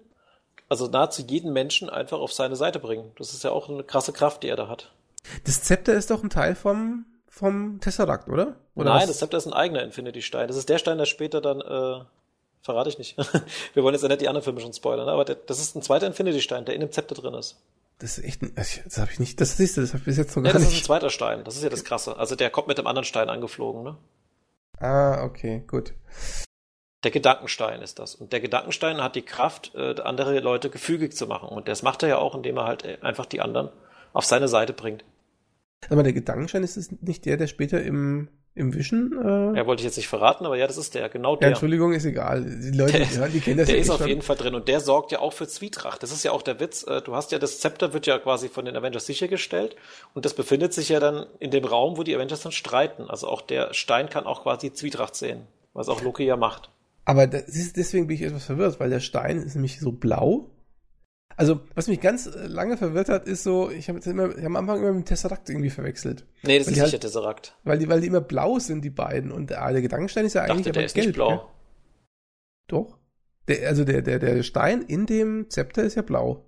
also 0.68 0.86
nahezu 0.86 1.22
jeden 1.22 1.52
Menschen 1.52 1.88
einfach 1.90 2.18
auf 2.18 2.32
seine 2.32 2.56
Seite 2.56 2.78
bringen. 2.78 3.12
Das 3.16 3.32
ist 3.32 3.44
ja 3.44 3.50
auch 3.50 3.68
eine 3.68 3.84
krasse 3.84 4.12
Kraft, 4.12 4.42
die 4.42 4.48
er 4.48 4.56
da 4.56 4.68
hat. 4.68 4.92
Das 5.44 5.62
Zepter 5.62 5.94
ist 5.94 6.10
doch 6.10 6.22
ein 6.22 6.30
Teil 6.30 6.54
vom, 6.54 7.06
vom 7.28 7.80
Tesseract, 7.80 8.28
oder? 8.28 8.56
oder 8.74 8.90
Nein, 8.90 9.00
was? 9.00 9.06
das 9.08 9.18
Zepter 9.18 9.38
ist 9.38 9.46
ein 9.46 9.52
eigener 9.52 9.82
Infinity-Stein. 9.82 10.48
Das 10.48 10.56
ist 10.56 10.68
der 10.68 10.78
Stein, 10.78 10.98
der 10.98 11.06
später 11.06 11.40
dann, 11.40 11.60
äh, 11.60 12.04
verrate 12.62 12.88
ich 12.88 12.98
nicht. 12.98 13.16
Wir 13.74 13.82
wollen 13.82 13.94
jetzt 13.94 14.02
ja 14.02 14.08
nicht 14.08 14.20
die 14.20 14.28
anderen 14.28 14.44
Filme 14.44 14.60
schon 14.60 14.72
spoilern, 14.72 15.06
ne? 15.06 15.12
aber 15.12 15.24
der, 15.24 15.36
das 15.36 15.58
ist 15.58 15.74
ein 15.74 15.82
zweiter 15.82 16.06
Infinity-Stein, 16.06 16.64
der 16.64 16.74
in 16.74 16.80
dem 16.80 16.92
Zepter 16.92 17.14
drin 17.14 17.34
ist. 17.34 17.56
Das 17.98 18.18
ist 18.18 18.24
echt, 18.24 18.42
ein, 18.42 18.54
das 18.54 18.98
habe 18.98 19.10
ich 19.10 19.18
nicht, 19.18 19.40
das 19.40 19.56
siehst 19.56 19.76
du, 19.76 19.80
das 19.80 19.90
habe 19.90 19.98
ich 20.00 20.04
bis 20.04 20.16
jetzt 20.18 20.36
noch 20.36 20.44
gar 20.44 20.50
ja, 20.50 20.52
das 20.52 20.62
nicht. 20.62 20.70
Das 20.70 20.78
ist 20.78 20.84
ein 20.84 20.86
zweiter 20.86 21.10
Stein, 21.10 21.42
das 21.44 21.56
ist 21.56 21.64
ja 21.64 21.68
das 21.68 21.84
Krasse. 21.84 22.16
Also 22.16 22.36
der 22.36 22.50
kommt 22.50 22.68
mit 22.68 22.78
dem 22.78 22.86
anderen 22.86 23.04
Stein 23.04 23.28
angeflogen, 23.28 23.82
ne? 23.82 23.96
Ah, 24.78 25.24
okay, 25.24 25.64
gut. 25.66 25.94
Der 27.04 27.12
Gedankenstein 27.12 27.80
ist 27.80 28.00
das. 28.00 28.16
Und 28.16 28.32
der 28.32 28.40
Gedankenstein 28.40 29.00
hat 29.00 29.14
die 29.14 29.22
Kraft, 29.22 29.72
äh, 29.74 30.00
andere 30.02 30.40
Leute 30.40 30.68
gefügig 30.68 31.14
zu 31.14 31.26
machen. 31.28 31.48
Und 31.48 31.68
das 31.68 31.82
macht 31.82 32.02
er 32.02 32.08
ja 32.08 32.18
auch, 32.18 32.34
indem 32.34 32.56
er 32.56 32.64
halt 32.64 32.84
äh, 32.84 32.98
einfach 33.02 33.26
die 33.26 33.40
anderen 33.40 33.70
auf 34.12 34.24
seine 34.24 34.48
Seite 34.48 34.72
bringt. 34.72 35.04
Aber 35.90 36.02
der 36.02 36.12
Gedankenstein 36.12 36.64
ist 36.64 36.76
es 36.76 36.90
nicht 37.00 37.24
der, 37.24 37.36
der 37.36 37.46
später 37.46 37.80
im, 37.80 38.28
im 38.56 38.74
Vision. 38.74 39.12
Äh... 39.12 39.58
Ja, 39.58 39.66
wollte 39.66 39.80
ich 39.80 39.84
jetzt 39.84 39.96
nicht 39.96 40.08
verraten, 40.08 40.44
aber 40.44 40.56
ja, 40.56 40.66
das 40.66 40.76
ist 40.76 40.96
der, 40.96 41.08
genau 41.08 41.36
der. 41.36 41.48
Ja, 41.48 41.52
Entschuldigung, 41.52 41.92
ist 41.92 42.04
egal. 42.04 42.44
Die 42.44 42.76
Leute, 42.76 42.98
der, 42.98 43.26
die, 43.26 43.32
die 43.34 43.40
kennen 43.40 43.58
das 43.58 43.68
Der 43.68 43.76
ja 43.76 43.82
ist 43.82 43.90
auf 43.90 44.04
jeden 44.04 44.22
Fall 44.22 44.36
drin 44.36 44.56
und 44.56 44.66
der 44.66 44.80
sorgt 44.80 45.12
ja 45.12 45.20
auch 45.20 45.32
für 45.32 45.46
Zwietracht. 45.46 46.02
Das 46.02 46.10
ist 46.10 46.24
ja 46.24 46.32
auch 46.32 46.42
der 46.42 46.58
Witz. 46.58 46.84
Äh, 46.84 47.00
du 47.02 47.14
hast 47.14 47.30
ja 47.30 47.38
das 47.38 47.60
Zepter 47.60 47.92
wird 47.92 48.06
ja 48.06 48.18
quasi 48.18 48.48
von 48.48 48.64
den 48.64 48.76
Avengers 48.76 49.06
sichergestellt 49.06 49.76
und 50.14 50.24
das 50.24 50.34
befindet 50.34 50.74
sich 50.74 50.88
ja 50.88 50.98
dann 50.98 51.26
in 51.38 51.52
dem 51.52 51.64
Raum, 51.64 51.96
wo 51.96 52.02
die 52.02 52.16
Avengers 52.16 52.42
dann 52.42 52.50
streiten. 52.50 53.08
Also 53.08 53.28
auch 53.28 53.40
der 53.40 53.72
Stein 53.72 54.10
kann 54.10 54.26
auch 54.26 54.42
quasi 54.42 54.72
Zwietracht 54.72 55.14
sehen, 55.14 55.46
was 55.74 55.88
auch 55.88 56.02
Loki 56.02 56.24
ja 56.24 56.36
macht. 56.36 56.70
Aber 57.08 57.32
ist, 57.32 57.78
deswegen 57.78 58.06
bin 58.06 58.16
ich 58.16 58.22
etwas 58.22 58.44
verwirrt, 58.44 58.78
weil 58.80 58.90
der 58.90 59.00
Stein 59.00 59.38
ist 59.38 59.54
nämlich 59.54 59.80
so 59.80 59.92
blau. 59.92 60.50
Also, 61.36 61.62
was 61.74 61.88
mich 61.88 62.02
ganz 62.02 62.26
äh, 62.26 62.46
lange 62.46 62.76
verwirrt 62.76 63.08
hat, 63.08 63.26
ist 63.26 63.44
so, 63.44 63.70
ich 63.70 63.88
habe 63.88 63.98
hab 63.98 64.44
am 64.44 64.56
Anfang 64.56 64.80
immer 64.80 64.92
mit 64.92 65.06
dem 65.06 65.06
Tesseract 65.06 65.48
irgendwie 65.48 65.70
verwechselt. 65.70 66.26
Nee, 66.42 66.58
das 66.58 66.66
weil 66.66 66.72
ist 66.72 66.76
nicht 66.76 66.80
halt, 66.82 66.92
der 66.92 67.00
Tesseract. 67.00 67.56
Weil 67.64 67.78
die, 67.78 67.88
weil 67.88 68.02
die 68.02 68.08
immer 68.08 68.20
blau 68.20 68.58
sind, 68.58 68.84
die 68.84 68.90
beiden. 68.90 69.32
Und 69.32 69.48
der, 69.48 69.72
der 69.72 69.80
Gedankenstein 69.80 70.26
ist 70.26 70.34
ja 70.34 70.42
eigentlich 70.42 70.66
Dachte, 70.66 70.72
der 70.72 70.84
ist 70.84 70.94
gelb, 70.94 71.06
nicht 71.06 71.14
blau. 71.14 71.30
Ja? 71.30 71.48
Doch. 72.66 72.98
Der, 73.48 73.68
also 73.68 73.84
der, 73.84 74.02
der, 74.02 74.18
der 74.18 74.42
Stein 74.42 74.82
in 74.82 75.06
dem 75.06 75.48
Zepter 75.48 75.84
ist 75.84 75.94
ja 75.94 76.02
blau. 76.02 76.44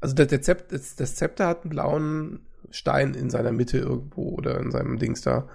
Also 0.00 0.16
der, 0.16 0.26
der 0.26 0.42
Zept, 0.42 0.72
das, 0.72 0.96
das 0.96 1.14
Zepter 1.14 1.46
hat 1.46 1.62
einen 1.62 1.70
blauen 1.70 2.46
Stein 2.70 3.14
in 3.14 3.30
seiner 3.30 3.52
Mitte 3.52 3.78
irgendwo 3.78 4.30
oder 4.30 4.58
in 4.58 4.72
seinem 4.72 4.98
Dings 4.98 5.20
da. 5.20 5.48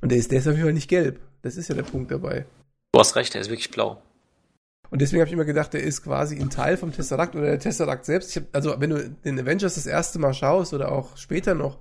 Und 0.00 0.10
der 0.10 0.16
ist, 0.16 0.30
der 0.30 0.38
ist 0.38 0.48
auf 0.48 0.54
jeden 0.54 0.64
Fall 0.64 0.72
nicht 0.72 0.88
gelb. 0.88 1.20
Das 1.42 1.58
ist 1.58 1.68
ja 1.68 1.74
der 1.74 1.82
Punkt 1.82 2.10
dabei. 2.10 2.46
Du 2.94 3.00
hast 3.00 3.16
recht, 3.16 3.34
der 3.34 3.40
ist 3.40 3.50
wirklich 3.50 3.72
blau. 3.72 4.00
Und 4.88 5.02
deswegen 5.02 5.20
habe 5.20 5.26
ich 5.26 5.32
immer 5.32 5.44
gedacht, 5.44 5.72
der 5.72 5.82
ist 5.82 6.04
quasi 6.04 6.38
ein 6.38 6.48
Teil 6.48 6.76
vom 6.76 6.92
Tesseract 6.92 7.34
oder 7.34 7.46
der 7.46 7.58
Tesseract 7.58 8.04
selbst. 8.04 8.36
Hab, 8.36 8.44
also 8.52 8.76
wenn 8.78 8.90
du 8.90 9.10
den 9.10 9.36
Avengers 9.40 9.74
das 9.74 9.86
erste 9.86 10.20
Mal 10.20 10.32
schaust 10.32 10.72
oder 10.72 10.92
auch 10.92 11.16
später 11.16 11.56
noch, 11.56 11.80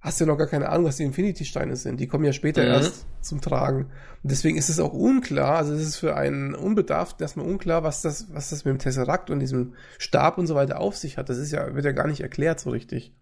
hast 0.00 0.20
du 0.20 0.24
ja 0.24 0.30
noch 0.30 0.36
gar 0.36 0.46
keine 0.46 0.68
Ahnung, 0.68 0.84
was 0.84 0.98
die 0.98 1.04
Infinity-Steine 1.04 1.76
sind. 1.76 1.98
Die 1.98 2.08
kommen 2.08 2.26
ja 2.26 2.34
später 2.34 2.60
mhm. 2.60 2.68
erst 2.68 3.06
zum 3.22 3.40
Tragen. 3.40 3.84
Und 4.22 4.32
deswegen 4.32 4.58
ist 4.58 4.68
es 4.68 4.80
auch 4.80 4.92
unklar, 4.92 5.56
also 5.56 5.72
es 5.72 5.80
ist 5.80 5.96
für 5.96 6.14
einen 6.14 6.54
Unbedarften 6.54 7.22
erstmal 7.22 7.46
unklar, 7.46 7.82
was 7.82 8.02
das, 8.02 8.26
was 8.34 8.50
das 8.50 8.66
mit 8.66 8.74
dem 8.74 8.78
Tesseract 8.80 9.30
und 9.30 9.40
diesem 9.40 9.72
Stab 9.96 10.36
und 10.36 10.46
so 10.46 10.54
weiter 10.54 10.78
auf 10.78 10.94
sich 10.94 11.16
hat. 11.16 11.30
Das 11.30 11.38
ist 11.38 11.52
ja, 11.52 11.74
wird 11.74 11.86
ja 11.86 11.92
gar 11.92 12.06
nicht 12.06 12.20
erklärt 12.20 12.60
so 12.60 12.68
richtig. 12.68 13.16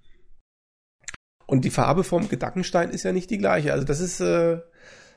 Und 1.47 1.65
die 1.65 1.70
Farbe 1.70 2.03
vom 2.03 2.28
Gedankenstein 2.28 2.90
ist 2.90 3.05
ja 3.05 3.12
nicht 3.12 3.31
die 3.31 3.39
gleiche. 3.39 3.73
Also 3.73 3.85
das 3.85 4.01
ist 4.01 4.19
äh, 4.19 4.59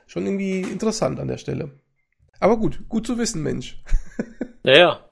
schon 0.06 0.28
irgendwie 0.28 0.62
interessant 0.62 1.20
an 1.20 1.28
der 1.28 1.40
Stelle. 1.40 1.72
Aber 2.40 2.58
gut, 2.58 2.88
gut 2.90 3.08
zu 3.08 3.18
wissen, 3.18 3.42
Mensch. 3.44 3.78
Ja, 4.64 4.78
ja. 4.78 5.10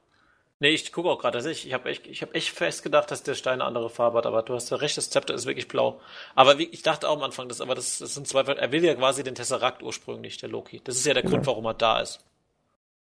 Nee, 0.60 0.70
ich 0.70 0.92
gucke 0.92 1.10
auch 1.10 1.20
gerade, 1.20 1.38
dass 1.38 1.46
ich, 1.46 1.68
ich 1.68 1.74
habe 1.74 1.90
echt, 1.90 2.08
ich 2.08 2.24
habe 2.24 2.34
echt 2.34 2.50
fest 2.50 2.82
gedacht, 2.84 3.12
dass 3.12 3.22
der 3.22 3.36
Stein 3.36 3.56
eine 3.56 3.66
andere 3.66 3.90
Farbe 3.90 4.18
hat, 4.18 4.26
aber 4.26 4.42
du 4.42 4.56
hast 4.56 4.72
ja 4.72 4.78
recht, 4.78 4.98
das 4.98 5.10
Zepter 5.12 5.34
ist 5.34 5.46
wirklich 5.46 5.68
blau. 5.68 6.00
Aber 6.36 6.58
wie, 6.58 6.70
ich 6.70 6.82
dachte 6.82 7.08
auch 7.08 7.18
am 7.18 7.24
Anfang, 7.24 7.50
das, 7.50 7.62
aber 7.62 7.76
das, 7.76 8.00
das 8.00 8.14
sind 8.16 8.28
zwei, 8.28 8.42
er 8.42 8.72
will 8.72 8.84
ja 8.84 8.96
quasi 8.96 9.24
den 9.24 9.36
Tesseract 9.36 9.84
ursprünglich, 9.84 10.38
der 10.38 10.50
Loki. 10.50 10.82
Das 10.84 10.96
ist 10.96 11.06
ja 11.06 11.14
der 11.14 11.24
ja. 11.24 11.30
Grund, 11.30 11.46
warum 11.46 11.66
er 11.66 11.74
da 11.74 12.00
ist. 12.00 12.22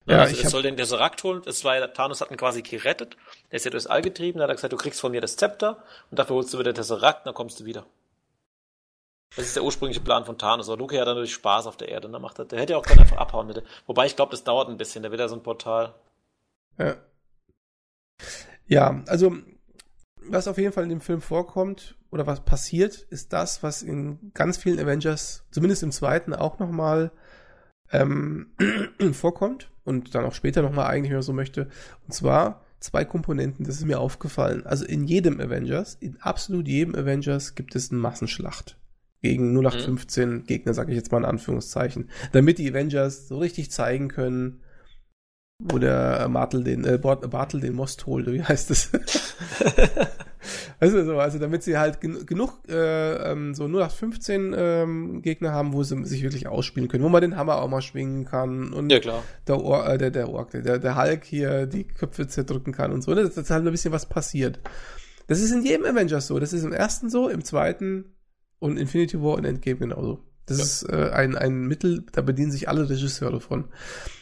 Ja, 0.08 0.22
also, 0.22 0.36
ich 0.36 0.50
soll 0.50 0.64
den 0.64 0.76
Tesseract 0.76 1.24
holen. 1.24 1.42
Das 1.46 1.64
war 1.64 1.78
ja, 1.78 1.88
Thanos 1.88 2.22
hat 2.22 2.32
ihn 2.32 2.38
quasi 2.38 2.64
gerettet. 2.64 3.16
Der 3.52 3.58
ist 3.58 3.66
ja 3.66 3.72
durchs 3.72 3.88
All 3.88 4.02
getrieben. 4.02 4.40
Da 4.40 4.44
hat 4.46 4.50
er 4.50 4.56
gesagt, 4.56 4.74
du 4.74 4.78
kriegst 4.78 5.00
von 5.00 5.12
mir 5.12 5.22
das 5.22 5.36
Zepter 5.36 5.84
und 6.10 6.18
dafür 6.18 6.38
holst 6.38 6.54
du 6.54 6.58
wieder 6.58 6.74
den 6.74 6.78
Tesseract, 6.78 7.28
dann 7.28 7.36
kommst 7.36 7.60
du 7.60 7.66
wieder. 7.66 7.86
Das 9.36 9.46
ist 9.46 9.56
der 9.56 9.64
ursprüngliche 9.64 10.02
Plan 10.02 10.26
von 10.26 10.38
Thanos. 10.38 10.68
Aber 10.68 10.78
Loki 10.78 10.98
hat 10.98 11.08
dann 11.08 11.16
natürlich 11.16 11.34
Spaß 11.34 11.68
auf 11.68 11.78
der 11.78 11.90
Erde. 11.90 12.10
Dann 12.10 12.22
macht 12.22 12.40
er, 12.40 12.46
der 12.46 12.60
hätte 12.60 12.74
ja 12.74 12.80
auch 12.80 12.86
dann 12.86 13.00
einfach 13.00 13.18
abhauen. 13.18 13.54
Wobei 13.86 14.06
ich 14.06 14.16
glaube, 14.16 14.32
das 14.32 14.44
dauert 14.44 14.70
ein 14.70 14.78
bisschen. 14.78 15.04
Da 15.04 15.12
wird 15.12 15.22
ja 15.22 15.28
so 15.28 15.36
ein 15.36 15.44
Portal. 15.44 15.94
Ja. 16.78 16.96
Ja, 18.68 19.04
also 19.08 19.36
was 20.24 20.48
auf 20.48 20.58
jeden 20.58 20.72
Fall 20.72 20.84
in 20.84 20.90
dem 20.90 21.02
Film 21.02 21.22
vorkommt 21.22 21.96
oder 22.12 22.28
was 22.28 22.42
passiert, 22.42 22.96
ist 23.10 23.34
das, 23.34 23.64
was 23.64 23.82
in 23.82 24.32
ganz 24.34 24.58
vielen 24.58 24.80
Avengers, 24.80 25.44
zumindest 25.52 25.84
im 25.84 25.92
zweiten, 25.92 26.34
auch 26.34 26.60
nochmal 26.60 27.12
ähm, 27.92 28.52
vorkommt 29.14 29.72
und 29.84 30.14
dann 30.14 30.26
auch 30.26 30.34
später 30.34 30.62
nochmal 30.62 30.88
eigentlich, 30.88 31.10
wenn 31.10 31.18
man 31.18 31.24
so 31.24 31.34
möchte. 31.34 31.70
Und 32.06 32.14
zwar 32.14 32.64
zwei 32.80 33.04
Komponenten, 33.04 33.66
das 33.66 33.78
ist 33.78 33.86
mir 33.86 34.00
aufgefallen. 34.00 34.66
Also 34.66 34.86
in 34.86 35.06
jedem 35.06 35.42
Avengers, 35.42 35.96
in 35.96 36.22
absolut 36.22 36.68
jedem 36.68 36.96
Avengers 36.96 37.56
gibt 37.56 37.76
es 37.76 37.92
eine 37.92 38.00
Massenschlacht 38.00 38.78
gegen 39.22 39.56
0815 39.56 40.30
mhm. 40.30 40.44
Gegner, 40.46 40.74
sage 40.74 40.92
ich 40.92 40.98
jetzt 40.98 41.12
mal 41.12 41.20
in 41.20 41.26
Anführungszeichen, 41.26 42.10
damit 42.32 42.58
die 42.58 42.70
Avengers 42.70 43.28
so 43.28 43.38
richtig 43.38 43.72
zeigen 43.72 44.08
können, 44.08 44.62
wo 45.60 45.78
der 45.78 46.28
Bartel 46.30 46.64
den, 46.64 46.86
äh, 46.86 46.98
Bartel 46.98 47.60
den 47.60 47.74
Most 47.74 48.08
holt, 48.08 48.26
wie 48.32 48.42
heißt 48.42 48.72
das? 48.72 48.90
also, 50.80 51.06
so, 51.06 51.20
also 51.20 51.38
damit 51.38 51.62
sie 51.62 51.78
halt 51.78 52.02
gen 52.02 52.26
genug 52.26 52.64
äh, 52.68 53.32
ähm, 53.32 53.54
so 53.54 53.66
0815 53.66 54.56
ähm, 54.58 55.22
Gegner 55.22 55.52
haben, 55.52 55.74
wo 55.74 55.84
sie 55.84 56.04
sich 56.06 56.24
wirklich 56.24 56.48
ausspielen 56.48 56.90
können, 56.90 57.04
wo 57.04 57.10
man 57.10 57.22
den 57.22 57.38
Hammer 57.38 57.62
auch 57.62 57.70
mal 57.70 57.82
schwingen 57.82 58.26
kann 58.26 58.74
und 58.74 58.92
ja, 58.92 59.00
der 59.48 59.62
Or 59.62 59.88
äh, 59.88 60.00
der, 60.00 60.10
der 60.10 60.30
Ork, 60.30 60.52
der, 60.52 60.80
der 60.80 60.96
Hulk 60.98 61.26
hier 61.26 61.68
die 61.68 61.84
Köpfe 61.84 62.28
zerdrücken 62.28 62.74
kann 62.74 62.92
und 62.92 63.04
so. 63.04 63.14
Das, 63.14 63.36
das 63.36 63.46
ist 63.46 63.52
halt 63.52 63.66
ein 63.66 63.72
bisschen 63.72 63.94
was 63.94 64.08
passiert. 64.08 64.60
Das 65.28 65.40
ist 65.42 65.52
in 65.52 65.64
jedem 65.64 65.86
Avengers 65.86 66.26
so. 66.26 66.40
Das 66.40 66.54
ist 66.54 66.64
im 66.64 66.74
ersten 66.74 67.12
so, 67.12 67.30
im 67.30 67.44
zweiten 67.44 68.16
und 68.62 68.78
Infinity 68.78 69.22
War 69.22 69.34
und 69.34 69.46
Endgame 69.46 69.78
genauso. 69.78 70.24
Das 70.46 70.58
ja. 70.58 70.64
ist 70.64 70.84
äh, 70.90 71.10
ein, 71.12 71.36
ein 71.36 71.68
Mittel, 71.68 72.06
da 72.12 72.22
bedienen 72.22 72.52
sich 72.52 72.70
alle 72.70 72.90
Regisseure 72.90 73.42
von. 73.42 73.66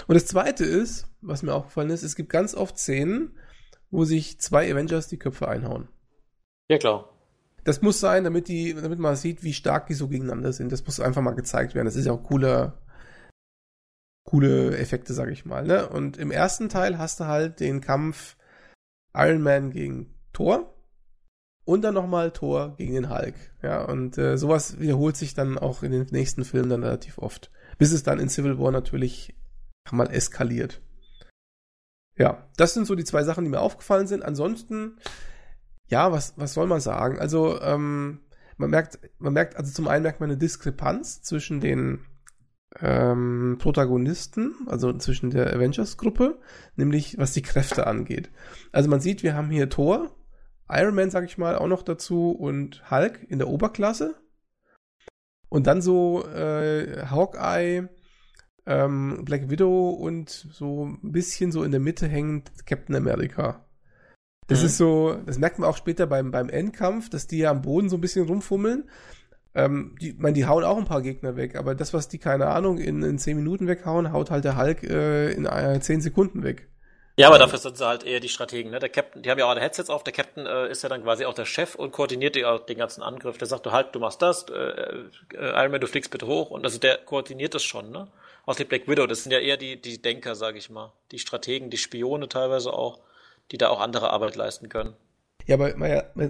Und 0.07 0.15
das 0.15 0.25
zweite 0.25 0.63
ist, 0.65 1.07
was 1.21 1.43
mir 1.43 1.53
aufgefallen 1.53 1.89
ist, 1.89 2.03
es 2.03 2.15
gibt 2.15 2.29
ganz 2.29 2.55
oft 2.55 2.77
Szenen, 2.77 3.37
wo 3.91 4.05
sich 4.05 4.39
zwei 4.39 4.71
Avengers 4.71 5.07
die 5.07 5.19
Köpfe 5.19 5.47
einhauen. 5.47 5.89
Ja, 6.69 6.77
klar. 6.77 7.09
Das 7.65 7.81
muss 7.81 7.99
sein, 7.99 8.23
damit 8.23 8.47
die, 8.47 8.73
damit 8.73 8.99
man 8.99 9.15
sieht, 9.17 9.43
wie 9.43 9.53
stark 9.53 9.87
die 9.87 9.93
so 9.93 10.07
gegeneinander 10.07 10.53
sind. 10.53 10.71
Das 10.71 10.85
muss 10.85 11.01
einfach 11.01 11.21
mal 11.21 11.35
gezeigt 11.35 11.75
werden. 11.75 11.85
Das 11.85 11.97
ist 11.97 12.05
ja 12.05 12.13
auch 12.13 12.23
cooler, 12.23 12.81
coole 14.23 14.77
Effekte, 14.77 15.13
sag 15.13 15.29
ich 15.29 15.45
mal. 15.45 15.65
Ne? 15.65 15.89
Und 15.89 16.17
im 16.17 16.31
ersten 16.31 16.69
Teil 16.69 16.97
hast 16.97 17.19
du 17.19 17.25
halt 17.25 17.59
den 17.59 17.81
Kampf 17.81 18.37
Iron 19.13 19.41
Man 19.41 19.71
gegen 19.71 20.13
Thor 20.31 20.73
und 21.69 21.83
dann 21.83 21.93
nochmal 21.93 22.31
Thor 22.31 22.73
gegen 22.77 22.95
den 22.95 23.11
Hulk. 23.11 23.35
Ja, 23.61 23.83
und 23.83 24.17
äh, 24.17 24.37
sowas 24.39 24.79
wiederholt 24.79 25.15
sich 25.15 25.35
dann 25.35 25.59
auch 25.59 25.83
in 25.83 25.91
den 25.91 26.07
nächsten 26.09 26.43
Filmen 26.43 26.67
dann 26.67 26.83
relativ 26.83 27.19
oft. 27.19 27.51
Bis 27.77 27.91
es 27.91 28.01
dann 28.01 28.19
in 28.19 28.27
Civil 28.27 28.57
War 28.57 28.71
natürlich 28.71 29.35
mal 29.91 30.09
eskaliert. 30.09 30.81
Ja, 32.17 32.49
das 32.57 32.73
sind 32.73 32.87
so 32.87 32.95
die 32.95 33.03
zwei 33.03 33.23
Sachen, 33.23 33.43
die 33.43 33.51
mir 33.51 33.61
aufgefallen 33.61 34.07
sind. 34.07 34.23
Ansonsten, 34.23 34.97
ja, 35.85 36.11
was, 36.11 36.33
was 36.37 36.55
soll 36.55 36.65
man 36.65 36.81
sagen? 36.81 37.19
Also, 37.19 37.61
ähm, 37.61 38.21
man 38.57 38.71
merkt, 38.71 38.97
man 39.19 39.33
merkt, 39.33 39.55
also 39.55 39.71
zum 39.71 39.87
einen 39.87 40.01
merkt 40.01 40.21
man 40.21 40.31
eine 40.31 40.39
Diskrepanz 40.39 41.21
zwischen 41.21 41.61
den 41.61 41.99
ähm, 42.81 43.57
Protagonisten, 43.59 44.55
also 44.65 44.91
zwischen 44.93 45.29
der 45.29 45.53
Avengers-Gruppe, 45.53 46.39
nämlich 46.75 47.19
was 47.19 47.33
die 47.33 47.43
Kräfte 47.43 47.85
angeht. 47.85 48.31
Also 48.71 48.89
man 48.89 49.01
sieht, 49.01 49.21
wir 49.21 49.35
haben 49.35 49.51
hier 49.51 49.69
Thor, 49.69 50.15
Iron 50.69 50.95
Man, 50.95 51.09
sag 51.09 51.25
ich 51.25 51.37
mal, 51.37 51.55
auch 51.55 51.67
noch 51.67 51.81
dazu 51.81 52.31
und 52.31 52.89
Hulk 52.91 53.25
in 53.29 53.39
der 53.39 53.47
Oberklasse. 53.47 54.15
Und 55.49 55.65
dann 55.65 55.81
so 55.81 56.25
äh, 56.27 57.05
Hawkeye, 57.07 57.89
ähm, 58.67 59.25
Black 59.25 59.49
Widow 59.49 59.89
und 59.89 60.29
so 60.29 60.85
ein 60.85 61.11
bisschen 61.11 61.51
so 61.51 61.63
in 61.63 61.71
der 61.71 61.79
Mitte 61.79 62.07
hängend 62.07 62.51
Captain 62.67 62.95
America. 62.95 63.65
Das 64.47 64.59
mhm. 64.59 64.65
ist 64.65 64.77
so, 64.77 65.13
das 65.25 65.39
merkt 65.39 65.57
man 65.57 65.69
auch 65.69 65.77
später 65.77 66.05
beim, 66.05 66.31
beim 66.31 66.49
Endkampf, 66.49 67.09
dass 67.09 67.25
die 67.25 67.39
ja 67.39 67.51
am 67.51 67.63
Boden 67.63 67.89
so 67.89 67.97
ein 67.97 68.01
bisschen 68.01 68.27
rumfummeln. 68.27 68.89
Ähm, 69.55 69.95
die, 69.99 70.13
man, 70.13 70.35
die 70.35 70.45
hauen 70.45 70.63
auch 70.63 70.77
ein 70.77 70.85
paar 70.85 71.01
Gegner 71.01 71.35
weg, 71.35 71.55
aber 71.55 71.73
das, 71.73 71.93
was 71.93 72.07
die, 72.07 72.19
keine 72.19 72.47
Ahnung, 72.47 72.77
in, 72.77 73.01
in 73.01 73.17
10 73.17 73.35
Minuten 73.35 73.67
weghauen, 73.67 74.11
haut 74.11 74.29
halt 74.29 74.43
der 74.43 74.57
Hulk 74.57 74.83
äh, 74.83 75.31
in 75.31 75.47
äh, 75.47 75.79
10 75.79 76.01
Sekunden 76.01 76.43
weg. 76.43 76.69
Ja, 77.19 77.27
aber 77.27 77.37
dafür 77.37 77.59
sind 77.59 77.75
sie 77.75 77.85
halt 77.85 78.05
eher 78.05 78.21
die 78.21 78.29
Strategen. 78.29 78.71
Ne? 78.71 78.79
Der 78.79 78.87
Captain, 78.87 79.21
die 79.21 79.29
haben 79.29 79.37
ja 79.37 79.43
auch 79.43 79.49
alle 79.49 79.59
Headsets 79.59 79.89
auf. 79.89 80.05
Der 80.05 80.13
Captain 80.13 80.45
äh, 80.45 80.71
ist 80.71 80.83
ja 80.83 80.87
dann 80.87 81.03
quasi 81.03 81.25
auch 81.25 81.33
der 81.33 81.43
Chef 81.43 81.75
und 81.75 81.91
koordiniert 81.91 82.35
die, 82.35 82.45
den 82.69 82.77
ganzen 82.77 83.03
Angriff. 83.03 83.37
Der 83.37 83.45
sagt, 83.45 83.65
du 83.65 83.73
halt, 83.73 83.93
du 83.93 83.99
machst 83.99 84.21
das, 84.21 84.43
äh, 84.43 84.53
äh, 84.53 85.09
Iron 85.33 85.71
Man, 85.71 85.81
du 85.81 85.87
fliegst 85.87 86.11
bitte 86.11 86.27
hoch. 86.27 86.49
Und 86.49 86.63
also 86.63 86.79
der 86.79 86.97
koordiniert 86.97 87.53
das 87.53 87.63
schon. 87.63 87.91
Ne? 87.91 88.07
Auch 88.45 88.55
die 88.55 88.63
Black 88.63 88.87
Widow, 88.87 89.05
das 89.05 89.23
sind 89.23 89.33
ja 89.33 89.39
eher 89.39 89.57
die, 89.57 89.81
die 89.81 90.01
Denker, 90.01 90.33
sage 90.35 90.59
ich 90.59 90.69
mal. 90.69 90.93
Die 91.11 91.19
Strategen, 91.19 91.69
die 91.69 91.77
Spione 91.77 92.29
teilweise 92.29 92.71
auch, 92.71 92.99
die 93.51 93.57
da 93.57 93.67
auch 93.67 93.81
andere 93.81 94.11
Arbeit 94.11 94.37
leisten 94.37 94.69
können. 94.69 94.95
Ja, 95.45 95.55
aber 95.55 95.73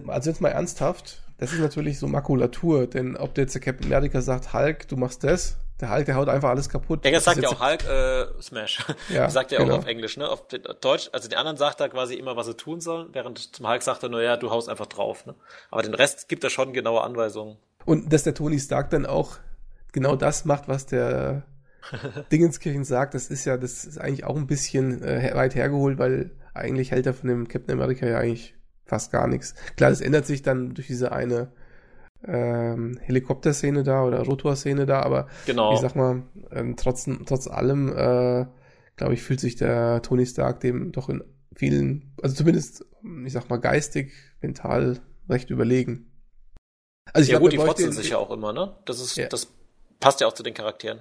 also 0.07 0.29
jetzt 0.31 0.41
mal 0.41 0.49
ernsthaft, 0.49 1.19
das 1.37 1.53
ist 1.53 1.59
natürlich 1.59 1.99
so 1.99 2.07
Makulatur, 2.07 2.87
denn 2.87 3.15
ob 3.15 3.35
der 3.35 3.43
jetzt 3.43 3.53
der 3.53 3.61
Captain 3.61 3.85
America 3.85 4.21
sagt, 4.21 4.53
Hulk, 4.53 4.87
du 4.87 4.95
machst 4.95 5.23
das, 5.23 5.57
der 5.79 5.93
Hulk, 5.93 6.05
der 6.05 6.15
haut 6.15 6.29
einfach 6.29 6.49
alles 6.49 6.69
kaputt. 6.69 7.05
Das 7.19 7.23
sagt 7.23 7.41
ja 7.41 7.49
auch 7.49 7.59
Hulk, 7.59 7.83
äh, 7.85 8.41
Smash. 8.41 8.85
Ja, 9.09 9.29
sagt 9.29 9.51
ja 9.51 9.59
genau. 9.59 9.75
auch 9.75 9.79
auf 9.79 9.87
Englisch, 9.87 10.17
ne? 10.17 10.29
Auf 10.29 10.47
Deutsch, 10.81 11.09
also 11.11 11.27
den 11.27 11.37
anderen 11.37 11.57
sagt 11.57 11.79
er 11.79 11.89
quasi 11.89 12.15
immer, 12.15 12.35
was 12.35 12.47
sie 12.47 12.55
tun 12.55 12.81
sollen, 12.81 13.09
während 13.13 13.55
zum 13.55 13.67
Hulk 13.67 13.81
sagt 13.81 14.03
er 14.03 14.09
nur, 14.09 14.21
ja, 14.21 14.37
du 14.37 14.51
haust 14.51 14.69
einfach 14.69 14.87
drauf, 14.87 15.25
ne? 15.25 15.35
Aber 15.71 15.81
den 15.81 15.93
Rest 15.93 16.29
gibt 16.29 16.43
er 16.43 16.49
schon 16.49 16.73
genaue 16.73 17.01
Anweisungen. 17.01 17.57
Und 17.85 18.11
dass 18.13 18.23
der 18.23 18.33
Tony 18.33 18.59
Stark 18.59 18.89
dann 18.89 19.05
auch 19.05 19.37
genau 19.91 20.15
das 20.15 20.45
macht, 20.45 20.67
was 20.67 20.85
der 20.85 21.43
Dingenskirchen 22.31 22.83
sagt, 22.83 23.13
das 23.13 23.27
ist 23.27 23.45
ja, 23.45 23.57
das 23.57 23.85
ist 23.85 23.97
eigentlich 23.97 24.25
auch 24.25 24.35
ein 24.35 24.47
bisschen 24.47 25.01
äh, 25.03 25.31
weit 25.33 25.55
hergeholt, 25.55 25.97
weil 25.97 26.31
eigentlich 26.53 26.91
hält 26.91 27.05
er 27.05 27.13
von 27.13 27.29
dem 27.29 27.47
Captain 27.47 27.79
America 27.79 28.05
ja 28.05 28.17
eigentlich 28.17 28.55
fast 28.85 29.11
gar 29.11 29.27
nichts. 29.27 29.55
Klar, 29.77 29.89
das 29.91 30.01
ändert 30.01 30.25
sich 30.25 30.41
dann 30.41 30.73
durch 30.73 30.87
diese 30.87 31.11
eine 31.11 31.51
ähm, 32.25 32.99
Helikopterszene 33.01 33.83
da 33.83 34.03
oder 34.03 34.21
Rotorszene 34.23 34.85
da, 34.85 35.01
aber 35.01 35.27
genau. 35.45 35.73
ich 35.73 35.79
sag 35.79 35.95
mal, 35.95 36.23
ähm, 36.51 36.75
trotz, 36.75 37.09
trotz 37.25 37.47
allem, 37.47 37.89
äh, 37.89 38.45
glaube 38.95 39.13
ich, 39.13 39.21
fühlt 39.21 39.39
sich 39.39 39.55
der 39.55 40.01
Tony 40.01 40.25
Stark 40.25 40.59
dem 40.59 40.91
doch 40.91 41.09
in 41.09 41.23
vielen, 41.55 42.13
also 42.21 42.35
zumindest, 42.35 42.85
ich 43.25 43.33
sag 43.33 43.49
mal, 43.49 43.57
geistig, 43.57 44.11
mental 44.41 44.99
recht 45.29 45.49
überlegen. 45.49 46.11
Also 47.13 47.23
ich 47.23 47.29
ja 47.29 47.39
glaub, 47.39 47.43
gut, 47.43 47.53
die 47.53 47.57
fotzen 47.57 47.91
sich 47.91 48.09
ja 48.09 48.17
auch 48.17 48.31
immer, 48.31 48.53
ne? 48.53 48.75
Das 48.85 48.99
ist, 48.99 49.15
ja. 49.15 49.27
das 49.27 49.47
passt 49.99 50.21
ja 50.21 50.27
auch 50.27 50.33
zu 50.33 50.43
den 50.43 50.53
Charakteren. 50.53 50.99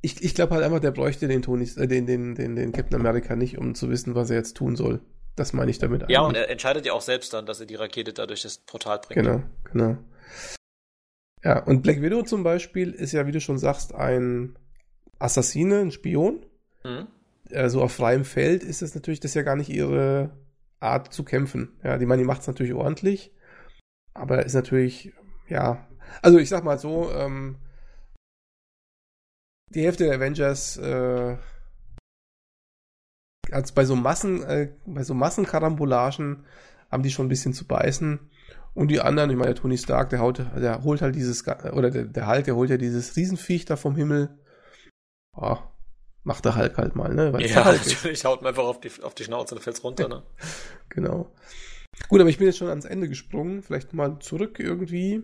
Ich, 0.00 0.22
ich 0.22 0.34
glaube 0.34 0.54
halt 0.54 0.64
einfach, 0.64 0.80
der 0.80 0.90
bräuchte 0.90 1.28
den 1.28 1.42
Tony, 1.42 1.68
äh, 1.76 1.86
den, 1.86 2.06
den, 2.06 2.34
den, 2.34 2.56
den 2.56 2.72
Captain 2.72 2.98
America 2.98 3.36
nicht, 3.36 3.58
um 3.58 3.74
zu 3.74 3.88
wissen, 3.90 4.14
was 4.14 4.30
er 4.30 4.36
jetzt 4.36 4.56
tun 4.56 4.76
soll. 4.76 5.00
Das 5.36 5.52
meine 5.52 5.70
ich 5.70 5.78
damit. 5.78 6.04
Ja, 6.08 6.20
eigentlich. 6.20 6.28
und 6.28 6.34
er 6.34 6.50
entscheidet 6.50 6.84
ja 6.84 6.92
auch 6.92 7.00
selbst 7.00 7.32
dann, 7.32 7.46
dass 7.46 7.60
er 7.60 7.66
die 7.66 7.76
Rakete 7.76 8.12
da 8.12 8.26
durch 8.26 8.42
das 8.42 8.58
Portal 8.58 8.98
bringt. 8.98 9.24
Genau, 9.24 9.42
genau. 9.70 9.96
Ja, 11.44 11.62
und 11.64 11.82
Black 11.82 12.00
Widow 12.00 12.22
zum 12.22 12.42
Beispiel 12.42 12.92
ist 12.92 13.12
ja, 13.12 13.26
wie 13.26 13.32
du 13.32 13.40
schon 13.40 13.58
sagst, 13.58 13.94
ein 13.94 14.56
Assassine, 15.18 15.80
ein 15.80 15.90
Spion. 15.90 16.46
Mhm. 16.84 17.08
Also 17.52 17.82
auf 17.82 17.92
freiem 17.92 18.24
Feld 18.24 18.62
ist 18.62 18.82
es 18.82 18.94
natürlich, 18.94 19.20
das 19.20 19.32
ist 19.32 19.34
ja 19.34 19.42
gar 19.42 19.56
nicht 19.56 19.68
ihre 19.68 20.36
Art 20.80 21.12
zu 21.12 21.24
kämpfen. 21.24 21.78
Ja, 21.82 21.98
die 21.98 22.06
Manni 22.06 22.24
macht 22.24 22.42
es 22.42 22.46
natürlich 22.46 22.74
ordentlich, 22.74 23.32
aber 24.14 24.44
ist 24.44 24.54
natürlich, 24.54 25.12
ja, 25.48 25.86
also 26.22 26.38
ich 26.38 26.48
sag 26.48 26.64
mal 26.64 26.78
so, 26.78 27.10
ähm, 27.12 27.56
die 29.70 29.84
Hälfte 29.84 30.04
der 30.04 30.16
Avengers 30.16 30.76
äh, 30.76 31.36
als 33.50 33.72
bei 33.72 33.84
so 33.84 33.96
Massen, 33.96 34.42
äh, 34.42 34.72
bei 34.86 35.02
so 35.02 35.14
Massenkarambolagen 35.14 36.44
haben 36.90 37.02
die 37.02 37.10
schon 37.10 37.26
ein 37.26 37.30
bisschen 37.30 37.54
zu 37.54 37.66
beißen. 37.66 38.30
Und 38.74 38.88
die 38.88 39.00
anderen, 39.00 39.30
ich 39.30 39.36
meine, 39.36 39.52
der 39.52 39.60
Tony 39.60 39.76
Stark, 39.76 40.10
der, 40.10 40.20
haut, 40.20 40.38
der 40.38 40.82
holt 40.82 41.02
halt 41.02 41.14
dieses, 41.14 41.46
oder 41.46 41.90
der, 41.90 42.04
der 42.04 42.26
Hulk, 42.26 42.44
der 42.44 42.56
holt 42.56 42.70
ja 42.70 42.78
dieses 42.78 43.16
Riesenviech 43.16 43.66
da 43.66 43.76
vom 43.76 43.96
Himmel. 43.96 44.30
Oh, 45.36 45.58
macht 46.24 46.44
der 46.44 46.56
Hulk 46.56 46.78
halt 46.78 46.96
mal, 46.96 47.14
ne? 47.14 47.32
Weil 47.32 47.46
ja, 47.46 47.64
natürlich, 47.64 48.04
ist. 48.04 48.24
haut 48.24 48.42
mir 48.42 48.48
einfach 48.48 48.64
auf 48.64 48.80
die, 48.80 48.90
auf 49.02 49.14
die 49.14 49.24
Schnauze 49.24 49.54
und 49.54 49.60
fällt's 49.60 49.84
runter, 49.84 50.08
ne? 50.08 50.22
genau. 50.88 51.30
Gut, 52.08 52.20
aber 52.20 52.30
ich 52.30 52.38
bin 52.38 52.46
jetzt 52.46 52.58
schon 52.58 52.68
ans 52.68 52.86
Ende 52.86 53.08
gesprungen. 53.08 53.62
Vielleicht 53.62 53.92
mal 53.92 54.18
zurück 54.20 54.58
irgendwie. 54.58 55.22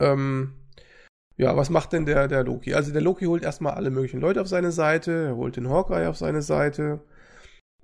Ähm, 0.00 0.54
ja, 1.36 1.56
was 1.56 1.70
macht 1.70 1.92
denn 1.92 2.06
der, 2.06 2.26
der 2.28 2.44
Loki? 2.44 2.74
Also 2.74 2.92
der 2.92 3.02
Loki 3.02 3.26
holt 3.26 3.42
erstmal 3.42 3.74
alle 3.74 3.90
möglichen 3.90 4.20
Leute 4.20 4.40
auf 4.40 4.48
seine 4.48 4.72
Seite, 4.72 5.26
er 5.26 5.36
holt 5.36 5.56
den 5.56 5.68
Hawkeye 5.68 6.08
auf 6.08 6.16
seine 6.16 6.42
Seite. 6.42 7.00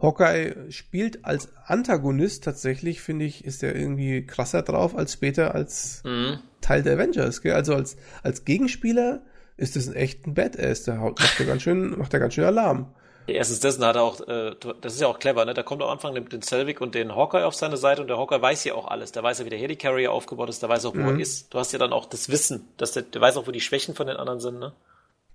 Hawkeye 0.04 0.70
spielt 0.70 1.24
als 1.24 1.48
Antagonist 1.66 2.44
tatsächlich, 2.44 3.00
finde 3.00 3.24
ich, 3.24 3.44
ist 3.44 3.62
er 3.62 3.74
irgendwie 3.74 4.26
krasser 4.26 4.62
drauf 4.62 4.96
als 4.96 5.14
später 5.14 5.54
als 5.54 6.02
mhm. 6.04 6.38
Teil 6.60 6.82
der 6.82 6.94
Avengers. 6.94 7.42
Gell? 7.42 7.54
Also 7.54 7.74
als, 7.74 7.96
als 8.22 8.44
Gegenspieler 8.44 9.22
ist 9.56 9.76
das 9.76 9.88
ein 9.88 9.94
echt 9.94 10.26
ein 10.26 10.34
Badass. 10.34 10.84
Der 10.84 10.96
macht 10.96 11.38
ja 11.38 11.46
ganz 11.46 11.62
schön, 11.62 11.98
macht 11.98 12.12
ja 12.12 12.18
ganz 12.18 12.34
schön 12.34 12.44
Alarm. 12.44 12.94
Erstens 13.26 13.60
dessen 13.60 13.84
hat 13.84 13.96
er 13.96 14.02
auch, 14.02 14.20
äh, 14.28 14.54
das 14.82 14.94
ist 14.94 15.00
ja 15.00 15.06
auch 15.06 15.18
clever, 15.18 15.46
ne? 15.46 15.54
Da 15.54 15.62
kommt 15.62 15.82
am 15.82 15.88
Anfang 15.88 16.12
nimmt 16.12 16.32
den 16.32 16.42
Selvig 16.42 16.82
und 16.82 16.94
den 16.94 17.16
Hawkeye 17.16 17.46
auf 17.46 17.54
seine 17.54 17.78
Seite 17.78 18.02
und 18.02 18.08
der 18.08 18.18
Hawkeye 18.18 18.42
weiß 18.42 18.64
ja 18.64 18.74
auch 18.74 18.86
alles. 18.86 19.12
Der 19.12 19.22
weiß 19.22 19.38
ja, 19.38 19.44
wie 19.46 19.50
der 19.50 19.58
Helicarrier 19.58 20.12
aufgebaut 20.12 20.50
ist, 20.50 20.62
der 20.62 20.68
weiß 20.68 20.84
auch, 20.84 20.94
wo 20.94 20.98
mhm. 20.98 21.16
er 21.16 21.20
ist. 21.20 21.54
Du 21.54 21.58
hast 21.58 21.72
ja 21.72 21.78
dann 21.78 21.94
auch 21.94 22.04
das 22.04 22.28
Wissen, 22.28 22.68
dass 22.76 22.92
der, 22.92 23.04
der 23.04 23.22
weiß 23.22 23.38
auch, 23.38 23.46
wo 23.46 23.50
die 23.50 23.62
Schwächen 23.62 23.94
von 23.94 24.06
den 24.06 24.16
anderen 24.16 24.40
sind, 24.40 24.58
ne? 24.58 24.74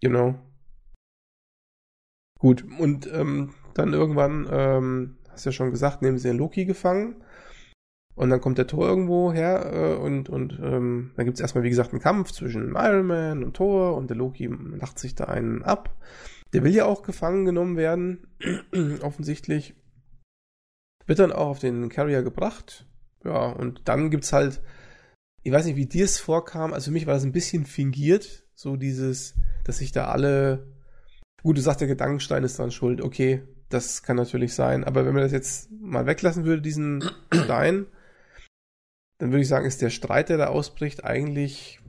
Genau. 0.01 0.35
Gut, 2.37 2.63
und 2.79 3.07
ähm, 3.11 3.55
dann 3.73 3.93
irgendwann, 3.93 4.47
ähm, 4.51 5.17
hast 5.29 5.45
ja 5.45 5.51
schon 5.51 5.71
gesagt, 5.71 6.01
nehmen 6.01 6.17
sie 6.17 6.27
den 6.27 6.37
Loki 6.37 6.65
gefangen. 6.65 7.23
Und 8.15 8.29
dann 8.29 8.41
kommt 8.41 8.57
der 8.57 8.67
Thor 8.67 8.85
irgendwo 8.85 9.31
her 9.31 9.71
äh, 9.73 9.95
und, 9.95 10.27
und 10.27 10.59
ähm, 10.61 11.11
dann 11.15 11.25
gibt 11.25 11.37
es 11.37 11.41
erstmal, 11.41 11.63
wie 11.63 11.69
gesagt, 11.69 11.93
einen 11.93 12.01
Kampf 12.01 12.33
zwischen 12.33 12.75
Iron 12.75 13.05
Man 13.05 13.43
und 13.45 13.55
Thor 13.55 13.95
und 13.95 14.09
der 14.09 14.17
Loki 14.17 14.47
lacht 14.47 14.99
sich 14.99 15.15
da 15.15 15.25
einen 15.25 15.63
ab. 15.63 15.95
Der 16.51 16.63
will 16.63 16.75
ja 16.75 16.83
auch 16.83 17.03
gefangen 17.03 17.45
genommen 17.45 17.77
werden, 17.77 18.27
offensichtlich. 19.01 19.73
Wird 21.05 21.19
dann 21.19 21.31
auch 21.31 21.47
auf 21.47 21.59
den 21.59 21.87
Carrier 21.87 22.21
gebracht. 22.21 22.85
Ja, 23.23 23.51
und 23.51 23.87
dann 23.87 24.09
gibt's 24.09 24.33
halt, 24.33 24.61
ich 25.43 25.51
weiß 25.51 25.65
nicht, 25.65 25.75
wie 25.75 25.85
dir 25.85 26.05
es 26.05 26.19
vorkam, 26.19 26.73
also 26.73 26.85
für 26.85 26.93
mich 26.93 27.07
war 27.07 27.13
das 27.13 27.23
ein 27.23 27.31
bisschen 27.31 27.65
fingiert, 27.65 28.45
so 28.53 28.75
dieses, 28.75 29.35
dass 29.63 29.77
sich 29.77 29.91
da 29.91 30.07
alle, 30.07 30.67
gut, 31.41 31.57
du 31.57 31.61
sagst, 31.61 31.81
der 31.81 31.87
Gedankenstein 31.87 32.43
ist 32.43 32.59
dran 32.59 32.71
schuld, 32.71 33.01
okay, 33.01 33.43
das 33.69 34.03
kann 34.03 34.15
natürlich 34.15 34.53
sein, 34.53 34.83
aber 34.83 35.05
wenn 35.05 35.13
man 35.13 35.23
das 35.23 35.31
jetzt 35.31 35.71
mal 35.71 36.05
weglassen 36.05 36.45
würde, 36.45 36.61
diesen 36.61 37.03
Stein, 37.33 37.85
dann 39.19 39.31
würde 39.31 39.41
ich 39.41 39.47
sagen, 39.47 39.65
ist 39.65 39.81
der 39.81 39.89
Streit, 39.89 40.29
der 40.29 40.37
da 40.37 40.47
ausbricht, 40.47 41.03
eigentlich 41.03 41.79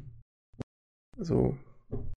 so 1.16 1.56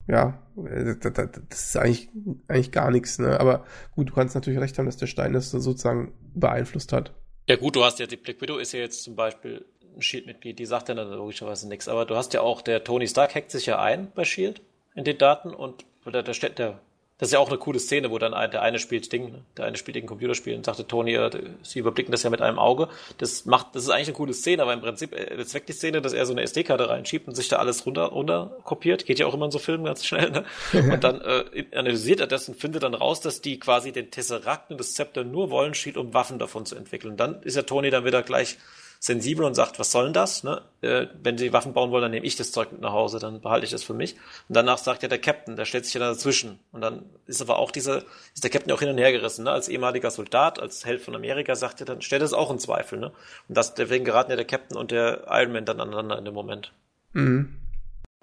ja, 0.07 0.39
äh, 0.57 0.95
das 0.99 1.67
ist 1.67 1.77
eigentlich, 1.77 2.09
eigentlich 2.47 2.71
gar 2.71 2.91
nichts, 2.91 3.19
ne? 3.19 3.39
Aber 3.39 3.65
gut, 3.95 4.09
du 4.09 4.13
kannst 4.13 4.35
natürlich 4.35 4.59
recht 4.59 4.77
haben, 4.77 4.85
dass 4.85 4.97
der 4.97 5.07
Stein 5.07 5.33
das 5.33 5.51
sozusagen 5.51 6.13
beeinflusst 6.33 6.91
hat. 6.91 7.13
Ja 7.47 7.55
gut, 7.55 7.75
du 7.75 7.83
hast 7.83 7.99
ja, 7.99 8.05
die 8.05 8.17
Black 8.17 8.41
Widow 8.41 8.57
ist 8.57 8.73
ja 8.73 8.79
jetzt 8.79 9.03
zum 9.03 9.15
Beispiel 9.15 9.65
ein 9.95 10.01
Shield-Mitglied, 10.01 10.59
die 10.59 10.65
sagt 10.65 10.89
ja 10.89 10.95
dann 10.95 11.09
logischerweise 11.09 11.67
nichts, 11.67 11.87
aber 11.87 12.05
du 12.05 12.15
hast 12.15 12.33
ja 12.33 12.41
auch, 12.41 12.61
der 12.61 12.83
Tony 12.83 13.07
Stark 13.07 13.35
hackt 13.35 13.51
sich 13.51 13.65
ja 13.65 13.79
ein 13.79 14.11
bei 14.13 14.23
Shield 14.23 14.61
in 14.95 15.03
den 15.03 15.17
Daten 15.17 15.53
und 15.53 15.85
der, 16.05 16.23
der, 16.23 16.49
der 16.49 16.79
das 17.19 17.29
ist 17.29 17.33
ja 17.33 17.39
auch 17.39 17.49
eine 17.49 17.59
coole 17.59 17.79
Szene, 17.79 18.09
wo 18.09 18.17
dann 18.17 18.33
ein, 18.33 18.49
der 18.49 18.63
eine 18.63 18.79
spielt 18.79 19.11
Ding, 19.11 19.31
ne? 19.31 19.45
der 19.55 19.65
eine 19.65 19.77
spielt 19.77 19.95
ein 19.97 20.07
Computerspiel 20.07 20.55
und 20.55 20.65
sagte 20.65 20.87
Tony, 20.87 21.13
äh, 21.13 21.29
sie 21.61 21.79
überblicken 21.79 22.11
das 22.11 22.23
ja 22.23 22.31
mit 22.31 22.41
einem 22.41 22.57
Auge. 22.57 22.89
Das 23.19 23.45
macht, 23.45 23.75
das 23.75 23.83
ist 23.83 23.89
eigentlich 23.89 24.07
eine 24.07 24.17
coole 24.17 24.33
Szene, 24.33 24.63
aber 24.63 24.73
im 24.73 24.81
Prinzip 24.81 25.13
äh, 25.13 25.37
jetzt 25.37 25.53
weg 25.53 25.67
die 25.67 25.73
Szene, 25.73 26.01
dass 26.01 26.13
er 26.13 26.25
so 26.25 26.33
eine 26.33 26.41
SD-Karte 26.41 26.89
reinschiebt 26.89 27.27
und 27.27 27.35
sich 27.35 27.47
da 27.49 27.57
alles 27.57 27.85
runter, 27.85 28.05
runter 28.05 28.57
kopiert. 28.63 29.05
Geht 29.05 29.19
ja 29.19 29.27
auch 29.27 29.33
immer 29.35 29.45
in 29.45 29.51
so 29.51 29.59
Filmen 29.59 29.85
ganz 29.85 30.05
schnell, 30.05 30.31
ne? 30.31 30.43
Und 30.73 31.03
dann 31.03 31.21
äh, 31.21 31.65
analysiert 31.75 32.19
er 32.19 32.27
das 32.27 32.49
und 32.49 32.59
findet 32.59 32.83
dann 32.83 32.93
raus, 32.93 33.21
dass 33.21 33.41
die 33.41 33.59
quasi 33.59 33.91
den 33.91 34.11
Tesseract 34.11 34.71
und 34.71 34.79
das 34.79 34.93
Zepter 34.93 35.23
nur 35.23 35.49
wollen, 35.49 35.73
schied, 35.73 35.97
um 35.97 36.13
Waffen 36.13 36.39
davon 36.39 36.65
zu 36.65 36.75
entwickeln. 36.75 37.11
Und 37.11 37.19
dann 37.19 37.41
ist 37.43 37.55
ja 37.55 37.61
Tony 37.61 37.89
dann 37.89 38.05
wieder 38.05 38.21
gleich 38.21 38.57
sensibel 39.03 39.43
und 39.43 39.53
sagt, 39.53 39.79
was 39.79 39.91
soll 39.91 40.05
denn 40.05 40.13
das? 40.13 40.45
Ne? 40.45 40.61
Äh, 40.79 41.07
wenn 41.21 41.37
sie 41.37 41.51
Waffen 41.51 41.73
bauen 41.73 41.91
wollen, 41.91 42.03
dann 42.03 42.11
nehme 42.11 42.25
ich 42.25 42.37
das 42.37 42.53
Zeug 42.53 42.71
mit 42.71 42.79
nach 42.79 42.93
Hause, 42.93 43.19
dann 43.19 43.41
behalte 43.41 43.65
ich 43.65 43.71
das 43.71 43.83
für 43.83 43.93
mich. 43.93 44.13
Und 44.47 44.55
danach 44.55 44.77
sagt 44.77 45.03
ja 45.03 45.09
der 45.09 45.19
Captain, 45.19 45.57
der 45.57 45.65
stellt 45.65 45.83
sich 45.83 45.93
ja 45.93 45.99
dazwischen. 45.99 46.57
Und 46.71 46.79
dann 46.79 47.03
ist 47.25 47.41
aber 47.41 47.59
auch 47.59 47.71
diese, 47.71 48.05
ist 48.33 48.45
der 48.45 48.49
Captain 48.49 48.71
auch 48.71 48.79
hin 48.79 48.87
und 48.87 48.97
her 48.97 49.11
gerissen. 49.11 49.43
Ne? 49.43 49.51
Als 49.51 49.67
ehemaliger 49.67 50.09
Soldat, 50.09 50.57
als 50.57 50.85
Held 50.85 51.01
von 51.01 51.15
Amerika, 51.15 51.53
sagt 51.55 51.81
er, 51.81 51.85
dann 51.85 52.01
stellt 52.01 52.21
es 52.21 52.31
auch 52.31 52.49
in 52.49 52.59
Zweifel. 52.59 52.97
Ne? 52.97 53.11
Und 53.49 53.57
das, 53.57 53.73
deswegen 53.73 54.05
geraten 54.05 54.31
ja 54.31 54.37
der 54.37 54.45
Captain 54.45 54.77
und 54.77 54.91
der 54.91 55.25
Iron 55.27 55.51
Man 55.51 55.65
dann 55.65 55.81
aneinander 55.81 56.17
in 56.17 56.23
dem 56.23 56.33
Moment. 56.33 56.71
Mhm. 57.11 57.57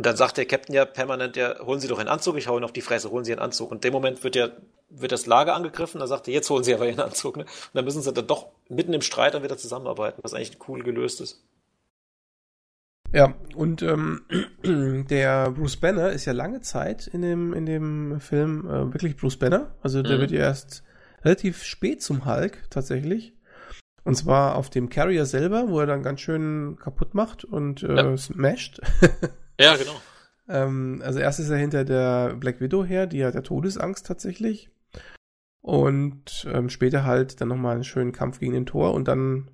Und 0.00 0.06
dann 0.06 0.16
sagt 0.16 0.38
der 0.38 0.46
Captain 0.46 0.74
ja 0.74 0.86
permanent, 0.86 1.36
ja, 1.36 1.58
holen 1.58 1.78
Sie 1.78 1.86
doch 1.86 1.98
einen 1.98 2.08
Anzug, 2.08 2.38
ich 2.38 2.48
hau 2.48 2.56
Ihnen 2.56 2.64
auf 2.64 2.72
die 2.72 2.80
Fresse, 2.80 3.10
holen 3.10 3.26
Sie 3.26 3.32
einen 3.32 3.42
Anzug. 3.42 3.70
Und 3.70 3.84
in 3.84 3.90
dem 3.90 3.92
Moment 3.92 4.24
wird 4.24 4.34
ja, 4.34 4.48
wird 4.88 5.12
das 5.12 5.26
Lager 5.26 5.54
angegriffen, 5.54 5.98
dann 5.98 6.08
sagt 6.08 6.26
er, 6.26 6.32
jetzt 6.32 6.48
holen 6.48 6.64
Sie 6.64 6.72
aber 6.72 6.86
Ihren 6.86 7.00
Anzug, 7.00 7.36
ne? 7.36 7.42
Und 7.42 7.50
dann 7.74 7.84
müssen 7.84 8.00
sie 8.00 8.10
dann 8.10 8.26
doch 8.26 8.46
mitten 8.70 8.94
im 8.94 9.02
Streit 9.02 9.34
dann 9.34 9.42
wieder 9.42 9.58
zusammenarbeiten, 9.58 10.22
was 10.22 10.32
eigentlich 10.32 10.56
cool 10.68 10.82
gelöst 10.82 11.20
ist. 11.20 11.44
Ja, 13.12 13.34
und 13.54 13.82
ähm, 13.82 14.22
der 15.10 15.50
Bruce 15.50 15.76
Banner 15.76 16.08
ist 16.12 16.24
ja 16.24 16.32
lange 16.32 16.62
Zeit 16.62 17.06
in 17.06 17.20
dem, 17.20 17.52
in 17.52 17.66
dem 17.66 18.20
Film 18.20 18.66
äh, 18.70 18.94
wirklich 18.94 19.18
Bruce 19.18 19.36
Banner. 19.36 19.74
Also 19.82 20.02
der 20.02 20.16
mhm. 20.16 20.20
wird 20.22 20.30
ja 20.30 20.38
erst 20.38 20.82
relativ 21.26 21.62
spät 21.62 22.00
zum 22.00 22.24
Hulk 22.24 22.70
tatsächlich. 22.70 23.34
Und 24.04 24.14
zwar 24.14 24.56
auf 24.56 24.70
dem 24.70 24.88
Carrier 24.88 25.26
selber, 25.26 25.68
wo 25.68 25.78
er 25.78 25.86
dann 25.86 26.02
ganz 26.02 26.22
schön 26.22 26.78
kaputt 26.80 27.12
macht 27.12 27.44
und 27.44 27.82
äh, 27.82 27.96
ja. 27.96 28.16
smasht. 28.16 28.80
Ja, 29.60 29.76
genau. 29.76 30.00
ähm, 30.48 31.02
also 31.04 31.18
erst 31.18 31.40
ist 31.40 31.50
er 31.50 31.58
hinter 31.58 31.84
der 31.84 32.34
Black 32.34 32.60
Widow 32.60 32.84
her, 32.84 33.06
die 33.06 33.24
hat 33.24 33.34
ja 33.34 33.42
Todesangst 33.42 34.06
tatsächlich. 34.06 34.70
Und 35.62 36.46
ähm, 36.50 36.70
später 36.70 37.04
halt 37.04 37.40
dann 37.40 37.48
nochmal 37.48 37.74
einen 37.74 37.84
schönen 37.84 38.12
Kampf 38.12 38.40
gegen 38.40 38.54
den 38.54 38.66
Tor 38.66 38.94
und 38.94 39.08
dann 39.08 39.50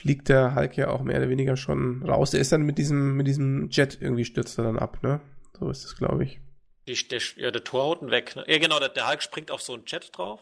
fliegt 0.00 0.28
der 0.28 0.54
Hulk 0.54 0.76
ja 0.76 0.88
auch 0.88 1.02
mehr 1.02 1.18
oder 1.18 1.28
weniger 1.28 1.56
schon 1.56 2.02
raus. 2.02 2.30
Der 2.30 2.40
ist 2.40 2.52
dann 2.52 2.62
mit 2.62 2.78
diesem, 2.78 3.16
mit 3.16 3.26
diesem 3.26 3.68
Jet 3.70 3.98
irgendwie 4.00 4.24
stürzt 4.24 4.58
er 4.58 4.64
dann 4.64 4.78
ab, 4.78 5.02
ne? 5.02 5.20
So 5.58 5.70
ist 5.70 5.84
es, 5.84 5.96
glaube 5.96 6.24
ich. 6.24 6.40
Die, 6.86 7.08
der, 7.08 7.20
ja, 7.36 7.50
der 7.50 7.64
Tor 7.64 7.84
haut 7.84 8.10
weg, 8.10 8.36
ne? 8.36 8.44
Ja, 8.46 8.58
genau, 8.58 8.78
der, 8.78 8.88
der 8.90 9.08
Hulk 9.08 9.22
springt 9.22 9.50
auf 9.50 9.62
so 9.62 9.74
einen 9.74 9.84
Jet 9.86 10.10
drauf 10.16 10.40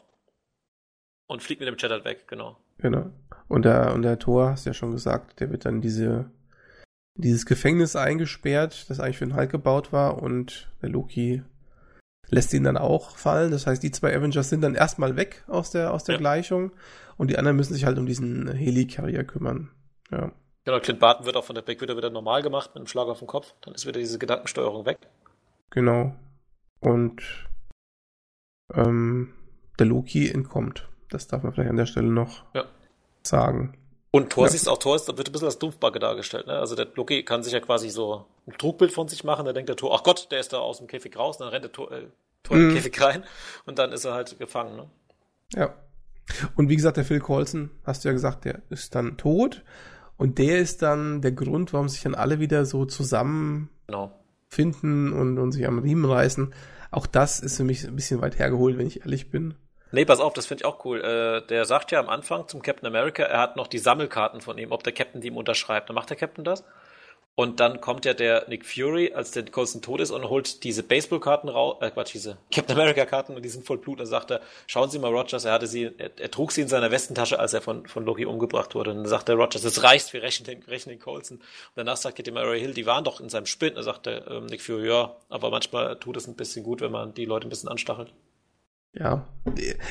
und 1.27 1.43
fliegt 1.43 1.61
mit 1.61 1.69
dem 1.69 1.77
Jet 1.77 1.91
halt 1.91 2.05
weg, 2.05 2.27
genau. 2.29 2.57
Genau. 2.79 3.11
Und 3.49 3.65
der, 3.65 3.95
und 3.95 4.03
der 4.03 4.19
Tor, 4.19 4.51
hast 4.51 4.67
du 4.67 4.71
ja 4.71 4.75
schon 4.75 4.93
gesagt, 4.93 5.41
der 5.41 5.51
wird 5.51 5.65
dann 5.65 5.81
diese 5.81 6.31
dieses 7.17 7.47
Gefängnis 7.47 7.97
eingesperrt, 7.97 8.91
das 8.91 9.01
eigentlich 9.01 9.19
für 9.19 9.27
den 9.27 9.37
Hulk 9.37 9.51
gebaut 9.51 9.93
war 9.93 10.23
und 10.23 10.71
der 10.83 10.89
Loki 10.89 11.43
lässt 12.29 12.53
ihn 12.53 12.65
dann 12.65 12.77
auch 12.77 13.17
fallen. 13.17 13.51
Das 13.51 13.67
heißt, 13.67 13.83
die 13.83 13.91
zwei 13.91 14.17
Avengers 14.17 14.49
sind 14.49 14.63
dann 14.63 14.75
erstmal 14.75 15.17
weg 15.17 15.45
aus 15.47 15.71
der, 15.71 15.93
aus 15.93 16.05
der 16.05 16.15
ja. 16.15 16.19
Gleichung 16.19 16.73
und 17.17 17.31
die 17.31 17.39
anderen 17.39 17.57
müssen 17.57 17.75
sich 17.75 17.85
halt 17.85 17.99
um 17.99 18.07
diesen 18.07 18.51
Helicarrier 18.53 19.25
kümmern. 19.25 19.71
Ja. 20.11 20.33
Genau, 20.65 20.81
Clint 20.81 20.99
Barton 20.99 21.27
wird 21.27 21.37
auch 21.37 21.45
von 21.45 21.55
der 21.55 21.63
Black 21.63 21.81
Widow 21.81 21.97
wieder 21.97 22.11
normal 22.11 22.43
gemacht 22.43 22.71
mit 22.71 22.79
einem 22.79 22.87
Schlag 22.87 23.07
auf 23.07 23.19
den 23.19 23.29
Kopf. 23.29 23.55
Dann 23.61 23.75
ist 23.75 23.87
wieder 23.87 24.01
diese 24.01 24.19
Gedankensteuerung 24.19 24.87
weg. 24.87 24.99
Genau. 25.71 26.17
Und 26.81 27.23
ähm, 28.73 29.35
der 29.79 29.87
Loki 29.87 30.31
entkommt. 30.31 30.89
Das 31.11 31.29
darf 31.29 31.43
man 31.43 31.53
vielleicht 31.53 31.71
an 31.71 31.77
der 31.77 31.87
Stelle 31.87 32.09
noch 32.09 32.45
ja. 32.55 32.65
sagen. 33.23 33.77
Und 34.15 34.31
Thor 34.31 34.45
ja. 34.45 34.51
siehst 34.51 34.69
auch, 34.69 34.79
Thor 34.79 34.95
ist, 34.95 35.09
wird 35.09 35.29
ein 35.29 35.33
bisschen 35.33 35.49
als 35.49 35.59
Dumpfbacke 35.59 35.99
dargestellt. 35.99 36.47
Ne? 36.47 36.53
Also 36.53 36.77
der 36.77 36.87
Loki 36.95 37.25
kann 37.25 37.43
sich 37.43 37.53
ja 37.53 37.59
quasi 37.59 37.91
so 37.91 38.27
ein 38.47 38.57
Trugbild 38.57 38.93
von 38.93 39.09
sich 39.09 39.25
machen. 39.25 39.45
Da 39.45 39.53
denkt 39.53 39.69
der 39.69 39.75
Thor, 39.75 39.93
ach 39.93 40.05
Gott, 40.05 40.29
der 40.31 40.39
ist 40.39 40.53
da 40.53 40.59
aus 40.59 40.79
dem 40.79 40.87
Käfig 40.87 41.19
raus. 41.19 41.39
dann 41.39 41.49
rennt 41.49 41.65
der 41.65 41.73
Thor, 41.73 41.91
äh, 41.91 42.07
Thor 42.45 42.57
in 42.57 42.63
den 42.63 42.71
mhm. 42.71 42.75
Käfig 42.77 43.01
rein 43.03 43.25
und 43.67 43.81
dann 43.81 43.91
ist 43.91 44.05
er 44.05 44.15
halt 44.15 44.39
gefangen. 44.39 44.77
Ne? 44.77 44.89
Ja. 45.57 45.75
Und 46.55 46.69
wie 46.69 46.77
gesagt, 46.77 46.97
der 46.97 47.05
Phil 47.05 47.19
Coulson, 47.19 47.71
hast 47.83 48.05
du 48.05 48.09
ja 48.09 48.13
gesagt, 48.13 48.45
der 48.45 48.63
ist 48.71 48.95
dann 48.95 49.17
tot. 49.17 49.65
Und 50.17 50.39
der 50.39 50.61
ist 50.61 50.83
dann 50.83 51.21
der 51.21 51.33
Grund, 51.33 51.73
warum 51.73 51.89
sich 51.89 52.03
dann 52.03 52.15
alle 52.15 52.39
wieder 52.39 52.67
so 52.67 52.85
zusammen 52.85 53.69
genau. 53.89 54.13
finden 54.47 55.13
und, 55.13 55.39
und 55.39 55.51
sich 55.51 55.67
am 55.67 55.81
Riemen 55.81 56.09
reißen. 56.09 56.55
Auch 56.93 57.09
das 57.09 57.41
ist 57.41 57.57
für 57.57 57.65
mich 57.65 57.85
ein 57.85 57.97
bisschen 57.97 58.21
weit 58.21 58.39
hergeholt, 58.39 58.79
wenn 58.79 58.87
ich 58.87 59.01
ehrlich 59.01 59.33
bin. 59.33 59.55
Nee, 59.95 60.05
pass 60.05 60.19
auf, 60.19 60.33
das 60.33 60.47
finde 60.47 60.63
ich 60.63 60.65
auch 60.65 60.85
cool. 60.85 61.01
Äh, 61.01 61.47
der 61.47 61.65
sagt 61.67 61.93
ja 61.93 62.01
am 62.01 62.09
Anfang 62.09 62.49
zum 62.49 62.63
Captain 62.63 62.89
America, 62.89 63.23
er 63.23 63.39
hat 63.39 63.55
noch 63.55 63.69
die 63.69 63.79
Sammelkarten 63.79 64.41
von 64.41 64.59
ihm, 64.59 64.73
ob 64.73 64.83
der 64.83 64.93
Captain 64.93 65.21
die 65.21 65.29
ihm 65.29 65.37
unterschreibt. 65.37 65.89
Dann 65.89 65.95
macht 65.95 66.11
der 66.11 66.17
Captain 66.17 66.45
das. 66.45 66.65
Und 67.37 67.61
dann 67.61 67.81
kommt 67.81 68.05
ja 68.05 68.13
der 68.13 68.49
Nick 68.49 68.67
Fury, 68.67 69.13
als 69.13 69.31
der 69.31 69.45
Colson 69.45 69.83
tot 69.83 70.01
ist, 70.01 70.11
und 70.11 70.29
holt 70.29 70.65
diese 70.65 70.83
Baseballkarten 70.83 71.49
raus, 71.49 71.77
äh, 71.81 71.91
Quatsch, 71.93 72.13
diese 72.13 72.39
Captain 72.53 72.77
America-Karten, 72.77 73.37
und 73.37 73.45
die 73.45 73.49
sind 73.49 73.65
voll 73.65 73.79
Blut. 73.79 74.01
Und 74.01 74.07
sagt 74.07 74.33
er, 74.33 74.41
schauen 74.67 74.91
Sie 74.91 74.99
mal, 74.99 75.13
Rogers, 75.13 75.45
er 75.45 75.53
hatte 75.53 75.69
sie, 75.69 75.91
er, 75.97 76.11
er, 76.19 76.31
trug 76.31 76.51
sie 76.51 76.63
in 76.63 76.69
seiner 76.69 76.91
Westentasche, 76.91 77.39
als 77.39 77.53
er 77.53 77.61
von, 77.61 77.87
von 77.87 78.05
Loki 78.05 78.27
umgebracht 78.27 78.75
wurde. 78.75 78.91
Und 78.91 78.97
dann 78.97 79.07
sagt 79.07 79.29
der 79.29 79.37
Rogers, 79.37 79.63
das 79.63 79.85
reicht, 79.85 80.13
wir 80.13 80.23
rechnen 80.23 80.47
den, 80.47 80.63
rechnen 80.65 80.97
den 80.97 81.01
Colson. 81.03 81.39
Und 81.39 81.45
danach 81.77 81.99
sagt 81.99 82.17
Kitty 82.17 82.33
Mary 82.33 82.59
Hill, 82.59 82.75
die 82.75 82.87
waren 82.87 83.05
doch 83.05 83.21
in 83.21 83.29
seinem 83.29 83.47
Spind. 83.47 83.73
Und 83.73 83.77
dann 83.77 83.85
sagt 83.85 84.07
der 84.07 84.29
ähm, 84.29 84.47
Nick 84.47 84.61
Fury, 84.61 84.89
ja, 84.89 85.17
aber 85.29 85.51
manchmal 85.51 85.97
tut 86.01 86.17
es 86.17 86.27
ein 86.27 86.35
bisschen 86.35 86.65
gut, 86.65 86.81
wenn 86.81 86.91
man 86.91 87.15
die 87.15 87.27
Leute 87.27 87.47
ein 87.47 87.51
bisschen 87.51 87.69
anstachelt. 87.69 88.13
Ja, 88.95 89.27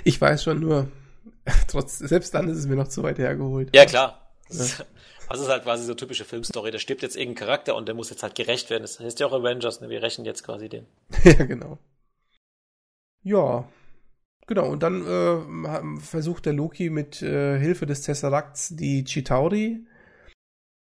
ich 0.04 0.20
weiß 0.20 0.44
schon 0.44 0.60
nur, 0.60 0.88
trotz, 1.68 2.00
selbst 2.00 2.34
dann 2.34 2.48
ist 2.48 2.58
es 2.58 2.68
mir 2.68 2.76
noch 2.76 2.88
zu 2.88 3.04
weit 3.04 3.20
hergeholt. 3.20 3.76
Ja, 3.76 3.86
klar. 3.86 4.32
Es 4.50 5.40
ist 5.40 5.50
halt 5.50 5.64
quasi 5.64 5.86
so 5.86 5.94
typische 5.94 6.26
Filmstory. 6.26 6.72
Da 6.72 6.80
stirbt 6.80 7.02
jetzt 7.02 7.16
irgendein 7.16 7.48
Charakter 7.48 7.76
und 7.76 7.88
der 7.88 7.96
muss 7.96 8.10
jetzt 8.10 8.24
halt 8.24 8.36
gerecht 8.36 8.70
werden. 8.70 8.84
Das 8.84 9.00
heißt 9.00 9.20
ja 9.20 9.28
auch 9.28 9.34
Avengers, 9.34 9.82
ne? 9.82 9.90
Wir 9.90 10.04
rächen 10.04 10.26
jetzt 10.26 10.44
quasi 10.44 10.70
den. 10.70 10.86
ja, 11.24 11.46
genau. 11.46 11.80
Ja. 13.24 13.68
Genau, 14.46 14.68
und 14.68 14.84
dann 14.84 15.08
äh, 15.08 16.02
versucht 16.02 16.46
der 16.46 16.54
Loki 16.54 16.90
mit 16.90 17.22
äh, 17.22 17.58
Hilfe 17.58 17.86
des 17.86 18.02
Tesseracts 18.02 18.76
die 18.76 19.06
Chitauri 19.06 19.86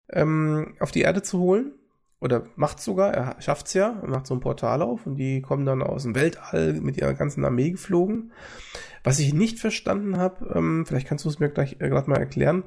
ähm, 0.09 0.77
auf 0.79 0.91
die 0.91 1.01
Erde 1.01 1.23
zu 1.23 1.39
holen. 1.39 1.73
Oder 2.19 2.47
macht 2.55 2.79
sogar, 2.79 3.13
er 3.13 3.41
schafft's 3.41 3.73
ja, 3.73 3.99
er 4.01 4.09
macht 4.09 4.25
so 4.25 4.33
ein 4.33 4.39
Portal 4.39 4.81
auf 4.81 5.05
und 5.05 5.15
die 5.15 5.41
kommen 5.41 5.65
dann 5.65 5.83
aus 5.83 6.03
dem 6.03 6.15
Weltall 6.15 6.73
mit 6.73 6.97
ihrer 6.97 7.13
ganzen 7.13 7.45
Armee 7.45 7.71
geflogen. 7.71 8.31
Was 9.03 9.19
ich 9.19 9.33
nicht 9.33 9.59
verstanden 9.59 10.17
habe, 10.17 10.51
ähm, 10.55 10.85
vielleicht 10.87 11.07
kannst 11.07 11.25
du 11.25 11.29
es 11.29 11.39
mir 11.39 11.49
gleich 11.49 11.77
äh, 11.79 11.89
gerade 11.89 12.09
mal 12.09 12.17
erklären, 12.17 12.63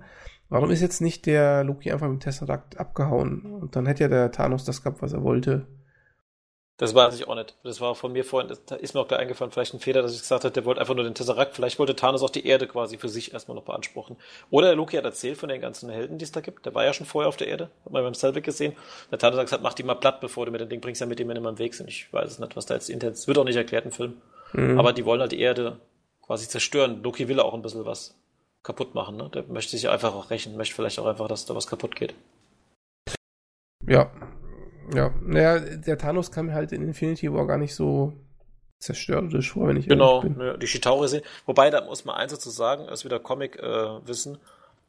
warum 0.48 0.70
ist 0.70 0.81
jetzt 0.81 1.01
nicht 1.01 1.27
der 1.27 1.64
Loki 1.64 1.90
einfach 1.90 2.09
mit 2.09 2.20
dem 2.20 2.24
Tesseract 2.24 2.78
abgehauen? 2.78 3.40
Und 3.43 3.74
dann 3.74 3.86
hätte 3.86 4.05
ja 4.05 4.09
der 4.09 4.31
Thanos 4.31 4.64
das 4.64 4.82
gehabt, 4.82 5.02
was 5.02 5.12
er 5.12 5.24
wollte. 5.24 5.66
Das 6.81 6.94
weiß 6.94 7.15
ich 7.15 7.28
auch 7.28 7.35
nicht. 7.35 7.57
Das 7.62 7.82
war 7.82 7.94
von 7.94 8.11
mir 8.11 8.24
vorhin, 8.24 8.57
da 8.65 8.74
ist 8.74 8.94
mir 8.94 9.01
auch 9.01 9.07
da 9.07 9.16
eingefallen, 9.16 9.52
vielleicht 9.52 9.74
ein 9.74 9.81
Fehler, 9.81 10.01
dass 10.01 10.15
ich 10.15 10.20
gesagt 10.23 10.44
habe, 10.44 10.52
der 10.52 10.65
wollte 10.65 10.81
einfach 10.81 10.94
nur 10.94 11.05
den 11.05 11.15
Tesseract. 11.15 11.55
Vielleicht 11.55 11.78
wollte 11.78 11.94
Thanos 11.94 12.23
auch 12.23 12.31
die 12.31 12.47
Erde 12.47 12.66
quasi 12.66 12.97
für 12.97 13.11
sich 13.11 13.35
erstmal 13.35 13.55
noch 13.55 13.65
beanspruchen. 13.65 14.16
Oder 14.48 14.69
der 14.69 14.77
Loki 14.77 14.97
hat 14.97 15.05
erzählt 15.05 15.36
von 15.36 15.51
den 15.51 15.61
ganzen 15.61 15.90
Helden, 15.90 16.16
die 16.16 16.24
es 16.24 16.32
da 16.32 16.40
gibt. 16.40 16.65
Der 16.65 16.74
war 16.74 16.86
ja 16.86 16.94
schon 16.94 17.05
vorher 17.05 17.28
auf 17.28 17.36
der 17.36 17.48
Erde. 17.48 17.69
Hat 17.85 17.93
man 17.93 18.02
beim 18.02 18.15
Selvig 18.15 18.44
gesehen. 18.44 18.73
Der 19.11 19.19
Thanos 19.19 19.39
hat 19.39 19.44
gesagt, 19.44 19.62
mach 19.62 19.74
die 19.74 19.82
mal 19.82 19.94
platt, 19.94 20.23
bevor 20.23 20.47
du 20.47 20.52
mit 20.52 20.62
dem 20.62 20.70
Ding 20.70 20.81
bringst, 20.81 21.02
ja 21.02 21.07
mit 21.07 21.19
dem 21.19 21.28
wenn 21.28 21.36
immer 21.36 21.51
im 21.51 21.59
Weg 21.59 21.74
sind. 21.74 21.86
Ich 21.86 22.11
weiß 22.15 22.31
es 22.31 22.39
nicht, 22.39 22.57
was 22.57 22.65
da 22.65 22.73
jetzt 22.73 22.89
intens. 22.89 23.28
Wird 23.28 23.36
auch 23.36 23.44
nicht 23.44 23.57
erklärt 23.57 23.85
im 23.85 23.93
Film. 23.93 24.23
Mhm. 24.55 24.78
Aber 24.78 24.94
die 24.94 25.05
wollen 25.05 25.20
halt 25.20 25.32
die 25.32 25.40
Erde 25.40 25.81
quasi 26.23 26.48
zerstören. 26.48 27.02
Loki 27.02 27.28
will 27.28 27.40
auch 27.40 27.52
ein 27.52 27.61
bisschen 27.61 27.85
was 27.85 28.19
kaputt 28.62 28.94
machen, 28.94 29.19
ne? 29.19 29.28
Der 29.35 29.44
möchte 29.48 29.73
sich 29.73 29.90
einfach 29.90 30.15
auch 30.15 30.31
rächen, 30.31 30.57
möchte 30.57 30.74
vielleicht 30.74 30.98
auch 30.98 31.07
einfach, 31.07 31.28
dass 31.28 31.44
da 31.44 31.55
was 31.55 31.66
kaputt 31.66 31.94
geht. 31.94 32.15
Ja, 33.86 34.11
ja, 34.94 35.12
naja, 35.22 35.58
der 35.58 35.98
Thanos 35.98 36.30
kam 36.30 36.52
halt 36.52 36.72
in 36.72 36.82
Infinity 36.82 37.32
War 37.32 37.46
gar 37.46 37.58
nicht 37.58 37.74
so 37.74 38.12
zerstörerisch 38.78 39.52
vor, 39.52 39.68
wenn 39.68 39.76
ich 39.76 39.86
Genau, 39.86 40.20
bin. 40.20 40.40
Ja, 40.40 40.56
die 40.56 40.66
Chitauri 40.66 41.08
sehen. 41.08 41.22
Wobei, 41.46 41.70
da 41.70 41.84
muss 41.84 42.04
man 42.04 42.16
eins 42.16 42.32
dazu 42.32 42.50
sagen, 42.50 42.88
als 42.88 43.04
wieder 43.04 43.20
Comic-Wissen, 43.20 44.34
äh, 44.34 44.38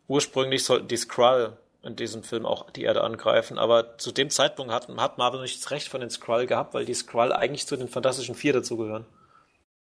ursprünglich 0.07 0.64
sollten 0.64 0.88
die 0.88 0.98
Skrull 0.98 1.57
in 1.84 1.95
diesem 1.95 2.23
Film 2.23 2.45
auch 2.45 2.69
die 2.69 2.84
Erde 2.84 3.02
angreifen, 3.02 3.57
aber 3.57 3.98
zu 3.98 4.11
dem 4.11 4.30
Zeitpunkt 4.30 4.72
hat, 4.72 4.88
hat 4.88 5.18
Marvel 5.18 5.41
nicht 5.41 5.61
das 5.61 5.72
Recht 5.72 5.88
von 5.88 5.99
den 5.99 6.10
Skrull 6.10 6.45
gehabt, 6.45 6.73
weil 6.73 6.86
die 6.86 6.94
Skrull 6.94 7.34
eigentlich 7.34 7.65
zu 7.65 7.76
den 7.76 7.88
Fantastischen 7.88 8.36
Vier 8.36 8.53
dazugehören. 8.53 9.06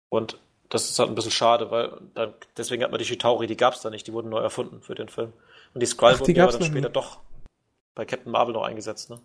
Und 0.10 0.40
das 0.70 0.90
ist 0.90 0.98
halt 0.98 1.10
ein 1.10 1.16
bisschen 1.16 1.32
schade, 1.32 1.70
weil 1.70 1.92
dann, 2.16 2.34
deswegen 2.58 2.84
hat 2.84 2.92
man 2.92 3.00
die 3.00 3.06
Chitauri, 3.06 3.46
die 3.48 3.58
gab 3.58 3.76
es 3.76 3.82
da 3.82 3.90
nicht, 3.90 4.08
die 4.08 4.14
wurden 4.14 4.30
neu 4.30 4.40
erfunden 4.40 4.82
für 4.82 4.96
den 4.96 5.10
Film. 5.10 5.32
Und 5.74 5.82
die 5.82 5.86
Skrull 5.86 6.20
wurden 6.20 6.40
aber 6.40 6.52
dann 6.52 6.64
später 6.64 6.88
nicht. 6.88 6.96
doch 6.96 7.20
bei 7.94 8.06
Captain 8.06 8.32
Marvel 8.32 8.54
noch 8.54 8.64
eingesetzt, 8.64 9.10
ne? 9.10 9.20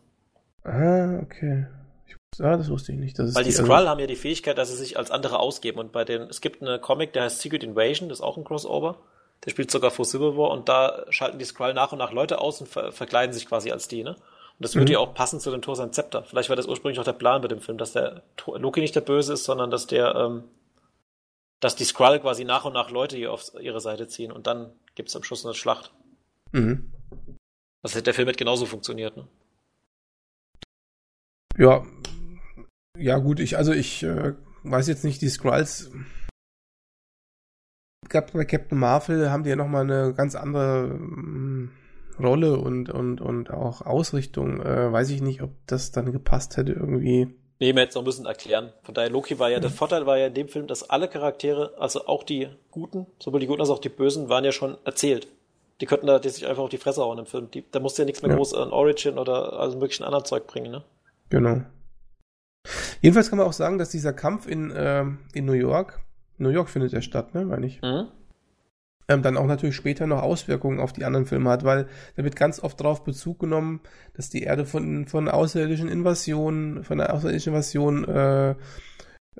Ah, 0.64 1.20
okay. 1.22 1.66
Ich, 2.06 2.16
ah, 2.40 2.56
das 2.56 2.70
wusste 2.70 2.92
ich 2.92 2.98
nicht. 2.98 3.18
Das 3.18 3.34
Weil 3.34 3.44
die, 3.44 3.50
die 3.50 3.56
Skrull 3.56 3.72
also... 3.72 3.88
haben 3.88 4.00
ja 4.00 4.06
die 4.06 4.16
Fähigkeit, 4.16 4.58
dass 4.58 4.68
sie 4.68 4.76
sich 4.76 4.98
als 4.98 5.10
andere 5.10 5.38
ausgeben. 5.38 5.78
Und 5.78 5.92
bei 5.92 6.04
den, 6.04 6.22
es 6.22 6.40
gibt 6.40 6.62
eine 6.62 6.78
Comic, 6.78 7.12
der 7.12 7.24
heißt 7.24 7.40
Secret 7.40 7.64
Invasion, 7.64 8.08
das 8.08 8.18
ist 8.18 8.24
auch 8.24 8.36
ein 8.36 8.44
Crossover. 8.44 8.98
Der 9.44 9.50
spielt 9.50 9.70
sogar 9.70 9.90
vor 9.90 10.04
Civil 10.04 10.36
War 10.36 10.50
und 10.50 10.68
da 10.68 11.06
schalten 11.08 11.38
die 11.38 11.46
Skrull 11.46 11.72
nach 11.72 11.92
und 11.92 11.98
nach 11.98 12.12
Leute 12.12 12.40
aus 12.40 12.60
und 12.60 12.66
ver 12.66 12.92
verkleiden 12.92 13.32
sich 13.32 13.46
quasi 13.46 13.70
als 13.70 13.88
die, 13.88 14.02
ne? 14.02 14.10
Und 14.10 14.64
das 14.64 14.74
würde 14.74 14.90
mhm. 14.90 14.92
ja 14.92 14.98
auch 14.98 15.14
passen 15.14 15.40
zu 15.40 15.50
dem 15.50 15.62
Tor 15.62 15.76
sein 15.76 15.94
Zepter. 15.94 16.24
Vielleicht 16.24 16.50
war 16.50 16.56
das 16.56 16.66
ursprünglich 16.66 17.00
auch 17.00 17.04
der 17.04 17.14
Plan 17.14 17.40
bei 17.40 17.48
dem 17.48 17.62
Film, 17.62 17.78
dass 17.78 17.94
der 17.94 18.22
Loki 18.46 18.80
nicht 18.80 18.94
der 18.94 19.00
Böse 19.00 19.32
ist, 19.32 19.44
sondern 19.44 19.70
dass 19.70 19.86
der, 19.86 20.14
ähm, 20.14 20.44
dass 21.60 21.76
die 21.76 21.84
Skrull 21.84 22.18
quasi 22.18 22.44
nach 22.44 22.66
und 22.66 22.74
nach 22.74 22.90
Leute 22.90 23.16
hier 23.16 23.32
auf 23.32 23.52
ihre 23.58 23.80
Seite 23.80 24.06
ziehen 24.08 24.30
und 24.30 24.46
dann 24.46 24.70
gibt's 24.94 25.16
am 25.16 25.22
Schluss 25.22 25.46
eine 25.46 25.54
Schlacht. 25.54 25.90
Mhm. 26.52 26.92
Das 27.80 27.92
hätte 27.94 28.04
der 28.04 28.14
Film 28.14 28.26
mit 28.26 28.36
genauso 28.36 28.66
funktioniert, 28.66 29.16
ne? 29.16 29.26
Ja, 31.60 31.84
ja 32.98 33.18
gut, 33.18 33.38
ich, 33.38 33.58
also 33.58 33.72
ich 33.74 34.02
äh, 34.02 34.32
weiß 34.62 34.88
jetzt 34.88 35.04
nicht, 35.04 35.20
die 35.20 35.28
Skrulls 35.28 35.90
gerade 38.08 38.32
bei 38.32 38.46
Captain 38.46 38.78
Marvel 38.78 39.30
haben 39.30 39.44
die 39.44 39.50
ja 39.50 39.56
nochmal 39.56 39.82
eine 39.82 40.14
ganz 40.14 40.34
andere 40.34 40.88
ähm, 40.90 41.70
Rolle 42.18 42.58
und, 42.58 42.88
und, 42.88 43.20
und 43.20 43.50
auch 43.50 43.82
Ausrichtung. 43.82 44.62
Äh, 44.62 44.90
weiß 44.90 45.10
ich 45.10 45.20
nicht, 45.20 45.42
ob 45.42 45.50
das 45.66 45.92
dann 45.92 46.12
gepasst 46.12 46.56
hätte 46.56 46.72
irgendwie. 46.72 47.28
Nee, 47.58 47.74
wir 47.74 47.82
hätten 47.82 47.90
es 47.90 47.94
noch 47.94 48.02
ein 48.02 48.06
bisschen 48.06 48.24
erklären. 48.24 48.72
Von 48.82 48.94
daher, 48.94 49.10
Loki 49.10 49.38
war 49.38 49.50
ja, 49.50 49.58
mhm. 49.58 49.62
der 49.62 49.70
Vorteil 49.70 50.06
war 50.06 50.16
ja 50.16 50.28
in 50.28 50.34
dem 50.34 50.48
Film, 50.48 50.66
dass 50.66 50.88
alle 50.88 51.08
Charaktere, 51.08 51.74
also 51.78 52.06
auch 52.06 52.24
die 52.24 52.48
Guten, 52.70 53.06
sowohl 53.18 53.40
die 53.40 53.46
Guten 53.46 53.60
als 53.60 53.68
auch 53.68 53.80
die 53.80 53.90
Bösen, 53.90 54.30
waren 54.30 54.44
ja 54.44 54.52
schon 54.52 54.78
erzählt. 54.84 55.28
Die 55.82 55.86
könnten 55.86 56.06
da 56.06 56.18
die 56.18 56.30
sich 56.30 56.46
einfach 56.46 56.62
auf 56.62 56.70
die 56.70 56.78
Fresse 56.78 57.02
hauen 57.02 57.18
im 57.18 57.26
Film. 57.26 57.50
Die, 57.50 57.64
da 57.70 57.80
musste 57.80 58.02
ja 58.02 58.06
nichts 58.06 58.22
mehr 58.22 58.30
ja. 58.30 58.36
groß 58.36 58.54
an 58.54 58.70
Origin 58.70 59.18
oder 59.18 59.60
also 59.60 59.78
möglichen 59.78 60.04
anderen 60.04 60.24
Zeug 60.24 60.46
bringen, 60.46 60.70
ne? 60.70 60.82
Genau. 61.30 61.62
Jedenfalls 63.00 63.30
kann 63.30 63.38
man 63.38 63.46
auch 63.46 63.52
sagen, 63.54 63.78
dass 63.78 63.90
dieser 63.90 64.12
Kampf 64.12 64.46
in, 64.46 64.70
äh, 64.70 65.04
in 65.32 65.46
New 65.46 65.52
York, 65.52 66.00
New 66.36 66.50
York 66.50 66.68
findet 66.68 66.92
er 66.92 67.02
statt, 67.02 67.34
ne, 67.34 67.44
meine 67.44 67.66
ich. 67.66 67.80
Mhm. 67.82 68.08
Ähm, 69.08 69.22
dann 69.22 69.36
auch 69.36 69.46
natürlich 69.46 69.74
später 69.74 70.06
noch 70.06 70.22
Auswirkungen 70.22 70.78
auf 70.78 70.92
die 70.92 71.04
anderen 71.04 71.26
Filme 71.26 71.50
hat, 71.50 71.64
weil 71.64 71.88
da 72.16 72.22
wird 72.22 72.36
ganz 72.36 72.60
oft 72.60 72.78
darauf 72.80 73.02
Bezug 73.02 73.40
genommen, 73.40 73.80
dass 74.14 74.30
die 74.30 74.42
Erde 74.42 74.66
von, 74.66 75.06
von 75.06 75.28
außerirdischen 75.28 75.88
Invasionen, 75.88 76.84
von 76.84 77.00
einer 77.00 77.12
außerirdischen 77.12 77.52
Invasion 77.52 78.04
äh, 78.04 78.54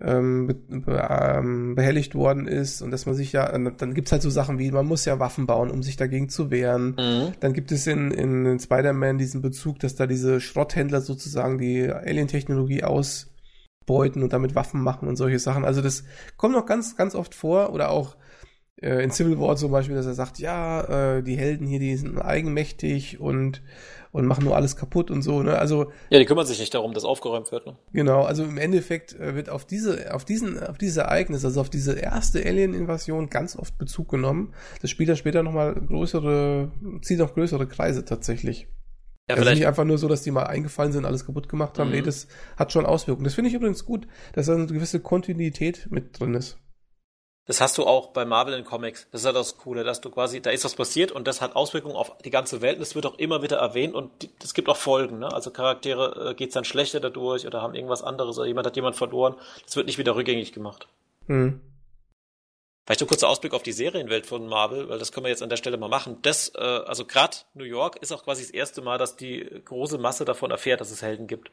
ähm, 0.01 0.55
ähm, 0.71 1.75
behelligt 1.75 2.15
worden 2.15 2.47
ist 2.47 2.81
und 2.81 2.91
dass 2.91 3.07
man 3.07 3.15
sich 3.15 3.33
ja, 3.33 3.57
dann 3.57 3.95
gibt's 3.95 4.13
halt 4.13 4.23
so 4.23 4.31
Sachen 4.31 4.59
wie, 4.59 4.71
man 4.71 4.87
muss 4.87 5.05
ja 5.05 5.19
Waffen 5.19 5.47
bauen, 5.47 5.71
um 5.71 5.83
sich 5.83 5.97
dagegen 5.97 6.29
zu 6.29 6.51
wehren. 6.51 6.97
Mhm. 6.99 7.33
Dann 7.41 7.53
gibt 7.53 7.73
es 7.73 7.87
in, 7.87 8.11
in 8.11 8.59
Spider-Man 8.59 9.19
diesen 9.19 9.43
Bezug, 9.43 9.79
dass 9.81 9.97
da 9.97 10.07
diese 10.07 10.41
Schrotthändler 10.41 11.01
sozusagen 11.01 11.59
die 11.59 11.91
Alien-Technologie 11.91 12.85
ausbeuten 12.85 14.23
und 14.23 14.33
damit 14.33 14.55
Waffen 14.55 14.81
machen 14.81 15.09
und 15.09 15.17
solche 15.17 15.39
Sachen. 15.39 15.65
Also 15.65 15.83
das 15.83 16.05
kommt 16.37 16.55
noch 16.55 16.67
ganz, 16.67 16.97
ganz 16.97 17.15
oft 17.15 17.35
vor 17.35 17.73
oder 17.73 17.91
auch 17.91 18.17
äh, 18.83 19.03
in 19.03 19.11
Civil 19.11 19.39
War 19.39 19.57
zum 19.57 19.71
Beispiel, 19.71 19.97
dass 19.97 20.07
er 20.07 20.15
sagt, 20.15 20.39
ja, 20.39 21.17
äh, 21.17 21.23
die 21.23 21.37
Helden 21.37 21.67
hier, 21.67 21.79
die 21.79 21.97
sind 21.97 22.19
eigenmächtig 22.19 23.21
und 23.21 23.63
und 24.13 24.27
machen 24.27 24.45
nur 24.45 24.57
alles 24.57 24.75
kaputt 24.75 25.11
und 25.11 25.23
so, 25.23 25.43
ne? 25.43 25.57
Also 25.57 25.93
ja, 26.09 26.19
die 26.19 26.25
kümmern 26.25 26.47
sich 26.47 26.59
nicht 26.59 26.75
darum, 26.75 26.95
dass 26.95 27.05
aufgeräumt 27.05 27.53
wird, 27.53 27.67
ne? 27.67 27.77
Genau, 27.93 28.23
also 28.23 28.43
im 28.43 28.59
Endeffekt 28.59 29.19
äh, 29.19 29.37
wird 29.37 29.49
auf 29.49 29.65
diese 29.65 30.13
auf 30.13 30.25
diesen 30.25 30.61
auf 30.61 30.79
dieses 30.79 30.97
Ereignis, 30.97 31.45
also 31.45 31.61
auf 31.61 31.71
diese 31.71 31.93
erste 31.93 32.45
Alien 32.45 32.75
Invasion 32.75 33.31
ganz 33.31 33.57
oft 33.57 33.79
Bezug 33.79 34.09
genommen. 34.09 34.53
Das 34.83 34.91
spielt 34.91 35.09
dann 35.09 35.17
später 35.17 35.43
noch 35.43 35.53
mal 35.53 35.75
größere 35.75 36.73
zieht 37.03 37.19
noch 37.19 37.35
größere 37.35 37.69
Kreise 37.69 38.05
tatsächlich. 38.05 38.67
Ja, 39.29 39.37
also 39.37 39.49
nicht 39.49 39.67
einfach 39.67 39.85
nur 39.85 39.97
so, 39.97 40.09
dass 40.09 40.23
die 40.23 40.33
mal 40.33 40.47
eingefallen 40.47 40.91
sind, 40.91 41.05
alles 41.05 41.25
kaputt 41.25 41.49
gemacht 41.49 41.79
haben. 41.79 41.91
Mhm. 41.91 41.97
Nee, 41.97 42.03
das 42.03 42.27
hat 42.57 42.73
schon 42.73 42.85
Auswirkungen. 42.85 43.25
Das 43.25 43.35
finde 43.35 43.49
ich 43.49 43.55
übrigens 43.55 43.85
gut, 43.85 44.09
dass 44.33 44.47
da 44.47 44.55
eine 44.55 44.67
gewisse 44.67 44.99
Kontinuität 44.99 45.87
mit 45.91 46.19
drin 46.19 46.35
ist. 46.35 46.59
Das 47.51 47.61
hast 47.61 47.79
du 47.79 47.85
auch 47.85 48.11
bei 48.11 48.25
Marvel 48.25 48.55
in 48.55 48.65
Comics. 48.65 49.09
Das 49.11 49.23
ist 49.23 49.25
halt 49.27 49.35
das 49.35 49.57
Coole, 49.57 49.83
dass 49.83 50.01
du 50.01 50.09
quasi, 50.09 50.41
da 50.41 50.51
ist 50.51 50.65
was 50.65 50.77
passiert 50.77 51.11
und 51.11 51.27
das 51.27 51.41
hat 51.41 51.57
Auswirkungen 51.57 51.97
auf 51.97 52.17
die 52.19 52.31
ganze 52.31 52.63
Welt 52.63 52.77
und 52.77 52.83
es 52.83 52.95
wird 52.95 53.07
auch 53.07 53.19
immer 53.19 53.43
wieder 53.43 53.57
erwähnt 53.57 53.93
und 53.93 54.31
es 54.41 54.55
gibt 54.55 54.69
auch 54.69 54.77
Folgen, 54.77 55.19
ne? 55.19 55.33
Also 55.33 55.51
Charaktere 55.51 56.31
äh, 56.31 56.35
geht's 56.35 56.55
dann 56.55 56.63
schlechter 56.63 57.01
dadurch 57.01 57.49
oder 57.49 57.61
haben 57.61 57.75
irgendwas 57.75 58.05
anderes 58.05 58.39
oder 58.39 58.47
jemand 58.47 58.69
hat 58.69 58.77
jemand 58.77 58.95
verloren. 58.95 59.35
Das 59.65 59.75
wird 59.75 59.87
nicht 59.87 59.99
wieder 59.99 60.15
rückgängig 60.15 60.53
gemacht. 60.53 60.87
Hm. 61.27 61.61
Vielleicht 62.87 63.03
ein 63.03 63.09
kurzer 63.09 63.29
Ausblick 63.29 63.53
auf 63.53 63.65
die 63.65 63.73
Serienwelt 63.73 64.27
von 64.27 64.47
Marvel, 64.47 64.89
weil 64.89 65.01
das 65.01 65.11
können 65.11 65.25
wir 65.25 65.31
jetzt 65.31 65.43
an 65.43 65.51
der 65.51 65.57
Stelle 65.57 65.77
mal 65.77 65.89
machen. 65.89 66.19
Das, 66.23 66.53
äh, 66.55 66.61
also 66.61 67.05
gerade 67.05 67.39
New 67.55 67.65
York 67.65 67.97
ist 68.01 68.13
auch 68.13 68.23
quasi 68.23 68.43
das 68.43 68.53
erste 68.53 68.81
Mal, 68.81 68.97
dass 68.97 69.17
die 69.17 69.61
große 69.65 69.99
Masse 69.99 70.25
davon 70.25 70.53
erfährt, 70.53 70.81
dass 70.81 70.93
es 70.93 71.03
Helden 71.03 71.27
gibt. 71.27 71.51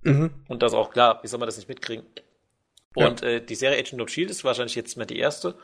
Mhm. 0.00 0.30
Und 0.48 0.62
das 0.62 0.72
auch 0.72 0.88
klar, 0.88 1.18
wie 1.22 1.26
soll 1.26 1.40
man 1.40 1.46
das 1.46 1.58
nicht 1.58 1.68
mitkriegen? 1.68 2.06
Und 2.94 3.22
ja. 3.22 3.28
äh, 3.28 3.40
die 3.44 3.54
Serie 3.54 3.78
Agent 3.78 4.02
of 4.02 4.08
Shield 4.08 4.30
ist 4.30 4.44
wahrscheinlich 4.44 4.74
jetzt 4.74 4.96
mal 4.96 5.06
die 5.06 5.18
erste. 5.18 5.54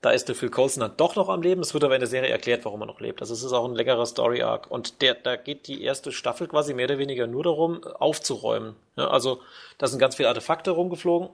Da 0.00 0.10
ist 0.10 0.28
der 0.28 0.34
Phil 0.34 0.50
Coulson 0.50 0.80
dann 0.80 0.96
doch 0.96 1.14
noch 1.14 1.28
am 1.28 1.42
Leben. 1.42 1.60
Es 1.60 1.74
wird 1.74 1.84
aber 1.84 1.94
in 1.94 2.00
der 2.00 2.08
Serie 2.08 2.30
erklärt, 2.30 2.64
warum 2.64 2.82
er 2.82 2.86
noch 2.86 3.00
lebt. 3.00 3.20
Also 3.20 3.34
es 3.34 3.44
ist 3.44 3.52
auch 3.52 3.64
ein 3.64 3.76
längerer 3.76 4.04
Story 4.04 4.42
Arc. 4.42 4.68
Und 4.68 5.00
der, 5.00 5.14
da 5.14 5.36
geht 5.36 5.68
die 5.68 5.82
erste 5.82 6.10
Staffel 6.10 6.48
quasi 6.48 6.74
mehr 6.74 6.86
oder 6.86 6.98
weniger 6.98 7.28
nur 7.28 7.44
darum, 7.44 7.84
aufzuräumen. 7.84 8.74
Ja, 8.96 9.08
also 9.08 9.40
da 9.78 9.86
sind 9.86 10.00
ganz 10.00 10.16
viele 10.16 10.28
Artefakte 10.28 10.72
rumgeflogen. 10.72 11.28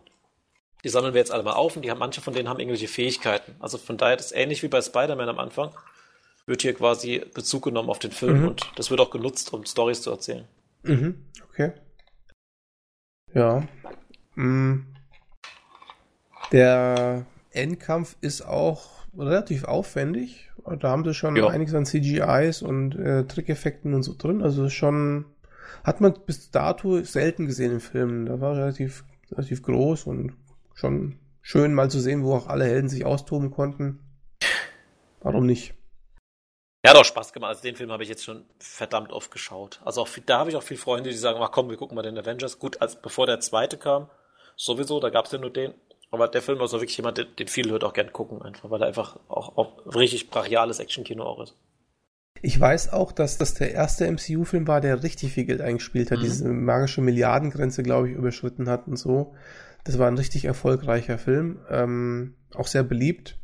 Die 0.85 0.91
sammeln 0.91 1.15
wir 1.15 1.19
jetzt 1.19 1.33
alle 1.33 1.43
mal 1.43 1.55
auf 1.55 1.77
und 1.77 1.83
die 1.83 1.91
haben, 1.91 1.99
manche 1.99 2.21
von 2.21 2.35
denen 2.35 2.49
haben 2.49 2.61
irgendwelche 2.61 2.89
Fähigkeiten. 2.89 3.57
Also 3.59 3.79
von 3.79 3.97
daher 3.97 4.19
ist 4.19 4.27
es 4.27 4.33
ähnlich 4.33 4.63
wie 4.63 4.69
bei 4.69 4.83
Spider-Man 4.83 5.31
am 5.31 5.39
Anfang. 5.39 5.71
Wird 6.45 6.61
hier 6.61 6.75
quasi 6.75 7.25
Bezug 7.35 7.65
genommen 7.65 7.89
auf 7.89 7.99
den 7.99 8.13
Film 8.13 8.43
mhm. 8.43 8.49
und 8.49 8.71
das 8.77 8.91
wird 8.91 9.01
auch 9.01 9.11
genutzt, 9.11 9.53
um 9.55 9.65
Stories 9.65 10.03
zu 10.03 10.11
erzählen. 10.11 10.47
Mhm, 10.83 11.25
okay. 11.51 11.73
Ja. 13.35 13.67
Mhm. 14.35 14.98
Der 16.53 17.27
Endkampf 17.51 18.17
ist 18.21 18.43
auch 18.43 18.99
relativ 19.17 19.65
aufwendig. 19.65 20.51
Da 20.81 20.91
haben 20.91 21.05
sie 21.05 21.15
schon 21.15 21.37
ja. 21.37 21.47
einiges 21.47 21.75
an 21.75 21.87
CGIs 21.87 22.63
und 22.63 22.95
äh, 22.97 23.25
Trickeffekten 23.25 23.95
und 23.95 24.03
so 24.03 24.15
drin. 24.17 24.43
Also 24.43 24.69
schon 24.69 25.27
hat 25.85 26.01
man 26.01 26.15
bis 26.27 26.51
dato 26.51 27.03
selten 27.03 27.47
gesehen 27.47 27.73
in 27.73 27.81
Filmen. 27.81 28.27
Da 28.27 28.41
war 28.41 28.57
relativ, 28.57 29.05
relativ 29.31 29.63
groß 29.63 30.05
und 30.05 30.35
schon 30.75 31.19
schön 31.43 31.75
mal 31.75 31.91
zu 31.91 32.01
sehen, 32.01 32.25
wo 32.25 32.35
auch 32.35 32.49
alle 32.49 32.65
Helden 32.65 32.89
sich 32.89 33.05
austoben 33.05 33.51
konnten. 33.51 34.01
Warum 35.21 35.47
nicht? 35.47 35.75
Hat 36.87 36.97
auch 36.97 37.05
Spaß 37.05 37.33
gemacht. 37.33 37.51
Also 37.51 37.63
den 37.63 37.77
Film 37.77 37.91
habe 37.91 38.03
ich 38.03 38.09
jetzt 38.09 38.25
schon 38.25 38.47
verdammt 38.59 39.13
oft 39.13 39.31
geschaut. 39.31 39.81
Also 39.85 40.03
auch 40.03 40.09
viel, 40.09 40.23
da 40.25 40.39
habe 40.39 40.51
ich 40.51 40.57
auch 40.57 40.63
viele 40.63 40.81
Freunde, 40.81 41.11
die 41.11 41.17
sagen, 41.17 41.39
ach 41.43 41.51
komm, 41.51 41.69
wir 41.69 41.77
gucken 41.77 41.97
mal 41.97 42.03
den 42.03 42.17
Avengers. 42.17 42.59
Gut, 42.59 42.81
als 42.81 43.01
bevor 43.01 43.27
der 43.27 43.41
zweite 43.41 43.77
kam, 43.77 44.09
sowieso, 44.57 45.01
da 45.01 45.11
gab 45.11 45.27
es 45.27 45.33
ja 45.33 45.39
nur 45.39 45.53
den. 45.53 45.75
Aber 46.11 46.29
der 46.29 46.43
Film 46.43 46.59
war 46.59 46.69
so 46.69 46.81
wirklich 46.81 46.97
jemand, 46.97 47.19
den, 47.19 47.27
den 47.39 47.49
viele 47.49 47.71
Leute 47.71 47.87
auch 47.87 47.93
gern 47.93 48.13
gucken, 48.13 48.41
einfach, 48.43 48.71
weil 48.71 48.81
er 48.81 48.89
einfach 48.89 49.19
auch, 49.29 49.57
auch 49.57 49.95
richtig 49.95 50.31
brachiales 50.31 50.79
Actionkino 50.79 51.25
auch 51.25 51.41
ist. 51.41 51.55
Ich 52.41 52.59
weiß 52.59 52.93
auch, 52.93 53.13
dass 53.13 53.37
das 53.37 53.55
der 53.55 53.73
erste 53.73 54.11
MCU-Film 54.11 54.69
war, 54.69 54.81
der 54.81 55.03
richtig 55.03 55.33
viel 55.33 55.45
Geld 55.45 55.61
eingespielt 55.61 56.11
hat, 56.11 56.19
mhm. 56.19 56.23
diese 56.23 56.49
magische 56.49 57.01
Milliardengrenze, 57.01 57.83
glaube 57.83 58.09
ich, 58.09 58.17
überschritten 58.17 58.69
hat 58.69 58.87
und 58.87 58.97
so. 58.97 59.35
Das 59.85 59.99
war 59.99 60.09
ein 60.09 60.19
richtig 60.19 60.45
erfolgreicher 60.45 61.19
Film, 61.19 61.61
ähm, 61.69 62.37
auch 62.55 62.67
sehr 62.67 62.85
beliebt. 62.85 63.39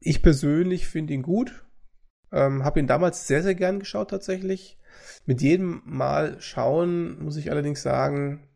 Ich 0.00 0.22
persönlich 0.22 0.86
finde 0.86 1.14
ihn 1.14 1.22
gut, 1.22 1.64
ähm, 2.32 2.64
habe 2.64 2.80
ihn 2.80 2.86
damals 2.86 3.26
sehr, 3.26 3.42
sehr 3.42 3.54
gern 3.54 3.78
geschaut 3.78 4.10
tatsächlich. 4.10 4.78
Mit 5.26 5.40
jedem 5.40 5.82
Mal 5.84 6.40
schauen, 6.40 7.22
muss 7.22 7.36
ich 7.36 7.50
allerdings 7.50 7.82
sagen, 7.82 8.47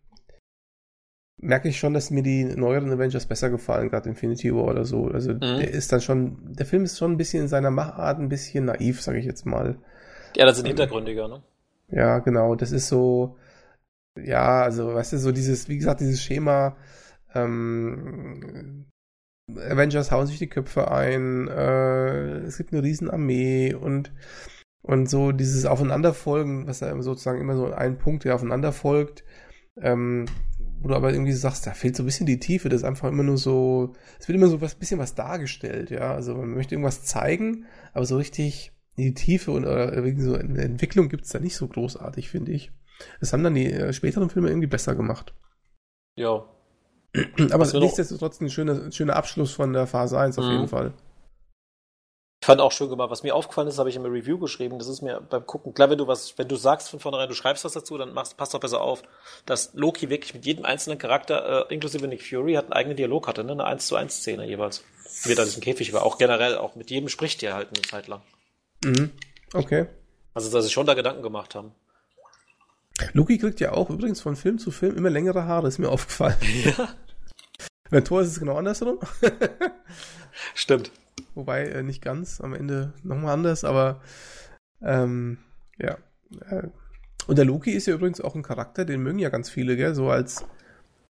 merke 1.43 1.69
ich 1.69 1.79
schon, 1.79 1.93
dass 1.93 2.11
mir 2.11 2.23
die 2.23 2.45
neueren 2.45 2.91
Avengers 2.91 3.27
besser 3.27 3.51
gefallen, 3.51 3.91
gerade 3.91 4.09
Infinity 4.09 4.55
War 4.55 4.65
oder 4.65 4.85
so. 4.85 5.09
Also 5.09 5.35
mhm. 5.35 5.41
der 5.41 5.71
ist 5.71 5.93
dann 5.93 6.01
schon, 6.01 6.39
der 6.55 6.65
Film 6.65 6.85
ist 6.85 6.99
schon 6.99 7.13
ein 7.13 7.17
bisschen 7.17 7.43
in 7.43 7.49
seiner 7.49 7.71
Machart 7.71 8.19
ein 8.19 8.29
bisschen 8.29 8.67
naiv, 8.67 9.03
sage 9.03 9.19
ich 9.19 9.27
jetzt 9.27 9.45
mal. 9.45 9.77
Ja, 10.37 10.47
das 10.47 10.57
sind 10.57 10.67
ähm, 10.67 10.71
hintergründiger, 10.71 11.29
ne? 11.29 11.43
Ja, 11.89 12.21
genau. 12.21 12.55
Das 12.55 12.71
ist 12.73 12.89
so, 12.89 13.37
ja, 14.17 14.63
also, 14.63 14.95
weißt 14.95 15.15
du, 15.15 15.19
so 15.19 15.33
dieses, 15.33 15.69
wie 15.69 15.77
gesagt, 15.77 16.01
dieses 16.01 16.23
Schema, 16.23 16.77
ähm, 17.35 18.87
Avengers 19.51 20.13
hauen 20.13 20.27
sich 20.27 20.39
die 20.39 20.49
Köpfe 20.49 20.91
ein, 20.91 21.49
äh, 21.49 22.39
es 22.39 22.57
gibt 22.57 22.73
eine 22.73 22.83
Riesenarmee 22.83 23.75
und, 23.75 24.13
und 24.83 25.11
so 25.11 25.33
dieses 25.33 25.67
Aufeinanderfolgen, 25.67 26.69
was 26.69 26.79
da 26.79 27.03
sozusagen 27.03 27.41
immer 27.41 27.57
so 27.57 27.73
ein 27.73 27.99
Punkt, 27.99 28.25
der 28.25 28.37
aufeinander 28.37 28.73
folgt, 28.73 29.25
ähm, 29.77 30.27
wo 30.83 30.89
du 30.89 30.95
aber 30.95 31.13
irgendwie 31.13 31.33
sagst, 31.33 31.67
da 31.67 31.73
fehlt 31.73 31.97
so 31.97 32.03
ein 32.03 32.07
bisschen 32.07 32.27
die 32.27 32.41
Tiefe, 32.41 32.69
das 32.69 32.81
ist 32.83 32.87
einfach 32.87 33.09
immer 33.09 33.23
nur 33.23 33.39
so, 33.39 33.95
es 34.19 34.29
wird 34.29 34.37
immer 34.37 34.49
so 34.49 34.61
was 34.61 34.75
bisschen 34.75 34.99
was 34.99 35.15
dargestellt, 35.15 35.91
ja, 35.91 36.15
also 36.15 36.35
man 36.35 36.51
möchte 36.51 36.75
irgendwas 36.75 37.05
zeigen, 37.05 37.67
aber 37.93 38.05
so 38.05 38.17
richtig 38.17 38.73
die 38.97 39.15
Tiefe 39.15 39.53
und 39.53 39.65
oder 39.65 39.93
irgendwie 39.93 40.23
so 40.23 40.35
eine 40.35 40.63
Entwicklung 40.63 41.09
gibt's 41.09 41.31
da 41.31 41.39
nicht 41.39 41.57
so 41.57 41.67
großartig, 41.67 42.29
finde 42.29 42.53
ich. 42.53 42.73
Das 43.21 43.33
haben 43.33 43.43
dann 43.43 43.55
die 43.55 43.73
äh, 43.73 43.93
späteren 43.93 44.29
Filme 44.29 44.49
irgendwie 44.49 44.67
besser 44.69 44.95
gemacht. 44.95 45.35
Ja, 46.15 46.45
Aber 47.51 47.67
nichtsdestotrotz 47.67 48.41
ein 48.41 48.51
schöner, 48.51 48.91
schöner 48.91 49.17
Abschluss 49.17 49.53
von 49.53 49.73
der 49.73 49.87
Phase 49.87 50.19
1 50.19 50.39
auf 50.39 50.47
mhm. 50.47 50.51
jeden 50.53 50.69
Fall. 50.69 50.95
Ich 52.43 52.47
fand 52.47 52.61
auch 52.61 52.73
schön 52.73 52.89
gemacht. 52.89 53.09
Was 53.09 53.23
mir 53.23 53.37
aufgefallen 53.37 53.69
ist, 53.69 53.79
habe 53.79 53.89
ich 53.89 53.95
im 53.95 54.05
Review 54.05 54.37
geschrieben. 54.37 54.77
Das 54.81 54.89
ist 54.89 55.01
mir 55.01 55.21
beim 55.21 55.47
Gucken, 55.47 55.75
klar, 55.75 55.91
wenn 55.91 55.99
du 55.99 56.09
was, 56.09 56.37
wenn 56.39 56.49
du 56.49 56.57
sagst 56.57 56.91
von 56.91 56.99
vornherein, 56.99 57.29
du 57.29 57.37
schreibst 57.37 57.65
was 57.65 57.73
dazu, 57.73 57.97
dann 57.97 58.13
machst, 58.13 58.37
passt 58.37 58.53
doch 58.53 58.59
besser 58.59 58.81
auf, 58.81 59.05
dass 59.47 59.75
Loki 59.75 60.11
wirklich 60.11 60.35
mit 60.35 60.45
jedem 60.45 60.65
einzelnen 60.65 60.99
Charakter, 60.99 61.71
äh, 61.71 61.73
inklusive 61.73 62.09
Nick 62.09 62.27
Fury, 62.27 62.55
hat 62.55 62.65
einen 62.65 62.73
eigenen 62.73 62.97
Dialog 62.97 63.29
hatte, 63.29 63.45
ne? 63.45 63.53
Eine 63.53 63.63
1 63.67 63.87
zu 63.87 63.95
1 63.95 64.13
Szene 64.13 64.45
jeweils. 64.45 64.83
Wie 65.23 65.35
er 65.35 65.45
diesem 65.45 65.63
Käfig 65.63 65.93
war. 65.93 66.05
Auch 66.05 66.19
generell, 66.19 66.59
auch 66.59 66.75
mit 66.75 66.91
jedem 66.91 67.09
spricht 67.09 67.41
er 67.45 67.55
halt 67.55 67.69
eine 67.69 67.83
Zeit 67.83 68.09
lang. 68.09 68.23
Mhm. 68.85 69.13
Okay. 69.55 69.87
Also, 70.35 70.51
dass 70.51 70.65
sie 70.65 70.73
schon 70.73 70.87
da 70.87 70.95
Gedanken 70.95 71.23
gemacht 71.23 71.55
haben. 71.55 71.71
Loki 73.13 73.39
kriegt 73.39 73.61
ja 73.61 73.71
auch 73.71 73.89
übrigens 73.89 74.21
von 74.21 74.35
Film 74.35 74.59
zu 74.59 74.73
Film 74.73 74.97
immer 74.97 75.11
längere 75.11 75.45
Haare, 75.45 75.69
ist 75.69 75.79
mir 75.79 75.91
aufgefallen. 75.91 76.39
Ja. 76.65 76.89
Bei 77.89 78.01
Tor 78.01 78.23
ist 78.23 78.31
es 78.31 78.41
genau 78.41 78.57
andersrum. 78.57 78.99
Stimmt. 80.57 80.91
Wobei 81.35 81.67
äh, 81.67 81.83
nicht 81.83 82.03
ganz, 82.03 82.41
am 82.41 82.55
Ende 82.55 82.93
nochmal 83.03 83.35
anders, 83.35 83.65
aber 83.65 84.01
ähm, 84.83 85.39
ja. 85.79 85.99
Äh, 86.49 86.69
und 87.27 87.39
der 87.39 87.45
Loki 87.45 87.71
ist 87.71 87.87
ja 87.87 87.95
übrigens 87.95 88.21
auch 88.21 88.35
ein 88.35 88.43
Charakter, 88.43 88.85
den 88.85 89.03
mögen 89.03 89.19
ja 89.19 89.29
ganz 89.29 89.49
viele, 89.49 89.77
gell? 89.77 89.95
So 89.95 90.11
als 90.11 90.45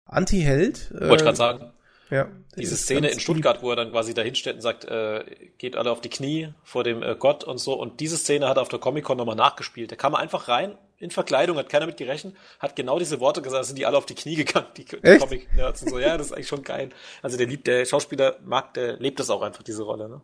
Anti-Held. 0.05 0.91
Äh, 0.91 1.01
Wollte 1.01 1.15
ich 1.15 1.21
gerade 1.21 1.37
sagen. 1.37 1.73
Ja. 2.09 2.29
Diese 2.57 2.75
Szene 2.75 3.09
in 3.09 3.19
Stuttgart, 3.19 3.61
wo 3.61 3.69
er 3.69 3.75
dann 3.75 3.91
quasi 3.91 4.13
dahinstellt 4.13 4.57
und 4.57 4.61
sagt, 4.61 4.85
äh, 4.85 5.23
geht 5.57 5.75
alle 5.75 5.91
auf 5.91 6.01
die 6.01 6.09
Knie 6.09 6.53
vor 6.63 6.83
dem 6.83 7.03
äh, 7.03 7.15
Gott 7.17 7.43
und 7.43 7.59
so. 7.59 7.73
Und 7.73 7.99
diese 7.99 8.17
Szene 8.17 8.49
hat 8.49 8.57
er 8.57 8.61
auf 8.61 8.69
der 8.69 8.79
Comic-Con 8.79 9.17
nochmal 9.17 9.35
nachgespielt. 9.35 9.91
Da 9.91 9.95
kam 9.95 10.13
er 10.13 10.19
einfach 10.19 10.47
rein, 10.47 10.77
in 10.97 11.11
Verkleidung, 11.11 11.57
hat 11.57 11.69
keiner 11.69 11.85
mit 11.85 11.97
gerechnet, 11.97 12.35
hat 12.59 12.75
genau 12.75 12.99
diese 12.99 13.19
Worte 13.19 13.41
gesagt, 13.41 13.65
sind 13.65 13.77
die 13.77 13.85
alle 13.85 13.97
auf 13.97 14.05
die 14.05 14.15
Knie 14.15 14.35
gegangen, 14.35 14.67
die, 14.75 14.85
die 14.85 15.17
Comic-Nerds 15.17 15.83
und 15.83 15.89
so. 15.89 15.99
Ja, 15.99 16.17
das 16.17 16.27
ist 16.27 16.33
eigentlich 16.33 16.47
schon 16.47 16.63
geil. 16.63 16.89
Also 17.21 17.37
der 17.37 17.47
liebt, 17.47 17.67
der 17.67 17.85
Schauspieler 17.85 18.37
mag, 18.43 18.73
der 18.73 18.97
lebt 18.97 19.19
das 19.19 19.29
auch 19.29 19.41
einfach, 19.41 19.63
diese 19.63 19.83
Rolle, 19.83 20.09
ne? 20.09 20.21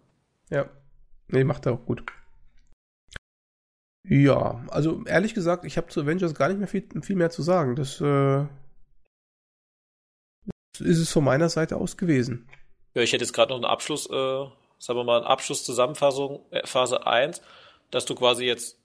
Ja. 0.50 0.70
Nee, 1.28 1.44
macht 1.44 1.66
er 1.66 1.74
auch 1.74 1.86
gut. 1.86 2.04
Ja, 4.08 4.64
also 4.70 5.04
ehrlich 5.06 5.34
gesagt, 5.34 5.66
ich 5.66 5.78
habe 5.78 5.88
zu 5.88 6.02
Avengers 6.02 6.36
gar 6.36 6.50
nicht 6.50 6.60
mehr 6.60 6.68
viel, 6.68 6.86
viel 7.02 7.16
mehr 7.16 7.32
zu 7.32 7.42
sagen. 7.42 7.76
Das 7.76 8.00
äh, 8.02 8.46
ist 10.82 11.00
es 11.00 11.12
von 11.12 11.24
meiner 11.24 11.50
Seite 11.50 11.78
aus 11.78 11.98
gewesen. 11.98 12.48
Ja, 12.94 13.02
ich 13.02 13.12
hätte 13.12 13.24
jetzt 13.24 13.34
gerade 13.34 13.50
noch 13.50 13.58
einen 13.58 13.66
Abschluss, 13.66 14.10
äh, 14.10 14.46
sagen 14.80 15.00
wir 15.00 15.04
mal, 15.04 15.18
eine 15.18 15.28
Abschlusszusammenfassung, 15.28 16.42
äh, 16.52 16.66
Phase 16.66 17.06
1, 17.06 17.42
dass 17.92 18.06
du 18.06 18.16
quasi 18.16 18.46
jetzt, 18.46 18.78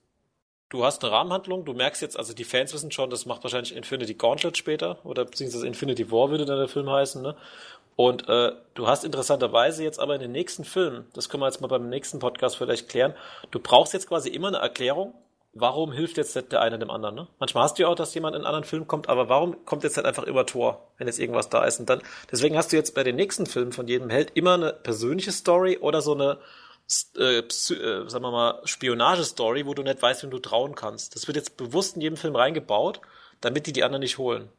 du 0.69 0.83
hast 0.83 1.03
eine 1.03 1.11
Rahmenhandlung, 1.11 1.65
du 1.65 1.73
merkst 1.73 2.01
jetzt, 2.01 2.17
also 2.17 2.33
die 2.33 2.43
Fans 2.43 2.73
wissen 2.73 2.91
schon, 2.91 3.09
das 3.09 3.25
macht 3.25 3.43
wahrscheinlich 3.43 3.75
Infinity 3.75 4.15
Gauntlet 4.15 4.57
später, 4.57 5.05
oder 5.05 5.25
beziehungsweise 5.25 5.65
Infinity 5.65 6.11
War 6.11 6.29
würde 6.29 6.45
dann 6.45 6.57
der 6.57 6.67
Film 6.67 6.89
heißen, 6.89 7.21
ne? 7.21 7.35
Und 7.97 8.27
äh, 8.29 8.53
du 8.73 8.87
hast 8.87 9.03
interessanterweise 9.03 9.83
jetzt 9.83 9.99
aber 9.99 10.15
in 10.15 10.21
den 10.21 10.31
nächsten 10.31 10.63
Filmen, 10.63 11.05
das 11.13 11.29
können 11.29 11.43
wir 11.43 11.47
jetzt 11.47 11.61
mal 11.61 11.67
beim 11.67 11.89
nächsten 11.89 12.19
Podcast 12.19 12.55
vielleicht 12.57 12.89
klären, 12.89 13.13
du 13.51 13.59
brauchst 13.59 13.93
jetzt 13.93 14.07
quasi 14.07 14.29
immer 14.29 14.47
eine 14.47 14.57
Erklärung, 14.57 15.13
warum 15.53 15.91
hilft 15.91 16.17
jetzt 16.17 16.35
der 16.51 16.61
eine 16.61 16.79
dem 16.79 16.89
anderen? 16.89 17.15
Ne? 17.15 17.27
Manchmal 17.39 17.63
hast 17.63 17.77
du 17.77 17.83
ja 17.83 17.89
auch, 17.89 17.95
dass 17.95 18.13
jemand 18.13 18.35
in 18.35 18.41
einen 18.41 18.47
anderen 18.47 18.63
Film 18.63 18.87
kommt, 18.87 19.09
aber 19.09 19.29
warum 19.29 19.65
kommt 19.65 19.83
jetzt 19.83 19.97
halt 19.97 20.05
einfach 20.05 20.23
immer 20.23 20.45
Tor, 20.45 20.91
wenn 20.97 21.07
jetzt 21.07 21.19
irgendwas 21.19 21.49
da 21.49 21.65
ist? 21.65 21.79
Und 21.79 21.89
dann, 21.89 22.01
deswegen 22.31 22.57
hast 22.57 22.71
du 22.71 22.77
jetzt 22.77 22.95
bei 22.95 23.03
den 23.03 23.15
nächsten 23.15 23.45
Filmen 23.45 23.71
von 23.71 23.87
jedem 23.87 24.09
Held 24.09 24.31
immer 24.35 24.53
eine 24.53 24.73
persönliche 24.73 25.31
Story 25.31 25.77
oder 25.79 26.01
so 26.01 26.13
eine, 26.13 26.37
äh, 27.17 27.39
äh, 27.39 27.49
sagen 27.49 28.23
wir 28.23 28.31
mal, 28.31 28.61
Spionagestory, 28.65 29.65
wo 29.65 29.73
du 29.73 29.83
nicht 29.83 30.01
weißt, 30.01 30.23
wem 30.23 30.31
du 30.31 30.39
trauen 30.39 30.75
kannst. 30.75 31.15
Das 31.15 31.27
wird 31.27 31.37
jetzt 31.37 31.57
bewusst 31.57 31.95
in 31.95 32.01
jedem 32.01 32.17
Film 32.17 32.35
reingebaut, 32.35 33.01
damit 33.41 33.67
die 33.67 33.73
die 33.73 33.83
anderen 33.83 34.01
nicht 34.01 34.17
holen. 34.17 34.49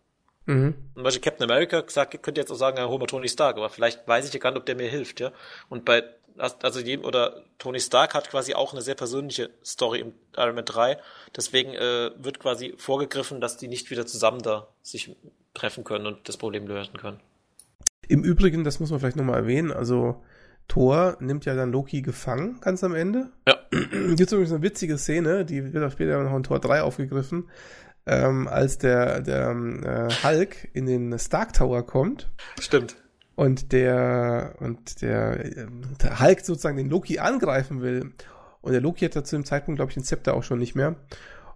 Mhm. 0.47 0.75
Zum 0.95 1.03
Beispiel 1.05 1.23
Captain 1.23 1.49
America 1.49 1.81
gesagt, 1.81 2.21
könnte 2.23 2.41
jetzt 2.41 2.51
auch 2.51 2.57
sagen, 2.57 2.77
ja, 2.77 2.89
hol 2.89 2.99
mal 2.99 3.07
Tony 3.07 3.29
Stark, 3.29 3.57
aber 3.57 3.71
vielleicht 3.71 4.07
weiß 4.09 4.27
ich 4.27 4.35
ja 4.35 4.41
gar 4.41 4.51
nicht, 4.51 4.59
ob 4.59 4.67
der 4.67 4.75
mir 4.75 4.89
hilft, 4.89 5.21
ja. 5.21 5.31
Und 5.69 5.85
bei 5.85 6.03
also 6.39 6.81
jedem, 6.81 7.05
oder 7.05 7.45
Tony 7.59 7.81
Stark 7.81 8.15
hat 8.15 8.31
quasi 8.31 8.55
auch 8.55 8.73
eine 8.73 8.83
sehr 8.83 8.95
persönliche 8.95 9.51
Story 9.65 10.01
im 10.01 10.13
Iron 10.37 10.55
Man 10.55 10.65
3. 10.65 10.99
Deswegen 11.37 11.75
äh, 11.75 12.11
wird 12.17 12.39
quasi 12.39 12.75
vorgegriffen, 12.77 13.41
dass 13.41 13.57
die 13.57 13.69
nicht 13.69 13.91
wieder 13.91 14.07
zusammen 14.07 14.41
da 14.41 14.69
sich 14.83 15.17
treffen 15.55 15.85
können 15.85 16.07
und 16.07 16.29
das 16.29 16.37
Problem 16.37 16.67
lösen 16.67 16.97
können. 16.97 17.21
Im 18.09 18.25
Übrigen, 18.25 18.65
das 18.65 18.81
muss 18.81 18.91
man 18.91 19.01
vielleicht 19.01 19.17
nochmal 19.17 19.41
erwähnen, 19.41 19.73
also 19.73 20.23
Thor 20.69 21.17
nimmt 21.21 21.45
ja 21.45 21.55
dann 21.55 21.73
Loki 21.73 22.03
gefangen, 22.03 22.61
ganz 22.61 22.83
am 22.85 22.95
Ende. 22.95 23.31
Ja. 23.47 23.57
Gibt 23.71 24.33
übrigens 24.33 24.53
eine 24.53 24.63
witzige 24.63 24.99
Szene, 24.99 25.45
die 25.45 25.73
wird 25.73 25.85
auch 25.85 25.93
später 25.93 26.23
noch 26.23 26.37
in 26.37 26.43
Tor 26.43 26.61
3 26.61 26.83
aufgegriffen, 26.83 27.51
ähm, 28.07 28.49
als 28.49 28.79
der, 28.79 29.21
der 29.21 29.51
äh, 29.51 30.25
Hulk 30.25 30.69
in 30.73 30.87
den 30.87 31.19
Stark 31.19 31.53
Tower 31.53 31.85
kommt. 31.87 32.31
Stimmt 32.61 32.97
und 33.43 33.73
der 33.73 34.55
und 34.61 35.03
der, 35.03 35.37
der 36.01 36.21
Hulk 36.21 36.43
sozusagen 36.43 36.77
den 36.77 36.89
Loki 36.89 37.19
angreifen 37.19 37.83
will. 37.83 38.13
Und 38.61 38.71
der 38.71 38.81
Loki 38.81 39.05
hat 39.05 39.17
da 39.17 39.25
zu 39.25 39.35
dem 39.35 39.45
Zeitpunkt 39.45 39.79
glaube 39.79 39.91
ich 39.91 39.95
den 39.95 40.05
Zepter 40.05 40.35
auch 40.35 40.45
schon 40.45 40.61
nicht 40.61 40.77
mehr. 40.77 40.95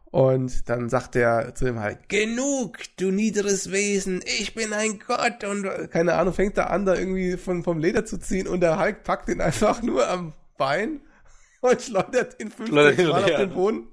Und 0.07 0.69
dann 0.69 0.89
sagt 0.89 1.15
er 1.15 1.55
zu 1.55 1.65
dem 1.65 1.81
Hulk 1.81 2.09
genug 2.09 2.79
du 2.97 3.13
niederes 3.13 3.71
Wesen 3.71 4.21
ich 4.25 4.57
bin 4.57 4.73
ein 4.73 4.99
Gott. 5.07 5.45
Und 5.45 5.93
keine 5.93 6.15
Ahnung 6.15 6.35
fängt 6.35 6.59
er 6.59 6.71
an 6.71 6.87
da 6.87 6.97
irgendwie 6.97 7.37
von 7.37 7.63
vom 7.63 7.79
Leder 7.79 8.05
zu 8.05 8.19
ziehen 8.19 8.49
und 8.49 8.61
der 8.61 8.81
Hulk 8.81 9.05
packt 9.05 9.29
ihn 9.29 9.41
einfach 9.41 9.81
nur 9.81 10.09
am 10.09 10.33
Bein 10.59 11.03
und 11.61 11.81
schleudert 11.81 12.41
ihn 12.41 12.51
50 12.51 12.75
Mal 13.07 13.23
auf 13.23 13.27
den 13.27 13.51
Boden. 13.51 13.87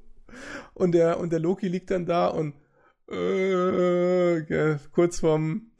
Und 0.73 0.93
der 0.93 1.19
und 1.19 1.31
der 1.31 1.39
Loki 1.39 1.67
liegt 1.67 1.91
dann 1.91 2.07
da 2.07 2.25
und 2.25 2.55
äh, 3.07 4.77
kurz 4.91 5.19
vorm 5.19 5.72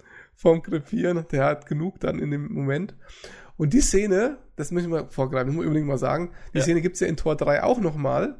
vorm 0.44 0.61
Krepieren. 0.61 1.26
Der 1.32 1.45
hat 1.45 1.65
genug 1.65 1.99
dann 1.99 2.20
in 2.20 2.30
dem 2.30 2.53
Moment. 2.53 2.95
Und 3.57 3.74
die 3.74 3.82
Szene, 3.82 4.38
das 4.56 4.72
müssen 4.72 4.91
wir 4.91 5.07
vorgreifen, 5.10 5.48
das 5.48 5.56
muss 5.56 5.64
ich 5.64 5.68
unbedingt 5.68 5.88
mal 5.88 5.98
sagen, 5.98 6.32
die 6.53 6.60
ja. 6.60 6.64
Szene 6.64 6.82
gibt's 6.82 6.99
ja 6.99 7.07
in 7.07 7.18
Tor 7.18 7.36
3 7.36 7.64
auch 7.64 7.80
nochmal. 7.80 8.40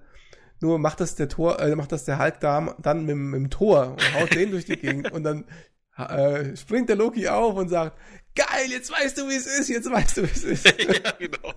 Nur 0.60 0.80
macht 0.80 1.00
das 1.00 1.16
der 1.16 1.30
Tor, 1.30 1.60
äh, 1.60 1.76
macht 1.76 1.92
das 1.92 2.06
der 2.06 2.20
Hulk 2.20 2.40
da, 2.40 2.76
dann 2.80 3.06
mit, 3.06 3.16
mit 3.16 3.40
dem 3.40 3.50
Tor 3.50 3.92
und 3.92 4.14
haut 4.14 4.34
den 4.34 4.52
durch 4.52 4.66
die 4.66 4.78
Gegend 4.78 5.12
und 5.12 5.24
dann 5.24 5.46
äh, 5.98 6.56
springt 6.56 6.90
der 6.90 6.96
Loki 6.96 7.28
auf 7.28 7.56
und 7.56 7.70
sagt, 7.70 7.98
geil, 8.36 8.70
jetzt 8.70 8.92
weißt 8.92 9.18
du, 9.18 9.30
wie 9.30 9.36
es 9.36 9.46
ist, 9.46 9.70
jetzt 9.70 9.92
weißt 9.92 10.18
du, 10.18 10.24
wie 10.24 10.32
es 10.32 10.44
ist. 10.44 10.66
ja, 11.06 11.12
genau. 11.20 11.54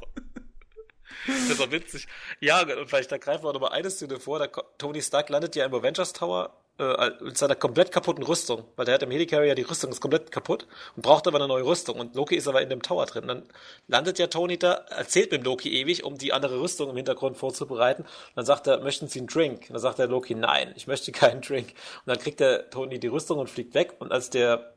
Das 1.27 1.51
ist 1.51 1.60
doch 1.60 1.70
witzig. 1.70 2.06
Ja, 2.40 2.62
und 2.62 2.89
vielleicht 2.89 3.10
da 3.10 3.18
greifen 3.18 3.44
wir 3.44 3.52
noch 3.52 3.60
mal 3.60 3.73
eine 3.73 3.90
Szene 3.90 4.20
vor. 4.20 4.39
Da, 4.39 4.47
Tony 4.78 5.02
Stark 5.02 5.28
landet 5.28 5.56
ja 5.56 5.64
im 5.64 5.74
Avengers 5.74 6.12
Tower 6.12 6.65
äh, 6.78 7.11
mit 7.20 7.39
seiner 7.39 7.55
komplett 7.55 7.90
kaputten 7.90 8.23
Rüstung, 8.23 8.65
weil 8.77 8.85
der 8.85 8.94
hat 8.97 9.03
im 9.03 9.11
Helicarrier 9.11 9.55
die 9.55 9.62
Rüstung 9.62 9.90
ist 9.90 10.01
komplett 10.01 10.31
kaputt 10.31 10.66
und 10.94 11.03
braucht 11.03 11.27
aber 11.27 11.39
eine 11.39 11.48
neue 11.48 11.65
Rüstung 11.65 11.98
und 11.98 12.15
Loki 12.15 12.36
ist 12.36 12.48
aber 12.48 12.61
in 12.61 12.69
dem 12.69 12.82
Tower 12.82 13.07
drin. 13.07 13.27
Dann 13.28 13.43
landet 13.89 14.19
ja 14.19 14.27
Tony 14.27 14.59
da, 14.59 14.73
erzählt 14.90 15.32
mit 15.32 15.44
Loki 15.44 15.73
ewig, 15.81 16.05
um 16.05 16.19
die 16.19 16.32
andere 16.32 16.61
Rüstung 16.61 16.90
im 16.90 16.97
Hintergrund 16.97 17.39
vorzubereiten. 17.39 18.03
Und 18.03 18.36
dann 18.36 18.44
sagt 18.44 18.66
er, 18.66 18.81
möchten 18.81 19.09
Sie 19.09 19.20
einen 19.20 19.28
Drink? 19.28 19.62
Und 19.62 19.70
dann 19.70 19.81
sagt 19.81 19.98
der 19.98 20.07
Loki, 20.07 20.35
nein, 20.35 20.74
ich 20.77 20.86
möchte 20.86 21.12
keinen 21.12 21.40
Drink. 21.40 21.69
Und 21.69 22.09
dann 22.09 22.19
kriegt 22.19 22.40
der 22.40 22.69
Tony 22.69 22.98
die 22.98 23.07
Rüstung 23.07 23.39
und 23.39 23.48
fliegt 23.48 23.74
weg 23.74 23.94
und 23.98 24.12
als 24.12 24.28
der 24.31 24.74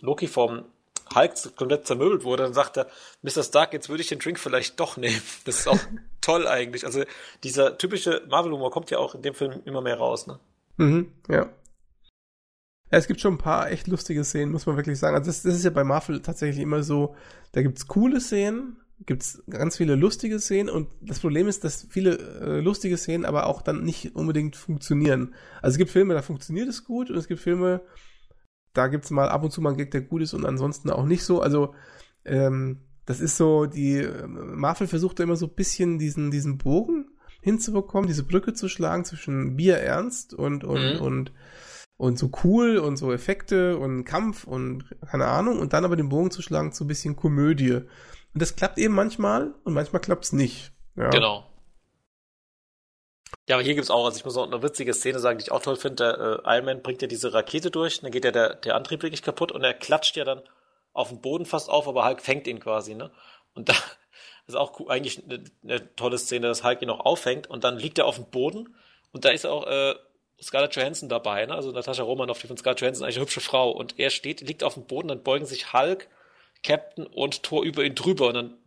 Loki 0.00 0.28
vom 0.28 0.64
Hulk 1.14 1.56
komplett 1.56 1.86
zermöbelt 1.86 2.24
wurde, 2.24 2.44
dann 2.44 2.54
sagt 2.54 2.78
er, 2.78 2.86
Mr. 3.22 3.42
Stark, 3.42 3.72
jetzt 3.72 3.88
würde 3.88 4.02
ich 4.02 4.08
den 4.08 4.18
Drink 4.18 4.38
vielleicht 4.38 4.80
doch 4.80 4.96
nehmen. 4.96 5.22
Das 5.44 5.60
ist 5.60 5.68
auch 5.68 5.78
toll 6.20 6.46
eigentlich. 6.46 6.86
Also 6.86 7.04
dieser 7.44 7.76
typische 7.76 8.22
Marvel-Humor 8.28 8.70
kommt 8.70 8.90
ja 8.90 8.98
auch 8.98 9.14
in 9.14 9.22
dem 9.22 9.34
Film 9.34 9.60
immer 9.64 9.82
mehr 9.82 9.98
raus, 9.98 10.26
ne? 10.26 10.38
Mhm, 10.82 11.12
ja. 11.28 11.34
ja. 11.36 11.50
Es 12.98 13.06
gibt 13.06 13.20
schon 13.20 13.34
ein 13.34 13.38
paar 13.38 13.70
echt 13.70 13.86
lustige 13.86 14.22
Szenen, 14.22 14.52
muss 14.52 14.66
man 14.66 14.76
wirklich 14.76 14.98
sagen. 14.98 15.16
Also 15.16 15.30
das, 15.30 15.42
das 15.42 15.54
ist 15.54 15.64
ja 15.64 15.70
bei 15.70 15.82
Marvel 15.82 16.20
tatsächlich 16.20 16.62
immer 16.62 16.82
so, 16.82 17.14
da 17.52 17.62
gibt's 17.62 17.88
coole 17.88 18.20
Szenen, 18.20 18.76
gibt's 19.06 19.42
ganz 19.48 19.78
viele 19.78 19.94
lustige 19.94 20.38
Szenen 20.38 20.68
und 20.68 20.88
das 21.00 21.20
Problem 21.20 21.48
ist, 21.48 21.64
dass 21.64 21.86
viele 21.88 22.18
äh, 22.18 22.60
lustige 22.60 22.98
Szenen 22.98 23.24
aber 23.24 23.46
auch 23.46 23.62
dann 23.62 23.82
nicht 23.82 24.14
unbedingt 24.14 24.56
funktionieren. 24.56 25.34
Also 25.62 25.74
es 25.74 25.78
gibt 25.78 25.90
Filme, 25.90 26.12
da 26.12 26.20
funktioniert 26.20 26.68
es 26.68 26.84
gut 26.84 27.10
und 27.10 27.16
es 27.16 27.28
gibt 27.28 27.40
Filme, 27.40 27.80
da 28.74 28.88
gibt's 28.88 29.10
mal 29.10 29.30
ab 29.30 29.42
und 29.42 29.52
zu 29.52 29.62
mal 29.62 29.70
einen 29.70 29.78
Gag, 29.78 29.90
der 29.90 30.02
gut 30.02 30.20
ist 30.20 30.34
und 30.34 30.44
ansonsten 30.44 30.90
auch 30.90 31.06
nicht 31.06 31.24
so. 31.24 31.40
Also 31.40 31.74
ähm, 32.26 32.82
das 33.06 33.20
ist 33.20 33.38
so, 33.38 33.64
die 33.64 33.96
äh, 33.98 34.26
Marvel 34.26 34.86
versucht 34.86 35.18
da 35.18 35.24
immer 35.24 35.36
so 35.36 35.46
ein 35.46 35.54
bisschen 35.54 35.98
diesen, 35.98 36.30
diesen 36.30 36.58
Bogen 36.58 37.06
hinzubekommen, 37.42 38.06
diese 38.06 38.24
Brücke 38.24 38.54
zu 38.54 38.68
schlagen 38.68 39.04
zwischen 39.04 39.56
Bier 39.56 39.76
ernst 39.78 40.32
und, 40.32 40.64
und, 40.64 40.94
mhm. 40.94 41.00
und, 41.00 41.32
und 41.96 42.18
so 42.18 42.30
cool 42.44 42.78
und 42.78 42.96
so 42.96 43.12
Effekte 43.12 43.76
und 43.76 44.04
Kampf 44.04 44.44
und 44.44 44.84
keine 45.10 45.26
Ahnung 45.26 45.58
und 45.58 45.72
dann 45.72 45.84
aber 45.84 45.96
den 45.96 46.08
Bogen 46.08 46.30
zu 46.30 46.40
schlagen 46.40 46.72
zu 46.72 46.84
ein 46.84 46.88
bisschen 46.88 47.16
Komödie. 47.16 47.72
Und 47.74 48.40
das 48.40 48.56
klappt 48.56 48.78
eben 48.78 48.94
manchmal 48.94 49.54
und 49.64 49.74
manchmal 49.74 50.00
klappt's 50.00 50.32
nicht. 50.32 50.72
Ja. 50.96 51.10
Genau. 51.10 51.48
Ja, 53.48 53.56
aber 53.56 53.64
hier 53.64 53.74
gibt's 53.74 53.90
auch, 53.90 54.04
also 54.04 54.16
ich 54.16 54.24
muss 54.24 54.36
auch 54.36 54.46
eine 54.46 54.62
witzige 54.62 54.94
Szene 54.94 55.18
sagen, 55.18 55.38
die 55.38 55.44
ich 55.44 55.52
auch 55.52 55.62
toll 55.62 55.76
finde. 55.76 55.96
Der 55.96 56.42
äh, 56.46 56.56
Iron 56.56 56.64
Man 56.66 56.82
bringt 56.82 57.02
ja 57.02 57.08
diese 57.08 57.34
Rakete 57.34 57.70
durch, 57.70 58.00
dann 58.00 58.12
geht 58.12 58.24
ja 58.24 58.30
der, 58.30 58.54
der 58.54 58.76
Antrieb 58.76 59.02
wirklich 59.02 59.22
kaputt 59.22 59.50
und 59.50 59.64
er 59.64 59.74
klatscht 59.74 60.16
ja 60.16 60.24
dann 60.24 60.42
auf 60.92 61.08
den 61.08 61.20
Boden 61.20 61.46
fast 61.46 61.68
auf, 61.68 61.88
aber 61.88 62.06
Hulk 62.06 62.20
fängt 62.20 62.46
ihn 62.46 62.60
quasi, 62.60 62.94
ne? 62.94 63.10
Und 63.54 63.68
da 63.68 63.74
ist 64.52 64.58
auch 64.58 64.78
cool, 64.80 64.90
eigentlich 64.90 65.22
eine, 65.24 65.44
eine, 65.62 65.94
tolle 65.96 66.18
Szene, 66.18 66.46
dass 66.46 66.64
Hulk 66.64 66.82
ihn 66.82 66.88
noch 66.88 67.00
auffängt 67.00 67.48
und 67.48 67.64
dann 67.64 67.78
liegt 67.78 67.98
er 67.98 68.06
auf 68.06 68.16
dem 68.16 68.26
Boden 68.26 68.74
und 69.12 69.24
da 69.24 69.30
ist 69.30 69.46
auch 69.46 69.66
äh, 69.66 69.94
Scarlett 70.40 70.74
Johansson 70.74 71.08
dabei, 71.08 71.46
ne? 71.46 71.54
Also 71.54 71.70
Natascha 71.70 72.02
Romanoff, 72.02 72.40
die 72.40 72.48
von 72.48 72.56
Scarlett 72.56 72.80
Johansson 72.80 73.04
eigentlich 73.04 73.16
eine 73.16 73.24
hübsche 73.24 73.40
Frau 73.40 73.70
und 73.70 73.98
er 73.98 74.10
steht, 74.10 74.40
liegt 74.40 74.64
auf 74.64 74.74
dem 74.74 74.86
Boden, 74.86 75.08
dann 75.08 75.22
beugen 75.22 75.46
sich 75.46 75.72
Hulk, 75.72 76.08
Captain 76.62 77.06
und 77.06 77.42
Thor 77.42 77.64
über 77.64 77.84
ihn 77.84 77.94
drüber 77.94 78.28
und 78.28 78.34
dann 78.34 78.58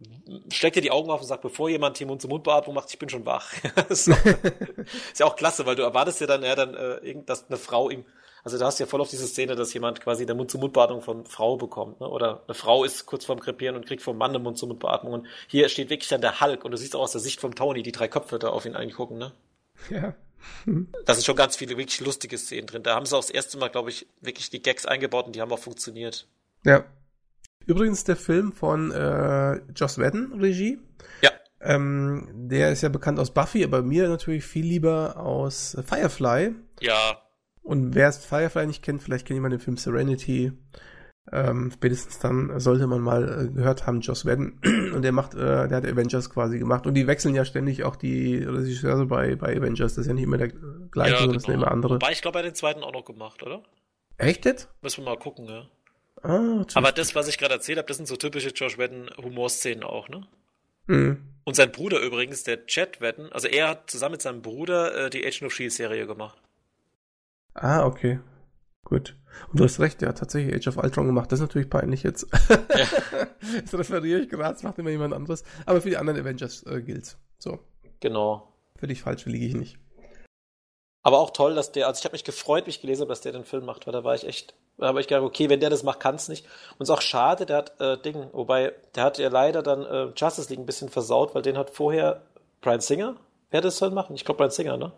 schlägt 0.51 0.75
er 0.75 0.81
die 0.81 0.91
Augen 0.91 1.09
auf 1.09 1.21
und 1.21 1.27
sagt, 1.27 1.41
bevor 1.41 1.69
jemand 1.69 1.99
die 1.99 2.05
Mund-zu-Mund-Beatmung 2.05 2.75
macht, 2.75 2.89
ich 2.89 2.99
bin 2.99 3.09
schon 3.09 3.25
wach. 3.25 3.53
ist, 3.89 4.09
auch, 4.09 4.25
ist 5.11 5.19
ja 5.19 5.25
auch 5.25 5.35
klasse, 5.35 5.65
weil 5.65 5.75
du 5.75 5.83
erwartest 5.83 6.19
ja 6.21 6.27
dann, 6.27 6.43
ja, 6.43 6.55
dann 6.55 6.73
äh, 6.73 7.15
dass 7.25 7.47
eine 7.47 7.57
Frau 7.57 7.89
ihm 7.89 8.05
also 8.45 8.59
da 8.59 8.67
hast 8.67 8.79
du 8.79 8.83
ja 8.83 8.87
voll 8.87 9.01
auf 9.01 9.09
diese 9.09 9.25
Szene, 9.25 9.55
dass 9.55 9.73
jemand 9.73 10.01
quasi 10.01 10.27
der 10.27 10.35
Mund-zu-Mund-Beatmung 10.35 11.01
von 11.01 11.25
Frau 11.25 11.57
bekommt, 11.57 11.99
ne? 11.99 12.07
Oder 12.07 12.43
eine 12.45 12.53
Frau 12.53 12.83
ist 12.83 13.07
kurz 13.07 13.25
vorm 13.25 13.39
Krepieren 13.39 13.75
und 13.75 13.87
kriegt 13.87 14.03
vom 14.03 14.19
Mann 14.19 14.29
eine 14.29 14.39
Mund-zu-Mund-Beatmung. 14.39 15.13
Und 15.13 15.27
hier 15.47 15.67
steht 15.67 15.89
wirklich 15.89 16.09
dann 16.09 16.21
der 16.21 16.39
Hulk 16.39 16.63
und 16.63 16.69
du 16.69 16.77
siehst 16.77 16.95
auch 16.95 17.01
aus 17.01 17.11
der 17.11 17.21
Sicht 17.21 17.41
vom 17.41 17.55
Tony 17.55 17.81
die 17.81 17.91
drei 17.91 18.07
Köpfe 18.07 18.37
da 18.37 18.49
auf 18.49 18.67
ihn 18.67 18.75
eingucken, 18.75 19.17
ne? 19.17 19.31
Ja. 19.89 20.13
da 21.05 21.13
sind 21.15 21.25
schon 21.25 21.35
ganz 21.35 21.55
viele 21.55 21.75
wirklich 21.75 21.99
lustige 22.01 22.37
Szenen 22.37 22.67
drin. 22.67 22.83
Da 22.83 22.93
haben 22.93 23.07
sie 23.07 23.17
auch 23.17 23.21
das 23.21 23.31
erste 23.31 23.57
Mal, 23.57 23.69
glaube 23.69 23.89
ich, 23.89 24.05
wirklich 24.21 24.51
die 24.51 24.61
Gags 24.61 24.85
eingebaut 24.85 25.25
und 25.25 25.35
die 25.35 25.41
haben 25.41 25.51
auch 25.51 25.57
funktioniert. 25.57 26.27
Ja. 26.63 26.85
Übrigens 27.65 28.03
der 28.03 28.15
Film 28.15 28.53
von 28.53 28.91
äh, 28.91 29.55
Joss 29.75 29.97
Whedon, 29.97 30.39
Regie. 30.39 30.77
Ja. 31.23 31.31
Ähm, 31.61 32.29
der 32.31 32.71
ist 32.71 32.83
ja 32.83 32.89
bekannt 32.89 33.19
aus 33.19 33.33
Buffy, 33.33 33.63
aber 33.63 33.81
mir 33.81 34.07
natürlich 34.07 34.45
viel 34.45 34.67
lieber 34.67 35.17
aus 35.17 35.75
Firefly. 35.83 36.53
Ja, 36.81 37.24
und 37.65 37.95
wer 37.95 38.09
es 38.09 38.23
Firefly 38.23 38.67
nicht 38.67 38.83
kennt, 38.83 39.01
vielleicht 39.01 39.25
kennt 39.25 39.37
jemand 39.37 39.53
den 39.53 39.59
Film 39.59 39.75
Serenity. 39.75 40.53
Ähm, 41.31 41.71
spätestens 41.73 42.19
dann 42.19 42.59
sollte 42.59 42.85
man 42.85 43.01
mal 43.01 43.47
äh, 43.47 43.51
gehört 43.51 43.87
haben, 43.87 44.01
Joss 44.01 44.23
Whedon. 44.23 44.59
und 44.93 45.01
der 45.01 45.11
macht, 45.11 45.33
äh, 45.33 45.67
der 45.67 45.77
hat 45.77 45.85
Avengers 45.85 46.29
quasi 46.29 46.59
gemacht. 46.59 46.85
Und 46.85 46.93
die 46.93 47.07
wechseln 47.07 47.33
ja 47.33 47.43
ständig 47.43 47.83
auch 47.83 47.95
die 47.95 48.37
Regisseure 48.37 49.07
bei, 49.07 49.35
bei 49.35 49.57
Avengers. 49.57 49.95
Das 49.95 50.03
ist 50.03 50.07
ja 50.07 50.13
nicht 50.13 50.25
immer 50.25 50.37
der 50.37 50.49
gleiche, 50.91 51.13
ja, 51.13 51.17
sondern 51.17 51.19
genau. 51.21 51.33
das 51.33 51.43
sind 51.43 51.53
immer 51.55 51.71
andere. 51.71 51.95
Wobei 51.95 52.11
ich 52.11 52.21
glaube, 52.21 52.37
er 52.37 52.43
hat 52.43 52.51
den 52.51 52.55
zweiten 52.55 52.83
auch 52.83 52.93
noch 52.93 53.03
gemacht, 53.03 53.41
oder? 53.41 53.63
Echt 54.17 54.45
jetzt? 54.45 54.69
Müssen 54.83 55.03
wir 55.03 55.09
mal 55.09 55.17
gucken, 55.17 55.47
ja. 55.47 55.65
Ah, 56.21 56.63
Aber 56.75 56.91
das, 56.91 57.15
was 57.15 57.27
ich 57.27 57.39
gerade 57.39 57.55
erzählt 57.55 57.79
habe, 57.79 57.87
das 57.87 57.97
sind 57.97 58.05
so 58.05 58.15
typische 58.15 58.49
Josh 58.49 58.77
Whedon 58.77 59.09
Humorszenen 59.17 59.83
auch, 59.83 60.07
ne? 60.07 60.27
Mhm. 60.85 61.17
Und 61.43 61.55
sein 61.55 61.71
Bruder 61.71 61.99
übrigens, 61.99 62.43
der 62.43 62.67
Chad 62.67 63.01
Whedon, 63.01 63.31
also 63.31 63.47
er 63.47 63.69
hat 63.69 63.89
zusammen 63.89 64.13
mit 64.13 64.21
seinem 64.21 64.43
Bruder 64.43 65.05
äh, 65.05 65.09
die 65.09 65.25
Agent 65.25 65.43
of 65.43 65.53
Shield 65.53 65.73
Serie 65.73 66.05
gemacht. 66.05 66.37
Ah, 67.55 67.85
okay. 67.85 68.19
Gut. 68.83 69.15
Und 69.49 69.59
du 69.59 69.63
hast 69.63 69.79
recht, 69.79 70.01
der 70.01 70.09
hat 70.09 70.19
tatsächlich 70.19 70.55
Age 70.55 70.67
of 70.67 70.77
Ultron 70.77 71.07
gemacht. 71.07 71.31
Das 71.31 71.39
ist 71.39 71.45
natürlich 71.45 71.69
peinlich 71.69 72.03
jetzt. 72.03 72.27
Ja. 72.49 73.27
das 73.61 73.73
referiere 73.73 74.19
ich 74.19 74.29
gerade, 74.29 74.53
das 74.53 74.63
macht 74.63 74.77
immer 74.77 74.91
jemand 74.91 75.13
anderes. 75.13 75.43
Aber 75.65 75.81
für 75.81 75.89
die 75.89 75.97
anderen 75.97 76.19
Avengers 76.19 76.63
äh, 76.63 76.81
gilt's. 76.81 77.17
So. 77.39 77.59
Genau. 77.99 78.53
Für 78.77 78.87
dich 78.87 79.01
falsch 79.01 79.25
liege 79.25 79.45
ich 79.45 79.55
nicht. 79.55 79.77
Aber 81.01 81.19
auch 81.19 81.29
toll, 81.29 81.53
dass 81.55 81.71
der, 81.71 81.87
also 81.87 81.99
ich 81.99 82.05
habe 82.05 82.13
mich 82.13 82.23
gefreut, 82.23 82.65
mich 82.65 82.81
gelesen 82.81 83.01
habe, 83.01 83.09
dass 83.09 83.21
der 83.21 83.31
den 83.31 83.45
Film 83.45 83.65
macht, 83.65 83.85
weil 83.85 83.93
da 83.93 84.03
war 84.03 84.15
ich 84.15 84.25
echt, 84.25 84.55
da 84.77 84.87
habe 84.87 85.01
ich 85.01 85.07
gedacht, 85.07 85.23
okay, 85.23 85.49
wenn 85.49 85.59
der 85.59 85.69
das 85.69 85.83
macht, 85.83 85.99
kann's 85.99 86.29
nicht. 86.29 86.45
Und 86.45 86.81
es 86.81 86.89
ist 86.89 86.95
auch 86.95 87.01
schade, 87.01 87.45
der 87.45 87.57
hat 87.57 87.79
äh, 87.79 87.97
Ding, 88.01 88.27
wobei, 88.31 88.73
der 88.95 89.03
hat 89.03 89.19
ja 89.19 89.29
leider 89.29 89.61
dann 89.61 89.85
äh, 89.85 90.11
Justice 90.15 90.49
League 90.49 90.59
ein 90.59 90.65
bisschen 90.65 90.89
versaut, 90.89 91.35
weil 91.35 91.43
den 91.43 91.57
hat 91.57 91.69
vorher 91.69 92.23
Brian 92.59 92.81
Singer, 92.81 93.17
wer 93.51 93.61
das 93.61 93.77
soll 93.77 93.91
machen? 93.91 94.15
Ich 94.15 94.25
glaube 94.25 94.39
Brian 94.39 94.49
Singer, 94.49 94.77
ne? 94.77 94.93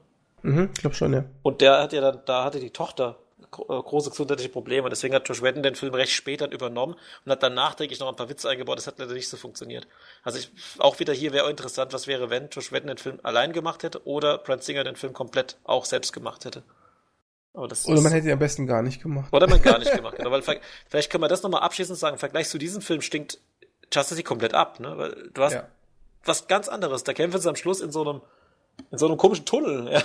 Mhm, 0.48 0.70
ich 0.74 0.80
glaube 0.80 0.96
schon, 0.96 1.14
ja. 1.14 1.26
Und 1.44 1.60
der 1.60 1.80
hat 1.82 1.92
ja 1.92 2.00
dann, 2.00 2.22
da 2.26 2.46
hatte 2.46 2.62
die 2.62 2.70
Tochter 2.70 3.18
äh, 3.42 3.46
große 3.68 4.12
gesundheitliche 4.12 4.50
Probleme. 4.50 4.90
Deswegen 4.90 5.14
hat 5.14 5.28
Josh 5.28 5.42
Whedon 5.42 5.62
den 5.62 5.76
Film 5.76 5.94
recht 5.94 6.14
spät 6.14 6.40
dann 6.40 6.54
übernommen 6.54 6.96
und 7.26 7.32
hat 7.32 7.44
dann 7.44 7.54
nachträglich 7.54 8.00
noch 8.00 8.08
ein 8.08 8.16
paar 8.16 8.30
Witze 8.30 8.50
eingebaut. 8.50 8.78
Das 8.78 8.88
hat 8.88 8.98
leider 8.98 9.14
nicht 9.14 9.28
so 9.28 9.36
funktioniert. 9.36 9.88
Also 10.24 10.40
ich, 10.40 10.50
auch 10.80 11.00
wieder 11.00 11.14
hier 11.14 11.34
wäre 11.34 11.50
interessant, 11.50 11.92
was 11.92 12.08
wäre, 12.08 12.30
wenn 12.30 12.48
Josh 12.48 12.72
Whedon 12.72 12.88
den 12.88 12.98
Film 12.98 13.20
allein 13.24 13.52
gemacht 13.52 13.84
hätte 13.84 14.08
oder 14.08 14.38
Brent 14.38 14.64
Singer 14.64 14.86
den 14.86 14.96
Film 14.96 15.12
komplett 15.12 15.58
auch 15.66 15.84
selbst 15.84 16.14
gemacht 16.14 16.46
hätte. 16.46 16.64
oder 17.54 17.76
man 18.02 18.14
hätte 18.14 18.28
ihn 18.28 18.34
am 18.34 18.40
besten 18.40 18.68
gar 18.68 18.82
nicht 18.82 19.04
gemacht. 19.04 19.34
Oder 19.34 19.48
man 19.48 19.62
gar 19.62 19.80
nicht 19.80 19.92
gemacht. 19.96 20.16
Genau, 20.16 20.32
weil 20.32 20.44
vielleicht 20.88 21.12
können 21.12 21.24
wir 21.24 21.28
das 21.28 21.44
nochmal 21.44 21.62
abschließend 21.62 22.00
sagen. 22.00 22.14
Im 22.14 22.20
Vergleich 22.20 22.48
zu 22.48 22.58
diesem 22.58 22.82
Film 22.82 23.02
stinkt 23.02 23.40
Justice 23.92 24.16
League 24.16 24.28
komplett 24.28 24.54
ab. 24.54 24.80
Ne? 24.80 24.98
Weil 24.98 25.30
du 25.34 25.44
hast 25.44 25.54
ja. 25.54 25.68
was 26.24 26.48
ganz 26.48 26.70
anderes. 26.70 27.04
Da 27.04 27.14
kämpfen 27.14 27.42
sie 27.42 27.50
am 27.50 27.58
Schluss 27.58 27.82
in 27.82 27.92
so 27.92 28.02
einem 28.08 28.22
in 28.92 28.98
so 28.98 29.08
einem 29.08 29.18
komischen 29.18 29.46
Tunnel. 29.46 29.92
Ja. 29.92 30.02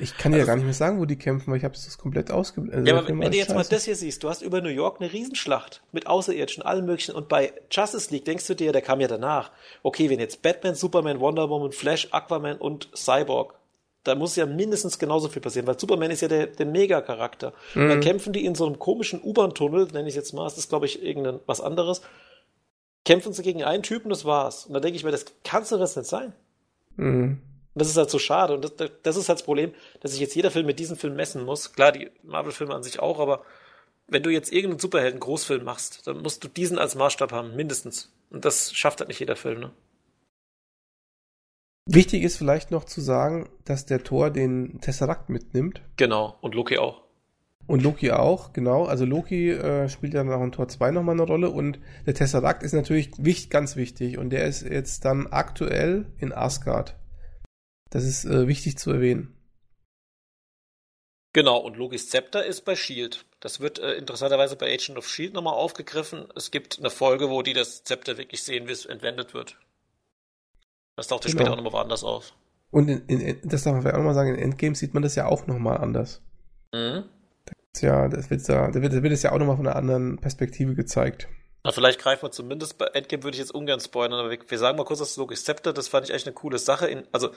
Ich 0.00 0.16
kann 0.16 0.32
dir 0.32 0.38
also, 0.38 0.46
ja 0.46 0.52
gar 0.52 0.56
nicht 0.56 0.64
mehr 0.64 0.74
sagen, 0.74 0.98
wo 0.98 1.04
die 1.04 1.16
kämpfen, 1.16 1.50
weil 1.50 1.58
ich 1.58 1.64
habe 1.64 1.74
das 1.74 1.98
komplett 1.98 2.30
ausgeblendet. 2.30 2.78
Also 2.78 2.90
ja, 2.90 2.98
aber 2.98 3.08
wenn 3.08 3.30
du 3.30 3.36
jetzt 3.36 3.48
Scheiße. 3.48 3.54
mal 3.54 3.64
das 3.64 3.84
hier 3.84 3.96
siehst, 3.96 4.22
du 4.22 4.30
hast 4.30 4.40
über 4.42 4.62
New 4.62 4.70
York 4.70 5.00
eine 5.00 5.12
Riesenschlacht 5.12 5.82
mit 5.92 6.06
Außerirdischen, 6.06 6.62
allen 6.62 6.86
möglichen. 6.86 7.14
Und 7.14 7.28
bei 7.28 7.52
Justice 7.70 8.10
League 8.10 8.24
denkst 8.24 8.46
du 8.46 8.54
dir, 8.54 8.72
der 8.72 8.82
kam 8.82 9.00
ja 9.00 9.08
danach. 9.08 9.50
Okay, 9.82 10.08
wenn 10.08 10.18
jetzt 10.18 10.42
Batman, 10.42 10.74
Superman, 10.74 11.20
Wonder 11.20 11.50
Woman, 11.50 11.72
Flash, 11.72 12.08
Aquaman 12.12 12.56
und 12.56 12.88
Cyborg, 12.96 13.54
da 14.04 14.14
muss 14.14 14.36
ja 14.36 14.46
mindestens 14.46 14.98
genauso 14.98 15.28
viel 15.28 15.42
passieren, 15.42 15.66
weil 15.66 15.78
Superman 15.78 16.10
ist 16.10 16.22
ja 16.22 16.28
der, 16.28 16.46
der 16.46 16.64
Mega-Charakter. 16.64 17.52
Mhm. 17.74 17.88
Dann 17.88 18.00
kämpfen 18.00 18.32
die 18.32 18.46
in 18.46 18.54
so 18.54 18.64
einem 18.64 18.78
komischen 18.78 19.20
U-Bahn-Tunnel, 19.22 19.88
nenne 19.92 20.08
ich 20.08 20.14
jetzt 20.14 20.32
mal, 20.32 20.44
das 20.44 20.56
ist 20.56 20.70
glaube 20.70 20.86
ich 20.86 21.02
irgendein 21.02 21.40
was 21.44 21.60
anderes. 21.60 22.00
Kämpfen 23.04 23.34
sie 23.34 23.42
gegen 23.42 23.62
einen 23.64 23.82
Typen, 23.82 24.08
das 24.08 24.24
war's. 24.24 24.64
Und 24.66 24.74
da 24.74 24.80
denke 24.80 24.96
ich 24.96 25.04
mir, 25.04 25.10
das 25.10 25.26
kann 25.44 25.64
doch 25.68 25.78
das 25.78 25.96
nicht 25.96 26.08
sein. 26.08 26.32
Mhm. 26.96 27.42
Und 27.74 27.80
das 27.80 27.88
ist 27.88 27.96
halt 27.96 28.10
so 28.10 28.18
schade. 28.18 28.54
Und 28.54 28.64
das, 28.64 28.90
das 29.02 29.16
ist 29.16 29.28
halt 29.28 29.38
das 29.38 29.44
Problem, 29.44 29.72
dass 30.00 30.12
sich 30.12 30.20
jetzt 30.20 30.34
jeder 30.34 30.50
Film 30.50 30.66
mit 30.66 30.78
diesem 30.78 30.96
Film 30.96 31.14
messen 31.14 31.44
muss. 31.44 31.72
Klar, 31.72 31.92
die 31.92 32.10
Marvel-Filme 32.22 32.74
an 32.74 32.82
sich 32.82 33.00
auch, 33.00 33.20
aber 33.20 33.44
wenn 34.08 34.22
du 34.22 34.30
jetzt 34.30 34.52
irgendeinen 34.52 34.80
Superhelden-Großfilm 34.80 35.64
machst, 35.64 36.06
dann 36.06 36.22
musst 36.22 36.42
du 36.42 36.48
diesen 36.48 36.78
als 36.78 36.96
Maßstab 36.96 37.32
haben, 37.32 37.54
mindestens. 37.54 38.12
Und 38.30 38.44
das 38.44 38.72
schafft 38.72 39.00
halt 39.00 39.08
nicht 39.08 39.20
jeder 39.20 39.36
Film, 39.36 39.60
ne? 39.60 39.70
Wichtig 41.86 42.22
ist 42.22 42.36
vielleicht 42.36 42.70
noch 42.70 42.84
zu 42.84 43.00
sagen, 43.00 43.48
dass 43.64 43.86
der 43.86 44.04
Tor 44.04 44.30
den 44.30 44.80
Tesseract 44.80 45.28
mitnimmt. 45.28 45.82
Genau, 45.96 46.36
und 46.40 46.54
Loki 46.54 46.78
auch. 46.78 47.02
Und 47.66 47.82
Loki 47.82 48.10
auch, 48.12 48.52
genau. 48.52 48.84
Also 48.84 49.04
Loki 49.04 49.50
äh, 49.50 49.88
spielt 49.88 50.14
ja 50.14 50.22
nach 50.22 50.40
in 50.40 50.52
Tor 50.52 50.68
2 50.68 50.90
nochmal 50.90 51.14
eine 51.14 51.22
Rolle 51.22 51.50
und 51.50 51.78
der 52.06 52.14
Tesseract 52.14 52.62
ist 52.62 52.74
natürlich 52.74 53.10
wichtig, 53.18 53.50
ganz 53.50 53.76
wichtig 53.76 54.18
und 54.18 54.30
der 54.30 54.44
ist 54.44 54.62
jetzt 54.62 55.04
dann 55.04 55.26
aktuell 55.28 56.06
in 56.18 56.32
Asgard. 56.32 56.96
Das 57.90 58.04
ist 58.04 58.24
äh, 58.24 58.46
wichtig 58.46 58.78
zu 58.78 58.90
erwähnen. 58.90 59.36
Genau, 61.32 61.58
und 61.58 61.76
Logis 61.76 62.08
Zepter 62.08 62.44
ist 62.44 62.64
bei 62.64 62.74
Shield. 62.74 63.24
Das 63.38 63.60
wird 63.60 63.78
äh, 63.78 63.94
interessanterweise 63.94 64.56
bei 64.56 64.72
Agent 64.72 64.98
of 64.98 65.08
Shield 65.08 65.34
nochmal 65.34 65.54
aufgegriffen. 65.54 66.26
Es 66.34 66.50
gibt 66.50 66.78
eine 66.78 66.90
Folge, 66.90 67.30
wo 67.30 67.42
die 67.42 67.52
das 67.52 67.84
Zepter 67.84 68.18
wirklich 68.18 68.42
sehen, 68.42 68.66
wie 68.66 68.72
es 68.72 68.84
entwendet 68.84 69.32
wird. 69.32 69.56
Das 70.96 71.06
taucht 71.06 71.24
genau. 71.24 71.36
später 71.36 71.52
auch 71.52 71.56
nochmal 71.56 71.72
woanders 71.72 72.02
auf. 72.02 72.32
Und 72.70 72.88
in, 72.88 73.06
in, 73.08 73.40
das 73.48 73.62
darf 73.62 73.72
man 73.72 73.82
vielleicht 73.82 73.94
auch 73.94 74.00
nochmal 74.00 74.14
sagen, 74.14 74.34
in 74.34 74.40
Endgame 74.40 74.74
sieht 74.74 74.94
man 74.94 75.02
das 75.02 75.14
ja 75.14 75.26
auch 75.26 75.46
nochmal 75.46 75.78
anders. 75.78 76.20
Mhm. 76.72 77.04
Da 77.44 77.86
ja, 77.86 78.08
das 78.08 78.30
wird, 78.30 78.48
da, 78.48 78.70
da 78.70 78.82
wird, 78.82 78.92
da 78.92 79.02
wird 79.02 79.12
es 79.12 79.22
ja 79.22 79.32
auch 79.32 79.38
nochmal 79.38 79.56
von 79.56 79.66
einer 79.66 79.76
anderen 79.76 80.18
Perspektive 80.18 80.74
gezeigt. 80.74 81.28
Na, 81.62 81.72
vielleicht 81.72 82.00
greifen 82.00 82.22
wir 82.22 82.30
zumindest 82.30 82.78
bei 82.78 82.86
Endgame 82.86 83.22
würde 83.22 83.34
ich 83.34 83.40
jetzt 83.40 83.54
ungern 83.54 83.80
spoilern, 83.80 84.18
aber 84.18 84.30
wir, 84.30 84.38
wir 84.46 84.58
sagen 84.58 84.76
mal 84.76 84.84
kurz 84.84 84.98
das 84.98 85.16
Logisch 85.16 85.40
Scepter, 85.40 85.72
das 85.72 85.88
fand 85.88 86.08
ich 86.08 86.14
echt 86.14 86.26
eine 86.26 86.34
coole 86.34 86.58
Sache. 86.58 86.86
In, 86.86 87.04
also, 87.12 87.30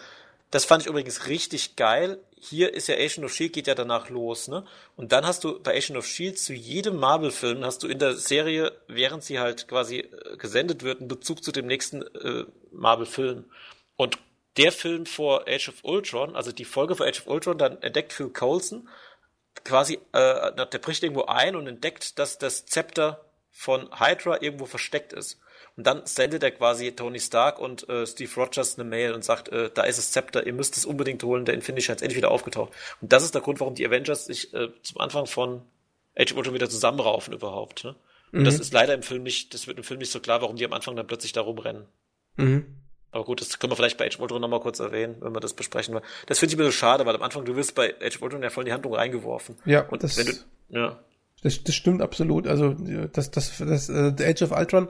das 0.53 0.65
fand 0.65 0.83
ich 0.83 0.87
übrigens 0.87 1.27
richtig 1.27 1.77
geil. 1.77 2.19
Hier 2.39 2.75
ist 2.75 2.87
ja 2.87 2.93
Agent 2.93 3.25
of 3.25 3.33
Shield 3.33 3.53
geht 3.53 3.65
ja 3.65 3.73
danach 3.73 4.11
los, 4.11 4.47
ne? 4.47 4.63
Und 4.95 5.11
dann 5.11 5.25
hast 5.25 5.43
du 5.43 5.59
bei 5.59 5.75
Agent 5.75 5.97
of 5.97 6.05
Shield 6.05 6.37
zu 6.37 6.53
jedem 6.53 6.97
Marvel-Film 6.97 7.65
hast 7.65 7.81
du 7.81 7.87
in 7.87 7.97
der 7.97 8.13
Serie, 8.13 8.71
während 8.87 9.23
sie 9.23 9.39
halt 9.39 9.67
quasi 9.67 10.01
äh, 10.01 10.37
gesendet 10.37 10.83
wird, 10.83 10.99
einen 10.99 11.07
Bezug 11.07 11.43
zu 11.43 11.51
dem 11.51 11.65
nächsten 11.65 12.03
äh, 12.03 12.45
Marvel-Film. 12.71 13.45
Und 13.95 14.19
der 14.57 14.71
Film 14.71 15.07
vor 15.07 15.47
Age 15.47 15.69
of 15.69 15.75
Ultron, 15.81 16.35
also 16.35 16.51
die 16.51 16.65
Folge 16.65 16.95
vor 16.95 17.07
Age 17.07 17.21
of 17.21 17.27
Ultron, 17.27 17.57
dann 17.57 17.81
entdeckt 17.81 18.13
Phil 18.13 18.29
Coulson 18.29 18.87
quasi, 19.65 19.95
äh, 20.11 20.51
der 20.53 20.79
bricht 20.79 21.01
irgendwo 21.01 21.25
ein 21.25 21.55
und 21.55 21.65
entdeckt, 21.65 22.19
dass 22.19 22.37
das 22.37 22.67
Zepter 22.67 23.25
von 23.49 23.89
Hydra 23.99 24.39
irgendwo 24.43 24.67
versteckt 24.67 25.13
ist. 25.13 25.39
Und 25.75 25.87
dann 25.87 26.05
sendet 26.05 26.43
er 26.43 26.51
quasi 26.51 26.91
Tony 26.91 27.19
Stark 27.19 27.59
und 27.59 27.87
äh, 27.89 28.05
Steve 28.05 28.31
Rogers 28.35 28.77
eine 28.77 28.87
Mail 28.87 29.13
und 29.13 29.23
sagt, 29.23 29.49
äh, 29.49 29.69
da 29.73 29.83
ist 29.83 29.97
das 29.97 30.11
Zepter, 30.11 30.45
ihr 30.45 30.53
müsst 30.53 30.77
es 30.77 30.85
unbedingt 30.85 31.23
holen, 31.23 31.45
der 31.45 31.55
Infinity 31.55 31.91
ist 31.91 32.01
endlich 32.01 32.17
wieder 32.17 32.31
aufgetaucht. 32.31 32.71
Und 33.01 33.11
das 33.11 33.23
ist 33.23 33.33
der 33.33 33.41
Grund, 33.41 33.59
warum 33.59 33.75
die 33.75 33.85
Avengers 33.85 34.25
sich 34.25 34.53
äh, 34.53 34.69
zum 34.81 35.01
Anfang 35.01 35.25
von 35.25 35.61
Age 36.15 36.31
of 36.31 36.37
Ultron 36.37 36.53
wieder 36.53 36.69
zusammenraufen 36.69 37.33
überhaupt. 37.33 37.83
Ne? 37.83 37.95
Und 38.31 38.41
mhm. 38.41 38.45
das 38.45 38.59
ist 38.59 38.73
leider 38.73 38.93
im 38.93 39.03
Film 39.03 39.23
nicht, 39.23 39.53
das 39.53 39.67
wird 39.67 39.77
im 39.77 39.83
Film 39.83 39.99
nicht 39.99 40.11
so 40.11 40.19
klar, 40.19 40.41
warum 40.41 40.55
die 40.55 40.65
am 40.65 40.73
Anfang 40.73 40.95
dann 40.95 41.07
plötzlich 41.07 41.33
da 41.33 41.41
rumrennen. 41.41 41.85
Mhm. 42.37 42.65
Aber 43.11 43.25
gut, 43.25 43.41
das 43.41 43.59
können 43.59 43.71
wir 43.71 43.75
vielleicht 43.75 43.97
bei 43.97 44.07
Age 44.07 44.15
of 44.15 44.21
Ultron 44.21 44.41
nochmal 44.41 44.59
kurz 44.59 44.79
erwähnen, 44.79 45.17
wenn 45.19 45.33
wir 45.33 45.39
das 45.39 45.53
besprechen. 45.53 45.99
Das 46.25 46.39
finde 46.39 46.53
ich 46.53 46.55
ein 46.55 46.57
bisschen 46.57 46.79
schade, 46.79 47.05
weil 47.05 47.15
am 47.15 47.21
Anfang 47.21 47.45
du 47.45 47.55
wirst 47.55 47.75
bei 47.75 47.93
Age 48.01 48.15
of 48.15 48.23
Ultron 48.23 48.41
ja 48.41 48.49
voll 48.49 48.63
in 48.63 48.65
die 48.67 48.73
Handlung 48.73 48.95
reingeworfen. 48.95 49.55
Ja, 49.65 49.87
und 49.87 50.01
das, 50.01 50.17
wenn 50.17 50.25
du, 50.25 50.33
ja. 50.69 50.99
Das, 51.43 51.63
das 51.63 51.75
stimmt 51.75 52.01
absolut. 52.01 52.47
Also 52.47 52.73
das, 52.73 53.29
das, 53.29 53.57
das, 53.59 53.89
äh, 53.89 54.13
Age 54.19 54.41
of 54.41 54.51
Ultron, 54.51 54.87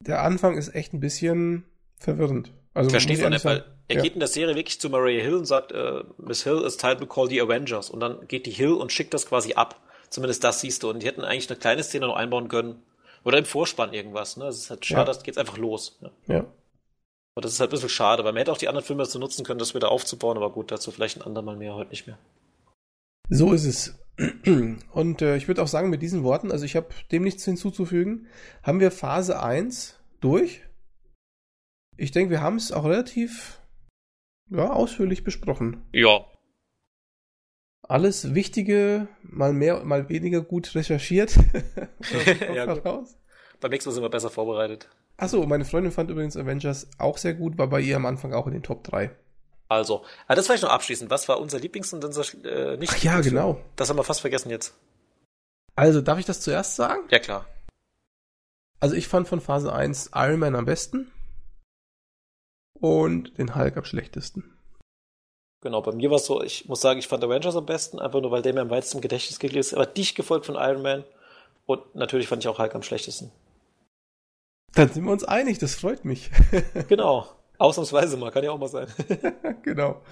der 0.00 0.22
Anfang 0.22 0.56
ist 0.56 0.74
echt 0.74 0.92
ein 0.92 1.00
bisschen 1.00 1.64
verwirrend. 1.98 2.52
Also 2.74 2.90
Versteht 2.90 3.20
man 3.22 3.32
nicht, 3.32 3.44
weil 3.44 3.64
er 3.88 3.96
ja. 3.96 4.02
geht 4.02 4.14
in 4.14 4.20
der 4.20 4.28
Serie 4.28 4.54
wirklich 4.54 4.80
zu 4.80 4.90
Maria 4.90 5.22
Hill 5.22 5.34
und 5.34 5.46
sagt, 5.46 5.72
äh, 5.72 6.02
Miss 6.18 6.44
Hill 6.44 6.62
is 6.66 6.76
time 6.76 6.98
to 6.98 7.06
call 7.06 7.28
the 7.28 7.40
Avengers. 7.40 7.88
Und 7.88 8.00
dann 8.00 8.26
geht 8.28 8.46
die 8.46 8.50
Hill 8.50 8.72
und 8.72 8.92
schickt 8.92 9.14
das 9.14 9.26
quasi 9.26 9.54
ab. 9.54 9.80
Zumindest 10.10 10.44
das 10.44 10.60
siehst 10.60 10.82
du. 10.82 10.90
Und 10.90 11.02
die 11.02 11.06
hätten 11.06 11.22
eigentlich 11.22 11.48
eine 11.48 11.58
kleine 11.58 11.82
Szene 11.82 12.06
noch 12.06 12.16
einbauen 12.16 12.48
können. 12.48 12.82
Oder 13.24 13.38
im 13.38 13.44
Vorspann 13.44 13.92
irgendwas. 13.92 14.36
Ne? 14.36 14.44
Das 14.44 14.56
ist 14.56 14.70
halt 14.70 14.84
schade, 14.84 15.00
ja. 15.00 15.04
das 15.06 15.22
geht's 15.22 15.38
einfach 15.38 15.56
los. 15.56 15.98
Ja. 16.00 16.10
ja. 16.26 16.38
Aber 17.34 17.42
das 17.42 17.52
ist 17.52 17.60
halt 17.60 17.70
ein 17.70 17.72
bisschen 17.72 17.88
schade, 17.88 18.24
weil 18.24 18.32
man 18.32 18.38
hätte 18.38 18.52
auch 18.52 18.58
die 18.58 18.68
anderen 18.68 18.86
Filme 18.86 19.02
dazu 19.02 19.18
nutzen 19.18 19.44
können, 19.44 19.58
das 19.58 19.74
wieder 19.74 19.90
aufzubauen, 19.90 20.36
aber 20.38 20.50
gut, 20.50 20.70
dazu 20.70 20.90
vielleicht 20.90 21.18
ein 21.18 21.22
andermal 21.22 21.56
mehr, 21.56 21.74
heute 21.74 21.90
nicht 21.90 22.06
mehr. 22.06 22.18
So 23.28 23.52
ist 23.52 23.66
es. 23.66 23.94
Und 24.92 25.22
äh, 25.22 25.36
ich 25.36 25.48
würde 25.48 25.62
auch 25.62 25.68
sagen, 25.68 25.90
mit 25.90 26.02
diesen 26.02 26.22
Worten, 26.24 26.50
also 26.50 26.64
ich 26.64 26.76
habe 26.76 26.88
dem 27.12 27.22
nichts 27.22 27.44
hinzuzufügen, 27.44 28.26
haben 28.62 28.80
wir 28.80 28.90
Phase 28.90 29.42
1 29.42 29.98
durch. 30.20 30.62
Ich 31.96 32.12
denke, 32.12 32.30
wir 32.30 32.40
haben 32.40 32.56
es 32.56 32.72
auch 32.72 32.84
relativ 32.84 33.60
ja, 34.50 34.70
ausführlich 34.70 35.24
besprochen. 35.24 35.82
Ja. 35.92 36.24
Alles 37.82 38.34
Wichtige, 38.34 39.08
mal 39.22 39.52
mehr, 39.52 39.84
mal 39.84 40.08
weniger 40.08 40.42
gut 40.42 40.74
recherchiert. 40.74 41.36
ja, 42.54 42.64
raus. 42.64 43.18
Beim 43.60 43.70
nächsten 43.70 43.90
Mal 43.90 43.94
sind 43.94 44.02
wir 44.02 44.10
besser 44.10 44.30
vorbereitet. 44.30 44.88
Achso, 45.16 45.46
meine 45.46 45.64
Freundin 45.64 45.92
fand 45.92 46.10
übrigens 46.10 46.36
Avengers 46.36 46.90
auch 46.98 47.16
sehr 47.16 47.34
gut, 47.34 47.56
war 47.56 47.68
bei 47.68 47.80
ihr 47.80 47.96
am 47.96 48.06
Anfang 48.06 48.34
auch 48.34 48.46
in 48.46 48.52
den 48.52 48.62
Top 48.62 48.84
3. 48.84 49.10
Also, 49.68 50.04
ah, 50.28 50.34
das 50.34 50.46
vielleicht 50.46 50.62
noch 50.62 50.70
abschließend. 50.70 51.10
Was 51.10 51.28
war 51.28 51.40
unser 51.40 51.58
Lieblings- 51.58 51.92
und 51.92 52.04
unser 52.04 52.22
äh, 52.44 52.76
nicht 52.76 52.92
Ach 52.92 53.02
ja, 53.02 53.20
genau. 53.20 53.60
Das 53.74 53.88
haben 53.88 53.96
wir 53.96 54.04
fast 54.04 54.20
vergessen 54.20 54.50
jetzt. 54.50 54.74
Also, 55.74 56.00
darf 56.00 56.18
ich 56.18 56.26
das 56.26 56.40
zuerst 56.40 56.76
sagen? 56.76 57.02
Ja, 57.10 57.18
klar. 57.18 57.46
Also, 58.80 58.94
ich 58.94 59.08
fand 59.08 59.26
von 59.26 59.40
Phase 59.40 59.72
1 59.72 60.10
Iron 60.14 60.38
Man 60.38 60.54
am 60.54 60.64
besten 60.64 61.10
und 62.80 63.36
den 63.38 63.54
Hulk 63.54 63.76
am 63.76 63.84
schlechtesten. 63.84 64.56
Genau, 65.62 65.82
bei 65.82 65.92
mir 65.92 66.10
war 66.10 66.18
es 66.18 66.26
so, 66.26 66.42
ich 66.42 66.68
muss 66.68 66.80
sagen, 66.80 66.98
ich 66.98 67.08
fand 67.08 67.24
Avengers 67.24 67.56
am 67.56 67.66
besten, 67.66 67.98
einfach 67.98 68.20
nur 68.20 68.30
weil 68.30 68.42
der 68.42 68.54
mir 68.54 68.60
am 68.60 68.70
weitesten 68.70 68.98
im 68.98 69.02
Gedächtnis 69.02 69.38
geblieben 69.38 69.60
ist, 69.60 69.74
aber 69.74 69.86
dicht 69.86 70.14
gefolgt 70.14 70.46
von 70.46 70.54
Iron 70.54 70.82
Man 70.82 71.04
und 71.64 71.94
natürlich 71.94 72.28
fand 72.28 72.44
ich 72.44 72.48
auch 72.48 72.58
Hulk 72.58 72.74
am 72.74 72.82
schlechtesten. 72.82 73.32
Dann 74.74 74.90
sind 74.92 75.04
wir 75.04 75.12
uns 75.12 75.24
einig, 75.24 75.58
das 75.58 75.74
freut 75.74 76.04
mich. 76.04 76.30
genau. 76.88 77.28
Ausnahmsweise 77.58 78.16
mal, 78.16 78.30
kann 78.30 78.44
ja 78.44 78.50
auch 78.50 78.58
mal 78.58 78.68
sein. 78.68 78.88
genau. 79.62 80.02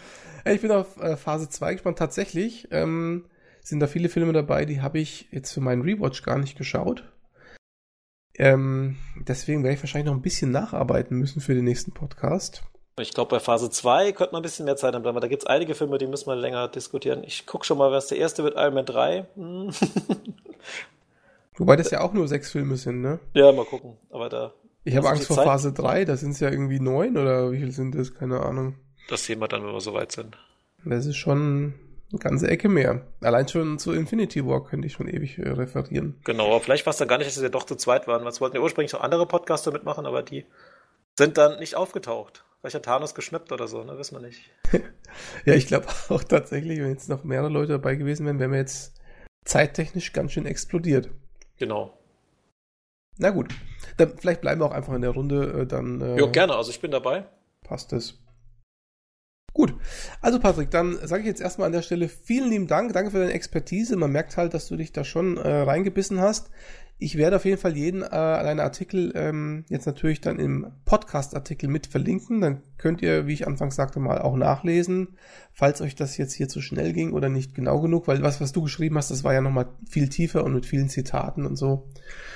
Ich 0.44 0.60
bin 0.60 0.70
auf 0.70 1.00
äh, 1.00 1.16
Phase 1.16 1.48
2 1.48 1.74
gespannt. 1.74 1.98
Tatsächlich 1.98 2.68
ähm, 2.70 3.24
sind 3.62 3.80
da 3.80 3.86
viele 3.86 4.08
Filme 4.08 4.32
dabei, 4.32 4.64
die 4.64 4.82
habe 4.82 4.98
ich 4.98 5.28
jetzt 5.30 5.52
für 5.52 5.60
meinen 5.60 5.82
Rewatch 5.82 6.22
gar 6.22 6.38
nicht 6.38 6.56
geschaut. 6.56 7.04
Ähm, 8.36 8.96
deswegen 9.26 9.62
werde 9.62 9.76
ich 9.76 9.82
wahrscheinlich 9.82 10.06
noch 10.06 10.18
ein 10.18 10.22
bisschen 10.22 10.50
nacharbeiten 10.50 11.16
müssen 11.16 11.40
für 11.40 11.54
den 11.54 11.64
nächsten 11.64 11.92
Podcast. 11.92 12.62
Ich 13.00 13.12
glaube, 13.12 13.30
bei 13.30 13.40
Phase 13.40 13.70
2 13.70 14.12
könnte 14.12 14.32
man 14.32 14.40
ein 14.40 14.44
bisschen 14.44 14.66
mehr 14.66 14.76
Zeit 14.76 14.94
haben, 14.94 15.04
weil 15.04 15.14
da 15.14 15.26
gibt 15.26 15.42
es 15.42 15.46
einige 15.46 15.74
Filme, 15.74 15.98
die 15.98 16.06
müssen 16.06 16.28
wir 16.28 16.36
länger 16.36 16.68
diskutieren. 16.68 17.24
Ich 17.24 17.46
gucke 17.46 17.64
schon 17.64 17.78
mal, 17.78 17.90
was 17.90 18.06
der 18.06 18.18
erste 18.18 18.44
wird, 18.44 18.56
Iron 18.56 18.74
Man 18.74 18.86
3. 18.86 19.26
Hm. 19.34 19.70
Wobei 21.56 21.76
das 21.76 21.90
ja 21.90 22.00
auch 22.00 22.12
nur 22.12 22.28
sechs 22.28 22.50
Filme 22.50 22.76
sind, 22.76 23.00
ne? 23.00 23.18
Ja, 23.32 23.50
mal 23.52 23.64
gucken. 23.64 23.96
Aber 24.10 24.28
da. 24.28 24.52
Ich 24.84 24.96
habe 24.96 25.08
Angst 25.08 25.26
vor 25.26 25.36
Zeit? 25.36 25.46
Phase 25.46 25.72
3, 25.72 26.04
da 26.04 26.16
sind 26.16 26.32
es 26.32 26.40
ja 26.40 26.50
irgendwie 26.50 26.80
neun 26.80 27.16
oder 27.16 27.50
wie 27.52 27.58
viel 27.58 27.72
sind 27.72 27.94
das? 27.94 28.14
Keine 28.14 28.40
Ahnung. 28.40 28.76
Das 29.08 29.24
sehen 29.24 29.40
wir 29.40 29.48
dann, 29.48 29.64
wenn 29.64 29.72
wir 29.72 29.80
soweit 29.80 30.12
sind. 30.12 30.38
Das 30.84 31.06
ist 31.06 31.16
schon 31.16 31.74
eine 32.10 32.18
ganze 32.18 32.48
Ecke 32.48 32.68
mehr. 32.68 33.06
Allein 33.20 33.48
schon 33.48 33.78
zu 33.78 33.92
Infinity 33.92 34.46
War 34.46 34.64
könnte 34.64 34.86
ich 34.86 34.92
schon 34.92 35.08
ewig 35.08 35.38
äh, 35.38 35.48
referieren. 35.48 36.20
Genau, 36.24 36.46
aber 36.46 36.60
vielleicht 36.60 36.86
war 36.86 36.92
es 36.92 36.98
dann 36.98 37.08
gar 37.08 37.18
nicht, 37.18 37.28
dass 37.28 37.40
wir 37.40 37.48
doch 37.48 37.64
zu 37.64 37.76
zweit 37.76 38.06
waren. 38.06 38.24
Was 38.24 38.40
wollten 38.40 38.56
ja 38.56 38.62
ursprünglich 38.62 38.92
noch 38.92 39.00
andere 39.00 39.26
Podcaster 39.26 39.72
mitmachen, 39.72 40.06
aber 40.06 40.22
die 40.22 40.44
sind 41.16 41.38
dann 41.38 41.58
nicht 41.58 41.76
aufgetaucht. 41.76 42.44
Vielleicht 42.60 42.76
hat 42.76 42.84
Thanos 42.84 43.14
geschnappt 43.14 43.52
oder 43.52 43.68
so, 43.68 43.84
ne? 43.84 43.98
Wissen 43.98 44.16
wir 44.16 44.26
nicht. 44.26 44.50
ja, 45.44 45.54
ich 45.54 45.66
glaube 45.66 45.86
auch 46.08 46.24
tatsächlich, 46.24 46.78
wenn 46.80 46.90
jetzt 46.90 47.08
noch 47.08 47.24
mehrere 47.24 47.50
Leute 47.50 47.72
dabei 47.72 47.94
gewesen 47.94 48.26
wären, 48.26 48.38
wären 48.38 48.52
wir 48.52 48.58
jetzt 48.58 48.94
zeittechnisch 49.44 50.12
ganz 50.12 50.32
schön 50.32 50.46
explodiert. 50.46 51.10
Genau. 51.58 51.98
Na 53.18 53.30
gut. 53.30 53.54
Dann 53.96 54.16
vielleicht 54.18 54.40
bleiben 54.40 54.60
wir 54.60 54.66
auch 54.66 54.72
einfach 54.72 54.94
in 54.94 55.02
der 55.02 55.10
Runde 55.10 55.62
äh, 55.62 55.66
dann. 55.66 56.00
Äh, 56.00 56.16
jo, 56.16 56.30
gerne, 56.30 56.54
also 56.54 56.70
ich 56.70 56.80
bin 56.80 56.90
dabei. 56.90 57.24
Passt 57.62 57.92
es. 57.92 58.18
Gut. 59.52 59.72
Also 60.20 60.40
Patrick, 60.40 60.70
dann 60.72 60.98
sage 61.06 61.22
ich 61.22 61.28
jetzt 61.28 61.40
erstmal 61.40 61.66
an 61.66 61.72
der 61.72 61.82
Stelle 61.82 62.08
vielen 62.08 62.50
lieben 62.50 62.66
Dank. 62.66 62.92
Danke 62.92 63.12
für 63.12 63.20
deine 63.20 63.32
Expertise. 63.32 63.96
Man 63.96 64.10
merkt 64.10 64.36
halt, 64.36 64.52
dass 64.52 64.66
du 64.66 64.76
dich 64.76 64.92
da 64.92 65.04
schon 65.04 65.36
äh, 65.36 65.48
reingebissen 65.48 66.20
hast. 66.20 66.50
Ich 66.98 67.18
werde 67.18 67.36
auf 67.36 67.44
jeden 67.44 67.58
Fall 67.58 67.76
jeden 67.76 68.02
äh, 68.02 68.08
deine 68.08 68.62
Artikel 68.62 69.12
ähm, 69.16 69.64
jetzt 69.68 69.84
natürlich 69.84 70.20
dann 70.20 70.38
im 70.38 70.72
Podcast-Artikel 70.84 71.68
mit 71.68 71.88
verlinken. 71.88 72.40
Dann 72.40 72.62
könnt 72.78 73.02
ihr, 73.02 73.26
wie 73.26 73.32
ich 73.32 73.46
anfangs 73.46 73.74
sagte, 73.74 73.98
mal 73.98 74.22
auch 74.22 74.36
nachlesen, 74.36 75.18
falls 75.52 75.80
euch 75.80 75.96
das 75.96 76.16
jetzt 76.16 76.34
hier 76.34 76.48
zu 76.48 76.60
schnell 76.60 76.92
ging 76.92 77.12
oder 77.12 77.28
nicht 77.28 77.54
genau 77.54 77.80
genug, 77.80 78.06
weil 78.06 78.22
was, 78.22 78.40
was 78.40 78.52
du 78.52 78.62
geschrieben 78.62 78.96
hast, 78.96 79.10
das 79.10 79.24
war 79.24 79.34
ja 79.34 79.40
nochmal 79.40 79.66
viel 79.88 80.08
tiefer 80.08 80.44
und 80.44 80.54
mit 80.54 80.66
vielen 80.66 80.88
Zitaten 80.88 81.46
und 81.46 81.56
so. 81.56 81.90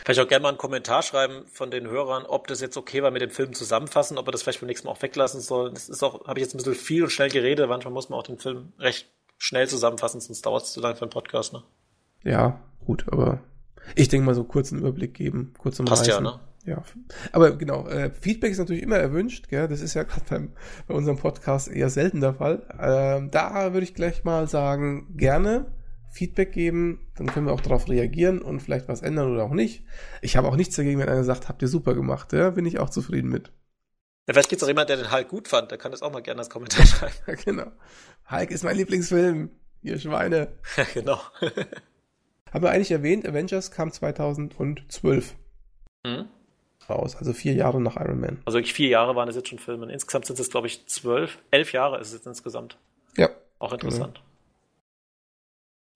Vielleicht 0.05 0.21
auch 0.21 0.29
gerne 0.29 0.43
mal 0.43 0.49
einen 0.49 0.59
Kommentar 0.59 1.03
schreiben 1.03 1.45
von 1.47 1.71
den 1.71 1.87
Hörern, 1.87 2.25
ob 2.27 2.49
das 2.49 2.61
jetzt 2.61 2.77
okay 2.77 3.03
war 3.03 3.13
mit 3.13 3.23
dem 3.23 3.31
Film 3.31 3.53
zusammenfassen, 3.53 4.19
ob 4.19 4.27
er 4.27 4.33
das 4.33 4.43
vielleicht 4.43 4.61
beim 4.61 4.69
nächsten 4.69 4.89
Mal 4.89 4.93
auch 4.93 5.03
weglassen 5.03 5.41
soll. 5.41 5.73
Das 5.73 5.89
ist 5.89 6.03
auch, 6.03 6.27
habe 6.27 6.41
ich 6.41 6.45
jetzt 6.45 6.55
ein 6.55 6.59
bisschen 6.59 6.75
viel 6.75 7.05
und 7.05 7.11
schnell 7.11 7.31
geredet. 7.31 7.69
Manchmal 7.69 7.95
muss 7.95 8.09
man 8.09 8.19
auch 8.19 8.25
den 8.25 8.39
Film 8.39 8.73
recht 8.79 9.09
schnell 9.39 9.69
zusammenfassen, 9.69 10.21
sonst 10.21 10.45
dauert 10.45 10.65
es 10.65 10.73
zu 10.73 10.81
lange 10.81 10.97
für 10.97 11.03
einen 11.03 11.11
Podcast, 11.11 11.53
ne? 11.53 11.63
Ja, 12.25 12.61
gut, 12.85 13.07
aber 13.11 13.41
ich 13.95 14.09
denke 14.09 14.27
mal 14.27 14.35
so 14.35 14.45
kurzen 14.45 14.79
Überblick 14.79 15.15
geben, 15.15 15.53
kurz 15.59 15.79
Passt 15.85 16.07
ja, 16.07 16.21
ne? 16.21 16.41
Ja, 16.65 16.83
aber 17.33 17.57
genau, 17.57 17.87
äh, 17.89 18.11
Feedback 18.11 18.53
ist 18.53 18.59
natürlich 18.59 18.83
immer 18.83 18.99
erwünscht, 18.99 19.49
gell? 19.49 19.69
das 19.69 19.81
ist 19.81 19.95
ja 19.95 20.03
gerade 20.03 20.51
bei 20.87 20.95
unserem 20.95 21.17
Podcast 21.17 21.69
eher 21.69 21.89
selten 21.89 22.21
der 22.21 22.35
Fall. 22.35 22.67
Ähm, 22.79 23.31
da 23.31 23.73
würde 23.73 23.85
ich 23.85 23.95
gleich 23.95 24.25
mal 24.25 24.49
sagen, 24.49 25.15
gerne 25.17 25.73
Feedback 26.11 26.53
geben, 26.53 27.11
dann 27.17 27.27
können 27.27 27.47
wir 27.47 27.53
auch 27.53 27.61
darauf 27.61 27.89
reagieren 27.89 28.43
und 28.43 28.61
vielleicht 28.61 28.89
was 28.89 29.03
ändern 29.03 29.33
oder 29.33 29.45
auch 29.45 29.53
nicht. 29.53 29.85
Ich 30.21 30.37
habe 30.37 30.49
auch 30.49 30.57
nichts 30.57 30.77
dagegen, 30.77 30.99
wenn 30.99 31.09
einer 31.09 31.25
sagt, 31.25 31.49
habt 31.49 31.63
ihr 31.63 31.69
super 31.69 31.95
gemacht, 31.95 32.33
ja, 32.33 32.51
bin 32.51 32.67
ich 32.67 32.79
auch 32.79 32.91
zufrieden 32.91 33.31
mit. 33.31 33.53
Ja, 34.27 34.35
vielleicht 34.35 34.51
gibt 34.51 34.61
es 34.61 34.65
auch 34.65 34.69
jemand, 34.69 34.91
der 34.91 34.99
den 34.99 35.11
Hulk 35.11 35.29
gut 35.29 35.49
fand, 35.49 35.71
der 35.71 35.79
kann 35.79 35.91
das 35.91 36.03
auch 36.03 36.13
mal 36.13 36.21
gerne 36.21 36.41
als 36.41 36.51
Kommentar 36.51 36.85
schreiben. 36.87 37.15
ja, 37.27 37.35
genau. 37.35 37.73
Hulk 38.31 38.51
ist 38.51 38.65
mein 38.65 38.77
Lieblingsfilm, 38.77 39.51
ihr 39.81 39.99
Schweine. 39.99 40.49
Ja, 40.77 40.85
genau. 40.95 41.21
Haben 42.53 42.63
wir 42.63 42.71
eigentlich 42.71 42.91
erwähnt, 42.91 43.27
Avengers 43.27 43.71
kam 43.71 43.93
2012 43.93 45.35
mhm. 46.05 46.29
raus, 46.89 47.17
also 47.17 47.33
vier 47.33 47.55
Jahre 47.55 47.81
nach 47.81 47.97
Iron 47.97 48.21
Man. 48.21 48.43
Also 48.45 48.59
wirklich 48.59 48.75
vier 48.75 48.89
Jahre 48.89 49.17
waren 49.17 49.29
es 49.29 49.37
jetzt 49.37 49.49
schon 49.49 49.59
Filme. 49.59 49.91
Insgesamt 49.93 50.27
sind 50.27 50.39
es, 50.39 50.51
glaube 50.51 50.67
ich, 50.67 50.87
zwölf, 50.87 51.39
elf 51.51 51.73
Jahre 51.73 52.01
ist 52.01 52.09
es 52.09 52.15
jetzt 52.15 52.27
insgesamt. 52.27 52.79
Ja. 53.17 53.31
Auch 53.59 53.73
interessant. 53.73 54.15
Genau. 54.15 54.25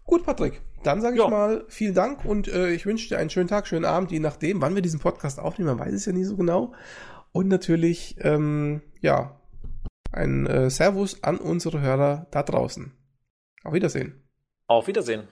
Gut, 0.04 0.24
Patrick, 0.24 0.60
dann 0.82 1.00
sage 1.00 1.16
ich 1.16 1.22
ja. 1.22 1.28
mal 1.28 1.64
vielen 1.68 1.94
Dank 1.94 2.24
und 2.24 2.48
äh, 2.48 2.72
ich 2.72 2.86
wünsche 2.86 3.08
dir 3.08 3.18
einen 3.18 3.30
schönen 3.30 3.48
Tag, 3.48 3.66
schönen 3.66 3.84
Abend, 3.84 4.10
je 4.10 4.18
nachdem, 4.18 4.60
wann 4.60 4.74
wir 4.74 4.82
diesen 4.82 5.00
Podcast 5.00 5.38
aufnehmen, 5.38 5.76
man 5.76 5.86
weiß 5.86 5.94
es 5.94 6.06
ja 6.06 6.12
nie 6.12 6.24
so 6.24 6.36
genau. 6.36 6.72
Und 7.30 7.48
natürlich, 7.48 8.16
ähm, 8.20 8.82
ja, 9.00 9.40
ein 10.10 10.46
äh, 10.46 10.70
Servus 10.70 11.22
an 11.22 11.38
unsere 11.38 11.80
Hörer 11.80 12.26
da 12.30 12.42
draußen. 12.42 12.92
Auf 13.64 13.72
Wiedersehen. 13.72 14.22
Auf 14.66 14.86
Wiedersehen. 14.86 15.28